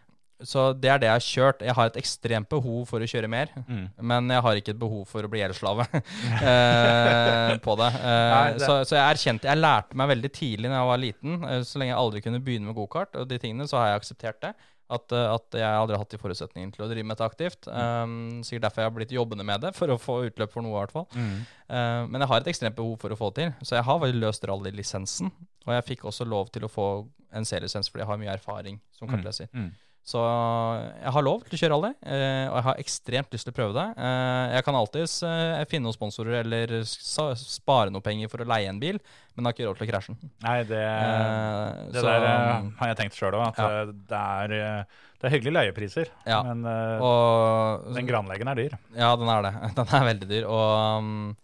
Så 0.43 0.73
det 0.75 0.89
er 0.91 0.99
det 0.99 1.07
jeg 1.07 1.15
har 1.15 1.23
kjørt. 1.23 1.61
Jeg 1.63 1.75
har 1.77 1.87
et 1.91 1.97
ekstremt 2.01 2.49
behov 2.51 2.81
for 2.89 2.99
å 2.99 3.07
kjøre 3.07 3.29
mer. 3.31 3.47
Mm. 3.69 3.85
Men 4.03 4.29
jeg 4.35 4.43
har 4.43 4.59
ikke 4.59 4.73
et 4.75 4.79
behov 4.81 5.05
for 5.07 5.23
å 5.23 5.29
bli 5.31 5.39
gjeldsslave 5.39 5.85
eh, 6.51 7.55
på 7.63 7.75
det. 7.79 7.89
Eh, 7.95 8.29
Nei, 8.35 8.53
det- 8.53 8.65
Så, 8.65 8.77
så 8.89 8.95
jeg 8.97 9.15
erkjente 9.15 9.47
Jeg 9.47 9.61
lærte 9.61 9.95
meg 9.95 10.09
veldig 10.11 10.31
tidlig 10.35 10.69
da 10.71 10.79
jeg 10.81 10.89
var 10.91 10.97
liten, 11.01 11.43
eh, 11.43 11.61
så 11.63 11.79
lenge 11.79 11.93
jeg 11.93 11.99
aldri 12.03 12.21
kunne 12.25 12.41
begynne 12.43 12.67
med 12.67 12.75
gokart, 12.75 13.15
og 13.15 13.27
de 13.29 13.37
tingene, 13.39 13.67
så 13.67 13.77
har 13.79 13.91
jeg 13.93 14.01
akseptert 14.01 14.41
det. 14.41 14.53
At, 14.85 15.09
at 15.11 15.55
jeg 15.57 15.65
aldri 15.65 15.95
har 15.95 16.03
hatt 16.03 16.11
de 16.13 16.17
forutsetningene 16.21 16.71
til 16.75 16.83
å 16.85 16.87
drive 16.91 17.07
med 17.09 17.17
det 17.17 17.25
aktivt. 17.25 17.65
Um, 17.73 18.43
sikkert 18.45 18.67
derfor 18.67 18.83
jeg 18.83 18.89
har 18.91 18.93
blitt 18.99 19.15
jobbende 19.15 19.43
med 19.47 19.63
det, 19.65 19.71
for 19.73 19.89
å 19.89 19.97
få 19.97 20.19
utløp 20.27 20.51
for 20.53 20.61
noe, 20.61 20.75
i 20.75 20.81
hvert 20.83 20.93
fall. 20.93 21.07
Mm. 21.17 21.39
Uh, 21.65 22.03
men 22.11 22.21
jeg 22.21 22.29
har 22.29 22.43
et 22.43 22.49
ekstremt 22.51 22.77
behov 22.77 22.99
for 23.01 23.09
å 23.09 23.17
få 23.17 23.31
det 23.33 23.47
til. 23.47 23.55
Så 23.65 23.79
jeg 23.79 23.87
har 23.87 23.97
vel 24.03 24.13
løst 24.21 24.45
rallylisensen. 24.45 25.31
Og 25.65 25.73
jeg 25.73 25.87
fikk 25.87 26.05
også 26.05 26.27
lov 26.29 26.51
til 26.53 26.67
å 26.67 26.69
få 26.69 26.85
en 27.33 27.49
C-lisens 27.49 27.89
fordi 27.89 28.03
jeg 28.03 28.11
har 28.11 28.21
mye 28.21 28.35
erfaring 28.37 28.77
som 28.93 29.09
kartleser. 29.09 29.49
Mm. 29.57 29.71
Så 30.05 30.19
jeg 30.21 31.11
har 31.15 31.23
lov 31.25 31.41
til 31.47 31.57
å 31.57 31.59
kjøre 31.63 31.73
rally, 31.73 31.89
eh, 32.05 32.45
og 32.51 32.55
jeg 32.59 32.65
har 32.67 32.81
ekstremt 32.83 33.31
lyst 33.33 33.47
til 33.47 33.53
å 33.55 33.57
prøve 33.57 33.73
det. 33.73 33.85
Eh, 33.97 34.51
jeg 34.53 34.65
kan 34.67 34.77
alltids 34.77 35.15
eh, 35.25 35.63
finne 35.71 35.87
noen 35.87 35.95
sponsorer 35.97 36.43
eller 36.43 36.75
spare 36.85 37.89
noe 37.89 38.05
penger 38.05 38.29
for 38.29 38.43
å 38.43 38.47
leie 38.51 38.69
en 38.69 38.77
bil, 38.83 38.99
men 39.33 39.49
har 39.49 39.55
ikke 39.55 39.65
råd 39.65 39.79
til 39.81 39.87
å 39.87 39.89
krasje 39.89 40.13
den. 40.13 40.29
Nei, 40.45 40.59
det, 40.69 40.83
det 41.89 42.03
så- 42.03 42.05
der 42.05 42.27
har 42.77 42.91
jeg 42.93 42.99
tenkt 43.01 43.17
sjøl 43.17 43.33
òg, 43.39 43.47
at 43.47 43.57
Ja. 43.57 43.85
det, 43.89 44.21
er, 44.21 44.85
det 45.19 45.25
er 45.31 45.33
hyggelige 45.33 45.57
leiepriser. 45.57 46.13
Ja. 46.29 46.43
Men 46.43 46.61
Og 47.01 47.89
den 47.97 48.05
granleggen 48.05 48.47
er 48.53 48.61
dyr. 48.61 48.77
Ja, 48.93 49.15
den 49.17 49.27
er 49.27 49.41
det. 49.49 49.53
Den 49.81 49.89
er 49.89 50.05
veldig 50.13 50.29
dyr. 50.29 50.45
Og, 50.45 51.01
um, 51.01 51.35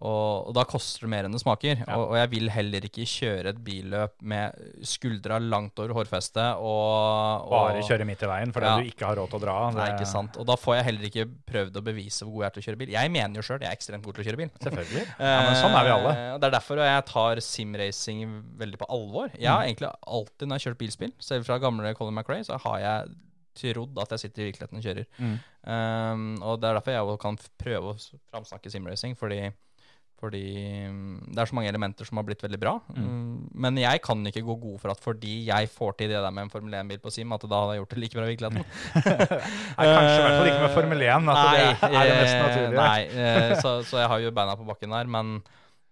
og, 0.00 0.48
og 0.48 0.54
da 0.56 0.62
koster 0.64 1.04
det 1.04 1.10
mer 1.12 1.26
enn 1.28 1.34
det 1.36 1.40
smaker. 1.42 1.82
Ja. 1.82 1.96
Og, 1.98 2.10
og 2.10 2.16
jeg 2.16 2.30
vil 2.32 2.48
heller 2.54 2.86
ikke 2.88 3.04
kjøre 3.04 3.50
et 3.52 3.58
billøp 3.66 4.14
med 4.24 4.56
skuldra 4.88 5.36
langt 5.42 5.78
over 5.82 5.92
hårfestet 5.98 6.56
og, 6.56 7.44
og 7.44 7.52
Bare 7.52 7.82
kjøre 7.84 8.06
midt 8.08 8.24
i 8.24 8.30
veien 8.30 8.54
fordi 8.54 8.66
Ja. 8.70 8.78
du 8.80 8.88
ikke 8.88 9.06
har 9.10 9.18
råd 9.20 9.28
til 9.34 9.40
å 9.40 9.42
dra. 9.44 9.56
Det, 9.70 9.76
Nei, 9.82 9.88
ikke 9.94 10.08
sant. 10.08 10.38
Og 10.40 10.46
da 10.48 10.56
får 10.56 10.76
jeg 10.78 10.86
heller 10.88 11.08
ikke 11.10 11.26
prøvd 11.52 11.76
å 11.76 11.84
bevise 11.90 12.24
hvor 12.24 12.32
god 12.38 12.42
jeg 12.42 12.50
er 12.50 12.54
til 12.56 12.62
å 12.62 12.66
kjøre 12.70 12.80
bil. 12.84 12.94
Jeg 12.96 13.12
mener 13.18 13.36
jo 13.42 13.46
sjøl 13.46 13.60
jeg 13.60 13.68
er 13.70 13.76
ekstremt 13.76 14.04
god 14.08 14.16
til 14.18 14.24
å 14.24 14.28
kjøre 14.30 14.40
bil. 14.44 14.52
Selvfølgelig. 14.66 15.06
Ja, 15.20 15.38
men 15.46 15.56
sånn 15.60 15.76
er 15.76 15.84
vi 15.84 15.94
alle. 15.98 16.12
Eh, 16.16 16.36
Det 16.40 16.48
er 16.48 16.56
derfor 16.56 16.80
jeg 16.80 17.04
tar 17.12 17.40
simracing 17.44 18.22
veldig 18.60 18.78
på 18.80 18.88
alvor. 18.88 19.28
Jeg 19.36 19.46
Mm. 19.50 19.54
har 19.56 19.64
egentlig 19.68 19.90
alltid 20.06 20.48
når 20.48 20.56
jeg 20.56 20.60
har 20.64 20.70
kjørt 20.72 20.78
bilspill, 20.80 21.12
selv 21.20 21.44
fra 21.46 21.58
gamle 21.58 21.94
Colin 21.94 22.14
McRae, 22.16 22.44
så 22.46 22.56
har 22.64 22.78
jeg 22.80 23.12
trodd 23.60 23.98
at 24.00 24.12
jeg 24.14 24.20
sitter 24.24 24.42
i 24.42 24.46
virkeligheten 24.50 24.78
og 24.78 24.84
kjører. 24.86 25.06
Mm. 25.18 25.38
Um, 25.70 26.42
og 26.46 26.60
det 26.62 26.68
er 26.70 26.76
derfor 26.78 26.94
jeg 26.94 27.18
kan 27.20 27.36
prøve 27.60 27.92
å 27.92 27.96
framsnakke 28.30 28.70
simracing, 28.72 29.16
fordi 29.18 29.40
fordi 30.20 30.40
mm, 30.92 31.30
det 31.32 31.40
er 31.40 31.48
så 31.48 31.56
mange 31.56 31.70
elementer 31.72 32.04
som 32.08 32.18
har 32.20 32.26
blitt 32.28 32.42
veldig 32.44 32.58
bra. 32.60 32.74
Mm, 32.92 33.48
Men 33.64 33.78
jeg 33.80 34.02
kan 34.04 34.20
ikke 34.28 34.42
gå 34.44 34.56
god 34.60 34.74
for 34.82 34.92
at 34.92 35.00
fordi 35.00 35.38
jeg 35.46 35.70
får 35.72 35.94
til 35.98 36.10
det 36.12 36.18
der 36.20 36.34
med 36.36 36.44
en 36.46 36.52
Formel 36.52 36.76
1-bil 36.76 37.00
på 37.00 37.12
Sim, 37.14 37.32
at 37.32 37.46
da 37.48 37.62
hadde 37.62 37.78
jeg 37.78 37.82
gjort 37.82 37.94
det 37.96 38.02
like 38.04 38.18
bra 38.18 38.26
i 38.28 38.34
virkeligheten. 38.34 38.68
Nei, 39.78 39.86
kanskje 39.88 40.18
i 40.18 40.20
hvert 40.26 40.36
fall 40.36 40.50
ikke 40.52 40.66
med 40.66 40.76
Formel 40.76 41.06
1. 41.08 41.32
At 41.32 41.40
det 41.40 41.64
er 41.88 42.12
det 42.12 42.20
mest 42.20 42.36
eh, 42.36 42.44
naturlige. 42.44 42.84
Nei, 42.84 43.00
eh, 43.24 43.56
så, 43.64 43.74
så 43.88 44.02
jeg 44.04 44.12
har 44.12 44.22
jo 44.26 44.34
beina 44.36 44.58
på 44.60 44.68
bakken 44.68 44.94
der, 44.94 45.10
men, 45.16 45.32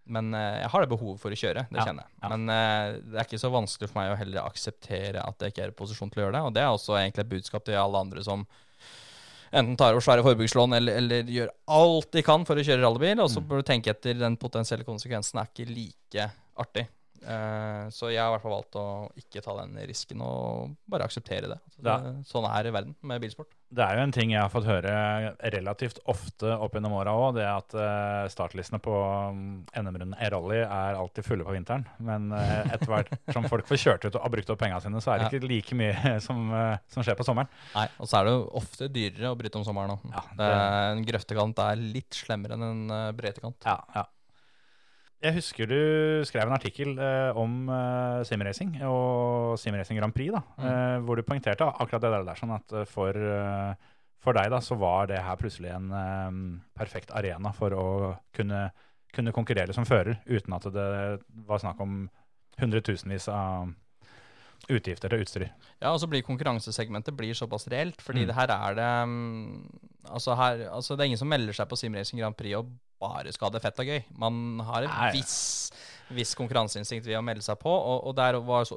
men 0.08 0.30
eh, 0.36 0.60
jeg 0.62 0.70
har 0.74 0.84
det 0.86 0.90
behovet 0.92 1.20
for 1.24 1.34
å 1.34 1.40
kjøre. 1.42 1.66
Det 1.72 1.80
Ja, 1.80 1.88
kjenner 1.88 2.04
jeg. 2.06 2.14
ja. 2.22 2.30
Men 2.34 2.54
eh, 2.54 3.00
det 3.08 3.18
er 3.22 3.28
ikke 3.30 3.42
så 3.42 3.50
vanskelig 3.56 3.90
for 3.90 4.02
meg 4.02 4.12
å 4.14 4.20
heller 4.20 4.44
akseptere 4.48 5.24
at 5.24 5.44
jeg 5.44 5.54
ikke 5.56 5.66
er 5.68 5.74
i 5.74 5.78
posisjon 5.82 6.12
til 6.12 6.22
å 6.22 6.26
gjøre 6.28 6.36
det. 6.38 6.44
Og 6.48 6.56
det 6.56 6.64
er 6.66 6.72
også 6.76 6.96
egentlig 7.00 7.24
et 7.26 7.32
budskap 7.36 7.64
til 7.68 7.80
alle 7.80 8.04
andre 8.06 8.24
som 8.26 8.44
enten 9.52 9.76
tar 9.76 9.92
over 9.96 10.04
svære 10.04 10.22
forbrukslån 10.26 10.76
eller, 10.76 10.96
eller 11.00 11.22
gjør 11.24 11.48
alt 11.68 12.10
de 12.12 12.22
kan 12.22 12.44
for 12.44 12.56
å 12.56 12.64
kjøre 12.66 12.82
rallybil. 12.84 13.20
Og 13.24 13.30
så 13.30 13.40
Mm. 13.40 13.48
bør 13.48 13.62
du 13.62 13.62
tenke 13.72 13.90
etter 13.90 14.14
den 14.18 14.36
potensielle 14.36 14.84
konsekvensen 14.84 15.40
er 15.40 15.48
ikke 15.52 15.68
like 15.70 16.30
artig. 16.58 16.86
Eh, 17.22 17.88
så 17.94 18.10
jeg 18.12 18.20
har 18.22 18.30
i 18.30 18.34
hvert 18.36 18.44
fall 18.44 18.54
valgt 18.54 18.76
å 18.78 18.86
ikke 19.18 19.42
ta 19.44 19.54
den 19.60 19.74
risken 19.88 20.22
og 20.24 20.74
bare 20.90 21.06
akseptere 21.08 21.50
det. 21.50 21.58
Så 21.74 21.82
Ja. 21.84 21.96
det 21.98 22.26
sånn 22.28 22.46
er 22.48 22.70
verden 22.70 22.94
med 23.02 23.20
bilsport. 23.20 23.50
Det 23.70 23.84
er 23.84 23.96
jo 23.98 24.02
en 24.02 24.12
ting 24.12 24.30
jeg 24.30 24.40
har 24.40 24.48
fått 24.48 24.64
høre 24.64 25.36
relativt 25.52 25.98
ofte 26.06 26.48
opp 26.56 26.72
gjennom 26.72 26.94
åra 26.96 27.12
òg, 27.12 27.34
det 27.36 27.44
at 27.44 27.74
eh, 27.74 28.28
startlistene 28.32 28.80
på 28.80 28.94
um, 29.28 29.66
NM-runden 29.76 30.16
i 30.16 30.30
rally 30.32 30.62
er 30.62 30.96
alltid 30.96 31.24
fulle 31.26 31.44
på 31.44 31.52
vinteren. 31.52 31.84
Men 31.98 32.32
eh, 32.32 32.72
etter 32.72 32.86
hvert 32.86 33.12
som 33.34 33.44
folk 33.44 33.66
får 33.68 33.82
kjørt 33.82 34.06
ut 34.06 34.14
og 34.16 34.22
har 34.22 34.30
brukt 34.32 34.50
opp 34.50 34.58
pengene 34.62 34.80
sine, 34.80 35.02
så 35.04 35.12
er 35.12 35.18
det 35.26 35.32
ikke 35.32 35.48
like 35.52 35.74
mye 35.76 36.14
som, 36.26 36.48
som 36.88 37.04
skjer 37.04 37.18
på 37.18 37.26
sommeren. 37.28 37.48
Nei, 37.74 37.88
og 37.98 38.08
så 38.08 38.20
er 38.20 38.24
det 38.30 38.36
jo 38.38 38.44
ofte 38.62 38.88
dyrere 38.88 39.34
å 39.34 39.36
bryte 39.36 39.60
om 39.60 39.66
sommeren 39.68 39.98
òg. 39.98 40.06
Ja, 40.16 40.24
Det 40.38 40.52
En 40.98 41.04
grøftekant 41.04 41.58
er 41.66 41.76
litt 41.76 42.14
slemmere 42.24 42.56
enn 42.56 42.64
en 42.64 43.16
bretekant. 43.16 43.60
Ja, 43.68 43.82
ja. 43.94 44.06
Jeg 45.18 45.34
husker 45.34 45.66
du 45.66 45.78
skrev 46.28 46.46
en 46.46 46.54
artikkel 46.54 46.92
eh, 47.02 47.38
om 47.38 47.66
eh, 47.74 48.20
simracing 48.28 48.76
og 48.86 49.56
simracing 49.58 49.98
Grand 49.98 50.14
Prix, 50.14 50.30
da, 50.30 50.42
eh, 50.62 50.98
hvor 51.02 51.18
du 51.18 51.24
poengterte 51.26 51.66
akkurat 51.66 52.04
det 52.04 52.12
der, 52.14 52.38
sånn 52.38 52.54
at 52.54 52.74
eh, 52.78 52.86
for, 52.86 53.18
eh, 53.18 53.96
for 54.22 54.38
deg 54.38 54.52
da, 54.54 54.60
så 54.62 54.78
var 54.78 55.10
det 55.10 55.18
her 55.26 55.40
plutselig 55.40 55.72
en 55.74 55.90
eh, 55.90 56.38
perfekt 56.78 57.10
arena 57.18 57.50
for 57.56 57.74
å 57.74 57.88
kunne, 58.36 58.68
kunne 59.14 59.34
konkurrere 59.34 59.74
som 59.74 59.88
fører, 59.88 60.20
uten 60.30 60.54
at 60.54 60.70
det 60.76 60.86
var 61.50 61.64
snakk 61.64 61.82
om 61.82 62.04
hundretusenvis 62.62 63.26
av 63.34 63.72
utgifter 64.68 65.08
til 65.12 65.22
utstyr. 65.24 65.44
Ja, 65.80 65.92
og 65.94 66.00
så 66.02 66.08
blir 66.10 66.22
konkurransesegmentet 66.26 67.14
blir 67.16 67.34
såpass 67.38 67.68
reelt, 67.72 68.00
fordi 68.02 68.24
Mm. 68.24 68.26
det 68.26 68.34
her 68.36 68.50
er 68.50 68.74
det 68.74 69.08
mm, 69.08 69.80
altså, 70.10 70.34
her, 70.34 70.66
altså 70.74 70.96
Det 70.96 71.00
er 71.04 71.10
ingen 71.12 71.18
som 71.22 71.28
melder 71.28 71.52
seg 71.56 71.68
på 71.70 71.76
Simracing 71.78 72.20
Grand 72.20 72.36
Prix 72.36 72.56
og 72.58 72.72
bare 73.00 73.32
skal 73.32 73.48
ha 73.48 73.52
det 73.54 73.62
fett 73.62 73.78
og 73.78 73.86
gøy. 73.86 74.02
Man 74.18 74.58
har 74.66 74.82
en 74.82 75.12
visst 75.14 75.72
viss, 75.72 75.72
viss 76.10 76.34
konkurranseinstinkt 76.34 77.06
ved 77.06 77.16
å 77.18 77.22
melde 77.22 77.42
seg 77.46 77.58
på, 77.62 77.70
og, 77.70 78.04
og 78.10 78.16
der 78.18 78.40
var 78.42 78.64
så 78.64 78.76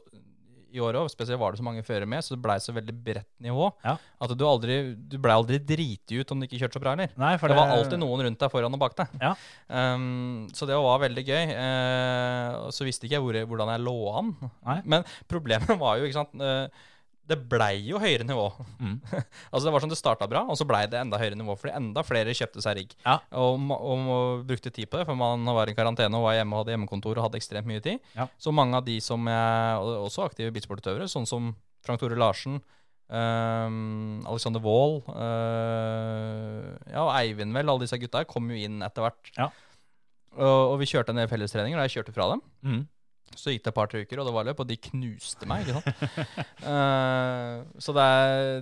i 0.72 0.81
år 0.84 0.98
òg, 1.02 1.10
spesielt 1.11 1.39
var 1.41 1.53
det 1.53 1.60
så 1.61 1.65
mange 1.68 1.84
førere 1.85 2.07
med, 2.10 2.23
så 2.23 2.35
det 2.35 2.41
blei 2.43 2.57
så 2.64 2.73
veldig 2.76 2.95
bredt 3.06 3.27
nivå 3.43 3.69
Ja. 3.85 3.98
at 4.22 4.34
du 4.38 4.43
aldri 4.48 4.77
Du 4.95 5.18
blei 5.22 5.35
aldri 5.35 5.60
driti 5.60 6.19
ut 6.22 6.31
om 6.31 6.39
du 6.39 6.48
ikke 6.48 6.60
kjørte 6.61 6.80
så 6.80 6.84
bra, 6.84 6.95
heller. 6.95 7.11
Nei, 7.19 7.34
for 7.41 7.52
det 7.52 7.57
var 7.57 7.73
alltid 7.76 7.99
noen 8.02 8.23
rundt 8.27 8.39
deg 8.39 8.52
foran 8.53 8.73
og 8.77 8.80
bak 8.81 8.95
deg. 8.99 9.18
Ja. 9.22 9.34
Um, 9.68 10.48
så 10.56 10.68
det 10.69 10.77
var 10.80 11.02
veldig 11.03 11.26
gøy. 11.27 11.52
Uh, 11.57 12.69
så 12.72 12.88
visste 12.88 13.07
ikke 13.07 13.18
jeg 13.19 13.26
hvor, 13.26 13.39
hvordan 13.52 13.73
jeg 13.76 13.84
lå 13.85 13.98
an. 14.22 14.31
Nei. 14.68 14.80
Men 14.95 15.06
problemet 15.31 15.76
var 15.84 15.99
jo, 15.99 16.07
ikke 16.07 16.19
sant 16.22 16.41
eh, 16.41 16.88
Det 17.30 17.38
blei 17.48 17.76
jo 17.85 17.99
høyere 18.02 18.26
nivå. 18.27 18.48
Mm. 18.81 18.98
altså 19.52 19.64
Det 19.68 19.73
var 19.76 19.84
sånn 19.84 19.93
det 19.93 19.99
starta 19.99 20.27
bra, 20.30 20.41
og 20.49 20.57
så 20.60 20.65
blei 20.68 20.84
det 20.91 20.99
enda 20.99 21.19
høyere 21.22 21.38
nivå 21.39 21.56
fordi 21.60 21.76
enda 21.77 22.03
flere 22.06 22.34
kjøpte 22.35 22.64
seg 22.65 22.77
rigg. 22.80 22.95
Ja. 23.06 23.19
Og, 23.39 23.61
og, 23.77 24.10
og 24.15 24.43
brukte 24.49 24.73
tid 24.73 24.89
på 24.91 24.99
det, 24.99 25.07
for 25.10 25.19
man 25.19 25.45
var 25.56 25.69
i 25.69 25.77
karantene 25.77 26.18
og 26.18 26.27
var 26.27 26.39
hjemme 26.39 26.57
og 26.57 26.64
hadde 26.64 26.76
hjemmekontor 26.76 27.18
og 27.19 27.27
hadde 27.27 27.39
ekstremt 27.39 27.69
mye 27.69 27.84
tid. 27.84 28.02
Ja. 28.18 28.27
Så 28.41 28.53
mange 28.56 28.80
av 28.80 28.88
de 28.88 28.98
som 29.03 29.30
er 29.31 29.81
også 30.02 30.26
aktive 30.26 30.53
bilsportutøvere, 30.56 31.10
sånn 31.11 31.30
som 31.30 31.53
Frank 31.85 32.02
Tore 32.02 32.18
Larsen, 32.19 32.60
um, 33.11 34.22
Alexander 34.30 34.61
Wold 34.64 35.03
uh, 35.10 36.72
ja, 36.89 37.03
og 37.03 37.14
Eivind, 37.15 37.53
vel, 37.56 37.69
alle 37.69 37.85
disse 37.85 37.99
gutta 38.02 38.23
kom 38.30 38.49
jo 38.52 38.60
inn 38.60 38.81
etter 38.85 39.07
hvert. 39.07 39.31
Ja. 39.38 39.52
Og, 40.39 40.73
og 40.73 40.76
vi 40.81 40.88
kjørte 40.88 41.14
en 41.14 41.19
del 41.19 41.30
fellestreninger, 41.31 41.80
og 41.80 41.88
jeg 41.88 41.99
kjørte 41.99 42.15
fra 42.15 42.30
dem. 42.34 42.43
Mm. 42.64 42.81
Så 43.39 43.53
gikk 43.53 43.63
det 43.63 43.71
et 43.71 43.77
par-tre 43.77 44.01
uker, 44.03 44.19
og 44.21 44.27
det 44.27 44.33
var 44.35 44.47
løp, 44.47 44.59
og 44.63 44.67
de 44.69 44.75
knuste 44.89 45.47
meg. 45.49 45.63
ikke 45.67 45.79
sant? 45.79 46.41
uh, 46.65 47.63
så 47.85 47.95
det, 47.95 48.07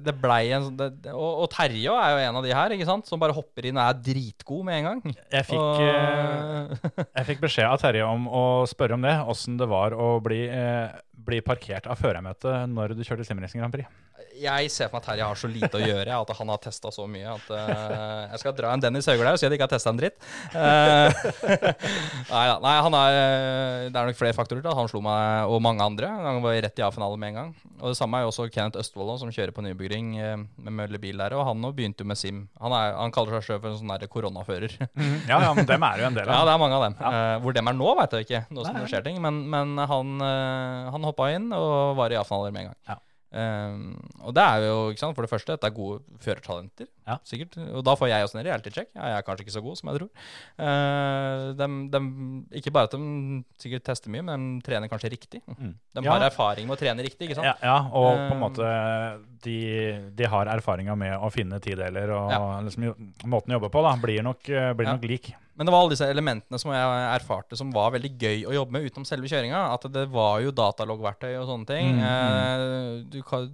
det 0.06 0.14
blei 0.22 0.42
en 0.56 0.68
sånn 0.70 0.80
og, 1.14 1.44
og 1.44 1.48
Terje 1.54 1.96
er 1.96 2.14
jo 2.14 2.22
en 2.28 2.40
av 2.42 2.46
de 2.46 2.54
her, 2.56 2.76
ikke 2.76 2.88
sant? 2.90 3.08
som 3.10 3.22
bare 3.22 3.36
hopper 3.36 3.70
inn 3.70 3.80
og 3.80 3.86
er 3.88 4.02
dritgod 4.10 4.66
med 4.68 4.80
en 4.82 4.90
gang. 4.90 5.16
Jeg 5.34 5.48
fikk, 5.50 5.60
Og- 5.60 5.82
eh, 5.86 7.06
jeg 7.20 7.30
fikk 7.34 7.44
beskjed 7.48 7.70
av 7.70 7.80
Terje 7.82 8.06
om 8.08 8.28
å 8.30 8.44
spørre 8.70 8.98
om 9.00 9.06
det, 9.06 9.16
åssen 9.34 9.58
det 9.60 9.68
var 9.72 9.96
å 9.98 10.12
bli, 10.24 10.44
eh, 10.50 10.94
bli 11.30 11.42
parkert 11.46 11.88
av 11.90 12.00
førermøtet 12.00 12.70
når 12.72 12.96
du 12.98 13.04
kjørte 13.04 13.26
Simracing 13.28 13.62
Grand 13.64 13.74
Prix. 13.76 13.90
Jeg 14.40 14.72
ser 14.74 14.90
for 14.90 14.98
meg 14.98 15.04
at 15.04 15.08
Terje 15.10 15.28
har 15.30 15.40
så 15.40 15.50
lite 15.52 15.80
å 15.80 15.84
gjøre, 15.84 16.20
at 16.22 16.34
han 16.38 16.52
har 16.54 16.62
testa 16.64 16.92
så 16.94 17.06
mye 17.10 17.34
at 17.34 17.52
uh, 17.52 18.32
jeg 18.34 18.42
skal 18.44 18.56
dra 18.58 18.74
en 18.74 18.84
Dennis 18.84 19.10
Hauglaug 19.10 19.38
og 19.38 19.42
si 19.42 19.48
at 19.48 19.54
jeg 19.54 19.60
ikke 19.60 19.68
har 19.68 19.74
testa 19.74 19.94
en 19.94 20.00
dritt. 20.00 20.18
Uh, 20.54 21.10
nei, 22.34 22.46
nei, 22.64 22.76
han 22.86 22.98
er 23.00 23.18
eh, 23.20 23.86
Det 23.90 24.00
er 24.00 24.10
nok 24.10 24.20
flere 24.20 24.38
faktorer 24.38 24.64
til 24.64 24.72
at 24.72 24.78
han 24.80 24.90
slo 24.92 25.02
meg 25.04 25.52
og 25.52 25.62
mange 25.64 25.86
andre. 25.86 26.10
Han 26.26 26.42
var 26.44 26.58
rett 26.66 26.80
i 26.80 26.86
A-finale 26.86 27.20
med 27.20 27.34
en 27.34 27.40
gang. 27.40 27.52
Og 27.80 27.92
det 27.92 28.00
samme 28.00 28.20
er 28.20 28.26
jo 28.26 28.32
også 28.34 28.48
Kenneth 28.54 28.80
Østfold, 28.82 29.16
som 29.22 29.32
kjører 29.34 29.54
på 29.56 29.64
nybygging 29.66 30.12
med 30.16 30.76
Mølle 30.76 31.02
Bil 31.02 31.20
der. 31.20 31.36
Og 31.38 31.46
han 31.48 31.64
begynte 31.76 32.06
jo 32.06 32.10
med 32.12 32.20
Sim. 32.20 32.46
Han, 32.62 32.76
er, 32.76 32.96
han 33.00 33.14
kaller 33.16 33.40
seg 33.40 33.48
sjøl 33.50 33.62
for 33.64 33.74
en 33.74 33.80
sånn 33.82 34.08
koronafører. 34.12 34.78
Ja, 35.30 35.38
ja, 35.44 35.52
men 35.54 35.68
dem 35.68 35.84
er 35.86 36.02
jo 36.02 36.08
en 36.08 36.16
del 36.16 36.30
av. 36.30 36.40
Ja, 36.40 36.46
det 36.48 36.54
er 36.54 36.62
mange 36.62 36.78
av 36.78 36.84
dem. 36.86 36.96
Eh, 37.10 37.36
hvor 37.44 37.56
dem 37.56 37.70
er 37.70 37.76
nå, 37.78 37.90
veit 38.00 38.16
jeg 38.16 38.28
ikke. 38.28 38.42
Nå 38.56 38.66
som 38.66 38.80
det 38.80 38.90
skjer 38.92 39.06
ting. 39.06 39.20
Men, 39.24 39.44
men 39.52 39.76
han, 39.90 40.16
uh, 40.24 40.90
han 40.94 41.06
hoppa 41.08 41.30
inn 41.36 41.50
og 41.56 42.00
var 42.00 42.14
i 42.14 42.18
A-finaler 42.20 42.56
med 42.56 42.66
en 42.66 42.72
gang. 42.72 42.80
Ja. 42.90 42.98
Eh, 43.32 43.76
og 44.26 44.34
det 44.34 44.44
er 44.44 44.64
jo, 44.66 44.78
ikke 44.90 45.04
sant, 45.04 45.16
for 45.18 45.26
det 45.26 45.30
første, 45.32 45.54
at 45.54 45.62
det 45.62 45.70
er 45.70 45.76
gode 45.78 46.00
førertalenter. 46.24 46.88
Ja. 47.10 47.18
Sikkert. 47.26 47.58
Og 47.74 47.84
da 47.86 47.94
får 47.98 48.10
jeg 48.12 48.26
også 48.26 48.38
en 48.40 48.46
reality 48.46 48.72
check. 48.74 48.90
Ja, 48.96 49.12
jeg 49.14 49.18
er 49.20 49.26
kanskje 49.28 49.46
ikke 49.46 49.56
så 49.56 49.64
god 49.66 49.78
som 49.80 49.90
jeg 49.90 50.00
tror. 50.00 50.10
Uh, 50.62 51.46
de, 51.58 51.68
de, 51.94 52.02
ikke 52.60 52.74
bare 52.76 52.90
at 52.90 52.94
de 52.94 53.44
sikkert 53.62 53.86
tester 53.90 54.14
mye, 54.14 54.26
men 54.26 54.48
de 54.60 54.66
trener 54.66 54.92
kanskje 54.92 55.12
riktig. 55.16 55.42
De 55.50 56.04
Ja. 56.06 56.12
har 56.14 56.26
erfaring 56.30 56.68
med 56.70 56.78
å 56.78 56.82
trene 56.82 57.06
riktig, 57.06 57.28
ikke 57.30 57.40
sant? 57.40 57.50
Ja, 57.50 57.56
ja, 57.64 57.78
og 57.90 58.14
på 58.30 58.36
en 58.36 58.38
Eh, 58.40 58.44
måte 58.44 58.70
de, 59.44 59.58
de 60.16 60.26
har 60.30 60.50
erfaringa 60.54 60.96
med 60.98 61.18
å 61.18 61.30
finne 61.34 61.60
tideler, 61.64 62.12
og 62.16 62.64
liksom, 62.66 62.90
måten 63.26 63.54
å 63.54 63.60
jobbe 63.60 63.72
på 63.74 63.84
da, 63.86 63.96
blir 64.02 64.24
nok, 64.26 64.50
eh, 64.50 64.74
blir 64.74 64.90
nok 64.94 65.08
lik. 65.10 65.32
Men 65.60 65.68
det 65.68 65.74
var 65.76 65.84
alle 65.84 65.92
disse 65.92 66.08
elementene 66.08 66.56
som 66.62 66.72
jeg 66.72 67.00
erfarte 67.12 67.58
som 67.60 67.74
var 67.76 67.92
veldig 67.92 68.14
gøy 68.16 68.46
å 68.48 68.54
jobbe 68.56 68.78
med 68.78 68.86
utenom 68.88 69.04
selve 69.08 69.28
kjøringa. 69.28 69.60
At 69.76 69.84
det 69.92 70.06
var 70.14 70.40
jo 70.40 70.54
dataloggverktøy 70.56 71.34
og 71.36 71.50
sånne 71.50 71.68
ting. 71.68 71.98
Mm, 71.98 72.06
Eh, 72.08 72.94
du 73.12 73.20
kan, 73.28 73.50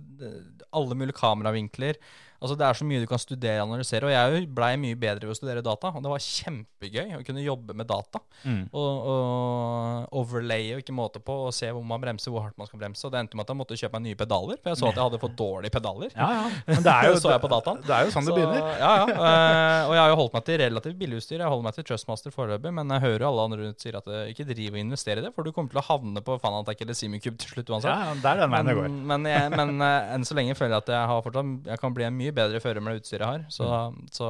alle 0.69 0.98
mulige 0.99 1.18
kameravinkler. 1.18 1.98
Altså 2.45 2.57
Det 2.59 2.67
er 2.67 2.77
så 2.77 2.88
mye 2.88 3.01
du 3.01 3.07
kan 3.09 3.22
studere 3.22 3.63
og 3.63 3.72
analysere. 3.72 4.07
Og 4.07 4.13
jeg 4.13 4.47
blei 4.55 4.72
mye 4.81 4.99
bedre 4.99 5.27
ved 5.27 5.35
å 5.35 5.39
studere 5.39 5.65
data. 5.65 5.91
Og 5.91 6.05
det 6.05 6.11
var 6.11 6.23
kjempegøy 6.26 7.17
å 7.17 7.23
kunne 7.26 7.45
jobbe 7.45 7.77
med 7.77 7.89
data. 7.89 8.22
Mm. 8.45 8.63
Og, 8.69 9.09
og 9.11 10.19
overlaye 10.22 10.77
og 10.77 10.84
ikke 10.84 10.95
måte 10.95 11.22
på, 11.23 11.35
og 11.47 11.55
se 11.55 11.69
hvor 11.73 11.85
man 11.88 12.01
bremser, 12.03 12.34
hvor 12.34 12.45
hardt 12.45 12.57
man 12.61 12.69
skal 12.69 12.81
bremse. 12.81 13.03
Og 13.07 13.13
det 13.13 13.23
endte 13.23 13.39
med 13.39 13.47
at 13.47 13.53
jeg 13.53 13.59
måtte 13.61 13.80
kjøpe 13.80 13.97
meg 13.97 14.05
nye 14.09 14.19
pedaler, 14.19 14.59
for 14.61 14.72
jeg 14.72 14.81
så 14.81 14.89
at 14.91 14.99
jeg 14.99 15.07
hadde 15.07 15.22
fått 15.22 15.38
dårlige 15.39 15.76
pedaler. 15.76 16.13
Ja, 16.13 16.30
ja. 16.38 16.45
Men 16.69 16.85
det 16.85 16.93
er 16.93 17.07
jo, 17.09 17.19
Så 17.23 17.34
jeg 17.34 17.43
på 17.43 17.51
dataen. 17.51 17.81
Det 17.85 17.95
er 17.95 18.07
jo 18.07 18.13
sånn 18.15 18.30
det 18.30 18.38
begynner. 18.38 18.69
Ja, 18.80 18.91
ja. 19.01 19.07
Uh, 19.15 19.89
og 19.89 19.95
jeg 19.97 20.03
har 20.03 20.13
jo 20.13 20.19
holdt 20.22 20.38
meg 20.38 20.45
til 20.47 20.61
relativt 20.61 20.99
billig 21.01 21.22
utstyr. 21.22 21.39
Jeg 21.39 21.51
holder 21.51 21.67
meg 21.69 21.77
til 21.80 21.88
Trustmaster 21.89 22.35
foreløpig, 22.35 22.73
men 22.76 22.93
jeg 22.95 23.05
hører 23.05 23.26
jo 23.26 23.31
alle 23.31 23.47
andre 23.49 23.61
rundt 23.63 23.85
sier 23.85 23.97
at 23.99 24.07
eh, 24.09 24.31
ikke 24.31 24.47
driv 24.49 24.76
og 24.76 24.81
invester 24.81 25.19
i 25.19 25.23
det, 25.26 25.31
for 25.35 25.45
du 25.45 25.53
kommer 25.55 25.73
til 25.73 25.81
å 25.81 25.85
havne 25.85 26.23
på 26.26 26.38
Fanatec 26.41 26.81
eller 26.85 26.97
Simicube 26.97 27.39
til 27.41 27.53
slutt 27.53 27.72
uansett. 27.73 27.91
Ja, 27.91 28.15
det 28.22 28.31
er 28.31 28.41
den 28.43 28.53
veien 28.53 28.69
det 28.69 28.76
går. 28.77 28.88
Men, 28.89 29.05
men, 29.11 29.30
jeg, 29.30 29.51
men 29.53 29.84
uh, 29.84 30.13
enn 30.15 30.27
så 30.27 30.38
lenge 30.38 30.57
føler 30.57 30.76
jeg 30.76 30.85
at 30.85 30.93
jeg, 30.95 31.09
har 31.11 31.26
fortsatt, 31.26 31.53
jeg 31.72 31.81
kan 31.81 31.95
bli 31.97 32.07
en 32.07 32.17
mye 32.17 32.34
bedre 32.35 32.59
fører 32.63 32.83
med 32.83 32.93
det 32.95 33.01
utstyret 33.03 33.23
jeg 33.25 33.31
har. 33.31 33.45
Så, 33.49 33.67
Mm. 33.67 34.07
så 34.11 34.27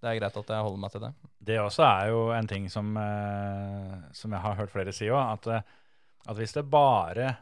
det 0.00 0.08
er 0.10 0.18
greit 0.20 0.36
at 0.40 0.52
jeg 0.54 0.62
holder 0.66 0.80
meg 0.84 0.92
til 0.94 1.00
det. 1.04 1.12
Det 1.44 1.58
også 1.60 1.84
er 1.84 2.08
jo 2.12 2.20
en 2.32 2.46
ting 2.48 2.68
som, 2.72 2.96
eh, 2.96 3.96
som 4.12 4.32
jeg 4.32 4.40
har 4.40 4.54
hørt 4.56 4.70
flere 4.72 4.92
si 4.96 5.06
òg, 5.12 5.32
at, 5.34 5.46
eh, 5.46 5.62
at 6.28 6.36
hvis 6.36 6.54
det 6.56 6.64
bare 6.70 7.36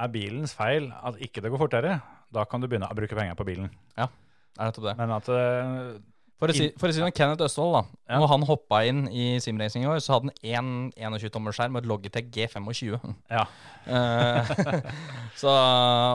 er 0.00 0.08
bilens 0.08 0.54
feil 0.56 0.90
at 1.02 1.18
ikke 1.20 1.42
det 1.44 1.50
går 1.52 1.58
fortere, 1.66 2.00
da 2.32 2.44
kan 2.48 2.60
du 2.62 2.66
begynne 2.66 2.88
å 2.88 2.96
bruke 2.96 3.14
penger 3.18 3.34
på 3.36 3.44
bilen. 3.44 3.70
Ja, 3.98 4.06
Det 4.52 4.60
er 4.60 4.70
nettopp 4.70 4.84
det. 4.84 4.96
Men 4.98 5.10
at 5.16 5.28
eh, 5.28 5.98
For 6.42 6.50
å 6.50 6.54
si, 6.56 6.64
for 6.74 6.90
å 6.90 6.94
si 6.94 6.98
noe, 6.98 7.14
Kenneth 7.14 7.44
Østfold, 7.46 7.76
da. 7.76 7.82
Ja. 8.10 8.16
Når 8.18 8.30
han 8.32 8.44
hoppa 8.48 8.80
inn 8.88 9.04
i 9.14 9.26
simracing 9.42 9.84
i 9.84 9.90
år, 9.90 10.00
så 10.02 10.16
hadde 10.16 10.32
han 10.32 10.88
én 10.90 11.12
21-tommerskjerm 11.14 11.76
og 11.78 11.84
et 11.84 11.86
Logitech 11.86 12.32
G25. 12.34 13.12
Ja. 13.30 13.44
Eh, 13.86 14.50
så, 15.42 15.52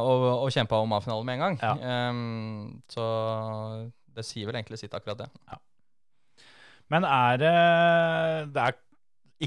og, 0.03 0.25
og 0.33 0.51
kjempa 0.51 0.81
om 0.83 0.97
A-finalen 0.97 1.29
med 1.29 1.37
en 1.37 1.45
gang. 1.45 1.55
Ja. 1.63 2.09
Um, 2.11 2.81
så 2.91 3.05
det 4.17 4.27
sier 4.27 4.49
vel 4.49 4.59
egentlig 4.59 4.81
sitt, 4.81 4.91
akkurat 4.97 5.23
det. 5.23 5.29
Men 6.91 7.07
er 7.07 7.39
det 7.39 7.55
Det 8.55 8.67
er 8.67 8.77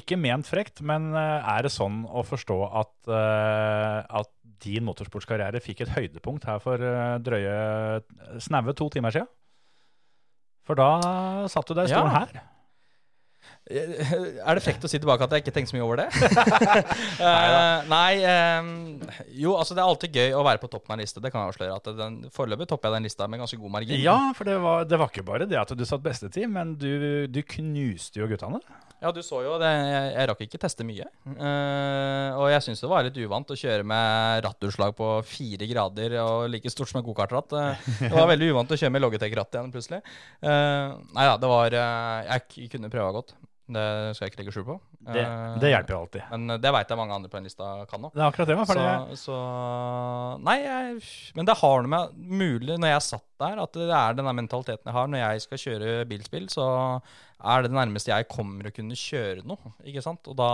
ikke 0.01 0.19
ment 0.21 0.47
frekt, 0.47 0.81
men 0.87 1.11
eh, 1.19 1.49
er 1.51 1.67
det 1.67 1.73
sånn 1.75 2.05
å 2.07 2.23
forstå 2.27 2.59
at, 2.79 2.95
eh, 3.11 4.21
at 4.21 4.31
din 4.63 4.87
motorsportskarriere 4.87 5.63
fikk 5.65 5.83
et 5.83 5.95
høydepunkt 5.97 6.47
her 6.47 6.61
for 6.63 6.79
eh, 6.79 7.17
drøye 7.25 8.41
snaue 8.45 8.77
to 8.79 8.87
timer 8.95 9.17
siden? 9.17 9.31
For 10.71 10.79
da 10.79 11.49
satt 11.51 11.67
du 11.67 11.75
deg 11.75 11.91
i 11.91 11.93
stolen 11.93 12.15
Ja. 12.15 12.23
her. 12.23 12.47
Er 13.71 14.57
det 14.57 14.63
frekt 14.65 14.83
å 14.83 14.89
si 14.91 14.99
tilbake 14.99 15.27
at 15.27 15.35
jeg 15.35 15.45
ikke 15.45 15.53
tenkte 15.55 15.71
så 15.71 15.77
mye 15.77 15.85
over 15.87 16.01
det? 16.01 16.07
uh, 17.23 17.87
nei 17.91 18.23
um, 18.59 18.71
Jo, 19.31 19.53
altså 19.61 19.77
det 19.77 19.83
er 19.83 19.87
alltid 19.87 20.17
gøy 20.17 20.35
å 20.35 20.43
være 20.47 20.63
på 20.63 20.71
toppen 20.73 20.91
av 20.91 20.97
en 20.99 21.05
liste. 21.05 21.23
Det 21.23 21.31
kan 21.31 21.45
jeg 21.45 21.53
avsløre. 21.53 21.77
at 21.79 21.91
den, 21.99 22.17
Foreløpig 22.35 22.67
topper 22.71 22.91
jeg 22.91 22.99
den 22.99 23.07
lista 23.07 23.29
med 23.31 23.43
ganske 23.43 23.59
god 23.61 23.75
margin. 23.77 24.03
Ja, 24.03 24.17
for 24.35 24.49
det 24.49 24.57
var, 24.63 24.87
det 24.91 24.99
var 25.03 25.13
ikke 25.13 25.27
bare 25.27 25.47
det 25.51 25.59
at 25.61 25.75
du 25.77 25.85
satt 25.87 26.03
beste 26.03 26.31
tid, 26.33 26.49
men 26.51 26.75
du, 26.81 27.27
du 27.31 27.41
knuste 27.55 28.23
jo 28.23 28.31
guttene. 28.31 28.63
Ja, 29.01 29.11
du 29.17 29.23
så 29.25 29.41
jo 29.41 29.55
det. 29.61 29.69
Jeg, 29.71 30.09
jeg 30.13 30.29
rakk 30.29 30.43
ikke 30.45 30.61
teste 30.61 30.85
mye. 30.85 31.07
Uh, 31.25 32.37
og 32.37 32.51
jeg 32.53 32.65
syns 32.67 32.83
det 32.85 32.91
var 32.91 33.07
litt 33.07 33.17
uvant 33.17 33.53
å 33.53 33.57
kjøre 33.57 33.87
med 33.89 34.45
rattutslag 34.45 34.93
på 34.99 35.13
fire 35.25 35.69
grader 35.71 36.19
og 36.21 36.49
like 36.53 36.73
stort 36.73 36.93
som 36.93 37.01
et 37.01 37.07
gokartratt. 37.07 37.55
Uh, 37.57 37.87
det 38.03 38.13
var 38.13 38.29
veldig 38.29 38.51
uvant 38.53 38.75
å 38.75 38.81
kjøre 38.81 38.93
med 38.93 39.05
Logitech-ratt 39.07 39.57
igjen 39.57 39.73
plutselig. 39.73 40.03
Uh, 40.45 41.01
nei 41.17 41.29
da, 41.31 41.39
det 41.41 41.55
var 41.55 41.79
Jeg 41.81 42.69
kunne 42.77 42.93
prøva 42.93 43.15
godt. 43.17 43.33
Det 43.71 43.83
skal 44.17 44.27
jeg 44.27 44.33
ikke 44.33 44.41
legge 44.41 44.53
skjul 44.55 44.67
på. 44.67 44.77
Det, 45.15 45.23
det 45.63 45.71
hjelper 45.71 45.95
jo 45.95 45.99
alltid. 46.03 46.25
Men 46.33 46.61
det 46.61 46.73
veit 46.75 46.91
jeg 46.91 46.99
mange 46.99 47.17
andre 47.17 47.31
på 47.31 47.39
den 47.39 47.47
lista 47.47 47.69
kan 47.89 48.03
nå. 48.03 48.11
Det 48.13 48.21
er 48.21 48.27
akkurat 48.27 48.51
det, 48.51 48.57
man, 48.59 48.69
Så, 49.15 49.21
så 49.23 49.37
Nei, 50.45 50.57
jeg, 50.65 50.97
men 51.39 51.49
det 51.49 51.57
har 51.63 51.87
noe 51.87 51.93
med 51.95 52.19
mulig 52.43 52.77
når 52.83 52.97
jeg 52.97 53.07
satt 53.07 53.27
der, 53.41 53.63
at 53.63 53.79
det 53.79 53.89
er 54.03 54.19
den 54.19 54.31
mentaliteten 54.43 54.91
jeg 54.91 54.97
har. 54.99 55.11
Når 55.15 55.23
jeg 55.23 55.45
skal 55.47 55.63
kjøre 55.65 55.95
bilspill, 56.11 56.51
så 56.53 56.67
er 57.45 57.63
det 57.63 57.71
det 57.71 57.79
nærmeste 57.79 58.13
jeg 58.13 58.29
kommer 58.29 58.69
å 58.69 58.75
kunne 58.75 58.97
kjøre 58.99 59.45
noe. 59.49 59.73
Ikke 59.87 60.03
sant? 60.05 60.27
Og 60.29 60.37
da, 60.37 60.51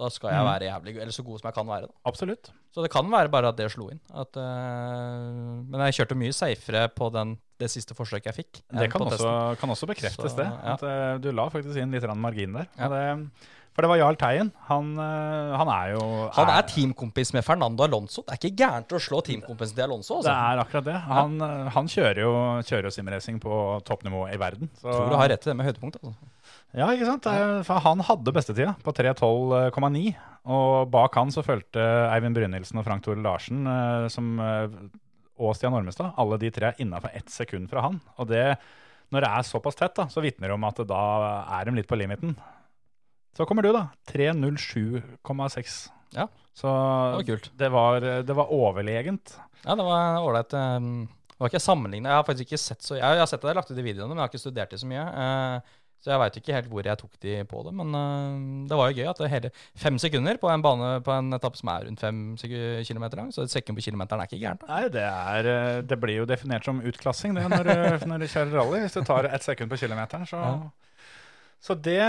da 0.00 0.08
skal 0.10 0.30
jeg 0.32 0.42
Mm. 0.42 0.48
være 0.50 0.68
jævlig 0.70 0.96
Eller 1.00 1.12
så 1.14 1.24
god 1.24 1.40
som 1.40 1.48
jeg 1.48 1.54
kan 1.54 1.66
være. 1.66 1.86
Da. 1.86 1.94
absolutt. 2.10 2.50
Så 2.72 2.82
det 2.82 2.90
kan 2.90 3.08
være 3.10 3.28
bare 3.30 3.48
at 3.52 3.56
det 3.56 3.70
slo 3.70 3.90
inn. 3.92 4.00
At, 4.10 4.36
uh, 4.36 5.62
men 5.68 5.80
jeg 5.86 5.98
kjørte 6.00 6.16
mye 6.16 6.32
safere 6.32 6.86
på 6.88 7.10
den, 7.12 7.34
det 7.60 7.68
siste 7.70 7.94
forsøket 7.94 8.30
jeg 8.32 8.38
fikk. 8.40 8.62
Det 8.72 8.90
kan 8.90 9.04
også, 9.06 9.32
kan 9.60 9.70
også 9.70 9.86
bekreftes, 9.90 10.32
Så, 10.32 10.36
det. 10.40 10.46
ja. 10.48 10.72
At 10.74 10.82
eh, 10.82 11.18
du 11.22 11.30
la 11.32 11.44
faktisk 11.52 11.76
inn 11.78 11.92
litt 11.94 12.06
margin 12.16 12.56
der. 12.56 12.66
Ja. 12.78 12.88
Det, 12.88 13.30
for 13.72 13.82
det 13.84 13.88
var 13.88 13.96
Jarl 14.02 14.16
Teien. 14.20 14.50
Han, 14.68 14.90
eh, 15.00 15.52
han 15.56 15.68
er 15.72 15.92
jo 15.94 16.02
Han 16.36 16.50
er 16.52 16.62
teamkompis 16.68 17.32
med 17.32 17.44
Fernando 17.46 17.84
Alonso. 17.86 18.22
Det 18.26 18.34
er 18.34 18.40
ikke 18.42 18.58
gærent 18.62 18.92
å 18.92 19.00
slå 19.00 19.22
teamkompisen 19.24 19.74
til 19.78 19.84
Alonso. 19.86 20.20
Det 20.22 20.28
Altså. 20.28 20.52
er 20.52 20.62
akkurat 20.64 20.84
det. 20.90 20.96
Han, 21.08 21.40
eh, 21.40 21.70
han 21.76 21.86
kjører 21.88 22.20
jo, 22.20 22.32
kjører 22.68 22.84
jo 22.90 22.94
simracing 22.98 23.40
på 23.40 23.60
toppnivå 23.88 24.26
i 24.32 24.36
verden. 24.36 24.68
Så, 24.80 24.88
Jeg 24.88 24.94
tror 25.00 25.10
du 25.10 25.16
har 25.16 25.28
rett 25.32 25.46
i 25.46 25.50
det 25.50 25.56
med 25.56 25.66
høydepunkt. 25.70 25.96
Altså. 26.02 26.14
Ja, 26.74 26.86
ikke 26.92 27.06
sant? 27.06 27.22
Det 27.24 27.66
For 27.66 27.80
han 27.84 28.00
hadde 28.00 28.32
bestetida 28.32 28.76
på 28.82 28.92
3.12,9. 28.96 30.14
Og 30.52 30.90
bak 30.90 31.14
han 31.14 31.30
så 31.30 31.42
fulgte 31.46 31.80
Eivind 32.12 32.34
Brynildsen 32.34 32.78
og 32.80 32.84
Frank 32.84 33.04
Tore 33.04 33.22
Larsen 33.22 33.66
eh, 33.66 34.08
som, 34.12 34.32
eh, 34.40 34.68
og 35.38 35.54
Stian 35.56 35.74
Ormestad. 35.74 36.12
Alle 36.18 36.38
de 36.38 36.50
tre 36.50 36.72
er 36.72 36.80
innafor 36.82 37.10
ett 37.14 37.30
sekund 37.32 37.70
fra 37.70 37.80
han. 37.88 38.00
Og 38.18 38.28
det, 38.28 38.56
når 39.12 39.20
det 39.24 39.30
er 39.30 39.42
såpass 39.48 39.76
tett, 39.78 39.94
da, 39.96 40.08
så 40.12 40.20
vitner 40.24 40.48
det 40.50 40.56
om 40.56 40.64
at 40.68 40.80
da 40.88 41.02
er 41.60 41.64
de 41.68 41.76
litt 41.78 41.88
på 41.88 41.96
limiten. 42.00 42.36
Så 43.36 43.46
kommer 43.48 43.62
du, 43.64 43.70
da. 43.72 43.86
3.07,6. 44.12 45.90
Ja, 46.14 46.26
Så 46.54 46.68
Det 46.68 47.16
var 47.16 47.22
kult. 47.30 47.50
det 47.56 47.68
var, 47.72 48.00
det 48.22 48.34
var 48.36 48.52
overlegent. 48.52 49.36
Ja, 49.64 49.74
det 49.74 49.84
var 49.86 50.18
ålreit. 50.20 50.52
um, 50.52 51.06
Det 51.32 51.38
var 51.40 51.48
ikke 51.48 51.60
sammenlignet. 51.64 52.10
Jeg 52.10 52.18
har 52.18 52.26
faktisk 52.26 52.50
ikke 52.52 52.58
sett 52.60 52.82
så 52.84 52.94
Jeg, 52.98 53.02
jeg 53.02 53.22
har 53.22 53.26
sett 53.30 53.40
at 53.40 53.48
jeg 53.48 53.54
har 53.54 53.60
lagt 53.62 53.70
ut 53.72 53.76
de 53.78 53.82
videoene, 53.86 54.08
men 54.12 54.18
jeg 54.20 54.26
har 54.26 54.32
ikke 54.34 54.42
studert 54.42 54.70
de 54.70 54.78
så 54.82 54.86
mye. 54.90 55.06
eh, 55.06 55.78
så 56.02 56.10
jeg 56.10 56.18
veit 56.18 56.36
ikke 56.40 56.54
helt 56.56 56.66
hvor 56.68 56.82
jeg 56.84 56.98
tok 56.98 57.12
de 57.22 57.34
på 57.46 57.60
det. 57.64 57.72
Men 57.78 57.94
eh, 57.94 58.68
det 58.68 58.76
var 58.76 58.90
jo 58.90 58.96
gøy 59.00 59.08
at 59.08 59.18
det 59.22 59.30
hele 59.32 59.50
fem 59.78 59.98
sekunder 60.02 60.36
på 60.42 60.50
en 60.50 60.62
bane 60.62 60.88
på 61.06 61.14
en 61.14 61.32
etappe 61.38 61.56
som 61.56 61.68
er 61.72 61.86
rundt 61.88 62.00
fem 62.02 62.20
km 62.36 63.04
lang. 63.16 63.32
Så 63.32 63.46
et 63.46 63.54
sekund 63.54 63.78
på 63.78 63.84
kilometeren 63.88 64.20
er 64.20 64.26
ikke 64.28 64.42
gærent. 64.42 64.66
Nei, 64.68 64.88
det, 64.92 65.02
er, 65.08 65.46
eh, 65.56 65.80
det 65.86 65.98
blir 66.02 66.20
jo 66.20 66.28
definert 66.28 66.66
som 66.68 66.82
utklassing 66.82 67.34
det 67.38 67.48
når, 67.48 67.72
når 68.10 68.18
du 68.18 68.28
kjører 68.28 68.52
rally. 68.60 68.80
Hvis 68.84 68.98
du 68.98 69.04
tar 69.08 69.30
ett 69.30 69.42
sekund 69.46 69.70
på 69.72 69.78
kilometeren, 69.86 70.26
så 70.28 70.36
Ja. 70.42 70.54
Så 71.62 71.76
det, 71.78 72.00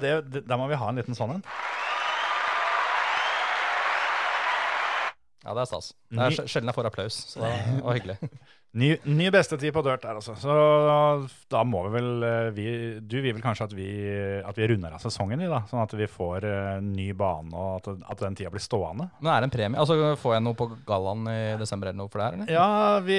det, 0.00 0.12
det 0.30 0.44
der 0.46 0.58
må 0.60 0.68
vi 0.70 0.78
ha 0.78 0.88
en 0.90 1.00
liten 1.00 1.16
sånn 1.18 1.36
en. 1.38 1.44
Ja, 5.40 5.54
det 5.56 5.62
er 5.64 5.68
stas. 5.70 5.92
Det 6.12 6.26
er 6.26 6.46
sjelden 6.46 6.70
jeg 6.70 6.76
får 6.76 6.88
applaus, 6.90 7.16
så 7.32 7.42
det 7.48 7.82
var 7.82 7.96
hyggelig. 7.96 8.18
Ny, 8.72 8.92
ny 9.02 9.26
bestetid 9.34 9.72
på 9.74 9.82
dirt 9.82 10.04
der, 10.04 10.14
altså. 10.20 10.36
Så 10.38 10.54
da 11.50 11.62
må 11.66 11.80
vi 11.88 11.90
vel 11.96 12.22
eh, 12.22 12.50
vi, 12.54 12.66
Du 13.02 13.16
vil 13.18 13.32
vel 13.34 13.42
kanskje 13.42 13.66
at 13.66 13.72
vi, 13.74 13.86
at 14.46 14.58
vi 14.58 14.68
runder 14.70 14.92
av 14.94 15.02
sesongen, 15.02 15.40
vi, 15.42 15.48
da? 15.50 15.64
Sånn 15.66 15.80
at 15.82 15.94
vi 15.98 16.06
får 16.06 16.46
eh, 16.46 16.76
ny 16.84 17.08
bane, 17.18 17.50
og 17.50 17.80
at, 17.80 18.04
at 18.14 18.22
den 18.22 18.36
tida 18.38 18.52
blir 18.54 18.62
stående? 18.62 19.08
Men 19.18 19.32
er 19.32 19.42
det 19.42 19.48
en 19.48 19.54
premie? 19.56 19.80
Altså, 19.82 19.96
Får 20.20 20.36
jeg 20.36 20.44
noe 20.46 20.58
på 20.58 20.68
gallaen 20.86 21.26
i 21.32 21.40
desember 21.58 21.90
eller 21.90 21.98
noe 21.98 22.12
for 22.12 22.22
det 22.22 22.28
her, 22.28 22.36
eller? 22.38 22.52
Ja, 22.54 23.00
vi, 23.02 23.18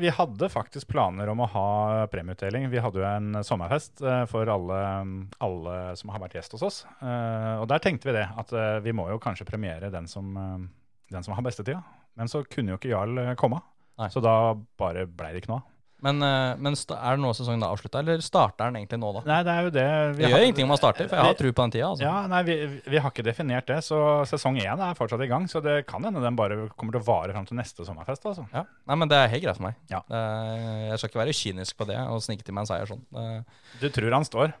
vi 0.00 0.14
hadde 0.16 0.48
faktisk 0.52 0.88
planer 0.94 1.28
om 1.28 1.42
å 1.44 1.50
ha 1.52 1.66
premieutdeling. 2.12 2.70
Vi 2.72 2.80
hadde 2.80 3.02
jo 3.02 3.08
en 3.10 3.42
sommerfest 3.44 4.00
eh, 4.00 4.22
for 4.32 4.48
alle, 4.48 4.78
alle 5.44 5.74
som 6.00 6.14
har 6.14 6.24
vært 6.24 6.38
gjest 6.38 6.56
hos 6.56 6.64
oss. 6.64 6.78
Og 7.04 7.66
der 7.68 7.84
tenkte 7.84 8.08
vi 8.08 8.16
det, 8.16 8.24
at 8.40 8.54
vi 8.84 8.94
må 8.96 9.10
jo 9.12 9.20
kanskje 9.20 9.44
premiere 9.48 9.92
den 9.92 10.08
som, 10.08 10.32
den 11.12 11.26
som 11.26 11.36
har 11.36 11.44
bestetida. 11.44 11.82
Men 12.16 12.32
så 12.32 12.40
kunne 12.48 12.72
jo 12.72 12.80
ikke 12.80 12.94
Jarl 12.94 13.20
komme. 13.40 13.60
Nei. 14.00 14.08
Så 14.14 14.22
da 14.24 14.54
bare 14.80 15.04
blei 15.06 15.34
det 15.34 15.42
ikke 15.44 15.52
noe 15.52 15.60
av. 15.60 15.66
Men, 16.00 16.16
eh, 16.24 16.54
men 16.56 16.72
sta- 16.80 16.96
er 16.96 17.18
det 17.18 17.20
nå 17.20 17.28
sesongen 17.36 17.60
er 17.60 17.74
avslutta, 17.74 18.00
eller 18.00 18.22
starter 18.24 18.70
den 18.70 18.78
egentlig 18.80 18.96
nå, 19.02 19.10
da? 19.18 19.20
Nei, 19.28 19.42
det 19.44 19.52
er 19.52 19.66
jo 19.66 19.70
det 19.74 19.82
vi 20.16 20.22
Det 20.22 20.30
har- 20.30 20.38
gjør 20.40 20.44
ingenting 20.46 20.64
om 20.64 20.70
man 20.72 20.78
starter, 20.80 21.08
for 21.10 21.16
jeg 21.18 21.24
har 21.26 21.34
tro 21.36 21.50
på 21.52 21.60
den 21.66 21.70
tida. 21.74 21.88
Altså. 21.90 22.00
Ja, 22.06 22.26
nei, 22.26 22.38
vi, 22.42 22.54
vi 22.88 22.96
har 23.04 23.10
ikke 23.12 23.24
definert 23.26 23.66
det, 23.68 23.76
så 23.84 23.98
sesong 24.24 24.56
én 24.64 24.80
er 24.80 24.94
fortsatt 24.96 25.20
i 25.20 25.28
gang. 25.28 25.44
Så 25.46 25.60
det 25.62 25.86
kan 25.86 26.00
hende 26.02 26.22
den 26.24 26.34
bare 26.40 26.56
kommer 26.78 26.92
til 26.96 27.02
å 27.02 27.04
vare 27.04 27.34
fram 27.36 27.44
til 27.44 27.58
neste 27.60 27.84
sommerfest. 27.84 28.24
altså. 28.24 28.46
Ja. 28.54 28.64
Nei, 28.88 28.94
men 28.96 29.08
det 29.12 29.18
er 29.18 29.28
helt 29.28 29.44
greit 29.44 29.56
for 29.60 29.64
meg. 29.68 29.74
Ja. 29.92 30.00
Er- 30.08 30.88
jeg 30.88 30.98
skal 31.02 31.10
ikke 31.10 31.20
være 31.26 31.36
kynisk 31.36 31.76
på 31.76 31.86
det 31.86 31.98
og 32.00 32.22
snike 32.24 32.44
til 32.48 32.54
meg 32.56 32.62
en 32.64 32.72
seier 32.72 32.88
sånn. 32.88 33.04
Det- 33.12 33.44
Du 33.80 33.88
tror 34.00 34.10
han 34.16 34.24
står? 34.24 34.54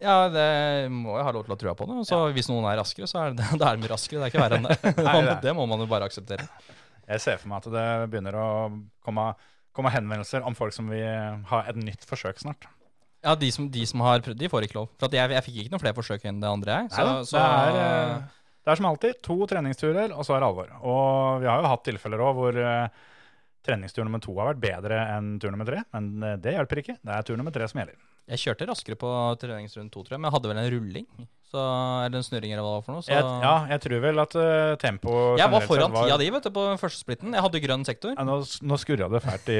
Ja, 0.00 0.28
det 0.28 0.90
må 0.90 1.16
jeg 1.18 1.24
ha 1.26 1.32
lov 1.32 1.44
til 1.46 1.56
å 1.56 1.58
trua 1.58 1.74
på 1.74 1.86
det. 1.90 1.94
Og 1.98 2.06
så 2.06 2.32
hvis 2.32 2.48
noen 2.50 2.70
er 2.70 2.78
raskere, 2.78 3.06
så 3.10 3.18
er 3.26 3.34
det, 3.34 3.42
da 3.58 3.72
er 3.72 3.76
de 3.82 3.88
raskere. 3.88 4.22
Det 4.22 4.30
er 4.30 4.30
ikke 4.30 4.46
verre 4.46 4.58
enn 4.58 4.70
det. 4.70 4.78
Nei, 5.02 5.20
det 5.22 5.30
er- 5.30 5.40
det 5.50 5.56
må 5.58 5.66
man 5.66 5.80
jo 5.80 5.86
bare 5.86 6.06
akseptere. 6.06 6.46
Jeg 7.08 7.24
ser 7.24 7.40
for 7.40 7.50
meg 7.50 7.62
at 7.62 7.72
det 7.74 7.88
begynner 8.12 8.36
å 8.38 8.50
komme, 9.04 9.32
komme 9.74 9.92
henvendelser 9.94 10.44
om 10.46 10.56
folk 10.58 10.74
som 10.76 10.90
vil 10.92 11.42
ha 11.50 11.64
et 11.68 11.78
nytt 11.80 12.06
forsøk 12.08 12.40
snart. 12.42 12.68
Ja, 13.22 13.36
de 13.38 13.48
som, 13.54 13.68
de 13.70 13.82
som 13.86 14.02
har 14.02 14.22
prøvd, 14.24 14.38
de 14.40 14.50
får 14.50 14.66
ikke 14.66 14.80
lov. 14.80 14.90
For 14.98 15.14
jeg, 15.14 15.30
jeg 15.30 15.46
fikk 15.46 15.58
ikke 15.62 15.72
noen 15.74 15.82
flere 15.84 15.94
forsøk 15.98 16.24
enn 16.26 16.40
det 16.42 16.50
andre, 16.50 16.78
jeg. 16.80 16.90
Så, 16.90 17.04
Neida, 17.06 17.26
så, 17.28 17.38
det, 17.38 17.42
er, 17.44 17.76
eh, 17.82 18.54
det 18.66 18.72
er 18.72 18.80
som 18.80 18.88
alltid 18.90 19.20
to 19.28 19.36
treningsturer, 19.52 20.14
og 20.16 20.26
så 20.26 20.34
er 20.34 20.42
det 20.42 20.48
alvor. 20.48 20.72
Og 20.80 21.44
vi 21.44 21.50
har 21.50 21.62
jo 21.62 21.70
hatt 21.70 21.84
tilfeller 21.86 22.24
òg 22.26 22.40
hvor 22.40 22.58
eh, 22.58 23.04
treningstur 23.62 24.02
nummer 24.08 24.22
to 24.24 24.34
har 24.40 24.50
vært 24.50 24.64
bedre 24.64 24.98
enn 25.14 25.36
tur 25.42 25.54
nummer 25.54 25.70
tre. 25.70 25.84
Men 25.94 26.10
eh, 26.26 26.40
det 26.42 26.56
hjelper 26.56 26.82
ikke. 26.82 26.98
Det 26.98 27.14
er 27.14 27.28
tur 27.28 27.38
nummer 27.38 27.54
tre 27.54 27.70
som 27.70 27.82
gjelder. 27.82 28.00
jeg 28.34 28.42
kjørte 28.42 28.68
raskere 28.72 28.98
på 28.98 29.12
treningsrunde 29.44 29.94
to, 29.94 30.02
tror 30.02 30.16
jeg, 30.16 30.22
men 30.22 30.30
jeg 30.30 30.36
hadde 30.38 30.52
vel 30.52 30.62
en 30.64 30.72
rulling. 30.74 31.08
Så, 31.52 31.60
er 32.00 32.08
det 32.08 32.16
en 32.16 32.24
snurring, 32.24 32.52
eller 32.54 32.64
hva 32.64 32.78
for 32.80 32.96
noe. 32.96 33.04
Så 33.04 33.10
Jeg, 33.12 33.24
ja, 33.44 33.52
jeg 33.68 33.80
tror 33.84 33.98
vel 34.00 34.20
at 34.22 34.34
uh, 34.40 34.72
tempoet 34.80 35.40
jeg 35.42 35.52
var 35.52 35.64
foran 35.68 35.92
var- 35.92 36.06
tida 36.06 36.16
di, 36.22 36.28
vet 36.32 36.46
du, 36.48 36.50
på 36.54 36.62
første 36.80 37.02
splitten. 37.02 37.34
Jeg 37.36 37.44
hadde 37.44 37.60
grønn 37.60 37.82
sektor. 37.84 38.14
Ja, 38.16 38.24
nå, 38.24 38.38
nå 38.40 38.78
skurra 38.80 39.08
det 39.12 39.20
fælt 39.20 39.50
i 39.52 39.58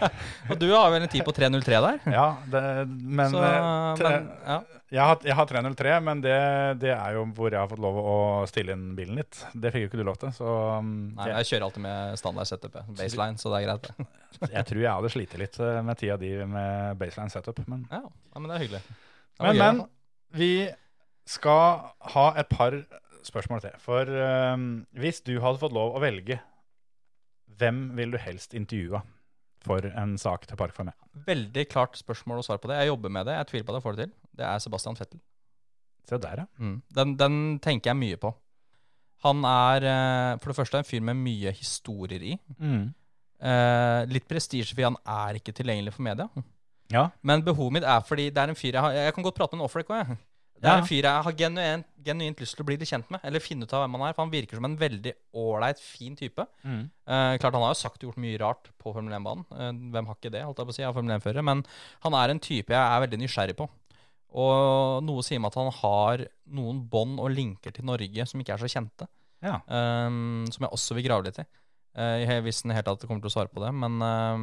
Og 0.52 0.58
du 0.60 0.66
har 0.74 0.90
vel 0.92 1.06
en 1.06 1.08
tid 1.08 1.24
på 1.24 1.32
3.03 1.32 1.80
der? 1.86 2.02
Ja, 2.12 2.26
det, 2.44 2.62
men, 2.90 3.32
så, 3.32 3.40
eh, 3.46 3.94
tre, 4.02 4.10
men 4.10 4.26
ja. 4.50 4.58
jeg, 4.90 5.00
har, 5.00 5.24
jeg 5.30 5.38
har 5.38 5.48
303, 5.54 5.94
men 6.10 6.20
det, 6.26 6.34
det 6.82 6.92
er 6.92 7.16
jo 7.16 7.22
hvor 7.38 7.56
jeg 7.56 7.62
har 7.62 7.70
fått 7.72 7.82
lov 7.86 8.00
å 8.02 8.16
stille 8.50 8.76
inn 8.76 8.90
bilen 8.98 9.22
litt. 9.22 9.40
Det 9.54 9.72
fikk 9.72 9.86
jo 9.86 9.90
ikke 9.92 10.02
du 10.02 10.04
lov 10.10 10.20
til, 10.20 10.34
så 10.36 10.56
um, 10.82 10.92
Nei, 11.16 11.30
jeg 11.38 11.48
kjører 11.54 11.66
alltid 11.70 11.86
med 11.86 12.20
standard 12.20 12.50
setup, 12.52 12.76
baseline, 13.00 13.40
så 13.40 13.54
det 13.54 13.62
er 13.62 13.70
greit. 13.70 13.88
jeg, 14.58 14.66
tror 14.74 14.82
jeg 14.84 14.92
hadde 14.92 15.14
slitt 15.16 15.38
litt 15.40 15.56
eh, 15.64 15.80
med 15.88 16.02
tida 16.04 16.20
di 16.20 16.34
med 16.44 17.00
baseline 17.00 17.32
setup. 17.32 17.64
Men, 17.64 17.88
Ja, 17.88 18.04
ja, 18.04 18.36
men 18.36 18.52
det 18.52 18.58
er 18.58 18.66
hyggelig. 18.66 18.84
Det 19.40 19.48
men, 19.48 19.64
men 19.64 19.82
vi 20.36 20.52
skal 21.30 21.92
ha 22.14 22.26
et 22.40 22.50
par 22.50 22.74
spørsmål 23.26 23.62
til. 23.64 23.78
For 23.82 24.08
um, 24.54 24.68
hvis 24.98 25.22
du 25.26 25.36
hadde 25.42 25.60
fått 25.62 25.76
lov 25.76 25.96
å 25.96 26.02
velge, 26.02 26.40
hvem 27.60 27.90
vil 27.98 28.14
du 28.14 28.20
helst 28.20 28.56
intervjue 28.56 29.02
for 29.64 29.84
en 29.84 30.16
sak 30.20 30.46
til 30.48 30.58
Park 30.60 30.74
for 30.76 30.88
meg? 30.88 30.96
Veldig 31.26 31.66
klart 31.70 31.98
spørsmål 32.00 32.40
og 32.40 32.46
svar 32.46 32.60
på 32.62 32.70
det. 32.70 32.80
Jeg 32.80 32.92
jobber 32.92 33.12
med 33.12 33.28
det. 33.28 33.36
Jeg 33.36 33.50
tviler 33.50 33.66
på 33.66 33.74
at 33.74 33.80
jeg 33.80 33.86
får 33.86 33.98
det 33.98 34.06
til. 34.06 34.14
Det 34.40 34.46
er 34.48 34.62
Sebastian 34.64 34.96
Fettel. 34.98 35.20
Se 36.08 36.18
der, 36.18 36.44
ja. 36.44 36.46
Mm. 36.58 36.78
Den, 36.96 37.18
den 37.20 37.34
tenker 37.62 37.92
jeg 37.92 38.00
mye 38.00 38.20
på. 38.20 38.32
Han 39.26 39.44
er 39.44 39.84
eh, 39.84 40.38
for 40.40 40.50
det 40.50 40.56
første 40.56 40.80
en 40.80 40.88
fyr 40.88 41.04
med 41.04 41.18
mye 41.20 41.52
historier 41.52 42.24
i. 42.24 42.38
Eh, 43.40 44.00
litt 44.08 44.26
prestisje, 44.28 44.72
for 44.72 44.88
han 44.88 44.96
er 45.04 45.36
ikke 45.36 45.54
tilgjengelig 45.56 45.92
for 45.96 46.06
media. 46.06 46.26
Ja. 46.90 47.06
Men 47.22 47.44
behovet 47.44 47.78
mitt 47.78 47.86
er 47.86 48.00
fordi 48.02 48.30
det 48.32 48.40
er 48.40 48.50
en 48.50 48.58
fyr 48.58 48.72
jeg 48.74 48.82
har 48.82 48.96
Jeg 48.96 49.14
kan 49.14 49.22
godt 49.22 49.36
prate 49.36 49.54
med 49.54 49.62
en 49.62 49.68
offreak 49.68 49.92
òg, 49.92 50.00
jeg. 50.00 50.16
Det 50.60 50.68
er 50.68 50.82
en 50.82 50.88
fyr 50.88 51.06
jeg 51.08 51.24
har 51.24 51.36
genuint, 51.38 51.86
genuint 52.04 52.40
lyst 52.42 52.56
til 52.56 52.64
å 52.64 52.66
bli 52.68 52.76
litt 52.80 52.90
kjent 52.90 53.08
med, 53.12 53.22
eller 53.24 53.42
finne 53.42 53.64
ut 53.64 53.72
av 53.76 53.84
hvem 53.84 53.96
han 53.96 54.06
er. 54.06 54.16
For 54.16 54.24
han 54.26 54.32
virker 54.32 54.60
som 54.60 54.66
en 54.68 54.76
veldig 54.80 55.12
ålreit, 55.40 55.80
fin 55.80 56.16
type. 56.18 56.44
Mm. 56.62 56.82
Eh, 56.84 57.36
klart 57.40 57.56
Han 57.56 57.64
har 57.64 57.72
jo 57.72 57.80
sagt 57.80 58.02
og 58.02 58.10
gjort 58.10 58.20
mye 58.20 58.40
rart 58.42 58.68
på 58.80 58.92
Formel 58.92 59.16
1-banen. 59.16 59.46
Eh, 59.56 59.70
hvem 59.94 60.10
har 60.10 60.18
ikke 60.18 60.34
det, 60.34 60.42
holdt 60.44 60.60
jeg 60.60 60.68
på 60.68 60.74
å 60.74 60.78
si, 60.78 60.84
av 60.84 60.98
Formel 60.98 61.16
1-førere. 61.16 61.46
Men 61.48 61.64
han 62.04 62.18
er 62.20 62.34
en 62.34 62.42
type 62.44 62.76
jeg 62.76 62.80
er 62.82 63.06
veldig 63.06 63.22
nysgjerrig 63.22 63.56
på. 63.60 63.70
Og 64.40 65.00
noe 65.02 65.24
sier 65.26 65.40
meg 65.42 65.50
at 65.50 65.58
han 65.58 65.72
har 65.80 66.26
noen 66.54 66.84
bånd 66.90 67.18
og 67.22 67.32
linker 67.34 67.74
til 67.74 67.88
Norge 67.88 68.28
som 68.28 68.42
ikke 68.42 68.54
er 68.54 68.62
så 68.62 68.70
kjente. 68.70 69.08
Ja. 69.40 69.56
Um, 69.66 70.44
som 70.52 70.66
jeg 70.66 70.76
også 70.76 70.96
vil 70.98 71.08
grave 71.08 71.26
litt 71.26 71.40
i. 71.40 71.46
Uh, 71.96 72.20
jeg 72.22 72.44
visste 72.46 72.70
helt 72.70 72.86
at 72.92 73.02
jeg 73.02 73.10
kommer 73.10 73.24
til 73.24 73.32
å 73.32 73.34
svare 73.34 73.50
på 73.50 73.64
det. 73.64 73.72
Men, 73.74 73.96
uh, 73.98 74.36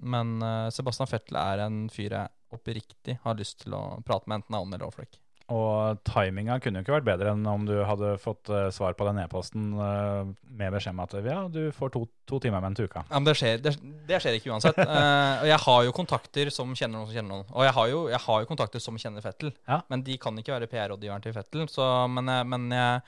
men 0.00 0.38
uh, 0.40 0.70
Sebastian 0.72 1.10
Fettel 1.10 1.40
er 1.42 1.66
en 1.66 1.84
fyr 1.92 2.14
jeg 2.14 2.32
oppriktig 2.54 3.18
har 3.24 3.36
lyst 3.36 3.64
til 3.64 3.76
å 3.76 3.84
prate 4.06 4.30
med, 4.30 4.40
enten 4.40 4.56
on 4.56 4.72
eller 4.72 4.86
off-rack. 4.86 5.18
Og 5.52 5.98
timinga 6.08 6.56
kunne 6.64 6.80
jo 6.80 6.86
ikke 6.86 6.94
vært 6.94 7.06
bedre 7.08 7.34
enn 7.34 7.42
om 7.50 7.66
du 7.68 7.74
hadde 7.84 8.14
fått 8.22 8.48
uh, 8.48 8.70
svar 8.72 8.94
på 8.96 9.04
den 9.10 9.18
e-posten 9.20 9.74
uh, 9.76 10.24
med 10.48 10.72
beskjed 10.72 10.94
om 10.96 11.02
at 11.04 11.16
ja, 11.20 11.42
du 11.52 11.66
får 11.76 11.92
to, 11.92 12.06
to 12.30 12.40
timer 12.40 12.62
med 12.64 12.70
en 12.72 12.78
til 12.78 12.88
uka. 12.88 13.02
Ja, 13.10 13.18
men 13.18 13.28
det 13.28 13.36
skjer, 13.36 13.60
det, 13.60 13.74
det 14.08 14.22
skjer 14.24 14.38
ikke 14.38 14.54
uansett. 14.54 14.80
uh, 14.80 14.88
og 15.42 15.50
jeg 15.50 15.60
har 15.66 15.82
jo 15.84 15.92
kontakter 16.00 16.52
som 16.54 16.72
kjenner 16.72 16.96
noen 16.96 17.10
som 17.10 17.18
kjenner 17.18 17.34
noen. 17.34 17.52
Og 17.52 17.68
jeg 17.68 17.76
har 17.76 17.92
jo, 17.92 18.00
jeg 18.14 18.22
har 18.24 18.40
jo 18.40 18.50
kontakter 18.54 18.84
som 18.86 18.96
kjenner 19.00 19.26
Fettel, 19.26 19.52
Ja. 19.68 19.82
men 19.92 20.06
de 20.08 20.16
kan 20.22 20.40
ikke 20.40 20.56
være 20.56 20.70
PR-rådgiveren 20.72 21.28
til 21.28 21.36
Fettel. 21.36 21.68
Så, 21.68 21.90
men, 22.08 22.32
men 22.48 22.66
jeg 22.72 23.04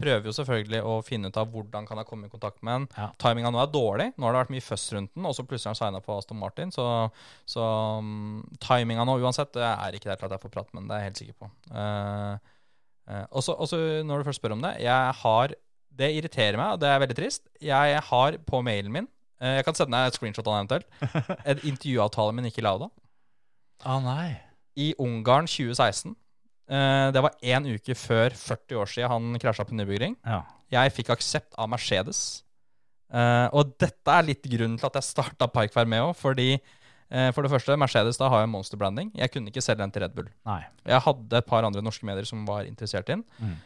prøver 0.00 0.26
jo 0.30 0.32
selvfølgelig 0.36 0.80
å 0.88 0.94
finne 1.06 1.28
ut 1.30 1.36
av 1.40 1.50
hvordan 1.52 1.86
kan 1.88 2.00
jeg 2.00 2.08
komme 2.08 2.26
i 2.26 2.32
kontakt 2.32 2.58
med 2.66 2.72
han. 2.74 2.86
Ja. 2.96 3.08
Timinga 3.22 3.52
nå 3.54 3.60
er 3.62 3.70
dårlig. 3.72 4.06
Nå 4.16 4.26
har 4.26 4.34
det 4.36 4.40
vært 4.44 4.54
mye 4.56 4.64
føss 4.66 4.86
rundt 4.96 5.12
den, 5.14 5.26
og 5.28 5.36
så 5.36 5.44
plutselig 5.46 5.70
har 5.70 5.76
han 5.76 5.80
signa 5.82 6.00
på 6.04 6.16
Aston 6.18 6.40
Martin. 6.40 6.72
Så, 6.74 6.84
så 7.48 7.66
um, 8.00 8.40
timinga 8.64 9.04
nå 9.08 9.18
uansett 9.22 9.52
det 9.56 9.66
er 9.68 9.96
ikke 9.98 10.10
der 10.10 10.20
til 10.20 10.30
at 10.30 10.34
jeg 10.38 10.44
får 10.46 10.54
prate 10.56 10.72
med 10.74 10.82
han, 10.82 10.88
det 10.90 10.96
er 10.96 11.02
jeg 11.04 11.10
helt 11.10 11.22
sikker 11.22 11.38
på. 11.44 11.50
Uh, 11.70 12.34
uh, 13.12 13.24
og 13.30 13.68
så 13.70 13.80
når 14.08 14.22
du 14.24 14.28
først 14.30 14.40
spør 14.42 14.56
om 14.58 14.64
det, 14.64 14.76
jeg 14.84 15.16
har 15.22 15.56
Det 16.00 16.06
irriterer 16.16 16.56
meg, 16.56 16.76
og 16.76 16.80
det 16.80 16.88
er 16.88 17.00
veldig 17.02 17.16
trist. 17.18 17.48
Jeg 17.60 18.00
har 18.10 18.36
på 18.46 18.60
mailen 18.64 18.92
min 18.94 19.08
uh, 19.42 19.50
Jeg 19.58 19.64
kan 19.66 19.76
sende 19.76 19.98
deg 19.98 20.08
et 20.12 20.16
screenshot 20.16 20.46
av 20.46 20.54
det 20.54 20.60
eventuelt. 20.62 21.42
En 21.50 21.60
intervjuavtale 21.72 22.32
med 22.38 22.46
Nikki 22.48 22.62
Lauda 22.64 22.88
Ah, 23.84 23.98
nei. 24.04 24.36
i 24.76 24.90
Ungarn 25.00 25.46
2016. 25.50 26.14
Eh, 26.70 27.08
det 27.10 27.22
var 27.24 27.34
én 27.42 27.66
uke 27.66 27.96
før 27.98 28.34
40 28.36 28.78
år 28.78 28.90
siden 28.92 29.10
han 29.10 29.40
krasja 29.42 29.66
på 29.66 29.74
Nürburgring. 29.74 30.14
Ja. 30.22 30.44
Jeg 30.70 30.94
fikk 30.94 31.10
aksept 31.16 31.56
av 31.58 31.70
Mercedes. 31.72 32.44
Eh, 33.10 33.46
og 33.50 33.72
dette 33.82 34.14
er 34.14 34.28
litt 34.28 34.46
grunnen 34.46 34.78
til 34.78 34.86
at 34.86 35.00
jeg 35.00 35.08
starta 35.08 35.48
Park 35.50 35.74
Vermeo. 35.74 36.12
Fordi 36.14 36.52
eh, 36.54 37.30
for 37.34 37.42
det 37.42 37.50
første, 37.50 37.78
Mercedes 37.80 38.20
da 38.20 38.30
har 38.30 38.44
jo 38.44 38.52
monster 38.52 38.78
branding. 38.78 39.10
Jeg 39.18 39.34
kunne 39.34 39.50
ikke 39.50 39.64
selge 39.66 39.82
den 39.82 39.94
til 39.94 40.06
Red 40.06 40.14
Bull. 40.14 40.30
Nei. 40.46 40.62
Jeg 40.86 41.02
hadde 41.08 41.42
et 41.42 41.50
par 41.50 41.66
andre 41.66 41.82
norske 41.82 42.06
medier 42.06 42.28
som 42.28 42.46
var 42.48 42.70
interessert 42.70 43.10
i 43.10 43.16
den. 43.16 43.26
Mm. 43.42 43.58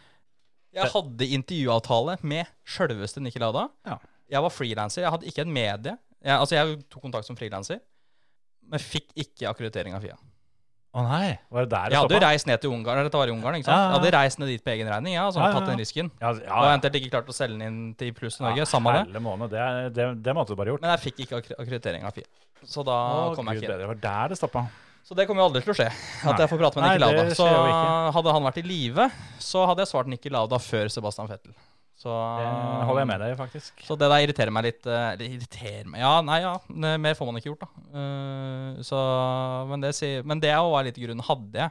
Jeg 0.74 0.90
hadde 0.90 1.31
intervjuavtale 1.36 2.16
med 2.26 2.48
sjølveste 2.66 3.20
Nikki 3.22 3.43
Lauda. 3.43 3.68
Ja. 3.86 4.01
Jeg 4.32 4.43
var 4.43 4.51
frilanser. 4.55 5.05
Jeg 5.05 5.12
hadde 5.12 5.28
ikke 5.28 5.44
en 5.44 5.52
medie. 5.55 5.98
Jeg, 6.24 6.39
altså, 6.39 6.56
jeg 6.56 6.81
tok 6.89 7.05
kontakt 7.05 7.28
som 7.28 7.36
frilanser, 7.36 7.82
men 8.72 8.81
fikk 8.81 9.12
ikke 9.20 9.51
akkreditering 9.51 9.93
av 9.94 10.01
FIA. 10.02 10.16
Å 10.94 11.02
nei. 11.02 11.34
Var 11.50 11.64
det 11.66 11.70
der 11.72 11.90
det 11.90 11.96
Jeg 11.96 12.02
hadde 12.04 12.14
jo 12.14 12.22
reist 12.22 12.46
ned 12.46 12.60
til 12.62 12.70
Ungarn, 12.70 13.00
eller 13.00 13.08
dette 13.10 13.18
var 13.18 13.30
i 13.30 13.34
Ungarn, 13.34 13.56
ikke 13.58 13.66
sant? 13.66 13.74
Ja, 13.74 13.80
ja, 13.80 13.86
ja. 13.88 13.90
Jeg 13.90 13.98
hadde 13.98 14.12
reist 14.14 14.38
ned 14.38 14.50
dit 14.52 14.62
på 14.62 14.70
egen 14.76 14.90
regning, 14.92 15.16
ja, 15.16 15.24
og 15.26 15.34
Ja, 15.34 15.48
ja, 15.48 15.56
tatt 15.58 15.66
den 15.72 15.80
risken. 15.82 16.10
Ja, 16.22 16.30
ja, 16.38 16.54
Og 16.54 16.68
eventuelt 16.70 16.98
ikke 17.00 17.10
klart 17.16 17.32
å 17.32 17.34
selge 17.34 17.58
den 17.58 17.66
inn 17.66 17.80
til 17.98 18.14
Pluss 18.14 18.38
Norge. 18.38 18.66
Samme 18.70 18.94
det. 19.00 19.22
Måned, 19.24 19.50
det, 19.50 19.66
det, 19.96 20.06
det 20.22 20.34
måtte 20.38 20.54
du 20.54 20.60
bare 20.60 20.70
gjort. 20.70 20.84
Men 20.86 20.94
jeg 20.94 21.02
fikk 21.08 21.24
ikke 21.26 21.42
akkreditering 21.58 22.06
av 22.06 22.14
FIA. 22.14 22.30
Så 22.62 22.86
da 22.86 22.94
Å, 22.94 23.34
kom 23.34 23.50
jeg 23.50 23.58
Gud 23.58 23.66
ikke 23.66 23.74
inn. 23.74 23.82
Det 23.82 23.90
var 23.90 24.02
der 24.06 24.34
det 24.34 24.38
stoppa. 24.38 24.64
Så 25.04 25.18
det 25.18 25.26
kommer 25.28 25.42
jo 25.42 25.50
aldri 25.50 25.60
til 25.66 25.74
å 25.74 25.76
skje. 25.76 25.90
At 25.90 26.30
Nei. 26.30 26.38
jeg 26.40 26.48
får 26.54 26.60
prate 26.62 26.78
med 26.80 26.86
Nei, 26.86 26.94
Nikki 26.96 27.04
Lauda. 27.04 27.34
Så 27.36 27.48
hadde 28.16 28.32
han 28.38 28.46
vært 28.46 28.60
i 28.62 28.64
live, 28.64 29.08
så 29.42 29.66
hadde 29.68 29.84
jeg 29.84 29.90
svart 29.90 30.08
Nikki 30.08 30.32
Lauda 30.32 30.62
før 30.62 30.88
Sebastian 30.94 31.28
Fettel. 31.28 31.52
Så 32.05 32.12
Det 32.39 32.86
holder 32.86 33.01
jeg 33.01 33.09
med 33.09 33.20
deg 33.24 33.36
faktisk. 33.39 33.81
Så 33.89 33.97
det 33.97 34.10
der 34.12 34.20
irriterer 34.26 34.52
meg 34.52 34.64
litt. 34.68 34.86
eh, 34.86 35.16
Det 35.16 35.31
irriterer 35.31 35.86
meg 35.89 36.01
Ja, 36.05 36.20
nei, 36.20 36.40
ja. 36.44 36.59
Mer 36.68 37.14
får 37.16 37.26
man 37.32 37.40
ikke 37.40 37.48
gjort, 37.55 37.64
da. 37.64 37.68
Eh, 37.97 38.82
Så, 38.85 38.98
men 39.70 39.81
det, 39.81 39.94
men 40.28 40.40
det 40.44 40.52
var 40.55 40.85
litt 40.85 41.01
grunnen. 41.01 41.24
Hadde 41.24 41.52
jeg 41.64 41.70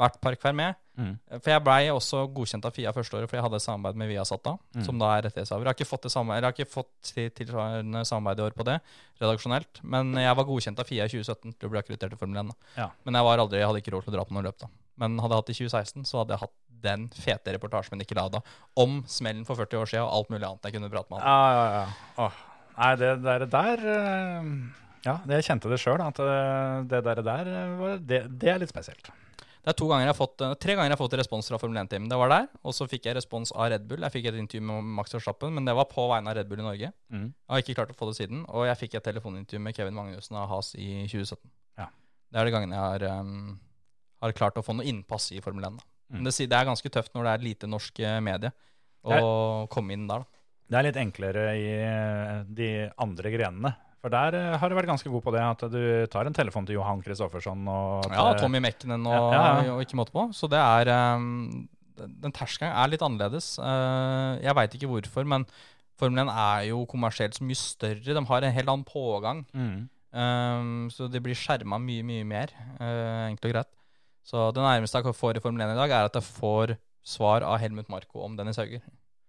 vært 0.00 0.20
Park 0.20 0.42
med 0.54 0.74
Mm. 1.00 1.14
For 1.40 1.48
jeg 1.48 1.62
blei 1.64 1.86
også 1.88 2.26
godkjent 2.34 2.66
av 2.68 2.74
FIA 2.76 2.90
første 2.92 3.14
året, 3.16 3.30
for 3.30 3.36
jeg 3.38 3.42
hadde 3.46 3.56
et 3.56 3.62
samarbeid 3.64 3.96
med 3.96 4.08
Viasat 4.10 4.42
da, 4.44 4.58
Mm. 4.76 4.84
som 4.84 4.98
da 4.98 5.06
er 5.16 5.22
rettighetshaver. 5.22 5.64
Jeg 5.64 5.70
har 5.70 5.78
ikke 5.78 5.88
fått 5.88 6.02
det 6.02 6.10
samme, 6.12 6.34
eller 6.36 6.50
jeg 6.50 6.52
har 6.52 6.64
ikke 6.66 6.74
fått 6.74 6.90
til- 7.14 7.30
tilsvarende 7.30 8.02
samarbeid 8.04 8.38
i 8.38 8.42
år 8.42 8.50
på 8.52 8.64
det, 8.68 8.80
redaksjonelt. 9.18 9.80
Men 9.82 10.12
jeg 10.12 10.36
var 10.36 10.44
godkjent 10.44 10.78
av 10.78 10.84
FIA 10.86 11.04
i 11.04 11.08
2017 11.08 11.54
til 11.58 11.68
å 11.68 11.72
bli 11.72 11.80
akkreditert 11.80 12.12
i 12.12 12.16
Formel 12.16 12.36
1. 12.44 12.48
Da. 12.48 12.54
Ja. 12.76 12.90
Men 13.06 13.14
jeg 13.14 13.24
var 13.24 13.38
aldri, 13.38 13.58
jeg 13.60 13.66
hadde 13.70 13.80
ikke 13.80 13.92
råd 13.96 14.04
til 14.04 14.12
å 14.12 14.16
dra 14.18 14.24
på 14.26 14.32
noe 14.36 14.42
løp 14.42 14.58
da. 14.58 14.66
Men 14.98 15.16
hadde 15.18 15.30
jeg 15.30 15.38
hatt 15.40 15.46
det 15.46 15.56
i 15.56 15.64
2016, 15.64 16.04
så 16.04 16.18
hadde 16.20 16.28
jeg 16.36 16.40
hatt 16.40 16.56
den 16.82 17.08
fete 17.14 17.54
reportasjen 17.56 17.96
med 17.96 18.04
Nicolada 18.04 18.42
om 18.78 19.00
smellen 19.10 19.46
for 19.48 19.60
40 19.60 19.82
år 19.82 19.90
siden 19.92 20.06
og 20.06 20.14
alt 20.18 20.32
mulig 20.32 20.46
annet 20.48 20.68
jeg 20.68 20.76
kunne 20.76 20.92
prate 20.92 21.12
med 21.12 21.22
han. 21.22 21.30
Ja, 21.30 21.56
ja, 21.56 21.66
ja. 21.78 22.26
Åh. 22.26 22.44
Nei, 22.80 22.92
det 22.96 23.14
der, 23.24 23.46
der 23.52 23.88
eh, 23.94 24.52
Ja, 25.04 25.18
det 25.26 25.40
jeg 25.40 25.48
kjente 25.50 25.72
det 25.72 25.80
sjøl, 25.82 26.00
at 26.04 26.20
eh, 26.24 26.76
det 26.88 27.02
der, 27.04 27.24
der 27.26 27.50
eh, 27.50 27.74
var, 27.80 27.98
det, 28.12 28.22
det 28.40 28.54
er 28.54 28.62
litt 28.62 28.72
spesielt. 28.72 29.12
Det 29.60 29.74
er 29.74 29.76
to 29.76 29.90
ganger 29.90 30.06
jeg 30.06 30.14
har 30.14 30.16
fått, 30.16 30.42
tre 30.56 30.72
ganger 30.72 30.88
jeg 30.88 30.96
har 30.96 31.02
fått 31.02 31.14
respons 31.20 31.50
fra 31.50 31.58
Formel 31.60 31.82
1-teamet. 31.82 32.08
Det 32.08 32.16
var 32.16 32.30
der, 32.32 32.46
og 32.64 32.72
så 32.72 32.86
fikk 32.88 33.10
jeg 33.10 33.16
respons 33.18 33.50
av 33.52 33.68
Red 33.68 33.84
Bull. 33.90 34.00
Jeg 34.06 34.14
fikk 34.14 34.30
et 34.30 34.38
intervju 34.40 34.64
med 34.64 34.86
Max 34.96 35.12
Verstappen, 35.12 35.52
men 35.52 35.68
det 35.68 35.74
var 35.76 35.84
på 35.90 36.06
vegne 36.08 36.32
av 36.32 36.38
Red 36.38 36.48
Bull 36.48 36.62
i 36.62 36.64
Norge. 36.64 36.88
Mm. 37.12 37.26
Jeg 37.28 37.52
har 37.52 37.64
ikke 37.64 37.74
klart 37.76 37.92
å 37.92 37.98
få 37.98 38.08
det 38.08 38.16
siden. 38.16 38.46
Og 38.48 38.64
jeg 38.70 38.78
fikk 38.80 38.96
et 38.96 39.04
telefonintervju 39.10 39.60
med 39.66 39.76
Kevin 39.76 39.98
Magnussen 39.98 40.38
av 40.40 40.48
Has 40.48 40.72
i 40.80 40.88
2017. 41.12 41.44
Ja. 41.82 41.90
Det 42.32 42.40
er 42.40 42.48
de 42.48 42.54
gangene 42.56 42.78
jeg 42.78 42.86
har, 42.86 43.20
um, 43.20 43.58
har 44.24 44.36
klart 44.40 44.56
å 44.56 44.64
få 44.64 44.78
noe 44.78 44.88
innpass 44.88 45.28
i 45.36 45.42
Formel 45.44 45.68
1. 45.68 45.76
Da. 45.76 45.88
Mm. 46.10 46.18
Men 46.18 46.28
det, 46.28 46.34
det 46.50 46.58
er 46.58 46.68
ganske 46.68 46.92
tøft 46.92 47.14
når 47.14 47.26
det 47.26 47.32
er 47.32 47.46
lite 47.46 47.70
norsk 47.70 48.02
eh, 48.02 48.18
medie 48.24 48.50
å 49.06 49.14
er, 49.16 49.70
komme 49.72 49.94
inn 49.96 50.08
der. 50.10 50.24
Da. 50.24 50.42
Det 50.70 50.78
er 50.78 50.86
litt 50.86 50.98
enklere 51.00 51.44
i 51.58 51.70
eh, 51.82 52.34
de 52.46 52.70
andre 53.00 53.32
grenene. 53.34 53.72
For 54.00 54.12
der 54.12 54.36
eh, 54.38 54.56
har 54.60 54.70
du 54.70 54.76
vært 54.78 54.90
ganske 54.90 55.12
god 55.12 55.24
på 55.24 55.34
det, 55.34 55.42
at 55.44 55.64
du 55.72 55.82
tar 56.12 56.28
en 56.28 56.36
telefon 56.36 56.68
til 56.68 56.78
Johan 56.78 57.02
Kristoffersson 57.04 57.66
og 57.68 58.06
til, 58.06 58.16
Ja, 58.16 58.32
Tommy 58.38 58.62
Mekkenen 58.64 59.04
og, 59.04 59.34
Ja, 59.34 59.42
ja, 59.42 59.52
ja. 59.66 59.74
og 59.74 59.84
ikke 59.84 59.98
måte 60.00 60.14
på. 60.14 60.28
Så 60.36 60.48
det 60.50 60.60
er 60.60 60.92
um, 61.18 61.68
Den 62.00 62.16
den 62.24 62.32
terskelen 62.32 62.72
er 62.72 62.88
litt 62.88 63.04
annerledes. 63.04 63.54
Uh, 63.60 64.40
jeg 64.40 64.56
veit 64.56 64.76
ikke 64.78 64.88
hvorfor, 64.88 65.26
men 65.28 65.44
Formel 66.00 66.22
1 66.22 66.30
er 66.32 66.68
jo 66.70 66.84
kommersielt 66.88 67.36
så 67.36 67.44
mye 67.44 67.60
større. 67.60 68.00
De 68.16 68.22
har 68.30 68.46
en 68.46 68.56
helt 68.56 68.72
annen 68.72 68.86
pågang. 68.88 69.46
mm. 69.52 69.88
Um, 70.10 70.88
så 70.90 71.06
de 71.06 71.20
blir 71.22 71.38
skjerma 71.38 71.76
mye, 71.78 72.02
mye 72.02 72.24
mer, 72.26 72.50
uh, 72.80 73.28
enkelt 73.28 73.44
og 73.46 73.52
greit. 73.52 73.68
Så 74.26 74.50
det 74.54 74.62
nærmeste 74.62 75.00
jeg 75.00 75.16
får 75.16 75.38
i 75.38 75.42
Formel 75.44 75.64
1 75.64 75.74
i 75.74 75.78
dag, 75.80 75.90
er 75.96 76.08
at 76.10 76.18
jeg 76.18 76.26
får 76.26 76.76
svar 77.06 77.46
av 77.46 77.58
Helmut 77.62 77.88
Marko 77.92 78.24
om 78.26 78.36
Dennis 78.38 78.60
Hauger. 78.60 78.82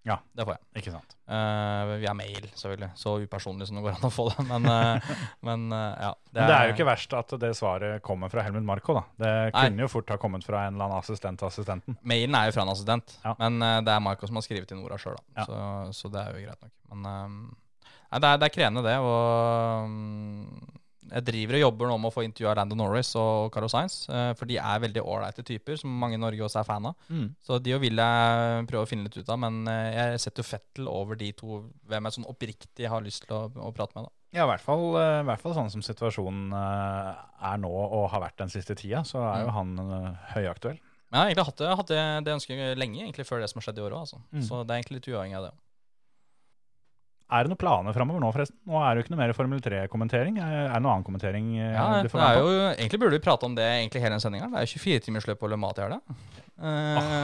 Ja. 0.04 0.18
Det 0.34 0.46
får 0.48 0.56
jeg. 0.56 0.82
Ikke 0.82 0.92
sant. 0.96 1.14
Uh, 1.30 1.92
via 2.02 2.14
mail, 2.18 2.48
selvfølgelig. 2.58 2.90
Så 2.98 3.14
upersonlig 3.22 3.68
som 3.70 3.78
det 3.78 3.84
går 3.86 4.00
an 4.00 4.08
å 4.08 4.12
få 4.14 4.26
det. 4.32 4.46
Men, 4.50 4.66
uh, 4.66 5.12
men 5.48 5.68
uh, 5.70 5.94
ja. 6.08 6.12
Men 6.34 6.50
det 6.50 6.56
er 6.56 6.70
jo 6.70 6.76
ikke 6.76 6.88
verst 6.90 7.14
at 7.18 7.36
det 7.44 7.52
svaret 7.58 8.02
kommer 8.06 8.32
fra 8.34 8.46
Helmut 8.46 8.66
Marko, 8.66 8.98
da. 8.98 9.04
Det 9.22 9.32
Nei. 9.54 9.66
kunne 9.68 9.86
jo 9.86 9.92
fort 9.94 10.14
ha 10.14 10.18
kommet 10.22 10.46
fra 10.48 10.66
en 10.66 10.76
eller 10.76 10.90
annen 10.90 11.04
assistent 11.04 11.42
til 11.42 11.52
assistenten. 11.52 12.00
Mailen 12.02 12.38
er 12.38 12.50
jo 12.50 12.58
fra 12.58 12.66
en 12.66 12.74
assistent, 12.74 13.18
Ja. 13.22 13.36
men 13.44 13.62
det 13.86 13.94
er 13.94 14.04
Marko 14.04 14.30
som 14.30 14.40
har 14.40 14.46
skrevet 14.48 14.74
inn 14.74 14.82
orda 14.82 14.98
sjøl, 15.02 15.20
Ja. 15.38 15.46
så, 15.46 15.58
så 15.96 16.12
det 16.14 16.24
er 16.24 16.38
jo 16.40 16.46
greit 16.48 16.66
nok. 16.66 16.74
Men 16.92 17.06
nei, 17.06 18.20
det, 18.20 18.26
er, 18.26 18.42
det 18.42 18.48
er 18.48 18.56
krevende, 18.58 18.86
det. 18.88 18.98
Og 19.06 19.86
um, 19.86 20.81
jeg 21.12 21.26
driver 21.28 21.58
og 21.60 21.64
jobber 21.66 21.92
nå 21.92 21.98
med 22.00 22.10
å 22.10 22.14
få 22.16 22.24
intervjua 22.26 22.56
Landon 22.56 22.80
Norris 22.82 23.12
og 23.20 23.52
Carlos 23.54 23.74
Sainz, 23.76 23.98
uh, 24.10 24.32
for 24.40 24.48
de 24.50 24.58
er 24.62 24.80
veldig 24.86 25.04
ålreite 25.04 25.44
typer, 25.48 25.76
som 25.82 25.92
mange 25.92 26.16
i 26.16 26.22
Norge 26.22 26.46
også 26.48 26.62
er 26.62 26.68
fan 26.70 26.88
av. 26.92 26.96
Så 27.44 27.60
de 27.64 27.76
vil 27.84 28.00
jeg 28.02 28.66
prøve 28.72 28.86
å 28.86 28.90
finne 28.90 29.08
litt 29.10 29.18
ut 29.20 29.30
av, 29.30 29.40
men 29.44 29.62
uh, 29.68 29.92
jeg 29.92 30.24
setter 30.24 30.44
jo 30.46 30.50
Fettel 30.52 30.88
over 30.92 31.20
de 31.20 31.32
to 31.38 31.62
hvem 31.92 32.08
jeg 32.10 32.18
sånn 32.18 32.30
oppriktig 32.32 32.90
har 32.90 33.04
lyst 33.06 33.28
til 33.28 33.36
å, 33.38 33.44
å 33.68 33.72
prate 33.76 33.98
med. 34.00 34.08
da. 34.08 34.16
Ja, 34.32 34.46
i 34.46 34.48
hvert 34.54 34.64
fall, 34.64 34.86
eh, 34.96 35.18
i 35.20 35.26
hvert 35.28 35.42
fall 35.44 35.52
sånn 35.58 35.70
som 35.74 35.82
situasjonen 35.84 36.54
eh, 36.56 37.18
er 37.52 37.58
nå 37.60 37.68
og 37.68 38.06
har 38.14 38.22
vært 38.24 38.38
den 38.40 38.54
siste 38.54 38.78
tida, 38.80 39.02
så 39.04 39.20
er 39.28 39.42
jo 39.44 39.50
Mm. 39.50 39.56
han 39.58 39.74
eh, 39.98 40.22
høyaktuell. 40.38 40.78
Ja, 41.12 41.18
jeg 41.18 41.20
har 41.20 41.28
egentlig 41.34 41.46
hatt 41.50 41.58
det, 41.60 41.72
hatt 41.82 41.90
det, 41.92 42.04
det 42.24 42.34
ønsket 42.38 42.78
lenge, 42.80 43.02
egentlig 43.04 43.26
før 43.28 43.42
det 43.44 43.50
som 43.52 43.60
har 43.60 43.66
skjedd 43.68 43.82
i 43.82 43.84
år 43.84 43.92
òg. 43.98 44.06
Altså. 44.06 44.22
Mm. 44.32 44.46
Så 44.48 44.62
det 44.64 44.72
er 44.72 44.80
egentlig 44.80 45.02
litt 45.02 45.10
uavhengig 45.12 45.36
av 45.42 45.50
det. 45.50 45.52
Er 47.32 47.46
det 47.48 47.54
noen 47.54 47.60
planer 47.62 47.96
framover 47.96 48.20
nå, 48.20 48.30
forresten? 48.36 48.58
Nå 48.68 48.80
er 48.84 48.92
det 48.92 49.00
jo 49.02 49.06
ikke 49.06 49.14
noe 49.14 49.22
mer 49.22 49.34
Formel 49.38 49.62
3-kommentering. 49.64 50.40
Er 50.44 50.74
det 50.74 50.82
noe 50.84 50.98
annen 50.98 51.08
kommentering 51.08 51.54
eh, 51.56 51.72
Ja, 51.72 51.86
det 52.04 52.12
er 52.12 52.40
jo, 52.42 52.50
egentlig 52.74 53.00
burde 53.00 53.16
vi 53.16 53.24
prate 53.24 53.48
om 53.48 53.56
det 53.56 53.68
egentlig 53.78 54.04
hele 54.04 54.18
den 54.18 54.24
sendinga. 54.24 54.50
Det 54.52 54.60
er 54.60 54.68
jo 54.68 54.82
24-timersløp 54.84 55.40
på 55.40 55.52
Le 55.52 55.60
Mat 55.62 55.80
i 55.80 55.86
helga. 55.86 56.02
Å, 56.62 56.74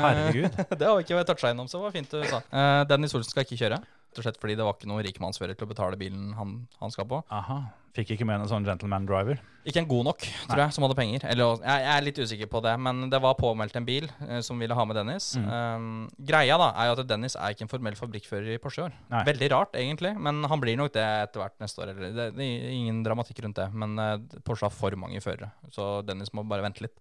herregud. 0.05 0.61
det 0.79 0.88
har 0.88 0.95
vi 0.95 1.05
ikke 1.05 1.25
toucha 1.27 1.51
innom, 1.51 1.67
så 1.67 1.81
det 1.81 1.89
var 1.89 1.97
fint 1.97 2.15
du 2.15 2.23
sa. 2.31 2.39
Uh, 2.47 2.81
Dennis 2.89 3.17
Olsen 3.19 3.35
skal 3.35 3.43
ikke 3.43 3.59
kjøre. 3.59 3.81
Rett 4.07 4.21
og 4.21 4.25
slett 4.25 4.39
fordi 4.41 4.55
det 4.57 4.65
var 4.65 4.77
ikke 4.77 4.89
noen 4.89 5.03
rikmannsfører 5.05 5.57
til 5.57 5.67
å 5.67 5.69
betale 5.69 5.99
bilen 5.99 6.31
han, 6.38 6.61
han 6.79 6.93
skal 6.93 7.05
på. 7.09 7.19
Aha. 7.34 7.59
Fikk 7.97 8.11
ikke 8.13 8.27
med 8.29 8.38
en 8.43 8.49
sånn 8.49 8.65
gentleman 8.65 9.07
driver. 9.09 9.39
Ikke 9.67 9.81
en 9.81 9.88
god 9.89 10.05
nok, 10.05 10.25
tror 10.45 10.61
jeg, 10.61 10.73
som 10.75 10.85
hadde 10.85 10.95
penger. 10.99 11.23
Eller, 11.27 11.57
jeg, 11.63 11.81
jeg 11.84 11.91
er 11.95 12.03
litt 12.05 12.19
usikker 12.21 12.49
på 12.51 12.61
det, 12.63 12.73
men 12.85 13.07
det 13.09 13.19
var 13.23 13.38
påmeldt 13.39 13.79
en 13.79 13.88
bil 13.88 14.05
eh, 14.27 14.39
som 14.45 14.61
ville 14.61 14.75
ha 14.77 14.85
med 14.88 14.99
Dennis. 14.99 15.31
Mm. 15.35 15.47
Um, 15.49 16.03
greia 16.29 16.59
da 16.61 16.67
er 16.77 16.91
jo 16.91 16.95
at 16.95 17.09
Dennis 17.09 17.35
er 17.35 17.55
ikke 17.55 17.65
en 17.65 17.71
formell 17.71 17.97
fabrikkfører 17.97 18.53
i 18.53 18.59
Porsche 18.61 18.84
i 18.84 18.85
år. 18.85 18.95
Nei. 19.15 19.23
Veldig 19.31 19.49
rart, 19.55 19.75
egentlig, 19.81 20.13
men 20.27 20.45
han 20.45 20.61
blir 20.61 20.77
nok 20.77 20.93
det 20.93 21.03
etter 21.03 21.41
hvert 21.41 21.57
neste 21.63 21.84
år. 21.84 21.93
Eller, 21.95 22.13
det, 22.13 22.29
det 22.38 22.45
er 22.45 22.77
ingen 22.77 23.01
dramatikk 23.07 23.41
rundt 23.45 23.57
det, 23.63 23.67
men 23.73 23.97
eh, 24.03 24.15
Porsche 24.45 24.69
har 24.69 24.77
for 24.77 24.97
mange 25.01 25.23
førere, 25.25 25.49
så 25.73 25.97
Dennis 26.05 26.34
må 26.38 26.45
bare 26.47 26.65
vente 26.67 26.85
litt. 26.85 26.95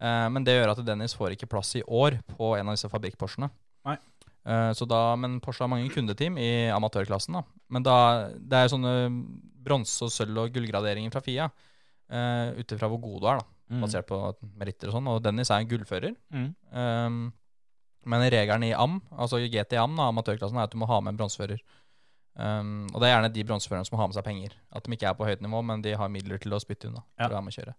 Uh, 0.00 0.26
men 0.32 0.48
det 0.48 0.56
gjør 0.56 0.72
at 0.72 0.84
Dennis 0.86 1.16
får 1.18 1.36
ikke 1.36 1.50
plass 1.52 1.76
i 1.76 1.84
år 1.84 2.22
på 2.38 2.54
en 2.56 2.72
av 2.72 2.78
disse 2.78 2.88
fabrikk-Porschene. 2.88 3.52
Nei. 3.86 4.00
Eh, 4.48 4.70
så 4.72 4.86
da, 4.88 5.00
men 5.20 5.38
Porsche 5.44 5.66
har 5.66 5.70
mange 5.72 5.90
kundeteam 5.92 6.38
i 6.40 6.48
amatørklassen. 6.72 7.36
da. 7.36 7.42
Men 7.68 7.84
da, 7.84 7.96
det 8.32 8.62
er 8.62 8.70
sånne 8.72 8.92
bronse-, 9.68 10.06
og 10.06 10.12
sølv- 10.14 10.40
og 10.46 10.54
gullgraderinger 10.54 11.12
fra 11.12 11.20
FIA. 11.24 11.50
Uh, 12.08 12.56
Ut 12.56 12.72
ifra 12.72 12.88
hvor 12.88 13.02
god 13.04 13.20
du 13.20 13.26
er, 13.28 13.42
da, 13.42 13.44
Mm. 13.68 13.82
basert 13.84 14.06
på 14.08 14.16
meritter 14.56 14.88
og 14.88 14.94
sånn. 14.96 15.08
Og 15.12 15.18
Dennis 15.22 15.50
er 15.52 15.60
en 15.60 15.68
gullfører. 15.68 16.14
Mm. 16.32 16.46
Um, 16.72 17.32
men 18.08 18.22
regelen 18.32 18.64
i 18.64 18.72
AM, 18.72 19.02
altså 19.12 19.36
i 19.44 19.50
GT 19.52 19.76
AM, 19.76 19.94
da, 19.98 20.06
amatørklassen, 20.08 20.56
er 20.56 20.62
at 20.64 20.72
du 20.72 20.78
må 20.80 20.86
ha 20.88 21.00
med 21.04 21.12
en 21.12 21.18
bronsefører. 21.18 21.60
Um, 22.38 22.86
og 22.94 23.02
det 23.02 23.08
er 23.10 23.12
gjerne 23.18 23.32
de 23.34 23.44
bronseførerne 23.44 23.84
som 23.84 23.96
må 23.96 24.00
ha 24.00 24.06
med 24.08 24.16
seg 24.16 24.24
penger. 24.24 24.54
At 24.72 24.84
de 24.86 24.94
ikke 24.96 25.10
er 25.10 25.18
på 25.18 25.26
høyt 25.28 25.42
nivå, 25.44 25.60
men 25.68 25.82
de 25.84 25.92
har 26.00 26.08
midler 26.08 26.38
til 26.40 26.52
å 26.56 26.60
spytte 26.62 26.88
unna. 26.88 27.02
Ja. 27.18 27.26
for 27.26 27.34
å 27.34 27.36
være 27.36 27.44
med 27.44 27.52
å 27.52 27.58
kjøre. 27.60 27.74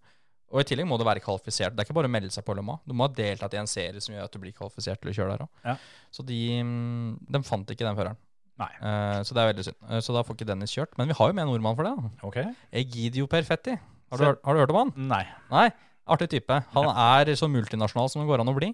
Og 0.49 0.63
i 0.63 0.65
tillegg 0.65 0.87
må 0.89 0.97
du 0.97 1.05
være 1.05 1.21
kvalifisert. 1.21 1.75
Det 1.75 1.83
er 1.83 1.87
ikke 1.87 1.97
bare 1.99 2.09
å 2.09 2.13
melde 2.13 2.33
seg 2.33 2.45
på 2.45 2.55
Le 2.57 2.63
Mans. 2.65 2.81
Du 2.87 2.95
må 2.97 3.05
ha 3.05 3.13
deltatt 3.13 3.53
i 3.53 3.59
en 3.61 3.69
serie 3.69 4.01
som 4.01 4.15
gjør 4.15 4.25
at 4.25 4.33
du 4.33 4.41
blir 4.41 4.55
kvalifisert 4.55 5.01
til 5.03 5.11
å 5.11 5.13
kjøre 5.13 5.35
der 5.35 5.45
òg. 5.45 5.51
Ja. 5.67 5.75
Så 6.15 6.25
de, 6.25 6.39
mm, 6.65 7.11
de 7.29 7.41
fant 7.45 7.75
ikke 7.75 7.85
den 7.85 7.99
føreren. 7.99 8.17
Eh, 8.59 9.19
så 9.23 9.35
det 9.35 9.41
er 9.41 9.51
veldig 9.53 9.65
synd. 9.69 9.77
Uh, 9.87 9.99
så 10.03 10.15
da 10.15 10.23
får 10.25 10.35
ikke 10.35 10.49
Dennis 10.49 10.73
kjørt. 10.75 10.97
Men 10.99 11.11
vi 11.11 11.15
har 11.19 11.29
jo 11.29 11.37
med 11.37 11.45
en 11.45 11.51
nordmann 11.53 11.77
for 11.77 11.87
det. 11.87 11.93
da. 11.95 12.27
Ok. 12.27 12.39
Egidio 12.81 13.29
Perfetti. 13.31 13.77
Har 14.09 14.19
du, 14.19 14.25
hørt, 14.25 14.41
har 14.43 14.57
du 14.57 14.63
hørt 14.63 14.73
om 14.73 14.79
han? 14.81 14.91
Nei. 15.11 15.21
Nei, 15.53 15.67
artig 16.09 16.31
type. 16.33 16.55
Han 16.73 16.89
er 16.89 17.29
så 17.37 17.47
multinasjonal 17.51 18.09
som 18.09 18.23
det 18.23 18.29
går 18.31 18.41
an 18.41 18.49
å 18.49 18.57
bli. 18.57 18.71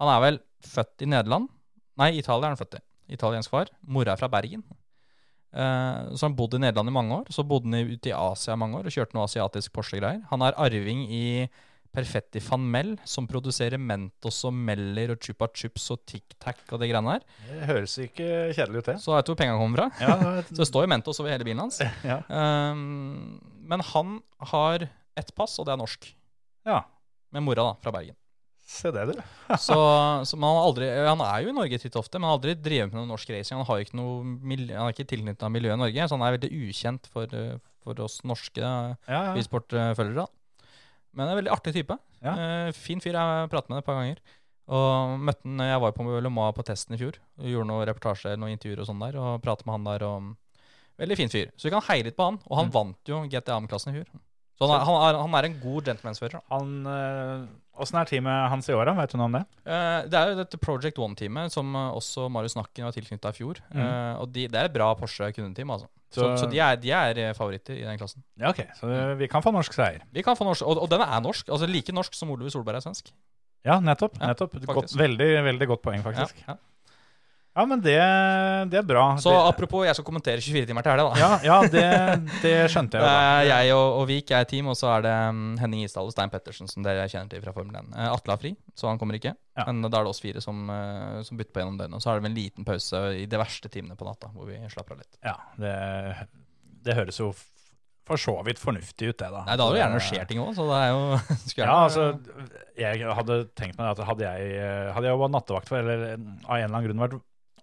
Han 0.00 0.10
er 0.14 0.22
vel 0.24 0.40
født 0.64 1.04
i 1.04 1.10
Nederland. 1.12 1.50
Nei, 2.00 2.14
Italia 2.16 2.48
er 2.48 2.56
han 2.56 2.60
født 2.60 2.78
i. 2.78 2.84
Italiensk 3.18 3.52
far. 3.52 3.68
Mora 3.84 4.14
er 4.14 4.20
fra 4.20 4.30
Bergen. 4.32 4.64
Eh, 5.58 6.10
så 6.14 6.28
han 6.28 6.36
bodde 6.38 6.58
i 6.58 6.62
Nederland 6.62 6.90
i 6.92 6.94
mange 6.94 7.16
år. 7.22 7.32
Så 7.34 7.44
bodde 7.46 7.70
han 7.72 7.88
ute 7.88 8.12
i 8.12 8.14
Asia 8.14 8.54
i 8.54 8.60
mange 8.60 8.78
år 8.78 8.86
og 8.88 8.94
kjørte 8.94 9.16
noe 9.18 9.26
asiatisk 9.26 9.74
Porsche-greier. 9.74 10.22
Han 10.30 10.44
er 10.46 10.58
arving 10.60 11.06
i 11.10 11.24
Perfetti 11.94 12.40
van 12.44 12.66
Mel, 12.68 12.90
som 13.08 13.26
produserer 13.26 13.80
Mentos 13.80 14.42
og 14.46 14.52
Meller 14.54 15.14
og 15.14 15.22
Chupa 15.24 15.48
Chups 15.56 15.86
og 15.94 16.02
Tic 16.06 16.36
Tac 16.38 16.60
og 16.68 16.82
de 16.82 16.90
greiene 16.90 17.16
der. 17.16 17.24
Det 17.48 17.68
høres 17.70 17.96
ikke 18.04 18.28
kjedelig 18.52 18.82
ut, 18.82 18.90
det. 18.90 18.96
Så 19.02 19.16
vet 19.16 19.26
du 19.26 19.32
hvor 19.32 19.40
pengene 19.40 19.58
kommer 19.58 19.82
fra. 19.82 20.04
Ja, 20.04 20.42
Så 20.52 20.60
det 20.60 20.68
står 20.68 20.84
jo 20.84 20.92
Mentos 20.92 21.20
over 21.24 21.32
hele 21.32 21.48
bilen 21.48 21.64
hans. 21.64 21.80
ja. 22.12 22.20
Um, 22.28 23.40
men 23.72 23.82
han 23.94 24.18
har 24.52 24.86
ett 25.18 25.34
pass, 25.34 25.56
og 25.58 25.66
det 25.66 25.74
er 25.74 25.82
norsk. 25.82 26.12
ja. 26.68 26.84
Med 27.34 27.44
mora, 27.44 27.60
da, 27.66 27.72
fra 27.82 27.92
Bergen. 27.92 28.14
Se 28.68 28.90
det, 28.92 29.06
du. 29.08 29.14
Så, 29.64 29.76
så 30.28 30.36
man 30.36 30.58
har 30.58 30.66
aldri 30.68 30.88
Han 31.08 31.22
er 31.24 31.44
jo 31.46 31.52
i 31.52 31.56
Norge 31.56 31.78
titt 31.80 31.94
og 31.96 32.02
ofte, 32.04 32.18
men 32.20 32.28
har 32.28 32.36
aldri 32.36 32.52
drevet 32.60 32.92
med 32.92 33.00
noe 33.00 33.08
norsk 33.14 33.30
racing. 33.32 33.56
Han 33.62 33.64
har 33.70 33.80
ikke 33.80 33.96
noe 33.96 34.18
han 34.20 34.82
er 34.84 34.92
ikke 34.92 35.06
tilknytta 35.08 35.48
miljøet 35.52 35.78
i 35.78 35.82
Norge, 35.86 36.08
så 36.10 36.18
han 36.18 36.24
er 36.26 36.34
veldig 36.36 36.50
ukjent 36.68 37.08
for, 37.14 37.32
for 37.86 38.02
oss 38.04 38.18
norske 38.28 38.60
Ja, 38.60 38.98
ja. 39.08 39.22
bilsportfølgere. 39.38 40.26
Men 41.16 41.32
en 41.32 41.38
veldig 41.40 41.54
artig 41.54 41.72
type. 41.78 41.96
Ja. 42.20 42.34
Uh, 42.36 42.68
fin 42.76 43.00
fyr. 43.00 43.16
Jeg 43.16 43.48
pratet 43.50 43.72
med 43.72 43.78
ham 43.78 43.82
et 43.82 43.88
par 43.88 43.96
ganger. 44.02 44.20
Og 44.68 45.16
møtte 45.24 45.48
han 45.48 45.64
Jeg 45.64 45.80
var 45.86 45.94
på 45.96 46.04
Le 46.20 46.30
Mans 46.30 46.52
på 46.58 46.66
testen 46.68 46.94
i 46.94 47.00
fjor. 47.00 47.16
Og 47.40 47.48
gjorde 47.48 47.70
noen 47.72 47.86
reportasjer 47.88 48.36
noen 48.36 48.52
intervjuer 48.58 48.84
og 48.84 48.90
sånn 48.90 49.00
der. 49.06 49.16
Og 49.16 49.40
pratet 49.42 49.64
med 49.64 49.78
han 49.78 49.88
der. 49.88 50.04
Og 50.12 51.00
veldig 51.00 51.16
fin 51.24 51.32
fyr. 51.32 51.48
Så 51.56 51.70
vi 51.70 51.72
kan 51.72 51.86
heie 51.88 52.04
litt 52.04 52.18
på 52.20 52.28
han. 52.28 52.36
Og 52.50 52.60
han 52.60 52.68
Mm. 52.68 52.74
vant 52.76 53.10
jo 53.16 53.22
GTA-klassen 53.32 53.94
i 53.96 54.02
fjor. 54.02 54.12
Så 54.58 54.66
han 54.68 54.74
er, 54.76 54.84
han 54.84 54.96
er, 55.08 55.18
han 55.22 55.34
er 55.38 55.46
en 55.48 55.56
god 55.62 55.86
gentlemansfører. 55.88 56.40
Han 56.52 56.70
eh, 56.92 57.48
Åssen 57.78 57.98
er 58.00 58.08
teamet 58.10 58.48
hans 58.52 58.68
i 58.68 58.74
år, 58.74 58.84
da? 58.90 58.94
Vet 58.98 59.12
du 59.14 59.18
noe 59.20 59.28
om 59.30 59.36
det? 59.38 59.44
Uh, 59.66 60.00
det 60.10 60.18
er 60.20 60.32
jo 60.32 60.38
dette 60.40 60.58
Project 60.62 60.98
One-teamet 60.98 61.54
som 61.54 61.70
eh, 61.78 61.90
også 61.98 62.26
Marius 62.32 62.56
Nakken 62.58 62.84
var 62.88 62.92
tilknyttet 62.96 63.30
i 63.30 63.38
fjor. 63.38 63.60
Mm. 63.72 63.80
Uh, 63.82 64.12
og 64.24 64.32
de, 64.34 64.46
det 64.50 64.58
er 64.60 64.68
et 64.70 64.74
bra 64.74 64.90
Porsche-kundeteam, 64.98 65.70
altså. 65.76 65.88
Så, 66.10 66.20
Så- 66.24 66.36
så, 66.40 66.46
de, 66.50 66.58
er, 66.64 66.76
de 66.80 66.90
er 66.96 67.34
favoritter 67.36 67.76
i 67.76 67.84
den 67.84 67.98
klassen. 68.00 68.22
Ja, 68.40 68.50
ok. 68.54 68.62
Så 68.80 68.88
vi 69.20 69.28
kan 69.28 69.42
få 69.44 69.52
norsk 69.52 69.74
seier. 69.76 70.02
Vi 70.12 70.22
kan 70.24 70.36
få 70.38 70.46
norsk, 70.48 70.64
og, 70.64 70.80
og 70.86 70.88
den 70.90 71.02
er 71.04 71.20
norsk. 71.20 71.48
altså 71.52 71.68
Like 71.68 71.92
norsk 71.92 72.14
som 72.16 72.30
Oliver 72.32 72.50
Solberg 72.54 72.80
er 72.80 72.86
svensk. 72.86 73.12
Ja, 73.66 73.76
nettopp. 73.84 74.16
Ja, 74.20 74.30
nettopp. 74.32 74.54
Godt, 74.64 74.94
veldig, 74.96 75.28
veldig 75.44 75.66
godt 75.68 75.82
poeng, 75.84 76.00
faktisk. 76.06 76.38
Ja, 76.46 76.54
ja. 76.54 76.58
Ja, 77.58 77.64
men 77.66 77.80
det, 77.82 77.96
det 78.70 78.78
er 78.78 78.84
bra. 78.86 79.04
Så 79.18 79.32
det, 79.34 79.38
apropos, 79.50 79.82
jeg 79.82 79.96
skal 79.98 80.06
kommentere 80.06 80.38
24 80.38 80.68
timer 80.68 80.84
til 80.86 80.92
helga, 80.94 81.08
da. 81.08 81.18
ja, 81.18 81.30
ja 81.42 81.56
det, 81.72 81.86
det 82.44 82.52
skjønte 82.70 83.00
jeg. 83.00 83.02
Jo 83.02 83.08
da. 83.10 83.48
jeg 83.48 83.72
og, 83.74 83.86
og 83.98 84.06
Vik 84.12 84.30
er 84.38 84.46
team, 84.46 84.68
og 84.70 84.78
så 84.78 84.92
er 84.92 85.02
det 85.08 85.14
um, 85.34 85.40
Henning 85.58 85.82
Isdal 85.82 86.06
og 86.06 86.14
Stein 86.14 86.30
Pettersen, 86.30 86.70
som 86.70 86.86
dere 86.86 87.08
kjenner 87.10 87.32
til 87.32 87.42
fra 87.42 87.56
Formel 87.56 87.80
1. 87.80 87.90
Eh, 87.96 88.12
Atle 88.12 88.36
har 88.36 88.42
fri, 88.44 88.54
så 88.78 88.92
han 88.92 89.00
kommer 89.02 89.18
ikke. 89.18 89.34
Ja. 89.58 89.66
Men 89.66 89.82
da 89.88 89.90
er 89.90 90.06
det 90.06 90.14
oss 90.14 90.22
fire 90.22 90.44
som, 90.44 90.62
eh, 90.70 91.18
som 91.26 91.40
bytter 91.40 91.56
på 91.56 91.64
gjennom 91.64 91.80
døgnet. 91.82 91.98
Og 91.98 92.04
så 92.04 92.12
er 92.12 92.22
det 92.22 92.30
en 92.30 92.38
liten 92.38 92.68
pause 92.68 93.04
i 93.18 93.26
de 93.26 93.42
verste 93.42 93.74
timene 93.74 93.98
på 93.98 94.06
natta, 94.06 94.30
hvor 94.36 94.46
vi 94.46 94.60
slapper 94.70 94.94
av 94.94 95.02
litt. 95.02 95.18
Ja, 95.26 95.34
det, 95.58 95.74
det 96.86 96.98
høres 97.00 97.18
jo 97.18 97.32
for 98.08 98.20
så 98.20 98.36
vidt 98.46 98.60
fornuftig 98.62 99.10
ut, 99.10 99.18
det, 99.18 99.28
da. 99.34 99.42
Nei, 99.44 99.56
da 99.58 99.66
hadde 99.66 99.74
det 99.76 99.82
gjerne 99.82 100.04
skjer 100.06 100.28
ting 100.30 100.38
òg, 100.40 100.54
så 100.56 100.64
det 100.70 100.78
er 100.78 100.92
jo 100.94 101.00
skjønt. 101.50 101.64
Ja, 101.64 101.74
altså, 101.74 102.06
jeg 102.78 103.16
hadde 103.18 103.40
tenkt 103.58 103.80
meg 103.80 103.90
at 103.90 104.04
hadde 104.08 104.30
jeg, 104.30 104.52
eh, 104.62 104.92
hadde 104.94 105.10
jeg 105.10 105.20
vært 105.24 105.34
nattevakt 105.34 105.72
for, 105.72 105.82
eller 105.82 106.06
av 106.14 106.14
en 106.14 106.30
eller 106.38 106.70
annen 106.70 106.86
grunn 106.86 107.04
vært 107.04 107.18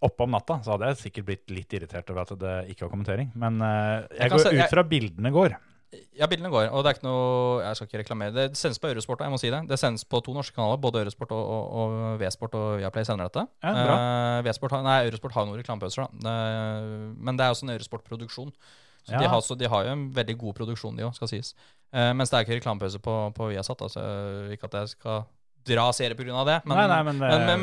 oppe 0.07 0.25
om 0.25 0.33
natta, 0.35 0.59
så 0.65 0.75
hadde 0.75 0.91
jeg 0.93 1.01
sikkert 1.03 1.25
blitt 1.29 1.53
litt 1.53 1.73
irritert 1.77 2.09
over 2.13 2.25
at 2.25 2.33
det 2.41 2.55
ikke 2.73 2.85
var 2.87 2.93
kommentering. 2.95 3.31
Men 3.35 3.61
eh, 3.61 4.03
jeg, 4.15 4.19
Jeg 4.25 4.35
går 4.35 4.45
se- 4.45 4.53
ut 4.59 4.69
fra 4.75 4.83
bildene 4.95 5.31
går. 5.35 5.57
Ja, 6.17 6.27
bildene 6.27 6.49
går, 6.51 6.65
og 6.75 6.81
det 6.83 6.89
er 6.89 6.97
ikke 6.97 7.05
noe 7.07 7.59
Jeg 7.63 7.77
skal 7.77 7.87
ikke 7.87 7.99
reklamere. 8.01 8.33
Det 8.35 8.45
sendes 8.59 8.79
på 8.83 8.89
Eurosport, 8.89 9.21
jeg 9.23 9.31
må 9.31 9.37
si 9.39 9.51
det. 9.53 9.61
Det 9.69 9.77
sendes 9.79 10.03
på 10.03 10.19
to 10.25 10.33
norske 10.35 10.55
kanaler, 10.57 10.79
både 10.83 11.03
Eurosport 11.05 11.31
og, 11.31 11.43
og, 11.55 11.77
og 11.83 12.17
V-sport 12.19 12.57
og 12.59 12.65
Viaplay 12.81 13.05
sender 13.07 13.29
dette. 13.29 13.45
Ja, 13.63 13.71
bra. 13.71 13.95
Uh, 14.41 14.71
har, 14.73 14.83
nei, 14.83 14.97
Eurosport 15.07 15.37
har 15.37 15.47
noen 15.47 15.61
reklamepauser, 15.61 16.03
da. 16.03 16.33
Uh, 16.33 17.13
men 17.15 17.37
det 17.39 17.45
er 17.45 17.53
også 17.55 17.67
en 17.69 17.75
Eurosport-produksjon. 17.77 18.51
Så 19.05 19.13
Ja. 19.13 19.19
de, 19.21 19.27
har, 19.29 19.41
så 19.45 19.53
de 19.55 19.69
har 19.69 19.85
jo 19.85 19.91
en 19.93 20.07
veldig 20.17 20.35
god 20.41 20.55
produksjon, 20.57 20.95
de 20.97 21.05
òg, 21.05 21.13
skal 21.15 21.29
sies. 21.29 21.53
Uh, 21.93 22.09
mens 22.17 22.31
det 22.33 22.39
er 22.39 22.47
ikke 22.47 22.57
reklamepause 22.57 22.99
på, 23.05 23.15
på 23.37 23.51
Viasat. 23.53 23.85
Altså, 23.85 24.03
ikke 24.57 24.65
at 24.71 24.79
jeg 24.81 24.95
skal 24.97 25.23
dra 25.65 25.85
serie 25.95 26.15
pga. 26.17 26.43
det. 26.47 26.57
Men, 26.65 26.77
nei, 26.77 26.85
nei, 26.91 27.15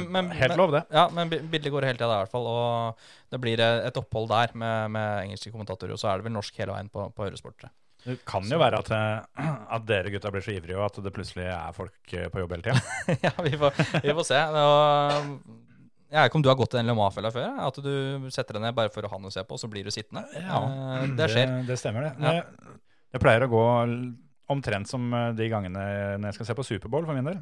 men, 0.06 0.30
eh, 0.30 0.38
helt 0.42 0.56
lov, 0.58 0.72
det. 0.74 0.82
Ja, 0.90 1.08
men 1.14 1.30
bi- 1.30 1.40
bildet 1.52 1.72
går 1.72 1.86
hele 1.88 1.98
tida, 2.00 2.10
i 2.10 2.24
hvert 2.24 2.32
fall. 2.32 2.48
Og 2.50 3.06
det 3.30 3.40
blir 3.42 3.60
eh, 3.62 3.86
et 3.88 4.00
opphold 4.00 4.28
der 4.32 4.54
med, 4.58 4.90
med 4.96 5.28
engelske 5.28 5.52
kommentatorer. 5.54 5.94
Og 5.94 6.02
så 6.02 6.10
er 6.10 6.18
det 6.20 6.26
vel 6.28 6.34
norsk 6.36 6.58
hele 6.58 6.74
veien 6.74 6.90
på, 6.92 7.06
på 7.14 7.26
Høresportere. 7.28 7.70
Det 8.02 8.16
kan 8.26 8.42
jo 8.50 8.58
være 8.58 8.80
at, 8.82 8.88
eh, 8.90 9.50
at 9.76 9.84
dere 9.86 10.10
gutta 10.10 10.32
blir 10.34 10.42
så 10.42 10.56
ivrige, 10.56 10.78
og 10.80 10.88
at 10.88 10.96
det 11.04 11.12
plutselig 11.14 11.46
er 11.46 11.76
folk 11.76 12.14
på 12.34 12.42
jobb 12.42 12.56
hele 12.56 12.66
tida. 12.66 12.80
ja, 13.28 13.34
vi 13.46 13.54
får, 13.60 13.78
vi 14.02 14.16
får 14.18 14.26
se. 14.32 14.40
Og, 14.62 15.30
jeg 16.12 16.18
vet 16.18 16.28
ikke 16.28 16.40
om 16.40 16.44
du 16.44 16.50
har 16.50 16.58
gått 16.58 16.74
i 16.74 16.80
den 16.80 16.90
Le 16.90 16.96
Mans-fella 16.98 17.30
før? 17.32 17.54
At 17.70 17.78
du 17.80 18.26
setter 18.34 18.58
deg 18.58 18.66
ned 18.66 18.74
bare 18.76 18.90
for 18.92 19.06
å 19.06 19.12
ha 19.14 19.20
noe 19.22 19.30
å 19.30 19.32
se 19.32 19.46
på, 19.48 19.56
så 19.56 19.70
blir 19.70 19.86
du 19.86 19.94
sittende? 19.94 20.26
Ja, 20.34 20.58
det 21.16 21.30
skjer. 21.32 21.54
Det, 21.54 21.62
det 21.70 21.78
stemmer, 21.80 22.10
det. 22.10 22.12
Ja. 22.20 22.34
Jeg, 22.42 22.82
jeg 23.14 23.22
pleier 23.22 23.46
å 23.46 23.52
gå 23.54 23.62
omtrent 24.52 24.90
som 24.90 25.06
de 25.38 25.46
gangene 25.48 25.80
når 26.18 26.26
jeg 26.32 26.36
skal 26.40 26.50
se 26.50 26.56
på 26.58 26.66
Superbowl, 26.68 27.06
for 27.08 27.16
min 27.16 27.30
del. 27.30 27.38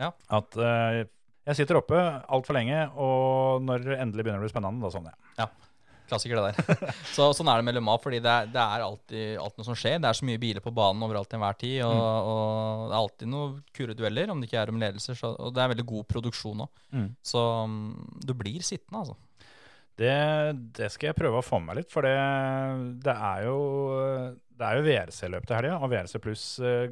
Ja. 0.00 0.12
At 0.32 0.56
eh, 0.56 1.02
jeg 1.50 1.62
sitter 1.62 1.80
oppe 1.80 1.98
altfor 2.30 2.56
lenge, 2.56 2.84
og 3.00 3.64
når 3.64 3.84
det 3.86 3.98
endelig 3.98 4.26
begynner 4.26 4.42
å 4.42 4.46
bli 4.46 4.52
spennende, 4.52 4.84
da 4.84 4.92
sovner 4.92 5.14
jeg. 5.14 5.50
Klassiker, 6.10 6.40
det 6.40 6.50
der. 6.58 6.92
Så, 7.14 7.28
sånn 7.36 7.48
er 7.52 7.60
det 7.60 7.66
med 7.68 7.76
Le 7.76 7.82
Mans, 7.84 8.02
fordi 8.02 8.18
det 8.22 8.30
er, 8.30 8.50
det 8.50 8.60
er 8.60 8.84
alltid, 8.84 9.24
alltid 9.38 9.62
noe 9.62 9.68
som 9.68 9.78
skjer. 9.78 10.00
Det 10.02 10.10
er 10.10 10.18
så 10.18 10.26
mye 10.26 10.42
biler 10.42 10.64
på 10.64 10.72
banen 10.74 11.06
overalt 11.06 11.30
til 11.30 11.38
enhver 11.38 11.58
tid, 11.60 11.76
og, 11.86 12.30
og 12.32 12.84
det 12.88 12.94
er 12.94 13.00
alltid 13.00 13.30
noen 13.30 13.56
kule 13.76 13.96
dueller, 13.98 14.32
om 14.32 14.42
det 14.42 14.50
ikke 14.50 14.60
er 14.64 14.72
om 14.72 14.80
ledelser. 14.82 15.18
Så, 15.18 15.32
og 15.38 15.54
det 15.54 15.62
er 15.62 15.72
veldig 15.74 15.86
god 15.92 16.08
produksjon 16.10 16.64
òg. 16.66 16.84
Mm. 16.98 17.08
Så 17.32 17.44
mm, 17.70 17.90
du 18.26 18.34
blir 18.42 18.66
sittende, 18.66 19.04
altså. 19.04 19.18
Det, 20.00 20.14
det 20.78 20.88
skal 20.94 21.10
jeg 21.10 21.18
prøve 21.18 21.42
å 21.42 21.44
få 21.44 21.60
med 21.60 21.70
meg 21.70 21.82
litt, 21.82 21.90
for 21.92 22.06
det, 22.08 22.16
det 23.04 23.14
er 23.14 23.46
jo 23.46 23.58
det 24.60 24.68
er 24.68 24.76
jo 24.76 24.84
VRC-løp 24.84 25.46
til 25.48 25.56
helga, 25.56 25.76
og 25.80 25.92
VRC 25.92 26.20
pluss 26.20 26.44
eh, 26.60 26.90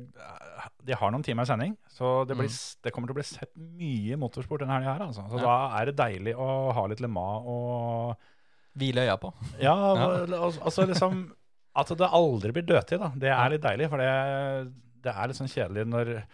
De 0.85 0.95
har 0.95 1.11
noen 1.13 1.23
timer 1.23 1.45
sending, 1.47 1.77
så 1.91 2.25
det, 2.27 2.37
blir, 2.37 2.49
Mm. 2.49 2.83
det 2.83 2.93
kommer 2.93 3.09
til 3.09 3.15
å 3.15 3.19
bli 3.21 3.27
sett 3.29 3.53
mye 3.57 4.17
motorsport 4.19 4.61
denne 4.61 4.75
helga 4.79 4.95
her. 4.97 5.07
Altså. 5.07 5.23
Så 5.31 5.39
Ja. 5.39 5.45
da 5.45 5.81
er 5.81 5.87
det 5.87 5.97
deilig 5.97 6.35
å 6.37 6.73
ha 6.75 6.87
litt 6.87 7.01
Le 7.01 7.09
Mans 7.09 7.45
og 7.47 8.17
Hvile 8.79 9.05
øya 9.07 9.17
på. 9.19 9.33
Ja, 9.61 9.75
ja. 9.95 10.27
altså 10.63 10.87
liksom 10.87 11.33
At 11.77 11.89
det 11.89 12.09
aldri 12.11 12.51
blir 12.53 12.67
dødtid, 12.67 12.99
da. 12.99 13.09
Det 13.15 13.29
er 13.31 13.51
litt 13.51 13.63
deilig, 13.63 13.89
for 13.89 13.99
det, 13.99 14.73
det 15.03 15.13
er 15.15 15.29
litt 15.29 15.37
sånn 15.39 15.47
kjedelig 15.53 15.85
når, 15.87 16.25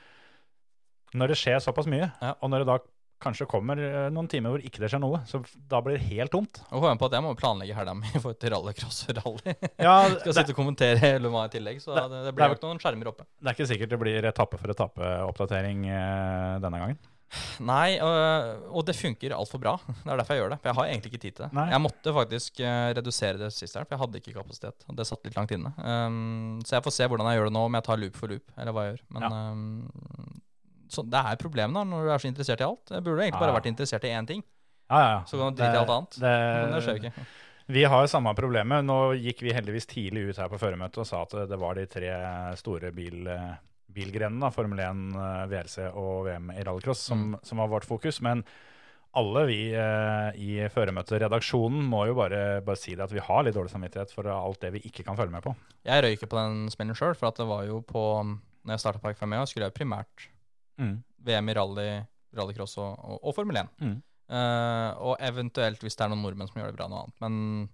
når 1.15 1.29
det 1.29 1.37
skjer 1.37 1.61
såpass 1.61 1.87
mye, 1.87 2.11
Ja. 2.23 2.35
og 2.41 2.49
når 2.51 2.65
det 2.65 2.67
da 2.67 2.79
kanskje 3.23 3.47
kommer 3.51 3.81
eh, 3.81 4.09
noen 4.13 4.29
timer 4.31 4.55
hvor 4.55 4.65
ikke 4.65 4.83
det 4.83 4.91
skjer 4.93 5.03
noe, 5.03 5.23
så 5.29 5.41
da 5.71 5.81
blir 5.85 5.99
det 5.99 6.09
helt 6.11 6.33
tomt. 6.35 6.61
Og 6.71 6.85
få 6.85 6.93
på 7.01 7.09
at 7.09 7.17
jeg 7.19 7.25
må 7.25 7.33
planlegge 7.39 7.77
helga 7.79 7.97
mi 7.99 8.11
forhold 8.15 8.39
til 8.43 8.55
rallycross 8.55 9.01
og 9.09 9.19
rally. 9.21 9.57
Ja, 9.79 9.97
Skal 10.21 10.39
sitte 10.41 10.55
og 10.55 10.61
kommentere 10.61 11.01
hele 11.03 11.33
Mans 11.33 11.53
i 11.53 11.59
tillegg, 11.59 11.81
så 11.85 11.97
det, 11.97 12.27
det 12.29 12.37
blir 12.37 12.55
nok 12.55 12.69
noen 12.69 12.83
skjermer 12.83 13.11
oppe. 13.15 13.27
det 13.41 13.51
er 13.51 13.59
ikke 13.59 13.71
sikkert 13.73 13.95
det 13.95 14.01
blir 14.03 14.31
etappe 14.31 14.61
for 14.61 14.75
etappe-oppdatering 14.75 15.89
eh, 15.89 16.63
denne 16.65 16.85
gangen. 16.85 17.03
Nei, 17.73 17.97
og, 18.03 18.65
og 18.75 18.87
det 18.89 18.97
funker 18.99 19.35
altfor 19.37 19.63
bra. 19.63 19.75
Det 19.87 20.11
er 20.11 20.21
derfor 20.21 20.37
jeg 20.37 20.45
gjør 20.45 20.55
det. 20.55 20.61
For 20.63 20.71
jeg 20.71 20.79
har 20.79 20.91
egentlig 20.91 21.13
ikke 21.13 21.23
tid 21.25 21.37
til 21.37 21.47
det. 21.47 21.51
Nei. 21.57 21.67
Jeg 21.73 21.83
måtte 21.85 22.15
faktisk 22.19 22.63
eh, 22.63 22.87
redusere 22.99 23.41
det 23.41 23.51
sist 23.57 23.79
her, 23.79 23.87
for 23.87 23.97
jeg 23.97 24.05
hadde 24.05 24.23
ikke 24.23 24.37
kapasitet. 24.39 24.87
Og 24.89 24.99
det 24.99 25.09
satt 25.09 25.27
litt 25.27 25.39
langt 25.39 25.55
inne. 25.55 25.75
Um, 25.81 26.63
så 26.67 26.79
jeg 26.79 26.87
får 26.87 26.97
se 26.99 27.11
hvordan 27.11 27.31
jeg 27.31 27.41
gjør 27.41 27.51
det 27.51 27.57
nå, 27.57 27.67
om 27.69 27.79
jeg 27.79 27.89
tar 27.89 28.03
loop 28.03 28.19
for 28.21 28.35
loop, 28.35 28.57
eller 28.59 28.77
hva 28.77 28.87
jeg 28.87 28.95
gjør. 28.95 29.07
Men 29.17 29.39
um, 29.39 30.43
så 30.95 31.05
det 31.11 31.21
er 31.21 31.37
problemet 31.41 31.75
da, 31.75 31.85
når 31.91 32.07
du 32.07 32.13
er 32.15 32.23
så 32.23 32.31
interessert 32.31 32.63
i 32.63 32.69
alt. 32.69 32.93
Jeg 32.95 33.03
burde 33.05 33.23
egentlig 33.27 33.41
bare 33.43 33.53
Ja. 33.53 33.59
vært 33.61 33.71
interessert 33.73 34.05
i 34.09 34.13
én 34.15 34.27
ting. 34.31 34.43
Ja, 34.91 34.99
ja, 35.01 35.11
ja. 35.15 35.21
Så 35.27 35.39
kan 35.41 35.55
du 35.55 35.59
drite 35.63 35.75
i 35.75 35.81
alt 35.83 35.91
annet. 35.95 36.19
Det, 36.21 36.33
Men 36.63 36.73
det 36.77 36.83
skjer 36.85 36.97
jo 36.99 37.03
ikke. 37.09 37.27
Vi 37.67 37.83
har 37.89 38.07
samme 38.13 38.35
problemet. 38.37 38.85
Nå 38.85 38.97
gikk 39.17 39.41
vi 39.41 39.53
heldigvis 39.57 39.87
tidlig 39.89 40.29
ut 40.29 40.37
her 40.37 40.49
på 40.53 40.59
føremøtet 40.61 40.99
og 41.01 41.07
sa 41.09 41.23
at 41.25 41.49
det 41.49 41.59
var 41.59 41.75
de 41.79 41.87
tre 41.89 42.11
store 42.61 42.91
bil, 42.93 43.27
eh, 43.27 43.55
bilgrenene, 43.95 44.51
Formel 44.53 44.79
1, 44.85 45.49
VLC 45.49 45.79
og 45.95 46.27
VM 46.27 46.51
i 46.53 46.63
rallycross, 46.63 46.99
som, 47.09 47.33
Mm. 47.35 47.41
som 47.45 47.59
var 47.59 47.69
vårt 47.69 47.87
fokus. 47.89 48.21
Men 48.21 48.45
alle 49.15 49.47
vi 49.47 49.73
eh, 49.73 50.33
i 50.37 50.69
føremøteredaksjonen 50.69 51.85
må 51.89 52.05
jo 52.09 52.15
bare, 52.19 52.61
bare 52.67 52.77
si 52.77 52.95
det 52.95 53.05
at 53.07 53.13
vi 53.15 53.21
har 53.23 53.45
litt 53.47 53.55
dårlig 53.55 53.71
samvittighet 53.73 54.13
for 54.13 54.27
alt 54.29 54.61
det 54.61 54.73
vi 54.75 54.81
ikke 54.89 55.05
kan 55.07 55.17
følge 55.17 55.31
med 55.33 55.43
på. 55.47 55.55
Jeg 55.87 56.03
røyker 56.05 56.27
på 56.31 56.37
den 56.41 56.69
smellen 56.75 56.97
sjøl, 56.99 57.15
for 57.17 57.29
at 57.31 57.37
det 57.41 57.47
var 57.47 57.65
jo 57.69 57.81
på 57.81 58.05
Når 58.65 58.73
jeg 58.79 58.81
starta 58.81 59.01
Park 59.03 59.19
5 59.21 59.47
skulle 59.47 59.67
jeg 59.69 59.75
primært 59.77 60.29
VM 61.25 61.49
i 61.49 61.57
rally, 61.57 61.89
rallycross 62.37 62.77
og, 62.83 62.93
og, 62.99 63.19
og 63.23 63.37
Formel 63.37 63.63
1. 63.63 63.73
Mm. 63.81 63.97
Uh, 64.25 64.91
og 65.05 65.19
eventuelt, 65.21 65.83
hvis 65.85 65.99
det 65.99 66.07
er 66.07 66.13
noen 66.13 66.25
nordmenn 66.25 66.49
som 66.49 66.61
gjør 66.61 66.73
det 66.73 66.79
bra, 66.79 66.89
noe 66.89 67.05
annet. 67.05 67.19
Men 67.21 67.69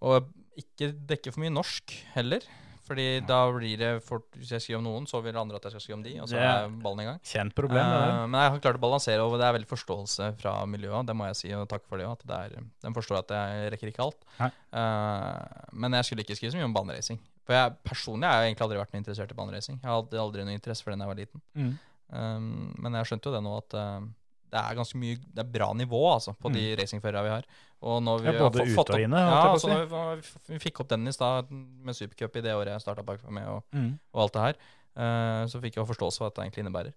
Og 0.00 0.30
ikke 0.58 0.92
dekke 1.10 1.32
for 1.34 1.44
mye 1.44 1.54
norsk 1.54 1.94
heller. 2.14 2.44
Fordi 2.88 3.06
da 3.28 3.38
blir 3.52 3.80
det 3.80 3.90
fort 4.06 4.26
Hvis 4.38 4.52
jeg 4.54 4.64
skriver 4.64 4.78
om 4.80 4.86
noen, 4.86 5.06
så 5.08 5.20
vil 5.24 5.36
andre 5.36 5.58
at 5.58 5.66
jeg 5.66 5.74
skal 5.74 5.84
skrive 5.84 5.98
om 5.98 6.04
de, 6.06 6.14
og 6.22 6.28
så 6.30 6.38
er 6.40 6.70
ballen 6.82 7.02
i 7.02 7.08
gang. 7.08 7.18
Kjent 7.26 7.54
problem. 7.56 7.84
Eh, 7.84 8.22
men 8.24 8.38
jeg 8.40 8.54
har 8.54 8.62
klart 8.64 8.78
å 8.80 8.82
balansere, 8.82 9.24
og 9.24 9.36
det 9.40 9.44
er 9.44 9.56
veldig 9.58 9.68
forståelse 9.68 10.30
fra 10.40 10.54
miljøet. 10.70 11.08
Det 11.08 11.16
må 11.18 11.28
jeg 11.28 11.40
si, 11.42 11.50
og 11.56 11.66
takk 11.70 11.84
for 11.90 12.00
det. 12.00 12.08
At 12.08 12.24
det 12.30 12.38
er, 12.38 12.68
de 12.86 12.94
forstår 12.96 13.20
at 13.20 13.34
jeg 13.36 13.74
rekker 13.74 13.92
ikke 13.92 14.06
alt. 14.06 14.24
Eh, 14.40 15.66
men 15.84 15.98
jeg 15.98 16.08
skulle 16.08 16.24
ikke 16.24 16.38
skrive 16.38 16.54
så 16.54 16.60
mye 16.62 16.70
om 16.70 16.78
baneracing. 16.78 17.20
For 17.48 17.56
jeg 17.56 17.76
personlig 17.84 18.28
har 18.28 18.42
jeg 18.42 18.52
egentlig 18.52 18.66
aldri 18.68 18.80
vært 18.80 18.94
noe 18.94 19.02
interessert 19.02 19.30
i 19.32 19.36
baneracing. 19.36 19.80
Jeg 19.82 19.92
hadde 19.92 20.24
aldri 20.24 20.48
noe 20.48 20.56
interesse 20.56 20.84
for 20.84 20.92
det 20.92 21.00
da 21.00 21.06
jeg 21.06 21.12
var 21.12 21.20
liten. 21.20 21.44
Mm. 21.56 21.70
Um, 22.08 22.74
men 22.80 22.94
jeg 22.96 23.10
skjønte 23.10 23.28
jo 23.28 23.34
det 23.34 23.42
nå 23.44 23.56
at 23.58 23.74
uh, 23.76 24.06
det 24.48 24.56
er 24.62 24.76
ganske 24.78 24.96
mye 24.96 25.18
Det 25.20 25.42
er 25.42 25.48
bra 25.52 25.66
nivå 25.76 25.98
altså 26.08 26.32
på 26.40 26.48
de 26.54 26.62
racingførerne 26.80 27.24
vi 27.26 27.32
har. 27.34 27.48
Og 27.84 27.98
når 28.02 28.22
vi 28.22 28.28
Mm. 28.28 28.34
Ja, 28.34 28.40
både 28.48 28.58
har 28.64 28.74
fått, 28.74 28.88
ute 28.88 28.96
og 28.96 29.04
inne, 29.04 29.18
Ja, 29.20 29.42
altså 29.52 29.68
når 29.68 29.84
vi, 30.16 30.30
vi, 30.48 30.58
fikk 30.58 30.80
opp 30.80 30.88
Dennis 30.88 31.20
da, 31.20 31.42
med 31.50 31.94
Supercup 31.94 32.36
i 32.36 32.40
det 32.40 32.54
året 32.56 32.72
jeg 32.72 32.80
starta 32.80 33.04
bak 33.04 33.20
med, 33.30 33.46
og, 33.46 33.62
Mm. 33.76 33.98
og 34.14 34.22
alt 34.24 34.32
det 34.32 34.42
her, 34.46 34.56
uh, 34.96 35.44
så 35.46 35.60
fikk 35.60 35.76
jeg 35.76 35.86
forståelse 35.86 36.18
for 36.18 36.30
hva 36.30 36.34
det 36.34 36.46
egentlig 36.46 36.64
innebærer. 36.64 36.94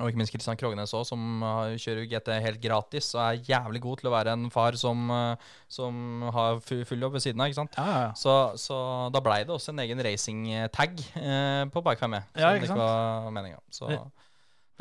Og 0.00 0.08
ikke 0.08 0.22
minst 0.22 0.32
Kristian 0.32 0.56
Krognes 0.56 0.94
òg, 0.96 1.04
som 1.04 1.42
uh, 1.44 1.74
kjører 1.76 2.06
GT 2.08 2.30
helt 2.46 2.62
gratis 2.62 3.10
og 3.12 3.20
er 3.26 3.42
jævlig 3.50 3.82
god 3.84 4.00
til 4.00 4.08
å 4.08 4.14
være 4.14 4.36
en 4.38 4.46
far 4.54 4.78
som, 4.80 5.04
uh, 5.12 5.52
som 5.68 6.24
har 6.32 6.62
full 6.64 7.04
jobb 7.04 7.18
ved 7.18 7.26
siden 7.26 7.44
av. 7.44 7.52
ikke 7.52 7.60
sant? 7.60 7.76
Ja, 7.76 7.84
ja, 7.90 8.00
ja. 8.06 8.14
Så, 8.16 8.36
så 8.60 8.78
da 9.12 9.20
blei 9.24 9.42
det 9.44 9.52
også 9.52 9.74
en 9.74 9.84
egen 9.84 10.00
racing-tag 10.02 11.04
eh, 11.20 11.62
på 11.72 11.84
Bike 11.84 12.00
5E. 12.00 12.22
Ja, 12.40 12.54
ikke 12.56 12.64
det 12.64 12.72
sant? 12.72 12.80
ikke 12.80 12.88
var 12.88 13.36
meninga. 13.36 13.60
Så 13.72 13.90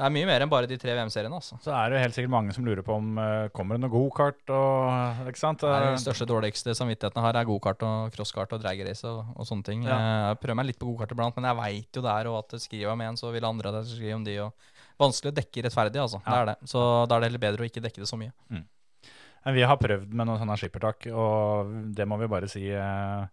det 0.02 0.08
er 0.08 0.14
mye 0.16 0.26
mer 0.26 0.42
enn 0.42 0.50
bare 0.50 0.66
de 0.66 0.78
tre 0.82 0.94
VM-seriene. 0.98 1.38
altså. 1.38 1.60
Så 1.62 1.74
er 1.76 1.92
det 1.92 1.98
jo 1.98 2.02
helt 2.02 2.16
sikkert 2.16 2.34
mange 2.34 2.54
som 2.56 2.66
lurer 2.66 2.82
på 2.86 2.96
om 2.96 3.20
uh, 3.22 3.52
kommer 3.54 3.78
det 3.78 3.84
noe 3.84 3.92
gokart 3.94 4.50
og 4.56 5.28
Ikke 5.30 5.42
sant? 5.42 5.62
Det 5.62 5.70
er 5.70 5.84
Eh, 5.84 5.90
Den 5.92 6.02
største 6.02 6.26
dårligste 6.30 6.74
samvittigheten 6.78 7.20
jeg 7.20 7.26
har, 7.28 7.38
er 7.38 7.46
gokart 7.46 7.84
og 7.86 8.16
crosskart 8.16 8.56
og 8.56 8.64
dragrace 8.64 9.06
og, 9.06 9.30
og 9.36 9.46
sånne 9.46 9.68
ting. 9.68 9.84
Ja. 9.86 10.00
Jeg 10.32 10.40
prøver 10.42 10.58
meg 10.58 10.72
litt 10.72 10.80
på 10.82 10.90
gokart 10.90 11.14
iblant, 11.14 11.38
men 11.38 11.50
jeg 11.52 11.60
veit 11.60 12.00
jo 12.00 12.06
der 12.08 12.32
og 12.32 12.40
at 12.40 12.56
skriver 12.56 12.66
skriver 12.66 12.94
om 12.96 13.04
en, 13.06 13.20
så 13.20 13.30
vil 13.36 13.46
andre 13.46 13.70
at 13.70 13.78
jeg 13.82 13.92
skal 13.92 14.00
skrive 14.00 14.18
om 14.18 14.26
de. 14.26 14.38
og 14.42 14.71
Vanskelig 15.02 15.34
å 15.34 15.38
dekke 15.40 15.66
rettferdig, 15.66 16.02
altså. 16.04 16.22
Det 16.26 16.38
er 16.38 16.50
det. 16.52 16.56
Så 16.70 16.82
da 17.10 17.18
er 17.18 17.24
det 17.24 17.32
heller 17.32 17.44
bedre 17.48 17.66
å 17.66 17.70
ikke 17.70 17.84
dekke 17.84 18.04
det 18.04 18.10
så 18.10 18.20
mye. 18.22 18.32
Men 18.52 19.56
Vi 19.58 19.64
har 19.66 19.80
prøvd 19.82 20.12
med 20.14 20.28
noen 20.30 20.38
sånne 20.38 20.58
skippertak, 20.62 21.08
og 21.18 21.72
det 21.98 22.06
må 22.06 22.20
vi 22.22 22.30
bare 22.30 22.50
si 22.52 22.68
eh, 22.70 23.24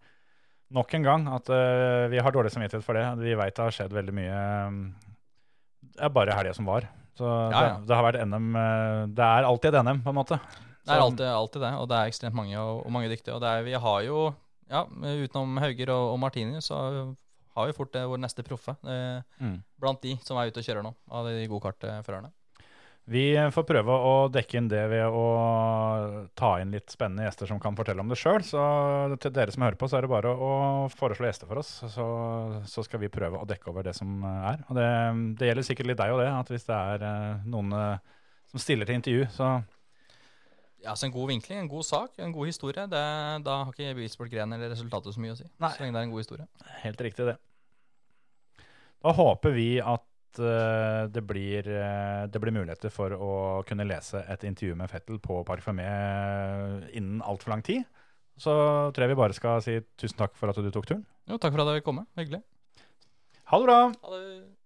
nok 0.72 0.94
en 0.96 1.04
gang. 1.04 1.26
At 1.36 1.50
eh, 1.52 2.06
vi 2.12 2.22
har 2.24 2.32
dårlig 2.32 2.52
samvittighet 2.54 2.86
for 2.86 2.96
det. 2.96 3.04
Vi 3.20 3.34
veit 3.36 3.56
det 3.56 3.66
har 3.66 3.76
skjedd 3.76 3.92
veldig 3.92 4.14
mye 4.16 4.38
Det 5.84 6.06
er 6.06 6.14
bare 6.14 6.36
helga 6.38 6.54
som 6.56 6.68
var. 6.68 6.88
Så 7.18 7.26
Ja, 7.26 7.50
ja. 7.50 7.76
Det, 7.76 7.90
det 7.90 7.98
har 7.98 8.06
vært 8.06 8.24
NM 8.30 8.48
eh, 8.56 9.04
Det 9.18 9.28
er 9.28 9.48
alltid 9.50 9.74
et 9.74 9.84
NM, 9.84 10.02
på 10.06 10.14
en 10.14 10.18
måte. 10.22 10.40
Det 10.88 10.94
er 10.96 11.02
alltid, 11.04 11.26
alltid 11.28 11.60
det, 11.66 11.70
og 11.76 11.88
det 11.90 11.96
er 11.98 12.08
ekstremt 12.08 12.36
mange 12.38 12.56
og, 12.56 12.86
og 12.86 12.92
mange 12.94 13.10
dyktige. 13.12 13.34
Og 13.36 13.42
det 13.44 13.48
er, 13.52 13.64
vi 13.66 13.74
har 13.76 14.04
jo, 14.06 14.20
ja, 14.72 14.86
utenom 14.88 15.58
Hauger 15.60 15.90
og, 15.92 16.04
og 16.14 16.20
Martini, 16.22 16.62
så 16.64 16.78
har 17.58 17.68
jo 17.72 17.76
fort 17.76 17.98
vår 17.98 18.22
neste 18.22 18.44
proffe. 18.46 18.76
Eh, 18.86 19.22
Mm. 19.42 19.58
blant 19.78 20.02
de 20.02 20.16
som 20.24 20.38
er 20.40 20.48
ute 20.50 20.62
og 20.62 20.66
kjører 20.66 20.86
nå, 20.86 20.94
av 21.10 21.26
de 21.28 21.46
gokartførerne. 21.50 22.30
Vi 23.08 23.32
får 23.54 23.64
prøve 23.64 23.94
å 24.04 24.28
dekke 24.28 24.58
inn 24.60 24.66
det 24.68 24.82
ved 24.90 25.06
å 25.16 26.28
ta 26.36 26.50
inn 26.60 26.74
litt 26.74 26.92
spennende 26.92 27.24
gjester 27.24 27.48
som 27.48 27.56
kan 27.62 27.72
fortelle 27.78 28.02
om 28.04 28.10
det 28.12 28.18
sjøl. 28.20 28.42
Så 28.44 28.60
til 29.22 29.32
dere 29.32 29.54
som 29.54 29.64
hører 29.64 29.78
på, 29.80 29.88
så 29.88 29.96
er 29.96 30.04
det 30.04 30.10
bare 30.12 30.28
å 30.36 30.50
foreslå 30.92 31.24
gjester 31.30 31.48
for 31.48 31.62
oss. 31.62 31.70
Så, 31.94 32.04
så 32.68 32.84
skal 32.84 33.00
vi 33.00 33.08
prøve 33.08 33.40
å 33.40 33.48
dekke 33.48 33.70
over 33.72 33.86
det 33.88 33.94
som 33.96 34.20
er. 34.28 34.60
Og 34.68 34.76
det, 34.76 34.84
det 35.40 35.48
gjelder 35.48 35.68
sikkert 35.70 35.88
litt 35.88 36.02
deg 36.02 36.12
og 36.12 36.20
det, 36.20 36.28
at 36.28 36.52
hvis 36.52 36.68
det 36.68 36.76
er 36.76 37.06
eh, 37.08 37.48
noen 37.48 37.72
eh, 37.80 38.20
som 38.52 38.60
stiller 38.60 38.84
til 38.90 39.00
intervju, 39.00 39.24
så 39.38 39.54
Ja, 40.84 40.92
så 40.94 41.08
En 41.08 41.12
god 41.16 41.28
vinkling, 41.32 41.58
en 41.64 41.68
god 41.72 41.88
sak, 41.88 42.12
en 42.22 42.30
god 42.36 42.46
historie. 42.52 42.84
Det, 42.92 43.00
da 43.42 43.56
har 43.64 43.72
ikke 43.72 43.96
bilsportgrenen 43.98 44.52
eller 44.60 44.70
resultatet 44.76 45.16
så 45.16 45.20
mye 45.24 45.32
å 45.32 45.40
si. 45.40 45.48
Nei. 45.58 45.72
Så 45.74 45.80
lenge 45.82 45.96
det 45.96 46.04
er 46.04 46.06
en 46.06 46.12
god 46.12 46.22
historie. 46.22 46.46
Helt 46.84 47.00
riktig, 47.08 47.24
det. 47.32 47.38
Da 49.04 49.14
håper 49.14 49.54
vi 49.54 49.68
at 49.78 50.40
eh, 50.42 51.04
det, 51.14 51.22
blir, 51.26 51.68
eh, 51.70 52.24
det 52.26 52.42
blir 52.42 52.54
muligheter 52.54 52.92
for 52.92 53.14
å 53.14 53.32
kunne 53.68 53.86
lese 53.86 54.24
et 54.26 54.46
intervju 54.48 54.74
med 54.78 54.90
Fettel 54.90 55.20
på 55.22 55.40
Parfymé 55.46 55.86
innen 56.90 57.22
altfor 57.22 57.54
lang 57.54 57.62
tid. 57.66 57.86
Så 58.38 58.52
tror 58.94 59.04
jeg 59.04 59.14
vi 59.14 59.18
bare 59.18 59.34
skal 59.34 59.62
si 59.62 59.78
tusen 59.98 60.18
takk 60.18 60.36
for 60.38 60.50
at 60.50 60.58
du 60.62 60.70
tok 60.74 60.86
turen. 60.86 61.06
Jo, 61.30 61.38
takk 61.38 61.54
for 61.54 61.64
at 61.64 61.72
dere 61.72 61.86
kom. 61.86 62.02
Hyggelig. 62.18 62.42
Ha 63.50 63.58
det 63.58 63.66
bra! 63.66 63.80
Ha 64.02 64.14
det. 64.14 64.57